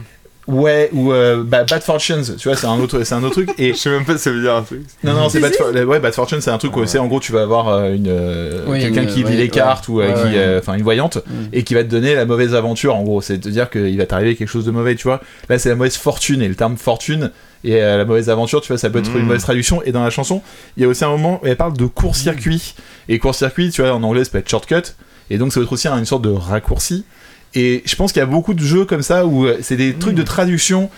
Ouais, 0.48 0.90
ou 0.92 1.12
euh, 1.12 1.44
bah, 1.44 1.62
Bad 1.62 1.82
Fortunes, 1.84 2.24
tu 2.36 2.48
vois, 2.48 2.56
c'est 2.56 2.66
un 2.66 2.78
autre, 2.80 3.04
c'est 3.04 3.14
un 3.14 3.22
autre 3.22 3.34
truc. 3.34 3.50
Et 3.58 3.68
Je 3.74 3.78
sais 3.78 3.90
même 3.90 4.04
pas 4.04 4.16
si 4.16 4.24
ça 4.24 4.30
veut 4.32 4.40
dire 4.40 4.54
un 4.56 4.62
truc. 4.62 4.80
non, 5.04 5.12
non, 5.12 5.28
c'est 5.28 5.38
Bad. 5.38 5.54
For- 5.54 5.70
ouais, 5.72 6.00
Bad 6.00 6.12
Fortune, 6.14 6.40
c'est 6.40 6.50
un 6.50 6.58
truc 6.58 6.76
où 6.76 6.84
c'est 6.84 6.98
en 6.98 7.06
gros, 7.06 7.20
tu 7.20 7.30
vas 7.30 7.42
avoir 7.42 7.68
euh, 7.68 7.94
une 7.94 8.08
euh, 8.08 8.64
Oui, 8.66 8.80
quelqu'un 8.80 9.04
qui 9.06 9.18
lit 9.18 9.24
ouais, 9.24 9.30
les 9.36 9.42
ouais. 9.44 9.48
cartes 9.48 9.86
ou 9.88 10.00
euh, 10.00 10.08
Ouais, 10.08 10.14
qui, 10.14 10.34
ouais. 10.34 10.42
euh, 10.42 10.58
enfin, 10.58 10.74
une 10.74 10.82
voyante 10.82 11.18
Mm. 11.18 11.44
et 11.52 11.62
qui 11.62 11.74
va 11.74 11.84
te 11.84 11.88
donner 11.88 12.14
la 12.16 12.24
mauvaise 12.24 12.54
aventure. 12.56 12.96
En 12.96 13.04
gros, 13.04 13.20
c'est 13.22 13.38
de 13.38 13.50
dire 13.50 13.70
qu'il 13.70 13.96
va 13.96 14.04
t'arriver 14.06 14.34
quelque 14.34 14.48
chose 14.48 14.64
de 14.64 14.72
mauvais, 14.72 14.96
tu 14.96 15.04
vois. 15.04 15.20
Là, 15.48 15.58
c'est 15.60 15.68
la 15.68 15.76
mauvaise 15.76 15.96
fortune 15.96 16.42
et 16.42 16.48
le 16.48 16.56
terme 16.56 16.76
fortune 16.76 17.30
et 17.62 17.80
euh, 17.80 17.98
la 17.98 18.04
mauvaise 18.04 18.28
aventure, 18.28 18.60
tu 18.62 18.68
vois, 18.68 18.78
ça 18.78 18.90
peut 18.90 18.98
être 18.98 19.12
Mm. 19.14 19.18
une 19.18 19.26
mauvaise 19.26 19.42
traduction. 19.42 19.80
Et 19.84 19.92
dans 19.92 20.02
la 20.02 20.10
chanson, 20.10 20.42
il 20.76 20.82
y 20.82 20.86
a 20.86 20.88
aussi 20.88 21.04
un 21.04 21.10
moment 21.10 21.38
où 21.42 21.46
elle 21.46 21.56
parle 21.56 21.76
de 21.76 21.86
court-circuit. 21.86 22.74
Et 23.08 23.20
court-circuit, 23.20 23.70
tu 23.70 23.82
vois, 23.82 23.92
en 23.92 24.02
anglais, 24.02 24.24
ça 24.24 24.30
peut 24.30 24.38
être 24.38 24.48
shortcut. 24.50 24.82
Et 25.30 25.38
donc, 25.38 25.52
ça 25.52 25.60
veut 25.60 25.66
être 25.66 25.72
aussi 25.72 25.86
une 25.86 26.04
sorte 26.04 26.22
de 26.22 26.30
raccourci. 26.30 27.04
Et 27.54 27.82
je 27.84 27.94
pense 27.96 28.12
qu'il 28.12 28.20
y 28.20 28.22
a 28.22 28.26
beaucoup 28.26 28.54
de 28.54 28.64
jeux 28.64 28.84
comme 28.84 29.02
ça 29.02 29.26
où 29.26 29.46
euh, 29.46 29.58
c'est 29.62 29.76
des 29.76 29.94
trucs 29.94 30.14
de 30.14 30.22
traduction 30.22 30.90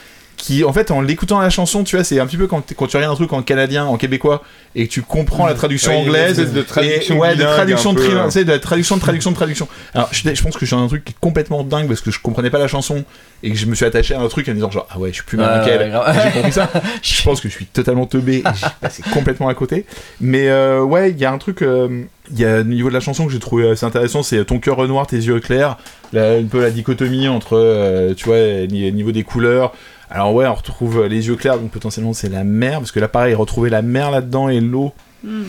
qui, 0.44 0.62
en 0.62 0.74
fait, 0.74 0.90
en 0.90 1.00
l'écoutant 1.00 1.40
la 1.40 1.48
chanson, 1.48 1.84
tu 1.84 1.96
vois, 1.96 2.04
c'est 2.04 2.20
un 2.20 2.26
petit 2.26 2.36
peu 2.36 2.46
quand, 2.46 2.60
tu 2.66 2.74
regardes 2.96 3.12
un 3.12 3.14
truc 3.14 3.32
en 3.32 3.40
canadien, 3.40 3.86
en 3.86 3.96
québécois, 3.96 4.42
et 4.74 4.86
que 4.86 4.92
tu 4.92 5.00
comprends 5.00 5.46
la 5.46 5.54
traduction 5.54 5.92
Ouais, 5.92 6.00
anglaise. 6.06 6.52
de 6.52 6.60
traduction 6.60 7.14
et, 7.14 7.18
ouais, 7.18 7.34
de 7.34 7.42
traduction 7.44 7.94
de, 7.94 7.98
peu, 7.98 8.18
hein. 8.18 8.28
de 8.28 8.42
la 8.50 8.58
traduction 8.58 8.96
de 8.96 9.00
traduction 9.00 9.30
de 9.30 9.36
traduction. 9.36 9.68
Alors, 9.94 10.08
je, 10.12 10.20
je 10.34 10.42
pense 10.42 10.52
que 10.54 10.60
je 10.60 10.66
suis 10.66 10.76
dans 10.76 10.82
un 10.84 10.88
truc 10.88 11.02
qui 11.02 11.12
est 11.12 11.16
complètement 11.18 11.64
dingue 11.64 11.88
parce 11.88 12.02
que 12.02 12.10
je 12.10 12.20
comprenais 12.20 12.50
pas 12.50 12.58
la 12.58 12.68
chanson 12.68 13.04
et 13.42 13.50
que 13.52 13.56
je 13.56 13.64
me 13.64 13.74
suis 13.74 13.86
attaché 13.86 14.14
à 14.14 14.20
un 14.20 14.28
truc 14.28 14.46
en 14.48 14.50
me 14.50 14.56
disant 14.56 14.70
genre 14.70 14.86
ah 14.90 14.98
ouais 14.98 15.10
je 15.10 15.14
suis 15.16 15.24
plus 15.24 15.38
ouais, 15.38 15.44
grave. 15.44 16.20
j'ai 16.24 16.30
compris 16.30 16.52
ça 16.52 16.70
je 17.02 17.22
pense 17.22 17.40
que 17.40 17.48
je 17.48 17.54
suis 17.54 17.66
totalement 17.66 18.06
teubé 18.06 18.36
et 18.38 18.42
j'ai 18.54 18.66
passé 18.80 19.02
complètement 19.12 19.48
à 19.48 19.54
côté 19.54 19.84
mais 20.20 20.48
euh, 20.48 20.80
ouais 20.82 21.10
il 21.10 21.18
y 21.18 21.24
a 21.26 21.32
un 21.32 21.36
truc 21.38 21.60
euh, 21.62 22.04
il 22.30 22.38
y 22.40 22.44
a 22.46 22.60
au 22.60 22.64
niveau 22.64 22.88
de 22.88 22.94
la 22.94 23.00
chanson 23.00 23.26
que 23.26 23.32
j'ai 23.32 23.38
trouvé 23.38 23.68
assez 23.68 23.84
intéressant 23.84 24.22
c'est 24.22 24.42
ton 24.46 24.58
cœur 24.60 24.86
noir 24.88 25.06
tes 25.06 25.16
yeux 25.16 25.40
clairs 25.40 25.76
un 26.16 26.42
peu 26.50 26.62
la 26.62 26.70
dichotomie 26.70 27.28
entre 27.28 27.58
euh, 27.58 28.14
tu 28.14 28.24
vois 28.26 28.66
ni- 28.66 28.90
niveau 28.92 29.12
des 29.12 29.24
couleurs 29.24 29.72
alors 30.10 30.34
ouais 30.34 30.46
on 30.46 30.54
retrouve 30.54 31.04
les 31.06 31.26
yeux 31.28 31.36
clairs 31.36 31.58
donc 31.58 31.70
potentiellement 31.70 32.12
c'est 32.12 32.28
la 32.28 32.44
mer 32.44 32.78
parce 32.78 32.92
que 32.92 33.00
là 33.00 33.08
pareil 33.08 33.34
retrouver 33.34 33.70
la 33.70 33.82
mer 33.82 34.10
là-dedans 34.10 34.48
et 34.48 34.60
l'eau 34.60 34.92
Hmm. 35.22 35.44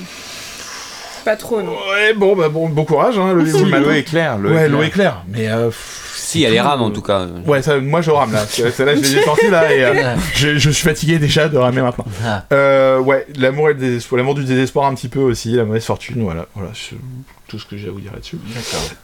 Pas 1.25 1.35
trop, 1.35 1.61
non. 1.61 1.71
ouais 1.91 2.13
bon 2.13 2.35
bah 2.35 2.47
bon 2.49 2.69
bon 2.69 2.85
courage 2.85 3.17
hein, 3.17 3.33
le 3.33 3.45
Si, 3.45 3.65
l'eau 3.65 3.91
est 3.91 4.03
claire. 4.03 4.37
l'eau 4.37 4.49
est 4.49 4.53
ouais 4.53 4.57
claire. 4.59 4.69
l'eau 4.71 4.83
est 4.83 4.89
claire 4.91 5.23
mais 5.27 5.49
euh, 5.49 5.65
pff, 5.67 6.11
Si, 6.15 6.45
a 6.45 6.49
les 6.49 6.61
rames 6.61 6.81
en 6.81 6.91
tout 6.91 7.01
cas. 7.01 7.25
Ouais, 7.45 7.61
ça, 7.61 7.77
moi 7.79 8.01
je 8.01 8.11
rame 8.11 8.31
là. 8.31 8.45
Celle-là, 8.47 8.95
je 8.95 9.01
l'ai 9.01 9.21
sorti 9.23 9.49
là 9.49 9.73
et 9.73 9.83
euh, 9.83 10.15
je, 10.35 10.57
je 10.57 10.69
suis 10.69 10.87
fatigué 10.87 11.17
déjà 11.19 11.49
de 11.49 11.57
ramer 11.57 11.81
maintenant. 11.81 12.05
Ah. 12.23 12.45
Euh, 12.53 12.99
ouais, 12.99 13.25
l'amour 13.37 13.69
et 13.69 13.73
le 13.73 13.79
désespoir, 13.79 14.17
l'amour 14.17 14.35
du 14.35 14.43
désespoir 14.45 14.85
un 14.87 14.93
petit 14.95 15.09
peu 15.09 15.19
aussi, 15.19 15.51
la 15.53 15.65
mauvaise 15.65 15.83
fortune, 15.85 16.21
voilà. 16.23 16.45
Voilà, 16.55 16.69
tout 17.47 17.59
ce 17.59 17.65
que 17.65 17.77
j'ai 17.77 17.87
à 17.87 17.91
vous 17.91 17.99
dire 18.01 18.11
là-dessus. 18.13 18.37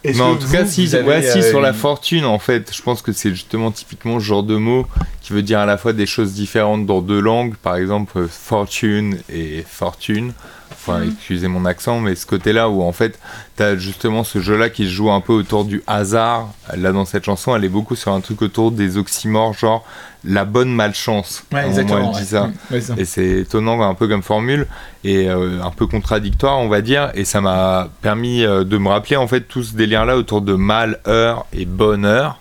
Mais 0.03 0.19
en 0.21 0.35
tout 0.35 0.49
cas, 0.49 0.65
si, 0.65 0.85
vous 0.85 0.95
avez, 0.95 1.07
ouais, 1.07 1.21
si 1.21 1.39
euh, 1.39 1.49
sur 1.49 1.61
la 1.61 1.69
une- 1.69 1.75
fortune, 1.75 2.25
en 2.25 2.39
fait, 2.39 2.71
je 2.75 2.81
pense 2.81 3.01
que 3.01 3.11
c'est 3.13 3.29
justement 3.29 3.71
typiquement 3.71 4.19
ce 4.19 4.25
genre 4.25 4.43
de 4.43 4.55
mot 4.57 4.87
qui 5.21 5.33
veut 5.33 5.43
dire 5.43 5.59
à 5.59 5.65
la 5.65 5.77
fois 5.77 5.93
des 5.93 6.05
choses 6.05 6.33
différentes 6.33 6.85
dans 6.85 7.01
deux 7.01 7.19
langues, 7.19 7.55
par 7.55 7.75
exemple 7.75 8.27
fortune 8.27 9.19
et 9.29 9.63
fortune. 9.67 10.33
Enfin, 10.71 11.03
excusez 11.03 11.47
mon 11.47 11.65
accent, 11.65 11.99
mais 11.99 12.15
ce 12.15 12.25
côté-là 12.25 12.69
où 12.69 12.81
en 12.81 12.91
fait, 12.91 13.19
t'as 13.55 13.75
justement 13.75 14.23
ce 14.23 14.39
jeu-là 14.39 14.69
qui 14.69 14.85
se 14.85 14.89
joue 14.89 15.11
un 15.11 15.21
peu 15.21 15.33
autour 15.33 15.65
du 15.65 15.83
hasard. 15.85 16.49
Là, 16.75 16.91
dans 16.91 17.05
cette 17.05 17.25
chanson, 17.25 17.55
elle 17.55 17.63
est 17.63 17.69
beaucoup 17.69 17.95
sur 17.95 18.11
un 18.11 18.21
truc 18.21 18.41
autour 18.41 18.71
des 18.71 18.97
oxymores, 18.97 19.53
genre 19.53 19.85
la 20.23 20.45
bonne 20.45 20.73
malchance. 20.73 21.43
Ouais, 21.51 21.67
exactement. 21.67 21.99
elle 21.99 22.11
dit 22.11 22.19
ouais. 22.19 22.25
ça. 22.25 22.43
Ouais, 22.43 22.51
c'est 22.71 22.81
ça. 22.81 22.93
Et 22.97 23.05
c'est 23.05 23.29
étonnant 23.41 23.81
un 23.81 23.93
peu 23.93 24.07
comme 24.07 24.23
formule 24.23 24.67
et 25.03 25.29
euh, 25.29 25.61
un 25.63 25.71
peu 25.71 25.87
contradictoire, 25.87 26.59
on 26.59 26.67
va 26.67 26.81
dire. 26.81 27.11
Et 27.15 27.25
ça 27.25 27.41
m'a 27.41 27.89
permis 28.01 28.43
euh, 28.43 28.63
de 28.63 28.77
me 28.77 28.89
rappeler 28.89 29.15
en 29.15 29.27
fait 29.27 29.41
tout 29.41 29.63
ce 29.63 29.75
délire-là 29.75 30.17
autour 30.17 30.41
de 30.41 30.53
malheur 30.53 31.45
et 31.53 31.65
bonheur. 31.65 32.39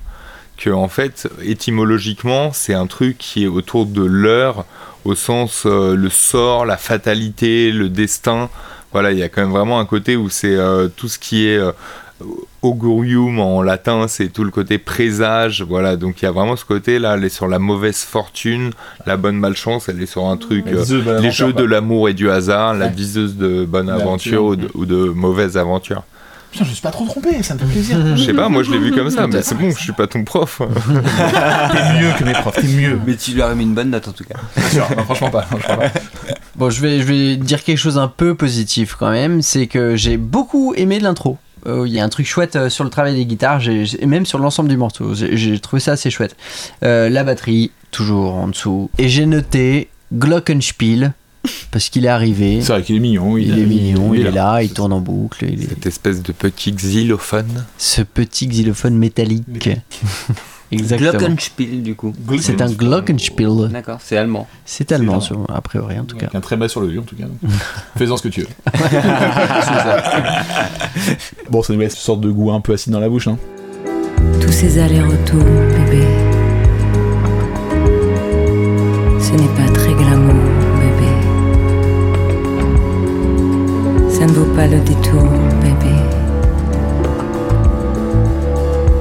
Que 0.56 0.70
en 0.70 0.88
fait, 0.88 1.26
étymologiquement, 1.42 2.52
c'est 2.52 2.74
un 2.74 2.86
truc 2.86 3.16
qui 3.16 3.44
est 3.44 3.48
autour 3.48 3.86
de 3.86 4.02
l'heure 4.02 4.66
au 5.04 5.14
sens 5.14 5.64
euh, 5.66 5.94
le 5.94 6.10
sort, 6.10 6.66
la 6.66 6.76
fatalité, 6.76 7.72
le 7.72 7.88
destin. 7.88 8.48
Voilà, 8.92 9.12
il 9.12 9.18
y 9.18 9.22
a 9.22 9.28
quand 9.28 9.42
même 9.42 9.52
vraiment 9.52 9.78
un 9.78 9.84
côté 9.84 10.16
où 10.16 10.28
c'est 10.28 10.56
euh, 10.56 10.88
tout 10.88 11.08
ce 11.08 11.18
qui 11.18 11.46
est 11.46 11.56
euh, 11.56 11.72
augurium 12.62 13.38
en 13.38 13.62
latin, 13.62 14.06
c'est 14.08 14.28
tout 14.28 14.44
le 14.44 14.50
côté 14.50 14.78
présage. 14.78 15.62
Voilà, 15.62 15.96
donc 15.96 16.20
il 16.20 16.24
y 16.24 16.28
a 16.28 16.32
vraiment 16.32 16.56
ce 16.56 16.64
côté 16.64 16.98
là, 16.98 17.14
elle 17.16 17.24
est 17.24 17.28
sur 17.28 17.48
la 17.48 17.58
mauvaise 17.58 17.98
fortune, 17.98 18.70
la 19.06 19.16
bonne 19.16 19.36
malchance, 19.36 19.88
elle 19.88 20.02
est 20.02 20.06
sur 20.06 20.26
un 20.26 20.36
truc. 20.36 20.66
Les 21.20 21.30
jeux 21.30 21.52
de 21.52 21.64
l'amour 21.64 22.08
et 22.08 22.14
du 22.14 22.30
hasard, 22.30 22.74
la 22.74 22.88
viseuse 22.88 23.36
de 23.36 23.64
bonne 23.64 23.88
aventure 23.88 24.44
ou 24.44 24.56
de, 24.56 24.68
ou 24.74 24.86
de 24.86 25.08
mauvaise 25.08 25.56
aventure. 25.56 26.02
Putain, 26.50 26.64
je 26.64 26.70
me 26.70 26.74
suis 26.74 26.82
pas 26.82 26.90
trop 26.90 27.06
trompé, 27.06 27.42
ça 27.42 27.54
me 27.54 27.60
fait 27.60 27.66
plaisir. 27.66 27.98
Je 28.16 28.24
sais 28.24 28.34
pas, 28.34 28.48
moi 28.48 28.62
je 28.62 28.70
l'ai 28.72 28.78
vu 28.78 28.92
comme 28.92 29.10
ça, 29.10 29.26
mais 29.32 29.42
c'est 29.42 29.54
bon, 29.54 29.70
je 29.70 29.78
suis 29.78 29.92
pas 29.92 30.06
ton 30.06 30.24
prof. 30.24 30.60
t'es 30.60 32.00
mieux 32.00 32.12
que 32.18 32.24
mes 32.24 32.32
profs, 32.32 32.56
t'es 32.60 32.66
mieux. 32.66 32.98
Mais 33.06 33.16
tu 33.16 33.32
lui 33.32 33.42
as 33.42 33.48
remis 33.48 33.64
une 33.64 33.74
bonne 33.74 33.90
note 33.90 34.08
en 34.08 34.12
tout 34.12 34.24
cas. 34.24 34.34
Bien 34.56 34.68
sûr, 34.68 34.96
non, 34.96 35.04
franchement 35.04 35.30
pas. 35.30 35.42
franchement 35.42 35.76
pas. 35.76 35.90
Bon, 36.56 36.70
je 36.70 36.80
vais, 36.80 36.98
je 36.98 37.04
vais 37.04 37.36
dire 37.36 37.62
quelque 37.62 37.78
chose 37.78 37.98
un 37.98 38.08
peu 38.08 38.34
positif 38.34 38.96
quand 38.98 39.10
même, 39.10 39.42
c'est 39.42 39.66
que 39.66 39.96
j'ai 39.96 40.16
beaucoup 40.16 40.74
aimé 40.74 40.98
l'intro. 40.98 41.38
Euh, 41.66 41.86
Il 41.86 41.92
y 41.92 42.00
a 42.00 42.04
un 42.04 42.08
truc 42.08 42.26
chouette 42.26 42.56
euh, 42.56 42.68
sur 42.68 42.84
le 42.84 42.90
travail 42.90 43.14
des 43.14 43.26
guitares, 43.26 43.60
et 43.68 44.06
même 44.06 44.26
sur 44.26 44.38
l'ensemble 44.38 44.68
du 44.68 44.76
morceau. 44.76 45.14
J'ai 45.14 45.36
j'ai 45.36 45.58
trouvé 45.58 45.80
ça 45.80 45.92
assez 45.92 46.10
chouette. 46.10 46.36
Euh, 46.84 47.08
la 47.08 47.22
batterie, 47.24 47.70
toujours 47.90 48.34
en 48.34 48.48
dessous. 48.48 48.90
Et 48.98 49.08
j'ai 49.08 49.26
noté 49.26 49.88
Glockenspiel, 50.12 51.12
parce 51.70 51.88
qu'il 51.88 52.04
est 52.04 52.08
arrivé. 52.08 52.60
C'est 52.62 52.72
vrai 52.72 52.82
qu'il 52.82 52.96
est 52.96 53.00
mignon. 53.00 53.36
Il, 53.36 53.58
est 53.58 53.66
mignon, 53.66 54.14
il, 54.14 54.26
est 54.26 54.30
là, 54.30 54.62
il 54.62 54.72
tourne 54.72 54.92
en 54.92 55.00
boucle. 55.00 55.46
Il 55.50 55.64
est... 55.64 55.68
Cette 55.68 55.86
espèce 55.86 56.22
de 56.22 56.32
petit 56.32 56.72
xylophone. 56.72 57.64
Ce 57.78 58.02
petit 58.02 58.46
xylophone 58.46 58.96
métallique. 58.96 59.70
Exactement. 60.72 61.10
Glockenspiel 61.10 61.82
du 61.82 61.96
coup. 61.96 62.12
C'est 62.40 62.60
un 62.60 62.70
Glockenspiel. 62.70 63.68
D'accord, 63.70 63.98
c'est 64.00 64.16
allemand. 64.16 64.46
C'est 64.64 64.92
allemand, 64.92 65.18
a 65.48 65.60
priori 65.60 65.98
en 65.98 66.04
tout 66.04 66.16
cas. 66.16 66.26
Avec 66.26 66.36
un 66.36 66.40
très 66.40 66.56
bas 66.56 66.68
sur 66.68 66.80
le 66.80 66.86
vue 66.86 67.00
en 67.00 67.02
tout 67.02 67.16
cas. 67.16 67.24
Fais-en 67.96 68.16
ce 68.16 68.22
que 68.22 68.28
tu 68.28 68.42
veux. 68.42 68.48
bon, 71.50 71.62
ça 71.62 71.72
nous 71.72 71.80
laisse 71.80 71.94
une 71.94 72.00
sorte 72.00 72.20
de 72.20 72.30
goût 72.30 72.52
un 72.52 72.60
peu 72.60 72.72
acide 72.72 72.92
dans 72.92 73.00
la 73.00 73.08
bouche. 73.08 73.26
Hein. 73.26 73.36
Tous 74.40 74.52
ces 74.52 74.78
allers-retours, 74.78 75.42
bébé. 75.42 76.06
Ce 79.20 79.32
n'est 79.32 79.48
pas 79.56 79.69
Ça 84.20 84.26
ne 84.26 84.32
vaut 84.32 84.54
pas 84.54 84.66
le 84.66 84.78
détour, 84.80 85.30
bébé. 85.62 85.94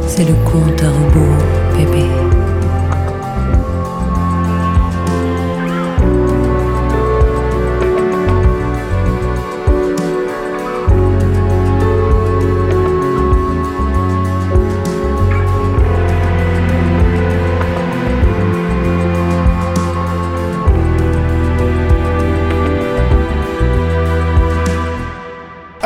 C'est 0.07 0.23
le 0.23 0.33
compte 0.49 0.81
à 0.81 0.91
rebours, 0.91 1.77
bébé. 1.77 2.28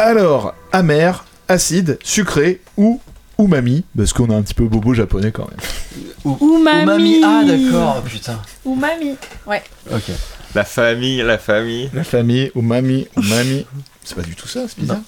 Alors, 0.05 0.53
amer, 0.73 1.23
acide, 1.47 1.97
sucré 2.03 2.59
ou 2.75 2.99
umami, 3.39 3.85
parce 3.95 4.11
qu'on 4.11 4.29
a 4.31 4.35
un 4.35 4.41
petit 4.41 4.53
peu 4.53 4.65
bobo 4.65 4.93
japonais 4.93 5.31
quand 5.31 5.47
même. 5.49 6.35
Umami. 6.41 7.21
Ah 7.23 7.43
d'accord, 7.47 8.01
putain. 8.03 8.37
Umami. 8.65 9.15
Ouais. 9.47 9.63
Ok. 9.89 10.11
La 10.55 10.65
famille, 10.65 11.21
la 11.21 11.37
famille. 11.37 11.89
La 11.93 12.03
famille, 12.03 12.51
umami, 12.53 13.07
umami. 13.15 13.65
C'est 14.03 14.15
pas 14.15 14.23
du 14.23 14.35
tout 14.35 14.49
ça, 14.49 14.65
c'est 14.67 14.77
bizarre. 14.77 14.99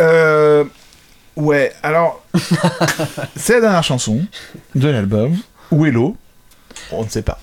Euh, 0.00 0.66
ouais, 1.34 1.72
alors, 1.82 2.24
c'est 3.34 3.54
la 3.54 3.60
dernière 3.62 3.82
chanson 3.82 4.20
de 4.76 4.86
l'album. 4.86 5.36
Où 5.72 5.84
est 5.84 5.90
l'eau? 5.90 6.16
On 6.92 7.02
ne 7.02 7.08
sait 7.08 7.22
pas. 7.22 7.40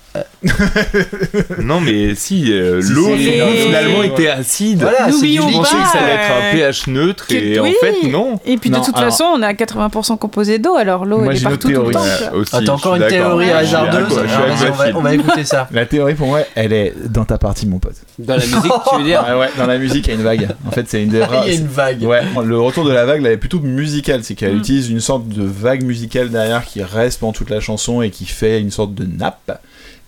Non, 1.62 1.80
mais 1.82 2.16
si, 2.16 2.52
euh, 2.54 2.82
Si, 2.82 2.92
l'eau 2.94 3.10
finalement 3.16 4.04
était 4.04 4.28
acide. 4.30 4.82
Voilà, 4.82 5.06
c'est 5.06 5.12
N'oublions 5.12 5.52
pensais 5.52 5.76
pas, 5.76 5.84
que 5.84 5.90
ça 5.90 5.98
allait 6.00 6.14
être 6.14 6.32
un 6.32 6.46
euh, 6.46 6.52
pH 6.52 6.88
neutre 6.88 7.26
et 7.32 7.60
en 7.60 7.66
fait, 7.66 8.08
non. 8.10 8.40
Et 8.46 8.58
puis 8.58 8.70
de 8.70 8.76
Non, 8.76 8.82
toute 8.82 8.96
alors- 8.98 9.10
façon, 9.12 9.26
on 9.36 9.42
est 9.42 9.46
à 9.46 9.54
80% 9.54 10.18
composé 10.18 10.60
d'eau, 10.60 10.76
alors 10.76 11.06
l'eau 11.06 11.22
elle 11.26 11.32
est 11.32 11.36
j'ai 11.36 11.44
une 11.44 11.50
partout 11.50 11.72
tout 11.72 11.82
le 11.86 11.92
temps. 11.92 12.02
Ouais, 12.04 12.38
aussi, 12.40 12.52
Ah, 12.56 12.60
t'as 12.66 12.72
encore 12.72 12.96
une 12.96 13.08
théorie 13.08 13.52
hasardeuse 13.52 14.18
Alors, 14.18 14.48
vas-y, 14.48 14.70
on, 14.70 14.72
va, 14.72 14.72
agressif. 14.74 14.96
on 14.96 15.02
va 15.02 15.14
écouter 15.14 15.44
ça. 15.44 15.68
La 15.72 15.86
théorie 15.86 16.16
pour 16.16 16.28
moi, 16.28 16.42
elle 16.56 16.74
est 16.74 16.94
dans 17.10 17.26
ta 17.26 17.38
partie, 17.38 17.68
mon 17.68 17.80
pote. 17.80 17.96
Dans 18.18 18.36
la 18.36 18.46
musique, 18.46 18.72
tu 18.90 18.98
veux 18.98 19.04
dire 19.04 19.24
Ouais, 19.28 19.36
ouais, 19.40 19.50
dans 19.58 19.68
la 19.68 19.78
musique, 19.78 20.08
il 20.08 20.10
y 20.10 20.12
a 20.14 20.16
une 20.16 20.24
vague. 20.24 20.48
En 20.68 20.72
fait, 20.72 20.86
c'est 20.88 21.04
une 21.04 21.10
des 21.10 21.24
rares. 21.24 21.44
Il 21.48 21.54
y 21.54 21.56
a 21.58 21.60
une 21.60 21.68
vague. 21.68 22.02
Ouais, 22.04 22.22
le 22.44 22.60
retour 22.60 22.86
de 22.86 22.92
la 22.92 23.06
vague 23.06 23.22
là 23.22 23.32
est 23.32 23.38
plutôt 23.38 23.60
musical, 23.60 24.24
c'est 24.24 24.36
qu'elle 24.36 24.56
Mm. 24.56 24.60
utilise 24.60 24.90
une 24.90 25.00
sorte 25.00 25.28
de 25.28 25.44
vague 25.44 25.84
musicale 25.84 26.30
derrière 26.30 26.66
qui 26.66 26.82
reste 26.84 27.20
pendant 27.20 27.34
toute 27.34 27.50
la 27.50 27.60
chanson 27.60 28.02
et 28.02 28.10
qui 28.10 28.26
fait 28.26 28.60
une 28.60 28.72
sorte 28.72 28.94
de 28.96 29.06
nappe. 29.06 29.62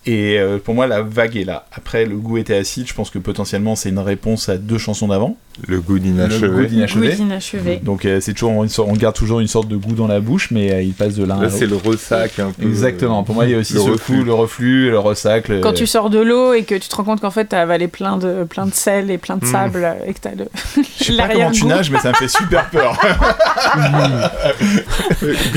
Et 0.07 0.39
euh, 0.39 0.57
pour 0.57 0.73
moi, 0.73 0.87
la 0.87 1.03
vague 1.03 1.37
est 1.37 1.43
là. 1.43 1.65
Après, 1.73 2.05
le 2.05 2.15
goût 2.17 2.37
était 2.37 2.55
acide. 2.55 2.87
Je 2.87 2.93
pense 2.95 3.11
que 3.11 3.19
potentiellement, 3.19 3.75
c'est 3.75 3.89
une 3.89 3.99
réponse 3.99 4.49
à 4.49 4.57
deux 4.57 4.79
chansons 4.79 5.09
d'avant. 5.09 5.37
Le 5.67 5.79
goût 5.79 5.93
Le 5.93 5.99
goût 5.99 6.01
d'inachevé. 6.05 6.65
d'inachevé. 6.67 7.09
Goût 7.09 7.15
d'inachevé. 7.15 7.79
Donc, 7.83 8.05
euh, 8.05 8.19
c'est 8.19 8.33
toujours, 8.33 8.63
une 8.63 8.69
sorte- 8.69 8.89
on 8.89 8.93
garde 8.95 9.13
toujours 9.15 9.41
une 9.41 9.47
sorte 9.47 9.67
de 9.67 9.75
goût 9.75 9.93
dans 9.93 10.07
la 10.07 10.19
bouche, 10.19 10.49
mais 10.49 10.71
euh, 10.73 10.81
il 10.81 10.93
passe 10.93 11.13
de 11.13 11.23
l'un 11.23 11.37
à 11.39 11.43
Là, 11.43 11.49
c'est 11.51 11.67
l'autre. 11.67 11.83
le 11.85 11.91
ressac 11.91 12.39
un 12.39 12.49
peu. 12.51 12.63
Exactement. 12.65 13.23
Pour 13.23 13.35
moi, 13.35 13.45
il 13.45 13.51
y 13.51 13.53
a 13.53 13.57
aussi 13.59 13.73
Le 13.75 13.81
ce 13.81 13.89
reflux. 13.91 14.17
coup, 14.19 14.23
le 14.23 14.33
reflux, 14.33 14.89
le 14.89 14.97
ressac. 14.97 15.49
le- 15.49 15.59
Quand 15.59 15.73
tu 15.73 15.85
sors 15.85 16.09
de 16.09 16.19
l'eau 16.19 16.53
et 16.53 16.63
que 16.63 16.73
tu 16.73 16.89
te 16.89 16.95
rends 16.95 17.03
compte 17.03 17.21
qu'en 17.21 17.29
fait 17.31 17.45
t'as 17.45 17.61
avalé 17.61 17.87
plein 17.87 18.17
de, 18.17 18.43
plein 18.45 18.65
de 18.65 18.73
sel 18.73 19.11
et 19.11 19.17
plein 19.19 19.37
de 19.37 19.45
Mm. 19.45 19.51
sable 19.51 19.95
et 20.07 20.13
que 20.13 20.19
t'as 20.19 20.31
le 20.35 20.45
Je 20.99 21.03
sais 21.03 21.17
pas 21.17 21.27
comment 21.27 21.51
tu 21.51 21.65
nages, 21.65 21.91
mais 21.91 21.99
ça 21.99 22.09
me 22.09 22.15
fait 22.15 22.27
super 22.29 22.67
peur. 22.71 22.99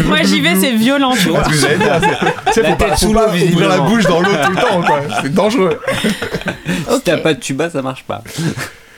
Moi 0.07 0.19
j'y 0.25 0.41
vais, 0.41 0.57
c'est 0.57 0.73
violent, 0.73 1.13
tu 1.15 1.29
vois. 1.31 1.43
La 2.57 2.73
tête 2.75 2.99
sous 2.99 3.13
l'eau, 3.13 3.21
ouvrir 3.53 3.69
la 3.69 3.79
bouche 3.81 4.05
dans 4.05 4.21
l'eau 4.21 4.31
tout 4.43 4.51
le 4.51 4.57
temps, 4.57 4.83
quoi. 4.83 5.01
C'est 5.23 5.33
dangereux. 5.33 5.81
Si 6.91 7.01
t'as 7.03 7.19
pas 7.19 7.35
de 7.35 7.41
tuba, 7.41 7.71
ça 7.71 7.83
marche 7.83 8.05
pas. 8.05 8.23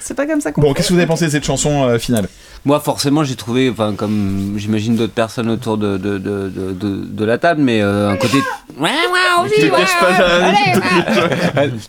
C'est 0.00 0.14
pas 0.14 0.26
comme 0.26 0.40
ça 0.40 0.52
qu'on 0.52 0.60
Bon, 0.60 0.72
qu'est-ce 0.72 0.88
que 0.88 0.92
vous 0.92 1.00
avez 1.00 1.08
pensé 1.08 1.24
de 1.26 1.30
cette 1.30 1.44
chanson 1.44 1.88
euh, 1.88 1.98
finale? 1.98 2.28
Moi, 2.66 2.80
forcément, 2.80 3.22
j'ai 3.24 3.36
trouvé, 3.36 3.70
enfin, 3.70 3.94
comme 3.96 4.54
j'imagine 4.56 4.96
d'autres 4.96 5.12
personnes 5.14 5.48
autour 5.48 5.78
de, 5.78 5.96
de, 5.96 6.18
de, 6.18 6.48
de, 6.50 6.72
de- 6.72 7.04
de 7.06 7.24
la 7.24 7.38
table, 7.38 7.62
mais 7.62 7.80
euh, 7.80 8.10
un 8.10 8.16
côté. 8.16 8.38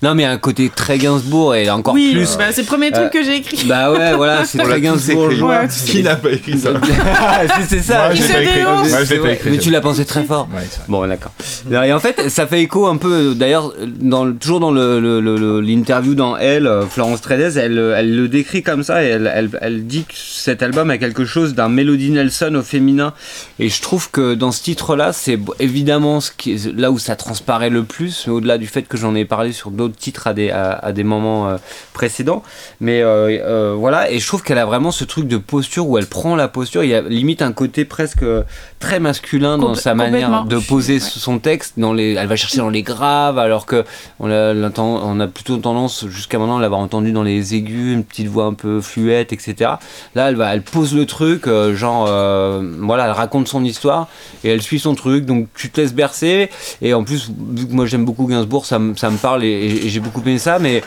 Non, 0.01 0.15
mais 0.15 0.25
un 0.25 0.37
côté 0.37 0.69
très 0.73 0.97
Gainsbourg 0.97 1.55
et 1.55 1.69
encore 1.69 1.93
Oui, 1.93 2.11
plus. 2.13 2.37
bah, 2.37 2.45
c'est 2.51 2.61
le 2.61 2.67
premier 2.67 2.91
truc 2.91 3.05
Euh, 3.05 3.09
que 3.09 3.23
j'ai 3.23 3.37
écrit. 3.37 3.65
Bah 3.67 3.91
ouais, 3.91 4.13
voilà, 4.15 4.45
c'est 4.45 4.57
très 4.59 4.79
Gainsbourg. 4.81 5.31
écrit. 5.31 5.41
Ouais, 5.41 5.67
Qui 5.85 6.03
n'a 6.03 6.15
pas 6.15 6.31
écrit 6.31 6.57
ça 6.59 6.69
c'est 7.57 7.77
c'est 7.77 7.81
ça. 7.83 8.05
Moi, 8.07 8.13
je 8.15 8.21
pas 8.33 8.41
écrit. 8.43 8.61
Moi, 8.63 8.83
je 8.85 9.13
pas 9.15 9.19
vrai, 9.21 9.33
écrit. 9.33 9.49
mais 9.51 9.57
tu 9.57 9.69
l'as 9.71 9.81
pensé 9.81 10.05
très 10.05 10.23
fort. 10.23 10.47
Ouais. 10.55 10.63
Bon, 10.87 11.05
d'accord. 11.07 11.31
Non, 11.69 11.83
Et 11.83 11.93
en 11.93 11.99
fait, 11.99 12.29
ça 12.29 12.47
fait 12.47 12.61
écho 12.61 12.87
un 12.87 12.97
peu, 12.97 13.33
d'ailleurs, 13.35 13.73
dans, 13.99 14.31
toujours 14.33 14.59
dans 14.59 14.71
le- 14.71 14.99
le- 14.99 15.19
le- 15.19 15.37
le- 15.37 15.61
l'interview 15.61 16.15
dans 16.15 16.37
Elle, 16.37 16.67
euh, 16.67 16.85
Florence 16.85 17.21
Trédez, 17.21 17.57
elle, 17.57 17.77
elle 17.97 18.15
le 18.15 18.27
décrit 18.27 18.63
comme 18.63 18.83
ça 18.83 19.03
et 19.03 19.07
elle, 19.07 19.31
elle, 19.33 19.49
elle 19.61 19.85
dit 19.87 20.03
que 20.03 20.13
cet 20.15 20.61
album 20.67 20.89
a 20.89 20.97
quelque 20.97 21.25
chose 21.25 21.55
d'un 21.55 21.69
Melody 21.69 22.11
Nelson 22.11 22.53
au 22.55 22.61
féminin. 22.61 23.13
Et 23.59 23.69
je 23.69 23.81
trouve 23.81 24.11
que 24.11 24.35
dans 24.35 24.51
ce 24.51 24.61
titre-là, 24.61 25.13
c'est 25.13 25.39
évidemment 25.59 26.19
ce 26.19 26.31
qui 26.31 26.53
est, 26.53 26.73
là 26.73 26.91
où 26.91 26.99
ça 26.99 27.15
transparaît 27.15 27.69
le 27.69 27.83
plus, 27.83 28.25
mais 28.27 28.33
au-delà 28.33 28.57
du 28.57 28.67
fait 28.67 28.83
que 28.83 28.97
j'en 28.97 29.15
ai 29.15 29.25
parlé 29.25 29.53
sur 29.53 29.71
d'autres 29.71 29.95
titres 29.95 30.27
à 30.27 30.33
des, 30.33 30.51
à, 30.51 30.71
à 30.71 30.91
des 30.91 31.03
moments 31.03 31.47
euh, 31.47 31.57
précédents. 31.93 32.43
Mais 32.81 33.01
euh, 33.01 33.29
euh, 33.41 33.75
voilà, 33.77 34.11
et 34.11 34.19
je 34.19 34.27
trouve 34.27 34.43
qu'elle 34.43 34.57
a 34.57 34.65
vraiment 34.65 34.91
ce 34.91 35.05
truc 35.05 35.27
de 35.27 35.37
posture 35.37 35.87
où 35.87 35.97
elle 35.97 36.07
prend 36.07 36.35
la 36.35 36.47
posture. 36.47 36.83
Il 36.83 36.89
y 36.89 36.95
a 36.95 37.01
limite 37.01 37.41
un 37.41 37.53
côté 37.53 37.85
presque 37.85 38.25
très 38.79 38.99
masculin 38.99 39.57
dans 39.57 39.75
sa 39.75 39.95
manière 39.95 40.43
de 40.43 40.59
poser 40.59 40.99
son 40.99 41.39
texte. 41.39 41.75
Dans 41.77 41.93
les, 41.93 42.13
elle 42.13 42.27
va 42.27 42.35
chercher 42.35 42.57
dans 42.57 42.69
les 42.69 42.83
graves, 42.83 43.39
alors 43.39 43.65
que 43.65 43.85
on 44.19 44.29
a, 44.29 44.53
on 44.77 45.19
a 45.19 45.27
plutôt 45.27 45.57
tendance 45.57 46.07
jusqu'à 46.07 46.37
maintenant 46.39 46.57
à 46.57 46.61
l'avoir 46.61 46.81
entendu 46.81 47.11
dans 47.11 47.23
les 47.23 47.55
aigus, 47.55 47.93
une 47.93 48.03
petite 48.03 48.27
voix 48.27 48.45
un 48.45 48.53
peu 48.53 48.81
fluette, 48.81 49.33
etc. 49.33 49.71
Là, 50.15 50.29
elle 50.29 50.35
va, 50.35 50.46
elle 50.53 50.61
pose 50.61 50.95
le 50.95 51.05
truc, 51.05 51.47
euh, 51.47 51.75
genre, 51.75 52.05
euh, 52.07 52.61
voilà, 52.79 53.05
elle 53.05 53.11
raconte 53.11 53.47
son 53.47 53.63
histoire 53.63 54.07
et 54.43 54.49
elle 54.49 54.61
suit 54.61 54.79
son 54.79 54.95
truc. 54.95 55.25
Donc 55.25 55.47
tu 55.55 55.69
te 55.69 55.81
laisses 55.81 55.93
bercer. 55.93 56.49
Et 56.81 56.93
en 56.93 57.03
plus, 57.03 57.31
vu 57.51 57.67
que 57.67 57.73
moi 57.73 57.85
j'aime 57.85 58.05
beaucoup 58.05 58.27
Gainsbourg, 58.27 58.65
ça, 58.65 58.79
me- 58.79 59.17
parle 59.17 59.43
et, 59.43 59.89
j'ai 59.89 59.99
beaucoup 59.99 60.21
aimé 60.21 60.37
ça. 60.37 60.59
Mais, 60.59 60.81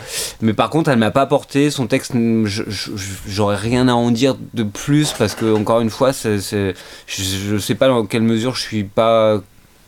par 0.53 0.69
contre, 0.69 0.89
elle 0.89 0.99
m'a 0.99 1.11
pas 1.11 1.25
porté. 1.25 1.69
Son 1.69 1.87
texte, 1.87 2.13
j'aurais 3.27 3.55
rien 3.55 3.87
à 3.87 3.93
en 3.93 4.11
dire 4.11 4.35
de 4.53 4.63
plus 4.63 5.13
parce 5.17 5.35
que 5.35 5.53
encore 5.55 5.81
une 5.81 5.89
fois, 5.89 6.11
je, 6.11 6.71
je 7.07 7.57
sais 7.57 7.75
pas 7.75 7.87
dans 7.87 8.05
quelle 8.05 8.23
mesure 8.23 8.55
je 8.55 8.61
suis 8.61 8.83
pas 8.83 9.41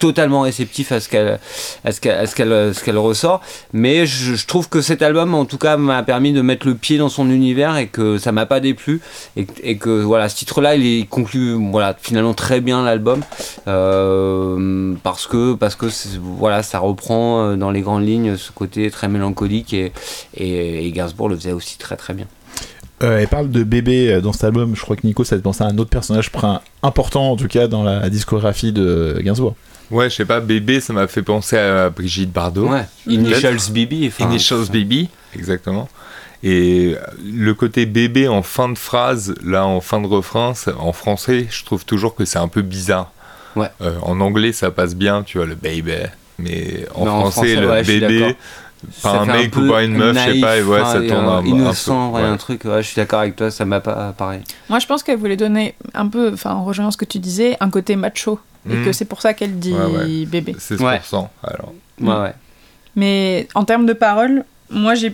totalement 0.03 0.41
réceptif 0.41 0.91
à 0.91 0.99
ce 0.99 1.07
qu'elle 1.07 1.39
à 1.85 1.91
ce 1.93 2.01
qu'elle 2.01 2.27
ce 2.27 2.83
qu'elle 2.83 2.97
ressort 2.97 3.39
mais 3.71 4.05
je, 4.05 4.45
trouve 4.45 4.67
que 4.67 4.81
cet 4.81 5.01
album 5.01 5.33
en 5.33 5.45
tout 5.45 5.57
cas 5.57 5.77
m'a 5.77 6.03
permis 6.03 6.33
de 6.33 6.41
mettre 6.41 6.67
le 6.67 6.75
pied 6.75 6.97
dans 6.97 7.07
son 7.07 7.29
univers 7.29 7.77
et 7.77 7.87
que 7.87 8.17
ça 8.17 8.33
m'a 8.33 8.45
pas 8.45 8.59
déplu 8.59 8.99
et, 9.37 9.77
que 9.77 10.01
voilà 10.01 10.27
ce 10.27 10.35
titre 10.35 10.59
là 10.59 10.75
il, 10.75 11.07
conclut 11.07 11.53
voilà 11.71 11.95
finalement 11.97 12.33
très 12.33 12.59
bien 12.59 12.83
l'album 12.83 13.21
euh, 13.69 14.93
parce 15.03 15.25
que 15.25 15.53
parce 15.53 15.75
que 15.75 15.85
voilà 16.19 16.63
ça 16.63 16.79
reprend 16.79 17.23
euh, 17.39 17.55
dans 17.55 17.71
les 17.71 17.79
grandes 17.79 18.05
lignes 18.05 18.35
ce 18.35 18.51
côté 18.51 18.91
très 18.91 19.07
mélancolique 19.07 19.73
et, 19.73 19.93
et, 20.35 20.91
Gainsbourg 20.91 21.29
le 21.29 21.37
faisait 21.37 21.53
aussi 21.53 21.77
très 21.77 21.95
très 21.95 22.13
bien 22.13 22.27
Euh, 23.01 23.19
elle 23.19 23.27
parle 23.27 23.49
de 23.49 23.63
bébé 23.63 24.13
euh, 24.13 24.21
dans 24.21 24.31
cet 24.31 24.45
album. 24.45 24.75
Je 24.75 24.81
crois 24.81 24.95
que 24.95 25.05
Nico, 25.05 25.23
ça 25.23 25.37
te 25.37 25.63
à 25.63 25.67
un 25.67 25.77
autre 25.77 25.89
personnage 25.89 26.31
important, 26.83 27.31
en 27.31 27.35
tout 27.35 27.47
cas, 27.47 27.67
dans 27.67 27.83
la 27.83 28.09
discographie 28.09 28.71
de 28.71 29.19
Gainsbourg. 29.21 29.55
Ouais, 29.91 30.09
je 30.09 30.15
sais 30.15 30.25
pas, 30.25 30.39
bébé, 30.39 30.79
ça 30.79 30.93
m'a 30.93 31.07
fait 31.07 31.21
penser 31.21 31.57
à 31.57 31.89
Brigitte 31.89 32.31
Bardot. 32.31 32.67
ouais 32.67 32.85
Initials 33.07 33.57
BB 33.71 34.07
enfin, 34.07 34.25
Initials 34.25 34.67
Baby, 34.71 35.09
exactement. 35.35 35.89
Et 36.43 36.95
le 37.23 37.53
côté 37.53 37.85
bébé 37.85 38.27
en 38.27 38.43
fin 38.43 38.67
de 38.67 38.77
phrase, 38.77 39.33
là 39.43 39.65
en 39.65 39.79
fin 39.79 40.01
de 40.01 40.07
refrain, 40.07 40.53
en 40.77 40.91
français, 40.91 41.47
je 41.49 41.63
trouve 41.63 41.85
toujours 41.85 42.15
que 42.15 42.25
c'est 42.25 42.39
un 42.39 42.49
peu 42.49 42.61
bizarre. 42.61 43.11
Ouais. 43.55 43.69
Euh, 43.81 43.97
en 44.01 44.19
anglais, 44.19 44.51
ça 44.51 44.71
passe 44.71 44.95
bien, 44.95 45.23
tu 45.23 45.37
vois, 45.37 45.47
le 45.47 45.55
baby. 45.55 45.93
Mais 46.39 46.85
en 46.95 47.05
Mais 47.05 47.11
en 47.11 47.31
français, 47.31 47.55
le 47.55 47.69
ouais, 47.69 47.83
bébé, 47.83 48.35
Ça 48.91 49.21
un 49.21 49.25
mec 49.25 49.55
ou 49.55 49.67
pas 49.69 49.83
une 49.83 49.93
meuf, 49.95 50.17
je 50.17 50.33
sais 50.33 50.39
pas, 50.41 50.57
et 50.57 50.63
ouais, 50.63 50.81
enfin, 50.81 50.91
ça 50.93 50.97
tourne 50.99 51.25
euh, 51.25 51.29
un, 51.29 51.37
un 51.39 51.45
innocent, 51.45 52.09
peu. 52.11 52.17
ouais, 52.17 52.23
ouais. 52.23 52.29
un 52.29 52.37
truc, 52.37 52.65
ouais, 52.65 52.81
je 52.83 52.87
suis 52.87 52.95
d'accord 52.95 53.19
avec 53.21 53.35
toi, 53.35 53.49
ça 53.51 53.65
m'a 53.65 53.79
pas 53.79 54.13
pareil. 54.17 54.41
Moi 54.69 54.79
je 54.79 54.87
pense 54.87 55.03
qu'elle 55.03 55.17
voulait 55.17 55.37
donner 55.37 55.75
un 55.93 56.07
peu, 56.07 56.31
enfin 56.33 56.51
en 56.53 56.63
rejoignant 56.65 56.91
ce 56.91 56.97
que 56.97 57.05
tu 57.05 57.19
disais, 57.19 57.57
un 57.59 57.69
côté 57.69 57.95
macho. 57.95 58.39
Et 58.69 58.75
Mhm. 58.75 58.85
que 58.85 58.91
c'est 58.93 59.03
pour 59.05 59.21
ça 59.21 59.33
qu'elle 59.33 59.59
dit 59.59 59.73
Ouais, 59.73 59.85
ouais. 59.85 60.25
bébé. 60.25 60.55
C'est 60.57 60.79
Ouais. 60.81 60.99
100%. 61.03 61.29
Alors. 61.43 61.73
Ouais, 61.99 62.21
ouais. 62.23 62.33
Mais 62.95 63.47
en 63.55 63.65
termes 63.65 63.85
de 63.85 63.91
paroles, 63.93 64.45
moi 64.69 64.95
j'ai 64.95 65.13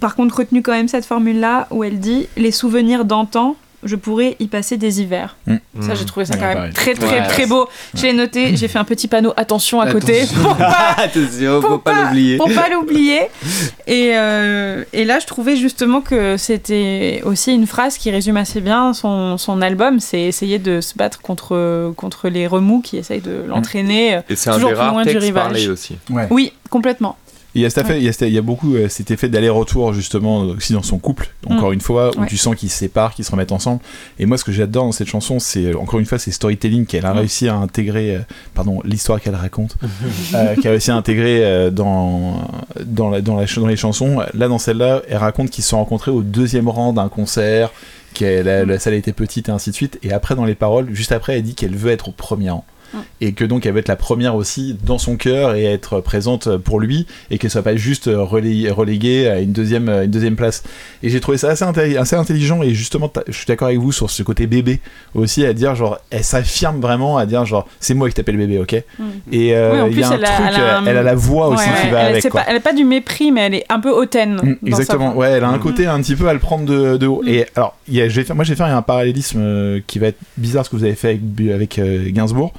par 0.00 0.16
contre 0.16 0.38
retenu 0.38 0.62
quand 0.62 0.72
même 0.72 0.88
cette 0.88 1.04
formule-là 1.04 1.68
où 1.70 1.84
elle 1.84 2.00
dit 2.00 2.26
les 2.36 2.50
souvenirs 2.50 3.04
d'antan, 3.04 3.54
je 3.84 3.96
pourrais 3.96 4.36
y 4.40 4.46
passer 4.46 4.76
des 4.76 5.00
hivers. 5.00 5.36
Mm. 5.46 5.56
Ça, 5.80 5.94
j'ai 5.94 6.04
trouvé 6.04 6.24
ça 6.26 6.34
Ouais, 6.34 6.40
quand 6.40 6.46
même 6.46 6.56
pareil. 6.56 6.72
très 6.72 6.94
très 6.94 7.20
Ouais. 7.20 7.26
très 7.26 7.46
beau. 7.46 7.68
Je 7.94 8.02
l'ai 8.02 8.12
noté, 8.12 8.56
j'ai 8.56 8.68
fait 8.68 8.78
un 8.78 8.84
petit 8.84 9.08
panneau 9.08 9.32
attention 9.36 9.80
à 9.80 9.90
côté 9.90 10.24
pour 10.42 10.56
pas, 10.56 10.94
Attention, 10.98 11.60
faut 11.62 11.68
pour 11.68 11.80
pas 11.82 12.04
l'oublier. 12.04 12.36
pour 12.36 12.52
pas 12.52 12.68
l'oublier. 12.68 13.20
Et, 13.86 14.12
euh, 14.14 14.84
et 14.92 15.04
là, 15.04 15.18
je 15.18 15.26
trouvais 15.26 15.56
justement 15.56 16.00
que 16.00 16.36
c'était 16.36 17.20
aussi 17.24 17.52
une 17.52 17.66
phrase 17.66 17.98
qui 17.98 18.10
résume 18.10 18.36
assez 18.36 18.60
bien 18.60 18.92
son, 18.94 19.36
son 19.38 19.60
album. 19.60 19.98
C'est 20.00 20.20
essayer 20.20 20.58
de 20.58 20.80
se 20.80 20.94
battre 20.96 21.20
contre, 21.20 21.92
contre 21.96 22.28
les 22.28 22.46
remous 22.46 22.80
qui 22.80 22.96
essayent 22.96 23.20
de 23.20 23.44
l'entraîner. 23.48 24.20
Et 24.28 24.36
c'est 24.36 24.50
un 24.50 24.54
Toujours 24.54 24.70
des 24.70 24.76
plus 24.76 24.86
loin 24.86 25.04
du 25.04 25.18
rivage. 25.18 25.68
aussi. 25.68 25.96
Ouais. 26.10 26.26
Oui, 26.30 26.52
complètement. 26.70 27.16
Il 27.54 27.60
y 27.60 27.66
a, 27.66 27.70
cet 27.70 27.78
affaire- 27.84 27.98
il 27.98 28.02
y 28.04 28.08
a, 28.08 28.12
cet- 28.12 28.28
il 28.28 28.34
y 28.34 28.38
a 28.38 28.42
beaucoup 28.42 28.76
euh, 28.76 28.88
cet 28.88 29.10
effet 29.10 29.28
d'aller-retour 29.28 29.92
justement 29.92 30.38
aussi 30.40 30.72
dans 30.72 30.82
son 30.82 30.98
couple, 30.98 31.28
encore 31.50 31.70
Mm. 31.70 31.74
une 31.74 31.80
fois, 31.82 32.10
où 32.16 32.20
Ouais. 32.22 32.26
tu 32.26 32.38
sens 32.38 32.56
qu'ils 32.56 32.70
se 32.70 32.78
séparent, 32.78 33.12
qu'ils 33.14 33.26
se 33.26 33.30
remettent 33.30 33.52
ensemble. 33.52 33.80
Et 34.18 34.24
moi, 34.24 34.38
ce 34.38 34.44
que 34.44 34.52
j'adore 34.52 34.84
dans 34.84 34.92
cette 34.92 35.08
chanson, 35.08 35.38
c'est 35.38 35.74
encore 35.74 36.00
une 36.00 36.06
fois, 36.06 36.18
c'est 36.18 36.30
storytelling 36.30 36.86
qu'elle 36.86 37.04
a 37.04 37.12
Mm. 37.12 37.18
réussi 37.18 37.48
à 37.48 37.54
intégrer, 37.56 38.16
euh, 38.16 38.20
pardon, 38.54 38.80
l'histoire 38.84 39.20
qu'elle 39.20 39.34
raconte, 39.34 39.76
euh, 40.34 40.54
qu'elle 40.56 40.68
a 40.68 40.70
réussi 40.70 40.90
à 40.90 40.96
intégrer 40.96 41.44
euh, 41.44 41.70
dans 41.70 42.48
dans, 42.86 43.10
la, 43.10 43.20
dans, 43.20 43.36
la, 43.36 43.44
dans 43.44 43.66
les 43.66 43.76
chansons. 43.76 44.20
Là, 44.32 44.48
dans 44.48 44.58
celle-là, 44.58 45.02
elle 45.08 45.18
raconte 45.18 45.50
qu'ils 45.50 45.62
se 45.64 45.70
sont 45.70 45.76
rencontrés 45.78 46.10
au 46.10 46.22
deuxième 46.22 46.68
rang 46.68 46.92
d'un 46.94 47.08
concert, 47.08 47.70
que 48.14 48.42
la, 48.42 48.64
la 48.64 48.78
salle 48.78 48.94
était 48.94 49.12
petite 49.12 49.48
et 49.48 49.52
ainsi 49.52 49.70
de 49.70 49.74
suite. 49.74 49.98
Et 50.02 50.12
après, 50.12 50.34
dans 50.34 50.44
les 50.44 50.54
paroles, 50.54 50.88
juste 50.94 51.12
après, 51.12 51.36
elle 51.36 51.42
dit 51.42 51.54
qu'elle 51.54 51.74
veut 51.76 51.90
être 51.90 52.08
au 52.08 52.12
premier 52.12 52.50
rang. 52.50 52.64
Mm. 52.94 52.98
Et 53.20 53.32
que 53.32 53.44
donc 53.44 53.64
elle 53.66 53.72
veut 53.72 53.78
être 53.78 53.88
la 53.88 53.96
première 53.96 54.34
aussi 54.34 54.76
dans 54.84 54.98
son 54.98 55.16
cœur 55.16 55.54
et 55.54 55.64
être 55.64 56.00
présente 56.00 56.56
pour 56.58 56.80
lui 56.80 57.06
et 57.30 57.38
qu'elle 57.38 57.50
soit 57.50 57.62
pas 57.62 57.76
juste 57.76 58.06
relé- 58.06 58.70
reléguée 58.70 59.28
à 59.28 59.40
une 59.40 59.52
deuxième, 59.52 59.88
une 59.88 60.10
deuxième 60.10 60.36
place. 60.36 60.62
Et 61.02 61.08
j'ai 61.08 61.20
trouvé 61.20 61.38
ça 61.38 61.48
assez, 61.50 61.64
intelli- 61.64 61.96
assez 61.98 62.16
intelligent 62.16 62.62
et 62.62 62.74
justement 62.74 63.10
je 63.28 63.32
suis 63.32 63.46
d'accord 63.46 63.68
avec 63.68 63.78
vous 63.80 63.92
sur 63.92 64.10
ce 64.10 64.22
côté 64.22 64.46
bébé 64.46 64.80
aussi 65.14 65.44
à 65.46 65.52
dire 65.52 65.74
genre 65.74 65.98
elle 66.10 66.24
s'affirme 66.24 66.80
vraiment 66.80 67.16
à 67.18 67.26
dire 67.26 67.44
genre 67.46 67.66
c'est 67.80 67.94
moi 67.94 68.08
qui 68.08 68.14
t'appelle 68.14 68.36
bébé 68.36 68.58
ok? 68.58 68.82
Mm. 68.98 69.04
et 69.32 69.54
euh, 69.54 69.84
Oui, 69.84 69.90
il 69.92 70.00
y 70.00 70.02
a 70.02 70.08
un 70.08 70.12
elle 70.12 70.24
a- 70.24 70.28
truc 70.28 70.46
elle 70.48 70.54
a 70.60 70.78
un- 70.78 70.86
elle 70.86 70.96
a 70.98 71.02
la 71.02 71.14
voix 71.14 71.48
aussi 71.48 71.64
Ouais, 71.68 71.74
qui 71.82 71.88
va 71.90 72.00
elle, 72.00 72.10
avec 72.10 72.22
c'est 72.22 72.28
quoi. 72.28 72.42
pas, 72.42 72.46
elle 72.50 72.56
a 72.56 72.60
pas 72.60 72.72
du 72.72 72.84
mépris, 72.84 73.32
mais 73.32 73.42
elle 73.42 73.54
est 73.54 73.64
un 73.68 73.80
peu 73.80 73.90
hautaine. 73.90 74.34
Mm, 74.34 74.56
dans 74.62 74.66
exactement, 74.68 75.16
ouais, 75.16 75.30
elle 75.30 75.44
a 75.44 75.48
un 75.48 75.56
Mm. 75.56 75.60
côté 75.60 75.86
un 75.86 76.00
petit 76.00 76.16
peu 76.16 76.28
à 76.28 76.32
le 76.34 76.38
prendre 76.40 76.64
de, 76.66 76.96
de 76.96 77.06
haut. 77.06 77.22
Mm. 77.24 77.28
Et 77.28 77.46
alors, 77.56 77.76
y 77.88 78.00
a, 78.00 78.08
je 78.08 78.14
vais 78.16 78.24
faire- 78.24 78.36
moi 78.36 78.44
j'ai 78.44 78.54
fait 78.54 78.62
un 78.64 78.82
parallélisme 78.82 79.38
euh, 79.40 79.80
qui 79.86 79.98
va 79.98 80.08
être 80.08 80.18
bizarre 80.36 80.64
ce 80.64 80.70
que 80.70 80.76
vous 80.76 80.84
avez 80.84 80.94
fait 80.94 81.08
avec, 81.10 81.20
avec 81.54 81.78
euh, 81.78 82.10
Gainsbourg. 82.10 82.52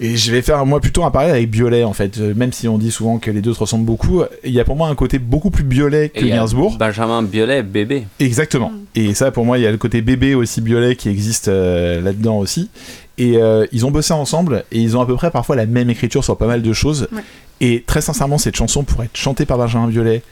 Et 0.00 0.16
je 0.16 0.30
vais 0.30 0.42
faire 0.42 0.64
moi 0.66 0.80
plutôt 0.80 1.04
un 1.04 1.10
parallèle 1.10 1.34
avec 1.36 1.50
Biolay 1.50 1.84
en 1.84 1.92
fait. 1.92 2.18
Euh, 2.18 2.34
Même 2.34 2.52
si 2.52 2.68
on 2.68 2.78
dit 2.78 2.90
souvent 2.90 3.18
que 3.18 3.30
les 3.30 3.40
deux 3.40 3.54
se 3.54 3.60
ressemblent 3.60 3.86
beaucoup, 3.86 4.22
il 4.44 4.52
y 4.52 4.60
a 4.60 4.64
pour 4.64 4.76
moi 4.76 4.88
un 4.88 4.94
côté 4.94 5.18
beaucoup 5.18 5.50
plus 5.50 5.64
Biolay 5.64 6.10
que 6.10 6.18
Et 6.20 6.22
il 6.22 6.28
y 6.28 6.32
a 6.32 6.36
Gainsbourg. 6.36 6.76
Benjamin 6.76 7.22
Biolay, 7.22 7.62
bébé. 7.62 8.04
Exactement. 8.20 8.72
Et 8.94 9.14
ça, 9.14 9.30
pour 9.30 9.44
moi, 9.44 9.58
il 9.58 9.64
y 9.64 9.66
a 9.66 9.70
le 9.70 9.78
côté 9.78 10.02
bébé 10.02 10.34
aussi 10.34 10.60
Biolay 10.60 10.96
qui 10.96 11.08
existe 11.08 11.48
euh, 11.48 12.00
là-dedans 12.00 12.38
aussi. 12.38 12.70
Et 13.18 13.38
euh, 13.38 13.66
ils 13.72 13.86
ont 13.86 13.90
bossé 13.90 14.12
ensemble 14.12 14.64
et 14.70 14.78
ils 14.78 14.96
ont 14.96 15.00
à 15.00 15.06
peu 15.06 15.14
près 15.14 15.30
parfois 15.30 15.56
la 15.56 15.66
même 15.66 15.88
écriture 15.88 16.22
sur 16.22 16.36
pas 16.36 16.46
mal 16.46 16.62
de 16.62 16.72
choses. 16.72 17.08
Ouais. 17.12 17.22
Et 17.62 17.82
très 17.86 18.02
sincèrement, 18.02 18.36
cette 18.36 18.56
chanson 18.56 18.84
pourrait 18.84 19.06
être 19.06 19.16
chantée 19.16 19.46
par 19.46 19.56
Benjamin 19.56 19.88
Biolay 19.88 20.22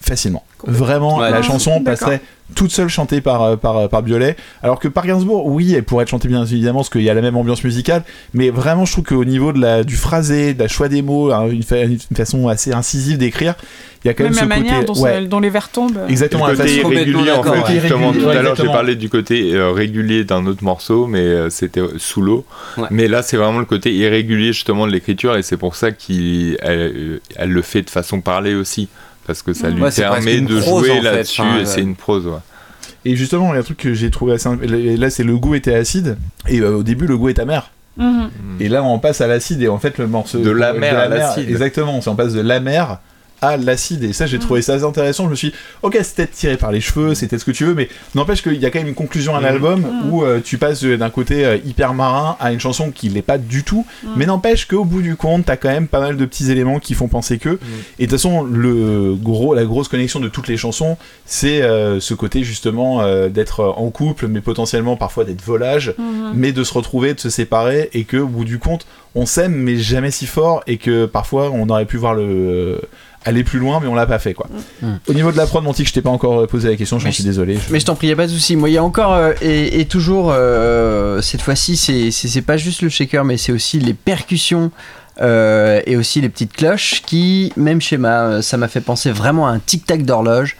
facilement. 0.00 0.44
Vraiment, 0.66 1.18
Ouais, 1.18 1.30
la 1.30 1.42
chanson 1.42 1.82
passerait 1.82 2.20
toute 2.54 2.70
seule 2.72 2.88
chantée 2.88 3.20
par, 3.20 3.42
euh, 3.42 3.56
par, 3.56 3.88
par 3.90 4.02
Biolay. 4.02 4.34
Alors 4.62 4.80
que 4.80 4.88
par 4.88 5.06
Gainsbourg, 5.06 5.46
oui, 5.46 5.74
elle 5.74 5.84
pourrait 5.84 6.02
être 6.04 6.08
chantée 6.08 6.28
bien 6.28 6.42
évidemment 6.44 6.78
parce 6.78 6.88
qu'il 6.88 7.02
y 7.02 7.10
a 7.10 7.14
la 7.14 7.20
même 7.20 7.36
ambiance 7.36 7.62
musicale, 7.62 8.02
mais 8.32 8.48
vraiment, 8.50 8.86
je 8.86 8.92
trouve 8.92 9.04
qu'au 9.04 9.24
niveau 9.26 9.52
de 9.52 9.60
la, 9.60 9.84
du 9.84 9.96
phrasé, 9.96 10.54
de 10.54 10.58
la 10.58 10.66
choix 10.68 10.88
des 10.88 11.02
mots, 11.02 11.30
hein, 11.30 11.46
une, 11.50 11.62
fa- 11.62 11.82
une 11.84 11.98
façon 12.16 12.48
assez 12.48 12.72
incisive 12.72 13.18
d'écrire, 13.18 13.54
il 14.02 14.08
y 14.08 14.10
a 14.10 14.14
quand 14.14 14.24
Même 14.24 14.32
même, 14.34 14.48
la 14.48 14.54
ce 14.56 14.60
manière 14.60 14.80
côté. 14.80 14.86
dont, 14.86 15.02
ouais, 15.02 15.12
ça- 15.12 15.20
dont 15.26 15.40
les 15.40 15.50
vers 15.50 15.68
tombent. 15.68 15.98
exactement, 16.08 16.46
le 16.46 16.54
la 16.54 16.58
côté 16.64 16.76
façon- 16.78 16.90
irrégulier 16.92 17.30
en 17.32 17.42
fait 17.42 17.50
ouais. 17.50 17.80
justement 17.80 18.12
tout 18.12 18.28
à 18.28 18.42
l'heure 18.42 18.56
j'ai 18.56 18.64
parlé 18.66 18.94
du 18.96 19.10
côté 19.10 19.54
euh, 19.54 19.70
régulier 19.72 20.24
d'un 20.24 20.46
autre 20.46 20.62
morceau 20.64 21.06
mais 21.08 21.18
euh, 21.20 21.50
c'était 21.50 21.80
euh, 21.80 21.98
sous 21.98 22.22
l'eau 22.22 22.44
Ouais. 22.78 22.86
mais 22.92 23.08
là 23.08 23.22
c'est 23.22 23.36
vraiment 23.36 23.58
le 23.58 23.64
côté 23.64 23.92
irrégulier 23.92 24.52
justement 24.52 24.86
de 24.86 24.92
l'écriture 24.92 25.36
et 25.36 25.42
c'est 25.42 25.56
pour 25.56 25.74
ça 25.74 25.90
qu'elle 25.90 26.56
elle, 26.62 27.20
elle 27.36 27.50
le 27.50 27.62
fait 27.62 27.82
de 27.82 27.90
façon 27.90 28.20
parlée 28.20 28.54
aussi 28.54 28.88
parce 29.28 29.42
que 29.42 29.52
ça 29.52 29.70
lui 29.70 29.80
Ouais, 29.80 29.92
c'est 29.92 30.02
presque 30.02 30.24
permet 30.24 30.40
de 30.40 30.60
prose, 30.60 30.86
jouer 30.86 30.98
en 30.98 31.02
fait. 31.02 31.02
là-dessus 31.02 31.40
Enfin, 31.42 31.58
et 31.60 31.64
c'est 31.66 31.76
ouais. 31.76 31.82
une 31.82 31.94
prose 31.94 32.26
ouais. 32.26 32.38
Et 33.04 33.14
justement, 33.14 33.50
il 33.52 33.54
y 33.54 33.56
a 33.58 33.60
un 33.60 33.62
truc 33.62 33.78
que 33.78 33.94
j'ai 33.94 34.10
trouvé 34.10 34.32
assez. 34.32 34.48
Là, 34.96 35.10
c'est 35.10 35.22
le 35.22 35.36
goût 35.38 35.54
était 35.54 35.74
acide, 35.74 36.16
et 36.48 36.58
euh, 36.60 36.78
au 36.78 36.82
début, 36.82 37.06
le 37.06 37.16
goût 37.16 37.28
est 37.28 37.38
amer. 37.38 37.70
Mhm. 37.96 38.30
Et 38.60 38.68
là, 38.68 38.82
on 38.82 38.98
passe 38.98 39.20
à 39.20 39.26
l'acide, 39.28 39.62
et 39.62 39.68
en 39.68 39.78
fait, 39.78 39.98
le 39.98 40.06
morceau. 40.08 40.38
De 40.40 40.50
l'amer 40.50 40.96
à 40.96 41.08
l'acide. 41.08 41.48
Exactement, 41.48 42.00
on 42.04 42.14
passe 42.16 42.32
de 42.32 42.40
l'amer 42.40 42.98
à 43.42 43.56
l'acide. 43.56 44.04
Et 44.04 44.12
ça, 44.12 44.26
j'ai 44.26 44.38
trouvé 44.38 44.62
ça 44.62 44.74
assez 44.74 44.84
intéressant. 44.84 45.24
Je 45.26 45.30
me 45.30 45.34
suis 45.36 45.48
dit, 45.50 45.54
ok, 45.82 45.98
c'est 46.02 46.16
peut-être 46.16 46.32
tiré 46.32 46.56
par 46.56 46.72
les 46.72 46.80
cheveux, 46.80 47.14
c'est 47.14 47.26
peut-être 47.28 47.40
ce 47.40 47.44
que 47.46 47.50
tu 47.52 47.64
veux, 47.64 47.74
mais 47.74 47.88
n'empêche 48.14 48.42
qu'il 48.42 48.54
y 48.56 48.66
a 48.66 48.70
quand 48.70 48.78
même 48.80 48.88
une 48.88 48.94
conclusion 48.94 49.34
à 49.34 49.38
Mhm. 49.38 49.44
l'album 49.44 49.80
Mhm. 49.80 50.10
où 50.12 50.24
euh, 50.24 50.40
tu 50.44 50.58
passes 50.58 50.82
d'un 50.84 51.10
côté 51.10 51.44
euh, 51.44 51.56
hyper 51.64 51.94
marin 51.94 52.36
à 52.40 52.52
une 52.52 52.60
chanson 52.60 52.90
qui 52.90 53.08
l'est 53.08 53.22
pas 53.22 53.38
du 53.38 53.62
tout. 53.64 53.86
Mhm. 54.02 54.10
Mais 54.16 54.26
n'empêche 54.26 54.66
qu'au 54.66 54.84
bout 54.84 55.02
du 55.02 55.16
compte, 55.16 55.44
t'as 55.46 55.56
quand 55.56 55.68
même 55.68 55.86
pas 55.88 56.00
mal 56.00 56.16
de 56.16 56.24
petits 56.24 56.50
éléments 56.50 56.78
qui 56.80 56.94
font 56.94 57.08
penser 57.08 57.38
que. 57.38 57.58
Et 57.98 58.06
de 58.06 58.10
toute 58.10 58.18
façon, 58.18 58.42
le 58.44 59.14
gros, 59.14 59.54
la 59.54 59.64
grosse 59.64 59.88
connexion 59.88 60.20
de 60.20 60.28
toutes 60.28 60.48
les 60.48 60.56
chansons, 60.56 60.96
c'est 61.24 61.62
euh, 61.62 62.00
ce 62.00 62.14
côté 62.14 62.42
justement 62.42 63.00
euh, 63.02 63.28
d'être 63.28 63.62
en 63.64 63.90
couple, 63.90 64.26
mais 64.28 64.40
potentiellement 64.40 64.96
parfois 64.96 65.24
d'être 65.24 65.42
volage, 65.42 65.94
Mhm. 65.98 66.32
mais 66.34 66.52
de 66.52 66.64
se 66.64 66.74
retrouver, 66.74 67.14
de 67.14 67.20
se 67.20 67.30
séparer, 67.30 67.88
et 67.92 68.04
que 68.04 68.16
au 68.16 68.26
bout 68.26 68.44
du 68.44 68.58
compte, 68.58 68.86
on 69.14 69.26
s'aime, 69.26 69.54
mais 69.54 69.76
jamais 69.76 70.10
si 70.10 70.26
fort, 70.26 70.62
et 70.66 70.76
que 70.76 71.06
parfois 71.06 71.50
on 71.52 71.68
aurait 71.68 71.86
pu 71.86 71.96
voir 71.96 72.14
le 72.14 72.80
aller 73.28 73.44
plus 73.44 73.58
loin, 73.58 73.78
mais 73.80 73.86
on 73.88 73.94
l'a 73.94 74.06
pas 74.06 74.18
fait 74.18 74.34
quoi. 74.34 74.48
Mm. 74.82 74.86
Au 75.08 75.12
niveau 75.14 75.32
de 75.32 75.36
la 75.36 75.46
prod, 75.46 75.62
Monty, 75.62 75.84
je 75.84 75.92
t'ai 75.92 76.02
pas 76.02 76.10
encore 76.10 76.46
posé 76.46 76.68
la 76.68 76.76
question, 76.76 76.98
j'en 76.98 77.12
suis 77.12 77.24
désolé. 77.24 77.54
Je- 77.56 77.72
Mais 77.72 77.80
je 77.80 77.84
t'en 77.86 77.94
prie, 77.94 78.08
y 78.08 78.12
a 78.12 78.16
pas 78.16 78.26
de 78.26 78.32
souci. 78.32 78.56
Moi, 78.56 78.68
il 78.70 78.72
y 78.72 78.78
a 78.78 78.84
encore 78.84 79.12
euh, 79.14 79.32
et, 79.42 79.80
et 79.80 79.84
toujours 79.86 80.30
euh, 80.32 81.20
cette 81.20 81.42
fois-ci, 81.42 81.76
c'est 81.76 82.42
pas 82.42 82.56
juste 82.56 82.82
le 82.82 82.88
shaker, 82.88 83.24
mais 83.24 83.36
c'est 83.36 83.52
aussi 83.52 83.78
les 83.78 83.94
percussions. 83.94 84.70
euh, 85.20 85.80
et 85.86 85.96
aussi 85.96 86.20
les 86.20 86.28
petites 86.28 86.52
cloches 86.52 87.02
qui, 87.04 87.52
même 87.56 87.80
schéma, 87.80 88.22
euh, 88.22 88.42
ça 88.42 88.56
m'a 88.56 88.68
fait 88.68 88.80
penser 88.80 89.10
vraiment 89.10 89.48
à 89.48 89.50
un 89.50 89.58
tic-tac 89.58 90.04
d'horloge. 90.04 90.56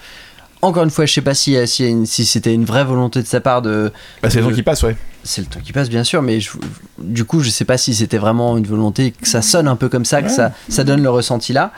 Encore 0.63 0.83
une 0.83 0.91
fois, 0.91 1.07
je 1.07 1.13
sais 1.13 1.21
pas 1.21 1.35
si, 1.35 1.57
si, 1.69 2.27
c'était 2.27 2.53
une 2.53 2.65
vraie 2.65 2.83
volonté 2.85 3.23
de 3.23 3.27
sa 3.29 3.41
part 3.41 3.63
de. 3.63 3.93
Bah, 4.21 4.31
c'est 4.31 4.41
le 4.41 4.47
temps 4.49 4.53
qui 4.53 4.65
passe, 4.65 4.83
ouais. 4.83 4.97
C'est 5.23 5.43
le 5.43 5.47
temps 5.47 5.61
qui 5.63 5.73
passe, 5.73 5.89
bien 5.89 6.03
sûr, 6.03 6.23
mais 6.23 6.41
je- 6.41 6.51
du 6.99 7.25
coup, 7.25 7.39
je 7.39 7.51
sais 7.51 7.65
pas 7.65 7.79
si 7.79 7.95
c'était 7.95 8.19
vraiment 8.19 8.57
une 8.57 8.67
volonté 8.67 9.13
que 9.13 9.29
ça 9.29 9.43
sonne 9.43 9.69
un 9.69 9.77
peu 9.77 9.89
comme 9.89 10.05
ça, 10.05 10.23
que 10.23 10.31
ça, 10.31 10.51
ça 10.69 10.83
donne 10.83 11.05
le 11.05 11.11
ressenti 11.11 11.53
là. 11.53 11.71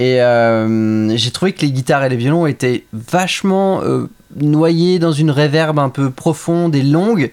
Et 0.00 0.22
euh, 0.22 1.14
j'ai 1.14 1.30
trouvé 1.30 1.52
que 1.52 1.60
les 1.60 1.70
guitares 1.70 2.02
et 2.04 2.08
les 2.08 2.16
violons 2.16 2.46
étaient 2.46 2.84
vachement 2.94 3.82
euh, 3.82 4.08
noyés 4.40 4.98
dans 4.98 5.12
une 5.12 5.30
réverbe 5.30 5.78
un 5.78 5.90
peu 5.90 6.08
profonde 6.08 6.74
et 6.74 6.82
longue. 6.82 7.30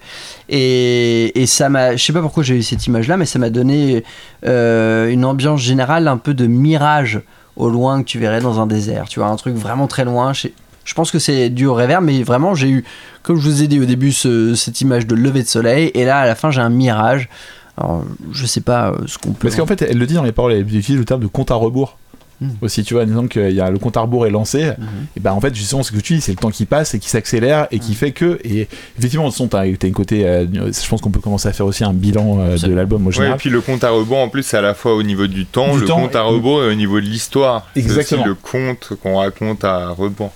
Et, 0.50 1.40
et 1.40 1.46
ça 1.46 1.70
m'a. 1.70 1.96
Je 1.96 2.04
sais 2.04 2.12
pas 2.12 2.20
pourquoi 2.20 2.42
j'ai 2.42 2.56
eu 2.56 2.62
cette 2.62 2.86
image 2.86 3.08
là, 3.08 3.16
mais 3.16 3.24
ça 3.24 3.38
m'a 3.38 3.48
donné 3.48 4.04
euh, 4.46 5.08
une 5.08 5.24
ambiance 5.24 5.62
générale 5.62 6.08
un 6.08 6.18
peu 6.18 6.34
de 6.34 6.46
mirage 6.46 7.22
au 7.56 7.70
loin 7.70 8.02
que 8.02 8.06
tu 8.06 8.18
verrais 8.18 8.42
dans 8.42 8.60
un 8.60 8.66
désert. 8.66 9.06
Tu 9.08 9.18
vois, 9.18 9.30
un 9.30 9.36
truc 9.36 9.54
vraiment 9.56 9.86
très 9.86 10.04
loin. 10.04 10.34
Je, 10.34 10.48
pense 10.94 11.10
que 11.10 11.18
c'est 11.18 11.48
dû 11.48 11.64
au 11.64 11.72
réverb, 11.74 12.04
mais 12.04 12.22
vraiment, 12.22 12.54
j'ai 12.54 12.68
eu, 12.68 12.84
comme 13.22 13.36
je 13.40 13.48
vous 13.48 13.62
ai 13.62 13.66
dit 13.66 13.80
au 13.80 13.86
début, 13.86 14.12
ce- 14.12 14.54
cette 14.54 14.82
image 14.82 15.06
de 15.06 15.14
lever 15.14 15.42
de 15.42 15.48
soleil. 15.48 15.90
Et 15.94 16.04
là, 16.04 16.18
à 16.18 16.26
la 16.26 16.34
fin, 16.34 16.50
j'ai 16.50 16.60
un 16.60 16.68
mirage. 16.68 17.30
Alors, 17.78 18.04
je 18.30 18.44
sais 18.44 18.60
pas 18.60 18.92
ce 19.06 19.16
qu'on 19.16 19.30
peut. 19.32 19.48
Parce 19.48 19.56
qu'en 19.56 19.66
fait, 19.66 19.80
elle 19.80 19.96
le 19.96 20.06
dit 20.06 20.14
dans 20.14 20.22
les 20.22 20.32
paroles, 20.32 20.52
elle 20.52 20.60
utilise 20.62 20.98
le 20.98 21.04
terme 21.06 21.22
de 21.22 21.26
compte 21.26 21.50
à 21.50 21.54
rebours. 21.54 21.96
Aussi, 22.62 22.84
tu 22.84 22.94
vois, 22.94 23.04
disons 23.04 23.26
qu'il 23.26 23.50
y 23.50 23.60
a 23.60 23.68
le 23.68 23.78
compte 23.78 23.96
à 23.96 24.00
rebours 24.00 24.24
est 24.26 24.30
lancé, 24.30 24.64
Mhm. 24.78 24.86
et 25.16 25.20
ben 25.20 25.32
en 25.32 25.40
fait, 25.40 25.52
justement, 25.54 25.82
ce 25.82 25.90
que 25.90 25.98
tu 25.98 26.14
dis, 26.14 26.20
c'est 26.20 26.30
le 26.30 26.36
temps 26.38 26.50
qui 26.50 26.66
passe 26.66 26.94
et 26.94 27.00
qui 27.00 27.08
s'accélère 27.08 27.66
et 27.72 27.80
qui 27.80 27.94
fait 27.94 28.12
que, 28.12 28.38
et 28.44 28.68
effectivement, 28.98 29.28
t'as 29.30 29.64
t'as 29.76 29.86
une 29.88 29.92
côté, 29.94 30.24
euh, 30.26 30.46
je 30.52 30.88
pense 30.88 31.00
qu'on 31.00 31.10
peut 31.10 31.18
commencer 31.20 31.48
à 31.48 31.52
faire 31.52 31.66
aussi 31.66 31.82
un 31.82 31.92
bilan 31.92 32.38
euh, 32.38 32.56
de 32.56 32.72
l'album 32.74 33.02
au 33.02 33.06
Ouais, 33.06 33.14
et 33.14 33.16
général. 33.16 33.38
puis 33.38 33.50
le 33.50 33.60
compte 33.60 33.82
à 33.82 33.90
rebours 33.90 34.18
en 34.18 34.28
plus 34.28 34.44
c'est 34.44 34.56
à 34.56 34.60
la 34.62 34.74
fois 34.74 34.94
au 34.94 35.02
niveau 35.02 35.26
du 35.26 35.46
temps, 35.46 35.74
Du 35.74 35.80
le 35.80 35.86
temps 35.86 36.00
compte 36.00 36.14
à 36.14 36.22
rebours 36.22 36.62
et 36.62 36.68
au 36.70 36.74
niveau 36.74 37.00
de 37.00 37.06
l'histoire. 37.06 37.66
C'est 37.74 37.80
Exactement. 37.80 38.26
le 38.26 38.34
conte 38.34 38.92
qu'on 39.02 39.16
raconte 39.18 39.64
à 39.64 39.88
rebours. 39.88 40.32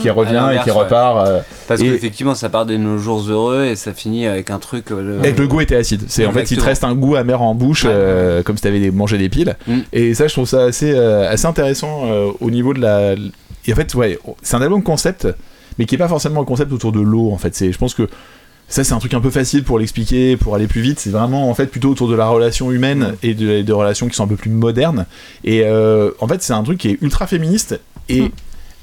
Qui 0.00 0.10
revient 0.10 0.48
et 0.54 0.62
qui 0.64 0.70
repart. 0.70 1.26
euh, 1.26 1.40
Parce 1.68 1.80
Et- 1.80 1.84
qu'effectivement, 1.84 2.34
ça 2.34 2.48
part 2.48 2.66
de 2.66 2.76
nos 2.76 2.98
jours 2.98 3.20
heureux 3.28 3.64
et 3.64 3.76
ça 3.76 3.92
finit 3.92 4.26
avec 4.26 4.50
un 4.50 4.58
truc. 4.58 4.90
euh, 4.90 5.02
le- 5.02 5.18
Avec 5.20 5.38
le 5.38 5.46
goût 5.46 5.60
était 5.60 5.76
acide. 5.76 6.02
C'est 6.08 6.26
en 6.26 6.32
fait, 6.32 6.50
il 6.50 6.58
te 6.58 6.64
reste 6.64 6.84
un 6.84 6.94
goût 6.94 7.16
amer 7.16 7.40
en 7.40 7.54
bouche, 7.54 7.84
Ouais. 7.84 7.90
euh, 7.92 8.42
comme 8.42 8.56
si 8.56 8.62
t'avais 8.62 8.90
mangé 8.90 9.18
des 9.18 9.28
piles. 9.28 9.56
Mm. 9.66 9.78
Et 9.92 10.14
ça, 10.14 10.26
je 10.28 10.32
trouve 10.32 10.46
ça 10.48 10.64
assez, 10.64 10.92
euh, 10.92 11.30
assez 11.30 11.46
intéressant 11.46 12.02
euh, 12.04 12.30
au 12.40 12.50
niveau 12.50 12.74
de 12.74 12.80
la. 12.80 13.14
Et 13.68 13.72
en 13.72 13.76
fait, 13.76 13.94
ouais, 13.94 14.18
c'est 14.42 14.56
un 14.56 14.62
album 14.62 14.82
concept, 14.82 15.26
mais 15.78 15.86
qui 15.86 15.94
est 15.94 15.98
pas 15.98 16.08
forcément 16.08 16.42
un 16.42 16.44
concept 16.44 16.72
autour 16.72 16.92
de 16.92 17.00
l'eau. 17.00 17.30
En 17.32 17.38
fait, 17.38 17.54
c'est, 17.54 17.72
je 17.72 17.78
pense 17.78 17.94
que 17.94 18.08
ça, 18.68 18.82
c'est 18.82 18.92
un 18.94 18.98
truc 18.98 19.14
un 19.14 19.20
peu 19.20 19.30
facile 19.30 19.62
pour 19.62 19.78
l'expliquer, 19.78 20.36
pour 20.36 20.54
aller 20.56 20.66
plus 20.66 20.80
vite. 20.80 20.98
C'est 20.98 21.10
vraiment 21.10 21.48
en 21.48 21.54
fait 21.54 21.66
plutôt 21.66 21.90
autour 21.90 22.08
de 22.08 22.16
la 22.16 22.26
relation 22.28 22.72
humaine 22.72 23.14
et 23.22 23.34
de, 23.34 23.48
et 23.50 23.62
de 23.62 23.72
relations 23.72 24.08
qui 24.08 24.14
sont 24.16 24.24
un 24.24 24.28
peu 24.28 24.34
plus 24.36 24.50
modernes. 24.50 25.06
Et 25.44 25.62
euh, 25.64 26.10
en 26.20 26.26
fait, 26.26 26.42
c'est 26.42 26.52
un 26.52 26.62
truc 26.64 26.78
qui 26.78 26.88
est 26.90 26.98
ultra 27.00 27.26
féministe 27.28 27.78
et 28.08 28.22
Mm. 28.22 28.28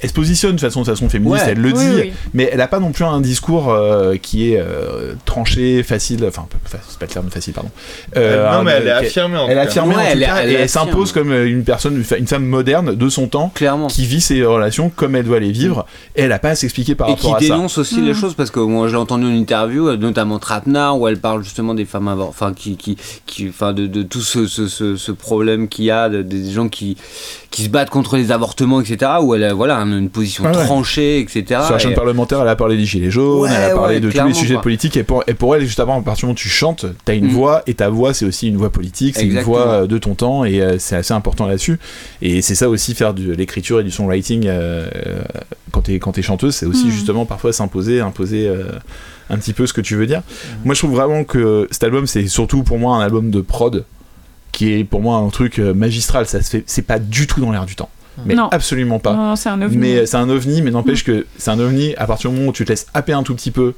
Elle 0.03 0.09
se 0.09 0.13
positionne 0.13 0.55
de 0.55 0.59
façon, 0.61 0.81
de 0.81 0.85
façon 0.85 1.09
féministe, 1.09 1.45
Ouais. 1.45 1.51
elle 1.53 1.59
le 1.61 1.69
Oui, 1.71 1.73
dit, 1.79 1.89
oui. 1.95 2.13
mais 2.33 2.49
elle 2.51 2.61
a 2.61 2.67
pas 2.67 2.79
non 2.79 2.91
plus 2.91 3.03
un 3.05 3.21
discours 3.21 3.71
euh, 3.71 4.15
qui 4.17 4.51
est 4.53 4.59
euh, 4.59 5.13
tranché, 5.25 5.81
facile, 5.81 6.23
enfin, 6.27 6.45
c'est 6.65 6.99
pas 6.99 7.05
le 7.05 7.11
terme 7.11 7.29
facile, 7.31 7.53
pardon. 7.53 7.71
Euh, 8.17 8.43
non 8.51 8.59
un- 8.59 8.63
mais 8.63 8.71
elle 8.71 8.87
est 8.87 8.91
affirmée 8.91 9.37
en 9.37 9.47
Elle 9.47 9.57
Ouais, 9.57 9.63
est- 9.63 10.19
cas, 10.25 10.35
elle 10.43 10.51
et 10.51 10.67
s'impose 10.67 11.11
comme 11.11 11.31
une 11.33 11.63
personne, 11.63 12.03
une 12.17 12.27
femme 12.27 12.45
moderne 12.45 12.95
de 12.95 13.09
son 13.09 13.27
temps, 13.27 13.51
Clairement. 13.55 13.87
qui 13.87 14.05
vit 14.05 14.21
ses 14.21 14.43
relations 14.43 14.91
comme 14.93 15.15
elle 15.15 15.25
doit 15.25 15.39
les 15.39 15.51
vivre, 15.51 15.85
et 16.15 16.23
elle 16.23 16.31
a 16.31 16.39
pas 16.39 16.49
à 16.49 16.55
s'expliquer 16.55 16.95
par 16.95 17.09
et 17.09 17.15
qui 17.15 17.25
rapport 17.27 17.37
à 17.37 17.39
ça. 17.39 17.45
dénonce 17.55 17.77
aussi 17.77 18.01
les 18.01 18.11
Mhm. 18.11 18.15
choses 18.19 18.33
parce 18.33 18.51
que 18.51 18.59
moi 18.59 18.87
j'ai 18.89 18.97
entendu 18.97 19.25
une 19.25 19.35
interview 19.37 19.95
notamment 19.95 20.37
Trapnar 20.39 20.99
où 20.99 21.07
elle 21.07 21.17
parle 21.19 21.43
justement 21.43 21.73
des 21.73 21.85
femmes 21.85 22.07
enfin 22.09 22.53
qui 22.53 22.75
qui 22.75 22.97
qui 23.25 23.47
enfin 23.49 23.71
de, 23.73 23.87
de 23.87 24.03
tout 24.03 24.21
ce, 24.21 24.45
ce, 24.47 24.67
ce, 24.67 24.95
ce 24.97 25.11
problème 25.11 25.67
qu'il 25.69 25.85
y 25.85 25.91
a 25.91 26.09
de- 26.09 26.21
des 26.21 26.51
gens 26.51 26.67
qui 26.67 26.97
qui 27.51 27.63
se 27.63 27.69
battent 27.69 27.89
contre 27.89 28.17
les 28.17 28.31
avortements 28.31 28.81
etc 28.81 29.11
où 29.21 29.33
elle 29.35 29.43
a 29.43 29.53
voilà 29.53 29.77
une, 29.93 30.03
une 30.03 30.09
position 30.09 30.43
ouais. 30.43 30.51
tranchée 30.51 31.19
etc 31.19 31.61
Sur 31.63 31.73
la 31.73 31.79
chaîne 31.79 31.91
Et- 31.91 31.95
parlementaire, 31.95 32.41
elle 32.41 32.47
a 32.47 32.55
parlé 32.55 32.77
des 32.77 32.85
gilets 32.85 33.11
jaunes, 33.11 33.41
Ouais, 33.41 33.49
elle 33.55 33.71
a 33.71 33.75
parlé 33.75 33.95
ouais, 33.95 33.99
de 34.01 34.11
tous 34.11 34.27
les 34.27 34.33
sujets 34.33 34.53
quoi. 34.55 34.63
politiques, 34.63 34.97
et 34.97 35.03
pour, 35.03 35.23
et 35.27 35.33
pour 35.33 35.55
elle, 35.55 35.65
juste 35.65 35.79
avant, 35.79 35.99
à 35.99 36.01
partir 36.01 36.21
du 36.21 36.25
moment 36.27 36.33
où 36.33 36.37
tu 36.37 36.49
chantes, 36.49 36.85
t'as 37.05 37.15
une 37.15 37.27
Mm. 37.27 37.29
voix, 37.31 37.63
et 37.67 37.73
ta 37.73 37.89
voix, 37.89 38.13
c'est 38.13 38.25
aussi 38.25 38.47
une 38.47 38.57
voix 38.57 38.69
politique, 38.71 39.15
c'est 39.15 39.25
une 39.25 39.39
voix 39.41 39.67
euh, 39.67 39.87
de 39.87 39.97
ton 39.97 40.15
temps, 40.15 40.43
et 40.45 40.61
euh, 40.61 40.77
c'est 40.79 40.95
assez 40.95 41.13
important 41.13 41.45
là-dessus. 41.47 41.79
Et 42.21 42.41
c'est 42.41 42.55
ça 42.55 42.69
aussi, 42.69 42.93
faire 42.95 43.13
de 43.13 43.31
l'écriture 43.33 43.79
et 43.79 43.83
du 43.83 43.91
songwriting 43.91 44.45
euh, 44.47 44.87
euh, 44.95 45.21
quand 45.71 45.81
t'es 45.81 45.99
quand 45.99 46.11
t'es 46.11 46.21
chanteuse, 46.21 46.55
c'est 46.55 46.65
aussi 46.65 46.87
Mm. 46.87 46.91
justement 46.91 47.25
parfois 47.25 47.53
s'imposer, 47.53 48.01
imposer 48.01 48.47
euh, 48.47 48.63
un 49.29 49.37
petit 49.37 49.53
peu 49.53 49.65
ce 49.67 49.73
que 49.73 49.81
tu 49.81 49.95
veux 49.95 50.05
dire. 50.07 50.19
Mm. 50.19 50.65
Moi, 50.65 50.75
je 50.75 50.79
trouve 50.79 50.95
vraiment 50.95 51.23
que 51.23 51.67
cet 51.71 51.83
album, 51.83 52.07
c'est 52.07 52.27
surtout 52.27 52.63
pour 52.63 52.77
moi 52.79 52.97
un 52.97 53.01
album 53.01 53.31
de 53.31 53.41
prod, 53.41 53.85
qui 54.51 54.73
est 54.73 54.83
pour 54.83 55.01
moi 55.01 55.17
un 55.17 55.29
truc 55.29 55.57
magistral, 55.57 56.27
ça 56.27 56.41
se 56.41 56.49
fait, 56.49 56.63
c'est 56.67 56.83
pas 56.83 56.99
du 56.99 57.25
tout 57.27 57.41
dans 57.41 57.51
l'air 57.51 57.65
du 57.65 57.75
temps. 57.75 57.89
Mais 58.25 58.35
Non. 58.35 58.47
absolument 58.49 58.99
pas. 58.99 59.13
Non, 59.13 59.29
non, 59.29 59.35
c'est 59.35 59.49
un 59.49 59.61
ovni. 59.61 59.77
Mais 59.77 59.95
euh, 59.97 60.05
c'est 60.05 60.17
un 60.17 60.29
ovni, 60.29 60.61
mais 60.61 60.71
n'empêche 60.71 61.03
que 61.03 61.25
c'est 61.37 61.51
un 61.51 61.59
ovni, 61.59 61.95
à 61.95 62.05
partir 62.07 62.29
du 62.29 62.37
moment 62.37 62.49
où 62.49 62.53
tu 62.53 62.63
te 62.65 62.69
laisses 62.69 62.87
happer 62.93 63.13
un 63.13 63.23
tout 63.23 63.35
petit 63.35 63.51
peu, 63.51 63.73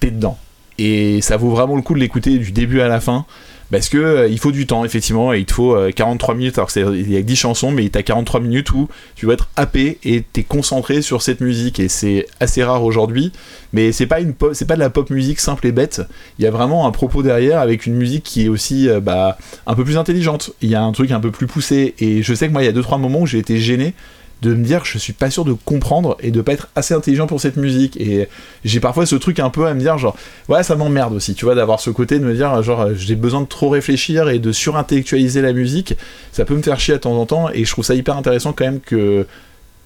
t'es 0.00 0.10
dedans. 0.10 0.38
Et 0.78 1.20
ça 1.22 1.36
vaut 1.36 1.50
vraiment 1.50 1.74
le 1.76 1.82
coup 1.82 1.94
de 1.94 1.98
l'écouter 2.00 2.38
du 2.38 2.52
début 2.52 2.80
à 2.80 2.88
la 2.88 3.00
fin. 3.00 3.24
Parce 3.70 3.88
que 3.88 3.98
euh, 3.98 4.28
il 4.28 4.38
faut 4.38 4.52
du 4.52 4.66
temps, 4.66 4.84
effectivement, 4.84 5.32
et 5.32 5.40
il 5.40 5.44
te 5.44 5.52
faut 5.52 5.74
euh, 5.74 5.90
43 5.90 6.34
minutes. 6.34 6.58
Alors 6.58 6.70
il 6.76 7.10
y 7.10 7.16
a 7.16 7.20
que 7.20 7.26
10 7.26 7.36
chansons, 7.36 7.70
mais 7.72 7.88
t'as 7.88 8.02
43 8.02 8.40
minutes 8.40 8.70
où 8.72 8.88
tu 9.16 9.26
vas 9.26 9.32
être 9.32 9.48
happé 9.56 9.98
et 10.04 10.22
t'es 10.22 10.44
concentré 10.44 11.02
sur 11.02 11.22
cette 11.22 11.40
musique. 11.40 11.80
Et 11.80 11.88
c'est 11.88 12.26
assez 12.38 12.62
rare 12.62 12.84
aujourd'hui. 12.84 13.32
Mais 13.72 13.92
c'est 13.92 14.06
pas, 14.06 14.18
pas 14.38 14.74
de 14.74 14.80
la 14.80 14.90
pop 14.90 15.10
musique 15.10 15.40
simple 15.40 15.66
et 15.66 15.72
bête. 15.72 16.02
Il 16.38 16.44
y 16.44 16.48
a 16.48 16.50
vraiment 16.50 16.86
un 16.86 16.92
propos 16.92 17.22
derrière 17.22 17.60
avec 17.60 17.86
une 17.86 17.94
musique 17.94 18.22
qui 18.22 18.44
est 18.44 18.48
aussi 18.48 18.88
euh, 18.88 19.00
bah, 19.00 19.36
un 19.66 19.74
peu 19.74 19.84
plus 19.84 19.98
intelligente. 19.98 20.52
Il 20.62 20.70
y 20.70 20.76
a 20.76 20.82
un 20.82 20.92
truc 20.92 21.10
un 21.10 21.20
peu 21.20 21.32
plus 21.32 21.46
poussé. 21.46 21.94
Et 21.98 22.22
je 22.22 22.34
sais 22.34 22.46
que 22.46 22.52
moi, 22.52 22.62
il 22.62 22.66
y 22.66 22.68
a 22.68 22.72
2-3 22.72 23.00
moments 23.00 23.20
où 23.20 23.26
j'ai 23.26 23.38
été 23.38 23.58
gêné 23.58 23.94
de 24.42 24.52
me 24.54 24.62
dire 24.64 24.84
je 24.84 24.98
suis 24.98 25.14
pas 25.14 25.30
sûr 25.30 25.44
de 25.46 25.54
comprendre 25.54 26.16
et 26.20 26.30
de 26.30 26.40
pas 26.42 26.52
être 26.52 26.68
assez 26.76 26.92
intelligent 26.92 27.26
pour 27.26 27.40
cette 27.40 27.56
musique 27.56 27.96
et 27.98 28.28
j'ai 28.66 28.80
parfois 28.80 29.06
ce 29.06 29.16
truc 29.16 29.40
un 29.40 29.48
peu 29.48 29.66
à 29.66 29.72
me 29.72 29.80
dire 29.80 29.96
genre 29.96 30.14
ouais 30.50 30.62
ça 30.62 30.76
m'emmerde 30.76 31.14
aussi 31.14 31.34
tu 31.34 31.46
vois 31.46 31.54
d'avoir 31.54 31.80
ce 31.80 31.88
côté 31.88 32.18
de 32.18 32.24
me 32.24 32.34
dire 32.34 32.62
genre 32.62 32.88
j'ai 32.94 33.14
besoin 33.14 33.40
de 33.40 33.46
trop 33.46 33.70
réfléchir 33.70 34.28
et 34.28 34.38
de 34.38 34.52
surintellectualiser 34.52 35.40
la 35.40 35.54
musique 35.54 35.94
ça 36.32 36.44
peut 36.44 36.54
me 36.54 36.60
faire 36.62 36.78
chier 36.78 36.94
à 36.94 36.98
temps 36.98 37.18
en 37.18 37.24
temps 37.24 37.48
et 37.50 37.64
je 37.64 37.70
trouve 37.70 37.84
ça 37.84 37.94
hyper 37.94 38.14
intéressant 38.16 38.52
quand 38.52 38.66
même 38.66 38.80
que 38.80 39.26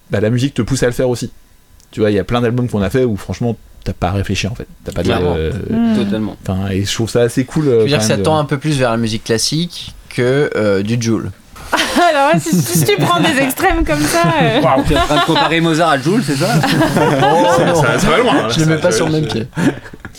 bah, 0.09 0.19
la 0.19 0.29
musique 0.29 0.53
te 0.53 0.61
pousse 0.61 0.83
à 0.83 0.87
le 0.87 0.91
faire 0.91 1.07
aussi 1.07 1.31
tu 1.91 2.01
vois 2.01 2.11
il 2.11 2.15
y 2.15 2.19
a 2.19 2.25
plein 2.25 2.41
d'albums 2.41 2.67
qu'on 2.67 2.81
a 2.81 2.89
fait 2.89 3.05
où 3.05 3.15
franchement 3.15 3.55
t'as 3.85 3.93
pas 3.93 4.09
à 4.09 4.11
réfléchir 4.11 4.51
en 4.51 4.55
fait 4.55 4.67
t'as 4.83 4.91
pas 4.91 5.01
de 5.01 5.07
Clairement. 5.07 5.35
euh, 5.37 5.51
Mm. 5.69 5.95
totalement 5.95 6.35
et 6.69 6.83
je 6.83 6.93
trouve 6.93 7.09
ça 7.09 7.21
assez 7.21 7.45
cool 7.45 7.63
Je 7.65 7.69
euh, 7.69 7.79
veux 7.83 7.87
dire 7.87 7.99
que 7.99 8.03
ça 8.03 8.17
de- 8.17 8.21
tend 8.23 8.37
un 8.37 8.45
peu 8.45 8.57
plus 8.57 8.77
vers 8.77 8.91
la 8.91 8.97
musique 8.97 9.23
classique 9.23 9.93
que 10.09 10.49
euh, 10.57 10.83
du 10.83 11.01
Joule. 11.01 11.31
Alors, 12.09 12.31
si, 12.41 12.55
si 12.61 12.83
tu 12.85 12.95
prends 12.97 13.19
des 13.21 13.37
extrêmes 13.41 13.85
comme 13.85 14.01
ça. 14.01 14.23
euh, 14.41 14.59
Tu 14.85 14.93
es 14.93 14.97
en 14.97 15.01
train 15.05 15.15
de 15.17 15.25
comparer 15.25 15.61
Mozart 15.61 15.89
à 15.91 15.97
Jules, 15.97 16.23
c'est 16.25 16.35
ça? 16.35 16.47
Ça, 16.61 17.75
ça- 17.75 17.99
ça 17.99 18.09
va 18.09 18.17
loin. 18.17 18.33
là. 18.33 18.49
Je 18.49 18.59
Ça- 18.59 18.65
mets 18.65 18.77
pas 18.77 18.91
sur 18.91 19.05
le 19.07 19.13
même 19.13 19.25
pied. 19.27 19.47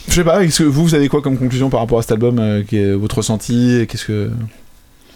Je 0.08 0.14
sais 0.14 0.24
pas, 0.24 0.42
est-ce 0.44 0.58
que 0.60 0.64
vous, 0.64 0.84
vous 0.84 0.94
avez 0.94 1.08
quoi 1.08 1.20
comme 1.22 1.38
conclusion 1.38 1.70
par 1.70 1.80
rapport 1.80 1.98
à 1.98 2.02
cet 2.02 2.12
album 2.12 2.38
euh, 2.38 2.62
qui 2.62 2.76
est 2.78 2.92
votre 2.92 3.18
ressenti 3.18 3.86
Qu'est-ce 3.88 4.04
que. 4.06 4.30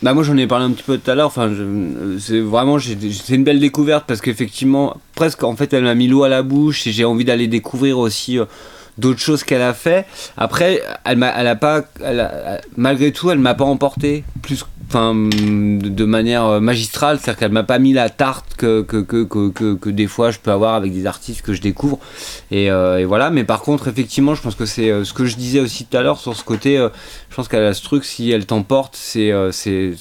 Bah 0.02 0.12
moi 0.12 0.22
j'en 0.22 0.36
ai 0.36 0.46
parlé 0.46 0.66
un 0.66 0.70
petit 0.72 0.82
peu 0.82 0.98
tout 0.98 1.10
à 1.10 1.14
l'heure. 1.14 1.26
Enfin, 1.28 1.48
je- 1.48 1.62
euh, 1.62 2.18
c'est 2.20 2.40
vraiment 2.40 2.78
j'ai- 2.78 2.98
c'est 3.12 3.34
une 3.34 3.44
belle 3.44 3.60
découverte 3.60 4.04
parce 4.06 4.20
qu'effectivement 4.20 4.94
presque 5.14 5.42
en 5.42 5.56
fait 5.56 5.72
elle 5.72 5.84
m'a 5.84 5.94
mis 5.94 6.06
l'eau 6.06 6.22
à 6.22 6.28
la 6.28 6.42
bouche 6.42 6.86
et 6.86 6.92
j'ai 6.92 7.06
envie 7.06 7.24
d'aller 7.24 7.46
découvrir 7.46 7.98
aussi 7.98 8.38
euh, 8.38 8.44
d'autres 8.98 9.20
choses 9.20 9.44
qu'elle 9.44 9.62
a 9.62 9.74
fait. 9.74 10.06
Après 10.36 10.82
elle 11.05 11.18
m'a 11.18 11.28
elle 11.36 11.47
a 11.48 11.56
pas 11.56 11.82
elle 12.02 12.20
a- 12.20 12.60
malgré 12.77 13.12
tout 13.12 13.31
elle 13.31 13.39
m'a 13.39 13.55
pas 13.55 13.64
emporté 13.64 14.24
plus 14.43 14.64
enfin 14.89 15.14
de 15.14 16.05
manière 16.05 16.44
euh, 16.44 16.60
magistrale. 16.60 17.18
C'est-à-dire 17.18 17.39
qu'elle 17.40 17.52
m'a 17.52 17.64
pas 17.64 17.78
mis 17.78 17.93
la 17.93 18.09
tarte 18.09 18.55
que 18.56 18.82
que, 18.82 18.98
que, 18.98 19.24
que, 19.24 19.74
que, 19.74 19.90
des 19.90 20.06
fois 20.06 20.31
je 20.31 20.39
peux 20.39 20.51
avoir 20.52 20.74
avec 20.74 20.93
des 20.93 21.06
artistes 21.06 21.43
que 21.43 21.52
je 21.55 21.60
découvre. 21.60 21.98
Et, 22.51 22.70
euh, 22.70 22.98
et 23.01 23.05
voilà. 23.05 23.31
Mais 23.31 23.44
par 23.44 23.62
contre 23.62 23.89
effectivement 23.89 24.35
je 24.35 24.43
pense 24.43 24.55
que 24.55 24.64
c'est 24.66 24.90
euh, 24.90 25.05
ce 25.05 25.12
que 25.12 25.24
je 25.24 25.36
disais 25.36 25.60
aussi 25.60 25.85
tout 25.86 25.97
à 25.97 26.02
l'heure 26.02 26.18
sur 26.18 26.36
ce 26.36 26.44
côté 26.44 26.78
euh, 26.78 26.89
je 27.31 27.35
pense 27.36 27.48
qu'elle 27.48 27.64
a 27.64 27.74
ce 27.74 27.82
truc 27.82 28.05
si 28.05 28.31
elle 28.31 28.47
t'emporte 28.47 28.94
c'est 28.97 29.32
c'est 29.51 29.93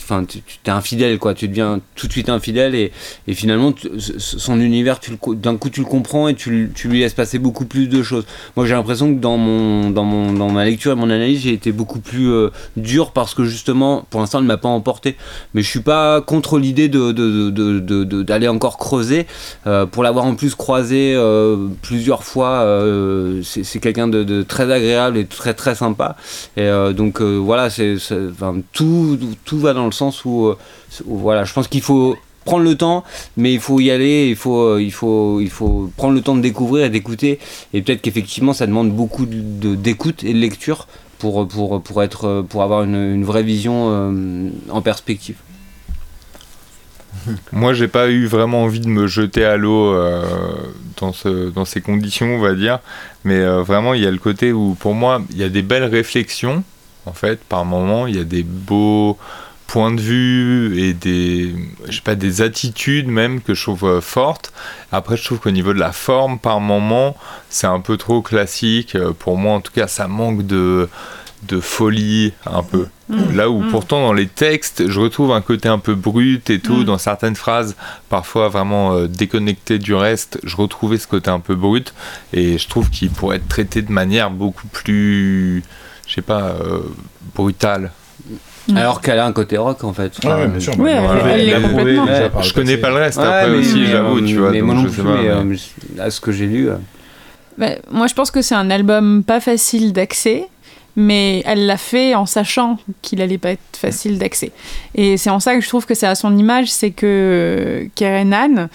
enfin 0.00 0.24
tu 0.24 0.40
t'es 0.64 0.70
infidèle 0.70 1.18
quoi. 1.18 1.34
Tu 1.34 1.46
deviens 1.48 1.80
tout 1.94 2.06
de 2.06 2.12
suite 2.12 2.28
infidèle 2.28 2.74
et, 2.74 2.90
et 3.28 3.34
finalement 3.34 3.72
son 4.18 4.60
univers 4.60 4.98
tu 4.98 5.12
le 5.12 5.34
d'un 5.36 5.56
coup 5.56 5.70
tu 5.70 5.80
le 5.80 5.86
comprends 5.86 6.26
et 6.28 6.34
tu, 6.34 6.72
tu 6.74 6.88
lui 6.88 7.00
laisses 7.00 7.14
passer 7.14 7.38
beaucoup 7.38 7.66
plus 7.66 7.86
de 7.88 8.02
choses 8.02 8.24
moi 8.56 8.66
j'ai 8.66 8.74
l'impression 8.74 9.14
que 9.14 9.20
dans 9.20 9.36
mon 9.36 9.90
dans 9.90 10.04
mon 10.04 10.32
dans 10.32 10.50
ma 10.50 10.64
lecture 10.64 10.92
et 10.92 10.94
mon 10.94 11.10
analyse 11.10 11.40
j'ai 11.42 11.52
été 11.52 11.72
beaucoup 11.72 12.00
plus 12.00 12.30
euh, 12.30 12.50
dur 12.76 13.12
parce 13.12 13.34
que 13.34 13.44
justement 13.44 14.04
pour 14.10 14.20
l'instant 14.20 14.38
elle 14.38 14.44
m'a 14.46 14.56
pas 14.56 14.68
emporté. 14.68 15.16
Mais 15.54 15.62
je 15.62 15.68
suis 15.68 15.80
pas 15.80 16.20
contre 16.20 16.58
l'idée 16.58 16.88
de 16.88 17.12
de- 17.12 17.50
de- 17.50 18.22
d'aller 18.22 18.48
encore 18.48 18.78
creuser. 18.78 19.26
Euh, 19.66 19.86
pour 19.86 20.02
l'avoir 20.02 20.24
en 20.24 20.34
plus 20.34 20.54
croisé 20.54 21.14
euh, 21.16 21.68
plusieurs 21.82 22.24
fois 22.24 22.66
c'est 23.42 23.80
quelqu'un 23.80 24.08
de, 24.08 24.42
très 24.42 24.70
agréable 24.72 25.16
et 25.18 25.24
très 25.26 25.54
très 25.54 25.74
sympa. 25.74 26.16
Et 26.56 26.68
donc 26.94 27.20
voilà 27.20 27.70
c'est 27.70 27.96
enfin, 28.30 28.56
tout 28.72 29.18
tout 29.44 29.58
va 29.58 29.72
dans 29.74 29.86
le 29.86 29.92
sens 29.92 30.24
où, 30.24 30.52
où, 31.06 31.16
voilà 31.18 31.44
je 31.44 31.52
pense 31.52 31.68
qu'il 31.68 31.82
faut 31.82 32.16
prendre 32.44 32.64
le 32.64 32.76
temps 32.76 33.04
mais 33.36 33.52
il 33.52 33.60
faut 33.60 33.80
y 33.80 33.90
aller 33.90 34.28
il 34.28 34.36
faut 34.36 34.60
euh, 34.60 34.82
il 34.82 34.92
faut 34.92 35.40
il 35.40 35.50
faut 35.50 35.90
prendre 35.96 36.14
le 36.14 36.20
temps 36.20 36.36
de 36.36 36.40
découvrir 36.40 36.86
et 36.86 36.90
d'écouter 36.90 37.38
et 37.72 37.82
peut-être 37.82 38.02
qu'effectivement 38.02 38.52
ça 38.52 38.66
demande 38.66 38.90
beaucoup 38.90 39.26
d'écoute 39.26 40.24
et 40.24 40.32
de 40.32 40.38
lecture 40.38 40.86
pour 41.18 41.46
pour 41.46 41.82
pour 41.82 42.02
être 42.02 42.44
pour 42.48 42.62
avoir 42.62 42.84
une, 42.84 43.24
vraie 43.24 43.42
vision 43.42 43.88
euh, 43.90 44.50
en 44.70 44.82
perspective 44.82 45.36
Moi, 47.52 47.74
j'ai 47.74 47.88
pas 47.88 48.08
eu 48.08 48.24
vraiment 48.24 48.62
envie 48.62 48.80
de 48.80 48.88
me 48.88 49.06
jeter 49.06 49.44
à 49.44 49.58
l'eau 49.58 49.92
euh, 49.92 50.24
dans, 50.98 51.12
ce, 51.12 51.50
dans 51.50 51.66
ces 51.66 51.82
conditions, 51.82 52.36
on 52.36 52.38
va 52.38 52.54
dire. 52.54 52.78
Mais 53.24 53.44
vraiment, 53.60 53.92
il 53.92 54.02
y 54.02 54.06
a 54.06 54.10
le 54.10 54.16
côté 54.16 54.50
où, 54.50 54.74
pour 54.80 54.94
moi, 54.94 55.20
il 55.30 55.36
y 55.36 55.44
a 55.44 55.50
des 55.50 55.60
belles 55.60 55.84
réflexions, 55.84 56.64
en 57.04 57.12
fait, 57.12 57.38
par 57.44 57.66
moment. 57.66 58.06
Il 58.06 58.16
y 58.16 58.18
a 58.18 58.24
des 58.24 58.42
beaux 58.42 59.18
points 59.72 59.94
de 59.94 60.02
vue 60.02 60.78
et 60.82 60.92
des, 60.92 61.54
je 61.88 61.94
sais 61.94 62.02
pas, 62.02 62.14
des 62.14 62.42
attitudes 62.42 63.08
même 63.08 63.40
que 63.40 63.54
je 63.54 63.62
trouve 63.62 63.84
euh, 63.84 64.00
fortes. 64.02 64.52
Après, 64.92 65.16
je 65.16 65.24
trouve 65.24 65.38
qu'au 65.38 65.50
niveau 65.50 65.72
de 65.72 65.78
la 65.78 65.92
forme, 65.92 66.38
par 66.38 66.60
moment, 66.60 67.16
c'est 67.48 67.66
un 67.66 67.80
peu 67.80 67.96
trop 67.96 68.20
classique. 68.20 68.94
Euh, 68.96 69.12
Pour 69.18 69.38
moi, 69.38 69.54
en 69.54 69.62
tout 69.62 69.72
cas, 69.72 69.86
ça 69.86 70.08
manque 70.08 70.46
de 70.46 70.90
de 71.48 71.58
folie 71.58 72.34
un 72.46 72.62
peu. 72.62 72.86
Mm. 73.08 73.34
Là 73.34 73.50
où 73.50 73.62
Mm. 73.62 73.70
pourtant 73.70 74.02
dans 74.02 74.12
les 74.12 74.26
textes, 74.28 74.88
je 74.88 75.00
retrouve 75.00 75.32
un 75.32 75.40
côté 75.40 75.68
un 75.68 75.78
peu 75.78 75.94
brut 75.94 76.50
et 76.50 76.60
tout, 76.60 76.84
dans 76.84 76.98
certaines 76.98 77.34
phrases, 77.34 77.74
parfois 78.10 78.48
vraiment 78.48 78.94
euh, 78.94 79.08
déconnecté 79.08 79.78
du 79.78 79.94
reste, 79.94 80.38
je 80.44 80.54
retrouvais 80.56 80.98
ce 80.98 81.06
côté 81.08 81.30
un 81.30 81.40
peu 81.40 81.54
brut 81.54 81.94
et 82.34 82.58
je 82.58 82.68
trouve 82.68 82.90
qu'il 82.90 83.10
pourrait 83.10 83.36
être 83.36 83.48
traité 83.48 83.80
de 83.80 83.90
manière 83.90 84.30
beaucoup 84.30 84.68
plus, 84.68 85.64
je 86.06 86.14
sais 86.14 86.22
pas, 86.22 86.42
euh, 86.50 86.80
brutale. 87.34 87.90
Alors 88.76 89.00
qu'elle 89.00 89.18
a 89.18 89.26
un 89.26 89.32
côté 89.32 89.56
rock 89.56 89.82
en 89.84 89.92
fait 89.92 90.12
Ouais, 90.24 90.30
ouais, 90.32 90.46
bien 90.48 90.60
sûr. 90.60 90.78
Ouais, 90.78 90.94
bah, 90.94 91.16
elle- 91.30 91.48
elle 91.48 91.62
complètement. 91.62 92.04
Ouais, 92.04 92.30
Je 92.42 92.52
connais 92.52 92.76
pas 92.76 92.90
le 92.90 92.96
reste 92.96 93.18
après 93.18 93.50
mais- 93.50 93.58
aussi, 93.58 93.86
j'avoue, 93.86 94.18
euh, 94.18 94.24
tu 94.26 94.36
vois. 94.38 94.50
mais 94.52 94.60
moi 94.62 94.74
non 94.74 94.84
plus 94.84 95.02
euh, 95.04 95.56
à 96.00 96.10
ce 96.10 96.20
que 96.20 96.30
j'ai 96.32 96.46
lu 96.46 96.68
euh, 96.68 96.74
bah, 97.58 97.70
moi, 97.90 98.06
je 98.06 98.14
pense 98.14 98.30
que 98.30 98.40
c'est 98.40 98.54
un 98.54 98.70
album 98.70 99.22
pas 99.24 99.40
facile 99.40 99.92
d'accès, 99.92 100.46
mais 100.96 101.42
elle 101.44 101.66
l'a 101.66 101.76
fait 101.76 102.14
en 102.14 102.24
sachant 102.24 102.78
qu'il 103.02 103.20
allait 103.20 103.36
pas 103.38 103.50
être 103.50 103.60
facile 103.76 104.18
d'accès. 104.18 104.52
Et 104.94 105.16
c'est 105.18 105.28
en 105.30 105.38
ça 105.40 105.54
que 105.54 105.60
je 105.60 105.68
trouve 105.68 105.84
que 105.84 105.94
c'est 105.94 106.06
à 106.06 106.14
son 106.14 106.36
image, 106.36 106.70
c'est 106.72 106.90
que 106.92 107.88
Karen 107.94 108.32
Anne, 108.32 108.68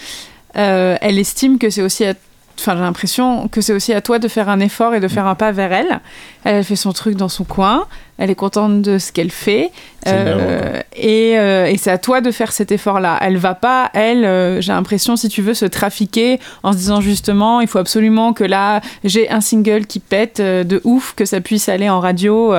euh, 0.58 0.96
elle 1.02 1.18
estime 1.18 1.58
que 1.60 1.70
c'est 1.70 1.82
aussi 1.82 2.06
à 2.06 2.14
Enfin, 2.60 2.74
j'ai 2.76 2.82
l'impression 2.82 3.48
que 3.50 3.62
c'est 3.62 3.72
aussi 3.74 3.94
à 3.94 4.02
toi 4.02 4.18
de 4.18 4.28
faire 4.28 4.50
un 4.50 4.60
effort 4.60 4.96
et 4.96 5.00
de 5.00 5.08
faire 5.08 5.28
un 5.28 5.36
pas 5.36 5.52
vers 5.52 5.72
elle. 5.72 6.00
Elle 6.44 6.64
fait 6.64 6.76
son 6.76 6.92
truc 6.92 7.16
dans 7.16 7.30
son 7.30 7.44
coin. 7.44 7.86
Elle 8.18 8.32
est 8.32 8.36
contente 8.36 8.82
de 8.82 8.98
ce 8.98 9.12
qu'elle 9.12 9.32
fait. 9.32 9.72
Euh, 10.08 10.82
et 10.96 11.38
euh, 11.38 11.66
et 11.66 11.78
c'est 11.78 11.92
à 11.92 11.98
toi 11.98 12.22
de 12.22 12.32
faire 12.32 12.52
cet 12.52 12.72
effort-là. 12.72 13.18
Elle 13.22 13.38
va 13.38 13.56
pas, 13.56 13.90
elle, 13.94 14.26
euh, 14.26 14.62
j'ai 14.62 14.72
l'impression, 14.72 15.16
si 15.16 15.30
tu 15.30 15.42
veux, 15.42 15.54
se 15.54 15.66
trafiquer 15.66 16.40
en 16.64 16.72
se 16.72 16.78
disant 16.78 17.02
justement, 17.02 17.62
il 17.62 17.68
faut 17.68 17.80
absolument 17.80 18.34
que 18.34 18.44
là, 18.44 18.82
j'ai 19.04 19.30
un 19.30 19.42
single 19.42 19.86
qui 19.86 20.00
pète 20.00 20.42
de 20.42 20.82
ouf, 20.84 21.14
que 21.16 21.26
ça 21.26 21.42
puisse 21.42 21.70
aller 21.70 21.90
en 21.90 22.00
radio. 22.00 22.54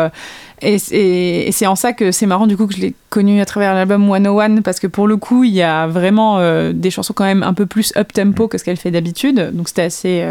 et 0.61 0.79
c'est 0.79 0.97
et 0.97 1.53
c'est 1.53 1.67
en 1.67 1.77
ça 1.77 1.93
que 1.93 2.11
c'est 2.11 2.27
marrant 2.27 2.49
du 2.49 2.57
coup 2.57 2.67
que 2.67 2.75
je 2.75 2.81
l'ai 2.81 2.95
connu 3.11 3.41
à 3.41 3.47
travers 3.47 3.75
l'album 3.75 4.09
101 4.09 4.63
parce 4.63 4.81
que 4.81 4.89
pour 4.89 5.07
le 5.07 5.17
coup 5.17 5.45
il 5.45 5.53
y 5.53 5.63
a 5.63 5.87
vraiment 5.87 6.41
des 6.73 6.91
chansons 6.91 7.13
quand 7.13 7.25
même 7.25 7.45
un 7.45 7.55
peu 7.55 7.65
plus 7.65 7.93
up 7.97 8.13
tempo 8.13 8.49
que 8.49 8.59
ce 8.59 8.65
qu'elle 8.65 8.77
fait 8.77 8.91
d'habitude 8.91 9.51
donc 9.53 9.69
c'était 9.69 9.83
assez 9.83 10.27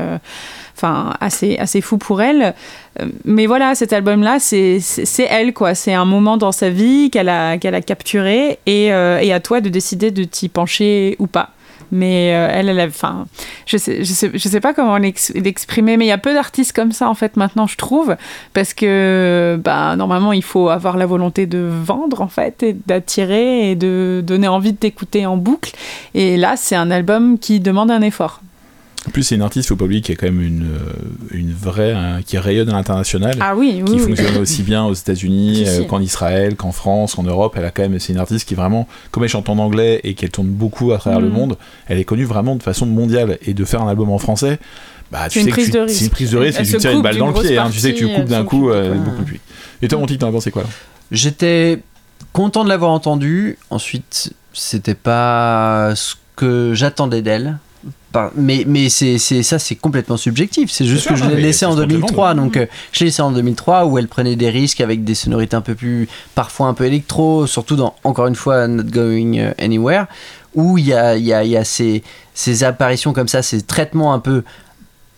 enfin 0.78 1.14
assez 1.20 1.58
assez 1.58 1.82
fou 1.82 1.98
pour 1.98 2.22
elle 2.22 2.54
Euh, 3.00 3.06
mais 3.26 3.46
voilà 3.48 3.76
cet 3.76 3.94
album 3.94 4.24
là 4.24 4.38
c'est 4.40 4.80
elle 5.30 5.54
quoi 5.54 5.76
c'est 5.76 5.94
un 5.94 6.06
moment 6.06 6.38
dans 6.38 6.52
sa 6.52 6.70
vie 6.70 7.10
qu'elle 7.12 7.30
a 7.30 7.58
qu'elle 7.60 7.76
a 7.76 7.82
capturé 7.82 8.58
et, 8.66 8.92
euh, 8.94 9.20
et 9.20 9.34
à 9.34 9.40
toi 9.40 9.62
de 9.62 9.70
décider 9.70 10.10
de 10.12 10.24
t'y 10.24 10.50
pencher 10.50 11.16
ou 11.20 11.28
pas 11.28 11.50
mais 11.90 12.34
euh, 12.34 12.50
elle, 12.52 12.68
elle 12.68 12.82
a, 12.82 12.88
enfin, 12.88 13.28
je 13.66 13.78
sais, 13.78 14.04
je 14.04 14.12
sais, 14.12 14.30
je 14.34 14.50
sais 14.50 14.60
pas 14.60 14.74
comment 14.74 14.98
l'ex- 14.98 15.32
l'exprimer, 15.36 15.96
mais 15.96 16.04
il 16.04 16.10
y 16.10 16.12
a 16.12 16.18
peu 16.18 16.34
d'artistes 16.34 16.74
comme 16.74 16.92
ça 16.92 17.08
en 17.08 17.14
fait 17.14 17.38
maintenant, 17.38 17.66
je 17.66 17.78
trouve, 17.78 18.18
parce 18.54 18.74
que, 18.74 19.58
bah, 19.64 19.96
normalement, 19.96 20.34
il 20.34 20.44
faut 20.44 20.68
avoir 20.68 20.98
la 20.98 21.06
volonté 21.06 21.46
de 21.46 21.60
vendre 21.60 22.20
en 22.22 22.28
fait, 22.28 22.62
et 22.62 22.76
d'attirer 22.88 23.72
et 23.72 23.76
de 23.76 24.22
donner 24.22 24.50
envie 24.50 24.74
de 24.74 24.78
t'écouter 24.78 25.26
en 25.26 25.38
boucle. 25.38 25.72
Et 26.14 26.36
là, 26.36 26.56
c'est 26.58 26.76
un 26.76 26.92
album 26.92 27.40
qui 27.40 27.62
demande 27.62 27.90
un 27.90 28.02
effort. 28.02 28.42
En 29.08 29.10
plus, 29.10 29.24
c'est 29.24 29.36
une 29.36 29.42
artiste, 29.42 29.70
faut 29.70 29.76
pas 29.78 29.86
oublier, 29.86 30.02
qui 30.02 30.12
est 30.12 30.16
quand 30.16 30.26
même 30.28 30.42
une, 30.42 30.64
euh, 30.64 30.94
une 31.32 31.54
vraie, 31.54 31.94
hein, 31.94 32.20
qui 32.26 32.38
rayonne 32.38 32.70
à 32.70 32.74
l'international. 32.74 33.38
Ah 33.40 33.56
oui, 33.56 33.82
oui, 33.82 33.86
qui 33.86 33.94
oui. 33.94 34.00
fonctionne 34.00 34.38
aussi 34.42 34.64
bien 34.64 34.84
aux 34.84 34.94
États-Unis 34.94 35.64
euh, 35.66 35.84
qu'en 35.86 36.02
Israël, 36.02 36.56
qu'en 36.58 36.74
France, 36.74 37.16
qu'en 37.16 37.24
Europe. 37.24 37.56
Elle 37.58 37.64
a 37.66 37.72
quand 37.72 37.84
même, 37.84 37.98
c'est 38.00 38.12
une 38.12 38.20
artiste 38.20 38.48
qui 38.48 38.54
vraiment, 38.54 38.86
comme 39.12 39.24
elle 39.24 39.30
chante 39.30 39.48
en 39.50 39.58
anglais 39.60 40.02
et 40.04 40.14
qu'elle 40.14 40.30
tourne 40.32 40.50
beaucoup 40.50 40.92
à 40.92 40.98
travers 40.98 41.22
le 41.22 41.28
Mhm. 41.30 41.34
monde, 41.34 41.58
elle 41.88 42.00
est 42.00 42.04
connue 42.04 42.26
vraiment 42.26 42.56
de 42.58 42.64
façon 42.64 42.86
mondiale. 42.86 43.38
Et 43.46 43.54
de 43.54 43.64
faire 43.66 43.82
un 43.82 43.88
album 43.88 44.10
en 44.10 44.18
français, 44.18 44.60
bah, 45.10 45.30
tu 45.30 45.40
C'est 45.40 45.40
une 45.40 45.46
sais 45.46 45.52
que 45.52 45.56
prise 45.56 45.66
tu- 45.68 45.72
de 45.72 45.80
risque. 45.80 45.96
c'est 46.00 46.04
une 46.06 46.12
prise 46.12 46.32
de 46.32 46.38
risque, 46.38 46.60
Elle 46.60 46.68
et 46.68 46.72
tu 46.72 46.78
tires 46.78 46.92
une 46.92 47.02
balle 47.02 47.18
dans 47.18 47.28
le 47.28 47.32
grosse 47.32 47.48
pied. 47.48 47.58
hein. 47.58 47.70
Tu 47.72 47.80
sais 47.80 47.94
que 47.94 47.98
tu 47.98 48.14
coupes 48.14 48.26
d'un 48.26 48.44
coup 48.44 48.70
euh, 48.70 48.94
beaucoup 48.96 49.24
plus 49.24 49.34
vite. 49.36 49.42
Et 49.82 49.88
toi, 49.88 50.00
mon 50.00 50.06
titre, 50.06 50.20
t'en 50.20 50.30
as 50.30 50.34
pensé 50.34 50.52
quoi 50.52 50.64
J'étais 51.12 51.82
content 52.34 52.66
de 52.66 52.70
l'avoir 52.70 52.92
entendu. 52.92 53.58
Ensuite, 53.70 54.34
c'était 54.52 54.96
pas 54.96 55.94
ce 55.96 56.16
que 56.36 56.74
j'attendais 56.76 57.22
d'elle. 57.22 57.58
Mais, 58.36 58.64
mais 58.66 58.90
c'est, 58.90 59.18
c'est- 59.18 59.44
ça, 59.44 59.60
c'est 59.60 59.76
complètement 59.76 60.18
subjectif. 60.18 60.72
C'est 60.72 60.86
juste 60.86 61.08
que 61.08 61.16
je 61.16 61.26
l'ai 61.26 61.42
laissé 61.42 61.66
en 61.66 61.72
ce 61.74 61.76
qu'on 61.78 61.84
te 61.84 61.88
2003. 61.90 62.34
demande. 62.34 62.46
Donc, 62.48 62.58
euh, 62.58 62.66
je 62.92 63.02
l'ai 63.02 63.06
laissé 63.08 63.22
en 63.22 63.32
2003 63.32 63.86
où 63.86 63.98
elle 63.98 64.08
prenait 64.08 64.36
des 64.36 64.50
risques 64.50 64.82
avec 64.82 65.04
des 65.04 65.14
sonorités 65.16 65.56
un 65.56 65.62
peu 65.62 65.76
plus, 65.76 66.08
parfois 66.34 66.68
un 66.68 66.74
peu 66.74 66.86
électro, 66.86 67.46
surtout 67.48 67.76
dans, 67.76 67.96
encore 68.04 68.28
une 68.28 68.36
fois, 68.36 68.68
Not 68.68 68.84
Going 68.86 69.52
Anywhere, 69.60 70.06
où 70.56 70.78
il 70.78 70.88
y 70.88 70.94
a, 70.94 71.16
il 71.18 71.26
y 71.26 71.34
a, 71.34 71.44
y 71.44 71.58
a 71.58 71.64
ces, 71.64 72.02
ces 72.34 72.64
apparitions 72.64 73.14
comme 73.14 73.28
ça, 73.28 73.42
ces 73.44 73.62
traitements 73.62 74.14
un 74.14 74.20
peu, 74.20 74.44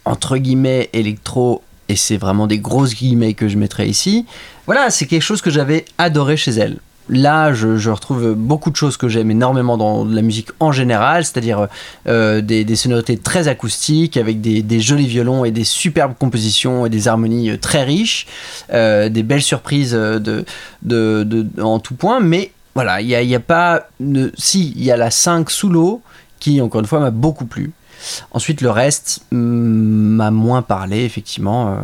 entre 0.05 0.37
guillemets, 0.37 0.89
électro, 0.91 1.61
et 1.87 1.95
c'est 1.95 2.17
vraiment 2.17 2.47
des 2.47 2.59
grosses 2.59 2.95
guillemets 2.95 3.33
que 3.33 3.47
je 3.47 3.57
mettrais 3.57 3.87
ici. 3.87 4.25
Voilà, 4.65 4.89
c'est 4.89 5.05
quelque 5.05 5.21
chose 5.23 5.41
que 5.41 5.49
j'avais 5.49 5.85
adoré 5.97 6.37
chez 6.37 6.51
elle. 6.51 6.77
Là, 7.09 7.53
je, 7.53 7.89
retrouve 7.89 8.35
beaucoup 8.35 8.69
de 8.69 8.75
choses 8.75 8.95
que 8.95 9.07
j'aime 9.07 9.31
énormément 9.31 9.77
dans 9.77 10.05
la 10.05 10.21
musique 10.21 10.49
en 10.59 10.71
général, 10.71 11.25
c'est-à-dire 11.25 11.67
euh, 12.07 12.41
des, 12.41 12.75
sonorités 12.75 13.17
très 13.17 13.47
acoustiques, 13.47 14.15
avec 14.15 14.41
des, 14.41 14.79
jolis 14.79 15.07
violons 15.07 15.43
et 15.43 15.51
des 15.51 15.63
superbes 15.63 16.13
compositions 16.17 16.85
et 16.85 16.89
des 16.89 17.07
harmonies 17.07 17.49
euh, 17.49 17.57
très 17.57 17.83
riches, 17.83 18.27
euh, 18.71 19.09
des 19.09 19.23
belles 19.23 19.41
surprises 19.41 19.97
en 19.97 21.79
tout 21.79 21.95
point, 21.95 22.19
mais 22.19 22.51
voilà, 22.75 23.01
il 23.01 23.07
n'y 23.07 23.15
a, 23.15 23.23
y 23.23 23.35
a 23.35 23.39
pas... 23.39 23.89
si, 24.37 24.73
il 24.75 24.83
y 24.83 24.91
a 24.91 24.97
la 24.97 25.09
5 25.09 25.49
sous 25.49 25.69
l'eau, 25.69 26.01
qui, 26.39 26.61
encore 26.61 26.81
une 26.81 26.87
fois, 26.87 26.99
m'a 26.99 27.11
beaucoup 27.11 27.45
plu. 27.45 27.71
Ensuite, 28.31 28.61
le 28.61 28.69
reste 28.71 29.21
mm, 29.31 29.37
m'a 29.37 30.31
moins 30.31 30.61
parlé, 30.61 31.03
effectivement. 31.03 31.69
euh, 31.69 31.75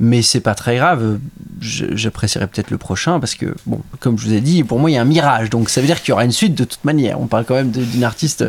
mais 0.00 0.22
c'est 0.22 0.40
pas 0.40 0.54
très 0.54 0.76
grave. 0.76 1.18
J'apprécierais 1.60 2.46
peut-être 2.46 2.70
le 2.70 2.78
prochain 2.78 3.18
parce 3.18 3.34
que, 3.34 3.54
bon, 3.66 3.80
comme 4.00 4.18
je 4.18 4.26
vous 4.26 4.32
ai 4.32 4.40
dit, 4.40 4.62
pour 4.62 4.78
moi, 4.78 4.90
il 4.90 4.94
y 4.94 4.96
a 4.96 5.02
un 5.02 5.04
mirage. 5.04 5.50
Donc 5.50 5.70
ça 5.70 5.80
veut 5.80 5.86
dire 5.86 6.00
qu'il 6.00 6.10
y 6.10 6.12
aura 6.12 6.24
une 6.24 6.32
suite 6.32 6.54
de 6.54 6.64
toute 6.64 6.84
manière. 6.84 7.20
On 7.20 7.26
parle 7.26 7.44
quand 7.44 7.54
même 7.54 7.70
d'une 7.70 8.04
artiste 8.04 8.44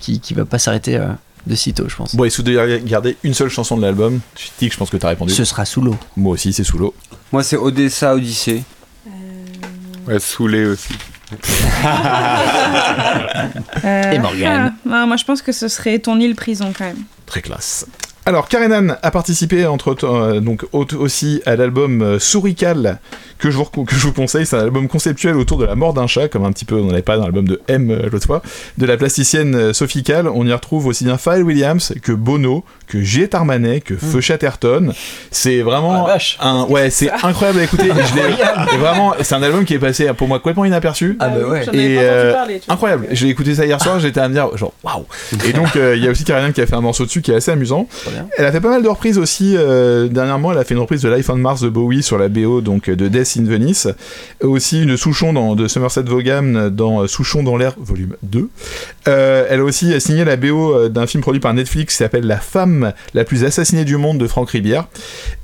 qui, 0.00 0.20
qui 0.20 0.34
va 0.34 0.44
pas 0.44 0.58
s'arrêter 0.58 0.96
euh, 0.96 1.08
de 1.46 1.54
sitôt, 1.54 1.88
je 1.88 1.96
pense. 1.96 2.16
Bon, 2.16 2.24
et 2.24 2.30
si 2.30 2.42
vous 2.42 2.86
garder 2.86 3.16
une 3.22 3.34
seule 3.34 3.50
chanson 3.50 3.76
de 3.76 3.82
l'album, 3.82 4.20
que 4.58 4.70
je 4.70 4.76
pense 4.76 4.90
que 4.90 4.96
t'as 4.96 5.08
répondu. 5.08 5.32
Ce 5.32 5.44
sera 5.44 5.64
sous 5.66 5.82
l'eau. 5.82 5.96
Moi 6.16 6.32
aussi, 6.32 6.52
c'est 6.52 6.64
sous 6.64 6.78
l'eau. 6.78 6.94
Moi, 7.32 7.42
c'est 7.42 7.56
Odessa 7.56 8.14
Odyssée. 8.14 8.62
Ouais, 10.06 10.18
saoulé 10.20 10.66
aussi. 10.66 10.94
Euh, 13.84 14.12
Et 14.12 14.18
Morgane. 14.18 14.74
ah, 14.74 14.88
non, 14.88 15.06
moi 15.06 15.16
je 15.16 15.24
pense 15.24 15.42
que 15.42 15.52
ce 15.52 15.68
serait 15.68 15.98
ton 15.98 16.18
île 16.18 16.34
prison 16.34 16.72
quand 16.76 16.84
même. 16.84 17.04
Très 17.26 17.42
classe. 17.42 17.86
Alors, 18.26 18.48
Karenan 18.48 18.96
a 19.02 19.10
participé 19.10 19.66
entre 19.66 19.94
euh, 20.04 20.40
donc 20.40 20.64
au- 20.72 20.86
aussi 20.96 21.42
à 21.44 21.56
l'album 21.56 22.00
euh, 22.00 22.18
Sourical 22.18 22.98
que 23.38 23.50
je 23.50 23.56
vous 23.58 23.64
que 23.64 23.94
je 23.94 24.00
vous 24.06 24.14
conseille. 24.14 24.46
C'est 24.46 24.56
un 24.56 24.60
album 24.60 24.88
conceptuel 24.88 25.36
autour 25.36 25.58
de 25.58 25.66
la 25.66 25.74
mort 25.74 25.92
d'un 25.92 26.06
chat, 26.06 26.28
comme 26.28 26.42
un 26.46 26.52
petit 26.52 26.64
peu 26.64 26.76
on 26.76 26.88
avait 26.88 27.02
pas 27.02 27.18
dans 27.18 27.24
l'album 27.24 27.46
de 27.46 27.60
M 27.68 27.90
euh, 27.90 28.08
l'autre 28.10 28.24
fois, 28.24 28.40
de 28.78 28.86
la 28.86 28.96
plasticienne 28.96 29.54
euh, 29.54 29.72
Sophie 29.74 30.02
Kahl. 30.02 30.26
On 30.26 30.46
y 30.46 30.52
retrouve 30.54 30.86
aussi 30.86 31.04
bien 31.04 31.18
Pharrell 31.18 31.42
Williams 31.42 31.92
que 32.02 32.12
Bono, 32.12 32.64
que 32.86 33.02
J. 33.02 33.26
Armanet, 33.30 33.80
que 33.82 33.94
Feu 33.96 34.22
Chatterton. 34.22 34.94
C'est 35.30 35.60
vraiment 35.60 36.06
un 36.40 36.64
ouais, 36.64 36.88
c'est 36.88 37.10
incroyable 37.10 37.58
à 37.60 37.64
écouter. 37.64 37.88
Et 37.88 37.90
je 38.10 38.14
l'ai- 38.16 38.74
et 38.74 38.78
vraiment, 38.78 39.12
c'est 39.20 39.34
un 39.34 39.42
album 39.42 39.66
qui 39.66 39.74
est 39.74 39.78
passé 39.78 40.10
pour 40.16 40.28
moi 40.28 40.38
complètement 40.38 40.64
inaperçu. 40.64 41.18
Ah 41.20 41.28
bah 41.28 41.46
ouais. 41.46 41.66
Et 41.74 41.98
euh, 41.98 42.32
parler, 42.32 42.60
incroyable. 42.70 43.06
J'ai 43.10 43.28
écouté 43.28 43.54
ça 43.54 43.66
hier 43.66 43.82
soir, 43.82 44.00
j'étais 44.00 44.20
à 44.20 44.28
me 44.28 44.32
dire 44.34 44.56
genre 44.56 44.72
waouh. 44.82 45.04
Et 45.46 45.52
donc 45.52 45.76
euh, 45.76 45.94
il 45.94 46.02
y 46.02 46.08
a 46.08 46.10
aussi 46.10 46.24
Karenan 46.24 46.52
qui 46.52 46.62
a 46.62 46.66
fait 46.66 46.76
un 46.76 46.80
morceau 46.80 47.04
dessus 47.04 47.20
qui 47.20 47.30
est 47.30 47.34
assez 47.36 47.50
amusant. 47.50 47.86
Bien. 48.14 48.26
Elle 48.38 48.46
a 48.46 48.52
fait 48.52 48.60
pas 48.60 48.70
mal 48.70 48.82
de 48.82 48.88
reprises 48.88 49.18
aussi. 49.18 49.54
euh, 49.56 50.08
dernièrement, 50.08 50.52
elle 50.52 50.58
a 50.58 50.64
fait 50.64 50.74
une 50.74 50.80
reprise 50.80 51.02
de 51.02 51.08
Life 51.08 51.28
on 51.30 51.36
Mars 51.36 51.60
de 51.60 51.68
Bowie 51.68 52.02
sur 52.02 52.18
la 52.18 52.28
BO 52.28 52.60
donc 52.60 52.88
de 52.90 53.08
Death 53.08 53.36
in 53.38 53.44
Venice. 53.44 53.88
Aussi 54.42 54.82
une 54.82 54.96
Souchon 54.96 55.32
dans, 55.32 55.54
de 55.54 55.68
Somerset 55.68 56.02
Vaughan 56.02 56.70
dans 56.70 57.02
euh, 57.02 57.06
Souchon 57.06 57.42
dans 57.42 57.56
l'air 57.56 57.74
volume 57.78 58.16
2. 58.22 58.48
Euh, 59.08 59.46
elle 59.50 59.60
a 59.60 59.64
aussi 59.64 60.00
signé 60.00 60.24
la 60.24 60.36
BO 60.36 60.74
euh, 60.74 60.88
d'un 60.88 61.06
film 61.06 61.22
produit 61.22 61.40
par 61.40 61.52
Netflix 61.54 61.92
qui 61.94 61.98
s'appelle 61.98 62.26
La 62.26 62.38
femme 62.38 62.92
la 63.14 63.24
plus 63.24 63.44
assassinée 63.44 63.84
du 63.84 63.96
monde 63.96 64.18
de 64.18 64.26
Franck 64.26 64.50
Ribière. 64.50 64.86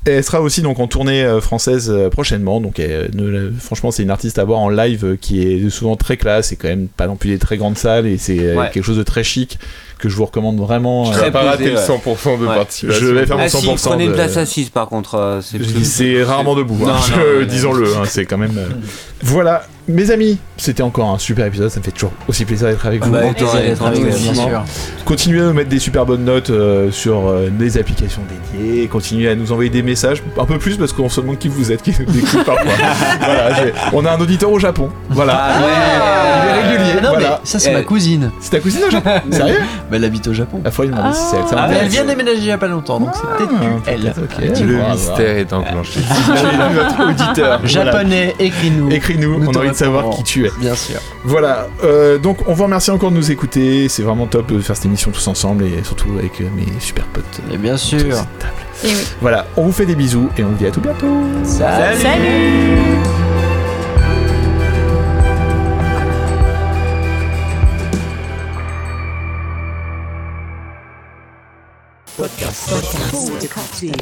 Et 0.06 0.10
elle 0.12 0.24
sera 0.24 0.40
aussi 0.40 0.62
donc 0.62 0.78
en 0.80 0.86
tournée 0.86 1.22
euh, 1.24 1.40
française 1.40 1.90
euh, 1.90 2.08
prochainement. 2.08 2.60
Donc 2.60 2.78
elle, 2.78 3.10
ne- 3.14 3.50
franchement, 3.58 3.90
c'est 3.90 4.02
une 4.02 4.10
artiste 4.10 4.38
à 4.38 4.44
voir 4.44 4.60
en 4.60 4.68
live 4.70 5.04
euh, 5.04 5.16
qui 5.20 5.42
est 5.42 5.68
souvent 5.70 5.96
très 5.96 6.16
classe 6.16 6.52
et 6.52 6.56
quand 6.56 6.68
même 6.68 6.88
pas 6.88 7.06
non 7.06 7.16
plus 7.16 7.30
des 7.30 7.38
très 7.38 7.56
grandes 7.56 7.76
salles 7.78 8.06
et 8.06 8.16
c'est 8.18 8.38
euh, 8.38 8.56
Ouais. 8.56 8.70
quelque 8.72 8.84
chose 8.84 8.98
de 8.98 9.02
très 9.02 9.22
chic 9.24 9.58
que 10.00 10.08
je 10.08 10.16
vous 10.16 10.24
recommande 10.24 10.58
vraiment. 10.58 11.10
Tu 11.10 11.18
euh, 11.18 11.20
vas 11.22 11.30
pas 11.30 11.42
rater 11.42 11.70
le 11.70 11.76
ouais. 11.76 11.86
100% 11.86 12.38
de 12.40 12.46
Ouais. 12.46 12.54
participation. 12.56 13.00
Je 13.06 13.12
vais 13.12 13.26
faire 13.26 13.36
mon 13.36 13.44
Ah 13.44 13.48
si, 13.48 13.56
100% 13.66 13.88
prenez 13.90 14.04
une 14.04 14.10
de- 14.10 14.14
place 14.16 14.36
assise 14.36 14.70
par 14.70 14.88
contre. 14.88 15.14
euh, 15.16 15.40
c'est 15.42 15.58
plus- 15.58 15.84
c'est 15.84 16.22
rarement 16.22 16.54
debout, 16.54 16.78
hein, 16.84 16.86
Non, 16.88 16.92
non, 16.94 17.00
je- 17.02 17.40
non, 17.42 17.46
disons-le, 17.46 17.96
hein, 17.96 18.02
c'est 18.06 18.24
quand 18.24 18.38
même. 18.38 18.56
euh, 18.58 18.68
Voilà, 19.22 19.62
mes 19.92 20.10
amis, 20.10 20.38
c'était 20.56 20.82
encore 20.82 21.10
un 21.10 21.18
super 21.18 21.46
épisode, 21.46 21.68
ça 21.70 21.80
me 21.80 21.84
fait 21.84 21.90
toujours 21.90 22.12
aussi 22.28 22.44
plaisir 22.44 22.68
d'être 22.68 22.84
avec 22.86 23.04
vous. 23.04 23.10
bah, 23.10 23.20
Plaisir 23.20 23.48
autant 23.48 23.58
d'être 23.58 23.82
avec 23.86 23.98
vous, 24.00 24.04
bien 24.06 24.32
Franchement, 24.34 24.48
sûr. 24.48 24.64
Continuez 25.04 25.40
à 25.40 25.44
nous 25.44 25.52
mettre 25.54 25.68
des 25.70 25.78
super 25.78 26.06
bonnes 26.06 26.24
notes 26.24 26.50
euh, 26.50 26.90
sur 26.90 27.28
euh, 27.28 27.48
des 27.50 27.78
applications 27.78 28.22
dédiées, 28.54 28.86
continuez 28.88 29.28
à 29.30 29.34
nous 29.34 29.52
envoyer 29.52 29.70
des 29.70 29.82
messages, 29.82 30.22
un 30.38 30.44
peu 30.44 30.58
plus 30.58 30.76
parce 30.76 30.92
qu'on 30.92 31.08
se 31.08 31.20
demande 31.20 31.38
qui 31.38 31.48
vous 31.48 31.72
êtes, 31.72 31.82
qui 31.82 31.90
nous 32.06 32.18
écoute 32.18 32.44
parfois. 32.44 32.64
voilà, 33.20 33.50
on 33.92 34.04
a 34.04 34.12
un 34.12 34.20
auditeur 34.20 34.50
au 34.52 34.58
Japon, 34.58 34.90
voilà. 35.08 35.38
Ah 35.40 35.58
Il 35.62 36.48
est 36.48 36.62
régulier, 36.78 37.00
Non, 37.02 37.08
voilà. 37.10 37.28
mais 37.42 37.48
ça, 37.48 37.58
c'est 37.58 37.70
Eh. 37.70 37.74
ma 37.74 37.82
cousine. 37.82 38.30
C'est 38.40 38.50
ta 38.50 38.60
cousine 38.60 38.82
au 38.86 38.90
Japon 38.90 39.10
Sérieux 39.30 39.56
Bah, 39.90 39.96
elle 39.96 40.04
habite 40.04 40.26
au 40.28 40.32
Japon. 40.34 40.60
La 40.64 40.70
fois, 40.70 40.84
il 40.84 40.90
demandé 40.90 41.14
si 41.14 41.22
c'est 41.30 41.36
elle, 41.36 41.44
Ah, 41.56 41.68
elle 41.80 41.88
vient 41.88 42.04
déménager 42.04 42.38
il 42.38 42.46
y 42.46 42.50
a 42.52 42.58
pas 42.58 42.68
longtemps, 42.68 43.00
donc 43.00 43.10
c'est 43.14 43.22
peut-être 43.22 43.54
Ah, 43.60 43.90
elle. 43.90 44.06
ok. 44.08 44.52
Tu 44.54 44.64
Le 44.64 44.76
mystère 44.90 45.36
est 45.38 45.52
enclenché. 45.52 46.00
notre 46.74 47.08
auditeur. 47.10 47.60
Japonais, 47.66 48.34
écris-nous. 48.38 48.90
Écris-nous, 48.90 49.38
Nous 49.40 49.48
on 49.48 49.52
a 49.52 49.58
envie 49.58 49.70
savoir 49.84 50.10
qui 50.10 50.22
tu 50.22 50.46
es. 50.46 50.50
Bien 50.58 50.74
sûr. 50.74 51.00
Voilà, 51.24 51.68
euh, 51.82 52.18
donc 52.18 52.38
on 52.46 52.52
vous 52.54 52.64
remercie 52.64 52.90
encore 52.90 53.10
de 53.10 53.16
nous 53.16 53.30
écouter, 53.30 53.88
c'est 53.88 54.02
vraiment 54.02 54.26
top 54.26 54.52
de 54.52 54.60
faire 54.60 54.76
cette 54.76 54.86
émission 54.86 55.10
tous 55.10 55.26
ensemble 55.28 55.64
et 55.64 55.82
surtout 55.84 56.10
avec 56.18 56.40
euh, 56.40 56.44
mes 56.54 56.66
super 56.80 57.04
potes. 57.06 57.40
Et 57.52 57.56
bien 57.56 57.76
sûr. 57.76 58.00
cette 58.16 58.38
table. 58.38 58.52
Et 58.84 58.88
oui. 58.88 59.06
Voilà, 59.20 59.46
on 59.56 59.64
vous 59.66 59.72
fait 59.72 59.86
des 59.86 59.94
bisous 59.94 60.28
et 60.36 60.44
on 60.44 60.48
vous 60.48 60.56
dit 60.56 60.66
à 60.66 60.70
tout 60.70 60.80
bientôt. 60.80 61.06
Salut 61.42 61.70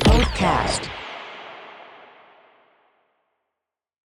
Podcast. 0.05 1.08